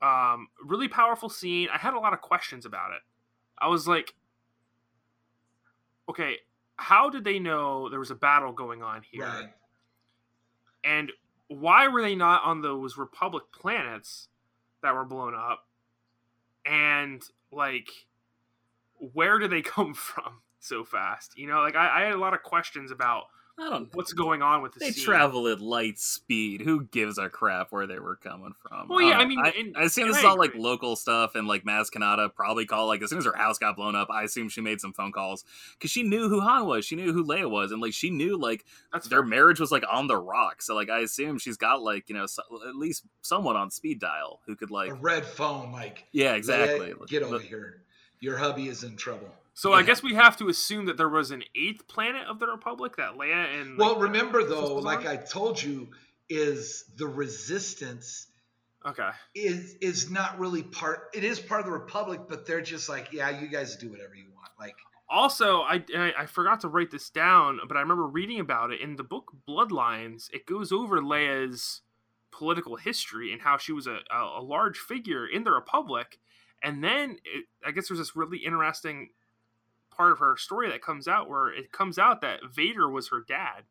Um, 0.03 0.49
really 0.63 0.89
powerful 0.89 1.29
scene. 1.29 1.69
I 1.73 1.79
had 1.79 1.95
a 1.95 1.99
lot 1.99 2.13
of 2.13 2.21
questions 2.21 2.67
about 2.67 2.93
it. 2.93 3.01
I 3.59 3.69
was 3.69 3.89
like, 3.89 4.15
okay, 6.09 6.39
how 6.77 7.11
did 7.11 7.25
they 7.25 7.39
know 7.39 7.89
there 7.89 7.99
was 7.99 8.11
a 8.11 8.17
battle 8.17 8.53
going 8.53 8.83
on 8.83 9.03
here? 9.11 9.25
Right. 9.25 9.53
And 10.85 11.13
why 11.49 11.89
were 11.89 12.03
they 12.03 12.15
not 12.15 12.45
on 12.45 12.63
those 12.63 12.97
Republic 12.99 13.45
planets 13.53 14.29
that 14.83 14.95
were 14.95 15.05
blown 15.05 15.35
up? 15.35 15.67
And 16.67 17.23
like, 17.53 17.91
where 18.99 19.39
do 19.39 19.49
they 19.49 19.63
come 19.63 19.95
from 19.95 20.41
so 20.61 20.85
fast? 20.85 21.37
You 21.37 21.47
know, 21.47 21.61
like 21.61 21.77
I, 21.77 22.03
I 22.03 22.05
had 22.05 22.15
a 22.15 22.19
lot 22.19 22.35
of 22.35 22.43
questions 22.43 22.91
about 22.91 23.25
I 23.57 23.71
don't 23.71 23.83
know. 23.83 23.89
what's 23.93 24.13
going 24.13 24.43
on 24.43 24.63
with 24.63 24.75
this? 24.75 24.83
They 24.83 24.91
scene. 24.91 25.05
travel 25.05 25.47
at 25.47 25.61
light 25.61 25.99
speed. 25.99 26.61
Who 26.63 26.85
gives 26.87 27.19
a 27.19 27.29
crap 27.29 27.71
where 27.71 27.87
they 27.87 28.01
were 28.01 28.17
coming 28.17 28.53
from? 28.61 28.89
Well, 28.89 29.01
yeah, 29.01 29.19
uh, 29.19 29.21
I 29.21 29.27
mean, 29.27 29.39
I, 29.39 29.51
and, 29.57 29.77
I 29.77 29.85
assume 29.85 30.09
this 30.09 30.19
is 30.19 30.25
all 30.25 30.37
like 30.37 30.57
local 30.57 30.97
stuff, 30.97 31.37
and 31.37 31.47
like 31.47 31.65
Maz 31.65 31.87
Kanata 31.89 32.35
probably 32.35 32.67
called 32.67 32.89
like 32.89 33.01
as 33.03 33.11
soon 33.11 33.19
as 33.19 33.25
her 33.27 33.37
house 33.37 33.59
got 33.59 33.77
blown 33.77 33.95
up. 33.95 34.09
I 34.11 34.25
assume 34.25 34.49
she 34.49 34.61
made 34.61 34.81
some 34.81 34.93
phone 34.93 35.13
calls 35.13 35.45
because 35.79 35.93
she 35.93 36.03
knew 36.03 36.29
who 36.29 36.41
Han 36.41 36.67
was, 36.67 36.85
she 36.85 36.97
knew 36.97 37.13
who 37.13 37.25
Leia 37.25 37.49
was, 37.49 37.71
and 37.71 37.81
like 37.81 37.95
she 37.95 38.11
knew 38.11 38.37
like 38.37 38.65
That's 38.93 39.07
their 39.07 39.23
fair. 39.23 39.29
marriage 39.29 39.61
was 39.61 39.71
like 39.71 39.85
on 39.91 40.09
the 40.09 40.17
rocks. 40.17 40.67
So 40.67 40.75
like 40.75 40.91
I 40.91 41.01
assume 41.01 41.39
she's 41.39 41.57
got 41.57 41.81
like 41.81 42.09
you 42.09 42.17
know 42.17 42.27
so, 42.27 42.43
at 42.69 42.75
least 42.75 43.05
someone 43.23 43.57
on 43.57 43.71
speed 43.71 44.01
dial 44.01 44.41
who 44.47 44.57
could 44.57 44.73
like 44.73 44.91
a 44.91 44.95
red 44.95 45.25
phone, 45.25 45.71
like 45.71 46.07
yeah, 46.11 46.35
exactly. 46.35 46.93
Get 47.07 47.23
over 47.23 47.39
here, 47.39 47.83
your 48.19 48.37
hubby 48.37 48.67
is 48.67 48.83
in 48.83 48.97
trouble. 48.97 49.31
So 49.55 49.71
yeah. 49.71 49.77
I 49.77 49.83
guess 49.83 50.03
we 50.03 50.15
have 50.15 50.37
to 50.39 50.49
assume 50.49 50.87
that 50.87 50.97
there 50.97 51.09
was 51.09 51.31
an 51.31 51.45
eighth 51.55 51.87
planet 51.87 52.27
of 52.29 52.41
the 52.41 52.49
Republic 52.49 52.97
that 52.97 53.15
Leia 53.15 53.61
and. 53.61 53.79
Well, 53.79 53.97
remember 54.01 54.45
though, 54.45 54.75
like 54.75 55.07
I 55.07 55.17
told 55.17 55.63
you, 55.63 55.89
is 56.29 56.85
the 56.97 57.07
Resistance. 57.07 58.27
Okay. 58.87 59.09
Is 59.35 59.77
is 59.81 60.11
not 60.11 60.39
really 60.39 60.63
part. 60.63 61.11
It 61.15 61.25
is 61.25 61.39
part 61.39 61.61
of 61.61 61.67
the 61.67 61.73
Republic, 61.73 62.23
but 62.29 62.47
they're 62.47 62.61
just 62.61 62.89
like, 62.89 63.13
yeah, 63.13 63.31
you 63.31 63.49
guys 63.49 63.77
do 63.77 63.91
whatever 63.91 64.15
you 64.15 64.27
want. 64.35 64.51
Like. 64.59 64.75
Also, 65.09 65.61
I, 65.61 65.85
I 66.19 66.27
forgot 66.27 66.61
to 66.61 66.69
write 66.69 66.91
this 66.91 67.11
down, 67.11 67.61
but 67.69 67.77
I 67.77 67.81
remember 67.81 68.07
reading 68.07 68.41
about 68.41 68.73
it 68.73 68.81
in 68.81 68.97
the 68.97 69.05
book 69.05 69.33
Bloodlines. 69.49 70.29
It 70.33 70.47
goes 70.47 70.73
over 70.73 71.01
Leia's 71.01 71.83
political 72.33 72.77
history 72.77 73.33
and 73.33 73.43
how 73.43 73.59
she 73.59 73.71
was 73.71 73.87
a, 73.87 73.99
a, 74.11 74.41
a 74.41 74.43
large 74.43 74.79
figure 74.79 75.27
in 75.27 75.45
the 75.45 75.53
Republic, 75.53 76.19
and 76.63 76.83
then 76.83 77.19
it, 77.25 77.45
I 77.65 77.71
guess 77.71 77.89
there's 77.89 78.01
this 78.01 78.17
really 78.17 78.39
interesting 78.39 79.11
part 79.97 80.13
of 80.13 80.19
her 80.19 80.37
story 80.37 80.71
that 80.71 80.83
comes 80.83 81.09
out 81.09 81.29
where 81.29 81.53
it 81.53 81.73
comes 81.73 81.99
out 81.99 82.21
that 82.23 82.41
Vader 82.55 82.89
was 82.89 83.09
her 83.09 83.25
dad. 83.27 83.65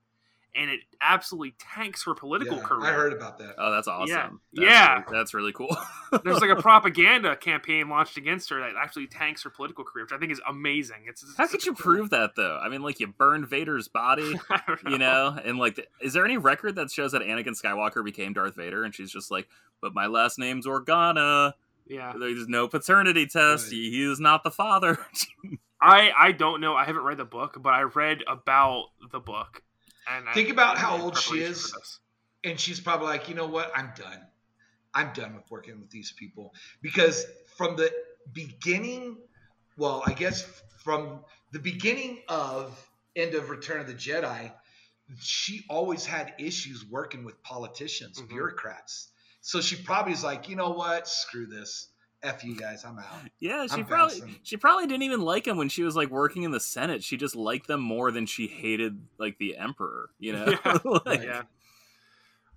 And 0.56 0.70
it 0.70 0.82
absolutely 1.02 1.56
tanks 1.58 2.06
her 2.06 2.14
political 2.14 2.58
yeah, 2.58 2.64
career. 2.64 2.86
I 2.86 2.94
heard 2.94 3.14
about 3.14 3.40
that. 3.40 3.56
Oh, 3.58 3.72
that's 3.72 3.88
awesome. 3.88 4.08
Yeah, 4.08 4.30
that's 4.54 4.72
yeah. 4.72 4.94
Really, 4.94 5.18
that's 5.18 5.34
really 5.34 5.52
cool. 5.52 5.76
There's 6.24 6.42
like 6.42 6.52
a 6.52 6.62
propaganda 6.62 7.36
campaign 7.36 7.90
launched 7.90 8.18
against 8.18 8.52
her 8.52 8.60
that 8.60 8.74
actually 8.78 9.08
tanks 9.08 9.42
her 9.46 9.50
political 9.50 9.84
career, 9.84 10.06
which 10.06 10.12
I 10.14 10.20
think 10.20 10.32
is 10.32 10.40
amazing. 10.48 11.06
It's, 11.08 11.24
it's 11.24 11.36
how 11.38 11.48
could 11.48 11.66
you 11.66 11.74
cool. 11.74 11.94
prove 11.94 12.10
that 12.12 12.36
though? 12.36 12.60
I 12.62 12.70
mean, 12.70 12.84
like 12.84 13.00
you 13.00 13.08
burned 13.08 13.48
Vader's 13.48 13.88
body, 13.88 14.36
know. 14.50 14.92
you 14.92 15.00
know, 15.00 15.36
and 15.44 15.58
like, 15.58 15.74
the, 15.74 15.86
is 16.04 16.14
there 16.14 16.24
any 16.24 16.38
record 16.38 16.76
that 16.76 16.92
shows 16.92 17.14
that 17.14 17.24
Anakin 17.24 17.60
Skywalker 17.60 18.06
became 18.06 18.34
Darth 18.34 18.56
Vader, 18.56 18.84
and 18.84 18.94
she's 18.94 19.12
just 19.12 19.32
like, 19.32 19.48
but 19.82 19.96
my 19.96 20.06
last 20.06 20.38
name's 20.38 20.68
Organa. 20.68 21.54
Yeah, 21.88 22.14
there's 22.18 22.48
no 22.48 22.68
paternity 22.68 23.26
test. 23.26 23.66
Right. 23.66 23.74
He, 23.74 23.90
he 23.90 24.04
is 24.04 24.20
not 24.20 24.44
the 24.44 24.52
father. 24.52 25.00
I 25.84 26.12
I 26.18 26.32
don't 26.32 26.62
know. 26.62 26.76
I 26.76 26.86
haven't 26.86 27.04
read 27.04 27.18
the 27.18 27.26
book, 27.26 27.58
but 27.62 27.72
I 27.72 27.82
read 27.84 28.20
about 28.28 28.86
the 29.12 29.20
book. 29.20 29.62
And 30.08 30.26
think 30.34 30.48
I, 30.48 30.52
about 30.52 30.78
how 30.78 31.02
old 31.02 31.18
she 31.18 31.40
is, 31.40 31.74
and 32.44 32.60
she's 32.60 32.80
probably 32.80 33.08
like, 33.08 33.28
you 33.28 33.36
know 33.36 33.48
what? 33.48 33.72
I'm 33.76 33.92
done. 33.96 34.20
I'm 34.94 35.12
done 35.14 35.36
with 35.36 35.50
working 35.50 35.80
with 35.80 35.90
these 35.90 36.14
people 36.14 36.54
because 36.82 37.26
from 37.58 37.76
the 37.76 37.92
beginning, 38.32 39.18
well, 39.78 40.04
I 40.06 40.14
guess 40.14 40.48
from 40.84 41.20
the 41.52 41.60
beginning 41.60 42.20
of 42.30 42.78
end 43.16 43.34
of 43.34 43.50
Return 43.50 43.82
of 43.82 43.88
the 43.88 43.94
Jedi, 43.94 44.52
she 45.20 45.66
always 45.70 46.06
had 46.06 46.34
issues 46.40 46.86
working 46.86 47.26
with 47.26 47.42
politicians, 47.44 48.20
mm-hmm. 48.20 48.34
bureaucrats. 48.34 49.10
So 49.42 49.60
she 49.60 49.76
probably 49.76 50.14
is 50.14 50.24
like, 50.24 50.48
you 50.48 50.56
know 50.56 50.70
what? 50.70 51.08
Screw 51.08 51.48
this. 51.48 51.90
F 52.24 52.44
you 52.44 52.56
guys, 52.56 52.86
I'm 52.86 52.98
out. 52.98 53.06
Yeah, 53.40 53.66
she 53.68 53.82
I'm 53.82 53.86
probably 53.86 54.20
bouncing. 54.22 54.36
she 54.44 54.56
probably 54.58 54.88
didn't 54.88 55.04
even 55.04 55.22
like 55.22 55.46
him 55.48 55.58
when 55.58 55.68
she 55.70 55.84
was 55.84 55.96
like 55.96 56.10
working 56.10 56.44
in 56.44 56.52
the 56.52 56.60
Senate. 56.60 57.04
She 57.04 57.18
just 57.18 57.36
liked 57.36 57.68
them 57.68 57.82
more 57.82 58.12
than 58.12 58.26
she 58.26 58.48
hated 58.48 58.98
like 59.18 59.38
the 59.40 59.58
Emperor, 59.58 60.10
you 60.20 60.34
know? 60.34 60.46
Yeah. 60.66 60.78
like, 61.06 61.24
yeah. 61.24 61.42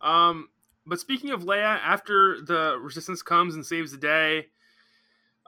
Um 0.00 0.48
but 0.86 1.00
speaking 1.00 1.30
of 1.30 1.42
Leia, 1.42 1.80
after 1.82 2.40
the 2.40 2.78
resistance 2.80 3.22
comes 3.22 3.56
and 3.56 3.66
saves 3.66 3.90
the 3.90 3.98
day, 3.98 4.46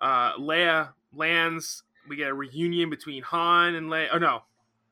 uh 0.01 0.33
Leia 0.35 0.91
lands, 1.15 1.85
we 2.09 2.17
get 2.17 2.29
a 2.29 2.35
reunion 2.35 2.91
between 2.91 3.23
Han 3.23 3.75
and 3.77 3.89
Leia. 3.89 4.09
Oh 4.13 4.19
no. 4.19 4.43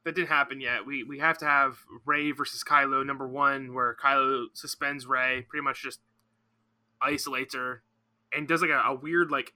that 0.05 0.15
didn't 0.15 0.29
happen 0.29 0.61
yet. 0.61 0.87
We 0.87 1.03
we 1.03 1.19
have 1.19 1.39
to 1.39 1.47
have 1.47 1.79
Rey 2.05 2.31
versus 2.31 2.63
Kylo 2.63 3.05
number 3.05 3.27
one, 3.27 3.75
where 3.75 3.97
Kylo 4.01 4.47
suspends 4.53 5.05
Rey, 5.07 5.45
pretty 5.49 5.65
much 5.65 5.83
just 5.83 5.99
isolates 7.03 7.55
her, 7.55 7.83
and 8.37 8.47
does 8.47 8.61
like 8.61 8.71
a, 8.71 8.81
a 8.81 8.95
weird 8.95 9.31
like 9.31 9.55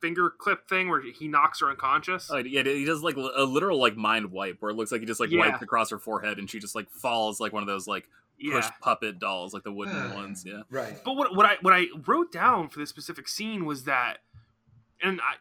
finger 0.00 0.30
clip 0.30 0.68
thing 0.68 0.88
where 0.88 1.02
he 1.02 1.28
knocks 1.28 1.60
her 1.60 1.68
unconscious. 1.68 2.30
Oh, 2.30 2.38
yeah, 2.38 2.62
he 2.62 2.84
does 2.84 3.02
like 3.02 3.16
a 3.16 3.44
literal 3.44 3.80
like 3.80 3.96
mind 3.96 4.30
wipe 4.30 4.60
where 4.60 4.70
it 4.70 4.74
looks 4.74 4.92
like 4.92 5.00
he 5.00 5.06
just 5.06 5.20
like 5.20 5.30
yeah. 5.30 5.40
wiped 5.40 5.62
across 5.62 5.90
her 5.90 5.98
forehead 5.98 6.38
and 6.38 6.48
she 6.48 6.58
just 6.58 6.74
like 6.74 6.90
falls 6.90 7.40
like 7.40 7.52
one 7.52 7.62
of 7.62 7.66
those 7.66 7.86
like 7.86 8.08
push 8.38 8.64
yeah. 8.64 8.70
puppet 8.80 9.18
dolls, 9.18 9.52
like 9.52 9.64
the 9.64 9.72
wooden 9.72 9.96
ah, 9.96 10.14
ones. 10.14 10.44
Yeah, 10.46 10.62
right. 10.70 10.94
But 11.04 11.14
what 11.14 11.34
what 11.34 11.46
I 11.46 11.56
what 11.60 11.74
I 11.74 11.86
wrote 12.06 12.32
down 12.32 12.68
for 12.68 12.78
this 12.78 12.88
specific 12.88 13.28
scene 13.28 13.64
was 13.64 13.84
that, 13.84 14.18
and 15.02 15.20
I 15.20 15.34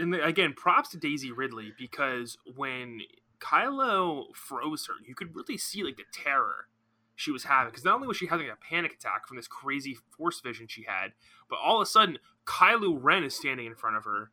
and 0.00 0.14
again 0.14 0.54
props 0.54 0.90
to 0.90 0.98
Daisy 0.98 1.32
Ridley 1.32 1.72
because 1.76 2.38
when 2.54 3.00
Kylo 3.40 4.34
froze 4.34 4.86
her, 4.86 4.94
you 5.06 5.14
could 5.14 5.34
really 5.34 5.58
see 5.58 5.82
like 5.82 5.96
the 5.96 6.04
terror 6.12 6.68
she 7.16 7.32
was 7.32 7.44
having 7.44 7.70
because 7.70 7.84
not 7.84 7.94
only 7.96 8.06
was 8.06 8.16
she 8.16 8.26
having 8.26 8.48
a 8.48 8.56
panic 8.56 8.92
attack 8.92 9.26
from 9.26 9.36
this 9.36 9.48
crazy 9.48 9.96
force 10.16 10.40
vision 10.40 10.66
she 10.68 10.84
had, 10.86 11.12
but 11.48 11.58
all 11.62 11.76
of 11.76 11.82
a 11.82 11.86
sudden 11.86 12.18
Kylo 12.46 12.96
Ren 13.00 13.24
is 13.24 13.34
standing 13.34 13.66
in 13.66 13.74
front 13.74 13.96
of 13.96 14.04
her 14.04 14.30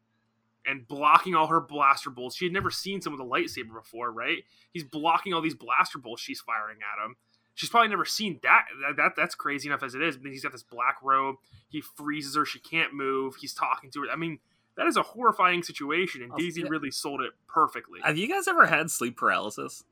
and 0.66 0.88
blocking 0.88 1.34
all 1.34 1.48
her 1.48 1.60
blaster 1.60 2.10
bolts. 2.10 2.36
She 2.36 2.46
had 2.46 2.54
never 2.54 2.70
seen 2.70 3.02
someone 3.02 3.20
with 3.20 3.28
a 3.28 3.42
lightsaber 3.42 3.74
before, 3.74 4.12
right? 4.12 4.44
He's 4.72 4.84
blocking 4.84 5.34
all 5.34 5.42
these 5.42 5.56
blaster 5.56 5.98
bolts 5.98 6.22
she's 6.22 6.42
firing 6.42 6.78
at 6.78 7.04
him. 7.04 7.16
She's 7.56 7.70
probably 7.70 7.90
never 7.90 8.06
seen 8.06 8.40
that. 8.44 8.66
That, 8.82 8.98
that 8.98 9.12
that's 9.16 9.36
crazy 9.36 9.70
enough 9.70 9.84
as 9.84 9.94
it 9.94 10.02
is. 10.02 10.18
But 10.18 10.32
he's 10.32 10.44
got 10.44 10.52
this 10.52 10.64
black 10.64 10.98
robe. 11.04 11.36
He 11.70 11.82
freezes 11.82 12.36
her. 12.36 12.46
She 12.46 12.60
can't 12.60 12.94
move. 12.94 13.36
He's 13.40 13.54
talking 13.54 13.92
to 13.92 14.02
her. 14.02 14.08
I 14.12 14.16
mean, 14.16 14.40
that 14.76 14.88
is 14.88 14.98
a 14.98 15.04
horrifying 15.04 15.62
situation, 15.62 16.24
and 16.24 16.32
Daisy 16.36 16.64
really 16.64 16.90
sold 16.90 17.22
it 17.22 17.34
perfectly. 17.48 18.00
Have 18.04 18.18
you 18.18 18.28
guys 18.28 18.48
ever 18.48 18.66
had 18.66 18.90
sleep 18.90 19.18
paralysis? 19.18 19.84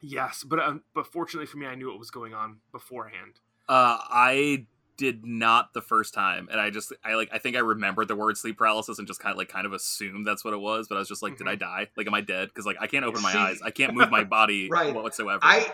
Yes, 0.00 0.44
but 0.44 0.60
um, 0.60 0.82
but 0.94 1.06
fortunately 1.06 1.46
for 1.46 1.56
me, 1.56 1.66
I 1.66 1.74
knew 1.74 1.88
what 1.88 1.98
was 1.98 2.10
going 2.10 2.34
on 2.34 2.58
beforehand. 2.72 3.40
Uh, 3.68 3.98
I 4.00 4.66
did 4.96 5.24
not 5.24 5.72
the 5.74 5.80
first 5.80 6.14
time, 6.14 6.48
and 6.50 6.60
I 6.60 6.70
just 6.70 6.92
I 7.04 7.14
like 7.14 7.30
I 7.32 7.38
think 7.38 7.56
I 7.56 7.60
remembered 7.60 8.08
the 8.08 8.16
word 8.16 8.36
sleep 8.36 8.58
paralysis 8.58 8.98
and 8.98 9.08
just 9.08 9.20
kind 9.20 9.32
of 9.32 9.38
like 9.38 9.48
kind 9.48 9.66
of 9.66 9.72
assumed 9.72 10.26
that's 10.26 10.44
what 10.44 10.54
it 10.54 10.60
was, 10.60 10.88
but 10.88 10.96
I 10.96 10.98
was 10.98 11.08
just 11.08 11.22
like, 11.22 11.34
mm-hmm. 11.34 11.44
did 11.44 11.50
I 11.50 11.54
mm-hmm. 11.54 11.82
die? 11.82 11.90
Like, 11.96 12.06
am 12.06 12.14
I 12.14 12.20
dead? 12.20 12.48
Because 12.48 12.66
like 12.66 12.76
I 12.80 12.86
can't 12.86 13.04
open 13.04 13.22
my 13.22 13.32
See, 13.32 13.38
eyes, 13.38 13.60
I 13.64 13.70
can't 13.70 13.94
move 13.96 14.10
my 14.10 14.24
body 14.24 14.68
right. 14.70 14.94
whatsoever. 14.94 15.40
I 15.42 15.72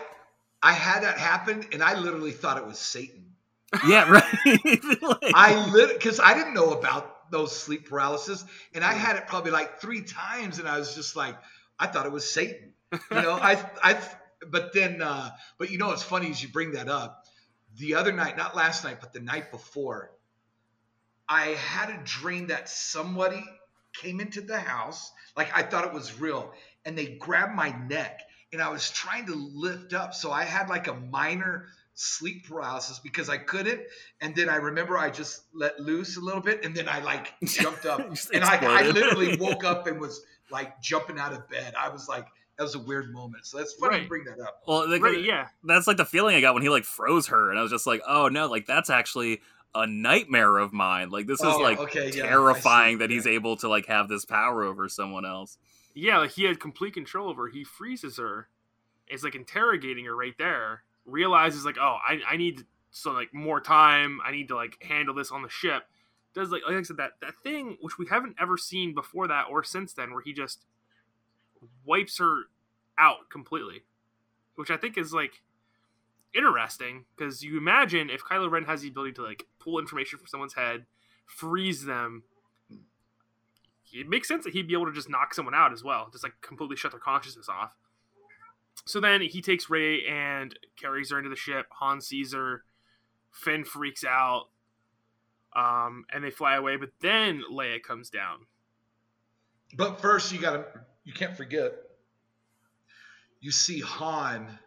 I 0.63 0.71
had 0.71 1.03
that 1.03 1.17
happen, 1.17 1.65
and 1.71 1.83
I 1.83 1.99
literally 1.99 2.31
thought 2.31 2.57
it 2.57 2.65
was 2.65 2.79
Satan. 2.79 3.35
Yeah, 3.87 4.09
right. 4.09 5.01
like... 5.01 5.33
I 5.35 5.69
lit 5.71 5.93
because 5.93 6.19
I 6.19 6.33
didn't 6.33 6.53
know 6.53 6.71
about 6.71 7.31
those 7.31 7.55
sleep 7.55 7.89
paralysis, 7.89 8.43
and 8.73 8.83
I 8.83 8.93
had 8.93 9.17
it 9.17 9.27
probably 9.27 9.51
like 9.51 9.79
three 9.79 10.01
times, 10.01 10.59
and 10.59 10.67
I 10.67 10.79
was 10.79 10.95
just 10.95 11.15
like, 11.15 11.35
I 11.79 11.87
thought 11.87 12.05
it 12.05 12.11
was 12.11 12.29
Satan. 12.29 12.73
You 13.11 13.21
know, 13.21 13.33
I 13.33 13.63
I. 13.81 13.97
But 14.47 14.73
then, 14.73 15.01
uh, 15.01 15.31
but 15.57 15.71
you 15.71 15.77
know, 15.77 15.91
it's 15.91 16.03
funny 16.03 16.29
as 16.29 16.41
you 16.41 16.49
bring 16.49 16.73
that 16.73 16.87
up. 16.87 17.25
The 17.77 17.95
other 17.95 18.11
night, 18.11 18.37
not 18.37 18.55
last 18.55 18.83
night, 18.83 18.97
but 19.01 19.11
the 19.11 19.19
night 19.19 19.51
before, 19.51 20.11
I 21.27 21.47
had 21.47 21.89
a 21.89 21.99
dream 22.03 22.47
that 22.47 22.69
somebody 22.69 23.43
came 23.93 24.19
into 24.19 24.41
the 24.41 24.59
house, 24.59 25.11
like 25.35 25.49
I 25.55 25.63
thought 25.63 25.85
it 25.85 25.93
was 25.93 26.19
real, 26.19 26.53
and 26.85 26.97
they 26.97 27.07
grabbed 27.07 27.55
my 27.55 27.69
neck 27.87 28.21
and 28.55 28.61
I 28.61 28.69
was 28.69 28.89
trying 28.89 29.25
to 29.27 29.35
lift 29.35 29.93
up. 29.93 30.13
So 30.13 30.31
I 30.31 30.43
had 30.43 30.69
like 30.69 30.87
a 30.87 30.93
minor 30.93 31.67
sleep 31.93 32.47
paralysis 32.47 32.99
because 32.99 33.29
I 33.29 33.37
couldn't. 33.37 33.81
And 34.21 34.35
then 34.35 34.49
I 34.49 34.55
remember 34.57 34.97
I 34.97 35.09
just 35.09 35.43
let 35.53 35.79
loose 35.79 36.17
a 36.17 36.21
little 36.21 36.41
bit 36.41 36.63
and 36.63 36.75
then 36.75 36.87
I 36.87 36.99
like 36.99 37.33
jumped 37.43 37.85
up 37.85 37.99
and 37.99 38.43
I, 38.43 38.59
I, 38.61 38.89
literally 38.89 39.37
woke 39.39 39.63
up 39.63 39.87
and 39.87 39.99
was 39.99 40.21
like 40.49 40.81
jumping 40.81 41.19
out 41.19 41.33
of 41.33 41.49
bed. 41.49 41.73
I 41.77 41.89
was 41.89 42.07
like, 42.07 42.27
that 42.57 42.63
was 42.63 42.75
a 42.75 42.79
weird 42.79 43.11
moment. 43.11 43.45
So 43.45 43.57
that's 43.57 43.73
funny 43.73 43.95
right. 43.95 44.03
to 44.03 44.07
bring 44.09 44.23
that 44.25 44.39
up. 44.39 44.61
Well, 44.65 44.89
like, 44.89 45.01
right, 45.01 45.21
yeah. 45.21 45.47
That's 45.63 45.87
like 45.87 45.97
the 45.97 46.05
feeling 46.05 46.35
I 46.35 46.41
got 46.41 46.53
when 46.53 46.63
he 46.63 46.69
like 46.69 46.85
froze 46.85 47.27
her. 47.27 47.49
And 47.49 47.59
I 47.59 47.61
was 47.61 47.71
just 47.71 47.85
like, 47.85 48.01
oh 48.07 48.29
no, 48.29 48.47
like 48.47 48.65
that's 48.65 48.89
actually 48.89 49.41
a 49.73 49.85
nightmare 49.85 50.57
of 50.57 50.71
mine. 50.71 51.09
Like 51.09 51.27
this 51.27 51.41
is 51.41 51.45
oh, 51.45 51.59
like 51.59 51.79
okay, 51.79 52.11
terrifying 52.11 52.93
yeah, 52.93 52.99
that 52.99 53.09
he's 53.09 53.27
able 53.27 53.57
to 53.57 53.67
like 53.67 53.87
have 53.87 54.07
this 54.07 54.23
power 54.23 54.63
over 54.63 54.87
someone 54.87 55.25
else. 55.25 55.57
Yeah, 55.93 56.19
like 56.19 56.31
he 56.31 56.45
had 56.45 56.59
complete 56.59 56.93
control 56.93 57.29
over 57.29 57.47
her. 57.47 57.51
He 57.51 57.63
freezes 57.63 58.17
her. 58.17 58.47
Is 59.07 59.23
like 59.23 59.35
interrogating 59.35 60.05
her 60.05 60.15
right 60.15 60.33
there. 60.39 60.83
Realizes 61.05 61.65
like, 61.65 61.77
oh, 61.79 61.97
I, 62.07 62.21
I 62.27 62.37
need 62.37 62.63
so 62.89 63.11
like 63.11 63.33
more 63.33 63.59
time. 63.59 64.19
I 64.25 64.31
need 64.31 64.47
to 64.47 64.55
like 64.55 64.81
handle 64.81 65.13
this 65.13 65.31
on 65.31 65.41
the 65.41 65.49
ship. 65.49 65.83
Does 66.33 66.49
like 66.49 66.63
like 66.65 66.77
I 66.77 66.81
said 66.81 66.97
that 66.97 67.11
that 67.21 67.35
thing 67.43 67.77
which 67.81 67.99
we 67.99 68.07
haven't 68.07 68.37
ever 68.39 68.57
seen 68.57 68.95
before 68.95 69.27
that 69.27 69.45
or 69.49 69.63
since 69.63 69.93
then, 69.93 70.11
where 70.11 70.21
he 70.21 70.33
just 70.33 70.65
wipes 71.85 72.17
her 72.19 72.43
out 72.97 73.29
completely, 73.31 73.83
which 74.55 74.71
I 74.71 74.77
think 74.77 74.97
is 74.97 75.13
like 75.13 75.41
interesting 76.33 77.05
because 77.15 77.43
you 77.43 77.57
imagine 77.57 78.09
if 78.09 78.23
Kylo 78.23 78.49
Ren 78.49 78.65
has 78.65 78.81
the 78.81 78.89
ability 78.89 79.13
to 79.13 79.23
like 79.23 79.45
pull 79.59 79.79
information 79.79 80.19
from 80.19 80.27
someone's 80.27 80.53
head, 80.53 80.85
freeze 81.25 81.85
them, 81.85 82.23
it 83.93 84.09
makes 84.09 84.27
sense 84.27 84.43
that 84.43 84.53
he'd 84.53 84.67
be 84.67 84.73
able 84.73 84.87
to 84.87 84.91
just 84.91 85.09
knock 85.09 85.33
someone 85.33 85.55
out 85.55 85.71
as 85.71 85.83
well, 85.83 86.09
just 86.11 86.23
like 86.23 86.33
completely 86.41 86.75
shut 86.75 86.91
their 86.91 86.99
consciousness 86.99 87.47
off. 87.47 87.75
So 88.85 88.99
then 88.99 89.21
he 89.21 89.41
takes 89.41 89.69
Rey 89.69 90.05
and 90.05 90.57
carries 90.79 91.11
her 91.11 91.17
into 91.17 91.29
the 91.29 91.35
ship. 91.35 91.67
Han 91.79 92.01
sees 92.01 92.33
her. 92.33 92.63
Finn 93.31 93.63
freaks 93.63 94.03
out. 94.03 94.47
Um, 95.55 96.05
and 96.13 96.23
they 96.23 96.29
fly 96.29 96.55
away. 96.55 96.75
But 96.75 96.89
then 97.01 97.41
Leia 97.51 97.81
comes 97.81 98.09
down. 98.09 98.47
But 99.75 100.01
first, 100.01 100.31
you 100.31 100.39
gotta 100.39 100.65
you 101.05 101.13
can't 101.13 101.37
forget. 101.37 101.73
You 103.39 103.51
see 103.51 103.79
Han 103.79 104.59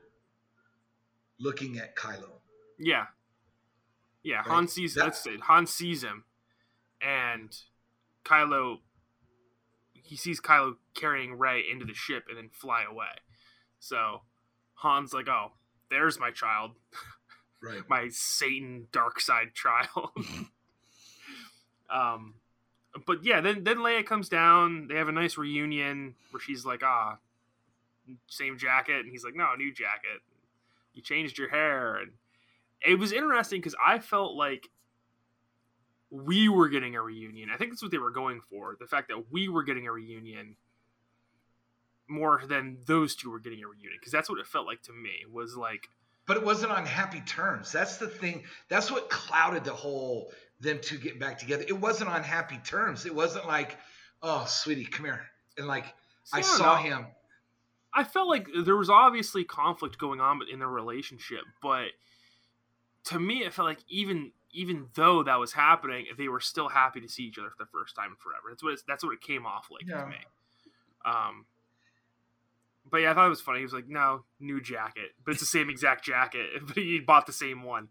looking 1.38 1.78
at 1.78 1.96
Kylo. 1.96 2.40
Yeah. 2.78 3.06
Yeah, 4.22 4.36
right? 4.36 4.46
Han 4.46 4.68
sees 4.68 4.94
that, 4.94 5.04
let's 5.04 5.22
say 5.22 5.36
Han 5.42 5.66
sees 5.66 6.02
him 6.02 6.24
and 7.00 7.54
Kylo 8.24 8.78
he 9.92 10.16
sees 10.16 10.40
Kylo 10.40 10.76
carrying 10.94 11.38
Rey 11.38 11.62
into 11.70 11.84
the 11.84 11.92
ship 11.92 12.24
and 12.28 12.38
then 12.38 12.48
fly 12.50 12.84
away. 12.90 13.06
So 13.78 14.22
Han's 14.82 15.12
like, 15.12 15.28
"Oh, 15.28 15.52
there's 15.90 16.18
my 16.18 16.30
child, 16.30 16.72
right? 17.62 17.82
my 17.88 18.08
Satan 18.10 18.88
dark 18.90 19.20
side 19.20 19.54
child." 19.54 20.10
um, 21.90 22.34
but 23.06 23.24
yeah, 23.24 23.40
then 23.40 23.64
then 23.64 23.78
Leia 23.78 24.04
comes 24.04 24.28
down. 24.28 24.88
They 24.88 24.96
have 24.96 25.08
a 25.08 25.12
nice 25.12 25.36
reunion 25.36 26.14
where 26.30 26.40
she's 26.40 26.64
like, 26.64 26.82
"Ah, 26.82 27.18
same 28.26 28.58
jacket," 28.58 29.00
and 29.00 29.10
he's 29.10 29.24
like, 29.24 29.34
"No, 29.34 29.54
new 29.54 29.72
jacket. 29.72 30.20
You 30.94 31.02
changed 31.02 31.38
your 31.38 31.48
hair." 31.48 31.96
And 31.96 32.12
it 32.84 32.98
was 32.98 33.12
interesting 33.12 33.60
because 33.60 33.76
I 33.84 33.98
felt 33.98 34.34
like 34.34 34.68
we 36.10 36.48
were 36.48 36.68
getting 36.68 36.96
a 36.96 37.02
reunion. 37.02 37.50
I 37.50 37.56
think 37.56 37.72
that's 37.72 37.82
what 37.82 37.90
they 37.90 37.98
were 37.98 38.10
going 38.10 38.40
for. 38.40 38.76
The 38.78 38.86
fact 38.86 39.08
that 39.08 39.30
we 39.30 39.48
were 39.48 39.62
getting 39.62 39.86
a 39.86 39.92
reunion 39.92 40.56
more 42.08 42.42
than 42.48 42.78
those 42.86 43.14
two 43.14 43.30
were 43.30 43.38
getting 43.38 43.62
a 43.62 43.68
reunion 43.68 43.98
because 43.98 44.12
that's 44.12 44.28
what 44.30 44.38
it 44.38 44.46
felt 44.46 44.66
like 44.66 44.82
to 44.82 44.92
me 44.92 45.24
was 45.30 45.56
like 45.56 45.88
but 46.26 46.36
it 46.36 46.44
wasn't 46.44 46.72
on 46.72 46.86
happy 46.86 47.20
terms 47.20 47.70
that's 47.70 47.98
the 47.98 48.08
thing 48.08 48.42
that's 48.68 48.90
what 48.90 49.10
clouded 49.10 49.62
the 49.62 49.72
whole 49.72 50.32
them 50.60 50.78
two 50.82 50.98
get 50.98 51.18
back 51.18 51.38
together 51.38 51.64
it 51.68 51.78
wasn't 51.78 52.08
on 52.08 52.22
happy 52.22 52.58
terms 52.64 53.06
it 53.06 53.14
wasn't 53.14 53.46
like 53.46 53.78
oh 54.22 54.44
sweetie 54.48 54.84
come 54.84 55.04
here 55.04 55.22
and 55.56 55.66
like 55.66 55.86
i, 56.32 56.38
I 56.38 56.40
saw 56.40 56.76
him 56.76 57.06
i 57.94 58.04
felt 58.04 58.28
like 58.28 58.48
there 58.64 58.76
was 58.76 58.90
obviously 58.90 59.44
conflict 59.44 59.98
going 59.98 60.20
on 60.20 60.40
in 60.52 60.58
their 60.58 60.68
relationship 60.68 61.42
but 61.62 61.88
to 63.04 63.18
me 63.18 63.44
it 63.44 63.54
felt 63.54 63.68
like 63.68 63.84
even 63.88 64.32
even 64.52 64.86
though 64.94 65.22
that 65.22 65.38
was 65.38 65.52
happening, 65.52 66.06
they 66.16 66.28
were 66.28 66.40
still 66.40 66.68
happy 66.68 67.00
to 67.00 67.08
see 67.08 67.24
each 67.24 67.38
other 67.38 67.50
for 67.50 67.64
the 67.64 67.70
first 67.70 67.94
time 67.94 68.10
in 68.10 68.16
forever. 68.16 68.48
That's 68.50 68.62
what 68.62 68.78
that's 68.86 69.04
what 69.04 69.12
it 69.12 69.20
came 69.20 69.46
off 69.46 69.68
like 69.70 69.86
yeah. 69.86 70.02
to 70.02 70.06
me. 70.06 70.16
Um, 71.04 71.46
but 72.90 72.98
yeah, 72.98 73.10
I 73.10 73.14
thought 73.14 73.26
it 73.26 73.30
was 73.30 73.40
funny. 73.40 73.58
He 73.58 73.64
was 73.64 73.72
like, 73.72 73.88
"No, 73.88 74.24
new 74.40 74.60
jacket, 74.60 75.10
but 75.24 75.32
it's 75.32 75.40
the 75.40 75.46
same 75.46 75.68
exact 75.68 76.04
jacket, 76.04 76.50
but 76.66 76.76
he 76.76 77.00
bought 77.00 77.26
the 77.26 77.32
same 77.32 77.62
one." 77.62 77.88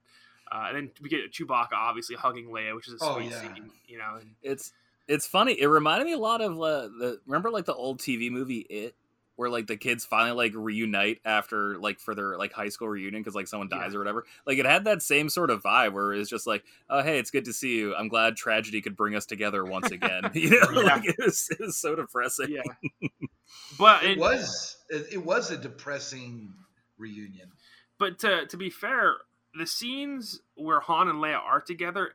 Uh, 0.51 0.65
and 0.67 0.77
then 0.77 0.91
we 1.01 1.09
get 1.09 1.31
Chewbacca 1.31 1.73
obviously 1.73 2.15
hugging 2.15 2.47
Leia, 2.47 2.75
which 2.75 2.87
is 2.87 2.93
a 2.93 2.97
oh, 3.01 3.15
sweet 3.15 3.33
oh, 3.33 3.41
yeah. 3.43 3.53
scene, 3.53 3.71
you 3.87 3.97
know. 3.97 4.17
And... 4.19 4.31
It's 4.41 4.73
it's 5.07 5.27
funny. 5.27 5.59
It 5.59 5.67
reminded 5.67 6.05
me 6.05 6.13
a 6.13 6.17
lot 6.17 6.41
of 6.41 6.53
uh, 6.53 6.89
the 6.99 7.19
remember 7.25 7.49
like 7.49 7.65
the 7.65 7.73
old 7.73 7.99
TV 7.99 8.31
movie 8.31 8.65
It 8.69 8.95
where 9.37 9.49
like 9.51 9.67
the 9.67 9.77
kids 9.77 10.03
finally 10.03 10.35
like 10.35 10.51
reunite 10.55 11.19
after 11.23 11.77
like 11.77 11.99
for 11.99 12.15
their 12.15 12.37
like 12.37 12.51
high 12.51 12.69
school 12.69 12.89
reunion 12.89 13.21
because 13.21 13.35
like 13.35 13.47
someone 13.47 13.69
dies 13.69 13.91
yeah. 13.91 13.95
or 13.95 13.99
whatever. 13.99 14.25
Like 14.45 14.57
it 14.57 14.65
had 14.65 14.85
that 14.85 15.03
same 15.03 15.29
sort 15.29 15.51
of 15.51 15.61
vibe 15.61 15.93
where 15.93 16.11
it's 16.11 16.29
just 16.29 16.47
like, 16.47 16.63
oh 16.89 17.03
hey, 17.03 17.19
it's 17.19 17.29
good 17.29 17.45
to 17.45 17.53
see 17.53 17.77
you. 17.77 17.95
I'm 17.95 18.07
glad 18.07 18.35
tragedy 18.35 18.81
could 18.81 18.97
bring 18.97 19.15
us 19.15 19.27
together 19.27 19.63
once 19.63 19.91
again. 19.91 20.29
you 20.33 20.49
know, 20.49 20.81
yeah. 20.81 20.95
like 20.95 21.05
it 21.05 21.15
was, 21.19 21.47
it 21.51 21.59
was 21.59 21.77
so 21.77 21.95
depressing. 21.95 22.49
Yeah, 22.49 23.09
but 23.79 24.03
it, 24.03 24.17
it 24.17 24.19
was 24.19 24.77
it 24.89 25.23
was 25.23 25.51
a 25.51 25.57
depressing 25.57 26.53
reunion. 26.97 27.51
But 27.99 28.17
to 28.19 28.47
to 28.47 28.57
be 28.57 28.71
fair, 28.71 29.17
the 29.55 29.67
scenes 29.67 30.41
where 30.55 30.79
Han 30.81 31.07
and 31.07 31.19
Leia 31.19 31.39
are 31.39 31.61
together, 31.61 32.11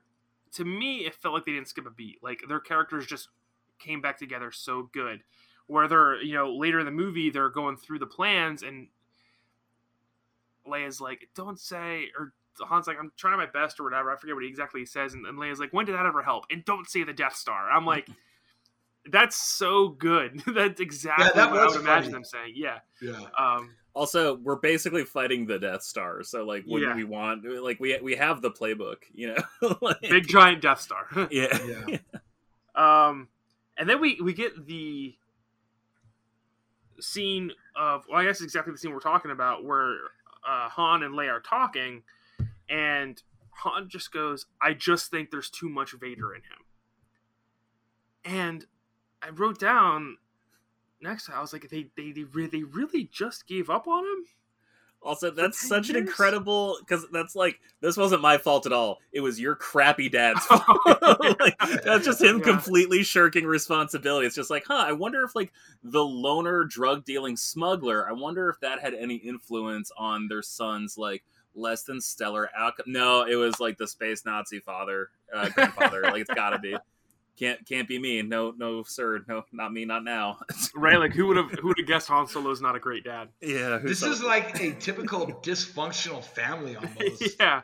to 0.54 0.64
me, 0.64 0.98
it 1.06 1.14
felt 1.14 1.34
like 1.34 1.44
they 1.44 1.52
didn't 1.52 1.68
skip 1.68 1.86
a 1.86 1.90
beat. 1.90 2.22
Like 2.22 2.42
their 2.48 2.60
characters 2.60 3.06
just 3.06 3.28
came 3.78 4.00
back 4.00 4.18
together 4.18 4.50
so 4.52 4.88
good 4.92 5.22
where 5.66 5.88
they're 5.88 6.22
you 6.22 6.34
know 6.34 6.54
later 6.54 6.78
in 6.78 6.84
the 6.84 6.92
movie 6.92 7.30
they're 7.30 7.48
going 7.48 7.76
through 7.76 7.98
the 7.98 8.06
plans 8.06 8.62
and 8.62 8.88
Leia's 10.66 11.00
like, 11.00 11.28
"Don't 11.34 11.58
say," 11.58 12.10
or 12.16 12.32
Han's 12.68 12.86
like, 12.86 12.96
"I'm 12.98 13.10
trying 13.16 13.36
my 13.38 13.46
best" 13.46 13.80
or 13.80 13.84
whatever. 13.84 14.12
I 14.12 14.16
forget 14.16 14.36
what 14.36 14.44
he 14.44 14.48
exactly 14.48 14.86
says, 14.86 15.14
and, 15.14 15.26
and 15.26 15.38
Leia's 15.38 15.58
like, 15.58 15.72
"When 15.72 15.86
did 15.86 15.94
that 15.96 16.06
ever 16.06 16.22
help?" 16.22 16.44
And 16.50 16.64
don't 16.64 16.88
say 16.88 17.02
the 17.02 17.12
Death 17.12 17.36
Star. 17.36 17.70
I'm 17.70 17.86
like. 17.86 18.08
That's 19.10 19.34
so 19.34 19.88
good. 19.88 20.44
That's 20.54 20.80
exactly 20.80 21.24
yeah, 21.24 21.32
that 21.32 21.50
what 21.50 21.58
I 21.58 21.64
would 21.64 21.72
funny. 21.72 21.84
imagine 21.84 22.12
them 22.12 22.22
saying. 22.22 22.52
Yeah. 22.54 22.78
Yeah. 23.00 23.18
Um, 23.36 23.74
also, 23.94 24.36
we're 24.36 24.56
basically 24.56 25.04
fighting 25.04 25.46
the 25.46 25.58
Death 25.58 25.82
Star, 25.82 26.22
so 26.22 26.44
like, 26.44 26.64
what 26.64 26.80
yeah. 26.80 26.90
do 26.90 26.96
we 26.96 27.04
want? 27.04 27.44
Like, 27.44 27.78
we 27.78 27.98
we 28.02 28.16
have 28.16 28.40
the 28.40 28.50
playbook, 28.50 28.98
you 29.12 29.34
know, 29.34 29.76
like... 29.82 30.00
big 30.00 30.26
giant 30.26 30.62
Death 30.62 30.80
Star. 30.80 31.06
yeah. 31.30 31.58
yeah. 31.88 31.98
Um, 32.74 33.28
and 33.76 33.86
then 33.86 34.00
we 34.00 34.18
we 34.22 34.32
get 34.32 34.66
the 34.66 35.14
scene 36.98 37.52
of 37.76 38.06
well, 38.08 38.18
I 38.18 38.24
guess 38.24 38.40
exactly 38.40 38.72
the 38.72 38.78
scene 38.78 38.92
we're 38.92 39.00
talking 39.00 39.30
about, 39.30 39.62
where 39.62 39.96
uh, 40.48 40.70
Han 40.70 41.02
and 41.02 41.14
Leia 41.14 41.32
are 41.32 41.40
talking, 41.40 42.02
and 42.70 43.22
Han 43.56 43.90
just 43.90 44.10
goes, 44.10 44.46
"I 44.62 44.72
just 44.72 45.10
think 45.10 45.30
there's 45.30 45.50
too 45.50 45.68
much 45.68 45.92
Vader 45.92 46.34
in 46.34 46.40
him." 46.40 46.64
And 48.24 48.64
I 49.20 49.28
wrote 49.28 49.60
down 49.60 50.16
next. 51.02 51.30
I 51.30 51.40
was 51.40 51.52
like, 51.52 51.68
they 51.68 51.88
they 51.96 52.12
they, 52.12 52.24
re- 52.24 52.46
they 52.46 52.62
really 52.62 53.08
just 53.12 53.46
gave 53.46 53.70
up 53.70 53.86
on 53.88 54.04
him. 54.04 54.24
Also, 55.04 55.30
that's 55.30 55.58
such 55.58 55.88
years? 55.88 55.96
an 55.96 56.06
incredible 56.06 56.76
because 56.80 57.06
that's 57.12 57.34
like 57.34 57.58
this 57.80 57.96
wasn't 57.96 58.22
my 58.22 58.38
fault 58.38 58.66
at 58.66 58.72
all. 58.72 58.98
It 59.10 59.20
was 59.20 59.40
your 59.40 59.56
crappy 59.56 60.08
dad's 60.08 60.44
fault. 60.46 60.62
like, 61.40 61.58
that's 61.84 62.04
just 62.04 62.22
him 62.22 62.38
yeah. 62.38 62.44
completely 62.44 63.02
shirking 63.02 63.44
responsibility. 63.44 64.26
It's 64.26 64.36
just 64.36 64.50
like, 64.50 64.64
huh? 64.66 64.84
I 64.86 64.92
wonder 64.92 65.24
if 65.24 65.34
like 65.34 65.52
the 65.82 66.04
loner 66.04 66.64
drug 66.64 67.04
dealing 67.04 67.36
smuggler. 67.36 68.08
I 68.08 68.12
wonder 68.12 68.48
if 68.48 68.60
that 68.60 68.80
had 68.80 68.94
any 68.94 69.16
influence 69.16 69.90
on 69.98 70.28
their 70.28 70.42
son's 70.42 70.96
like 70.96 71.24
less 71.54 71.82
than 71.82 72.00
stellar 72.00 72.48
outcome. 72.56 72.86
No, 72.88 73.24
it 73.24 73.34
was 73.34 73.58
like 73.58 73.78
the 73.78 73.88
space 73.88 74.24
Nazi 74.24 74.60
father, 74.60 75.10
uh, 75.34 75.48
grandfather. 75.48 76.02
like 76.02 76.20
it's 76.20 76.34
gotta 76.34 76.58
be 76.58 76.76
can't 77.38 77.66
can't 77.66 77.88
be 77.88 77.98
me. 77.98 78.22
No, 78.22 78.52
no, 78.56 78.82
sir. 78.82 79.24
No, 79.26 79.44
not 79.52 79.72
me. 79.72 79.84
Not 79.84 80.04
now. 80.04 80.38
right? 80.74 80.98
Like 80.98 81.12
who 81.12 81.26
would 81.26 81.36
have 81.36 81.50
who 81.50 81.68
would 81.68 81.78
have 81.78 81.86
guessed 81.86 82.08
Han 82.08 82.26
Solo 82.26 82.50
is 82.50 82.60
not 82.60 82.76
a 82.76 82.80
great 82.80 83.04
dad? 83.04 83.28
Yeah. 83.40 83.78
This 83.82 84.02
is 84.02 84.22
like 84.22 84.60
a 84.60 84.72
typical 84.72 85.26
dysfunctional 85.42 86.22
family 86.22 86.76
almost. 86.76 87.40
yeah. 87.40 87.62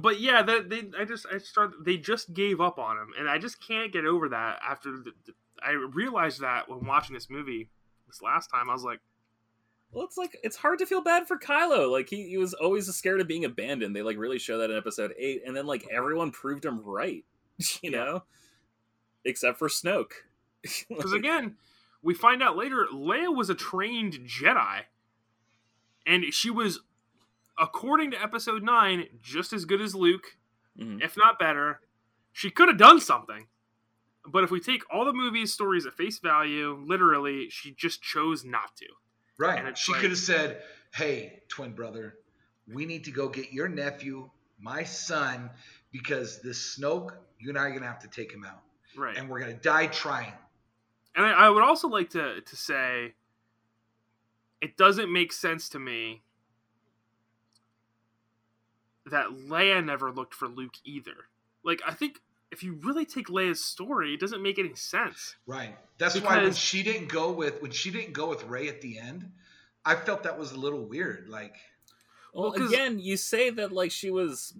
But 0.00 0.20
yeah, 0.20 0.42
they, 0.42 0.60
they 0.60 0.90
I 0.98 1.04
just 1.04 1.26
I 1.32 1.38
started 1.38 1.84
they 1.84 1.96
just 1.96 2.32
gave 2.32 2.60
up 2.60 2.78
on 2.78 2.96
him, 2.96 3.08
and 3.18 3.28
I 3.28 3.38
just 3.38 3.66
can't 3.66 3.92
get 3.92 4.06
over 4.06 4.28
that. 4.30 4.58
After 4.66 4.90
the, 4.90 5.12
I 5.62 5.72
realized 5.72 6.40
that 6.40 6.68
when 6.68 6.86
watching 6.86 7.14
this 7.14 7.28
movie 7.28 7.68
this 8.06 8.22
last 8.22 8.48
time, 8.48 8.70
I 8.70 8.72
was 8.72 8.84
like, 8.84 9.00
well, 9.90 10.04
it's 10.04 10.16
like 10.16 10.38
it's 10.42 10.56
hard 10.56 10.78
to 10.78 10.86
feel 10.86 11.02
bad 11.02 11.28
for 11.28 11.36
Kylo. 11.36 11.90
Like 11.90 12.08
he, 12.08 12.30
he 12.30 12.38
was 12.38 12.54
always 12.54 12.86
scared 12.94 13.20
of 13.20 13.28
being 13.28 13.44
abandoned. 13.44 13.94
They 13.94 14.00
like 14.00 14.16
really 14.16 14.38
show 14.38 14.58
that 14.58 14.70
in 14.70 14.76
episode 14.78 15.12
eight, 15.18 15.42
and 15.46 15.54
then 15.54 15.66
like 15.66 15.86
everyone 15.90 16.30
proved 16.30 16.64
him 16.64 16.80
right. 16.82 17.24
You 17.82 17.90
yeah. 17.90 18.04
know, 18.04 18.22
except 19.24 19.58
for 19.58 19.68
Snoke. 19.68 20.12
Because 20.88 21.12
again, 21.12 21.56
we 22.02 22.14
find 22.14 22.42
out 22.42 22.56
later 22.56 22.86
Leia 22.92 23.34
was 23.34 23.50
a 23.50 23.54
trained 23.54 24.14
Jedi, 24.26 24.82
and 26.06 26.32
she 26.32 26.50
was, 26.50 26.80
according 27.58 28.10
to 28.12 28.22
Episode 28.22 28.62
Nine, 28.62 29.06
just 29.20 29.52
as 29.52 29.64
good 29.64 29.80
as 29.80 29.94
Luke, 29.94 30.36
mm-hmm. 30.78 31.00
if 31.00 31.16
not 31.16 31.38
better. 31.38 31.80
She 32.32 32.50
could 32.50 32.68
have 32.68 32.78
done 32.78 33.00
something, 33.00 33.46
but 34.26 34.44
if 34.44 34.50
we 34.50 34.60
take 34.60 34.82
all 34.92 35.04
the 35.04 35.12
movie's 35.12 35.52
stories 35.52 35.86
at 35.86 35.94
face 35.94 36.18
value, 36.18 36.82
literally, 36.84 37.48
she 37.50 37.72
just 37.72 38.02
chose 38.02 38.44
not 38.44 38.76
to. 38.76 38.86
Right. 39.38 39.76
She 39.76 39.92
like, 39.92 40.00
could 40.00 40.10
have 40.10 40.18
said, 40.18 40.62
"Hey, 40.94 41.42
twin 41.48 41.72
brother, 41.72 42.18
we 42.66 42.86
need 42.86 43.04
to 43.04 43.10
go 43.10 43.28
get 43.28 43.52
your 43.52 43.68
nephew, 43.68 44.30
my 44.58 44.84
son, 44.84 45.50
because 45.90 46.40
this 46.40 46.76
Snoke, 46.78 47.16
you 47.38 47.48
and 47.48 47.58
I 47.58 47.62
are 47.62 47.72
gonna 47.72 47.86
have 47.86 48.00
to 48.00 48.08
take 48.08 48.32
him 48.32 48.44
out." 48.44 48.62
Right? 48.96 49.16
And 49.16 49.28
we're 49.28 49.40
gonna 49.40 49.54
die 49.54 49.86
trying. 49.86 50.32
And 51.14 51.26
I, 51.26 51.32
I 51.32 51.48
would 51.50 51.62
also 51.62 51.88
like 51.88 52.10
to 52.10 52.40
to 52.40 52.56
say, 52.56 53.14
it 54.60 54.76
doesn't 54.76 55.12
make 55.12 55.32
sense 55.32 55.68
to 55.70 55.78
me 55.78 56.22
that 59.06 59.28
Leia 59.28 59.84
never 59.84 60.10
looked 60.10 60.34
for 60.34 60.48
Luke 60.48 60.74
either. 60.84 61.26
Like 61.64 61.80
I 61.86 61.92
think 61.92 62.20
if 62.50 62.62
you 62.62 62.78
really 62.82 63.06
take 63.06 63.28
Leia's 63.28 63.64
story, 63.64 64.14
it 64.14 64.20
doesn't 64.20 64.42
make 64.42 64.58
any 64.58 64.74
sense. 64.74 65.36
Right. 65.46 65.74
That's 65.98 66.14
because... 66.14 66.28
why 66.28 66.42
when 66.42 66.52
she 66.52 66.82
didn't 66.82 67.08
go 67.08 67.32
with 67.32 67.60
when 67.62 67.70
she 67.70 67.90
didn't 67.90 68.12
go 68.12 68.28
with 68.28 68.44
Rey 68.44 68.68
at 68.68 68.80
the 68.80 68.98
end, 68.98 69.30
I 69.84 69.94
felt 69.94 70.22
that 70.24 70.38
was 70.38 70.52
a 70.52 70.58
little 70.58 70.84
weird. 70.84 71.28
Like 71.28 71.56
well, 72.32 72.52
well 72.56 72.66
again, 72.66 72.98
you 72.98 73.16
say 73.16 73.50
that 73.50 73.72
like 73.72 73.90
she 73.90 74.10
was 74.10 74.54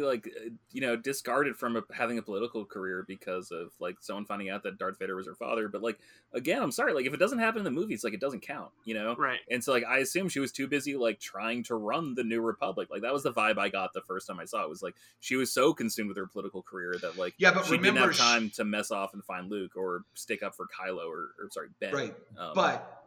like 0.00 0.26
uh, 0.26 0.50
you 0.72 0.80
know 0.80 0.96
discarded 0.96 1.56
from 1.56 1.76
a, 1.76 1.82
having 1.92 2.18
a 2.18 2.22
political 2.22 2.64
career 2.64 3.04
because 3.06 3.52
of 3.52 3.70
like 3.78 3.96
someone 4.00 4.24
finding 4.24 4.50
out 4.50 4.64
that 4.64 4.78
Darth 4.78 4.98
Vader 4.98 5.14
was 5.14 5.26
her 5.26 5.34
father. 5.34 5.68
But 5.68 5.82
like 5.82 6.00
again, 6.32 6.60
I'm 6.60 6.72
sorry, 6.72 6.92
like 6.92 7.06
if 7.06 7.14
it 7.14 7.18
doesn't 7.18 7.38
happen 7.38 7.58
in 7.58 7.64
the 7.64 7.70
movies, 7.70 8.02
like 8.02 8.12
it 8.12 8.20
doesn't 8.20 8.40
count, 8.40 8.70
you 8.84 8.94
know? 8.94 9.14
Right. 9.16 9.38
And 9.50 9.62
so 9.62 9.72
like 9.72 9.84
I 9.84 9.98
assume 9.98 10.28
she 10.28 10.40
was 10.40 10.50
too 10.50 10.66
busy 10.66 10.96
like 10.96 11.20
trying 11.20 11.62
to 11.64 11.76
run 11.76 12.14
the 12.14 12.24
New 12.24 12.40
Republic. 12.40 12.88
Like 12.90 13.02
that 13.02 13.12
was 13.12 13.22
the 13.22 13.32
vibe 13.32 13.58
I 13.58 13.68
got 13.68 13.92
the 13.92 14.02
first 14.02 14.26
time 14.26 14.40
I 14.40 14.44
saw 14.44 14.64
it. 14.64 14.68
Was 14.68 14.82
like 14.82 14.96
she 15.20 15.36
was 15.36 15.52
so 15.52 15.72
consumed 15.72 16.08
with 16.08 16.16
her 16.16 16.26
political 16.26 16.62
career 16.62 16.96
that 17.02 17.16
like 17.16 17.34
yeah, 17.38 17.52
but 17.52 17.66
she 17.66 17.72
remember, 17.72 18.00
didn't 18.00 18.16
have 18.16 18.16
time 18.16 18.50
to 18.56 18.64
mess 18.64 18.90
off 18.90 19.14
and 19.14 19.24
find 19.24 19.48
Luke 19.48 19.76
or 19.76 20.02
stick 20.14 20.42
up 20.42 20.56
for 20.56 20.66
Kylo 20.66 21.06
or, 21.06 21.30
or 21.40 21.50
sorry 21.50 21.68
Ben. 21.78 21.94
Right. 21.94 22.14
Um, 22.36 22.52
but 22.54 22.98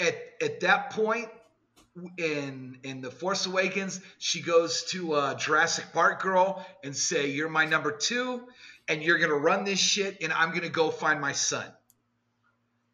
at 0.00 0.16
at 0.40 0.60
that 0.60 0.90
point 0.90 1.28
in 2.16 2.78
in 2.82 3.00
the 3.00 3.10
Force 3.10 3.46
Awakens, 3.46 4.00
she 4.18 4.42
goes 4.42 4.84
to 4.84 5.14
uh, 5.14 5.34
Jurassic 5.34 5.92
Park 5.92 6.20
girl 6.22 6.64
and 6.82 6.96
say, 6.96 7.30
"You're 7.30 7.48
my 7.48 7.66
number 7.66 7.92
two, 7.92 8.42
and 8.88 9.02
you're 9.02 9.18
gonna 9.18 9.34
run 9.34 9.64
this 9.64 9.78
shit, 9.78 10.22
and 10.22 10.32
I'm 10.32 10.52
gonna 10.52 10.68
go 10.68 10.90
find 10.90 11.20
my 11.20 11.32
son." 11.32 11.66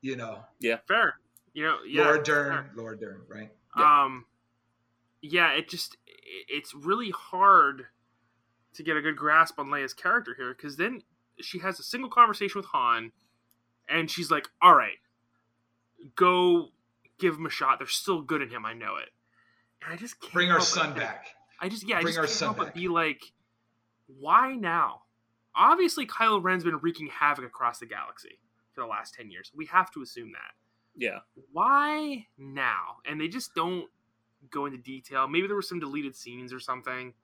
You 0.03 0.17
know. 0.17 0.41
Yeah. 0.59 0.79
Fair. 0.87 1.15
You 1.53 1.65
know. 1.65 1.77
Yeah. 1.87 2.05
Laura 2.05 2.23
Dern. 2.23 2.53
Fair. 2.53 2.71
Laura 2.75 2.99
Dern. 2.99 3.23
Right. 3.29 3.51
Yeah. 3.77 4.05
Um. 4.05 4.27
Yeah. 5.23 5.53
It 5.53 5.69
just 5.69 5.97
it's 6.49 6.75
really 6.75 7.11
hard 7.11 7.87
to 8.75 8.83
get 8.83 8.97
a 8.97 9.01
good 9.01 9.17
grasp 9.17 9.59
on 9.59 9.67
Leia's 9.67 9.95
character 9.95 10.35
here 10.37 10.55
because 10.55 10.77
then 10.77 11.03
she 11.41 11.59
has 11.59 11.81
a 11.81 11.83
single 11.83 12.11
conversation 12.11 12.59
with 12.59 12.67
Han, 12.67 13.13
and 13.89 14.11
she's 14.11 14.31
like, 14.31 14.49
"All 14.61 14.75
right, 14.75 14.99
go 16.17 16.71
give 17.21 17.37
him 17.37 17.47
a 17.47 17.51
shot. 17.51 17.79
They're 17.79 17.89
still 17.89 18.23
good 18.23 18.43
in 18.43 18.49
him. 18.51 18.65
I 18.67 18.73
know 18.73 18.97
it. 18.97 19.11
And 19.85 19.93
I 19.93 19.97
just 19.97 20.21
can't 20.21 20.33
bring 20.33 20.51
our 20.51 20.61
son 20.61 20.95
back. 20.95 21.27
I 21.61 21.69
just 21.69 21.87
yeah, 21.89 22.01
bring 22.01 22.19
I 22.19 22.23
just 22.23 22.39
can't 22.41 22.57
help 22.57 22.67
back. 22.67 22.75
but 22.75 22.81
be 22.81 22.89
like, 22.89 23.23
why 24.07 24.55
now? 24.55 25.03
Obviously, 25.55 26.07
Kylo 26.07 26.43
Ren's 26.43 26.65
been 26.65 26.79
wreaking 26.79 27.09
havoc 27.09 27.45
across 27.45 27.79
the 27.79 27.87
galaxy 27.87 28.39
for 28.73 28.83
the 28.83 28.87
last 28.87 29.15
ten 29.15 29.31
years. 29.31 29.51
We 29.55 29.67
have 29.67 29.91
to 29.93 30.03
assume 30.03 30.33
that. 30.33 30.53
Yeah. 30.97 31.21
Why 31.53 32.27
now? 32.39 32.99
And 33.07 33.21
they 33.21 33.29
just 33.29 33.55
don't 33.55 33.87
go 34.51 34.67
into 34.67 34.79
detail. 34.79 35.29
Maybe 35.29 35.47
there 35.47 35.57
were 35.57 35.63
some 35.63 35.81
deleted 35.81 36.17
scenes 36.17 36.53
or 36.53 36.61
something. 36.61 37.15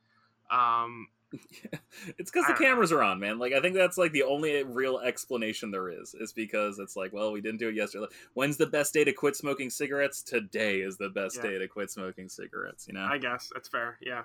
Um, 0.51 1.09
it's 2.19 2.31
because 2.31 2.47
the 2.47 2.55
cameras 2.55 2.90
know. 2.90 2.98
are 2.98 3.03
on, 3.03 3.19
man. 3.19 3.39
Like 3.39 3.53
I 3.53 3.61
think 3.61 3.74
that's 3.74 3.98
like 3.98 4.12
the 4.12 4.23
only 4.23 4.62
real 4.62 4.98
explanation 4.98 5.70
there 5.70 5.89
is. 5.89 6.15
Is 6.15 6.32
because 6.32 6.78
it's 6.78 6.97
like, 6.97 7.12
well, 7.12 7.32
we 7.32 7.40
didn't 7.40 7.59
do 7.59 7.69
it 7.69 7.74
yesterday. 7.74 8.07
When's 8.35 8.57
the 8.57 8.66
best 8.66 8.94
day 8.94 9.05
to 9.05 9.12
quit 9.12 9.36
smoking 9.36 9.70
cigarettes? 9.70 10.23
Today 10.23 10.78
is 10.78 10.97
the 10.97 11.09
best 11.09 11.36
yeah. 11.36 11.43
day 11.43 11.59
to 11.59 11.69
quit 11.69 11.90
smoking 11.90 12.28
cigarettes. 12.28 12.86
You 12.86 12.94
know. 12.94 13.07
I 13.11 13.19
guess 13.19 13.51
that's 13.53 13.69
fair. 13.69 13.98
Yeah. 14.01 14.23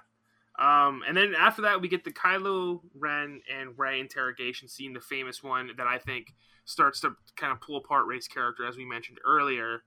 Um, 0.59 1.01
and 1.07 1.15
then 1.15 1.33
after 1.37 1.63
that, 1.63 1.81
we 1.81 1.87
get 1.87 2.03
the 2.03 2.11
Kylo 2.11 2.81
Ren 2.93 3.41
and 3.51 3.77
Rey 3.77 3.99
interrogation 3.99 4.67
scene, 4.67 4.93
the 4.93 4.99
famous 4.99 5.41
one 5.41 5.71
that 5.77 5.87
I 5.87 5.97
think 5.97 6.35
starts 6.65 6.99
to 7.01 7.15
kind 7.35 7.51
of 7.51 7.61
pull 7.61 7.77
apart 7.77 8.05
Rey's 8.05 8.27
character, 8.27 8.67
as 8.67 8.77
we 8.77 8.85
mentioned 8.85 9.19
earlier. 9.25 9.83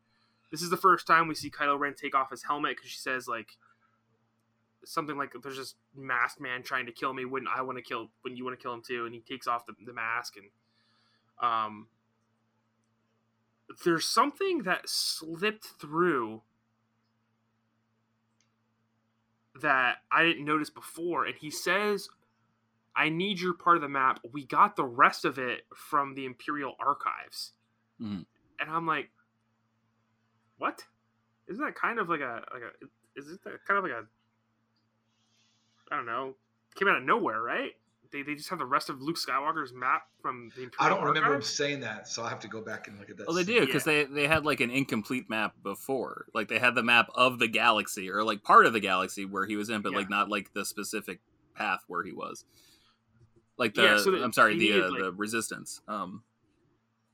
This 0.50 0.62
is 0.62 0.70
the 0.70 0.76
first 0.76 1.06
time 1.06 1.28
we 1.28 1.34
see 1.34 1.50
Kylo 1.50 1.78
Ren 1.78 1.94
take 1.94 2.14
off 2.14 2.30
his 2.30 2.44
helmet 2.44 2.76
because 2.76 2.90
she 2.90 2.98
says 2.98 3.28
like 3.28 3.56
something 4.84 5.16
like 5.16 5.32
there's 5.42 5.56
this 5.56 5.74
masked 5.96 6.40
man 6.40 6.62
trying 6.62 6.86
to 6.86 6.92
kill 6.92 7.12
me 7.12 7.24
when 7.24 7.44
I 7.54 7.62
want 7.62 7.78
to 7.78 7.82
kill 7.82 8.08
when 8.22 8.36
you 8.36 8.44
want 8.44 8.58
to 8.58 8.62
kill 8.62 8.74
him 8.74 8.82
too, 8.86 9.04
and 9.06 9.14
he 9.14 9.20
takes 9.20 9.46
off 9.46 9.66
the, 9.66 9.74
the 9.84 9.92
mask 9.92 10.36
and 10.36 10.46
um 11.40 11.88
there's 13.84 14.04
something 14.04 14.62
that 14.62 14.88
slipped 14.88 15.64
through 15.64 16.42
that 19.60 19.98
I 20.10 20.24
didn't 20.24 20.44
notice 20.44 20.70
before, 20.70 21.24
and 21.24 21.34
he 21.34 21.50
says, 21.50 22.08
"I 22.94 23.08
need 23.08 23.40
your 23.40 23.54
part 23.54 23.76
of 23.76 23.82
the 23.82 23.88
map. 23.88 24.20
We 24.32 24.44
got 24.44 24.76
the 24.76 24.84
rest 24.84 25.24
of 25.24 25.38
it 25.38 25.66
from 25.74 26.14
the 26.14 26.26
Imperial 26.26 26.74
archives," 26.78 27.52
mm. 28.00 28.26
and 28.60 28.70
I'm 28.70 28.86
like, 28.86 29.10
"What? 30.58 30.84
Isn't 31.46 31.64
that 31.64 31.74
kind 31.74 31.98
of 31.98 32.08
like 32.08 32.20
a 32.20 32.44
like 32.52 32.62
a 32.62 32.86
is 33.16 33.30
it 33.30 33.40
kind 33.44 33.78
of 33.78 33.84
like 33.84 33.92
a 33.92 34.06
I 35.94 35.96
don't 35.96 36.06
know, 36.06 36.34
came 36.74 36.88
out 36.88 36.96
of 36.96 37.04
nowhere, 37.04 37.40
right? 37.40 37.72
they, 38.14 38.22
they 38.22 38.34
just 38.36 38.48
have 38.48 38.60
the 38.60 38.64
rest 38.64 38.88
of 38.88 39.02
Luke 39.02 39.16
Skywalker's 39.16 39.72
map 39.72 40.02
from 40.22 40.50
the 40.54 40.62
Imperial 40.62 40.72
I 40.78 40.88
don't 40.88 41.04
remember 41.04 41.34
him 41.34 41.42
saying 41.42 41.80
that, 41.80 42.06
so 42.06 42.22
I 42.22 42.28
have 42.28 42.38
to 42.40 42.48
go 42.48 42.60
back 42.60 42.86
and 42.86 42.96
look 42.96 43.10
at 43.10 43.16
that. 43.16 43.26
Well, 43.26 43.36
they 43.36 43.42
do 43.42 43.60
because 43.66 43.84
yeah. 43.86 44.04
they 44.04 44.04
they 44.04 44.28
had 44.28 44.44
like 44.44 44.60
an 44.60 44.70
incomplete 44.70 45.28
map 45.28 45.54
before. 45.64 46.26
Like 46.32 46.48
they 46.48 46.60
had 46.60 46.76
the 46.76 46.82
map 46.84 47.08
of 47.14 47.40
the 47.40 47.48
galaxy 47.48 48.08
or 48.08 48.22
like 48.22 48.44
part 48.44 48.66
of 48.66 48.72
the 48.72 48.80
galaxy 48.80 49.24
where 49.24 49.46
he 49.46 49.56
was 49.56 49.68
in, 49.68 49.82
but 49.82 49.92
yeah. 49.92 49.98
like 49.98 50.08
not 50.08 50.30
like 50.30 50.52
the 50.54 50.64
specific 50.64 51.18
path 51.54 51.80
where 51.88 52.04
he 52.04 52.12
was. 52.12 52.44
Like 53.58 53.74
the 53.74 53.82
yeah, 53.82 53.98
so 53.98 54.14
I'm 54.14 54.32
sorry, 54.32 54.58
the 54.58 54.84
uh, 54.84 54.90
like, 54.90 55.02
the 55.02 55.12
resistance. 55.12 55.80
Um 55.88 56.22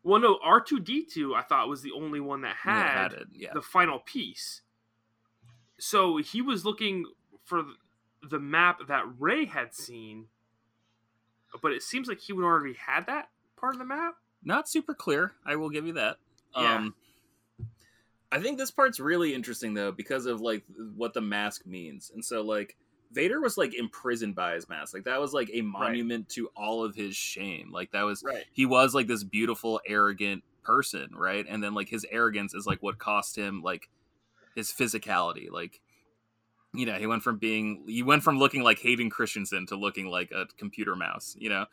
well, 0.02 0.20
no, 0.20 0.38
R 0.42 0.60
two 0.60 0.80
D 0.80 1.06
two 1.10 1.34
I 1.34 1.42
thought 1.42 1.66
was 1.68 1.80
the 1.80 1.92
only 1.92 2.20
one 2.20 2.42
that 2.42 2.56
had, 2.56 2.90
had 2.90 3.12
it, 3.12 3.28
yeah. 3.32 3.50
the 3.54 3.62
final 3.62 4.00
piece. 4.00 4.60
So 5.78 6.18
he 6.18 6.42
was 6.42 6.66
looking 6.66 7.06
for 7.44 7.62
the 8.28 8.38
map 8.38 8.80
that 8.88 9.04
Rey 9.18 9.46
had 9.46 9.74
seen, 9.74 10.26
but 11.62 11.72
it 11.72 11.82
seems 11.82 12.08
like 12.08 12.20
he 12.20 12.32
would 12.32 12.44
already 12.44 12.74
had 12.74 13.06
that 13.06 13.28
part 13.56 13.74
of 13.74 13.78
the 13.78 13.84
map. 13.84 14.14
Not 14.42 14.68
super 14.68 14.94
clear. 14.94 15.32
I 15.44 15.56
will 15.56 15.70
give 15.70 15.86
you 15.86 15.94
that. 15.94 16.16
Yeah. 16.56 16.76
Um, 16.76 16.94
I 18.32 18.40
think 18.40 18.58
this 18.58 18.70
part's 18.70 19.00
really 19.00 19.34
interesting 19.34 19.74
though 19.74 19.92
because 19.92 20.26
of 20.26 20.40
like 20.40 20.64
what 20.96 21.14
the 21.14 21.20
mask 21.20 21.66
means, 21.66 22.10
and 22.14 22.24
so 22.24 22.42
like 22.42 22.76
Vader 23.12 23.40
was 23.40 23.58
like 23.58 23.74
imprisoned 23.74 24.34
by 24.36 24.54
his 24.54 24.68
mask. 24.68 24.94
Like 24.94 25.04
that 25.04 25.20
was 25.20 25.32
like 25.32 25.50
a 25.52 25.62
monument 25.62 26.24
right. 26.24 26.28
to 26.30 26.50
all 26.56 26.84
of 26.84 26.94
his 26.94 27.16
shame. 27.16 27.70
Like 27.72 27.90
that 27.92 28.02
was 28.02 28.22
right. 28.22 28.44
he 28.52 28.66
was 28.66 28.94
like 28.94 29.08
this 29.08 29.24
beautiful, 29.24 29.80
arrogant 29.86 30.44
person, 30.62 31.10
right? 31.14 31.44
And 31.48 31.62
then 31.62 31.74
like 31.74 31.88
his 31.88 32.06
arrogance 32.10 32.54
is 32.54 32.66
like 32.66 32.82
what 32.82 32.98
cost 32.98 33.36
him 33.36 33.62
like 33.62 33.88
his 34.54 34.72
physicality. 34.72 35.50
Like 35.50 35.80
you 36.72 36.86
know, 36.86 36.94
he 36.94 37.06
went 37.06 37.22
from 37.22 37.38
being 37.38 37.84
he 37.86 38.02
went 38.02 38.22
from 38.22 38.38
looking 38.38 38.62
like 38.62 38.78
Hayden 38.80 39.10
Christensen 39.10 39.66
to 39.66 39.76
looking 39.76 40.06
like 40.06 40.30
a 40.30 40.46
computer 40.58 40.94
mouse, 40.94 41.36
you 41.38 41.48
know. 41.48 41.66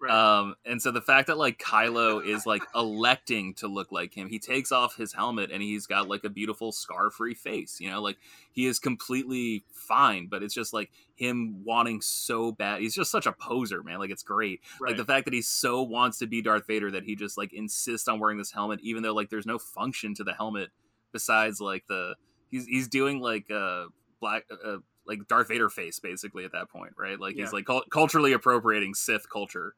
Right. 0.00 0.12
Um, 0.12 0.56
and 0.66 0.82
so 0.82 0.90
the 0.90 1.00
fact 1.00 1.28
that 1.28 1.38
like 1.38 1.58
Kylo 1.58 2.22
is 2.22 2.44
like 2.44 2.62
electing 2.74 3.54
to 3.54 3.68
look 3.68 3.90
like 3.90 4.12
him, 4.12 4.28
he 4.28 4.38
takes 4.38 4.70
off 4.70 4.96
his 4.96 5.14
helmet 5.14 5.50
and 5.50 5.62
he's 5.62 5.86
got 5.86 6.08
like 6.08 6.24
a 6.24 6.28
beautiful 6.28 6.72
scar-free 6.72 7.34
face. 7.34 7.80
You 7.80 7.90
know, 7.90 8.02
like 8.02 8.18
he 8.52 8.66
is 8.66 8.78
completely 8.78 9.64
fine, 9.72 10.26
but 10.26 10.42
it's 10.42 10.52
just 10.52 10.74
like 10.74 10.90
him 11.14 11.64
wanting 11.64 12.02
so 12.02 12.52
bad. 12.52 12.82
He's 12.82 12.94
just 12.94 13.10
such 13.10 13.26
a 13.26 13.32
poser, 13.32 13.82
man. 13.82 13.98
Like 13.98 14.10
it's 14.10 14.22
great. 14.22 14.60
Right. 14.78 14.90
Like 14.90 14.98
the 14.98 15.06
fact 15.06 15.24
that 15.24 15.32
he 15.32 15.40
so 15.40 15.82
wants 15.82 16.18
to 16.18 16.26
be 16.26 16.42
Darth 16.42 16.66
Vader 16.66 16.90
that 16.90 17.04
he 17.04 17.14
just 17.16 17.38
like 17.38 17.54
insists 17.54 18.06
on 18.06 18.20
wearing 18.20 18.36
this 18.36 18.52
helmet, 18.52 18.80
even 18.82 19.02
though 19.02 19.14
like 19.14 19.30
there's 19.30 19.46
no 19.46 19.58
function 19.58 20.14
to 20.16 20.24
the 20.24 20.34
helmet 20.34 20.68
besides 21.12 21.60
like 21.60 21.86
the 21.86 22.14
he's 22.50 22.66
he's 22.66 22.88
doing 22.88 23.20
like 23.20 23.50
uh 23.50 23.84
black 24.24 24.44
uh, 24.50 24.68
uh 24.68 24.78
like 25.06 25.28
Darth 25.28 25.48
Vader 25.48 25.68
face 25.68 25.98
basically 26.00 26.44
at 26.44 26.52
that 26.52 26.70
point, 26.70 26.92
right? 26.98 27.20
Like 27.20 27.36
yeah. 27.36 27.44
he's 27.44 27.52
like 27.52 27.66
culturally 27.90 28.32
appropriating 28.32 28.94
Sith 28.94 29.28
culture 29.28 29.74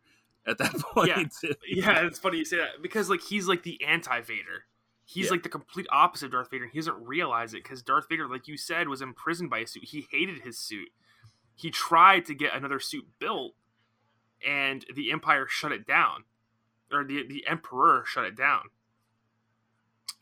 at 0.46 0.58
that 0.58 0.72
point. 0.94 1.08
Yeah, 1.08 1.50
yeah, 1.68 2.06
it's 2.06 2.18
funny 2.18 2.38
you 2.38 2.44
say 2.44 2.58
that 2.58 2.82
because 2.82 3.10
like 3.10 3.22
he's 3.22 3.48
like 3.48 3.62
the 3.62 3.82
anti 3.84 4.20
Vader. 4.20 4.64
He's 5.04 5.26
yeah. 5.26 5.32
like 5.32 5.42
the 5.42 5.48
complete 5.48 5.86
opposite 5.90 6.26
of 6.26 6.32
Darth 6.32 6.50
Vader. 6.50 6.64
And 6.64 6.72
he 6.72 6.78
doesn't 6.78 7.06
realize 7.06 7.54
it 7.54 7.62
because 7.62 7.80
Darth 7.82 8.06
Vader, 8.08 8.28
like 8.28 8.48
you 8.48 8.56
said, 8.56 8.88
was 8.88 9.00
imprisoned 9.00 9.50
by 9.50 9.58
a 9.58 9.66
suit. 9.66 9.84
He 9.84 10.06
hated 10.10 10.40
his 10.40 10.58
suit. 10.58 10.88
He 11.54 11.70
tried 11.70 12.24
to 12.26 12.34
get 12.34 12.54
another 12.54 12.80
suit 12.80 13.06
built, 13.18 13.54
and 14.46 14.84
the 14.94 15.12
Empire 15.12 15.46
shut 15.48 15.72
it 15.72 15.86
down, 15.86 16.24
or 16.92 17.04
the 17.04 17.26
the 17.26 17.46
Emperor 17.46 18.04
shut 18.06 18.24
it 18.24 18.36
down. 18.36 18.62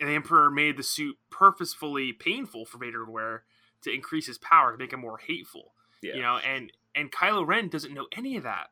And 0.01 0.09
the 0.09 0.14
Emperor 0.14 0.51
made 0.51 0.76
the 0.76 0.82
suit 0.82 1.16
purposefully 1.30 2.12
painful 2.12 2.66
for 2.66 2.78
Vader 2.78 3.05
to 3.05 3.10
wear 3.10 3.44
to 3.85 3.93
increase 3.94 4.27
his 4.27 4.39
power 4.39 4.73
to 4.73 4.78
make 4.78 4.93
him 4.93 5.01
more 5.01 5.19
hateful. 5.19 5.73
Yeah. 6.02 6.16
You 6.16 6.23
know, 6.23 6.39
and 6.39 6.73
and 6.94 7.11
Kylo 7.11 7.47
Ren 7.47 7.69
doesn't 7.69 7.94
know 7.94 8.06
any 8.16 8.36
of 8.36 8.43
that. 8.43 8.69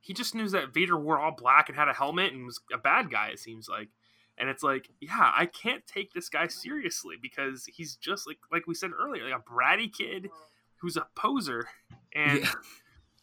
He 0.00 0.12
just 0.12 0.34
knows 0.34 0.52
that 0.52 0.74
Vader 0.74 0.98
wore 0.98 1.18
all 1.18 1.30
black 1.30 1.68
and 1.68 1.78
had 1.78 1.88
a 1.88 1.92
helmet 1.92 2.32
and 2.32 2.44
was 2.44 2.60
a 2.72 2.78
bad 2.78 3.10
guy. 3.10 3.28
It 3.28 3.38
seems 3.38 3.68
like, 3.68 3.88
and 4.36 4.48
it's 4.48 4.62
like, 4.62 4.90
yeah, 5.00 5.30
I 5.34 5.46
can't 5.46 5.86
take 5.86 6.12
this 6.12 6.28
guy 6.28 6.48
seriously 6.48 7.16
because 7.20 7.66
he's 7.66 7.94
just 7.96 8.26
like 8.26 8.38
like 8.50 8.66
we 8.66 8.74
said 8.74 8.90
earlier, 8.98 9.24
like 9.24 9.40
a 9.40 9.50
bratty 9.50 9.92
kid 9.92 10.28
who's 10.76 10.96
a 10.96 11.06
poser, 11.14 11.68
and 12.14 12.40
yeah. 12.40 12.52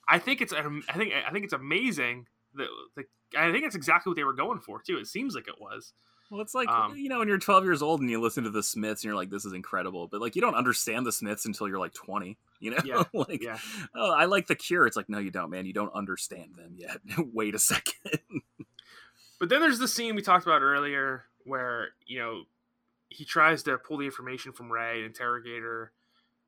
I 0.07 0.19
think 0.19 0.41
it's 0.41 0.53
um, 0.53 0.83
I 0.87 0.93
think 0.93 1.13
I 1.13 1.31
think 1.31 1.43
it's 1.43 1.53
amazing 1.53 2.27
that 2.55 2.67
the 2.95 3.03
I 3.37 3.51
think 3.51 3.65
it's 3.65 3.75
exactly 3.75 4.09
what 4.09 4.15
they 4.15 4.23
were 4.23 4.33
going 4.33 4.59
for 4.59 4.81
too. 4.81 4.97
It 4.97 5.07
seems 5.07 5.35
like 5.35 5.47
it 5.47 5.59
was. 5.59 5.93
Well, 6.29 6.41
it's 6.41 6.53
like 6.53 6.69
um, 6.69 6.95
you 6.95 7.09
know 7.09 7.19
when 7.19 7.27
you're 7.27 7.39
12 7.39 7.63
years 7.63 7.81
old 7.81 8.01
and 8.01 8.09
you 8.09 8.21
listen 8.21 8.43
to 8.43 8.51
the 8.51 8.61
Smiths 8.61 9.01
and 9.01 9.09
you're 9.09 9.15
like, 9.15 9.31
"This 9.31 9.45
is 9.45 9.53
incredible," 9.53 10.07
but 10.07 10.21
like 10.21 10.35
you 10.35 10.41
don't 10.41 10.55
understand 10.55 11.05
the 11.05 11.11
Smiths 11.11 11.45
until 11.45 11.67
you're 11.67 11.79
like 11.79 11.93
20. 11.93 12.37
You 12.59 12.71
know, 12.71 12.77
yeah, 12.85 13.03
like 13.13 13.41
yeah. 13.41 13.57
oh, 13.95 14.11
I 14.11 14.25
like 14.25 14.47
the 14.47 14.55
Cure. 14.55 14.85
It's 14.85 14.95
like, 14.95 15.09
no, 15.09 15.17
you 15.17 15.31
don't, 15.31 15.49
man. 15.49 15.65
You 15.65 15.73
don't 15.73 15.93
understand 15.93 16.55
them 16.55 16.75
yet. 16.75 16.99
Wait 17.33 17.55
a 17.55 17.59
second. 17.59 18.19
but 19.39 19.49
then 19.49 19.61
there's 19.61 19.79
the 19.79 19.87
scene 19.87 20.15
we 20.15 20.21
talked 20.21 20.45
about 20.45 20.61
earlier 20.61 21.25
where 21.45 21.89
you 22.05 22.19
know 22.19 22.43
he 23.09 23.25
tries 23.25 23.63
to 23.63 23.77
pull 23.79 23.97
the 23.97 24.05
information 24.05 24.51
from 24.51 24.71
Rey, 24.71 25.03
interrogator, 25.03 25.93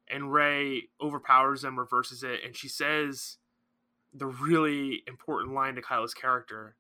and 0.08 0.32
Rey 0.32 0.90
overpowers 1.02 1.64
them, 1.64 1.80
reverses 1.80 2.22
it, 2.22 2.42
and 2.46 2.56
she 2.56 2.68
says 2.68 3.38
the 4.14 4.28
really 4.28 5.02
important 5.08 5.56
line 5.56 5.74
to 5.76 5.82
Kylo's 5.82 6.14
character 6.14 6.76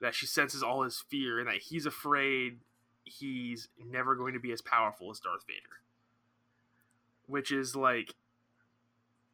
that 0.00 0.14
she 0.14 0.26
senses 0.26 0.62
all 0.62 0.82
his 0.82 1.02
fear 1.08 1.38
and 1.38 1.48
that 1.48 1.58
he's 1.58 1.86
afraid 1.86 2.60
he's 3.04 3.68
never 3.78 4.14
going 4.14 4.34
to 4.34 4.40
be 4.40 4.52
as 4.52 4.60
powerful 4.60 5.10
as 5.10 5.20
Darth 5.20 5.44
Vader. 5.46 5.80
Which 7.26 7.52
is 7.52 7.76
like 7.76 8.14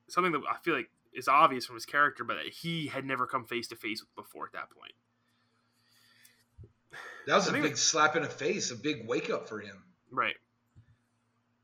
something 0.08 0.32
that 0.32 0.42
I 0.50 0.56
feel 0.62 0.74
like 0.74 0.90
is 1.12 1.28
obvious 1.28 1.64
from 1.64 1.76
his 1.76 1.86
character, 1.86 2.24
but 2.24 2.34
that 2.34 2.52
he 2.52 2.88
had 2.88 3.04
never 3.04 3.26
come 3.26 3.44
face 3.44 3.68
to 3.68 3.76
face 3.76 4.02
with 4.02 4.14
before 4.14 4.46
at 4.46 4.52
that 4.52 4.70
point. 4.70 4.92
That 7.26 7.36
was 7.36 7.48
I 7.48 7.58
a 7.58 7.62
big 7.62 7.76
slap 7.76 8.14
in 8.16 8.22
the 8.22 8.28
face, 8.28 8.70
a 8.70 8.76
big 8.76 9.06
wake 9.08 9.30
up 9.30 9.48
for 9.48 9.60
him. 9.60 9.82
Right. 10.10 10.36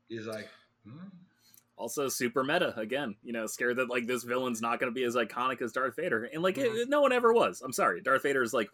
He's 0.09 0.25
like, 0.25 0.49
hmm? 0.85 1.07
Also 1.75 2.07
super 2.07 2.43
meta 2.43 2.77
again 2.79 3.15
you 3.23 3.33
know 3.33 3.47
scared 3.47 3.77
that 3.77 3.89
like 3.89 4.05
this 4.05 4.23
villain's 4.23 4.61
not 4.61 4.79
going 4.79 4.91
to 4.91 4.95
be 4.95 5.03
as 5.03 5.15
iconic 5.15 5.61
as 5.61 5.71
darth 5.71 5.95
vader. 5.95 6.29
And 6.31 6.43
like 6.43 6.55
mm-hmm. 6.55 6.75
it, 6.75 6.89
no 6.89 7.01
one 7.01 7.11
ever 7.11 7.33
was. 7.33 7.61
I'm 7.61 7.73
sorry. 7.73 8.01
Darth 8.01 8.23
vader 8.23 8.43
is 8.43 8.53
like 8.53 8.69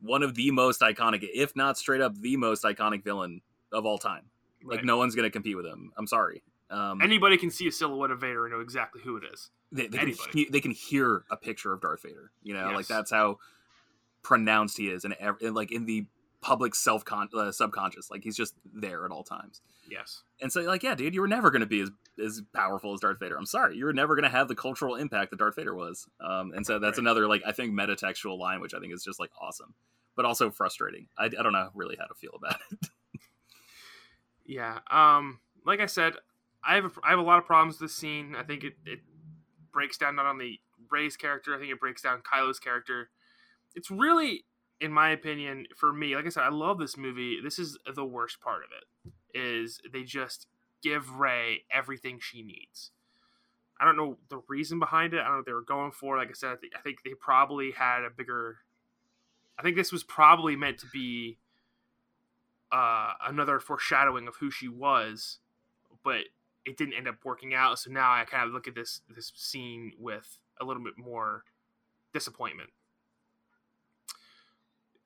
one 0.00 0.22
of 0.22 0.34
the 0.34 0.50
most 0.50 0.80
iconic 0.80 1.26
if 1.34 1.54
not 1.56 1.78
straight 1.78 2.00
up 2.00 2.16
the 2.20 2.36
most 2.36 2.64
iconic 2.64 3.04
villain 3.04 3.40
of 3.72 3.86
all 3.86 3.98
time. 3.98 4.24
Like 4.64 4.84
no 4.84 4.96
one's 4.96 5.16
going 5.16 5.24
to 5.24 5.30
compete 5.30 5.56
with 5.56 5.66
him. 5.66 5.92
I'm 5.96 6.06
sorry. 6.06 6.42
Um, 6.70 7.02
anybody 7.02 7.36
can 7.36 7.50
see 7.50 7.66
a 7.66 7.72
silhouette 7.72 8.10
of 8.10 8.20
vader 8.20 8.46
and 8.46 8.54
know 8.54 8.60
exactly 8.60 9.02
who 9.02 9.16
it 9.16 9.24
is. 9.30 9.50
They, 9.72 9.88
they 9.88 9.98
can, 9.98 10.14
he, 10.32 10.48
they 10.50 10.60
can 10.60 10.70
hear 10.70 11.24
a 11.30 11.36
picture 11.36 11.72
of 11.72 11.80
darth 11.80 12.02
vader 12.02 12.30
you 12.42 12.52
know 12.52 12.68
yes. 12.68 12.76
like 12.76 12.86
that's 12.86 13.10
how 13.10 13.38
pronounced 14.22 14.78
he 14.78 14.88
is. 14.88 15.04
And, 15.04 15.14
and 15.20 15.54
like 15.54 15.72
in 15.72 15.84
the 15.84 16.06
public 16.42 16.74
self 16.74 17.04
uh, 17.10 17.50
subconscious 17.50 18.10
like 18.10 18.22
he's 18.22 18.36
just 18.36 18.54
there 18.74 19.06
at 19.06 19.10
all 19.10 19.22
times 19.22 19.62
yes 19.88 20.24
and 20.40 20.52
so 20.52 20.60
like 20.62 20.82
yeah 20.82 20.94
dude 20.94 21.14
you 21.14 21.20
were 21.20 21.28
never 21.28 21.50
going 21.50 21.60
to 21.60 21.66
be 21.66 21.80
as 21.80 21.90
as 22.22 22.42
powerful 22.54 22.92
as 22.92 23.00
Darth 23.00 23.18
Vader. 23.18 23.36
I'm 23.36 23.46
sorry, 23.46 23.76
you 23.76 23.84
were 23.84 23.92
never 23.92 24.14
going 24.14 24.24
to 24.24 24.30
have 24.30 24.48
the 24.48 24.54
cultural 24.54 24.96
impact 24.96 25.30
that 25.30 25.38
Darth 25.38 25.56
Vader 25.56 25.74
was. 25.74 26.06
Um, 26.20 26.52
and 26.54 26.66
so 26.66 26.78
that's 26.78 26.98
right. 26.98 27.04
another 27.04 27.26
like 27.26 27.42
I 27.46 27.52
think 27.52 27.72
metatextual 27.72 28.38
line, 28.38 28.60
which 28.60 28.74
I 28.74 28.80
think 28.80 28.92
is 28.92 29.04
just 29.04 29.20
like 29.20 29.30
awesome, 29.40 29.74
but 30.16 30.24
also 30.24 30.50
frustrating. 30.50 31.08
I, 31.18 31.26
I 31.26 31.28
don't 31.28 31.52
know 31.52 31.70
really 31.74 31.96
how 31.98 32.06
to 32.06 32.14
feel 32.14 32.32
about 32.34 32.56
it. 32.70 32.88
yeah. 34.46 34.78
Um. 34.90 35.40
Like 35.64 35.80
I 35.80 35.86
said, 35.86 36.14
I 36.64 36.74
have 36.76 36.84
a, 36.84 36.90
I 37.04 37.10
have 37.10 37.18
a 37.18 37.22
lot 37.22 37.38
of 37.38 37.46
problems 37.46 37.80
with 37.80 37.90
this 37.90 37.96
scene. 37.96 38.34
I 38.36 38.42
think 38.42 38.64
it, 38.64 38.74
it 38.84 39.00
breaks 39.72 39.96
down 39.96 40.16
not 40.16 40.26
only 40.26 40.60
Rey's 40.90 41.16
character. 41.16 41.54
I 41.54 41.58
think 41.58 41.70
it 41.70 41.80
breaks 41.80 42.02
down 42.02 42.20
Kylo's 42.22 42.58
character. 42.58 43.10
It's 43.74 43.90
really, 43.90 44.44
in 44.82 44.92
my 44.92 45.10
opinion, 45.10 45.66
for 45.76 45.92
me, 45.92 46.16
like 46.16 46.26
I 46.26 46.28
said, 46.28 46.42
I 46.42 46.48
love 46.48 46.78
this 46.78 46.96
movie. 46.96 47.38
This 47.42 47.56
is 47.56 47.78
the 47.94 48.04
worst 48.04 48.40
part 48.40 48.62
of 48.64 48.70
it. 48.76 49.12
Is 49.38 49.80
they 49.92 50.02
just 50.02 50.48
give 50.82 51.08
Rey 51.18 51.62
everything 51.72 52.18
she 52.20 52.42
needs. 52.42 52.90
I 53.80 53.84
don't 53.84 53.96
know 53.96 54.18
the 54.28 54.42
reason 54.48 54.80
behind 54.80 55.14
it. 55.14 55.20
I 55.20 55.24
don't 55.24 55.32
know 55.32 55.36
what 55.38 55.46
they 55.46 55.52
were 55.52 55.62
going 55.62 55.92
for. 55.92 56.16
Like 56.16 56.30
I 56.30 56.34
said, 56.34 56.58
I 56.76 56.80
think, 56.80 57.02
they 57.04 57.14
probably 57.18 57.70
had 57.70 58.02
a 58.04 58.10
bigger. 58.10 58.58
I 59.56 59.62
think 59.62 59.76
this 59.76 59.92
was 59.92 60.02
probably 60.02 60.56
meant 60.56 60.78
to 60.78 60.86
be 60.92 61.38
uh, 62.72 63.12
another 63.24 63.60
foreshadowing 63.60 64.26
of 64.26 64.36
who 64.36 64.50
she 64.50 64.66
was, 64.66 65.38
but 66.04 66.24
it 66.64 66.76
didn't 66.76 66.94
end 66.94 67.06
up 67.06 67.16
working 67.24 67.54
out. 67.54 67.78
So 67.78 67.90
now 67.90 68.12
I 68.12 68.24
kind 68.24 68.46
of 68.46 68.52
look 68.52 68.66
at 68.66 68.74
this 68.74 69.00
this 69.08 69.32
scene 69.36 69.92
with 69.96 70.38
a 70.60 70.64
little 70.64 70.82
bit 70.82 70.98
more 70.98 71.44
disappointment. 72.12 72.70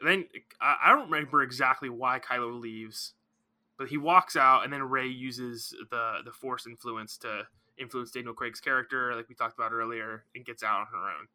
Then 0.05 0.25
I 0.61 0.91
don't 0.91 1.11
remember 1.11 1.43
exactly 1.43 1.89
why 1.89 2.19
Kylo 2.19 2.61
leaves 2.61 3.15
but 3.79 3.89
he 3.89 3.97
walks 3.97 4.37
out, 4.37 4.65
and 4.65 4.73
then 4.73 4.83
Rey 4.83 5.07
uses 5.07 5.75
the 5.91 6.19
the 6.25 6.33
Force 6.33 6.67
influence 6.67 7.17
to 7.19 7.47
influence 7.79 8.11
Daniel 8.11 8.35
Craig's 8.35 8.61
character, 8.61 9.15
like 9.15 9.29
we 9.29 9.35
talked 9.35 9.59
about 9.59 9.73
earlier, 9.73 10.25
and 10.35 10.45
gets 10.45 10.63
out 10.63 10.81
on 10.81 10.87
her 10.93 11.09
own. 11.09 11.27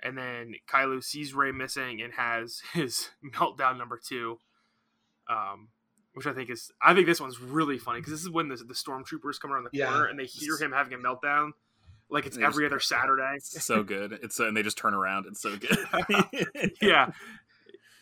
And 0.00 0.16
then 0.16 0.54
Kylo 0.70 1.02
sees 1.02 1.34
Rey 1.34 1.52
missing 1.52 2.00
and 2.02 2.12
has 2.14 2.62
his 2.74 3.10
meltdown 3.24 3.78
number 3.78 3.98
two, 4.02 4.38
um, 5.28 5.68
which 6.12 6.26
I 6.26 6.32
think 6.32 6.50
is 6.50 6.70
I 6.82 6.94
think 6.94 7.06
this 7.06 7.20
one's 7.20 7.40
really 7.40 7.78
funny 7.78 8.00
because 8.00 8.12
this 8.12 8.22
is 8.22 8.30
when 8.30 8.48
the, 8.48 8.56
the 8.56 8.74
stormtroopers 8.74 9.40
come 9.40 9.52
around 9.52 9.64
the 9.64 9.78
corner 9.78 10.04
yeah. 10.04 10.10
and 10.10 10.18
they 10.18 10.26
hear 10.26 10.56
him 10.58 10.72
having 10.72 10.92
a 10.92 10.98
meltdown. 10.98 11.52
like 12.10 12.26
it's 12.26 12.36
every 12.36 12.66
other 12.66 12.80
Saturday. 12.80 13.36
so 13.40 13.82
good. 13.82 14.18
It's 14.22 14.36
so, 14.36 14.46
and 14.46 14.56
they 14.56 14.62
just 14.62 14.76
turn 14.76 14.92
around. 14.92 15.24
It's 15.26 15.40
so 15.40 15.56
good. 15.56 16.72
yeah, 16.82 17.12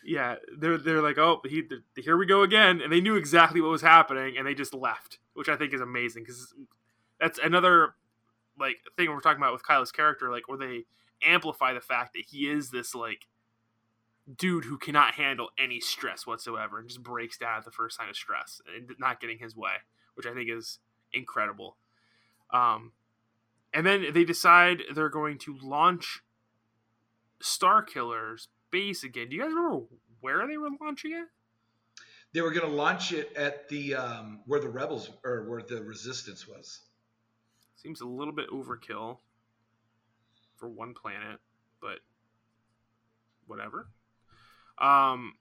yeah. 0.07 0.35
They're 0.57 0.77
they're 0.77 1.01
like, 1.01 1.17
oh, 1.17 1.41
he, 1.45 1.63
here 1.95 2.17
we 2.17 2.25
go 2.25 2.41
again, 2.41 2.81
and 2.81 2.91
they 2.91 3.01
knew 3.01 3.15
exactly 3.15 3.61
what 3.61 3.69
was 3.69 3.81
happening, 3.81 4.37
and 4.37 4.47
they 4.47 4.53
just 4.53 4.73
left, 4.73 5.19
which 5.33 5.49
I 5.49 5.55
think 5.55 5.73
is 5.73 5.81
amazing 5.81 6.23
because 6.23 6.53
that's 7.19 7.39
another 7.39 7.93
like 8.59 8.77
thing 8.95 9.11
we're 9.11 9.19
talking 9.19 9.41
about 9.41 9.53
with 9.53 9.63
Kylo's 9.63 9.91
character, 9.91 10.31
like 10.31 10.47
where 10.47 10.57
they 10.57 10.85
amplify 11.23 11.73
the 11.73 11.81
fact 11.81 12.13
that 12.13 12.23
he 12.29 12.49
is 12.49 12.71
this 12.71 12.95
like 12.95 13.27
dude 14.35 14.65
who 14.65 14.77
cannot 14.77 15.13
handle 15.13 15.49
any 15.57 15.79
stress 15.79 16.25
whatsoever 16.25 16.79
and 16.79 16.87
just 16.87 17.03
breaks 17.03 17.37
down 17.37 17.57
at 17.57 17.65
the 17.65 17.71
first 17.71 17.97
sign 17.97 18.09
of 18.09 18.15
stress 18.15 18.61
and 18.75 18.91
not 18.99 19.19
getting 19.19 19.39
his 19.39 19.55
way, 19.55 19.73
which 20.15 20.25
I 20.25 20.33
think 20.33 20.49
is 20.49 20.79
incredible. 21.13 21.77
Um, 22.51 22.91
and 23.73 23.85
then 23.85 24.05
they 24.13 24.23
decide 24.23 24.83
they're 24.93 25.09
going 25.09 25.37
to 25.39 25.57
launch 25.61 26.21
Starkiller's 27.41 28.49
base 28.71 29.03
again. 29.03 29.29
Do 29.29 29.35
you 29.35 29.41
guys 29.41 29.53
remember 29.53 29.85
where 30.21 30.47
they 30.47 30.57
were 30.57 30.69
launching 30.81 31.13
it? 31.13 31.27
They 32.33 32.41
were 32.41 32.51
going 32.51 32.69
to 32.69 32.75
launch 32.75 33.13
it 33.13 33.33
at 33.35 33.69
the 33.69 33.95
um, 33.95 34.41
where 34.45 34.59
the 34.59 34.69
rebels 34.69 35.09
or 35.23 35.49
where 35.49 35.61
the 35.61 35.81
resistance 35.83 36.47
was. 36.47 36.81
Seems 37.75 38.01
a 38.01 38.05
little 38.05 38.33
bit 38.33 38.49
overkill 38.49 39.19
for 40.57 40.67
one 40.67 40.93
planet, 40.93 41.39
but 41.81 41.99
whatever. 43.45 43.87
Um, 44.77 45.35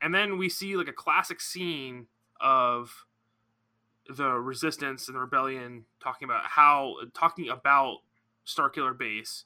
and 0.00 0.14
then 0.14 0.38
we 0.38 0.48
see 0.48 0.76
like 0.76 0.88
a 0.88 0.92
classic 0.92 1.40
scene 1.40 2.06
of 2.40 3.04
the 4.08 4.30
resistance 4.30 5.08
and 5.08 5.16
the 5.16 5.20
rebellion 5.20 5.84
talking 6.00 6.26
about 6.26 6.44
how 6.44 6.94
talking 7.14 7.48
about 7.48 7.98
Starkiller 8.46 8.96
Base. 8.96 9.44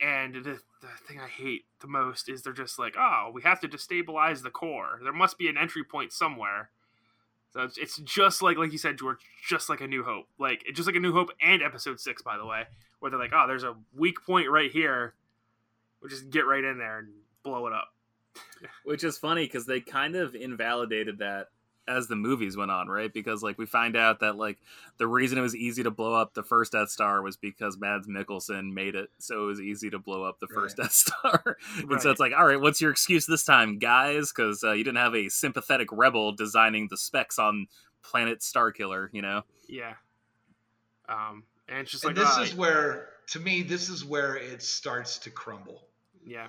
And 0.00 0.34
the, 0.34 0.60
the 0.82 0.88
thing 1.08 1.18
I 1.20 1.28
hate 1.28 1.64
the 1.80 1.86
most 1.86 2.28
is 2.28 2.42
they're 2.42 2.52
just 2.52 2.78
like, 2.78 2.96
oh, 2.98 3.30
we 3.32 3.42
have 3.42 3.60
to 3.60 3.68
destabilize 3.68 4.42
the 4.42 4.50
core. 4.50 5.00
There 5.02 5.12
must 5.12 5.38
be 5.38 5.48
an 5.48 5.56
entry 5.56 5.84
point 5.84 6.12
somewhere. 6.12 6.70
So 7.52 7.62
it's, 7.62 7.78
it's 7.78 7.96
just 7.98 8.42
like, 8.42 8.58
like 8.58 8.72
you 8.72 8.78
said, 8.78 8.98
George, 8.98 9.18
just 9.48 9.70
like 9.70 9.80
a 9.80 9.86
New 9.86 10.04
Hope, 10.04 10.26
like 10.38 10.64
just 10.74 10.86
like 10.86 10.96
a 10.96 11.00
New 11.00 11.12
Hope 11.12 11.30
and 11.40 11.62
Episode 11.62 11.98
Six, 11.98 12.20
by 12.20 12.36
the 12.36 12.44
way, 12.44 12.64
where 12.98 13.10
they're 13.10 13.20
like, 13.20 13.32
oh, 13.34 13.46
there's 13.46 13.64
a 13.64 13.74
weak 13.96 14.22
point 14.26 14.50
right 14.50 14.70
here. 14.70 15.14
We'll 16.02 16.10
just 16.10 16.28
get 16.28 16.46
right 16.46 16.62
in 16.62 16.76
there 16.76 16.98
and 16.98 17.08
blow 17.42 17.66
it 17.66 17.72
up. 17.72 17.94
Which 18.84 19.02
is 19.02 19.16
funny 19.16 19.44
because 19.46 19.64
they 19.64 19.80
kind 19.80 20.14
of 20.14 20.34
invalidated 20.34 21.18
that 21.18 21.48
as 21.88 22.08
the 22.08 22.16
movies 22.16 22.56
went 22.56 22.70
on, 22.70 22.88
right? 22.88 23.12
Because 23.12 23.42
like 23.42 23.58
we 23.58 23.66
find 23.66 23.96
out 23.96 24.20
that 24.20 24.36
like 24.36 24.58
the 24.98 25.06
reason 25.06 25.38
it 25.38 25.42
was 25.42 25.54
easy 25.54 25.82
to 25.82 25.90
blow 25.90 26.14
up 26.14 26.34
the 26.34 26.42
first 26.42 26.72
Death 26.72 26.90
Star 26.90 27.22
was 27.22 27.36
because 27.36 27.78
Mads 27.78 28.08
Mikkelsen 28.08 28.72
made 28.72 28.94
it 28.94 29.10
so 29.18 29.44
it 29.44 29.46
was 29.46 29.60
easy 29.60 29.90
to 29.90 29.98
blow 29.98 30.24
up 30.24 30.40
the 30.40 30.48
first 30.48 30.78
right. 30.78 30.84
Death 30.84 30.92
Star. 30.92 31.56
and 31.78 31.90
right. 31.90 32.02
so 32.02 32.10
it's 32.10 32.20
like, 32.20 32.32
all 32.36 32.46
right, 32.46 32.60
what's 32.60 32.80
your 32.80 32.90
excuse 32.90 33.26
this 33.26 33.44
time, 33.44 33.78
guys? 33.78 34.32
Because 34.32 34.64
uh, 34.64 34.72
you 34.72 34.84
didn't 34.84 34.98
have 34.98 35.14
a 35.14 35.28
sympathetic 35.28 35.88
rebel 35.92 36.32
designing 36.32 36.88
the 36.90 36.96
specs 36.96 37.38
on 37.38 37.68
Planet 38.02 38.40
Starkiller, 38.40 39.08
you 39.12 39.22
know? 39.22 39.42
Yeah. 39.68 39.94
Um, 41.08 41.44
and 41.68 41.80
it's 41.80 41.90
just 41.90 42.04
and 42.04 42.16
like 42.16 42.26
this 42.26 42.38
uh, 42.38 42.42
is 42.42 42.54
where, 42.54 43.10
to 43.28 43.40
me, 43.40 43.62
this 43.62 43.88
is 43.88 44.04
where 44.04 44.36
it 44.36 44.62
starts 44.62 45.18
to 45.18 45.30
crumble. 45.30 45.82
Yeah. 46.24 46.48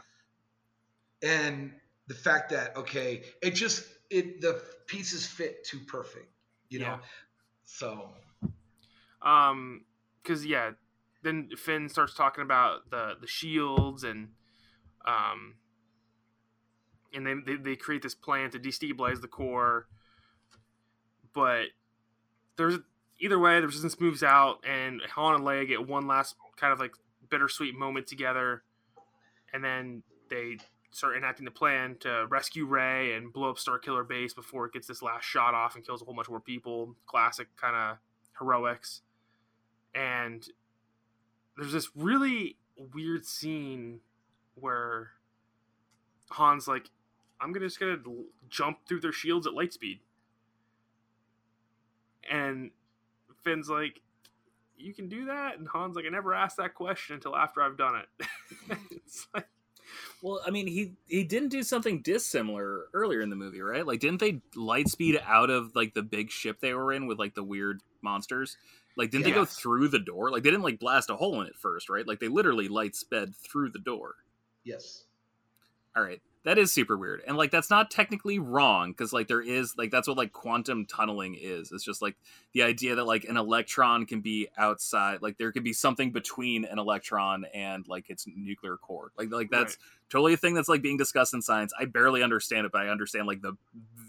And 1.22 1.72
the 2.08 2.14
fact 2.14 2.52
that 2.52 2.76
okay, 2.78 3.24
it 3.42 3.52
just 3.52 3.84
it 4.10 4.42
the 4.42 4.62
pieces 4.86 5.26
fit 5.26 5.64
too 5.64 5.80
perfect, 5.80 6.30
you 6.70 6.80
know. 6.80 6.86
Yeah. 6.86 6.98
So, 7.66 8.10
um, 9.22 9.86
because 10.22 10.46
yeah, 10.46 10.72
then 11.24 11.50
Finn 11.58 11.90
starts 11.90 12.14
talking 12.14 12.44
about 12.44 12.90
the 12.90 13.16
the 13.20 13.28
shields 13.28 14.04
and 14.04 14.30
um, 15.06 15.56
and 17.14 17.26
then 17.26 17.44
they, 17.46 17.56
they 17.56 17.76
create 17.76 18.02
this 18.02 18.16
plan 18.16 18.52
to 18.52 18.60
destabilize 18.60 19.22
the 19.22 19.28
core, 19.28 19.88
but 21.34 21.68
there's 22.58 22.80
either 23.20 23.40
way 23.40 23.60
the 23.60 23.68
resistance 23.68 24.00
moves 24.00 24.24
out 24.24 24.64
and 24.68 25.02
Han 25.16 25.36
and 25.36 25.44
Leia 25.44 25.68
get 25.68 25.88
one 25.88 26.08
last 26.08 26.36
kind 26.58 26.74
of 26.74 26.80
like 26.80 26.94
bittersweet 27.30 27.76
moment 27.76 28.08
together, 28.08 28.64
and 29.54 29.64
then 29.64 30.04
they 30.30 30.58
start 30.92 31.18
enacting 31.18 31.46
the 31.46 31.52
plan 31.52 31.96
to 32.00 32.26
rescue 32.30 32.66
Rey 32.66 33.14
and 33.14 33.32
blow 33.32 33.50
up 33.50 33.58
Starkiller 33.58 34.08
Base 34.08 34.34
before 34.34 34.66
it 34.66 34.74
gets 34.74 34.88
this 34.88 35.02
last 35.02 35.24
shot 35.24 35.54
off 35.54 35.76
and 35.76 35.86
kills 35.86 36.02
a 36.02 36.06
whole 36.06 36.14
bunch 36.14 36.30
more 36.30 36.40
people. 36.40 36.96
Classic 37.06 37.48
kind 37.56 37.76
of 37.76 37.98
heroics. 38.40 39.02
And 39.94 40.48
there's 41.58 41.74
this 41.74 41.90
really 41.96 42.58
weird 42.94 43.26
scene 43.26 44.00
where 44.56 45.12
Han's 46.32 46.68
like, 46.68 46.90
I'm 47.40 47.52
gonna 47.52 47.66
just 47.66 47.80
gonna 47.80 47.98
jump 48.50 48.80
through 48.88 49.02
their 49.02 49.12
shields 49.12 49.48
at 49.48 49.54
light 49.54 49.74
speed. 49.74 50.00
And 52.30 52.72
Finn's 53.44 53.70
like, 53.70 54.02
You 54.78 54.94
can 54.94 55.10
do 55.10 55.26
that? 55.26 55.58
And 55.58 55.68
Han's 55.74 55.96
like, 55.96 56.06
I 56.06 56.10
never 56.10 56.34
asked 56.34 56.58
that 56.58 56.74
question 56.74 57.16
until 57.16 57.36
after 57.36 57.62
I've 57.62 57.78
done 57.78 57.96
it. 57.96 58.28
it's 58.92 59.28
like 59.34 59.48
well, 60.22 60.42
I 60.46 60.52
mean, 60.52 60.68
he 60.68 60.94
he 61.08 61.24
didn't 61.24 61.50
do 61.50 61.64
something 61.64 62.02
dissimilar 62.02 62.86
earlier 62.94 63.22
in 63.22 63.30
the 63.30 63.36
movie, 63.36 63.62
right? 63.62 63.86
Like, 63.86 64.00
didn't 64.00 64.20
they 64.20 64.42
light 64.56 64.90
speed 64.90 65.20
out 65.26 65.50
of 65.50 65.76
like 65.76 65.94
the 65.94 66.04
big 66.04 66.32
ship 66.32 66.60
they 66.60 66.74
were 66.74 66.94
in 66.94 67.08
with 67.08 67.20
like 67.20 67.36
the 67.36 67.44
weird 67.44 67.82
monsters? 68.02 68.58
Like, 68.96 69.12
didn't 69.12 69.26
they 69.26 69.32
go 69.32 69.46
through 69.46 69.90
the 69.90 70.00
door? 70.00 70.32
Like, 70.32 70.42
they 70.42 70.50
didn't 70.50 70.64
like 70.64 70.80
blast 70.80 71.12
a 71.12 71.16
hole 71.16 71.40
in 71.42 71.48
it 71.48 71.56
first, 71.56 71.88
right? 71.88 72.08
Like, 72.08 72.20
they 72.20 72.30
literally 72.30 72.68
light 72.68 72.96
sped 72.96 73.36
through 73.36 73.70
the 73.70 73.80
door. 73.80 74.16
Yes. 74.64 75.04
All 75.96 76.02
right 76.04 76.20
that 76.44 76.58
is 76.58 76.72
super 76.72 76.98
weird 76.98 77.22
and 77.28 77.38
like 77.38 77.52
that's 77.52 77.70
not 77.70 77.92
technically 77.92 78.40
wrong 78.40 78.92
because 78.92 79.12
like 79.14 79.28
there 79.28 79.42
is 79.42 79.78
like 79.78 79.92
that's 79.92 80.08
what 80.08 80.18
like 80.18 80.32
quantum 80.32 80.86
tunneling 80.86 81.36
is. 81.40 81.72
It's 81.72 81.84
just 81.84 82.02
like 82.02 82.16
the 82.54 82.64
idea 82.64 82.96
that 82.96 83.06
like 83.06 83.26
an 83.26 83.38
electron 83.38 84.06
can 84.06 84.22
be 84.22 84.48
outside 84.58 85.22
like 85.22 85.38
there 85.38 85.52
could 85.52 85.64
be 85.64 85.74
something 85.74 86.12
between 86.12 86.66
an 86.66 86.80
electron 86.80 87.46
and 87.54 87.88
like 87.88 88.10
its 88.10 88.26
nuclear 88.28 88.78
core. 88.78 89.12
Like 89.18 89.32
like 89.32 89.50
that's 89.50 89.74
right. 89.74 90.10
totally 90.10 90.34
a 90.34 90.38
thing 90.38 90.54
that's 90.54 90.70
like 90.70 90.82
being 90.82 90.98
discussed 90.98 91.34
in 91.34 91.42
science. 91.42 91.74
I 91.80 91.86
barely 91.86 92.24
understand 92.24 92.66
it 92.66 92.72
but 92.72 92.82
i 92.82 92.90
understand 92.90 93.28
like 93.28 93.42
the 93.42 93.58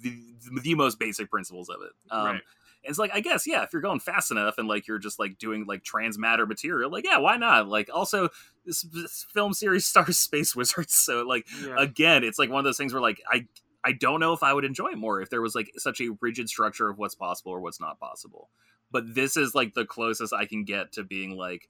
the, 0.03 0.17
the 0.63 0.75
most 0.75 0.99
basic 0.99 1.31
principles 1.31 1.69
of 1.69 1.83
it. 1.83 1.93
Um 2.11 2.25
right 2.25 2.43
it's 2.83 2.99
like 2.99 3.11
I 3.13 3.21
guess 3.21 3.47
yeah, 3.47 3.63
if 3.63 3.73
you're 3.73 3.83
going 3.83 4.01
fast 4.01 4.31
enough 4.31 4.59
and 4.59 4.69
like 4.69 4.87
you're 4.87 4.99
just 4.99 5.19
like 5.19 5.39
doing 5.39 5.67
like 5.67 5.83
transmatter 5.83 6.47
material, 6.47 6.91
like 6.91 7.05
yeah, 7.05 7.19
why 7.19 7.37
not? 7.37 7.69
Like 7.69 7.91
also 7.93 8.29
this, 8.65 8.83
this 8.83 9.27
film 9.33 9.53
series 9.53 9.87
stars 9.87 10.19
space 10.19 10.55
wizards, 10.55 10.95
so 10.95 11.23
like 11.23 11.47
yeah. 11.63 11.77
again, 11.79 12.25
it's 12.25 12.39
like 12.39 12.51
one 12.51 12.59
of 12.59 12.65
those 12.65 12.79
things 12.79 12.93
where 12.93 13.03
like 13.03 13.21
I 13.31 13.47
I 13.85 13.93
don't 13.93 14.21
know 14.21 14.33
if 14.33 14.43
I 14.43 14.53
would 14.53 14.65
enjoy 14.65 14.89
it 14.89 14.99
more 14.99 15.21
if 15.21 15.31
there 15.31 15.43
was 15.43 15.55
like 15.55 15.71
such 15.77 16.01
a 16.01 16.17
rigid 16.21 16.49
structure 16.49 16.89
of 16.89 16.99
what's 16.99 17.15
possible 17.15 17.53
or 17.53 17.61
what's 17.61 17.81
not 17.81 18.01
possible. 18.01 18.51
But 18.91 19.15
this 19.15 19.37
is 19.37 19.55
like 19.55 19.75
the 19.75 19.85
closest 19.85 20.33
I 20.33 20.47
can 20.47 20.65
get 20.65 20.93
to 20.93 21.05
being 21.05 21.37
like 21.37 21.69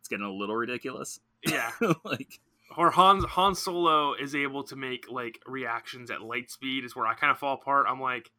it's 0.00 0.08
getting 0.08 0.26
a 0.26 0.32
little 0.32 0.56
ridiculous. 0.56 1.20
Yeah. 1.46 1.70
like 2.04 2.40
or 2.76 2.90
Han 2.90 3.22
Han 3.24 3.54
Solo 3.54 4.14
is 4.14 4.34
able 4.34 4.64
to 4.64 4.76
make 4.76 5.10
like 5.10 5.38
reactions 5.46 6.10
at 6.10 6.22
light 6.22 6.50
speed 6.50 6.84
is 6.84 6.96
where 6.96 7.06
I 7.06 7.14
kind 7.14 7.30
of 7.30 7.38
fall 7.38 7.54
apart. 7.54 7.86
I'm 7.88 8.00
like 8.00 8.30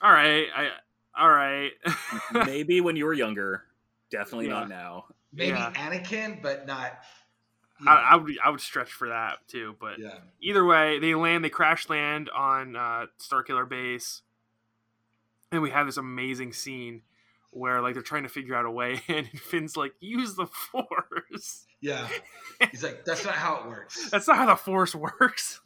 all 0.00 0.12
right, 0.12 0.46
I 0.54 0.68
all 1.18 1.30
right. 1.30 1.72
Maybe 2.46 2.80
when 2.80 2.96
you 2.96 3.04
were 3.04 3.12
younger, 3.12 3.64
definitely 4.10 4.46
yeah. 4.46 4.52
not 4.52 4.68
now. 4.68 5.04
Maybe 5.32 5.56
yeah. 5.56 5.72
Anakin, 5.72 6.42
but 6.42 6.66
not. 6.66 6.98
I, 7.86 8.10
I, 8.12 8.16
would 8.16 8.34
I 8.44 8.50
would 8.50 8.60
stretch 8.60 8.92
for 8.92 9.08
that 9.08 9.38
too, 9.48 9.74
but 9.80 9.98
yeah. 9.98 10.18
either 10.40 10.64
way, 10.64 11.00
they 11.00 11.14
land, 11.14 11.44
they 11.44 11.50
crash 11.50 11.88
land 11.88 12.30
on 12.30 12.76
uh, 12.76 13.06
Starkiller 13.18 13.68
Base, 13.68 14.22
and 15.50 15.62
we 15.62 15.70
have 15.70 15.86
this 15.86 15.96
amazing 15.96 16.52
scene 16.52 17.02
where 17.50 17.80
like 17.82 17.94
they're 17.94 18.02
trying 18.02 18.22
to 18.22 18.28
figure 18.28 18.54
out 18.54 18.64
a 18.64 18.70
way 18.70 19.00
and 19.08 19.28
Finn's 19.28 19.76
like, 19.76 19.94
use 20.00 20.34
the 20.34 20.46
force. 20.46 21.66
Yeah. 21.80 22.06
He's 22.70 22.82
like, 22.82 23.04
that's 23.04 23.24
not 23.24 23.34
how 23.34 23.56
it 23.62 23.68
works. 23.68 24.10
that's 24.10 24.28
not 24.28 24.36
how 24.36 24.46
the 24.46 24.56
force 24.56 24.94
works. 24.94 25.60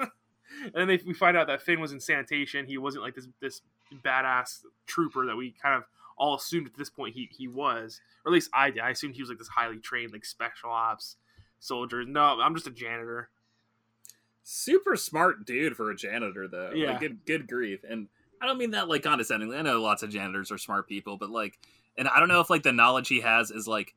And 0.63 0.75
then 0.75 0.89
they, 0.89 1.01
we 1.07 1.15
find 1.15 1.37
out 1.37 1.47
that 1.49 1.63
Finn 1.63 1.81
was 1.81 1.93
in 1.93 2.01
sanitation. 2.01 2.67
He 2.67 2.79
wasn't 2.79 3.05
like 3.05 3.15
this 3.15 3.29
this 3.41 3.63
badass 4.05 4.63
trooper 4.87 5.27
that 5.27 5.37
we 5.37 5.55
kind 5.63 5.75
of 5.75 5.85
all 6.19 6.35
assumed 6.35 6.67
at 6.67 6.77
this 6.77 6.91
point 6.91 7.15
he 7.15 7.29
he 7.31 7.49
was, 7.49 8.01
or 8.25 8.31
at 8.31 8.33
least 8.33 8.51
I 8.53 8.71
did. 8.71 8.81
I 8.81 8.91
assumed 8.91 9.15
he 9.15 9.23
was 9.23 9.29
like 9.29 9.39
this 9.39 9.49
highly 9.49 9.79
trained 9.79 10.13
like 10.13 10.25
special 10.25 10.71
ops 10.71 11.17
soldier. 11.61 12.05
No, 12.05 12.41
I'm 12.41 12.55
just 12.55 12.67
a 12.67 12.71
janitor. 12.71 13.29
Super 14.43 14.97
smart 14.97 15.45
dude 15.45 15.77
for 15.77 15.91
a 15.91 15.97
janitor 15.97 16.49
though. 16.49 16.73
Yeah, 16.75 16.93
like, 16.93 17.01
good 17.01 17.27
good 17.27 17.49
grief. 17.49 17.85
And 17.89 18.09
I 18.41 18.47
don't 18.47 18.59
mean 18.59 18.73
that 18.73 18.89
like 18.89 19.03
condescendingly. 19.03 19.57
I 19.57 19.63
know 19.63 19.81
lots 19.81 20.03
of 20.03 20.11
janitors 20.11 20.51
are 20.51 20.59
smart 20.59 20.89
people, 20.89 21.17
but 21.17 21.31
like, 21.31 21.59
and 21.99 22.09
I 22.09 22.21
don't 22.21 22.29
know 22.29 22.41
if 22.41 22.51
like 22.51 22.63
the 22.63 22.73
knowledge 22.73 23.09
he 23.09 23.21
has 23.21 23.51
is 23.51 23.67
like 23.67 23.95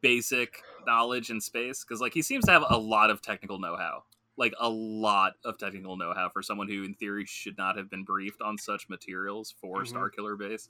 basic 0.00 0.62
knowledge 0.86 1.30
in 1.30 1.40
space 1.40 1.84
because 1.84 2.00
like 2.00 2.14
he 2.14 2.22
seems 2.22 2.44
to 2.46 2.50
have 2.50 2.64
a 2.68 2.78
lot 2.78 3.10
of 3.10 3.22
technical 3.22 3.58
know-how 3.58 4.02
like 4.38 4.54
a 4.58 4.68
lot 4.68 5.34
of 5.44 5.58
technical 5.58 5.96
know-how 5.96 6.28
for 6.28 6.42
someone 6.42 6.68
who 6.68 6.84
in 6.84 6.94
theory 6.94 7.26
should 7.26 7.58
not 7.58 7.76
have 7.76 7.90
been 7.90 8.04
briefed 8.04 8.40
on 8.40 8.56
such 8.56 8.88
materials 8.88 9.52
for 9.60 9.82
mm-hmm. 9.82 9.96
Starkiller 9.96 10.38
Base. 10.38 10.68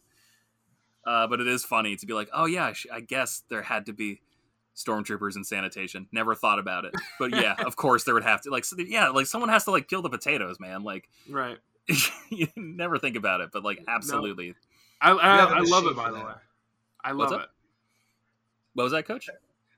Uh, 1.07 1.27
but 1.27 1.41
it 1.41 1.47
is 1.47 1.65
funny 1.65 1.95
to 1.97 2.07
be 2.07 2.15
like, 2.15 2.29
oh 2.33 2.47
yeah, 2.47 2.73
I 2.93 3.01
guess 3.01 3.43
there 3.49 3.63
had 3.63 3.87
to 3.87 3.93
be 3.93 4.21
stormtroopers 4.75 5.37
and 5.37 5.47
sanitation. 5.47 6.09
Never 6.13 6.35
thought 6.35 6.59
about 6.59 6.85
it, 6.85 6.95
but 7.19 7.35
yeah, 7.35 7.55
of 7.65 7.77
course 7.77 8.05
there 8.05 8.15
would 8.15 8.25
have 8.25 8.41
to 8.43 8.51
like, 8.51 8.65
yeah, 8.79 9.09
like 9.11 9.27
someone 9.27 9.51
has 9.51 9.65
to 9.65 9.71
like 9.71 9.87
kill 9.87 10.03
the 10.03 10.11
potatoes, 10.11 10.59
man. 10.59 10.83
Like, 10.83 11.09
right? 11.29 11.59
you 12.31 12.49
never 12.57 12.99
think 12.99 13.17
about 13.17 13.41
it, 13.41 13.51
but 13.53 13.65
like, 13.65 13.85
absolutely. 13.87 14.49
No. 14.49 14.55
I 15.01 15.11
I, 15.13 15.37
I 15.45 15.61
love 15.61 15.87
it 15.87 15.97
by 15.97 16.11
the 16.11 16.19
way. 16.19 16.33
I 17.05 17.13
love 17.13 17.33
it. 17.33 17.47
What 18.75 18.85
was 18.85 18.93
that, 18.93 19.07
Coach? 19.07 19.29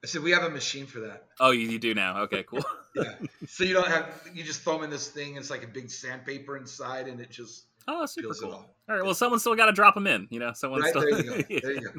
I 0.03 0.07
said 0.07 0.23
we 0.23 0.31
have 0.31 0.45
a 0.45 0.51
machine 0.51 0.87
for 0.87 1.01
that. 1.01 1.25
Oh, 1.41 1.51
you, 1.51 1.69
you 1.69 1.79
do 1.79 1.95
now. 1.95 2.23
Okay, 2.23 2.43
cool. 2.49 2.65
yeah. 2.95 3.15
So 3.49 3.65
you 3.65 3.75
don't 3.75 3.89
have 3.89 4.29
you 4.35 4.43
just 4.43 4.63
throw 4.63 4.75
them 4.75 4.85
in 4.85 4.91
this 4.91 5.09
thing. 5.09 5.37
It's 5.37 5.51
like 5.51 5.65
a 5.65 5.67
big 5.67 5.91
sandpaper 5.91 6.57
inside, 6.57 7.09
and 7.09 7.21
it 7.21 7.31
just 7.31 7.67
oh, 7.89 8.07
super 8.07 8.35
cool. 8.35 8.53
All. 8.53 8.59
all. 8.89 8.97
right. 8.97 9.03
Well, 9.03 9.15
someone 9.15 9.41
still 9.41 9.55
got 9.55 9.67
to 9.67 9.73
drop 9.73 9.95
them 9.95 10.07
in. 10.07 10.27
You 10.31 10.41
know, 10.41 10.53
someone 10.53 10.81
right, 10.81 10.91
still. 10.91 11.03
There 11.03 11.17
you 11.19 11.23
go. 11.23 11.61
There 11.63 11.73
you 11.73 11.81
go. 11.81 11.91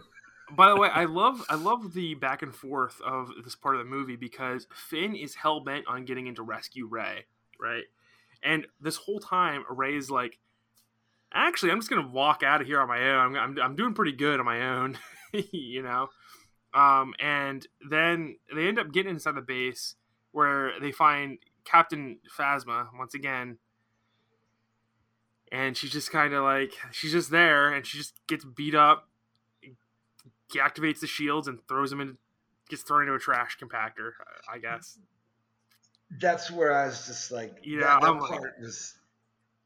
By 0.56 0.70
the 0.70 0.76
way, 0.76 0.90
I 0.90 1.06
love 1.06 1.46
I 1.50 1.56
love 1.56 1.94
the 1.94 2.16
back 2.16 2.42
and 2.42 2.54
forth 2.54 3.00
of 3.02 3.32
this 3.44 3.56
part 3.56 3.76
of 3.76 3.80
the 3.80 3.90
movie 3.90 4.18
because 4.18 4.68
Finn 4.74 5.16
is 5.16 5.36
hell 5.36 5.62
bent 5.62 5.86
on 5.88 6.04
getting 6.04 6.28
into 6.28 6.44
rescue 6.44 6.88
Rey, 6.88 7.26
right? 7.60 7.84
And 8.44 8.68
this 8.82 8.98
whole 8.98 9.20
time, 9.20 9.64
Rey's 9.70 10.10
like, 10.10 10.40
actually, 11.34 11.72
I'm 11.72 11.80
just 11.80 11.90
gonna 11.90 12.08
walk 12.08 12.44
out 12.44 12.60
of 12.60 12.68
here 12.68 12.82
on 12.82 12.88
my 12.88 13.12
own. 13.12 13.20
I'm 13.20 13.36
I'm, 13.36 13.60
I'm 13.62 13.76
doing 13.76 13.94
pretty 13.94 14.12
good 14.12 14.40
on 14.40 14.46
my 14.46 14.76
own, 14.76 14.98
you 15.52 15.84
know. 15.84 16.10
Um, 16.74 17.14
and 17.20 17.68
then 17.90 18.38
they 18.54 18.68
end 18.68 18.80
up 18.80 18.92
getting 18.92 19.12
inside 19.12 19.36
the 19.36 19.42
base 19.42 19.96
where 20.32 20.80
they 20.80 20.92
find 20.92 21.38
Captain 21.66 22.20
Phasma 22.38 22.88
once 22.98 23.14
again. 23.14 23.58
And 25.52 25.76
she's 25.76 25.92
just 25.92 26.12
kind 26.12 26.34
of 26.34 26.44
like, 26.44 26.74
she's 26.92 27.12
just 27.12 27.30
there 27.30 27.74
and 27.74 27.86
she 27.86 27.98
just 27.98 28.14
gets 28.28 28.46
beat 28.46 28.74
up, 28.74 29.10
activates 30.54 31.02
the 31.02 31.08
shields 31.08 31.48
and 31.48 31.60
throws 31.68 31.90
them 31.90 32.00
in, 32.00 32.18
gets 32.70 32.84
thrown 32.84 33.02
into 33.02 33.14
a 33.14 33.20
trash 33.20 33.58
compactor, 33.62 34.12
I 34.52 34.60
guess. 34.60 34.98
That's 36.20 36.50
where 36.50 36.74
I 36.74 36.86
was 36.86 37.06
just 37.06 37.32
like, 37.32 37.60
yeah, 37.64 37.82
that, 37.82 38.02
that 38.02 38.20
part 38.20 38.54
was. 38.62 38.96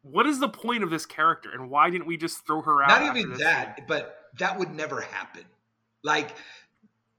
What 0.01 0.27
is 0.27 0.39
the 0.39 0.49
point 0.49 0.83
of 0.83 0.89
this 0.91 1.05
character 1.05 1.49
and 1.51 1.69
why 1.69 1.89
didn't 1.89 2.07
we 2.07 2.17
just 2.17 2.45
throw 2.45 2.61
her 2.61 2.83
out? 2.83 3.01
Not 3.01 3.17
even 3.17 3.37
that, 3.37 3.77
scene? 3.77 3.85
but 3.87 4.17
that 4.37 4.57
would 4.57 4.71
never 4.73 5.01
happen. 5.01 5.43
Like 6.03 6.35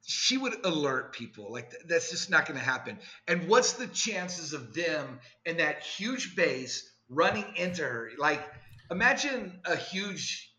she 0.08 0.38
would 0.38 0.64
alert 0.64 1.12
people 1.12 1.50
like 1.50 1.74
that's 1.88 2.10
just 2.12 2.30
not 2.30 2.46
going 2.46 2.58
to 2.58 2.64
happen. 2.64 2.96
And 3.26 3.48
what's 3.48 3.72
the 3.72 3.88
chances 3.88 4.52
of 4.52 4.72
them 4.72 5.18
and 5.44 5.58
that 5.58 5.82
huge 5.82 6.36
base 6.36 6.88
running 7.08 7.44
into 7.56 7.82
her? 7.82 8.12
Like 8.16 8.40
imagine 8.88 9.58
a 9.64 9.74
huge 9.74 10.54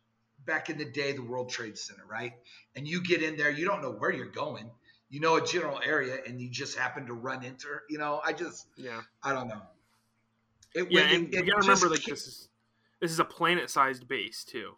back 0.45 0.69
in 0.69 0.77
the 0.77 0.92
day 0.92 1.14
the 1.14 1.24
world 1.24 1.50
trade 1.50 1.77
center 1.77 2.03
right? 2.09 2.34
And 2.76 2.85
you 2.85 3.01
get 3.01 3.24
in 3.24 3.38
there 3.38 3.50
you 3.50 3.66
don't 3.66 3.82
know 3.82 3.92
where 3.92 4.11
you're 4.11 4.26
going. 4.26 4.69
You 5.09 5.22
know 5.22 5.38
a 5.38 5.45
general 5.45 5.80
area 5.84 6.17
and 6.27 6.42
you 6.42 6.50
just 6.50 6.77
happen 6.77 7.06
to 7.06 7.14
run 7.14 7.45
into 7.45 7.67
her 7.67 7.84
you 7.90 7.98
know? 7.98 8.19
I 8.26 8.34
just 8.34 8.67
yeah. 8.76 9.00
I 9.24 9.32
don't 9.32 9.48
know. 9.48 9.61
It, 10.76 10.92
yeah, 10.92 11.09
it, 11.09 11.16
and 11.16 11.34
it, 11.34 11.45
you 11.45 11.53
gotta 11.53 11.61
remember 11.61 11.88
like 11.88 12.03
this 12.03 12.27
is 12.27 12.50
this 13.00 13.11
is 13.11 13.19
a 13.22 13.26
planet 13.26 13.69
sized 13.69 14.09
base 14.09 14.43
too 14.43 14.76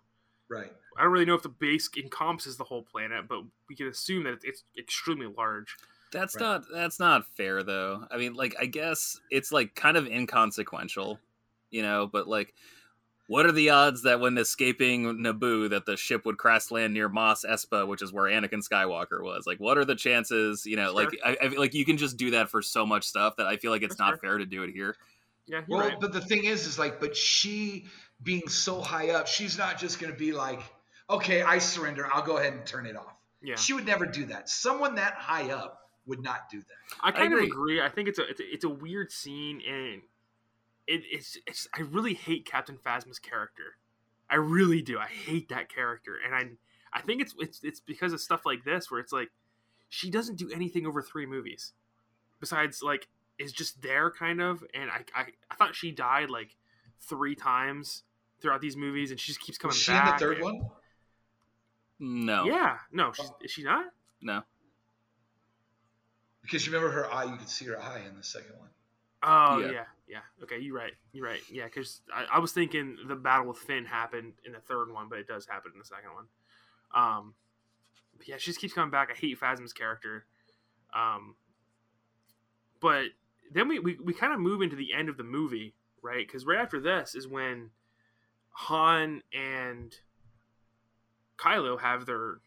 right 0.49 0.71
I 0.99 1.03
don't 1.03 1.13
really 1.13 1.25
know 1.25 1.35
if 1.35 1.43
the 1.43 1.49
base 1.49 1.89
encompasses 1.97 2.57
the 2.57 2.65
whole 2.65 2.83
planet, 2.83 3.25
but 3.29 3.43
we 3.69 3.75
can 3.75 3.87
assume 3.87 4.25
that 4.25 4.39
it's, 4.43 4.63
extremely 4.77 5.27
large. 5.27 5.77
That's 6.11 6.35
right. 6.35 6.41
not 6.41 6.63
that's 6.73 6.99
not 6.99 7.25
fair 7.37 7.63
though. 7.63 8.05
I 8.11 8.17
mean, 8.17 8.33
like 8.33 8.55
I 8.59 8.65
guess 8.65 9.19
it's 9.31 9.51
like 9.51 9.75
kind 9.75 9.95
of 9.95 10.07
inconsequential, 10.07 11.19
you 11.71 11.83
know, 11.83 12.07
but 12.11 12.27
like 12.27 12.53
what 13.27 13.45
are 13.45 13.51
the 13.51 13.69
odds 13.69 14.03
that 14.03 14.19
when 14.19 14.37
escaping 14.37 15.19
Naboo 15.19 15.69
that 15.69 15.85
the 15.85 15.95
ship 15.95 16.25
would 16.25 16.37
crash 16.37 16.71
land 16.71 16.93
near 16.93 17.07
Mos 17.07 17.45
Espa, 17.45 17.87
which 17.87 18.01
is 18.01 18.11
where 18.11 18.25
Anakin 18.25 18.67
Skywalker 18.67 19.23
was? 19.23 19.45
Like 19.45 19.59
what 19.59 19.77
are 19.77 19.85
the 19.85 19.95
chances, 19.95 20.65
you 20.65 20.75
know, 20.75 20.87
sure. 20.87 20.93
like 20.95 21.19
I, 21.23 21.37
I, 21.43 21.47
like 21.49 21.73
you 21.73 21.85
can 21.85 21.97
just 21.97 22.17
do 22.17 22.31
that 22.31 22.49
for 22.49 22.61
so 22.61 22.85
much 22.85 23.05
stuff 23.05 23.37
that 23.37 23.45
I 23.45 23.57
feel 23.57 23.71
like 23.71 23.83
it's 23.83 23.95
That's 23.95 23.99
not 23.99 24.19
fair. 24.19 24.31
fair 24.31 24.37
to 24.39 24.45
do 24.45 24.63
it 24.63 24.71
here. 24.71 24.95
Yeah, 25.45 25.61
well, 25.67 25.79
right. 25.79 25.99
but 25.99 26.11
the 26.11 26.21
thing 26.21 26.43
is 26.43 26.67
is 26.67 26.77
like 26.77 26.99
but 26.99 27.15
she 27.15 27.85
being 28.21 28.47
so 28.47 28.81
high 28.81 29.09
up, 29.09 29.27
she's 29.27 29.57
not 29.57 29.79
just 29.79 29.99
going 29.99 30.11
to 30.11 30.17
be 30.17 30.31
like 30.31 30.61
okay, 31.09 31.41
I 31.41 31.57
surrender. 31.57 32.07
I'll 32.11 32.21
go 32.21 32.37
ahead 32.37 32.53
and 32.53 32.65
turn 32.65 32.85
it 32.85 32.95
off. 32.95 33.15
Yeah. 33.41 33.55
She 33.55 33.73
would 33.73 33.85
never 33.85 34.05
do 34.05 34.25
that. 34.25 34.49
Someone 34.49 34.95
that 34.95 35.13
high 35.13 35.51
up 35.51 35.89
would 36.05 36.21
not 36.21 36.49
do 36.49 36.59
that. 36.59 36.97
I 37.01 37.11
kind 37.11 37.33
I 37.33 37.37
of 37.37 37.43
agree. 37.43 37.81
I 37.81 37.89
think 37.89 38.07
it's 38.07 38.19
a, 38.19 38.27
it's 38.27 38.39
a, 38.39 38.53
it's 38.53 38.63
a 38.63 38.69
weird 38.69 39.11
scene 39.11 39.61
and 39.67 40.01
it, 40.87 41.03
it's 41.11 41.37
it's 41.45 41.67
I 41.73 41.81
really 41.81 42.15
hate 42.15 42.45
Captain 42.45 42.77
Phasma's 42.77 43.19
character. 43.19 43.77
I 44.29 44.35
really 44.35 44.81
do. 44.81 44.97
I 44.97 45.07
hate 45.07 45.49
that 45.49 45.69
character, 45.73 46.17
and 46.23 46.35
I 46.35 46.97
I 46.97 47.01
think 47.01 47.21
it's 47.21 47.35
it's 47.37 47.59
it's 47.63 47.79
because 47.79 48.11
of 48.11 48.19
stuff 48.19 48.45
like 48.45 48.63
this 48.63 48.89
where 48.89 48.99
it's 48.99 49.13
like 49.13 49.29
she 49.87 50.09
doesn't 50.09 50.37
do 50.37 50.49
anything 50.51 50.87
over 50.87 51.01
three 51.01 51.27
movies, 51.27 51.73
besides 52.39 52.81
like 52.81 53.07
is 53.37 53.51
just 53.51 53.83
there 53.83 54.09
kind 54.09 54.41
of. 54.41 54.63
And 54.73 54.89
I 54.89 55.03
I, 55.15 55.25
I 55.51 55.55
thought 55.55 55.75
she 55.75 55.91
died 55.91 56.31
like 56.31 56.55
three 56.99 57.35
times 57.35 58.03
throughout 58.41 58.61
these 58.61 58.77
movies, 58.77 59.11
and 59.11 59.19
she 59.19 59.31
just 59.31 59.41
keeps 59.41 59.57
coming 59.57 59.71
Was 59.71 59.77
she 59.77 59.91
back. 59.91 60.07
in 60.07 60.13
the 60.13 60.19
third 60.19 60.37
and, 60.37 60.43
one? 60.43 60.69
No. 61.99 62.45
Yeah. 62.45 62.77
No. 62.91 63.11
She's, 63.13 63.31
is 63.43 63.51
she 63.51 63.63
not? 63.63 63.85
No. 64.21 64.43
Because 66.41 66.65
you 66.65 66.73
remember 66.73 66.93
her 66.93 67.13
eye, 67.13 67.25
you 67.25 67.35
could 67.37 67.49
see 67.49 67.65
her 67.65 67.81
eye 67.81 68.01
in 68.09 68.15
the 68.15 68.23
second 68.23 68.57
one. 68.57 68.69
Oh 69.21 69.59
yeah, 69.59 69.71
yeah. 69.71 69.83
yeah. 70.07 70.43
Okay, 70.43 70.59
you're 70.59 70.75
right. 70.75 70.93
You're 71.11 71.25
right. 71.25 71.41
Yeah, 71.51 71.65
because 71.65 72.01
I, 72.13 72.37
I, 72.37 72.39
was 72.39 72.53
thinking 72.53 72.95
the 73.07 73.15
battle 73.15 73.47
with 73.47 73.57
Finn 73.57 73.85
happened 73.85 74.33
in 74.45 74.53
the 74.53 74.59
third 74.59 74.91
one, 74.91 75.07
but 75.09 75.19
it 75.19 75.27
does 75.27 75.45
happen 75.45 75.71
in 75.73 75.79
the 75.79 75.85
second 75.85 76.11
one. 76.13 76.25
Um, 76.95 77.33
yeah, 78.25 78.37
she 78.37 78.51
just 78.51 78.61
keeps 78.61 78.73
coming 78.73 78.91
back. 78.91 79.09
I 79.11 79.17
hate 79.17 79.39
Phasma's 79.39 79.73
character. 79.73 80.25
Um, 80.95 81.35
but 82.79 83.05
then 83.51 83.67
we, 83.67 83.79
we, 83.79 83.97
we 84.03 84.13
kind 84.13 84.33
of 84.33 84.39
move 84.39 84.61
into 84.61 84.75
the 84.75 84.93
end 84.93 85.09
of 85.09 85.17
the 85.17 85.23
movie, 85.23 85.75
right? 86.01 86.25
Because 86.25 86.45
right 86.45 86.59
after 86.59 86.79
this 86.79 87.13
is 87.13 87.27
when 87.27 87.71
Han 88.63 89.23
and 89.33 89.95
Kylo 91.37 91.79
have 91.79 92.05
their 92.05 92.39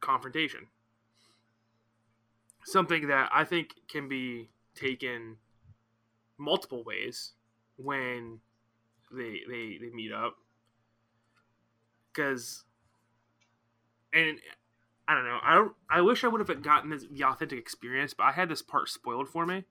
confrontation. 0.00 0.66
Something 2.64 3.06
that 3.06 3.30
I 3.32 3.44
think 3.44 3.74
can 3.88 4.08
be 4.08 4.50
taken 4.74 5.36
multiple 6.36 6.82
ways 6.82 7.32
when 7.76 8.40
they 9.12 9.42
they, 9.48 9.78
they 9.80 9.90
meet 9.94 10.12
up. 10.12 10.34
Because 12.12 12.64
and 14.12 14.38
I 15.06 15.14
don't 15.14 15.24
know. 15.24 15.38
I 15.44 15.54
don't. 15.54 15.72
I 15.88 16.00
wish 16.00 16.24
I 16.24 16.28
would 16.28 16.46
have 16.46 16.62
gotten 16.62 16.90
this, 16.90 17.04
the 17.08 17.22
authentic 17.22 17.60
experience, 17.60 18.14
but 18.14 18.24
I 18.24 18.32
had 18.32 18.48
this 18.48 18.62
part 18.62 18.88
spoiled 18.88 19.28
for 19.28 19.46
me. 19.46 19.62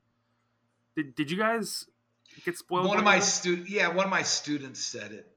Did 0.95 1.16
Did 1.16 1.30
you 1.32 1.38
guys 1.38 1.86
get 2.45 2.58
spoiled? 2.58 2.88
One 2.88 2.98
of 2.98 3.04
my 3.04 3.20
students, 3.20 3.70
yeah, 3.70 3.90
one 3.90 4.06
of 4.06 4.12
my 4.12 4.22
students 4.22 4.80
said 4.80 5.12
it. 5.12 5.35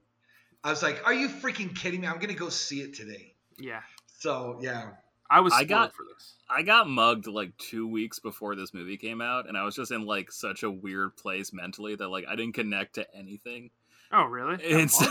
I 0.63 0.69
was 0.69 0.83
like, 0.83 1.05
"Are 1.05 1.13
you 1.13 1.29
freaking 1.29 1.75
kidding 1.75 2.01
me? 2.01 2.07
I'm 2.07 2.19
gonna 2.19 2.33
go 2.33 2.49
see 2.49 2.81
it 2.81 2.93
today." 2.93 3.33
Yeah. 3.57 3.81
So 4.19 4.59
yeah, 4.61 4.91
I 5.29 5.41
was 5.41 5.53
I 5.53 5.63
got 5.63 5.93
for 5.93 6.03
this. 6.13 6.33
I 6.49 6.63
got 6.63 6.89
mugged 6.89 7.27
like 7.27 7.55
two 7.57 7.87
weeks 7.87 8.19
before 8.19 8.55
this 8.55 8.73
movie 8.73 8.97
came 8.97 9.21
out, 9.21 9.47
and 9.47 9.57
I 9.57 9.63
was 9.63 9.75
just 9.75 9.91
in 9.91 10.05
like 10.05 10.31
such 10.31 10.63
a 10.63 10.71
weird 10.71 11.15
place 11.15 11.53
mentally 11.53 11.95
that 11.95 12.07
like 12.09 12.25
I 12.27 12.35
didn't 12.35 12.55
connect 12.55 12.95
to 12.95 13.05
anything. 13.15 13.69
Oh 14.11 14.23
really? 14.23 14.57
And 14.73 14.89
so 14.89 15.05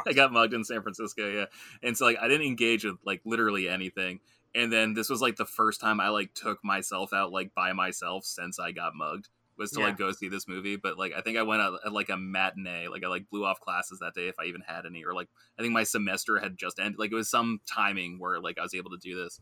I 0.06 0.12
got 0.12 0.32
mugged 0.32 0.54
in 0.54 0.64
San 0.64 0.82
Francisco, 0.82 1.28
yeah. 1.28 1.46
And 1.82 1.96
so 1.98 2.04
like 2.04 2.18
I 2.20 2.28
didn't 2.28 2.46
engage 2.46 2.84
with 2.84 2.96
like 3.04 3.20
literally 3.24 3.68
anything. 3.68 4.20
And 4.54 4.72
then 4.72 4.94
this 4.94 5.10
was 5.10 5.20
like 5.20 5.34
the 5.34 5.44
first 5.44 5.80
time 5.80 5.98
I 5.98 6.10
like 6.10 6.32
took 6.34 6.64
myself 6.64 7.12
out 7.12 7.32
like 7.32 7.52
by 7.54 7.72
myself 7.72 8.24
since 8.24 8.60
I 8.60 8.70
got 8.70 8.94
mugged 8.94 9.28
was 9.56 9.70
to 9.72 9.80
yeah. 9.80 9.86
like 9.86 9.98
go 9.98 10.12
see 10.12 10.28
this 10.28 10.48
movie. 10.48 10.76
But 10.76 10.98
like 10.98 11.12
I 11.16 11.20
think 11.20 11.38
I 11.38 11.42
went 11.42 11.62
at, 11.62 11.72
at, 11.86 11.92
like 11.92 12.08
a 12.08 12.16
matinee, 12.16 12.88
like 12.88 13.04
I 13.04 13.08
like 13.08 13.28
blew 13.30 13.44
off 13.44 13.60
classes 13.60 13.98
that 14.00 14.14
day 14.14 14.28
if 14.28 14.36
I 14.38 14.44
even 14.44 14.62
had 14.66 14.86
any, 14.86 15.04
or 15.04 15.14
like 15.14 15.28
I 15.58 15.62
think 15.62 15.74
my 15.74 15.84
semester 15.84 16.38
had 16.38 16.56
just 16.56 16.78
ended. 16.78 16.98
Like 16.98 17.12
it 17.12 17.16
was 17.16 17.28
some 17.28 17.60
timing 17.66 18.18
where 18.18 18.40
like 18.40 18.58
I 18.58 18.62
was 18.62 18.74
able 18.74 18.90
to 18.90 18.98
do 18.98 19.22
this. 19.22 19.40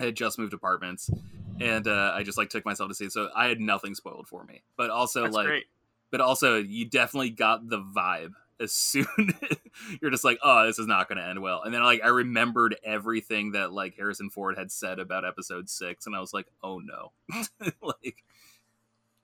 I 0.00 0.04
had 0.04 0.16
just 0.16 0.38
moved 0.38 0.52
apartments, 0.52 1.10
and 1.60 1.88
uh, 1.88 2.12
I 2.14 2.22
just 2.22 2.38
like 2.38 2.50
took 2.50 2.64
myself 2.64 2.88
to 2.88 2.94
see 2.94 3.06
it. 3.06 3.12
So 3.12 3.30
I 3.34 3.48
had 3.48 3.60
nothing 3.60 3.94
spoiled 3.94 4.28
for 4.28 4.44
me. 4.44 4.62
But 4.76 4.90
also 4.90 5.22
That's 5.22 5.34
like, 5.34 5.46
great. 5.46 5.64
but 6.10 6.20
also 6.20 6.56
you 6.56 6.84
definitely 6.84 7.30
got 7.30 7.68
the 7.68 7.80
vibe 7.80 8.34
as 8.60 8.72
soon 8.72 9.06
you're 10.02 10.10
just 10.10 10.24
like 10.24 10.38
oh 10.42 10.66
this 10.66 10.78
is 10.78 10.86
not 10.86 11.08
going 11.08 11.18
to 11.18 11.24
end 11.24 11.40
well 11.40 11.62
and 11.62 11.72
then 11.72 11.82
like 11.82 12.00
i 12.02 12.08
remembered 12.08 12.76
everything 12.84 13.52
that 13.52 13.72
like 13.72 13.94
harrison 13.94 14.30
ford 14.30 14.56
had 14.58 14.70
said 14.70 14.98
about 14.98 15.24
episode 15.24 15.68
six 15.68 16.06
and 16.06 16.16
i 16.16 16.20
was 16.20 16.34
like 16.34 16.46
oh 16.62 16.78
no 16.78 17.12
like 17.82 18.24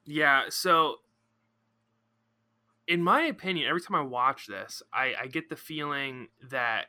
yeah, 0.05 0.44
so 0.49 0.97
in 2.86 3.02
my 3.02 3.23
opinion, 3.23 3.68
every 3.68 3.81
time 3.81 3.97
I 3.97 4.02
watch 4.02 4.47
this, 4.47 4.83
I, 4.92 5.15
I 5.23 5.26
get 5.26 5.49
the 5.49 5.57
feeling 5.57 6.28
that 6.50 6.86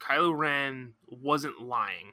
Kylo 0.00 0.36
Ren 0.36 0.94
wasn't 1.06 1.60
lying 1.62 2.12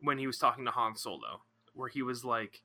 when 0.00 0.18
he 0.18 0.26
was 0.26 0.38
talking 0.38 0.64
to 0.64 0.70
Han 0.70 0.96
Solo, 0.96 1.42
where 1.74 1.88
he 1.88 2.02
was 2.02 2.24
like, 2.24 2.62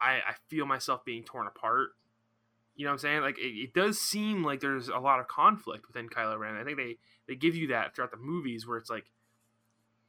I, 0.00 0.14
I 0.14 0.34
feel 0.48 0.66
myself 0.66 1.04
being 1.04 1.22
torn 1.22 1.46
apart. 1.46 1.90
You 2.74 2.84
know 2.84 2.90
what 2.90 2.94
I'm 2.94 2.98
saying? 2.98 3.20
Like 3.22 3.38
it, 3.38 3.56
it, 3.56 3.74
does 3.74 3.98
seem 3.98 4.42
like 4.42 4.60
there's 4.60 4.88
a 4.88 4.98
lot 4.98 5.20
of 5.20 5.28
conflict 5.28 5.86
within 5.86 6.08
Kylo 6.08 6.38
Ren. 6.38 6.56
I 6.56 6.64
think 6.64 6.76
they 6.76 6.98
they 7.26 7.34
give 7.34 7.56
you 7.56 7.68
that 7.68 7.94
throughout 7.94 8.10
the 8.10 8.18
movies 8.18 8.66
where 8.66 8.76
it's 8.76 8.90
like 8.90 9.10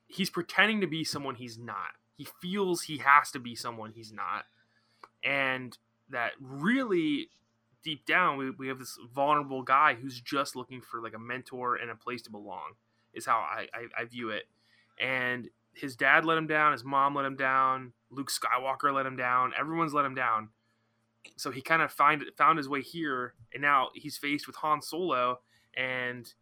he's 0.08 0.30
pretending 0.30 0.82
to 0.82 0.88
be 0.88 1.06
someone 1.06 1.36
he's 1.36 1.58
not. 1.58 1.96
He 2.18 2.28
feels 2.42 2.84
he 2.84 2.98
has 2.98 3.32
to 3.32 3.40
be 3.40 3.56
someone 3.56 3.92
he's 3.92 4.12
not. 4.12 4.46
And 5.24 5.78
that 6.10 6.32
really 6.40 7.30
deep 7.84 8.06
down 8.06 8.38
we, 8.38 8.50
we 8.50 8.68
have 8.68 8.80
this 8.80 8.98
vulnerable 9.14 9.62
guy 9.62 9.94
who's 9.94 10.20
just 10.20 10.56
looking 10.56 10.82
for 10.82 11.00
like 11.00 11.14
a 11.14 11.20
mentor 11.20 11.76
and 11.76 11.90
a 11.90 11.96
place 11.96 12.22
to 12.24 12.32
belong 12.32 12.74
is 13.14 13.26
how 13.26 13.38
I, 13.38 13.68
I, 13.74 14.02
I 14.02 14.06
view 14.06 14.30
it. 14.30 14.44
And 15.00 15.50
his 15.74 15.96
dad 15.96 16.26
let 16.26 16.38
him 16.38 16.48
down, 16.48 16.72
his 16.72 16.84
mom 16.84 17.16
let 17.16 17.26
him 17.26 17.36
down, 17.36 17.94
Luke 18.10 18.32
Skywalker 18.32 18.94
let 18.94 19.06
him 19.06 19.16
down, 19.16 19.54
everyone's 19.58 19.94
let 19.94 20.06
him 20.06 20.16
down. 20.16 20.50
So 21.36 21.52
he 21.52 21.62
kind 21.62 21.82
of 21.82 21.92
find 21.92 22.24
found 22.38 22.58
his 22.58 22.70
way 22.70 22.82
here, 22.82 23.34
and 23.54 23.62
now 23.62 23.90
he's 23.94 24.18
faced 24.18 24.48
with 24.48 24.56
Han 24.58 24.82
Solo, 24.82 25.42
and 25.76 26.34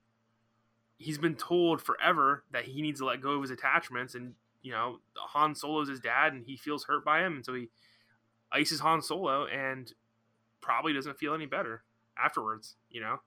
he's 0.97 1.17
been 1.17 1.35
told 1.35 1.81
forever 1.81 2.43
that 2.51 2.65
he 2.65 2.81
needs 2.81 2.99
to 2.99 3.05
let 3.05 3.19
go 3.19 3.31
of 3.31 3.41
his 3.41 3.51
attachments, 3.51 4.15
and 4.15 4.35
you 4.65 4.71
know 4.71 4.97
Han 5.15 5.53
Solo's 5.53 5.87
his 5.87 5.99
dad, 5.99 6.33
and 6.33 6.43
he 6.43 6.57
feels 6.57 6.85
hurt 6.85 7.05
by 7.05 7.23
him, 7.23 7.35
and 7.35 7.45
so 7.45 7.53
he 7.53 7.69
ices 8.51 8.79
Han 8.79 9.01
Solo, 9.01 9.45
and 9.45 9.93
probably 10.59 10.91
doesn't 10.91 11.19
feel 11.19 11.35
any 11.35 11.45
better 11.45 11.83
afterwards. 12.17 12.75
You 12.89 13.01
know, 13.01 13.19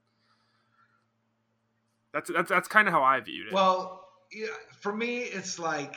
that's 2.12 2.28
that's 2.28 2.48
that's 2.48 2.66
kind 2.66 2.88
of 2.88 2.92
how 2.92 3.04
I 3.04 3.20
viewed 3.20 3.46
it. 3.46 3.52
Well, 3.52 4.04
yeah, 4.32 4.48
for 4.80 4.92
me, 4.92 5.20
it's 5.20 5.60
like 5.60 5.94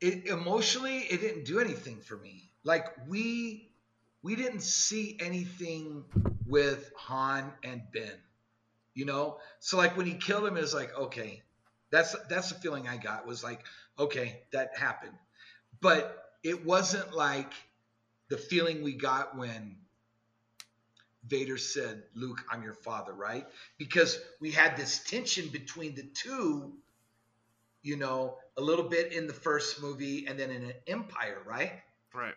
it 0.00 0.26
emotionally, 0.26 0.98
it 0.98 1.20
didn't 1.20 1.44
do 1.44 1.58
anything 1.58 1.96
for 1.96 2.16
me. 2.16 2.50
Like 2.62 2.86
we 3.08 3.68
we 4.22 4.36
didn't 4.36 4.62
see 4.62 5.18
anything 5.20 6.04
with 6.46 6.92
Han 6.96 7.52
and 7.64 7.82
Ben. 7.92 8.14
You 8.94 9.06
know? 9.06 9.38
So 9.58 9.76
like 9.76 9.96
when 9.96 10.06
he 10.06 10.14
killed 10.14 10.46
him, 10.46 10.56
it 10.56 10.60
was 10.60 10.72
like, 10.72 10.96
okay, 10.96 11.42
that's 11.94 12.16
that's 12.28 12.50
the 12.50 12.58
feeling 12.60 12.88
I 12.88 12.96
got 12.96 13.26
was 13.26 13.44
like, 13.44 13.64
okay, 13.98 14.42
that 14.52 14.76
happened. 14.76 15.14
But 15.80 16.16
it 16.42 16.64
wasn't 16.64 17.14
like 17.14 17.52
the 18.28 18.36
feeling 18.38 18.82
we 18.82 18.94
got 18.94 19.36
when 19.36 19.76
Vader 21.26 21.56
said, 21.56 22.02
Luke, 22.14 22.42
I'm 22.50 22.62
your 22.62 22.74
father, 22.74 23.12
right? 23.12 23.46
Because 23.78 24.18
we 24.40 24.50
had 24.50 24.76
this 24.76 25.02
tension 25.04 25.48
between 25.48 25.94
the 25.94 26.02
two, 26.02 26.74
you 27.82 27.96
know, 27.96 28.36
a 28.56 28.60
little 28.60 28.88
bit 28.88 29.12
in 29.12 29.26
the 29.26 29.32
first 29.32 29.80
movie 29.80 30.26
and 30.26 30.38
then 30.38 30.50
in 30.50 30.64
an 30.64 30.74
Empire, 30.86 31.38
right? 31.46 31.72
Right. 32.12 32.34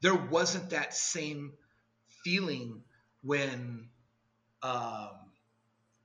There 0.00 0.14
wasn't 0.14 0.70
that 0.70 0.94
same 0.94 1.54
feeling 2.22 2.82
when 3.22 3.88
um 4.62 5.10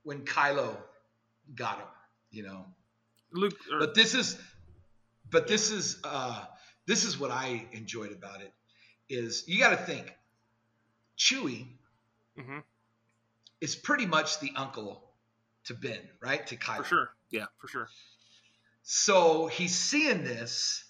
when 0.02 0.24
Kylo 0.24 0.76
got 1.54 1.78
him, 1.78 1.86
you 2.30 2.42
know. 2.42 2.66
Luke 3.32 3.56
or, 3.72 3.78
but 3.78 3.94
this 3.94 4.14
is 4.14 4.38
but 5.30 5.46
this 5.46 5.70
is 5.70 5.98
uh 6.04 6.44
this 6.86 7.04
is 7.04 7.18
what 7.18 7.30
I 7.30 7.66
enjoyed 7.72 8.12
about 8.12 8.40
it 8.40 8.52
is 9.08 9.44
you 9.46 9.58
got 9.58 9.70
to 9.70 9.76
think 9.76 10.12
Chewie 11.18 11.66
mm-hmm. 12.38 12.58
is 13.60 13.76
pretty 13.76 14.06
much 14.06 14.40
the 14.40 14.52
uncle 14.56 15.02
to 15.64 15.74
Ben, 15.74 16.00
right? 16.20 16.46
To 16.46 16.56
Kylo. 16.56 16.78
For 16.78 16.84
sure. 16.84 17.10
Yeah, 17.30 17.46
for 17.58 17.68
sure. 17.68 17.88
So 18.82 19.46
he's 19.46 19.74
seeing 19.74 20.24
this, 20.24 20.84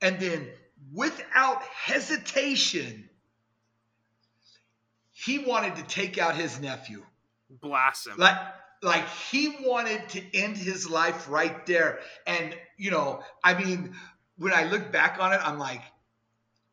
and 0.00 0.20
then 0.20 0.48
without 0.92 1.62
hesitation, 1.62 3.08
he 5.12 5.38
wanted 5.38 5.76
to 5.76 5.82
take 5.84 6.18
out 6.18 6.36
his 6.36 6.60
nephew. 6.60 7.02
Blast 7.48 8.06
him. 8.06 8.14
Like, 8.18 8.36
like 8.84 9.08
he 9.30 9.48
wanted 9.62 10.08
to 10.10 10.36
end 10.36 10.56
his 10.56 10.88
life 10.88 11.28
right 11.28 11.64
there. 11.66 12.00
And, 12.26 12.54
you 12.76 12.90
know, 12.90 13.22
I 13.42 13.54
mean, 13.54 13.94
when 14.36 14.52
I 14.52 14.64
look 14.64 14.92
back 14.92 15.16
on 15.18 15.32
it, 15.32 15.40
I'm 15.42 15.58
like, 15.58 15.80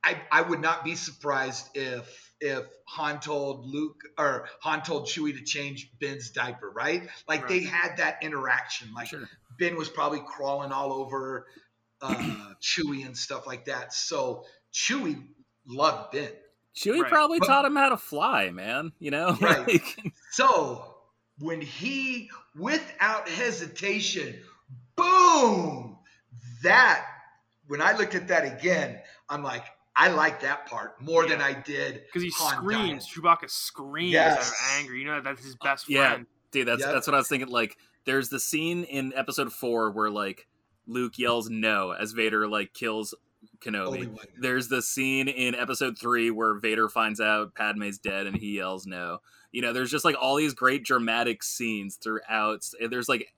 I, 0.03 0.21
I 0.31 0.41
would 0.41 0.61
not 0.61 0.83
be 0.83 0.95
surprised 0.95 1.69
if 1.75 2.27
if 2.43 2.65
Han 2.87 3.19
told 3.19 3.67
Luke 3.67 4.01
or 4.17 4.49
Han 4.61 4.81
told 4.81 5.05
Chewie 5.05 5.37
to 5.37 5.43
change 5.43 5.91
Ben's 5.99 6.31
diaper, 6.31 6.71
right? 6.71 7.07
Like 7.27 7.41
right. 7.41 7.49
they 7.49 7.59
had 7.59 7.97
that 7.97 8.17
interaction. 8.23 8.91
Like 8.95 9.09
sure. 9.09 9.29
Ben 9.59 9.75
was 9.75 9.89
probably 9.89 10.21
crawling 10.25 10.71
all 10.71 10.91
over 10.91 11.45
uh, 12.01 12.15
Chewie 12.61 13.05
and 13.05 13.15
stuff 13.15 13.45
like 13.45 13.65
that. 13.65 13.93
So 13.93 14.45
Chewie 14.73 15.23
loved 15.67 16.13
Ben. 16.13 16.31
Chewie 16.75 17.01
right. 17.01 17.11
probably 17.11 17.37
but, 17.37 17.45
taught 17.45 17.65
him 17.65 17.75
how 17.75 17.89
to 17.89 17.97
fly, 17.97 18.49
man. 18.49 18.91
You 18.97 19.11
know, 19.11 19.37
right? 19.41 19.79
so 20.31 20.91
when 21.41 21.61
he, 21.61 22.29
without 22.57 23.27
hesitation, 23.27 24.35
boom, 24.95 25.97
that 26.63 27.05
when 27.67 27.81
I 27.81 27.97
looked 27.97 28.15
at 28.15 28.27
that 28.27 28.45
again, 28.45 28.99
I'm 29.29 29.43
like, 29.43 29.65
I 29.95 30.09
like 30.09 30.41
that 30.41 30.67
part 30.67 31.01
more 31.01 31.23
yeah. 31.23 31.31
than 31.31 31.41
I 31.41 31.53
did 31.53 32.03
because 32.05 32.23
he 32.23 32.31
Han 32.37 32.57
screams. 32.57 32.81
Dying. 32.81 32.99
Chewbacca 32.99 33.49
screams 33.49 34.13
yes. 34.13 34.37
out 34.37 34.43
of 34.43 34.79
anger. 34.79 34.95
You 34.95 35.05
know 35.05 35.21
that's 35.21 35.43
his 35.43 35.55
best 35.57 35.85
friend. 35.85 36.25
Yeah, 36.25 36.25
dude, 36.51 36.67
that's 36.67 36.81
yep. 36.81 36.93
that's 36.93 37.07
what 37.07 37.13
I 37.13 37.17
was 37.17 37.27
thinking. 37.27 37.49
Like, 37.49 37.77
there's 38.05 38.29
the 38.29 38.39
scene 38.39 38.83
in 38.85 39.13
Episode 39.15 39.51
Four 39.51 39.91
where 39.91 40.09
like 40.09 40.47
Luke 40.87 41.19
yells 41.19 41.49
"No" 41.49 41.91
as 41.91 42.13
Vader 42.13 42.47
like 42.47 42.73
kills 42.73 43.13
Kenobi. 43.59 44.15
There's 44.39 44.69
the 44.69 44.81
scene 44.81 45.27
in 45.27 45.55
Episode 45.55 45.97
Three 45.99 46.31
where 46.31 46.55
Vader 46.55 46.87
finds 46.87 47.19
out 47.19 47.53
Padme's 47.53 47.99
dead 47.99 48.27
and 48.27 48.37
he 48.37 48.57
yells 48.57 48.87
"No." 48.87 49.19
You 49.51 49.61
know, 49.61 49.73
there's 49.73 49.91
just 49.91 50.05
like 50.05 50.15
all 50.19 50.35
these 50.35 50.53
great 50.53 50.83
dramatic 50.83 51.43
scenes 51.43 51.95
throughout. 51.95 52.65
There's 52.89 53.09
like 53.09 53.33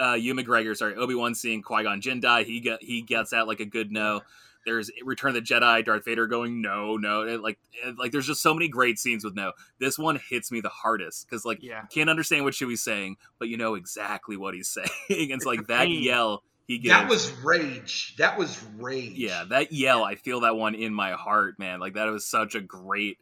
uh, 0.00 0.14
Ewan 0.14 0.44
McGregor, 0.44 0.76
sorry, 0.76 0.96
Obi 0.96 1.14
Wan 1.14 1.34
seeing 1.34 1.62
Qui 1.62 1.82
Gon 1.82 2.00
Jinn 2.00 2.20
die. 2.20 2.44
He 2.44 2.60
get 2.60 2.82
he 2.82 3.02
gets 3.02 3.32
out 3.32 3.46
like 3.46 3.60
a 3.60 3.66
good 3.66 3.92
no. 3.92 4.22
There's 4.66 4.90
Return 5.02 5.30
of 5.30 5.34
the 5.36 5.40
Jedi, 5.40 5.82
Darth 5.84 6.04
Vader 6.04 6.26
going 6.26 6.60
no, 6.60 6.98
no, 6.98 7.22
it, 7.22 7.40
like 7.40 7.58
it, 7.82 7.98
like 7.98 8.12
there's 8.12 8.26
just 8.26 8.42
so 8.42 8.52
many 8.52 8.68
great 8.68 8.98
scenes 8.98 9.24
with 9.24 9.34
no. 9.34 9.52
This 9.78 9.98
one 9.98 10.20
hits 10.28 10.52
me 10.52 10.60
the 10.60 10.68
hardest 10.68 11.26
because 11.28 11.44
like 11.44 11.62
yeah. 11.62 11.82
you 11.82 11.88
can't 11.92 12.10
understand 12.10 12.44
what 12.44 12.52
Chewie's 12.52 12.82
saying, 12.82 13.16
but 13.38 13.48
you 13.48 13.56
know 13.56 13.74
exactly 13.74 14.36
what 14.36 14.54
he's 14.54 14.68
saying. 14.68 14.88
it's 15.08 15.46
like 15.46 15.66
that 15.68 15.88
yell 15.90 16.42
he 16.70 16.78
gives. 16.78 16.94
That 16.94 17.08
was 17.08 17.32
rage. 17.42 18.14
That 18.18 18.38
was 18.38 18.62
rage. 18.78 19.14
Yeah, 19.14 19.44
that 19.48 19.72
yell. 19.72 20.04
I 20.04 20.14
feel 20.14 20.42
that 20.42 20.54
one 20.54 20.76
in 20.76 20.94
my 20.94 21.12
heart, 21.12 21.58
man. 21.58 21.80
Like 21.80 21.94
that 21.94 22.06
was 22.06 22.24
such 22.24 22.54
a 22.54 22.60
great 22.60 23.18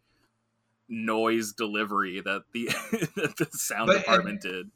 noise 0.88 1.52
delivery 1.52 2.20
that 2.20 2.42
the 2.52 2.66
that 3.16 3.36
the 3.36 3.48
sound 3.52 3.88
but, 3.88 3.98
department 3.98 4.44
and, 4.44 4.52
did. 4.52 4.70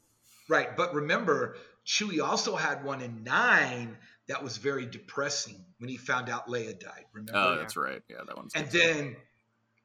Right, 0.49 0.75
but 0.75 0.93
remember, 0.93 1.55
Chewie 1.85 2.21
also 2.21 2.55
had 2.55 2.83
one 2.83 3.01
in 3.01 3.23
nine 3.23 3.97
that 4.27 4.43
was 4.43 4.57
very 4.57 4.85
depressing 4.85 5.63
when 5.79 5.89
he 5.89 5.97
found 5.97 6.29
out 6.29 6.47
Leia 6.47 6.79
died. 6.79 7.05
Remember? 7.13 7.33
Oh, 7.35 7.55
that's 7.57 7.75
right. 7.75 8.01
Yeah, 8.09 8.17
that 8.25 8.37
one's. 8.37 8.53
And 8.55 8.69
then 8.69 9.15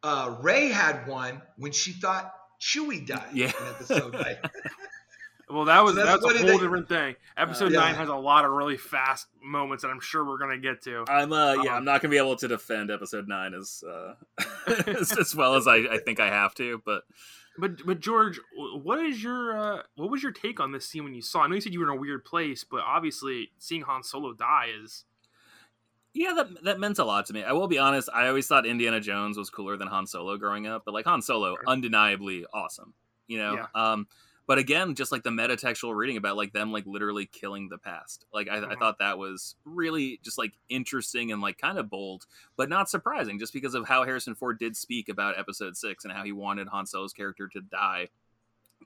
uh, 0.03 0.37
Rey 0.41 0.69
had 0.69 1.07
one 1.07 1.43
when 1.57 1.73
she 1.73 1.93
thought 1.93 2.33
Chewie 2.61 3.07
died. 3.07 3.31
Yeah. 3.35 3.53
episode 5.49 5.55
nine. 5.55 5.57
well, 5.57 5.65
that 5.67 5.85
was 5.85 5.95
so 5.95 6.05
that's, 6.05 6.23
that's 6.23 6.35
a 6.35 6.39
whole 6.39 6.47
they, 6.47 6.59
different 6.59 6.89
thing. 6.89 7.17
Episode 7.37 7.67
uh, 7.67 7.71
yeah. 7.71 7.81
nine 7.81 7.95
has 7.95 8.09
a 8.09 8.17
lot 8.17 8.45
of 8.45 8.53
really 8.53 8.77
fast 8.77 9.27
moments 9.43 9.83
that 9.83 9.91
I'm 9.91 10.01
sure 10.01 10.25
we're 10.25 10.39
gonna 10.39 10.59
get 10.59 10.83
to. 10.83 11.05
I'm 11.09 11.33
uh 11.33 11.55
yeah, 11.55 11.73
um, 11.73 11.79
I'm 11.79 11.85
not 11.85 12.03
gonna 12.03 12.13
be 12.13 12.19
able 12.19 12.37
to 12.37 12.49
defend 12.49 12.91
episode 12.91 13.29
nine 13.29 13.55
as 13.55 13.83
uh 13.89 14.15
as, 14.87 15.13
as 15.19 15.35
well 15.35 15.55
as 15.55 15.67
I, 15.67 15.77
I 15.77 15.99
think 15.99 16.21
I 16.21 16.29
have 16.29 16.55
to, 16.57 16.83
but 16.85 17.03
but 17.59 17.85
but 17.85 18.01
George, 18.01 18.41
what 18.57 19.01
is 19.01 19.23
your 19.23 19.59
uh, 19.59 19.83
what 19.97 20.11
was 20.11 20.23
your 20.23 20.33
take 20.33 20.61
on 20.61 20.73
this 20.73 20.89
scene 20.89 21.05
when 21.05 21.15
you 21.15 21.23
saw? 21.23 21.43
I 21.43 21.49
know 21.49 21.57
you 21.57 21.61
said 21.61 21.73
you 21.73 21.81
were 21.81 21.91
in 21.91 21.97
a 21.97 22.01
weird 22.01 22.25
place, 22.25 22.65
but 22.65 22.81
obviously 22.81 23.51
seeing 23.59 23.83
Han 23.83 24.03
Solo 24.03 24.33
die 24.33 24.69
is. 24.83 25.05
Yeah, 26.15 26.33
that 26.35 26.65
that 26.65 26.81
meant 26.81 26.99
a 26.99 27.05
lot 27.05 27.27
to 27.27 27.33
me. 27.33 27.45
I 27.45 27.53
will 27.53 27.69
be 27.69 27.79
honest. 27.79 28.09
I 28.15 28.29
always 28.29 28.47
thought 28.47 28.65
Indiana 28.65 29.01
Jones 29.01 29.37
was 29.37 29.51
cooler 29.51 29.77
than 29.77 29.89
Han 29.89 30.07
Solo 30.07 30.37
growing 30.37 30.67
up, 30.67 30.83
but 30.85 30.95
like 30.95 31.05
Han 31.05 31.21
Solo, 31.21 31.55
sure. 31.55 31.65
undeniably 31.67 32.47
awesome. 32.53 32.95
You 33.27 33.39
know, 33.39 33.55
yeah. 33.55 33.67
um, 33.75 34.07
but 34.49 34.59
again 34.59 34.97
just 34.97 35.13
like 35.13 35.23
the 35.23 35.31
metatextual 35.31 35.95
reading 35.95 36.17
about 36.17 36.37
like 36.37 36.53
them 36.53 36.73
like 36.73 36.85
literally 36.87 37.27
killing 37.27 37.69
the 37.69 37.79
past 37.79 38.25
like 38.35 38.49
I, 38.49 38.57
mm-hmm. 38.57 38.73
I, 38.73 38.75
thought 38.75 38.99
that 38.99 39.17
was 39.17 39.55
really 39.65 40.19
just 40.25 40.39
like 40.39 40.53
interesting 40.69 41.31
and 41.31 41.41
like 41.41 41.59
kind 41.59 41.79
of 41.79 41.89
bold 41.89 42.27
but 42.57 42.69
not 42.69 42.91
surprising 42.91 43.39
just 43.39 43.53
because 43.53 43.75
of 43.75 43.87
how 43.87 44.05
harrison 44.05 44.35
ford 44.35 44.59
did 44.59 44.77
speak 44.77 45.09
about 45.09 45.39
episode 45.39 45.77
six 45.77 46.05
and 46.05 46.13
how 46.13 46.25
he 46.25 46.33
wanted 46.33 46.67
han 46.67 46.87
solo's 46.87 47.13
character 47.13 47.47
to 47.47 47.61
die 47.61 48.09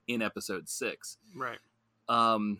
in 0.08 0.22
episode 0.22 0.68
six. 0.68 1.18
Right. 1.34 1.58
Um 2.08 2.58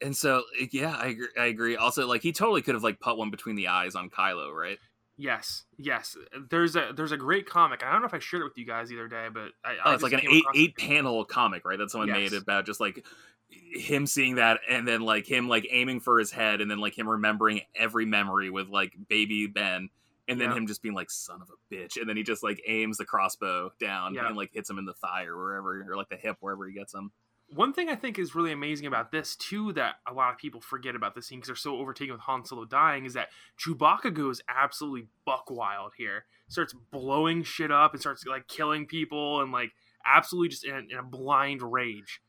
and 0.00 0.16
so 0.16 0.44
yeah 0.70 0.96
i 0.96 1.08
agree, 1.08 1.28
I 1.36 1.46
agree. 1.46 1.76
Also 1.76 2.06
like 2.06 2.22
he 2.22 2.32
totally 2.32 2.62
could 2.62 2.74
have 2.74 2.84
like 2.84 3.00
put 3.00 3.18
one 3.18 3.30
between 3.30 3.56
the 3.56 3.68
eyes 3.68 3.94
on 3.94 4.10
kylo 4.10 4.52
right 4.52 4.78
Yes, 5.20 5.64
yes. 5.76 6.16
There's 6.48 6.76
a 6.76 6.92
there's 6.96 7.10
a 7.10 7.16
great 7.16 7.44
comic. 7.44 7.82
I 7.84 7.90
don't 7.90 8.00
know 8.00 8.06
if 8.06 8.14
I 8.14 8.20
shared 8.20 8.42
it 8.42 8.44
with 8.44 8.56
you 8.56 8.64
guys 8.64 8.88
the 8.88 8.94
other 8.94 9.08
day, 9.08 9.26
but 9.32 9.50
I, 9.64 9.74
oh, 9.84 9.90
I 9.90 9.94
it's 9.94 10.02
like 10.02 10.12
an 10.12 10.20
eight 10.30 10.44
eight 10.54 10.76
panel 10.76 11.24
comic, 11.24 11.64
right? 11.64 11.76
That 11.76 11.90
someone 11.90 12.08
yes. 12.08 12.16
made 12.16 12.32
about 12.34 12.66
just 12.66 12.78
like 12.78 13.04
him 13.50 14.06
seeing 14.06 14.36
that, 14.36 14.60
and 14.70 14.86
then 14.86 15.00
like 15.00 15.26
him 15.26 15.48
like 15.48 15.66
aiming 15.70 16.00
for 16.00 16.20
his 16.20 16.30
head, 16.30 16.60
and 16.60 16.70
then 16.70 16.78
like 16.78 16.96
him 16.96 17.08
remembering 17.08 17.62
every 17.74 18.06
memory 18.06 18.48
with 18.48 18.68
like 18.68 18.92
baby 19.08 19.48
Ben, 19.48 19.90
and 20.28 20.40
then 20.40 20.52
him 20.52 20.66
just 20.66 20.82
being 20.82 20.94
like 20.94 21.10
son 21.10 21.42
of 21.42 21.48
a 21.50 21.74
bitch 21.74 21.96
and 21.98 22.08
then 22.08 22.16
he 22.16 22.22
just 22.22 22.42
like 22.42 22.62
aims 22.66 22.98
the 22.98 23.04
crossbow 23.04 23.72
down 23.80 24.16
and 24.16 24.36
like 24.36 24.50
hits 24.52 24.68
him 24.68 24.78
in 24.78 24.84
the 24.84 24.92
thigh 24.92 25.24
or 25.24 25.36
wherever 25.36 25.84
or 25.90 25.96
like 25.96 26.08
the 26.10 26.16
hip 26.16 26.36
wherever 26.40 26.66
he 26.66 26.74
gets 26.74 26.92
him 26.94 27.10
one 27.50 27.72
thing 27.72 27.88
I 27.88 27.94
think 27.94 28.18
is 28.18 28.34
really 28.34 28.52
amazing 28.52 28.86
about 28.86 29.10
this 29.10 29.34
too 29.34 29.72
that 29.72 29.96
a 30.06 30.12
lot 30.12 30.32
of 30.32 30.38
people 30.38 30.60
forget 30.60 30.94
about 30.94 31.14
this 31.14 31.26
scene 31.26 31.38
because 31.38 31.48
they're 31.48 31.56
so 31.56 31.76
overtaken 31.76 32.12
with 32.12 32.22
Han 32.22 32.44
Solo 32.44 32.64
dying 32.64 33.06
is 33.06 33.14
that 33.14 33.28
Chewbacca 33.58 34.12
goes 34.12 34.42
absolutely 34.48 35.06
buck 35.24 35.50
wild 35.50 35.92
here, 35.96 36.26
starts 36.48 36.74
blowing 36.90 37.42
shit 37.42 37.70
up 37.70 37.92
and 37.92 38.00
starts 38.00 38.26
like 38.26 38.48
killing 38.48 38.86
people 38.86 39.40
and 39.40 39.50
like 39.50 39.72
absolutely 40.04 40.48
just 40.48 40.64
in, 40.64 40.88
in 40.90 40.98
a 40.98 41.02
blind 41.02 41.62
rage, 41.62 42.20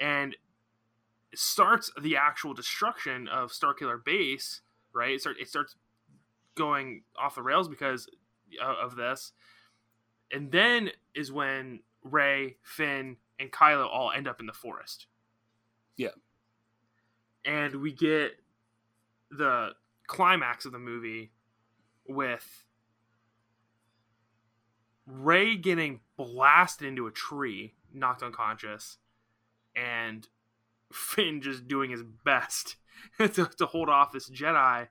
and 0.00 0.36
starts 1.34 1.90
the 2.00 2.16
actual 2.16 2.54
destruction 2.54 3.26
of 3.28 3.50
Starkiller 3.50 4.02
Base. 4.02 4.60
Right, 4.92 5.14
it, 5.14 5.20
start, 5.20 5.36
it 5.40 5.48
starts 5.48 5.74
going 6.54 7.02
off 7.18 7.34
the 7.34 7.42
rails 7.42 7.68
because 7.68 8.08
of 8.62 8.94
this, 8.94 9.32
and 10.30 10.52
then 10.52 10.90
is 11.16 11.32
when 11.32 11.80
Rey, 12.04 12.58
Finn, 12.62 13.16
and 13.38 13.50
Kylo 13.50 13.86
all 13.86 14.10
end 14.10 14.28
up 14.28 14.40
in 14.40 14.46
the 14.46 14.52
forest. 14.52 15.06
Yeah. 15.96 16.10
And 17.44 17.76
we 17.76 17.92
get 17.92 18.32
the 19.30 19.72
climax 20.06 20.64
of 20.64 20.72
the 20.72 20.78
movie 20.78 21.32
with 22.06 22.64
Rey 25.06 25.56
getting 25.56 26.00
blasted 26.16 26.88
into 26.88 27.06
a 27.06 27.10
tree, 27.10 27.74
knocked 27.92 28.22
unconscious, 28.22 28.98
and 29.76 30.26
Finn 30.92 31.42
just 31.42 31.66
doing 31.66 31.90
his 31.90 32.02
best 32.02 32.76
to, 33.18 33.28
to 33.28 33.66
hold 33.66 33.88
off 33.88 34.12
this 34.12 34.30
Jedi. 34.30 34.88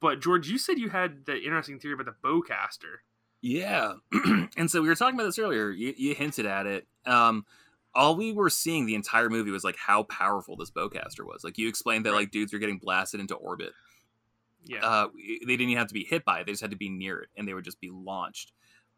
But 0.00 0.20
George, 0.20 0.48
you 0.48 0.58
said 0.58 0.78
you 0.78 0.90
had 0.90 1.26
the 1.26 1.36
interesting 1.36 1.78
theory 1.78 1.94
about 1.94 2.06
the 2.06 2.28
bowcaster. 2.28 2.98
Yeah, 3.46 3.92
and 4.56 4.68
so 4.68 4.82
we 4.82 4.88
were 4.88 4.96
talking 4.96 5.14
about 5.14 5.26
this 5.26 5.38
earlier. 5.38 5.70
You, 5.70 5.94
you 5.96 6.16
hinted 6.16 6.46
at 6.46 6.66
it. 6.66 6.84
Um, 7.06 7.46
all 7.94 8.16
we 8.16 8.32
were 8.32 8.50
seeing 8.50 8.86
the 8.86 8.96
entire 8.96 9.30
movie 9.30 9.52
was 9.52 9.62
like 9.62 9.76
how 9.76 10.02
powerful 10.02 10.56
this 10.56 10.72
bowcaster 10.72 11.24
was. 11.24 11.44
Like 11.44 11.56
you 11.56 11.68
explained 11.68 12.04
that 12.06 12.10
right. 12.10 12.22
like 12.22 12.32
dudes 12.32 12.52
were 12.52 12.58
getting 12.58 12.78
blasted 12.78 13.20
into 13.20 13.36
orbit. 13.36 13.70
Yeah, 14.64 14.84
uh, 14.84 15.08
they 15.14 15.46
didn't 15.46 15.68
even 15.68 15.76
have 15.76 15.86
to 15.86 15.94
be 15.94 16.02
hit 16.02 16.24
by 16.24 16.40
it; 16.40 16.46
they 16.46 16.52
just 16.54 16.60
had 16.60 16.72
to 16.72 16.76
be 16.76 16.88
near 16.88 17.20
it, 17.20 17.28
and 17.36 17.46
they 17.46 17.54
would 17.54 17.62
just 17.62 17.80
be 17.80 17.88
launched. 17.88 18.50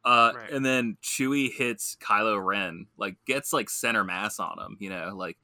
Uh, 0.02 0.33
right. 0.35 0.51
And 0.51 0.65
then 0.65 0.97
Chewie 1.02 1.52
hits 1.52 1.99
Kylo 2.01 2.43
Ren, 2.43 2.86
like 2.97 3.17
gets 3.27 3.52
like 3.52 3.68
center 3.68 4.02
mass 4.02 4.41
on 4.41 4.59
him, 4.59 4.78
you 4.81 4.89
know, 4.89 5.12
like, 5.15 5.36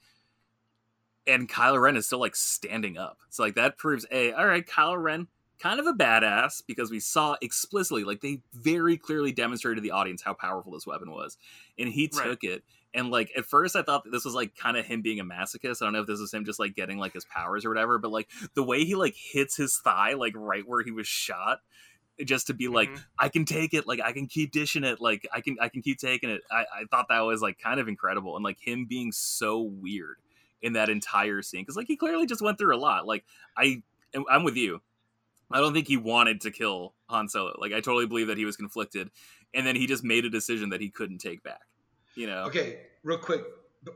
and 1.26 1.46
Kylo 1.46 1.78
Ren 1.78 1.98
is 1.98 2.06
still 2.06 2.20
like 2.20 2.36
standing 2.36 2.96
up. 2.96 3.18
So 3.28 3.42
like 3.42 3.56
that 3.56 3.76
proves 3.76 4.06
a 4.10 4.32
all 4.32 4.46
right, 4.46 4.66
Kylo 4.66 4.96
Ren 4.96 5.28
kind 5.58 5.80
of 5.80 5.86
a 5.86 5.92
badass 5.92 6.62
because 6.66 6.90
we 6.90 7.00
saw 7.00 7.36
explicitly, 7.40 8.04
like 8.04 8.20
they 8.20 8.40
very 8.52 8.96
clearly 8.96 9.32
demonstrated 9.32 9.78
to 9.78 9.82
the 9.82 9.92
audience 9.92 10.22
how 10.22 10.34
powerful 10.34 10.72
this 10.72 10.86
weapon 10.86 11.10
was, 11.10 11.36
and 11.78 11.88
he 11.88 12.08
took 12.08 12.24
right. 12.24 12.38
it. 12.42 12.64
And 12.92 13.10
like 13.10 13.32
at 13.36 13.44
first, 13.44 13.74
I 13.74 13.82
thought 13.82 14.04
that 14.04 14.10
this 14.10 14.24
was 14.24 14.34
like 14.34 14.56
kind 14.56 14.76
of 14.76 14.86
him 14.86 15.02
being 15.02 15.18
a 15.18 15.24
masochist. 15.24 15.82
I 15.82 15.86
don't 15.86 15.94
know 15.94 16.02
if 16.02 16.06
this 16.06 16.20
is 16.20 16.32
him 16.32 16.44
just 16.44 16.60
like 16.60 16.76
getting 16.76 16.98
like 16.98 17.12
his 17.12 17.24
powers 17.24 17.64
or 17.64 17.68
whatever, 17.68 17.98
but 17.98 18.12
like 18.12 18.28
the 18.54 18.62
way 18.62 18.84
he 18.84 18.94
like 18.94 19.16
hits 19.16 19.56
his 19.56 19.78
thigh, 19.78 20.14
like 20.14 20.34
right 20.36 20.62
where 20.66 20.82
he 20.82 20.92
was 20.92 21.08
shot, 21.08 21.58
just 22.22 22.46
to 22.46 22.54
be 22.54 22.68
like 22.68 22.88
mm-hmm. 22.88 23.00
i 23.18 23.28
can 23.28 23.44
take 23.44 23.74
it 23.74 23.86
like 23.86 24.00
i 24.00 24.12
can 24.12 24.26
keep 24.26 24.52
dishing 24.52 24.84
it 24.84 25.00
like 25.00 25.26
i 25.32 25.40
can 25.40 25.56
i 25.60 25.68
can 25.68 25.82
keep 25.82 25.98
taking 25.98 26.30
it 26.30 26.42
I, 26.50 26.60
I 26.60 26.84
thought 26.90 27.06
that 27.08 27.20
was 27.20 27.42
like 27.42 27.58
kind 27.58 27.80
of 27.80 27.88
incredible 27.88 28.36
and 28.36 28.44
like 28.44 28.58
him 28.60 28.86
being 28.86 29.10
so 29.10 29.60
weird 29.60 30.18
in 30.62 30.74
that 30.74 30.88
entire 30.88 31.42
scene 31.42 31.62
because 31.62 31.76
like 31.76 31.88
he 31.88 31.96
clearly 31.96 32.26
just 32.26 32.40
went 32.40 32.58
through 32.58 32.76
a 32.76 32.78
lot 32.78 33.06
like 33.06 33.24
i 33.56 33.82
i'm 34.30 34.44
with 34.44 34.56
you 34.56 34.80
I 35.50 35.60
don't 35.60 35.72
think 35.72 35.86
he 35.86 35.96
wanted 35.96 36.40
to 36.42 36.50
kill 36.50 36.94
Han 37.08 37.28
Solo. 37.28 37.56
Like 37.58 37.72
I 37.72 37.80
totally 37.80 38.06
believe 38.06 38.28
that 38.28 38.38
he 38.38 38.44
was 38.44 38.56
conflicted, 38.56 39.10
and 39.52 39.66
then 39.66 39.76
he 39.76 39.86
just 39.86 40.04
made 40.04 40.24
a 40.24 40.30
decision 40.30 40.70
that 40.70 40.80
he 40.80 40.90
couldn't 40.90 41.18
take 41.18 41.42
back. 41.42 41.62
You 42.14 42.26
know. 42.26 42.44
Okay, 42.44 42.80
real 43.02 43.18
quick. 43.18 43.42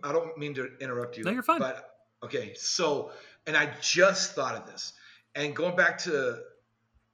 I 0.04 0.12
don't 0.12 0.36
mean 0.36 0.54
to 0.54 0.70
interrupt 0.80 1.16
you. 1.16 1.24
No, 1.24 1.30
you're 1.30 1.42
fine. 1.42 1.60
But 1.60 1.88
okay, 2.22 2.52
so 2.54 3.10
and 3.46 3.56
I 3.56 3.72
just 3.80 4.34
thought 4.34 4.54
of 4.54 4.66
this, 4.66 4.92
and 5.34 5.54
going 5.54 5.76
back 5.76 5.98
to 5.98 6.38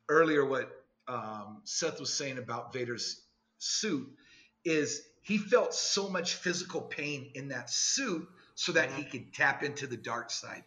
earlier, 0.09 0.45
what 0.45 0.71
um, 1.09 1.61
Seth 1.65 2.01
was 2.01 2.13
saying 2.13 2.39
about 2.39 2.73
Vader's 2.73 3.23
suit 3.59 4.09
is 4.65 5.03
he 5.23 5.39
felt 5.39 5.75
so 5.75 6.09
much 6.09 6.35
physical 6.35 6.83
pain 6.83 7.31
in 7.35 7.49
that 7.49 7.71
suit 7.71 8.29
so 8.55 8.73
that 8.73 8.91
he 8.93 9.05
could 9.05 9.33
tap 9.33 9.63
into 9.63 9.87
the 9.87 9.97
dark 9.97 10.31
side. 10.31 10.65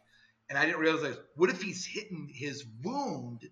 And 0.50 0.58
I 0.58 0.66
didn't 0.66 0.80
realize, 0.80 1.18
what 1.36 1.50
if 1.50 1.62
he's 1.62 1.86
hitting 1.86 2.30
his 2.34 2.66
wound 2.84 3.50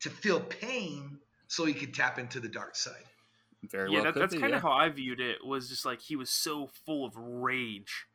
to 0.00 0.10
feel 0.10 0.40
pain 0.40 1.18
so 1.46 1.64
he 1.64 1.74
could 1.74 1.94
tap 1.94 2.18
into 2.18 2.40
the 2.40 2.48
dark 2.48 2.76
side. 2.76 2.94
Very 3.64 3.90
yeah, 3.90 3.96
well 3.96 4.04
that, 4.04 4.18
that's 4.18 4.34
kind 4.34 4.46
of 4.46 4.50
yeah. 4.52 4.60
how 4.60 4.72
I 4.72 4.88
viewed 4.88 5.20
it. 5.20 5.44
Was 5.44 5.68
just 5.68 5.84
like 5.84 6.00
he 6.00 6.16
was 6.16 6.30
so 6.30 6.70
full 6.86 7.04
of 7.04 7.14
rage 7.16 8.06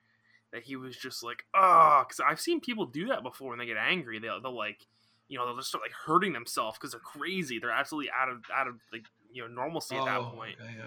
that 0.52 0.64
he 0.64 0.76
was 0.76 0.98
just 0.98 1.24
like, 1.24 1.44
oh, 1.54 2.04
because 2.08 2.20
I've 2.20 2.40
seen 2.40 2.60
people 2.60 2.86
do 2.86 3.08
that 3.08 3.22
before 3.24 3.50
when 3.50 3.60
they 3.60 3.66
get 3.66 3.78
angry. 3.78 4.20
They'll, 4.20 4.42
they'll 4.42 4.56
like, 4.56 4.88
you 5.28 5.38
know, 5.38 5.46
they'll 5.46 5.58
just 5.58 5.70
start 5.70 5.84
like 5.84 5.92
hurting 5.92 6.34
themselves 6.34 6.78
because 6.78 6.92
they're 6.92 7.00
crazy. 7.00 7.60
They're 7.60 7.72
absolutely 7.72 8.10
out 8.10 8.30
of 8.30 8.44
out 8.56 8.68
of 8.68 8.76
like 8.92 9.06
you 9.32 9.44
know 9.44 9.48
normalcy 9.48 9.96
at 9.96 10.02
oh, 10.02 10.06
that 10.06 10.22
point. 10.36 10.56
Okay, 10.60 10.74
yeah. 10.78 10.86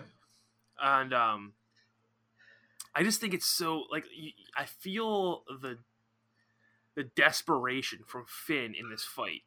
And 0.81 1.13
um, 1.13 1.53
I 2.95 3.05
just 3.05 3.21
think 3.21 3.35
it's 3.35 3.47
so 3.47 3.85
like 3.93 4.07
I 4.57 4.65
feel 4.65 5.45
the 5.61 5.79
the 6.99 7.05
desperation 7.05 8.01
from 8.07 8.25
Finn 8.27 8.75
in 8.75 8.91
this 8.91 9.05
fight 9.05 9.43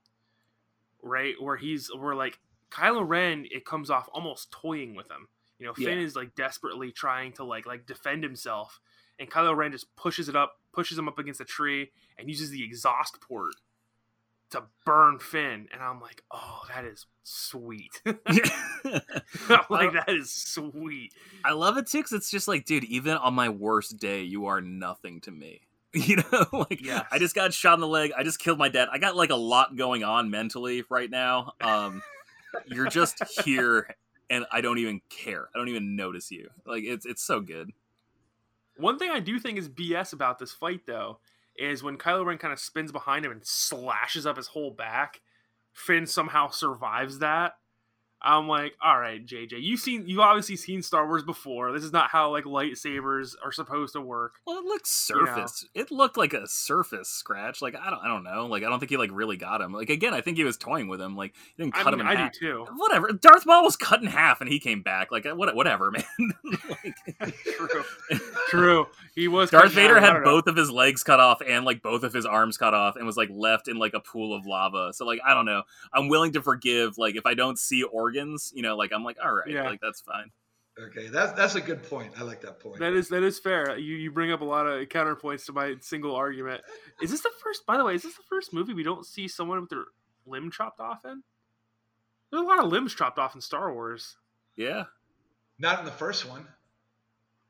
right? 1.02 1.36
Where 1.40 1.58
he's 1.58 1.90
where 1.94 2.16
like 2.16 2.40
Kylo 2.70 3.08
Ren, 3.08 3.46
it 3.52 3.66
comes 3.66 3.90
off 3.90 4.10
almost 4.14 4.52
toying 4.52 4.96
with 4.96 5.10
him. 5.10 5.28
You 5.60 5.68
know, 5.68 5.74
Finn 5.74 6.00
yeah. 6.00 6.06
is 6.06 6.16
like 6.16 6.36
desperately 6.36 6.92
trying 6.92 7.34
to 7.34 7.44
like 7.44 7.66
like 7.66 7.86
defend 7.86 8.24
himself, 8.24 8.80
and 9.20 9.30
Kylo 9.30 9.56
Ren 9.56 9.72
just 9.72 9.96
pushes 9.96 10.30
it 10.30 10.36
up, 10.36 10.60
pushes 10.74 10.98
him 10.98 11.08
up 11.08 11.20
against 11.20 11.42
a 11.42 11.46
tree, 11.46 11.92
and 12.18 12.30
uses 12.30 12.50
the 12.50 12.64
exhaust 12.64 13.20
port 13.22 13.54
to 14.52 14.64
burn 14.86 15.20
Finn. 15.20 15.68
And 15.72 15.82
I'm 15.82 16.02
like, 16.02 16.24
oh, 16.32 16.62
that 16.74 16.84
is 16.84 17.06
sweet. 17.24 18.02
like 18.06 19.94
that 19.94 20.06
is 20.10 20.32
sweet. 20.32 21.14
I 21.46 21.54
love 21.54 21.78
it 21.78 21.88
too, 21.88 22.00
because 22.00 22.14
it's 22.14 22.32
just 22.32 22.48
like, 22.48 22.66
dude, 22.66 22.84
even 22.86 23.16
on 23.18 23.34
my 23.34 23.50
worst 23.50 23.98
day, 23.98 24.24
you 24.24 24.48
are 24.48 24.62
nothing 24.62 25.22
to 25.22 25.32
me. 25.32 25.62
You 25.94 26.24
know, 26.32 26.46
like 26.54 26.82
yes. 26.82 27.06
I 27.12 27.20
just 27.20 27.36
got 27.36 27.54
shot 27.54 27.74
in 27.74 27.82
the 27.82 27.88
leg. 27.88 28.14
I 28.18 28.24
just 28.24 28.40
killed 28.40 28.58
my 28.58 28.70
dad. 28.70 28.88
I 28.94 28.98
got 28.98 29.18
like 29.18 29.30
a 29.30 29.36
lot 29.36 29.76
going 29.76 30.06
on 30.06 30.30
mentally 30.30 30.86
right 30.90 31.10
now. 31.10 31.52
Um, 31.60 32.02
you're 32.66 32.88
just 32.88 33.22
here, 33.44 33.94
and 34.30 34.46
I 34.54 34.62
don't 34.62 34.78
even 34.78 35.02
care. 35.10 35.50
I 35.54 35.58
don't 35.58 35.68
even 35.68 35.98
notice 35.98 36.32
you. 36.32 36.50
Like 36.66 36.86
it's 36.86 37.06
it's 37.06 37.22
so 37.22 37.42
good. 37.42 37.72
One 38.78 38.98
thing 38.98 39.12
I 39.12 39.20
do 39.20 39.38
think 39.38 39.58
is 39.58 39.70
BS 39.70 40.14
about 40.14 40.40
this 40.40 40.54
fight, 40.54 40.82
though, 40.88 41.20
is 41.56 41.84
when 41.84 41.98
Kylo 41.98 42.26
Ren 42.26 42.38
kind 42.38 42.54
of 42.54 42.60
spins 42.60 42.92
behind 42.92 43.26
him 43.26 43.32
and 43.32 43.46
slashes 43.46 44.26
up 44.26 44.38
his 44.38 44.48
whole 44.48 44.72
back. 44.72 45.22
Finn 45.74 46.06
somehow 46.08 46.50
survives 46.50 47.20
that, 47.20 47.54
I'm 48.24 48.48
like, 48.48 48.76
all 48.82 49.00
right, 49.00 49.26
JJ, 49.26 49.62
you've 49.62 49.80
seen, 49.80 50.08
you've 50.08 50.20
obviously 50.20 50.56
seen 50.56 50.84
Star 50.84 51.08
Wars 51.08 51.24
before. 51.24 51.72
This 51.72 51.84
is 51.84 51.92
not 51.92 52.10
how 52.10 52.32
like 52.32 52.44
lightsabers 52.44 53.36
are 53.44 53.52
supposed 53.52 53.94
to 53.94 54.02
work. 54.02 54.36
Well, 54.46 54.60
it 54.60 54.66
looks 54.66 54.92
surface. 54.92 55.66
You 55.74 55.82
know? 55.82 55.84
It 55.84 55.92
looked 55.92 56.18
like 56.18 56.34
a 56.34 56.48
surface 56.48 57.10
scratch. 57.10 57.62
Like 57.62 57.76
I 57.76 57.90
don't, 57.90 58.00
I 58.00 58.08
don't 58.08 58.24
know. 58.24 58.46
Like 58.46 58.64
I 58.64 58.70
don't 58.70 58.80
think 58.80 58.92
he 58.92 58.98
like 58.98 59.10
really 59.12 59.38
got 59.38 59.60
him. 59.60 59.74
Like 59.74 59.90
again, 59.90 60.14
I 60.14 60.22
think 60.22 60.38
he 60.38 60.44
was 60.44 60.56
toying 60.56 60.88
with 60.88 61.02
him. 61.02 61.16
Like 61.16 61.34
he 61.58 61.64
didn't 61.64 61.74
cut 61.74 61.88
I 61.88 61.92
mean, 61.92 62.02
him 62.02 62.08
in 62.08 62.08
I 62.08 62.16
half. 62.16 62.34
do 62.34 62.40
too. 62.40 62.66
Whatever. 62.76 63.12
Darth 63.12 63.46
Maul 63.48 63.64
was 63.64 63.76
cut 63.76 64.02
in 64.02 64.08
half 64.08 64.40
and 64.40 64.50
he 64.50 64.60
came 64.60 64.84
back. 64.84 65.12
Like 65.12 65.26
what, 65.26 65.56
whatever, 65.56 65.90
man. 65.92 66.04
like, 67.20 67.36
True. 67.58 67.84
True. 68.50 68.88
He 69.16 69.28
was. 69.28 69.50
Darth 69.50 69.72
Vader 69.72 70.00
had 70.00 70.24
both 70.24 70.46
of 70.46 70.56
his 70.56 70.70
legs 70.70 71.02
cut 71.04 71.20
off 71.20 71.42
and 71.48 71.66
like 71.66 71.82
both 71.82 72.04
of 72.04 72.14
his 72.14 72.28
arms 72.28 72.58
cut 72.58 72.76
off 72.76 72.98
and 72.98 73.06
was 73.08 73.18
like 73.18 73.30
left 73.32 73.68
in 73.68 73.78
like 73.78 73.94
a 73.96 74.00
pool 74.00 74.36
of 74.36 74.46
lava. 74.46 74.94
So 74.94 75.06
like 75.06 75.20
I 75.26 75.34
don't 75.34 75.46
know. 75.46 75.64
I'm 75.92 76.08
willing 76.08 76.34
to 76.34 76.42
forgive. 76.44 77.00
Like 77.00 77.16
if 77.16 77.26
I 77.26 77.34
don't 77.34 77.58
see 77.58 77.82
organs 77.82 78.11
organs, 78.12 78.52
you 78.56 78.62
know, 78.62 78.76
like 78.76 78.92
I'm 78.94 79.04
like, 79.04 79.18
all 79.24 79.34
right, 79.34 79.48
yeah. 79.48 79.64
like 79.64 79.80
that's 79.82 80.02
fine. 80.02 80.32
Okay, 80.80 81.08
that's 81.08 81.34
that's 81.34 81.56
a 81.56 81.62
good 81.62 81.84
point. 81.84 82.14
I 82.18 82.24
like 82.24 82.42
that 82.42 82.60
point. 82.60 82.80
That 82.80 82.94
is 82.94 83.10
that 83.10 83.24
is 83.24 83.40
fair. 83.40 83.78
You 83.78 83.96
you 83.96 84.12
bring 84.12 84.32
up 84.32 84.42
a 84.42 84.46
lot 84.46 84.66
of 84.66 84.88
counterpoints 84.90 85.46
to 85.46 85.54
my 85.54 85.76
single 85.82 86.16
argument. 86.16 86.62
Is 87.02 87.12
this 87.12 87.22
the 87.22 87.32
first? 87.44 87.66
By 87.66 87.78
the 87.78 87.84
way, 87.84 87.96
is 87.96 88.04
this 88.04 88.16
the 88.16 88.24
first 88.30 88.54
movie 88.54 88.74
we 88.74 88.84
don't 88.84 89.06
see 89.06 89.28
someone 89.28 89.60
with 89.60 89.70
their 89.70 89.86
limb 90.26 90.50
chopped 90.50 90.80
off 90.80 91.04
in? 91.06 91.24
There's 92.32 92.44
a 92.44 92.46
lot 92.46 92.64
of 92.64 92.72
limbs 92.72 92.96
chopped 92.96 93.20
off 93.20 93.36
in 93.36 93.42
Star 93.42 93.74
Wars. 93.74 94.16
Yeah, 94.56 94.86
not 95.60 95.80
in 95.80 95.86
the 95.86 95.92
first 95.92 96.28
one. 96.28 96.48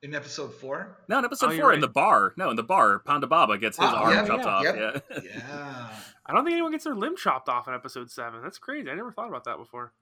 In 0.04 0.16
episode 0.16 0.56
four? 0.56 0.98
No, 1.08 1.20
in 1.20 1.26
episode 1.26 1.52
oh, 1.52 1.58
four, 1.58 1.70
right. 1.70 1.76
in 1.76 1.82
the 1.82 1.88
bar. 1.88 2.34
No, 2.36 2.50
in 2.50 2.56
the 2.56 2.64
bar, 2.64 3.04
Ponda 3.06 3.30
Baba 3.30 3.60
gets 3.60 3.78
his 3.78 3.88
oh, 3.88 3.96
arm 3.96 4.14
yeah, 4.14 4.26
chopped 4.26 4.46
yeah, 4.46 4.50
off. 4.50 4.64
Yep. 4.64 4.76
Yeah. 5.14 5.20
yeah. 5.24 5.90
I 6.26 6.34
don't 6.34 6.44
think 6.44 6.54
anyone 6.54 6.72
gets 6.72 6.86
their 6.86 6.96
limb 6.96 7.16
chopped 7.16 7.50
off 7.50 7.68
in 7.68 7.76
episode 7.76 8.10
seven. 8.10 8.42
That's 8.42 8.58
crazy. 8.58 8.90
I 8.90 8.96
never 8.96 9.12
thought 9.12 9.28
about 9.28 9.44
that 9.44 9.58
before. 9.58 9.94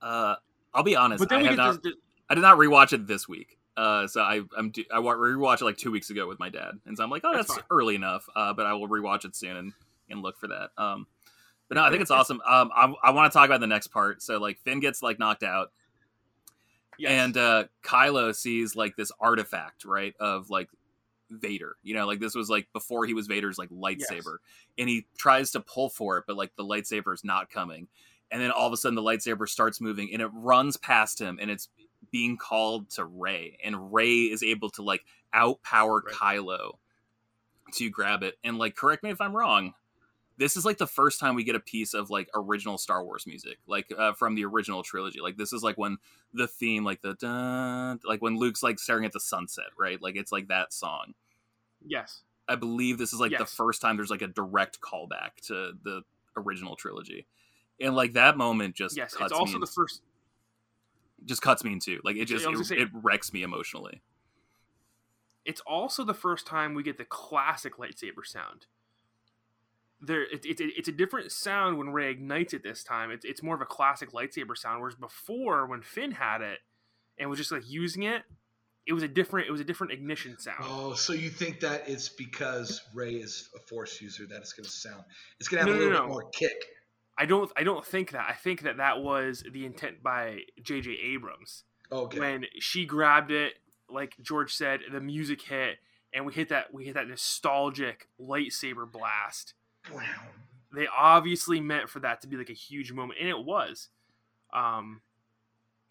Uh, 0.00 0.36
I'll 0.74 0.82
be 0.82 0.96
honest. 0.96 1.20
But 1.20 1.28
then 1.28 1.46
I, 1.46 1.50
we 1.50 1.56
not, 1.56 1.82
this, 1.82 1.94
I 2.28 2.34
did 2.34 2.40
not 2.42 2.58
rewatch 2.58 2.92
it 2.92 3.06
this 3.06 3.28
week. 3.28 3.58
Uh, 3.76 4.06
so 4.06 4.20
I 4.20 4.42
I'm 4.56 4.72
I 4.90 4.98
rewatched 4.98 5.60
it 5.60 5.64
like 5.64 5.76
two 5.76 5.90
weeks 5.90 6.10
ago 6.10 6.26
with 6.26 6.38
my 6.40 6.48
dad, 6.48 6.72
and 6.84 6.96
so 6.96 7.04
I'm 7.04 7.10
like, 7.10 7.22
oh, 7.24 7.34
that's, 7.34 7.54
that's 7.54 7.66
early 7.70 7.94
enough. 7.94 8.26
Uh, 8.34 8.52
but 8.52 8.66
I 8.66 8.72
will 8.72 8.88
rewatch 8.88 9.24
it 9.24 9.36
soon 9.36 9.56
and, 9.56 9.72
and 10.10 10.22
look 10.22 10.36
for 10.38 10.48
that. 10.48 10.70
Um, 10.76 11.06
But 11.68 11.76
no, 11.76 11.84
I 11.84 11.90
think 11.90 12.00
it's 12.00 12.10
awesome. 12.10 12.40
Um, 12.46 12.70
I, 12.74 12.92
I 13.02 13.10
want 13.10 13.30
to 13.30 13.36
talk 13.36 13.46
about 13.46 13.60
the 13.60 13.66
next 13.66 13.88
part. 13.88 14.22
So 14.22 14.38
like 14.38 14.58
Finn 14.60 14.80
gets 14.80 15.02
like 15.02 15.18
knocked 15.18 15.42
out, 15.42 15.70
yes. 16.98 17.10
and 17.10 17.36
uh, 17.36 17.64
Kylo 17.82 18.34
sees 18.34 18.74
like 18.74 18.96
this 18.96 19.12
artifact, 19.20 19.84
right, 19.84 20.14
of 20.18 20.48
like 20.50 20.70
Vader. 21.30 21.76
You 21.82 21.94
know, 21.94 22.06
like 22.06 22.20
this 22.20 22.34
was 22.34 22.48
like 22.48 22.68
before 22.72 23.04
he 23.04 23.14
was 23.14 23.26
Vader's 23.26 23.58
like 23.58 23.68
lightsaber, 23.68 24.08
yes. 24.08 24.78
and 24.78 24.88
he 24.88 25.06
tries 25.18 25.50
to 25.52 25.60
pull 25.60 25.90
for 25.90 26.16
it, 26.18 26.24
but 26.26 26.36
like 26.36 26.52
the 26.56 26.64
lightsaber 26.64 27.12
is 27.12 27.22
not 27.22 27.50
coming. 27.50 27.86
And 28.30 28.42
then 28.42 28.50
all 28.50 28.66
of 28.66 28.72
a 28.72 28.76
sudden 28.76 28.94
the 28.94 29.02
lightsaber 29.02 29.48
starts 29.48 29.80
moving, 29.80 30.10
and 30.12 30.20
it 30.20 30.30
runs 30.32 30.76
past 30.76 31.20
him, 31.20 31.38
and 31.40 31.50
it's 31.50 31.68
being 32.10 32.36
called 32.36 32.90
to 32.90 33.04
Rey, 33.04 33.58
and 33.64 33.92
Rey 33.92 34.24
is 34.24 34.42
able 34.42 34.70
to 34.70 34.82
like 34.82 35.02
outpower 35.34 36.02
right. 36.04 36.14
Kylo 36.14 36.72
to 37.74 37.90
grab 37.90 38.22
it. 38.22 38.36
And 38.44 38.58
like, 38.58 38.76
correct 38.76 39.02
me 39.02 39.10
if 39.10 39.20
I'm 39.20 39.36
wrong. 39.36 39.74
This 40.36 40.56
is 40.56 40.64
like 40.64 40.78
the 40.78 40.86
first 40.86 41.18
time 41.18 41.34
we 41.34 41.42
get 41.42 41.56
a 41.56 41.60
piece 41.60 41.94
of 41.94 42.10
like 42.10 42.30
original 42.32 42.78
Star 42.78 43.02
Wars 43.02 43.26
music, 43.26 43.58
like 43.66 43.92
uh, 43.96 44.12
from 44.12 44.36
the 44.36 44.44
original 44.44 44.84
trilogy. 44.84 45.20
Like 45.20 45.36
this 45.36 45.52
is 45.52 45.64
like 45.64 45.76
when 45.76 45.98
the 46.32 46.46
theme, 46.46 46.84
like 46.84 47.02
the 47.02 47.14
dun, 47.14 47.98
like 48.04 48.22
when 48.22 48.38
Luke's 48.38 48.62
like 48.62 48.78
staring 48.78 49.04
at 49.04 49.12
the 49.12 49.20
sunset, 49.20 49.66
right? 49.76 50.00
Like 50.00 50.14
it's 50.14 50.30
like 50.30 50.46
that 50.48 50.72
song. 50.72 51.14
Yes, 51.84 52.22
I 52.48 52.54
believe 52.54 52.98
this 52.98 53.12
is 53.12 53.18
like 53.18 53.32
yes. 53.32 53.40
the 53.40 53.46
first 53.46 53.82
time 53.82 53.96
there's 53.96 54.10
like 54.10 54.22
a 54.22 54.28
direct 54.28 54.80
callback 54.80 55.40
to 55.48 55.72
the 55.82 56.02
original 56.36 56.76
trilogy, 56.76 57.26
and 57.80 57.94
like 57.94 58.14
that 58.14 58.36
moment 58.36 58.74
just 58.74 58.96
yes, 58.96 59.14
it's 59.20 59.32
also 59.32 59.58
the 59.58 59.66
first 59.66 60.02
just 61.24 61.42
cuts 61.42 61.64
me 61.64 61.72
in 61.72 61.80
two. 61.80 62.00
Like 62.04 62.16
it 62.16 62.26
just 62.26 62.46
it, 62.46 62.64
say, 62.64 62.76
it 62.76 62.88
wrecks 62.92 63.32
me 63.32 63.42
emotionally. 63.42 64.02
It's 65.44 65.60
also 65.62 66.04
the 66.04 66.14
first 66.14 66.46
time 66.46 66.74
we 66.74 66.82
get 66.82 66.98
the 66.98 67.04
classic 67.04 67.76
lightsaber 67.78 68.24
sound. 68.24 68.66
There, 70.00 70.22
it, 70.22 70.44
it, 70.44 70.60
it's 70.60 70.88
a 70.88 70.92
different 70.92 71.32
sound 71.32 71.78
when 71.78 71.88
Rey 71.88 72.10
ignites 72.10 72.54
it 72.54 72.62
this 72.62 72.84
time. 72.84 73.10
It's, 73.10 73.24
it's 73.24 73.42
more 73.42 73.54
of 73.54 73.60
a 73.60 73.66
classic 73.66 74.12
lightsaber 74.12 74.56
sound. 74.56 74.80
Whereas 74.80 74.94
before, 74.94 75.66
when 75.66 75.82
Finn 75.82 76.12
had 76.12 76.40
it 76.40 76.58
and 77.18 77.28
was 77.28 77.38
just 77.38 77.50
like 77.50 77.68
using 77.68 78.04
it, 78.04 78.22
it 78.86 78.92
was 78.92 79.02
a 79.02 79.08
different 79.08 79.48
it 79.48 79.50
was 79.50 79.60
a 79.60 79.64
different 79.64 79.92
ignition 79.92 80.38
sound. 80.38 80.58
Oh, 80.62 80.94
so 80.94 81.12
you 81.12 81.30
think 81.30 81.60
that 81.60 81.88
it's 81.88 82.08
because 82.08 82.80
Rey 82.94 83.14
is 83.14 83.50
a 83.56 83.58
Force 83.58 84.00
user 84.00 84.26
that 84.26 84.36
it's 84.36 84.52
going 84.52 84.64
to 84.64 84.70
sound? 84.70 85.02
It's 85.40 85.48
going 85.48 85.64
to 85.64 85.70
have 85.70 85.78
no, 85.78 85.82
a 85.82 85.84
little 85.84 85.98
no, 85.98 86.06
no. 86.06 86.14
bit 86.14 86.22
more 86.22 86.30
kick. 86.30 86.64
I 87.18 87.26
don't 87.26 87.50
I 87.56 87.64
don't 87.64 87.84
think 87.84 88.12
that. 88.12 88.26
I 88.28 88.34
think 88.34 88.62
that 88.62 88.76
that 88.76 89.02
was 89.02 89.42
the 89.50 89.66
intent 89.66 90.02
by 90.02 90.42
J.J. 90.62 90.96
Abrams. 91.12 91.64
Okay. 91.90 92.20
When 92.20 92.44
she 92.60 92.86
grabbed 92.86 93.32
it, 93.32 93.54
like 93.90 94.14
George 94.22 94.54
said, 94.54 94.80
the 94.92 95.00
music 95.00 95.42
hit, 95.42 95.78
and 96.14 96.24
we 96.24 96.32
hit 96.32 96.48
that 96.50 96.72
we 96.72 96.84
hit 96.84 96.94
that 96.94 97.08
nostalgic 97.08 98.08
lightsaber 98.20 98.90
blast. 98.90 99.54
Wow. 99.92 100.02
They 100.72 100.86
obviously 100.86 101.60
meant 101.60 101.88
for 101.88 101.98
that 102.00 102.20
to 102.20 102.28
be 102.28 102.36
like 102.36 102.50
a 102.50 102.54
huge 102.54 102.92
moment, 102.92 103.18
and 103.20 103.28
it 103.28 103.44
was. 103.44 103.88
Um, 104.52 105.00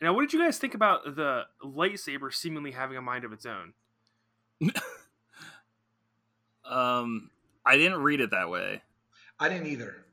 now, 0.01 0.13
what 0.13 0.21
did 0.21 0.33
you 0.33 0.39
guys 0.39 0.59
think 0.59 0.75
about 0.75 1.15
the 1.15 1.43
lightsaber 1.63 2.33
seemingly 2.33 2.71
having 2.71 2.97
a 2.97 3.01
mind 3.01 3.25
of 3.25 3.33
its 3.33 3.45
own? 3.45 3.73
um, 6.65 7.31
I 7.65 7.77
didn't 7.77 8.01
read 8.01 8.21
it 8.21 8.31
that 8.31 8.49
way. 8.49 8.83
I 9.39 9.49
didn't 9.49 9.67
either. 9.67 10.05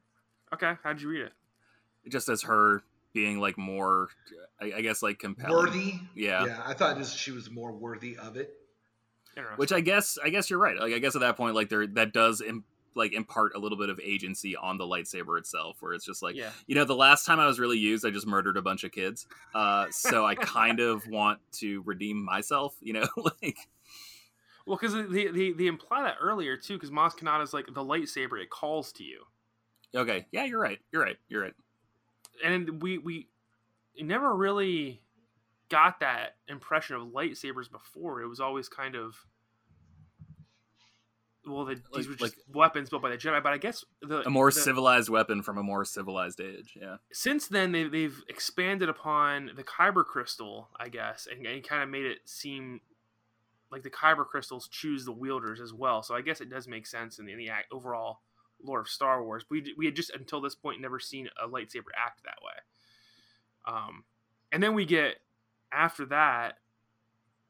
Okay, 0.54 0.74
how'd 0.82 1.00
you 1.00 1.08
read 1.08 1.22
it? 1.22 1.32
Just 2.08 2.28
as 2.28 2.42
her 2.42 2.82
being 3.12 3.40
like 3.40 3.56
more, 3.56 4.08
I, 4.60 4.72
I 4.76 4.80
guess, 4.82 5.02
like 5.02 5.18
compelling. 5.18 5.54
Worthy. 5.54 5.94
Yeah. 6.14 6.46
Yeah, 6.46 6.62
I 6.64 6.74
thought 6.74 6.96
just 6.98 7.16
she 7.16 7.30
was 7.30 7.50
more 7.50 7.72
worthy 7.72 8.16
of 8.16 8.36
it. 8.36 8.54
Which 9.56 9.72
I 9.72 9.80
guess, 9.80 10.16
I 10.22 10.28
guess 10.28 10.48
you're 10.48 10.60
right. 10.60 10.78
Like, 10.78 10.92
I 10.92 10.98
guess 10.98 11.16
at 11.16 11.20
that 11.22 11.36
point, 11.36 11.56
like 11.56 11.68
there, 11.68 11.86
that 11.88 12.12
does 12.12 12.40
Im- 12.40 12.64
like 12.94 13.12
impart 13.12 13.56
a 13.56 13.58
little 13.58 13.76
bit 13.76 13.88
of 13.88 13.98
agency 13.98 14.54
on 14.54 14.78
the 14.78 14.84
lightsaber 14.84 15.38
itself, 15.38 15.78
where 15.80 15.92
it's 15.92 16.04
just 16.04 16.22
like, 16.22 16.36
yeah. 16.36 16.50
you 16.66 16.76
know, 16.76 16.84
the 16.84 16.94
last 16.94 17.26
time 17.26 17.40
I 17.40 17.46
was 17.46 17.58
really 17.58 17.78
used, 17.78 18.06
I 18.06 18.10
just 18.10 18.26
murdered 18.26 18.56
a 18.56 18.62
bunch 18.62 18.84
of 18.84 18.92
kids. 18.92 19.26
Uh, 19.54 19.86
so 19.90 20.24
I 20.24 20.36
kind 20.36 20.78
of 20.78 21.06
want 21.08 21.40
to 21.54 21.82
redeem 21.82 22.24
myself, 22.24 22.76
you 22.80 22.92
know, 22.92 23.08
like. 23.42 23.56
Well, 24.66 24.78
because 24.80 24.94
they, 25.10 25.26
they, 25.26 25.50
they 25.50 25.66
imply 25.66 26.04
that 26.04 26.16
earlier 26.20 26.56
too, 26.56 26.74
because 26.74 26.90
Maz 26.90 27.18
Kanata 27.18 27.42
is 27.42 27.52
like 27.52 27.66
the 27.66 27.84
lightsaber; 27.84 28.40
it 28.40 28.50
calls 28.50 28.92
to 28.92 29.04
you. 29.04 29.24
Okay. 29.94 30.26
Yeah, 30.32 30.44
you're 30.44 30.60
right. 30.60 30.78
You're 30.92 31.02
right. 31.02 31.16
You're 31.28 31.42
right. 31.42 31.54
And 32.44 32.82
we 32.82 32.98
we 32.98 33.28
never 33.98 34.34
really 34.34 35.00
got 35.68 36.00
that 36.00 36.36
impression 36.48 36.96
of 36.96 37.02
lightsabers 37.08 37.70
before. 37.70 38.20
It 38.22 38.26
was 38.26 38.40
always 38.40 38.68
kind 38.68 38.96
of 38.96 39.16
well, 41.46 41.64
the, 41.64 41.80
these 41.94 42.08
were 42.08 42.14
just 42.14 42.22
like, 42.22 42.36
weapons 42.52 42.88
built 42.88 43.02
by 43.02 43.10
the 43.10 43.16
Jedi, 43.16 43.42
but 43.42 43.52
I 43.52 43.58
guess 43.58 43.84
the 44.00 44.26
a 44.26 44.30
more 44.30 44.50
the, 44.50 44.58
civilized 44.60 45.08
weapon 45.08 45.42
from 45.42 45.58
a 45.58 45.62
more 45.62 45.84
civilized 45.84 46.40
age. 46.40 46.76
Yeah. 46.80 46.96
Since 47.12 47.48
then, 47.48 47.72
they, 47.72 47.84
they've 47.84 48.22
expanded 48.28 48.88
upon 48.88 49.50
the 49.54 49.62
kyber 49.62 50.04
crystal, 50.04 50.68
I 50.78 50.88
guess, 50.88 51.28
and, 51.30 51.46
and 51.46 51.62
kind 51.62 51.82
of 51.82 51.88
made 51.88 52.06
it 52.06 52.20
seem 52.24 52.80
like 53.70 53.82
the 53.82 53.90
kyber 53.90 54.26
crystals 54.26 54.68
choose 54.68 55.04
the 55.04 55.12
wielders 55.12 55.60
as 55.60 55.72
well. 55.72 56.02
So 56.02 56.14
I 56.14 56.22
guess 56.22 56.40
it 56.40 56.48
does 56.48 56.66
make 56.66 56.86
sense 56.86 57.18
in 57.18 57.26
the, 57.26 57.32
in 57.32 57.38
the 57.38 57.50
overall 57.70 58.20
lore 58.64 58.80
of 58.80 58.88
Star 58.88 59.22
Wars. 59.22 59.44
We 59.50 59.74
we 59.76 59.86
had 59.86 59.96
just 59.96 60.10
until 60.10 60.40
this 60.40 60.54
point 60.54 60.80
never 60.80 60.98
seen 60.98 61.28
a 61.42 61.48
lightsaber 61.48 61.92
act 61.96 62.22
that 62.24 62.38
way. 62.42 62.52
Um, 63.66 64.04
and 64.52 64.62
then 64.62 64.74
we 64.74 64.84
get 64.84 65.16
after 65.72 66.06
that 66.06 66.58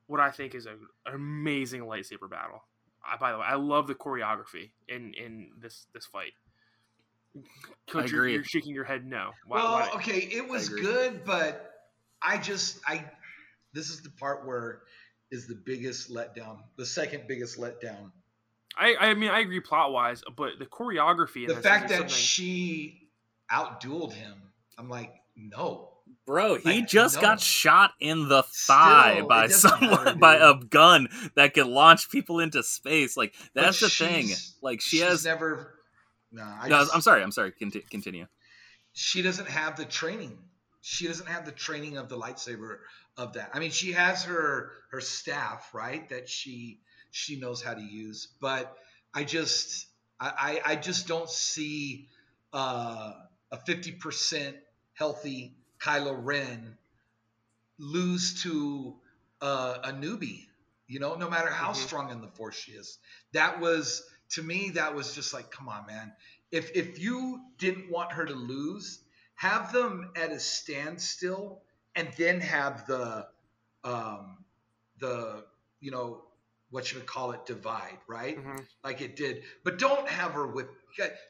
what 0.07 0.21
I 0.21 0.31
think 0.31 0.55
is 0.55 0.67
a, 0.67 0.73
an 1.07 1.15
amazing 1.15 1.83
lightsaber 1.83 2.31
battle. 2.31 2.63
I, 3.07 3.17
by 3.17 3.33
the 3.33 3.39
way, 3.39 3.45
I 3.47 3.55
love 3.55 3.87
the 3.87 3.95
choreography 3.95 4.71
in 4.89 5.15
in 5.15 5.51
this 5.59 5.87
this 5.93 6.07
fight. 6.07 6.33
Coach, 7.89 8.03
I 8.03 8.05
agree. 8.05 8.33
You're, 8.33 8.41
you're 8.41 8.45
shaking 8.45 8.75
your 8.75 8.85
head 8.85 9.05
no. 9.05 9.31
Why, 9.47 9.59
well, 9.59 9.73
why? 9.73 9.91
okay, 9.97 10.19
it 10.19 10.49
was 10.49 10.69
good, 10.69 11.25
but 11.25 11.73
I 12.23 12.39
just 12.39 12.79
I 12.87 13.05
this 13.73 13.91
is 13.91 14.03
the 14.03 14.11
part 14.11 14.47
where 14.47 14.83
is 15.31 15.47
the 15.47 15.55
biggest 15.55 16.13
letdown, 16.13 16.59
the 16.77 16.87
second 16.87 17.25
biggest 17.27 17.59
letdown 17.59 18.13
I, 18.77 18.97
I 18.99 19.15
mean, 19.15 19.31
I 19.31 19.41
agree 19.41 19.61
plot 19.61 19.93
wise, 19.93 20.23
but 20.37 20.59
the 20.59 20.67
choreography. 20.67 21.47
The 21.47 21.57
fact 21.57 21.89
that 21.89 21.99
something... 21.99 22.09
she 22.09 23.09
outdueled 23.51 24.13
him, 24.13 24.35
I'm 24.79 24.89
like, 24.89 25.13
no, 25.37 25.95
bro. 26.27 26.57
He 26.57 26.81
like, 26.81 26.89
just 26.89 27.17
no. 27.17 27.23
got 27.23 27.41
shot 27.41 27.93
in 28.01 28.29
the 28.29 28.43
thigh 28.43 29.15
Still, 29.15 29.29
by 29.29 29.49
someone 29.49 30.05
matter, 30.05 30.19
by 30.19 30.37
a 30.37 30.55
gun 30.55 31.09
that 31.35 31.55
can 31.55 31.73
launch 31.73 32.11
people 32.11 32.41
into 32.41 32.63
space. 32.63 33.17
Like 33.17 33.35
that's 33.55 33.81
but 33.81 33.87
the 33.87 33.91
thing. 33.91 34.29
Like 34.63 34.81
she 34.81 34.99
has 34.99 35.25
never. 35.25 35.75
No, 36.33 36.43
I 36.43 36.69
no, 36.69 36.81
just, 36.81 36.95
I'm 36.95 37.01
sorry. 37.01 37.23
I'm 37.23 37.33
sorry. 37.33 37.53
Conti- 37.53 37.85
continue. 37.91 38.27
She 38.93 39.23
doesn't 39.23 39.49
have 39.49 39.77
the 39.77 39.85
training. 39.85 40.39
She 40.81 41.07
doesn't 41.07 41.29
have 41.29 41.47
the 41.47 41.53
training 41.53 41.97
of 41.97 42.09
the 42.09 42.19
lightsaber 42.19 42.79
of 43.17 43.35
that. 43.35 43.51
I 43.55 43.59
mean, 43.59 43.71
she 43.71 43.93
has 43.93 44.25
her 44.25 44.73
her 44.91 45.01
staff, 45.01 45.71
right? 45.73 46.09
That 46.09 46.29
she 46.29 46.81
she 47.15 47.39
knows 47.39 47.63
how 47.63 47.73
to 47.73 47.81
use. 47.81 48.27
But 48.41 48.77
I 49.15 49.23
just 49.23 49.87
I, 50.19 50.61
I 50.65 50.77
just 50.77 51.07
don't 51.07 51.31
see 51.31 52.09
uh, 52.53 53.13
a 53.53 53.57
50% 53.57 54.55
healthy 54.95 55.55
Kylo 55.81 56.17
Ren 56.19 56.77
lose 57.79 58.43
to 58.43 58.97
uh, 59.41 59.79
a 59.85 59.93
newbie. 59.93 60.47
You 60.89 60.99
know, 60.99 61.15
no 61.15 61.31
matter 61.31 61.51
how 61.51 61.71
mm-hmm. 61.71 61.87
strong 61.87 62.11
in 62.11 62.21
the 62.21 62.29
force 62.29 62.57
she 62.57 62.73
is. 62.73 62.99
That 63.33 63.61
was 63.61 64.03
to 64.31 64.43
me. 64.43 64.71
That 64.71 64.97
was 64.97 65.15
just 65.15 65.33
like, 65.33 65.51
come 65.53 65.69
on, 65.69 65.87
man. 65.87 66.13
If 66.51 66.73
if 66.75 66.99
you 66.99 67.41
didn't 67.59 67.91
want 67.91 68.13
her 68.13 68.25
to 68.25 68.35
lose, 68.35 69.01
have 69.37 69.73
them 69.73 70.11
at 70.17 70.33
a 70.33 70.41
standstill, 70.41 71.63
and 71.95 72.09
then 72.19 72.41
have 72.41 72.87
the 72.87 73.27
um, 73.85 74.45
the 74.99 75.45
you 75.81 75.91
know 75.91 76.23
what 76.75 76.85
should 76.85 76.99
we 76.99 77.05
call 77.05 77.31
it 77.31 77.47
divide 77.47 77.99
right? 78.09 78.37
Mm-hmm. 78.37 78.57
like 78.83 79.01
it 79.01 79.15
did. 79.15 79.45
But 79.63 79.79
don't 79.79 80.09
have 80.09 80.33
her 80.33 80.49
with 80.49 80.67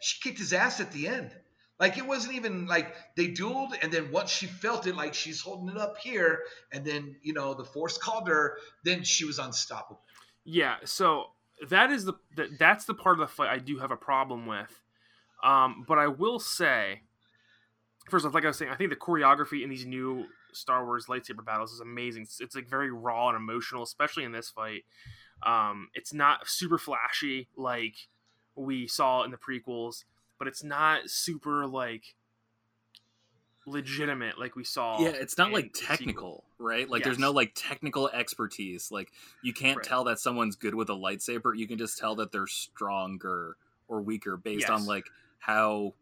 she 0.00 0.18
kicked 0.22 0.38
his 0.38 0.54
ass 0.54 0.80
at 0.80 0.90
the 0.90 1.06
end. 1.06 1.32
Like 1.78 1.98
it 1.98 2.06
wasn't 2.06 2.36
even 2.36 2.66
like 2.66 2.94
they 3.14 3.28
dueled 3.28 3.72
and 3.82 3.92
then 3.92 4.10
once 4.10 4.30
she 4.30 4.46
felt 4.46 4.86
it 4.86 4.96
like 4.96 5.12
she's 5.12 5.42
holding 5.42 5.68
it 5.68 5.76
up 5.76 5.98
here 5.98 6.44
and 6.72 6.82
then 6.82 7.16
you 7.22 7.34
know 7.34 7.52
the 7.52 7.64
force 7.64 7.98
called 7.98 8.26
her 8.26 8.56
then 8.84 9.04
she 9.04 9.26
was 9.26 9.38
unstoppable. 9.38 10.00
Yeah 10.44 10.76
so 10.84 11.26
that 11.68 11.90
is 11.90 12.06
the 12.06 12.14
that's 12.58 12.86
the 12.86 12.94
part 12.94 13.20
of 13.20 13.28
the 13.28 13.34
fight 13.34 13.50
i 13.50 13.58
do 13.58 13.78
have 13.78 13.90
a 13.90 13.96
problem 13.98 14.46
with. 14.46 14.80
Um, 15.42 15.84
but 15.86 15.98
i 15.98 16.06
will 16.06 16.38
say 16.38 17.02
first 18.08 18.24
off 18.24 18.32
like 18.32 18.44
i 18.44 18.48
was 18.48 18.56
saying 18.56 18.70
i 18.70 18.76
think 18.76 18.88
the 18.88 18.96
choreography 18.96 19.62
in 19.62 19.68
these 19.68 19.84
new 19.84 20.24
star 20.54 20.86
wars 20.86 21.06
lightsaber 21.06 21.44
battles 21.44 21.72
is 21.72 21.80
amazing. 21.80 22.22
It's, 22.22 22.40
it's 22.40 22.54
like 22.54 22.68
very 22.68 22.90
raw 22.90 23.28
and 23.28 23.36
emotional 23.36 23.82
especially 23.82 24.24
in 24.24 24.32
this 24.32 24.48
fight 24.48 24.84
um, 25.42 25.88
it's 25.94 26.12
not 26.12 26.48
super 26.48 26.78
flashy 26.78 27.48
like 27.56 27.94
we 28.56 28.86
saw 28.86 29.22
in 29.22 29.30
the 29.30 29.36
prequels, 29.36 30.04
but 30.38 30.48
it's 30.48 30.62
not 30.62 31.10
super 31.10 31.66
like 31.66 32.14
legitimate 33.66 34.38
like 34.38 34.56
we 34.56 34.64
saw. 34.64 35.00
Yeah, 35.00 35.12
it's 35.14 35.38
not 35.38 35.52
like 35.52 35.72
technical, 35.74 36.44
right? 36.58 36.88
Like 36.88 37.00
yes. 37.00 37.06
there's 37.06 37.18
no 37.18 37.30
like 37.30 37.52
technical 37.54 38.08
expertise. 38.10 38.90
Like 38.90 39.10
you 39.42 39.52
can't 39.52 39.78
right. 39.78 39.86
tell 39.86 40.04
that 40.04 40.18
someone's 40.18 40.56
good 40.56 40.74
with 40.74 40.90
a 40.90 40.94
lightsaber. 40.94 41.56
You 41.56 41.66
can 41.66 41.78
just 41.78 41.98
tell 41.98 42.16
that 42.16 42.32
they're 42.32 42.46
stronger 42.46 43.56
or 43.88 44.00
weaker 44.00 44.36
based 44.36 44.68
yes. 44.68 44.70
on 44.70 44.86
like 44.86 45.06
how 45.38 45.94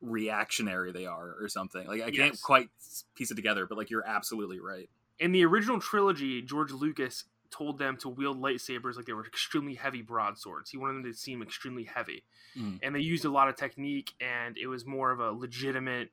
reactionary 0.00 0.92
they 0.92 1.06
are 1.06 1.34
or 1.40 1.48
something. 1.48 1.86
Like 1.86 2.02
I 2.02 2.06
yes. 2.06 2.16
can't 2.16 2.42
quite 2.42 2.68
piece 3.14 3.30
it 3.30 3.34
together, 3.34 3.66
but 3.66 3.78
like 3.78 3.90
you're 3.90 4.06
absolutely 4.06 4.60
right. 4.60 4.88
In 5.18 5.32
the 5.32 5.44
original 5.44 5.80
trilogy, 5.80 6.40
George 6.40 6.72
Lucas 6.72 7.24
told 7.50 7.78
them 7.78 7.96
to 7.98 8.08
wield 8.08 8.40
lightsabers 8.40 8.96
like 8.96 9.06
they 9.06 9.12
were 9.12 9.26
extremely 9.26 9.74
heavy 9.74 10.02
broadswords. 10.02 10.70
He 10.70 10.76
wanted 10.76 10.96
them 10.96 11.12
to 11.12 11.18
seem 11.18 11.42
extremely 11.42 11.84
heavy. 11.84 12.22
Mm. 12.56 12.80
And 12.82 12.94
they 12.94 13.00
used 13.00 13.24
a 13.24 13.30
lot 13.30 13.48
of 13.48 13.56
technique 13.56 14.12
and 14.20 14.56
it 14.56 14.66
was 14.66 14.86
more 14.86 15.10
of 15.10 15.20
a 15.20 15.30
legitimate 15.30 16.10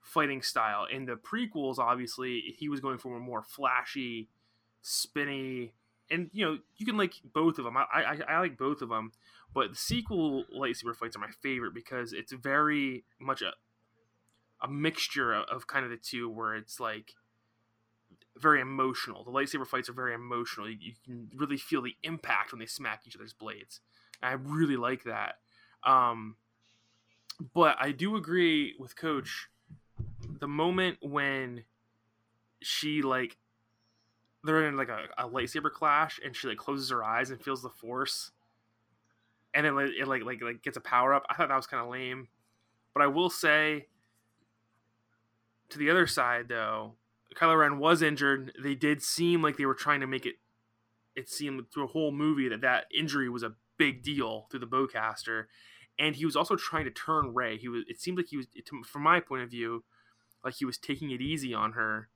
fighting 0.00 0.42
style. 0.42 0.86
In 0.90 1.06
the 1.06 1.14
prequels, 1.14 1.78
obviously, 1.78 2.54
he 2.58 2.68
was 2.68 2.80
going 2.80 2.98
for 2.98 3.16
a 3.16 3.20
more 3.20 3.42
flashy, 3.42 4.28
spinny, 4.82 5.72
and 6.10 6.28
you 6.32 6.44
know, 6.44 6.58
you 6.76 6.84
can 6.84 6.96
like 6.96 7.14
both 7.32 7.58
of 7.58 7.64
them. 7.64 7.76
I, 7.76 7.84
I, 7.92 8.18
I 8.28 8.38
like 8.40 8.58
both 8.58 8.82
of 8.82 8.88
them, 8.88 9.12
but 9.54 9.70
the 9.70 9.76
sequel 9.76 10.44
lightsaber 10.54 10.94
fights 10.94 11.16
are 11.16 11.20
my 11.20 11.30
favorite 11.42 11.74
because 11.74 12.12
it's 12.12 12.32
very 12.32 13.04
much 13.20 13.40
a 13.42 13.52
a 14.62 14.68
mixture 14.68 15.32
of, 15.32 15.44
of 15.48 15.66
kind 15.66 15.84
of 15.84 15.90
the 15.90 15.96
two, 15.96 16.28
where 16.28 16.54
it's 16.54 16.78
like 16.78 17.14
very 18.38 18.60
emotional. 18.60 19.24
The 19.24 19.30
lightsaber 19.30 19.66
fights 19.66 19.88
are 19.88 19.94
very 19.94 20.14
emotional. 20.14 20.68
You, 20.68 20.76
you, 20.80 20.92
can 21.04 21.28
really 21.36 21.56
feel 21.56 21.82
the 21.82 21.96
impact 22.02 22.52
when 22.52 22.60
they 22.60 22.66
smack 22.66 23.02
each 23.06 23.16
other's 23.16 23.32
blades. 23.32 23.80
I 24.22 24.32
really 24.32 24.76
like 24.76 25.04
that. 25.04 25.36
Um, 25.84 26.36
but 27.54 27.76
I 27.80 27.92
do 27.92 28.16
agree 28.16 28.74
with 28.78 28.96
Coach. 28.96 29.48
The 30.40 30.48
moment 30.48 30.98
when 31.00 31.64
she 32.62 33.02
like 33.02 33.36
they're 34.44 34.66
in 34.68 34.76
like 34.76 34.88
a, 34.88 35.06
a 35.18 35.28
lightsaber 35.28 35.70
clash 35.70 36.20
and 36.24 36.34
she 36.34 36.48
like 36.48 36.56
closes 36.56 36.90
her 36.90 37.04
eyes 37.04 37.30
and 37.30 37.40
feels 37.42 37.62
the 37.62 37.68
force, 37.68 38.30
and 39.54 39.66
then 39.66 39.76
it 39.78 40.06
like 40.06 40.24
like 40.24 40.42
like 40.42 40.62
gets 40.62 40.76
a 40.76 40.80
power 40.80 41.14
up. 41.14 41.24
I 41.28 41.34
thought 41.34 41.48
that 41.48 41.56
was 41.56 41.66
kind 41.66 41.82
of 41.82 41.90
lame. 41.90 42.28
But 42.94 43.02
I 43.02 43.06
will 43.06 43.30
say, 43.30 43.86
to 45.70 45.78
the 45.78 45.90
other 45.90 46.06
side 46.06 46.48
though, 46.48 46.94
Kylo 47.34 47.58
Ren 47.58 47.78
was 47.78 48.02
injured, 48.02 48.52
they 48.62 48.74
did 48.74 49.02
seem 49.02 49.42
like 49.42 49.56
they 49.56 49.66
were 49.66 49.74
trying 49.74 50.00
to 50.00 50.06
make 50.06 50.26
it. 50.26 50.36
It 51.14 51.28
seemed 51.28 51.62
through 51.72 51.84
a 51.84 51.88
whole 51.88 52.10
movie 52.10 52.48
that 52.48 52.62
that 52.62 52.86
injury 52.96 53.28
was 53.28 53.42
a 53.42 53.52
big 53.76 54.02
deal 54.02 54.46
through 54.50 54.60
the 54.60 54.66
bowcaster, 54.66 55.44
and 55.98 56.16
he 56.16 56.24
was 56.24 56.36
also 56.36 56.56
trying 56.56 56.84
to 56.84 56.90
turn 56.90 57.34
Rey. 57.34 57.58
He 57.58 57.68
was. 57.68 57.84
It 57.86 58.00
seemed 58.00 58.16
like 58.16 58.28
he 58.28 58.38
was, 58.38 58.46
from 58.86 59.02
my 59.02 59.20
point 59.20 59.42
of 59.42 59.50
view, 59.50 59.84
like 60.44 60.54
he 60.54 60.64
was 60.64 60.78
taking 60.78 61.10
it 61.10 61.20
easy 61.20 61.52
on 61.52 61.72
her 61.72 62.08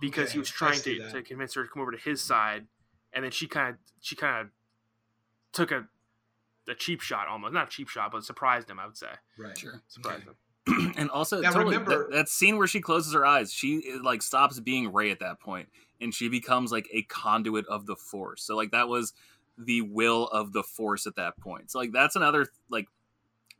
because 0.00 0.26
okay, 0.26 0.32
he 0.34 0.38
was 0.38 0.48
trying 0.48 0.78
to, 0.80 1.10
to 1.10 1.22
convince 1.22 1.54
her 1.54 1.64
to 1.64 1.68
come 1.68 1.82
over 1.82 1.90
to 1.90 1.98
his 1.98 2.20
side, 2.22 2.66
and 3.12 3.24
then 3.24 3.30
she 3.30 3.46
kind 3.46 3.70
of 3.70 3.76
she 4.00 4.14
kind 4.14 4.46
of 4.46 4.52
took 5.52 5.70
a 5.70 5.86
a 6.68 6.74
cheap 6.74 7.00
shot 7.00 7.28
almost 7.28 7.54
not 7.54 7.68
a 7.68 7.70
cheap 7.70 7.88
shot 7.88 8.12
but 8.12 8.22
surprised 8.22 8.68
him 8.68 8.78
i 8.78 8.84
would 8.84 8.96
say 8.96 9.06
right 9.38 9.56
sure 9.56 9.80
surprised 9.88 10.20
okay. 10.20 10.30
him 10.30 10.36
and 10.96 11.10
also 11.10 11.40
now, 11.40 11.50
totally, 11.50 11.76
remember, 11.76 12.08
that, 12.10 12.16
that, 12.16 12.28
scene 12.28 12.58
where 12.58 12.66
she 12.66 12.80
closes 12.80 13.12
her 13.14 13.24
eyes 13.24 13.52
she 13.52 13.98
like 14.02 14.22
stops 14.22 14.60
being 14.60 14.92
Rey 14.92 15.10
at 15.10 15.20
that 15.20 15.40
point 15.40 15.68
and 16.00 16.14
she 16.14 16.28
becomes 16.28 16.72
like 16.72 16.88
a 16.92 17.02
conduit 17.02 17.66
of 17.66 17.86
the 17.86 17.96
force. 17.96 18.42
So 18.42 18.56
like 18.56 18.70
that 18.70 18.88
was 18.88 19.12
the 19.56 19.82
will 19.82 20.28
of 20.28 20.52
the 20.52 20.62
force 20.62 21.06
at 21.06 21.16
that 21.16 21.36
point. 21.38 21.70
So 21.70 21.78
like 21.78 21.92
that's 21.92 22.16
another 22.16 22.46
like 22.70 22.86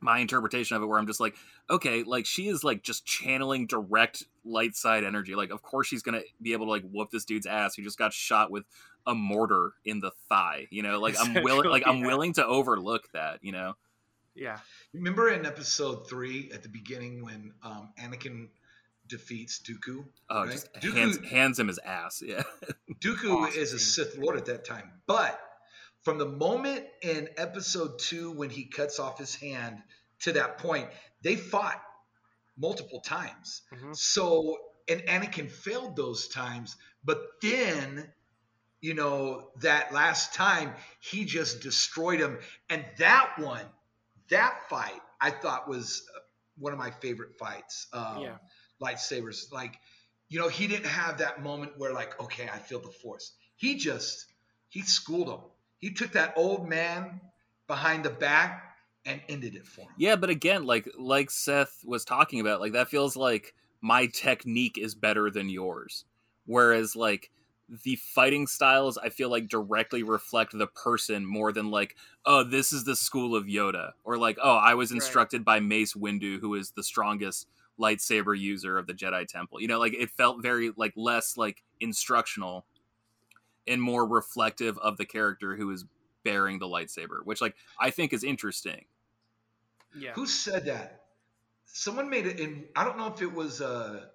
my 0.01 0.19
interpretation 0.19 0.77
of 0.77 0.81
it 0.81 0.85
where 0.85 0.97
i'm 0.97 1.07
just 1.07 1.19
like 1.19 1.35
okay 1.69 2.03
like 2.03 2.25
she 2.25 2.47
is 2.47 2.63
like 2.63 2.81
just 2.81 3.05
channeling 3.05 3.67
direct 3.67 4.23
light 4.45 4.73
side 4.73 5.03
energy. 5.03 5.35
Like 5.35 5.51
of 5.51 5.61
course 5.61 5.87
she's 5.87 6.01
gonna 6.01 6.21
be 6.41 6.53
able 6.53 6.67
to 6.67 6.71
like 6.71 6.89
whoop 6.89 7.11
this 7.11 7.25
dude's 7.25 7.45
ass 7.45 7.75
who 7.75 7.83
just 7.83 7.97
got 7.97 8.13
shot 8.13 8.49
with 8.49 8.63
a 9.05 9.13
mortar 9.13 9.73
in 9.83 9.99
the 9.99 10.11
thigh 10.29 10.67
you 10.71 10.83
know? 10.83 10.99
Like 10.99 11.15
i'm 11.19 11.43
willing 11.43 11.69
like 11.69 11.83
i'm 11.85 12.01
willing 12.05 12.33
to 12.33 12.45
overlook 12.45 13.11
that 13.13 13.39
you 13.41 13.51
know 13.51 13.75
yeah. 14.39 14.59
Remember 14.93 15.29
in 15.29 15.45
episode 15.45 16.09
three 16.09 16.49
at 16.53 16.63
the 16.63 16.69
beginning 16.69 17.23
when 17.23 17.53
um, 17.63 17.89
Anakin 17.99 18.47
defeats 19.07 19.59
Dooku? 19.59 20.05
Oh, 20.29 20.43
right? 20.43 20.51
just 20.51 20.73
Dooku, 20.75 20.93
hands, 20.93 21.19
hands 21.29 21.59
him 21.59 21.67
his 21.67 21.79
ass. 21.79 22.23
Yeah. 22.25 22.43
Dooku 23.01 23.47
awesome. 23.47 23.59
is 23.59 23.73
a 23.73 23.79
Sith 23.79 24.17
Lord 24.17 24.37
at 24.37 24.45
that 24.45 24.65
time. 24.65 24.91
But 25.07 25.39
from 26.03 26.17
the 26.17 26.25
moment 26.25 26.85
in 27.01 27.29
episode 27.37 27.99
two 27.99 28.31
when 28.31 28.49
he 28.49 28.65
cuts 28.65 28.99
off 28.99 29.19
his 29.19 29.35
hand 29.35 29.77
to 30.21 30.33
that 30.33 30.57
point, 30.57 30.89
they 31.21 31.35
fought 31.35 31.81
multiple 32.57 33.01
times. 33.01 33.61
Mm-hmm. 33.73 33.93
So, 33.93 34.57
and 34.87 35.01
Anakin 35.01 35.51
failed 35.51 35.95
those 35.95 36.29
times. 36.29 36.77
But 37.03 37.21
then 37.41 38.11
you 38.81 38.93
know, 38.93 39.49
that 39.61 39.93
last 39.93 40.33
time 40.33 40.73
he 41.01 41.25
just 41.25 41.61
destroyed 41.61 42.19
him. 42.19 42.39
And 42.69 42.85
that 42.97 43.33
one 43.37 43.65
that 44.29 44.69
fight 44.69 45.01
I 45.21 45.31
thought 45.31 45.67
was 45.67 46.03
uh, 46.15 46.19
one 46.57 46.73
of 46.73 46.79
my 46.79 46.91
favorite 46.91 47.37
fights. 47.37 47.87
Um, 47.93 48.21
yeah. 48.21 48.35
Lightsabers, 48.81 49.51
like, 49.51 49.75
you 50.29 50.39
know, 50.39 50.47
he 50.47 50.67
didn't 50.67 50.85
have 50.85 51.17
that 51.17 51.43
moment 51.43 51.73
where 51.77 51.93
like, 51.93 52.19
okay, 52.21 52.49
I 52.51 52.59
feel 52.59 52.79
the 52.79 52.91
force. 52.91 53.33
He 53.55 53.75
just 53.75 54.25
he 54.69 54.81
schooled 54.81 55.27
him. 55.27 55.41
He 55.79 55.91
took 55.91 56.13
that 56.13 56.33
old 56.37 56.67
man 56.67 57.19
behind 57.67 58.05
the 58.05 58.09
back 58.09 58.63
and 59.05 59.21
ended 59.27 59.55
it 59.55 59.65
for 59.65 59.81
him. 59.81 59.89
Yeah, 59.97 60.15
but 60.15 60.29
again, 60.29 60.65
like 60.65 60.87
like 60.97 61.31
Seth 61.31 61.83
was 61.85 62.05
talking 62.05 62.39
about, 62.39 62.61
like 62.61 62.73
that 62.73 62.89
feels 62.89 63.17
like 63.17 63.53
my 63.81 64.07
technique 64.07 64.77
is 64.77 64.95
better 64.95 65.29
than 65.29 65.49
yours. 65.49 66.05
Whereas 66.45 66.95
like 66.95 67.31
the 67.83 67.95
fighting 67.97 68.47
styles 68.47 68.97
I 68.97 69.09
feel 69.09 69.29
like 69.29 69.47
directly 69.47 70.03
reflect 70.03 70.57
the 70.57 70.67
person 70.67 71.25
more 71.25 71.51
than 71.51 71.69
like, 71.69 71.95
oh, 72.25 72.43
this 72.43 72.73
is 72.73 72.83
the 72.83 72.95
school 72.95 73.35
of 73.35 73.45
Yoda, 73.45 73.91
or 74.03 74.17
like, 74.17 74.37
oh, 74.41 74.55
I 74.55 74.73
was 74.73 74.91
instructed 74.91 75.39
right. 75.39 75.45
by 75.45 75.59
Mace 75.59 75.93
Windu, 75.93 76.39
who 76.39 76.55
is 76.55 76.71
the 76.71 76.83
strongest 76.83 77.47
lightsaber 77.79 78.37
user 78.37 78.77
of 78.77 78.87
the 78.87 78.93
Jedi 78.93 79.25
Temple. 79.27 79.61
You 79.61 79.67
know, 79.67 79.79
like 79.79 79.93
it 79.93 80.09
felt 80.11 80.41
very 80.41 80.71
like 80.75 80.93
less 80.95 81.37
like 81.37 81.63
instructional 81.79 82.65
and 83.67 83.81
more 83.81 84.05
reflective 84.05 84.77
of 84.79 84.97
the 84.97 85.05
character 85.05 85.55
who 85.55 85.71
is 85.71 85.85
bearing 86.23 86.59
the 86.59 86.67
lightsaber, 86.67 87.23
which 87.23 87.41
like 87.41 87.55
I 87.79 87.89
think 87.89 88.13
is 88.13 88.23
interesting. 88.23 88.85
Yeah. 89.95 90.13
Who 90.13 90.25
said 90.25 90.65
that? 90.65 91.03
Someone 91.65 92.09
made 92.09 92.25
it 92.25 92.39
in 92.39 92.65
I 92.75 92.83
don't 92.83 92.97
know 92.97 93.13
if 93.13 93.21
it 93.21 93.33
was 93.33 93.61
uh 93.61 94.05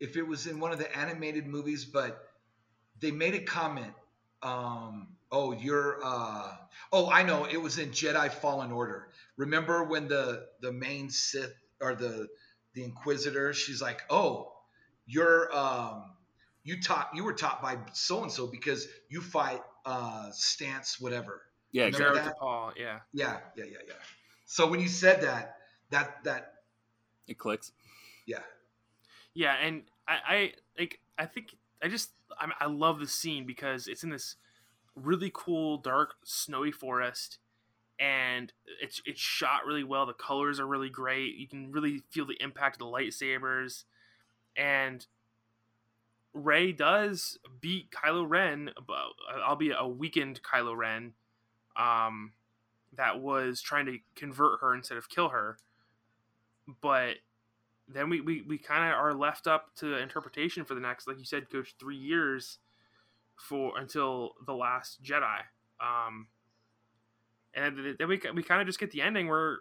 if 0.00 0.16
it 0.16 0.26
was 0.26 0.46
in 0.46 0.58
one 0.58 0.72
of 0.72 0.78
the 0.78 0.96
animated 0.96 1.46
movies, 1.46 1.84
but 1.84 2.28
they 3.02 3.10
made 3.10 3.34
a 3.34 3.40
comment. 3.40 3.92
Um, 4.42 5.08
oh, 5.30 5.52
you're. 5.52 5.98
Uh, 6.02 6.52
oh, 6.92 7.10
I 7.10 7.22
know. 7.24 7.44
It 7.44 7.60
was 7.60 7.78
in 7.78 7.90
Jedi 7.90 8.32
Fallen 8.32 8.72
Order. 8.72 9.08
Remember 9.36 9.84
when 9.84 10.08
the 10.08 10.46
the 10.62 10.72
main 10.72 11.10
Sith 11.10 11.52
or 11.80 11.94
the 11.94 12.28
the 12.72 12.84
Inquisitor? 12.84 13.52
She's 13.52 13.82
like, 13.82 14.00
oh, 14.08 14.52
you're. 15.06 15.54
Um, 15.54 16.04
you 16.64 16.80
taught. 16.80 17.10
You 17.14 17.24
were 17.24 17.34
taught 17.34 17.60
by 17.60 17.76
so 17.92 18.22
and 18.22 18.32
so 18.32 18.46
because 18.46 18.88
you 19.10 19.20
fight 19.20 19.60
uh, 19.84 20.30
stance 20.30 20.98
whatever. 21.00 21.42
Yeah, 21.72 21.86
exactly. 21.86 22.22
Paul. 22.38 22.72
Yeah. 22.78 23.00
Yeah, 23.12 23.38
yeah, 23.56 23.64
yeah, 23.64 23.78
yeah. 23.86 23.94
So 24.44 24.68
when 24.68 24.80
you 24.80 24.88
said 24.88 25.22
that, 25.22 25.56
that 25.90 26.22
that 26.24 26.54
it 27.26 27.38
clicks. 27.38 27.72
Yeah. 28.26 28.40
Yeah, 29.34 29.54
and 29.54 29.82
I, 30.06 30.14
I 30.26 30.52
like. 30.78 31.00
I 31.18 31.26
think 31.26 31.54
I 31.82 31.88
just 31.88 32.12
I, 32.38 32.48
I 32.60 32.66
love 32.66 33.00
the 33.00 33.06
scene 33.06 33.44
because 33.46 33.86
it's 33.88 34.04
in 34.04 34.10
this 34.10 34.36
really 34.94 35.30
cool 35.34 35.78
dark 35.78 36.14
snowy 36.24 36.70
forest 36.70 37.38
and 37.98 38.52
it's 38.80 39.02
it's 39.04 39.20
shot 39.20 39.66
really 39.66 39.84
well. 39.84 40.06
The 40.06 40.12
colors 40.12 40.60
are 40.60 40.66
really 40.66 40.90
great. 40.90 41.36
You 41.36 41.48
can 41.48 41.72
really 41.72 42.02
feel 42.10 42.26
the 42.26 42.40
impact 42.40 42.76
of 42.76 42.80
the 42.80 42.84
lightsabers. 42.86 43.84
And 44.56 45.06
Rey 46.34 46.72
does 46.72 47.38
beat 47.60 47.90
Kylo 47.90 48.24
Ren 48.28 48.70
albeit 49.46 49.76
a 49.78 49.88
weakened 49.88 50.40
Kylo 50.42 50.76
Ren 50.76 51.12
um 51.76 52.32
that 52.94 53.20
was 53.20 53.62
trying 53.62 53.86
to 53.86 53.98
convert 54.14 54.60
her 54.60 54.74
instead 54.74 54.98
of 54.98 55.08
kill 55.08 55.30
her. 55.30 55.58
But 56.80 57.16
then 57.94 58.08
we, 58.08 58.20
we, 58.20 58.42
we 58.42 58.58
kind 58.58 58.92
of 58.92 58.98
are 58.98 59.14
left 59.14 59.46
up 59.46 59.74
to 59.76 59.96
interpretation 59.96 60.64
for 60.64 60.74
the 60.74 60.80
next, 60.80 61.06
like 61.06 61.18
you 61.18 61.24
said, 61.24 61.50
coach, 61.50 61.74
three 61.78 61.96
years 61.96 62.58
for 63.36 63.78
until 63.78 64.32
the 64.46 64.54
last 64.54 65.02
Jedi. 65.02 65.38
Um, 65.80 66.28
and 67.54 67.76
then 67.98 68.08
we 68.08 68.20
we 68.34 68.42
kind 68.42 68.60
of 68.60 68.66
just 68.66 68.78
get 68.78 68.90
the 68.92 69.02
ending 69.02 69.28
where 69.28 69.58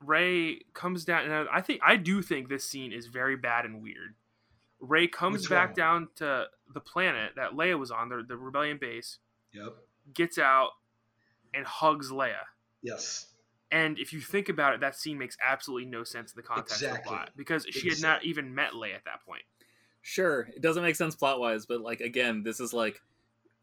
Rey 0.00 0.60
comes 0.72 1.04
down, 1.04 1.30
and 1.30 1.48
I 1.52 1.60
think 1.60 1.80
I 1.86 1.96
do 1.96 2.20
think 2.22 2.48
this 2.48 2.64
scene 2.68 2.92
is 2.92 3.06
very 3.06 3.36
bad 3.36 3.64
and 3.64 3.82
weird. 3.82 4.14
Rey 4.80 5.06
comes 5.06 5.42
Which 5.42 5.50
back 5.50 5.70
one? 5.70 5.76
down 5.76 6.08
to 6.16 6.46
the 6.72 6.80
planet 6.80 7.32
that 7.36 7.52
Leia 7.52 7.78
was 7.78 7.90
on, 7.90 8.08
the, 8.08 8.24
the 8.26 8.36
rebellion 8.36 8.78
base. 8.78 9.18
Yep. 9.52 9.76
Gets 10.12 10.38
out 10.38 10.70
and 11.54 11.64
hugs 11.64 12.10
Leia. 12.10 12.42
Yes. 12.82 13.26
And 13.70 13.98
if 13.98 14.12
you 14.12 14.20
think 14.20 14.48
about 14.48 14.74
it, 14.74 14.80
that 14.80 14.96
scene 14.96 15.18
makes 15.18 15.36
absolutely 15.44 15.90
no 15.90 16.04
sense 16.04 16.32
in 16.32 16.36
the 16.36 16.42
context 16.42 16.82
exactly. 16.82 16.98
of 16.98 17.04
the 17.04 17.08
plot 17.08 17.30
because 17.36 17.64
she 17.64 17.88
exactly. 17.88 17.90
had 17.90 18.00
not 18.02 18.24
even 18.24 18.54
met 18.54 18.72
Leia 18.72 18.94
at 18.94 19.04
that 19.04 19.24
point. 19.26 19.42
Sure, 20.02 20.48
it 20.54 20.60
doesn't 20.60 20.82
make 20.82 20.96
sense 20.96 21.14
plot 21.14 21.40
wise, 21.40 21.66
but 21.66 21.80
like 21.80 22.00
again, 22.00 22.42
this 22.42 22.60
is 22.60 22.72
like 22.72 23.00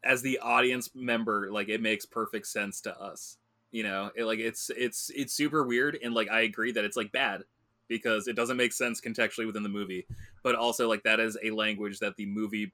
as 0.04 0.22
the 0.22 0.38
audience 0.40 0.90
member, 0.94 1.50
like 1.50 1.68
it 1.68 1.80
makes 1.80 2.04
perfect 2.04 2.46
sense 2.46 2.80
to 2.82 3.00
us. 3.00 3.38
You 3.70 3.84
know, 3.84 4.10
it, 4.14 4.24
like 4.24 4.38
it's 4.38 4.70
it's 4.76 5.10
it's 5.14 5.32
super 5.32 5.64
weird, 5.64 5.98
and 6.02 6.14
like 6.14 6.28
I 6.30 6.40
agree 6.40 6.72
that 6.72 6.84
it's 6.84 6.96
like 6.96 7.12
bad 7.12 7.44
because 7.88 8.26
it 8.26 8.36
doesn't 8.36 8.56
make 8.56 8.72
sense 8.72 9.00
contextually 9.00 9.46
within 9.46 9.62
the 9.62 9.68
movie, 9.68 10.06
but 10.42 10.54
also 10.54 10.88
like 10.88 11.02
that 11.04 11.20
is 11.20 11.38
a 11.42 11.50
language 11.50 11.98
that 12.00 12.16
the 12.16 12.26
movie 12.26 12.72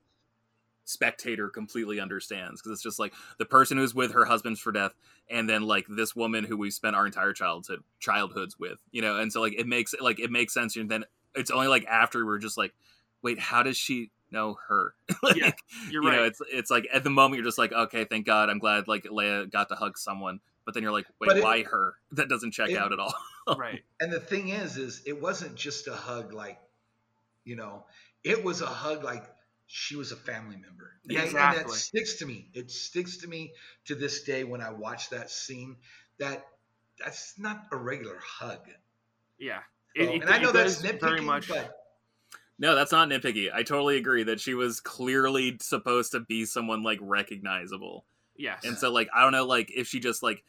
spectator 0.89 1.49
completely 1.49 2.01
understands 2.01 2.61
because 2.61 2.73
it's 2.73 2.83
just 2.83 2.99
like 2.99 3.13
the 3.39 3.45
person 3.45 3.77
who's 3.77 3.95
with 3.95 4.13
her 4.13 4.25
husbands 4.25 4.59
for 4.59 4.73
death 4.73 4.95
and 5.29 5.49
then 5.49 5.63
like 5.63 5.87
this 5.89 6.17
woman 6.17 6.45
who 6.45 6.57
we 6.57 6.71
spent 6.71 6.97
our 6.97 7.07
entire 7.07 7.33
childhood 7.33 7.83
childhoods 8.01 8.59
with 8.59 8.79
you 8.91 9.03
know? 9.03 9.19
And 9.19 9.33
so 9.33 9.41
like 9.41 9.55
it 9.59 9.67
makes 9.67 9.95
like 10.01 10.19
it 10.19 10.31
makes 10.31 10.55
sense 10.55 10.77
and 10.77 10.91
then 10.91 11.05
it's 11.35 11.51
only 11.51 11.69
like 11.69 11.85
after 11.87 12.25
we're 12.25 12.39
just 12.39 12.57
like 12.57 12.73
wait 13.23 13.39
how 13.39 13.63
does 13.63 13.77
she 13.77 14.11
know 14.31 14.57
her? 14.69 14.95
Like, 15.23 15.37
yeah 15.37 15.53
you're 15.91 16.03
you 16.03 16.09
right. 16.09 16.17
know 16.17 16.25
it's 16.25 16.41
it's 16.51 16.71
like 16.71 16.89
at 16.93 17.05
the 17.05 17.11
moment 17.11 17.37
you're 17.37 17.45
just 17.45 17.59
like 17.59 17.73
okay 17.73 18.05
thank 18.05 18.25
god 18.25 18.49
i'm 18.49 18.59
glad 18.59 18.89
like 18.89 19.05
leia 19.05 19.51
got 19.51 19.69
to 19.69 19.75
hug 19.75 19.99
someone 19.99 20.41
but 20.65 20.75
then 20.75 20.83
you're 20.83 20.93
like 20.93 21.07
wait 21.19 21.35
it, 21.35 21.43
why 21.43 21.63
her? 21.63 21.95
That 22.13 22.29
doesn't 22.29 22.53
check 22.53 22.69
it, 22.69 22.77
out 22.77 22.93
at 22.93 22.99
all. 22.99 23.15
Right. 23.57 23.83
And 23.99 24.13
the 24.13 24.21
thing 24.21 24.51
is 24.51 24.77
is 24.77 25.01
it 25.07 25.19
wasn't 25.23 25.55
just 25.55 25.89
a 25.89 25.95
hug 25.95 26.35
like 26.35 26.59
you 27.47 27.57
know 27.57 27.87
it 28.23 28.45
was 28.45 28.61
a 28.61 28.67
hug 28.67 29.03
like 29.03 29.25
she 29.69 29.97
was 29.97 30.13
a 30.13 30.17
family 30.17 30.57
member. 30.57 30.93
Exactly. 31.09 31.39
And, 31.39 31.59
and 31.59 31.69
that 31.69 31.71
sticks 31.71 32.15
to 32.17 32.27
me. 32.27 32.49
It 32.55 32.71
sticks 32.71 33.19
to 33.19 33.29
me 33.29 33.53
to 33.85 33.95
this 33.95 34.23
day 34.23 34.43
when 34.43 34.63
I 34.63 34.71
watch 34.71 35.11
that 35.11 35.31
scene. 35.31 35.77
That 36.19 36.45
that's 36.99 37.35
not 37.39 37.67
a 37.71 37.77
regular 37.77 38.19
hug. 38.25 38.67
Yeah. 39.39 39.61
So, 39.97 40.03
it, 40.03 40.23
and 40.23 40.31
I 40.31 40.39
know 40.39 40.53
that's 40.53 40.83
nitpicky, 40.83 41.01
very 41.01 41.21
much. 41.21 41.49
But... 41.49 41.71
No, 42.59 42.75
that's 42.75 42.91
not 42.91 43.09
nitpicky. 43.09 43.51
I 43.55 43.63
totally 43.63 43.99
agree 43.99 44.25
that 44.25 44.41
she 44.41 44.55
was 44.55 44.81
clearly 44.81 45.59
supposed 45.61 46.13
to 46.13 46.21
be 46.21 46.45
someone 46.47 46.83
like 46.83 46.99
recognizable. 47.03 48.07
Yes. 48.37 48.65
And 48.65 48.79
so 48.79 48.91
like 48.91 49.09
I 49.15 49.23
don't 49.23 49.33
know 49.33 49.45
like 49.45 49.71
if 49.75 49.87
she 49.87 50.01
just 50.01 50.23
like 50.23 50.43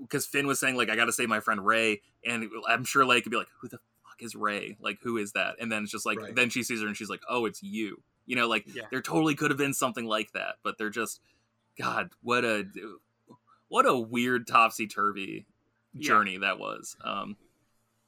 because 0.00 0.24
Finn 0.24 0.46
was 0.46 0.60
saying 0.60 0.76
like 0.76 0.88
I 0.88 0.96
got 0.96 1.06
to 1.06 1.12
save 1.12 1.28
my 1.28 1.40
friend 1.40 1.66
Rey, 1.66 2.00
and 2.24 2.48
I'm 2.68 2.84
sure 2.84 3.04
Leia 3.04 3.22
could 3.22 3.32
be 3.32 3.38
like, 3.38 3.48
who 3.60 3.68
the 3.68 3.78
fuck 3.78 4.20
is 4.20 4.36
Rey? 4.36 4.76
Like 4.80 4.98
who 5.02 5.16
is 5.16 5.32
that? 5.32 5.56
And 5.60 5.70
then 5.70 5.82
it's 5.82 5.92
just 5.92 6.06
like 6.06 6.20
right. 6.20 6.34
then 6.34 6.48
she 6.48 6.62
sees 6.62 6.80
her 6.80 6.86
and 6.86 6.96
she's 6.96 7.10
like, 7.10 7.22
oh, 7.28 7.44
it's 7.46 7.62
you. 7.62 8.02
You 8.30 8.36
know, 8.36 8.46
like 8.46 8.64
yeah. 8.72 8.84
there 8.92 9.02
totally 9.02 9.34
could 9.34 9.50
have 9.50 9.58
been 9.58 9.74
something 9.74 10.04
like 10.04 10.30
that, 10.34 10.58
but 10.62 10.78
they're 10.78 10.88
just, 10.88 11.20
God, 11.76 12.10
what 12.22 12.44
a 12.44 12.64
what 13.66 13.86
a 13.86 13.98
weird 13.98 14.46
topsy 14.46 14.86
turvy 14.86 15.46
journey 15.98 16.34
yeah. 16.34 16.38
that 16.42 16.60
was. 16.60 16.96
Um, 17.04 17.36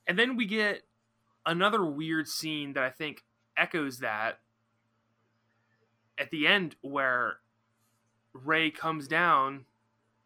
and 0.07 0.17
then 0.17 0.37
we 0.37 0.47
get 0.47 0.83
another 1.45 1.85
weird 1.85 2.29
scene 2.29 2.75
that 2.75 2.85
I 2.85 2.91
think 2.91 3.25
echoes 3.57 3.99
that 3.99 4.39
at 6.17 6.31
the 6.31 6.47
end 6.47 6.77
where 6.83 7.39
Rey 8.33 8.71
comes 8.71 9.09
down. 9.09 9.65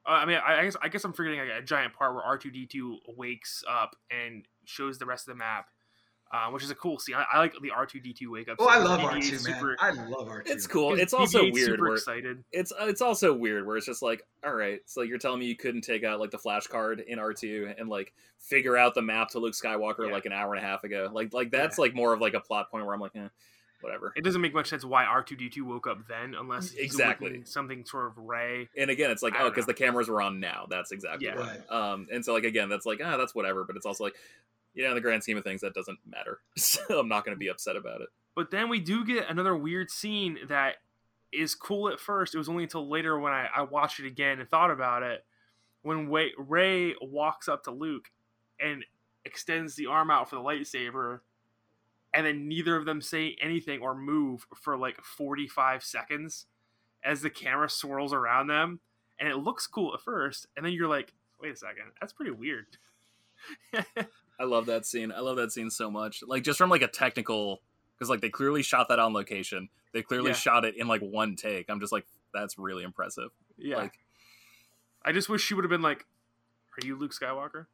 Uh, 0.07 0.11
I 0.11 0.27
mean, 0.27 0.39
I, 0.47 0.61
I, 0.61 0.65
guess 0.65 0.77
I 0.83 0.89
guess 0.89 1.05
I'm 1.05 1.15
forgetting 1.15 1.41
a, 1.41 1.61
a 1.61 1.63
giant 1.63 1.95
part 1.95 2.13
where 2.13 2.23
R 2.23 2.37
two 2.37 2.51
D 2.51 2.67
two 2.67 2.99
wakes 3.17 3.65
up 3.67 3.97
and 4.11 4.45
shows 4.67 4.99
the 4.99 5.07
rest 5.07 5.27
of 5.27 5.33
the 5.33 5.39
map, 5.39 5.71
uh, 6.37 6.51
which 6.51 6.63
is 6.63 6.71
a 6.71 6.75
cool 6.75 6.99
scene. 6.99 7.15
I, 7.15 7.25
I 7.33 7.39
like 7.39 7.55
the 7.63 7.71
R 7.71 7.87
two 7.87 8.01
D 8.01 8.13
two 8.13 8.31
wake 8.31 8.49
up. 8.49 8.57
Oh, 8.59 8.67
I 8.67 8.79
love 8.79 9.03
R 9.03 9.19
two, 9.21 9.39
man. 9.45 9.77
I 9.81 9.91
love 9.91 10.29
R 10.29 10.43
two. 10.43 10.53
It's 10.53 10.67
cool. 10.67 10.95
It's 10.95 11.15
also 11.15 11.43
weird. 11.51 11.71
Super 11.71 11.95
excited. 11.95 12.45
It's 12.53 12.73
it's 12.81 13.01
also 13.01 13.33
weird 13.33 13.67
where 13.67 13.77
it's 13.77 13.87
just 13.87 14.03
like, 14.03 14.23
all 14.45 14.55
right, 14.55 14.81
so 14.87 15.03
you're 15.03 15.19
telling 15.19 15.41
me 15.41 15.47
you 15.47 15.57
couldn't 15.57 15.83
take 15.83 16.05
out 16.05 16.21
like 16.21 16.31
the 16.31 16.39
flash 16.39 16.67
card 16.67 17.01
in 17.01 17.19
R 17.19 17.33
two 17.33 17.73
and 17.79 17.89
like 17.89 18.13
figure 18.39 18.77
out 18.77 18.95
the 18.95 19.03
map 19.03 19.31
to 19.31 19.39
Luke 19.39 19.55
Skywalker 19.55 20.07
yeah. 20.07 20.13
like 20.13 20.27
an 20.27 20.33
hour 20.33 20.55
and 20.55 20.63
a 20.63 20.67
half 20.67 20.85
ago. 20.85 21.11
Like 21.13 21.33
like 21.33 21.51
that's 21.51 21.79
yeah. 21.79 21.83
like 21.83 21.95
more 21.95 22.13
of 22.13 22.21
like 22.21 22.35
a 22.35 22.41
plot 22.41 22.71
point 22.71 22.85
where 22.85 22.95
I'm 22.95 23.01
like, 23.01 23.17
eh, 23.17 23.29
whatever. 23.81 24.13
It 24.17 24.25
doesn't 24.25 24.41
make 24.41 24.55
much 24.55 24.69
sense 24.69 24.85
why 24.85 25.05
R 25.05 25.23
two 25.23 25.37
D 25.37 25.49
two 25.49 25.65
woke 25.65 25.87
up 25.87 26.07
then, 26.09 26.35
unless 26.39 26.73
exactly 26.75 27.43
something 27.45 27.85
sort 27.85 28.07
of 28.07 28.19
Rey. 28.19 28.69
And 28.77 28.91
again, 28.91 29.11
it's 29.11 29.23
like 29.23 29.35
oh, 29.39 29.49
because 29.49 29.67
the 29.67 29.75
cameras 29.75 30.09
were 30.09 30.21
on 30.21 30.41
now. 30.41 30.67
That's 30.69 30.93
exactly 30.93 31.29
yeah. 31.29 31.35
right. 31.35 31.71
Um, 31.71 32.09
and 32.13 32.25
so 32.25 32.35
like 32.35 32.45
again, 32.45 32.69
that's 32.69 32.87
like 32.87 33.01
ah, 33.05 33.17
that's 33.17 33.35
whatever. 33.35 33.65
But 33.65 33.77
it's 33.77 33.87
also 33.87 34.05
like 34.05 34.17
yeah, 34.77 34.91
in 34.91 34.95
the 34.95 35.01
grand 35.01 35.23
scheme 35.23 35.39
of 35.39 35.45
things, 35.45 35.63
that 35.63 35.75
doesn't 35.75 35.99
matter. 36.07 36.41
So 36.59 37.01
I'm 37.01 37.09
not 37.09 37.25
going 37.25 37.35
to 37.35 37.39
be 37.39 37.49
upset 37.49 37.77
about 37.77 38.03
it. 38.03 38.09
But 38.35 38.51
then 38.51 38.69
we 38.69 38.79
do 38.79 39.05
get 39.05 39.31
another 39.31 39.57
weird 39.57 39.91
scene 39.91 40.39
that 40.49 40.75
is 41.33 41.55
cool 41.55 41.89
at 41.89 41.99
first. 41.99 42.35
It 42.35 42.39
was 42.39 42.49
only 42.49 42.65
until 42.65 42.89
later 42.89 43.19
when 43.19 43.33
I, 43.33 43.49
I 43.57 43.63
watched 43.63 43.99
it 43.99 44.07
again 44.07 44.39
and 44.39 44.49
thought 44.49 44.71
about 44.71 45.03
it. 45.03 45.25
When 45.83 46.11
Rey 46.11 46.95
walks 47.01 47.49
up 47.49 47.65
to 47.65 47.71
Luke 47.71 48.11
and 48.61 48.85
extends 49.25 49.75
the 49.75 49.87
arm 49.87 50.11
out 50.11 50.29
for 50.29 50.37
the 50.37 50.43
lightsaber, 50.43 51.21
and 52.13 52.27
then 52.27 52.49
neither 52.49 52.77
of 52.77 52.85
them 52.85 53.01
say 53.01 53.37
anything 53.41 53.81
or 53.81 53.95
move 53.95 54.47
for 54.55 54.77
like 54.77 55.03
45 55.03 55.83
seconds 55.83 56.47
as 57.05 57.23
the 57.23 57.31
camera 57.31 57.71
swirls 57.71 58.13
around 58.13 58.49
them. 58.49 58.81
And 59.19 59.29
it 59.29 59.37
looks 59.37 59.67
cool 59.67 59.95
at 59.95 60.01
first, 60.03 60.47
and 60.57 60.67
then 60.67 60.73
you're 60.75 60.89
like, 60.89 61.15
wait 61.41 61.53
a 61.53 61.57
second, 61.57 61.85
that's 62.01 62.13
pretty 62.13 62.33
weird. 62.33 62.67
I 64.39 64.45
love 64.45 64.67
that 64.67 64.87
scene. 64.87 65.13
I 65.13 65.21
love 65.21 65.37
that 65.37 65.53
scene 65.53 65.71
so 65.71 65.91
much. 65.91 66.23
Like 66.27 66.43
just 66.43 66.59
from 66.59 66.71
like 66.71 66.83
a 66.83 66.89
technical 66.89 67.63
because 67.97 68.11
like 68.11 68.21
they 68.21 68.29
clearly 68.29 68.63
shot 68.63 68.89
that 68.89 68.99
on 68.99 69.13
location. 69.13 69.69
They 69.93 70.03
clearly 70.03 70.31
yeah. 70.31 70.37
shot 70.37 70.65
it 70.65 70.77
in 70.77 70.87
like 70.87 71.01
one 71.01 71.37
take. 71.37 71.71
I'm 71.71 71.81
just 71.81 71.93
like 71.93 72.07
that's 72.35 72.59
really 72.59 72.85
impressive. 72.85 73.31
Yeah. 73.57 73.77
Like 73.79 73.99
I 75.05 75.13
just 75.13 75.29
wish 75.29 75.43
she 75.43 75.55
would 75.55 75.65
have 75.65 75.71
been 75.71 75.83
like, 75.83 76.05
"Are 76.77 76.87
you 76.87 76.97
Luke 76.97 77.13
Skywalker? 77.13 77.67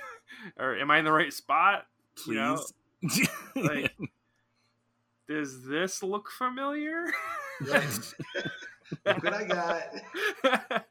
or 0.58 0.76
am 0.76 0.90
I 0.90 0.98
in 0.98 1.04
the 1.04 1.12
right 1.12 1.32
spot?" 1.32 1.86
Please. 2.16 2.28
You 2.28 2.34
know? 2.34 2.60
like, 3.56 3.92
does 5.28 5.64
this 5.64 6.02
look 6.02 6.30
familiar? 6.30 7.06
Yes. 7.64 8.14
Look 9.06 9.22
what 9.22 9.34
I 9.34 9.44
got 9.44 10.84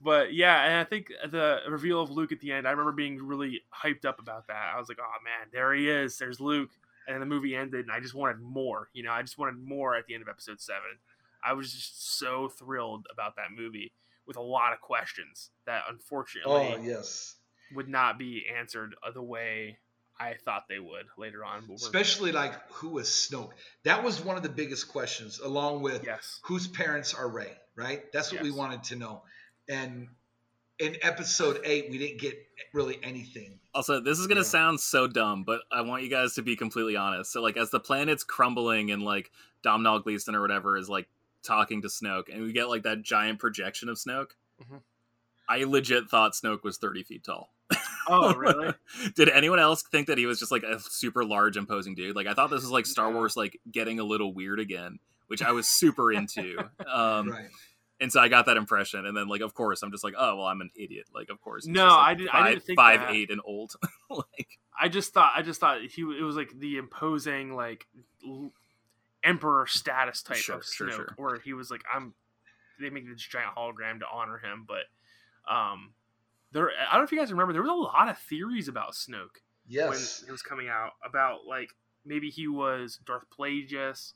but 0.00 0.32
yeah, 0.32 0.64
and 0.64 0.74
I 0.74 0.84
think 0.84 1.12
the 1.30 1.58
reveal 1.68 2.00
of 2.00 2.10
Luke 2.10 2.32
at 2.32 2.40
the 2.40 2.52
end, 2.52 2.66
I 2.66 2.70
remember 2.70 2.92
being 2.92 3.18
really 3.18 3.62
hyped 3.74 4.04
up 4.04 4.20
about 4.20 4.46
that. 4.48 4.72
I 4.74 4.78
was 4.78 4.88
like, 4.88 4.98
oh 5.00 5.24
man, 5.24 5.48
there 5.52 5.74
he 5.74 5.88
is. 5.88 6.18
There's 6.18 6.40
Luke. 6.40 6.70
And 7.08 7.20
the 7.20 7.26
movie 7.26 7.56
ended, 7.56 7.86
and 7.86 7.90
I 7.90 7.98
just 7.98 8.14
wanted 8.14 8.40
more. 8.40 8.88
You 8.92 9.02
know, 9.02 9.10
I 9.10 9.22
just 9.22 9.36
wanted 9.36 9.56
more 9.58 9.96
at 9.96 10.06
the 10.06 10.14
end 10.14 10.22
of 10.22 10.28
episode 10.28 10.60
seven. 10.60 10.98
I 11.42 11.54
was 11.54 11.72
just 11.72 12.18
so 12.18 12.48
thrilled 12.48 13.06
about 13.10 13.34
that 13.36 13.48
movie 13.56 13.92
with 14.26 14.36
a 14.36 14.42
lot 14.42 14.72
of 14.72 14.80
questions 14.80 15.50
that 15.66 15.82
unfortunately 15.88 16.74
oh, 16.76 16.80
yes. 16.80 17.34
would 17.74 17.88
not 17.88 18.18
be 18.18 18.44
answered 18.56 18.94
the 19.12 19.22
way 19.22 19.78
I 20.20 20.34
thought 20.44 20.64
they 20.68 20.78
would 20.78 21.06
later 21.16 21.44
on. 21.44 21.64
Especially 21.74 22.30
like 22.30 22.52
who 22.70 22.98
is 22.98 23.08
Snoke? 23.08 23.52
That 23.84 24.04
was 24.04 24.22
one 24.22 24.36
of 24.36 24.42
the 24.42 24.50
biggest 24.50 24.88
questions, 24.88 25.40
along 25.40 25.80
with 25.80 26.04
yes. 26.04 26.40
whose 26.44 26.68
parents 26.68 27.14
are 27.14 27.28
Rey, 27.28 27.50
right? 27.74 28.02
That's 28.12 28.30
what 28.30 28.44
yes. 28.44 28.52
we 28.52 28.56
wanted 28.56 28.84
to 28.84 28.96
know 28.96 29.22
and 29.70 30.08
in 30.78 30.96
episode 31.02 31.60
eight 31.64 31.90
we 31.90 31.98
didn't 31.98 32.20
get 32.20 32.34
really 32.74 32.98
anything. 33.02 33.58
Also 33.74 34.00
this 34.00 34.18
is 34.18 34.26
gonna 34.26 34.40
yeah. 34.40 34.46
sound 34.46 34.80
so 34.80 35.06
dumb 35.06 35.44
but 35.44 35.60
i 35.70 35.80
want 35.80 36.02
you 36.02 36.10
guys 36.10 36.34
to 36.34 36.42
be 36.42 36.56
completely 36.56 36.96
honest. 36.96 37.32
So 37.32 37.40
like 37.40 37.56
as 37.56 37.70
the 37.70 37.80
planet's 37.80 38.24
crumbling 38.24 38.90
and 38.90 39.02
like 39.02 39.30
domhnall 39.62 40.00
gleeson 40.00 40.34
or 40.34 40.40
whatever 40.40 40.76
is 40.76 40.88
like 40.88 41.08
talking 41.42 41.82
to 41.82 41.88
snoke 41.88 42.24
and 42.32 42.42
we 42.42 42.52
get 42.52 42.68
like 42.68 42.82
that 42.82 43.02
giant 43.02 43.38
projection 43.38 43.88
of 43.88 43.96
snoke 43.96 44.32
mm-hmm. 44.62 44.76
i 45.48 45.64
legit 45.64 46.08
thought 46.10 46.32
snoke 46.32 46.62
was 46.64 46.76
30 46.76 47.04
feet 47.04 47.24
tall. 47.24 47.54
Oh 48.08 48.34
really? 48.36 48.74
Did 49.14 49.28
anyone 49.28 49.60
else 49.60 49.82
think 49.82 50.08
that 50.08 50.18
he 50.18 50.26
was 50.26 50.40
just 50.40 50.50
like 50.50 50.64
a 50.64 50.80
super 50.80 51.24
large 51.24 51.56
imposing 51.56 51.94
dude? 51.94 52.16
Like 52.16 52.26
i 52.26 52.34
thought 52.34 52.50
this 52.50 52.62
was 52.62 52.70
like 52.70 52.86
star 52.86 53.12
wars 53.12 53.36
like 53.36 53.60
getting 53.70 54.00
a 54.00 54.04
little 54.04 54.34
weird 54.34 54.58
again 54.58 54.98
which 55.28 55.42
i 55.42 55.52
was 55.52 55.68
super 55.68 56.10
into. 56.10 56.58
Um 56.92 57.30
right 57.30 57.48
and 58.00 58.10
so 58.10 58.20
I 58.20 58.28
got 58.28 58.46
that 58.46 58.56
impression, 58.56 59.06
and 59.06 59.16
then 59.16 59.28
like 59.28 59.42
of 59.42 59.54
course 59.54 59.82
I'm 59.82 59.90
just 59.90 60.02
like, 60.02 60.14
oh 60.16 60.36
well, 60.36 60.46
I'm 60.46 60.60
an 60.60 60.70
idiot. 60.74 61.06
Like 61.14 61.28
of 61.28 61.40
course, 61.40 61.66
no, 61.66 61.86
like 61.86 61.98
I 61.98 62.14
didn't. 62.14 62.30
Five, 62.30 62.42
I 62.42 62.50
didn't 62.50 62.64
think 62.64 62.78
five 62.78 63.00
that. 63.00 63.10
eight 63.10 63.30
and 63.30 63.40
old. 63.44 63.74
like 64.10 64.58
I 64.80 64.88
just 64.88 65.12
thought, 65.12 65.32
I 65.36 65.42
just 65.42 65.60
thought 65.60 65.82
he 65.82 66.02
it 66.02 66.22
was 66.22 66.36
like 66.36 66.58
the 66.58 66.78
imposing 66.78 67.54
like 67.54 67.86
emperor 69.22 69.66
status 69.66 70.22
type 70.22 70.38
sure, 70.38 70.56
of 70.56 70.64
sure, 70.64 70.88
Snoke, 70.88 70.94
sure. 70.94 71.14
where 71.16 71.38
he 71.38 71.52
was 71.52 71.70
like, 71.70 71.82
I'm. 71.92 72.14
They 72.80 72.88
make 72.88 73.06
this 73.06 73.20
giant 73.20 73.54
hologram 73.56 73.98
to 73.98 74.06
honor 74.10 74.38
him, 74.38 74.66
but 74.66 75.52
um, 75.52 75.92
there. 76.52 76.70
I 76.70 76.92
don't 76.92 77.02
know 77.02 77.04
if 77.04 77.12
you 77.12 77.18
guys 77.18 77.30
remember, 77.30 77.52
there 77.52 77.60
was 77.60 77.70
a 77.70 77.74
lot 77.74 78.08
of 78.08 78.16
theories 78.16 78.68
about 78.68 78.92
Snoke. 78.92 79.42
Yes, 79.68 80.22
when 80.22 80.30
it 80.30 80.32
was 80.32 80.40
coming 80.40 80.68
out 80.68 80.92
about 81.04 81.46
like 81.46 81.74
maybe 82.06 82.30
he 82.30 82.48
was 82.48 82.98
Darth 83.04 83.24
Plagueis. 83.36 84.14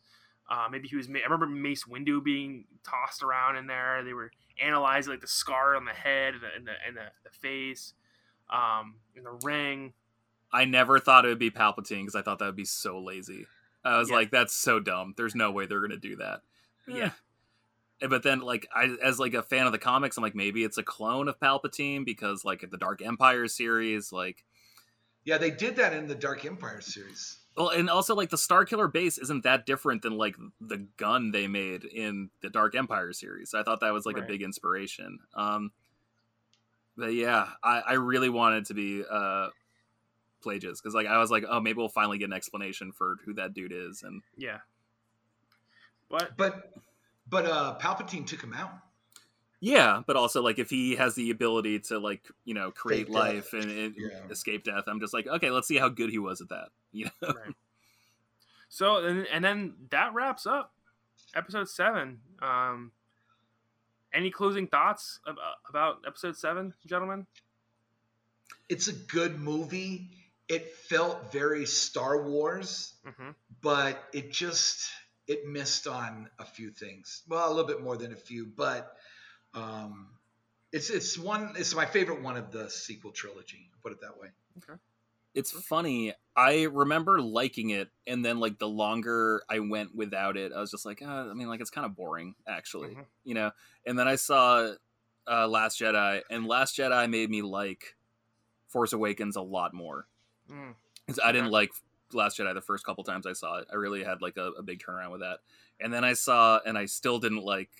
Uh, 0.48 0.68
maybe 0.70 0.88
he 0.88 0.96
was. 0.96 1.08
I 1.08 1.24
remember 1.24 1.46
Mace 1.46 1.84
Windu 1.84 2.22
being 2.22 2.64
tossed 2.84 3.22
around 3.22 3.56
in 3.56 3.66
there. 3.66 4.02
They 4.04 4.12
were 4.12 4.30
analyzing 4.62 5.12
like 5.12 5.20
the 5.20 5.26
scar 5.26 5.74
on 5.74 5.84
the 5.84 5.92
head 5.92 6.34
and 6.34 6.42
the 6.42 6.48
and 6.56 6.66
the, 6.66 6.72
and 6.86 6.96
the, 6.96 7.10
the 7.24 7.30
face, 7.30 7.94
um, 8.50 8.96
and 9.16 9.24
the 9.24 9.38
ring. 9.42 9.94
I 10.52 10.66
never 10.66 11.00
thought 11.00 11.24
it 11.24 11.28
would 11.28 11.38
be 11.38 11.50
Palpatine 11.50 12.02
because 12.02 12.14
I 12.14 12.22
thought 12.22 12.38
that 12.38 12.46
would 12.46 12.56
be 12.56 12.64
so 12.64 13.00
lazy. 13.00 13.46
I 13.84 13.98
was 13.98 14.08
yeah. 14.08 14.16
like, 14.16 14.30
that's 14.30 14.54
so 14.54 14.80
dumb. 14.80 15.14
There's 15.16 15.34
no 15.34 15.50
way 15.50 15.66
they're 15.66 15.80
gonna 15.80 15.96
do 15.96 16.16
that. 16.16 16.42
Yeah. 16.86 17.10
But 18.00 18.22
then, 18.22 18.40
like, 18.40 18.68
I 18.74 18.96
as 19.02 19.18
like 19.18 19.34
a 19.34 19.42
fan 19.42 19.66
of 19.66 19.72
the 19.72 19.78
comics, 19.78 20.16
I'm 20.16 20.22
like, 20.22 20.34
maybe 20.34 20.62
it's 20.62 20.78
a 20.78 20.82
clone 20.82 21.28
of 21.28 21.40
Palpatine 21.40 22.04
because, 22.04 22.44
like, 22.44 22.68
the 22.70 22.76
Dark 22.76 23.00
Empire 23.02 23.48
series, 23.48 24.12
like, 24.12 24.44
yeah, 25.24 25.38
they 25.38 25.50
did 25.50 25.76
that 25.76 25.94
in 25.94 26.06
the 26.06 26.14
Dark 26.14 26.44
Empire 26.44 26.82
series. 26.82 27.38
Well, 27.56 27.68
and 27.68 27.88
also 27.88 28.16
like 28.16 28.30
the 28.30 28.36
Starkiller 28.36 28.92
base 28.92 29.16
isn't 29.18 29.44
that 29.44 29.64
different 29.64 30.02
than 30.02 30.16
like 30.16 30.36
the 30.60 30.86
gun 30.96 31.30
they 31.30 31.46
made 31.46 31.84
in 31.84 32.30
the 32.42 32.50
Dark 32.50 32.74
Empire 32.74 33.12
series. 33.12 33.54
I 33.54 33.62
thought 33.62 33.80
that 33.80 33.92
was 33.92 34.06
like 34.06 34.16
right. 34.16 34.24
a 34.24 34.28
big 34.28 34.42
inspiration. 34.42 35.20
Um, 35.34 35.70
but 36.96 37.14
yeah, 37.14 37.48
I, 37.62 37.80
I 37.80 37.92
really 37.94 38.28
wanted 38.28 38.66
to 38.66 38.74
be 38.74 39.04
uh 39.08 39.48
Plagueis 40.44 40.82
because 40.82 40.94
like 40.94 41.06
I 41.06 41.18
was 41.18 41.30
like, 41.30 41.44
oh, 41.48 41.60
maybe 41.60 41.78
we'll 41.78 41.88
finally 41.88 42.18
get 42.18 42.26
an 42.26 42.32
explanation 42.32 42.92
for 42.92 43.16
who 43.24 43.34
that 43.34 43.54
dude 43.54 43.72
is, 43.72 44.02
and 44.02 44.22
yeah, 44.36 44.58
but 46.10 46.36
but 46.36 46.72
but 47.28 47.46
uh, 47.46 47.76
Palpatine 47.80 48.26
took 48.26 48.42
him 48.42 48.52
out. 48.52 48.72
Yeah, 49.60 50.02
but 50.06 50.16
also 50.16 50.42
like 50.42 50.58
if 50.58 50.68
he 50.68 50.96
has 50.96 51.14
the 51.14 51.30
ability 51.30 51.80
to 51.80 51.98
like 51.98 52.28
you 52.44 52.54
know 52.54 52.70
create 52.70 53.06
Fake 53.06 53.14
life 53.14 53.50
death. 53.52 53.62
and, 53.62 53.70
and 53.70 53.94
yeah. 53.96 54.18
escape 54.30 54.64
death, 54.64 54.84
I'm 54.86 55.00
just 55.00 55.14
like 55.14 55.26
okay, 55.26 55.50
let's 55.50 55.66
see 55.66 55.78
how 55.78 55.88
good 55.88 56.10
he 56.10 56.18
was 56.18 56.40
at 56.40 56.50
that. 56.50 56.68
You 56.98 57.10
know. 57.20 57.28
Right. 57.28 57.54
So 58.68 59.04
and, 59.04 59.26
and 59.26 59.44
then 59.44 59.74
that 59.90 60.14
wraps 60.14 60.46
up 60.46 60.72
episode 61.34 61.68
seven. 61.68 62.20
Um, 62.40 62.92
any 64.12 64.30
closing 64.30 64.68
thoughts 64.68 65.18
about, 65.26 65.56
about 65.68 65.96
episode 66.06 66.36
seven, 66.36 66.72
gentlemen? 66.86 67.26
It's 68.68 68.88
a 68.88 68.92
good 68.92 69.40
movie. 69.40 70.08
It 70.48 70.72
felt 70.74 71.32
very 71.32 71.66
Star 71.66 72.22
Wars, 72.22 72.94
mm-hmm. 73.06 73.30
but 73.60 74.02
it 74.12 74.30
just 74.30 74.90
it 75.26 75.46
missed 75.46 75.86
on 75.86 76.28
a 76.38 76.44
few 76.44 76.70
things. 76.70 77.22
Well, 77.28 77.46
a 77.46 77.50
little 77.52 77.66
bit 77.66 77.82
more 77.82 77.96
than 77.96 78.12
a 78.12 78.16
few, 78.16 78.46
but 78.46 78.94
um, 79.54 80.08
it's 80.72 80.90
it's 80.90 81.18
one. 81.18 81.54
It's 81.56 81.74
my 81.74 81.86
favorite 81.86 82.22
one 82.22 82.36
of 82.36 82.52
the 82.52 82.68
sequel 82.70 83.12
trilogy. 83.12 83.70
I'll 83.72 83.80
put 83.82 83.92
it 83.92 84.00
that 84.02 84.20
way. 84.20 84.28
Okay. 84.58 84.78
It's 85.34 85.50
funny. 85.50 86.12
I 86.36 86.64
remember 86.64 87.20
liking 87.20 87.70
it, 87.70 87.88
and 88.06 88.24
then 88.24 88.38
like 88.38 88.58
the 88.58 88.68
longer 88.68 89.42
I 89.48 89.58
went 89.60 89.94
without 89.94 90.36
it, 90.36 90.52
I 90.52 90.60
was 90.60 90.70
just 90.70 90.86
like, 90.86 91.02
oh, 91.04 91.30
I 91.30 91.34
mean, 91.34 91.48
like 91.48 91.60
it's 91.60 91.70
kind 91.70 91.84
of 91.84 91.96
boring, 91.96 92.34
actually, 92.46 92.90
mm-hmm. 92.90 93.02
you 93.24 93.34
know. 93.34 93.50
And 93.86 93.98
then 93.98 94.08
I 94.08 94.16
saw 94.16 94.72
uh, 95.30 95.48
Last 95.48 95.80
Jedi, 95.80 96.22
and 96.30 96.46
Last 96.46 96.76
Jedi 96.76 97.10
made 97.10 97.30
me 97.30 97.42
like 97.42 97.96
Force 98.68 98.92
Awakens 98.92 99.36
a 99.36 99.42
lot 99.42 99.74
more. 99.74 100.06
Mm. 100.50 100.74
I 101.22 101.32
didn't 101.32 101.50
like 101.50 101.70
Last 102.12 102.38
Jedi 102.38 102.54
the 102.54 102.60
first 102.60 102.84
couple 102.84 103.04
times 103.04 103.26
I 103.26 103.32
saw 103.32 103.58
it. 103.58 103.66
I 103.72 103.76
really 103.76 104.04
had 104.04 104.22
like 104.22 104.36
a, 104.36 104.50
a 104.58 104.62
big 104.62 104.80
turnaround 104.80 105.10
with 105.10 105.20
that. 105.20 105.38
And 105.80 105.92
then 105.92 106.04
I 106.04 106.12
saw, 106.12 106.60
and 106.64 106.78
I 106.78 106.86
still 106.86 107.18
didn't 107.18 107.44
like 107.44 107.70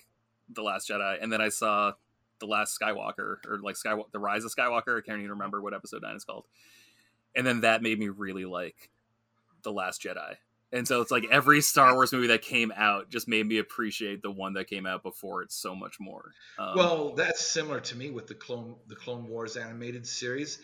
the 0.49 0.61
Last 0.61 0.89
Jedi. 0.89 1.17
And 1.21 1.31
then 1.31 1.41
I 1.41 1.49
saw 1.49 1.93
the 2.39 2.45
Last 2.45 2.77
Skywalker, 2.79 3.37
or 3.47 3.59
like 3.63 3.77
Sky, 3.77 3.95
the 4.11 4.19
Rise 4.19 4.43
of 4.43 4.53
Skywalker. 4.53 4.97
I 4.97 5.01
can't 5.01 5.19
even 5.19 5.31
remember 5.31 5.61
what 5.61 5.73
Episode 5.73 6.01
Nine 6.01 6.15
is 6.15 6.25
called. 6.25 6.45
And 7.35 7.45
then 7.45 7.61
that 7.61 7.81
made 7.81 7.99
me 7.99 8.09
really 8.09 8.45
like 8.45 8.89
the 9.63 9.71
Last 9.71 10.01
Jedi. 10.01 10.35
And 10.71 10.87
so 10.87 11.01
it's 11.01 11.11
like 11.11 11.25
every 11.31 11.61
Star 11.61 11.93
Wars 11.93 12.11
movie 12.11 12.27
that 12.27 12.41
came 12.41 12.73
out 12.75 13.09
just 13.09 13.27
made 13.27 13.45
me 13.45 13.59
appreciate 13.59 14.21
the 14.21 14.31
one 14.31 14.53
that 14.53 14.67
came 14.67 14.85
out 14.85 15.03
before 15.03 15.41
it 15.41 15.51
so 15.51 15.75
much 15.75 15.99
more. 15.99 16.31
Um, 16.59 16.75
well, 16.75 17.13
that's 17.13 17.45
similar 17.45 17.79
to 17.79 17.95
me 17.95 18.09
with 18.09 18.27
the 18.27 18.33
Clone 18.33 18.75
the 18.87 18.95
Clone 18.95 19.27
Wars 19.27 19.57
animated 19.57 20.05
series. 20.05 20.59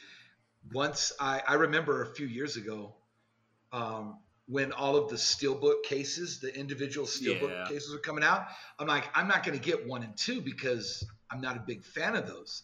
Once 0.73 1.13
I, 1.19 1.41
I 1.47 1.53
remember 1.55 2.01
a 2.01 2.07
few 2.07 2.27
years 2.27 2.57
ago, 2.57 2.93
um, 3.71 4.19
when 4.47 4.73
all 4.73 4.97
of 4.97 5.09
the 5.09 5.15
steelbook 5.15 5.83
cases, 5.83 6.39
the 6.39 6.53
individual 6.53 7.07
steelbook 7.07 7.49
yeah. 7.49 7.65
cases 7.67 7.95
are 7.95 7.99
coming 7.99 8.23
out, 8.23 8.47
I'm 8.79 8.87
like, 8.87 9.05
I'm 9.15 9.27
not 9.27 9.45
going 9.45 9.57
to 9.57 9.63
get 9.63 9.87
one 9.87 10.03
and 10.03 10.15
two 10.17 10.41
because 10.41 11.05
I'm 11.31 11.39
not 11.39 11.55
a 11.55 11.61
big 11.61 11.85
fan 11.85 12.15
of 12.15 12.27
those. 12.27 12.63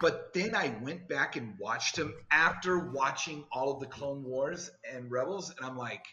But 0.00 0.32
then 0.32 0.54
I 0.54 0.74
went 0.80 1.08
back 1.08 1.36
and 1.36 1.58
watched 1.58 1.96
them 1.96 2.14
after 2.30 2.78
watching 2.78 3.44
all 3.52 3.72
of 3.72 3.80
the 3.80 3.86
Clone 3.86 4.24
Wars 4.24 4.70
and 4.90 5.10
Rebels, 5.10 5.54
and 5.56 5.66
I'm 5.66 5.76
like, 5.76 6.04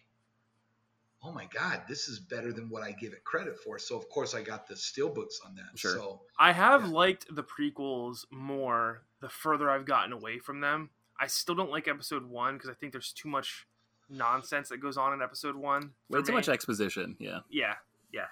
oh 1.24 1.32
my 1.32 1.46
god, 1.46 1.84
this 1.88 2.08
is 2.08 2.20
better 2.20 2.52
than 2.54 2.70
what 2.70 2.84
I 2.84 2.92
give 2.92 3.14
it 3.14 3.24
credit 3.24 3.58
for. 3.58 3.80
So 3.80 3.98
of 3.98 4.08
course 4.10 4.36
I 4.36 4.42
got 4.42 4.68
the 4.68 4.76
steelbooks 4.76 5.36
on 5.46 5.56
that. 5.56 5.78
Sure. 5.78 5.94
So 5.94 6.22
I 6.38 6.52
have 6.52 6.84
yeah. 6.84 6.92
liked 6.92 7.34
the 7.34 7.44
prequels 7.44 8.26
more 8.30 9.04
the 9.22 9.30
further 9.30 9.70
I've 9.70 9.86
gotten 9.86 10.14
away 10.14 10.40
from 10.40 10.60
them. 10.62 10.90
I 11.20 11.28
still 11.28 11.56
don't 11.56 11.72
like 11.72 11.88
Episode 11.88 12.26
One 12.26 12.56
because 12.56 12.70
I 12.70 12.74
think 12.74 12.92
there's 12.92 13.12
too 13.12 13.30
much 13.30 13.66
nonsense 14.10 14.70
that 14.70 14.78
goes 14.78 14.98
on 14.98 15.14
in 15.14 15.22
episode 15.22 15.56
one. 15.56 15.92
Way 16.10 16.22
too 16.22 16.34
much 16.34 16.50
exposition. 16.50 17.16
Yeah. 17.20 17.40
Yeah. 17.50 17.74
Yeah. 18.14 18.28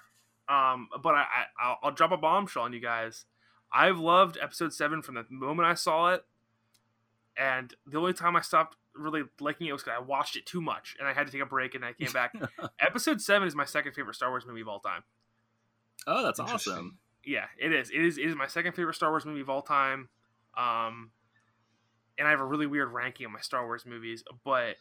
Um, 0.47 0.89
but 1.01 1.15
I, 1.15 1.21
I 1.21 1.45
I'll, 1.59 1.77
I'll 1.83 1.91
drop 1.91 2.11
a 2.11 2.17
bombshell 2.17 2.63
on 2.63 2.73
you 2.73 2.79
guys. 2.79 3.25
I've 3.71 3.99
loved 3.99 4.37
episode 4.41 4.73
seven 4.73 5.01
from 5.01 5.15
the 5.15 5.25
moment 5.29 5.67
I 5.67 5.73
saw 5.73 6.13
it, 6.13 6.23
and 7.37 7.73
the 7.85 7.97
only 7.97 8.13
time 8.13 8.35
I 8.35 8.41
stopped 8.41 8.77
really 8.97 9.23
liking 9.39 9.67
it 9.67 9.73
was 9.73 9.83
because 9.83 9.97
I 9.99 10.01
watched 10.01 10.35
it 10.35 10.45
too 10.45 10.61
much 10.61 10.95
and 10.99 11.07
I 11.07 11.13
had 11.13 11.25
to 11.27 11.31
take 11.31 11.41
a 11.41 11.45
break 11.45 11.75
and 11.75 11.83
I 11.83 11.93
came 11.93 12.11
back. 12.11 12.33
episode 12.79 13.21
seven 13.21 13.47
is 13.47 13.55
my 13.55 13.65
second 13.65 13.93
favorite 13.93 14.15
Star 14.15 14.29
Wars 14.29 14.45
movie 14.47 14.61
of 14.61 14.67
all 14.67 14.79
time. 14.79 15.03
Oh, 16.07 16.23
that's 16.23 16.39
awesome. 16.39 16.97
Yeah, 17.25 17.45
it 17.57 17.73
is. 17.73 17.89
It 17.89 18.01
is. 18.01 18.17
It 18.17 18.25
is 18.25 18.35
my 18.35 18.47
second 18.47 18.73
favorite 18.73 18.93
Star 18.93 19.09
Wars 19.09 19.25
movie 19.25 19.41
of 19.41 19.49
all 19.49 19.63
time. 19.63 20.09
Um, 20.55 21.11
and 22.17 22.27
I 22.27 22.31
have 22.31 22.39
a 22.39 22.45
really 22.45 22.67
weird 22.67 22.93
ranking 22.93 23.25
of 23.25 23.31
my 23.31 23.41
Star 23.41 23.65
Wars 23.65 23.85
movies, 23.85 24.23
but 24.43 24.75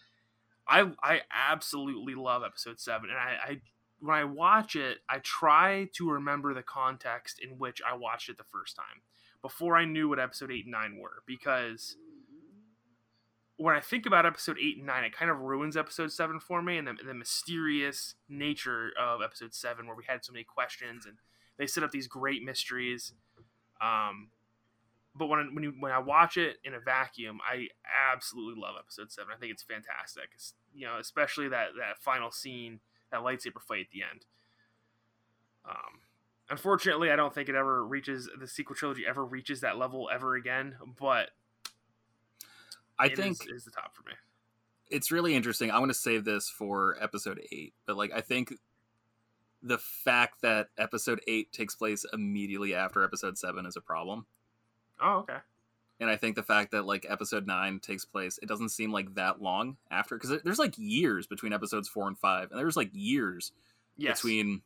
I 0.68 0.90
I 1.02 1.22
absolutely 1.32 2.14
love 2.14 2.42
episode 2.44 2.78
seven, 2.78 3.10
and 3.10 3.18
I, 3.18 3.52
I 3.52 3.60
when 4.04 4.16
I 4.16 4.24
watch 4.24 4.76
it, 4.76 4.98
I 5.08 5.18
try 5.18 5.88
to 5.94 6.10
remember 6.10 6.52
the 6.52 6.62
context 6.62 7.40
in 7.40 7.58
which 7.58 7.80
I 7.88 7.96
watched 7.96 8.28
it 8.28 8.36
the 8.36 8.44
first 8.44 8.76
time 8.76 9.02
before 9.40 9.76
I 9.76 9.84
knew 9.84 10.08
what 10.08 10.18
episode 10.18 10.50
eight 10.50 10.64
and 10.64 10.72
nine 10.72 10.98
were, 11.00 11.22
because 11.26 11.96
when 13.56 13.74
I 13.74 13.80
think 13.80 14.04
about 14.04 14.26
episode 14.26 14.56
eight 14.60 14.78
and 14.78 14.86
nine, 14.86 15.04
it 15.04 15.16
kind 15.16 15.30
of 15.30 15.38
ruins 15.40 15.76
episode 15.76 16.12
seven 16.12 16.40
for 16.40 16.60
me, 16.60 16.76
and 16.76 16.88
the, 16.88 16.94
the 17.06 17.14
mysterious 17.14 18.14
nature 18.28 18.90
of 19.00 19.22
episode 19.22 19.54
seven, 19.54 19.86
where 19.86 19.96
we 19.96 20.04
had 20.06 20.24
so 20.24 20.32
many 20.32 20.44
questions 20.44 21.06
and 21.06 21.16
they 21.56 21.66
set 21.66 21.84
up 21.84 21.90
these 21.92 22.08
great 22.08 22.42
mysteries. 22.42 23.12
Um, 23.80 24.30
but 25.14 25.28
when 25.28 25.54
when 25.54 25.62
you, 25.64 25.74
when 25.78 25.92
I 25.92 25.98
watch 25.98 26.36
it 26.36 26.56
in 26.64 26.74
a 26.74 26.80
vacuum, 26.80 27.38
I 27.48 27.68
absolutely 28.12 28.60
love 28.60 28.74
episode 28.78 29.12
seven. 29.12 29.32
I 29.34 29.38
think 29.38 29.52
it's 29.52 29.62
fantastic. 29.62 30.30
It's, 30.34 30.54
you 30.74 30.86
know, 30.86 30.98
especially 30.98 31.48
that 31.48 31.68
that 31.78 32.02
final 32.02 32.32
scene, 32.32 32.80
that 33.14 33.22
lightsaber 33.22 33.62
fight 33.62 33.80
at 33.80 33.90
the 33.92 34.02
end. 34.02 34.26
Um, 35.68 36.00
unfortunately, 36.50 37.10
I 37.10 37.16
don't 37.16 37.34
think 37.34 37.48
it 37.48 37.54
ever 37.54 37.84
reaches 37.84 38.28
the 38.38 38.46
sequel 38.46 38.76
trilogy 38.76 39.04
ever 39.08 39.24
reaches 39.24 39.60
that 39.60 39.78
level 39.78 40.10
ever 40.12 40.34
again. 40.34 40.76
But 40.98 41.30
I 42.98 43.08
think 43.08 43.42
is, 43.42 43.48
is 43.48 43.64
the 43.64 43.70
top 43.70 43.94
for 43.94 44.02
me. 44.02 44.14
It's 44.90 45.10
really 45.10 45.34
interesting. 45.34 45.70
I'm 45.70 45.78
going 45.78 45.88
to 45.88 45.94
save 45.94 46.24
this 46.24 46.50
for 46.50 46.96
episode 47.00 47.40
eight, 47.50 47.72
but 47.86 47.96
like 47.96 48.12
I 48.12 48.20
think 48.20 48.54
the 49.62 49.78
fact 49.78 50.42
that 50.42 50.68
episode 50.76 51.22
eight 51.26 51.50
takes 51.52 51.74
place 51.74 52.04
immediately 52.12 52.74
after 52.74 53.02
episode 53.02 53.38
seven 53.38 53.64
is 53.64 53.76
a 53.76 53.80
problem 53.80 54.26
Oh, 55.00 55.18
okay. 55.18 55.38
And 56.00 56.10
I 56.10 56.16
think 56.16 56.34
the 56.34 56.42
fact 56.42 56.72
that 56.72 56.84
like 56.86 57.06
episode 57.08 57.46
nine 57.46 57.78
takes 57.78 58.04
place, 58.04 58.38
it 58.42 58.48
doesn't 58.48 58.70
seem 58.70 58.92
like 58.92 59.14
that 59.14 59.40
long 59.40 59.76
after 59.90 60.16
because 60.16 60.42
there's 60.42 60.58
like 60.58 60.74
years 60.76 61.26
between 61.26 61.52
episodes 61.52 61.88
four 61.88 62.08
and 62.08 62.18
five, 62.18 62.50
and 62.50 62.58
there's 62.58 62.76
like 62.76 62.90
years 62.92 63.52
yes. 63.96 64.20
between 64.20 64.62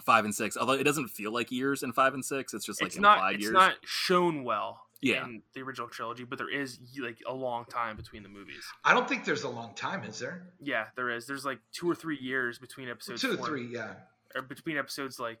five 0.00 0.24
and 0.24 0.34
six. 0.34 0.56
Although 0.56 0.74
it 0.74 0.84
doesn't 0.84 1.08
feel 1.08 1.32
like 1.32 1.50
years 1.50 1.82
in 1.82 1.92
five 1.92 2.14
and 2.14 2.24
six, 2.24 2.54
it's 2.54 2.64
just 2.64 2.80
like 2.80 2.88
it's 2.88 2.98
not, 2.98 3.34
it's 3.34 3.42
years. 3.42 3.52
not 3.52 3.74
shown 3.84 4.44
well 4.44 4.82
yeah. 5.02 5.24
in 5.24 5.42
the 5.54 5.62
original 5.62 5.88
trilogy, 5.88 6.24
but 6.24 6.38
there 6.38 6.48
is 6.50 6.78
like 6.98 7.18
a 7.28 7.34
long 7.34 7.64
time 7.66 7.96
between 7.96 8.22
the 8.22 8.28
movies. 8.28 8.64
I 8.84 8.94
don't 8.94 9.08
think 9.08 9.24
there's 9.24 9.42
a 9.42 9.48
long 9.48 9.74
time, 9.74 10.04
is 10.04 10.18
there? 10.18 10.46
Yeah, 10.60 10.86
there 10.96 11.10
is. 11.10 11.26
There's 11.26 11.44
like 11.44 11.58
two 11.72 11.90
or 11.90 11.94
three 11.94 12.18
years 12.18 12.58
between 12.58 12.88
episodes. 12.88 13.20
Two 13.20 13.32
or 13.32 13.36
three, 13.36 13.66
yeah. 13.66 13.94
Or 14.34 14.42
between 14.42 14.78
episodes 14.78 15.18
like 15.18 15.40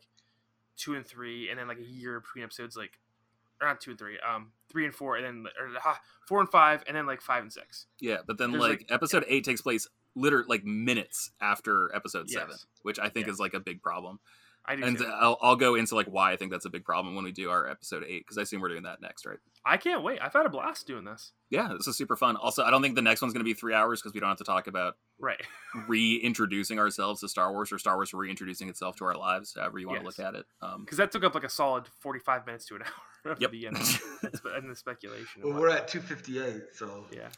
two 0.76 0.94
and 0.94 1.06
three, 1.06 1.48
and 1.48 1.58
then 1.58 1.68
like 1.68 1.78
a 1.78 1.86
year 1.86 2.20
between 2.20 2.44
episodes 2.44 2.76
like 2.76 2.98
or 3.62 3.68
not 3.68 3.80
two 3.80 3.90
and 3.90 3.98
three, 3.98 4.18
um, 4.18 4.52
three 4.70 4.84
and 4.84 4.94
four, 4.94 5.16
and 5.16 5.24
then 5.24 5.52
or 5.58 5.68
uh, 5.68 5.94
four 6.28 6.40
and 6.40 6.48
five, 6.48 6.82
and 6.86 6.96
then 6.96 7.06
like 7.06 7.22
five 7.22 7.42
and 7.42 7.52
six. 7.52 7.86
Yeah, 8.00 8.18
but 8.26 8.38
then 8.38 8.52
like, 8.52 8.70
like, 8.70 8.86
episode 8.90 9.24
yeah. 9.26 9.36
eight 9.36 9.44
takes 9.44 9.62
place 9.62 9.88
literally 10.14 10.46
like 10.48 10.64
minutes 10.64 11.30
after 11.40 11.94
episode 11.94 12.26
yes. 12.28 12.40
seven, 12.40 12.56
which 12.82 12.98
I 12.98 13.08
think 13.08 13.26
yeah. 13.26 13.32
is 13.32 13.38
like 13.38 13.54
a 13.54 13.60
big 13.60 13.82
problem. 13.82 14.18
I 14.64 14.76
do 14.76 14.84
and 14.84 14.98
I'll, 15.02 15.38
I'll, 15.42 15.56
go 15.56 15.74
into 15.74 15.96
like 15.96 16.06
why 16.06 16.32
I 16.32 16.36
think 16.36 16.52
that's 16.52 16.66
a 16.66 16.70
big 16.70 16.84
problem 16.84 17.16
when 17.16 17.24
we 17.24 17.32
do 17.32 17.50
our 17.50 17.68
episode 17.68 18.04
eight 18.06 18.20
because 18.20 18.38
I 18.38 18.42
assume 18.42 18.60
we're 18.60 18.68
doing 18.68 18.84
that 18.84 19.00
next, 19.00 19.26
right? 19.26 19.38
I 19.64 19.76
can't 19.76 20.04
wait. 20.04 20.20
I've 20.22 20.32
had 20.32 20.46
a 20.46 20.48
blast 20.48 20.86
doing 20.86 21.04
this. 21.04 21.32
Yeah, 21.50 21.72
this 21.76 21.88
is 21.88 21.96
super 21.96 22.16
fun. 22.16 22.36
Also, 22.36 22.62
I 22.62 22.70
don't 22.70 22.80
think 22.80 22.94
the 22.94 23.02
next 23.02 23.22
one's 23.22 23.34
going 23.34 23.44
to 23.44 23.48
be 23.48 23.54
three 23.54 23.74
hours 23.74 24.00
because 24.00 24.14
we 24.14 24.20
don't 24.20 24.28
have 24.28 24.38
to 24.38 24.44
talk 24.44 24.68
about 24.68 24.96
right 25.18 25.40
reintroducing 25.88 26.78
ourselves 26.78 27.20
to 27.22 27.28
Star 27.28 27.52
Wars 27.52 27.72
or 27.72 27.78
Star 27.78 27.96
Wars 27.96 28.14
reintroducing 28.14 28.68
itself 28.68 28.94
to 28.96 29.04
our 29.04 29.16
lives, 29.16 29.54
however 29.56 29.80
you 29.80 29.88
want 29.88 30.04
yes. 30.04 30.14
to 30.14 30.22
look 30.22 30.34
at 30.34 30.38
it. 30.38 30.46
Because 30.60 30.74
um, 30.74 30.86
that 30.96 31.10
took 31.10 31.24
up 31.24 31.34
like 31.34 31.44
a 31.44 31.50
solid 31.50 31.88
forty-five 32.00 32.46
minutes 32.46 32.66
to 32.66 32.76
an 32.76 32.82
hour. 32.86 33.11
yep. 33.38 33.50
the 33.50 33.66
end 33.68 33.76
and 34.56 34.70
the 34.70 34.76
speculation. 34.76 35.42
Well, 35.42 35.60
we're 35.60 35.70
at 35.70 35.88
two 35.88 36.00
fifty-eight, 36.00 36.74
so 36.74 37.06
yeah. 37.12 37.28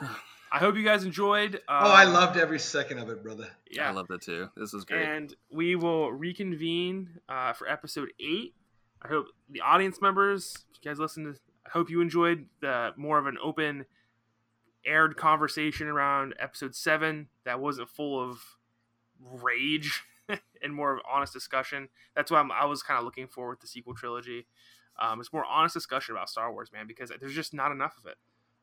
I 0.52 0.58
hope 0.58 0.76
you 0.76 0.84
guys 0.84 1.02
enjoyed. 1.02 1.56
Uh, 1.68 1.82
oh, 1.84 1.90
I 1.90 2.04
loved 2.04 2.36
every 2.36 2.60
second 2.60 2.98
of 3.00 3.08
it, 3.08 3.24
brother. 3.24 3.48
Yeah, 3.68 3.88
I 3.88 3.92
loved 3.92 4.12
it 4.12 4.22
too. 4.22 4.50
This 4.56 4.72
was 4.72 4.84
great. 4.84 5.04
And 5.04 5.34
we 5.50 5.74
will 5.74 6.12
reconvene 6.12 7.18
uh, 7.28 7.54
for 7.54 7.68
episode 7.68 8.10
eight. 8.20 8.54
I 9.02 9.08
hope 9.08 9.26
the 9.50 9.62
audience 9.62 10.00
members, 10.00 10.64
you 10.80 10.88
guys 10.88 11.00
listen 11.00 11.24
to, 11.24 11.30
I 11.66 11.70
hope 11.70 11.90
you 11.90 12.00
enjoyed 12.00 12.46
the 12.60 12.92
more 12.96 13.18
of 13.18 13.26
an 13.26 13.36
open, 13.42 13.84
aired 14.86 15.16
conversation 15.16 15.88
around 15.88 16.34
episode 16.38 16.76
seven 16.76 17.28
that 17.44 17.58
wasn't 17.58 17.88
full 17.90 18.22
of 18.22 18.40
rage 19.20 20.04
and 20.64 20.74
more 20.74 20.94
of 20.94 21.00
honest 21.10 21.32
discussion. 21.32 21.88
That's 22.16 22.30
why 22.30 22.40
I'm, 22.40 22.50
i 22.50 22.64
was 22.64 22.82
kind 22.82 22.98
of 22.98 23.04
looking 23.04 23.28
for 23.28 23.50
with 23.50 23.60
the 23.60 23.66
sequel 23.66 23.94
trilogy. 23.94 24.46
Um, 25.00 25.20
it's 25.20 25.32
more 25.32 25.44
honest 25.44 25.74
discussion 25.74 26.14
about 26.14 26.30
Star 26.30 26.52
Wars, 26.52 26.70
man, 26.72 26.86
because 26.86 27.12
there's 27.20 27.34
just 27.34 27.52
not 27.54 27.72
enough 27.72 27.96
of 27.98 28.06
it. 28.06 28.16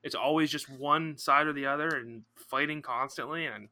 It's 0.03 0.15
always 0.15 0.49
just 0.49 0.69
one 0.69 1.17
side 1.17 1.45
or 1.45 1.53
the 1.53 1.67
other 1.67 1.89
and 1.89 2.23
fighting 2.35 2.81
constantly, 2.81 3.45
and 3.45 3.69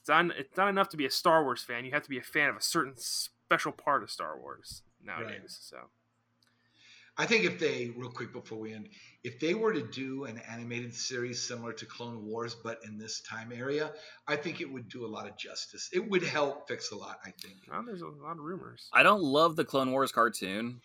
it's 0.00 0.08
not 0.08 0.26
it's 0.36 0.56
not 0.56 0.68
enough 0.68 0.88
to 0.90 0.96
be 0.96 1.06
a 1.06 1.10
Star 1.10 1.42
Wars 1.42 1.62
fan. 1.62 1.84
You 1.84 1.90
have 1.92 2.02
to 2.04 2.10
be 2.10 2.18
a 2.18 2.22
fan 2.22 2.48
of 2.48 2.56
a 2.56 2.62
certain 2.62 2.94
special 2.96 3.72
part 3.72 4.02
of 4.02 4.10
Star 4.10 4.38
Wars 4.38 4.82
nowadays. 5.02 5.40
Right. 5.40 5.50
So 5.50 5.76
I 7.18 7.26
think 7.26 7.44
if 7.44 7.58
they, 7.58 7.92
real 7.96 8.10
quick 8.10 8.32
before 8.32 8.58
we 8.58 8.72
end, 8.72 8.88
if 9.22 9.38
they 9.38 9.52
were 9.54 9.72
to 9.72 9.82
do 9.82 10.24
an 10.24 10.40
animated 10.50 10.94
series 10.94 11.42
similar 11.42 11.72
to 11.74 11.84
Clone 11.84 12.24
Wars, 12.24 12.54
but 12.54 12.78
in 12.84 12.96
this 12.96 13.20
time 13.20 13.52
area, 13.54 13.92
I 14.26 14.36
think 14.36 14.60
it 14.60 14.72
would 14.72 14.88
do 14.88 15.04
a 15.04 15.08
lot 15.08 15.28
of 15.28 15.36
justice. 15.36 15.90
It 15.92 16.08
would 16.08 16.22
help 16.22 16.68
fix 16.68 16.90
a 16.90 16.96
lot, 16.96 17.18
I 17.24 17.30
think. 17.30 17.56
Well, 17.70 17.82
there's 17.84 18.00
a 18.00 18.06
lot 18.06 18.32
of 18.32 18.38
rumors. 18.38 18.88
I 18.92 19.02
don't 19.02 19.22
love 19.22 19.56
the 19.56 19.64
Clone 19.64 19.92
Wars 19.92 20.10
cartoon. 20.10 20.80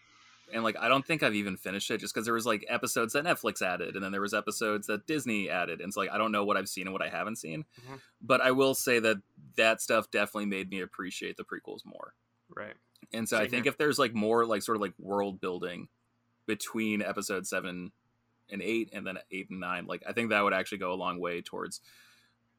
And 0.54 0.64
like 0.64 0.78
I 0.80 0.88
don't 0.88 1.06
think 1.06 1.24
I've 1.24 1.36
even 1.36 1.58
finished 1.58 1.92
it 1.92 2.00
just 2.00 2.14
because 2.14 2.24
there 2.24 2.34
was 2.34 2.46
like 2.46 2.66
episodes 2.70 3.14
that 3.14 3.26
Netflix 3.26 3.62
added 3.62 3.96
and 3.96 4.04
then 4.04 4.14
there 4.14 4.22
was 4.22 4.34
episodes 4.34 4.88
that 4.88 5.06
Disney 5.06 5.50
added. 5.50 5.82
And 5.82 5.90
it's 5.90 5.98
like 5.98 6.10
I 6.10 6.18
don't 6.18 6.32
know 6.32 6.46
what 6.46 6.56
I've 6.56 6.70
seen 6.70 6.88
and 6.88 6.94
what 6.94 7.02
I 7.02 7.10
haven't 7.10 7.36
seen. 7.36 7.66
Mm-hmm. 7.82 7.96
But 8.22 8.40
I 8.40 8.52
will 8.52 8.74
say 8.74 9.00
that 9.00 9.18
that 9.58 9.82
stuff 9.82 10.10
definitely 10.10 10.46
made 10.46 10.70
me 10.70 10.80
appreciate 10.80 11.36
the 11.36 11.44
prequels 11.44 11.86
more. 11.86 12.14
Right. 12.56 12.76
And 13.12 13.28
so 13.28 13.36
Same 13.36 13.46
I 13.46 13.50
think 13.50 13.66
here. 13.66 13.72
if 13.72 13.78
there's 13.78 14.00
like 14.00 14.14
more 14.14 14.46
like 14.46 14.62
sort 14.62 14.78
of 14.78 14.82
like 14.82 14.94
world 14.98 15.42
building 15.42 15.90
between 16.48 17.02
episode 17.02 17.46
seven 17.46 17.92
and 18.50 18.62
eight 18.62 18.90
and 18.94 19.06
then 19.06 19.18
eight 19.32 19.50
and 19.50 19.60
nine 19.60 19.86
like 19.86 20.02
i 20.08 20.14
think 20.14 20.30
that 20.30 20.42
would 20.42 20.54
actually 20.54 20.78
go 20.78 20.94
a 20.94 20.96
long 20.96 21.20
way 21.20 21.42
towards 21.42 21.82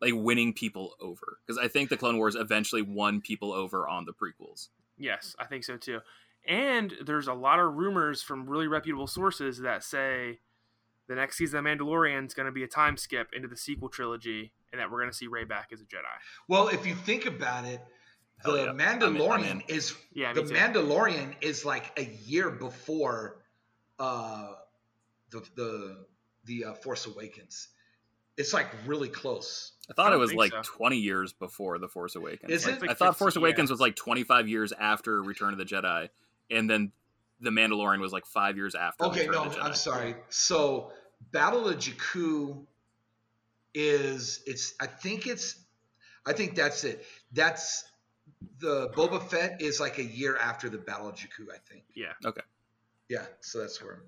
like 0.01 0.13
winning 0.15 0.53
people 0.53 0.95
over 1.01 1.39
because 1.45 1.59
i 1.59 1.67
think 1.67 1.89
the 1.89 1.97
clone 1.97 2.19
wars 2.19 2.37
eventually 2.37 2.83
won 2.83 3.21
people 3.21 3.53
over 3.53 3.89
on 3.89 4.05
the 4.05 4.13
prequels 4.13 4.69
yes 4.97 5.35
i 5.39 5.45
think 5.45 5.65
so 5.65 5.77
too 5.77 6.01
and 6.47 6.95
there's 7.05 7.29
a 7.29 7.35
lot 7.35 7.59
of 7.59 7.75
rumors 7.75 8.23
from 8.23 8.49
really 8.49 8.69
reputable 8.69 9.07
sources 9.07 9.59
that 9.61 9.83
say 9.83 10.39
the 11.09 11.15
next 11.15 11.39
season 11.39 11.59
of 11.59 11.65
mandalorian 11.65 12.27
is 12.27 12.35
going 12.35 12.47
to 12.47 12.53
be 12.53 12.63
a 12.63 12.69
time 12.69 12.97
skip 12.97 13.29
into 13.35 13.49
the 13.49 13.57
sequel 13.57 13.89
trilogy 13.89 14.53
and 14.71 14.81
that 14.81 14.91
we're 14.91 15.01
going 15.01 15.11
to 15.11 15.17
see 15.17 15.27
Rey 15.27 15.45
back 15.45 15.71
as 15.73 15.81
a 15.81 15.85
jedi 15.85 16.05
well 16.49 16.69
if 16.69 16.87
you 16.87 16.95
think 16.95 17.27
about 17.27 17.65
it 17.65 17.81
the 18.45 18.53
yeah. 18.53 18.73
mandalorian 18.73 19.33
I'm 19.33 19.45
in, 19.45 19.51
I'm 19.51 19.61
in. 19.61 19.63
is 19.69 19.95
yeah, 20.13 20.33
the 20.33 20.43
mandalorian 20.43 21.35
is 21.41 21.65
like 21.65 21.99
a 21.99 22.05
year 22.25 22.51
before 22.51 23.39
uh, 23.99 24.53
the 25.31 25.43
the 25.55 25.97
the 26.45 26.65
uh, 26.65 26.75
Force 26.75 27.07
Awakens. 27.07 27.69
It's 28.37 28.53
like 28.53 28.69
really 28.87 29.09
close. 29.09 29.73
I 29.91 29.95
thought 29.95 30.13
I 30.13 30.17
it 30.17 30.19
was 30.19 30.33
like 30.33 30.53
so. 30.53 30.63
20 30.63 30.97
years 30.97 31.33
before 31.33 31.79
the 31.79 31.89
Force 31.89 32.15
Awakens. 32.15 32.53
Is 32.53 32.67
like, 32.67 32.83
it? 32.83 32.91
I 32.91 32.95
thought 32.95 33.17
Force 33.17 33.37
Awakens 33.37 33.71
was 33.71 33.81
like 33.81 33.97
25 33.97 34.49
years 34.49 34.73
after 34.73 35.21
Return 35.23 35.53
of 35.53 35.59
the 35.59 35.65
Jedi, 35.65 36.09
and 36.51 36.71
then 36.71 36.93
the 37.41 37.51
Mandalorian 37.51 38.01
was 38.01 38.13
like 38.13 38.27
five 38.27 38.57
years 38.57 38.75
after. 38.75 39.07
Okay, 39.07 39.29
Return 39.29 39.53
no, 39.53 39.61
I'm 39.61 39.75
sorry. 39.75 40.15
So 40.29 40.93
Battle 41.33 41.69
of 41.69 41.77
Jakku 41.77 42.65
is 43.75 44.41
it's. 44.47 44.75
I 44.81 44.87
think 44.87 45.27
it's. 45.27 45.57
I 46.25 46.33
think 46.33 46.55
that's 46.55 46.85
it. 46.85 47.05
That's 47.33 47.85
the 48.61 48.91
Boba 48.91 49.21
Fett 49.23 49.63
is 49.63 49.81
like 49.81 49.99
a 49.99 50.05
year 50.05 50.37
after 50.37 50.69
the 50.69 50.79
Battle 50.79 51.09
of 51.09 51.17
Jakku. 51.17 51.51
I 51.53 51.59
think. 51.69 51.85
Yeah. 51.95 52.13
Okay 52.25 52.43
yeah, 53.09 53.27
so 53.41 53.61
that's 53.61 53.83
where. 53.83 54.03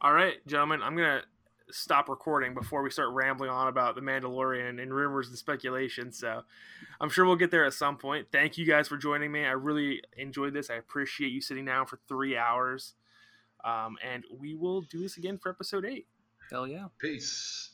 All 0.00 0.12
right, 0.12 0.34
gentlemen, 0.46 0.82
I'm 0.82 0.96
gonna 0.96 1.22
stop 1.70 2.08
recording 2.08 2.54
before 2.54 2.82
we 2.82 2.90
start 2.90 3.10
rambling 3.10 3.50
on 3.50 3.68
about 3.68 3.94
the 3.94 4.00
Mandalorian 4.00 4.80
and 4.80 4.94
rumors 4.94 5.28
and 5.28 5.36
speculation. 5.36 6.12
So 6.12 6.42
I'm 7.00 7.08
sure 7.08 7.24
we'll 7.24 7.36
get 7.36 7.50
there 7.50 7.64
at 7.64 7.72
some 7.72 7.96
point. 7.96 8.28
Thank 8.30 8.56
you 8.58 8.66
guys 8.66 8.88
for 8.88 8.96
joining 8.96 9.32
me. 9.32 9.44
I 9.44 9.52
really 9.52 10.02
enjoyed 10.16 10.54
this. 10.54 10.70
I 10.70 10.74
appreciate 10.74 11.32
you 11.32 11.40
sitting 11.40 11.64
down 11.64 11.86
for 11.86 11.98
three 12.08 12.36
hours. 12.36 12.94
Um, 13.64 13.96
and 14.04 14.24
we 14.30 14.54
will 14.54 14.82
do 14.82 15.00
this 15.00 15.16
again 15.16 15.38
for 15.38 15.50
episode 15.50 15.84
eight. 15.84 16.06
Hell 16.50 16.68
yeah. 16.68 16.86
Peace. 17.00 17.70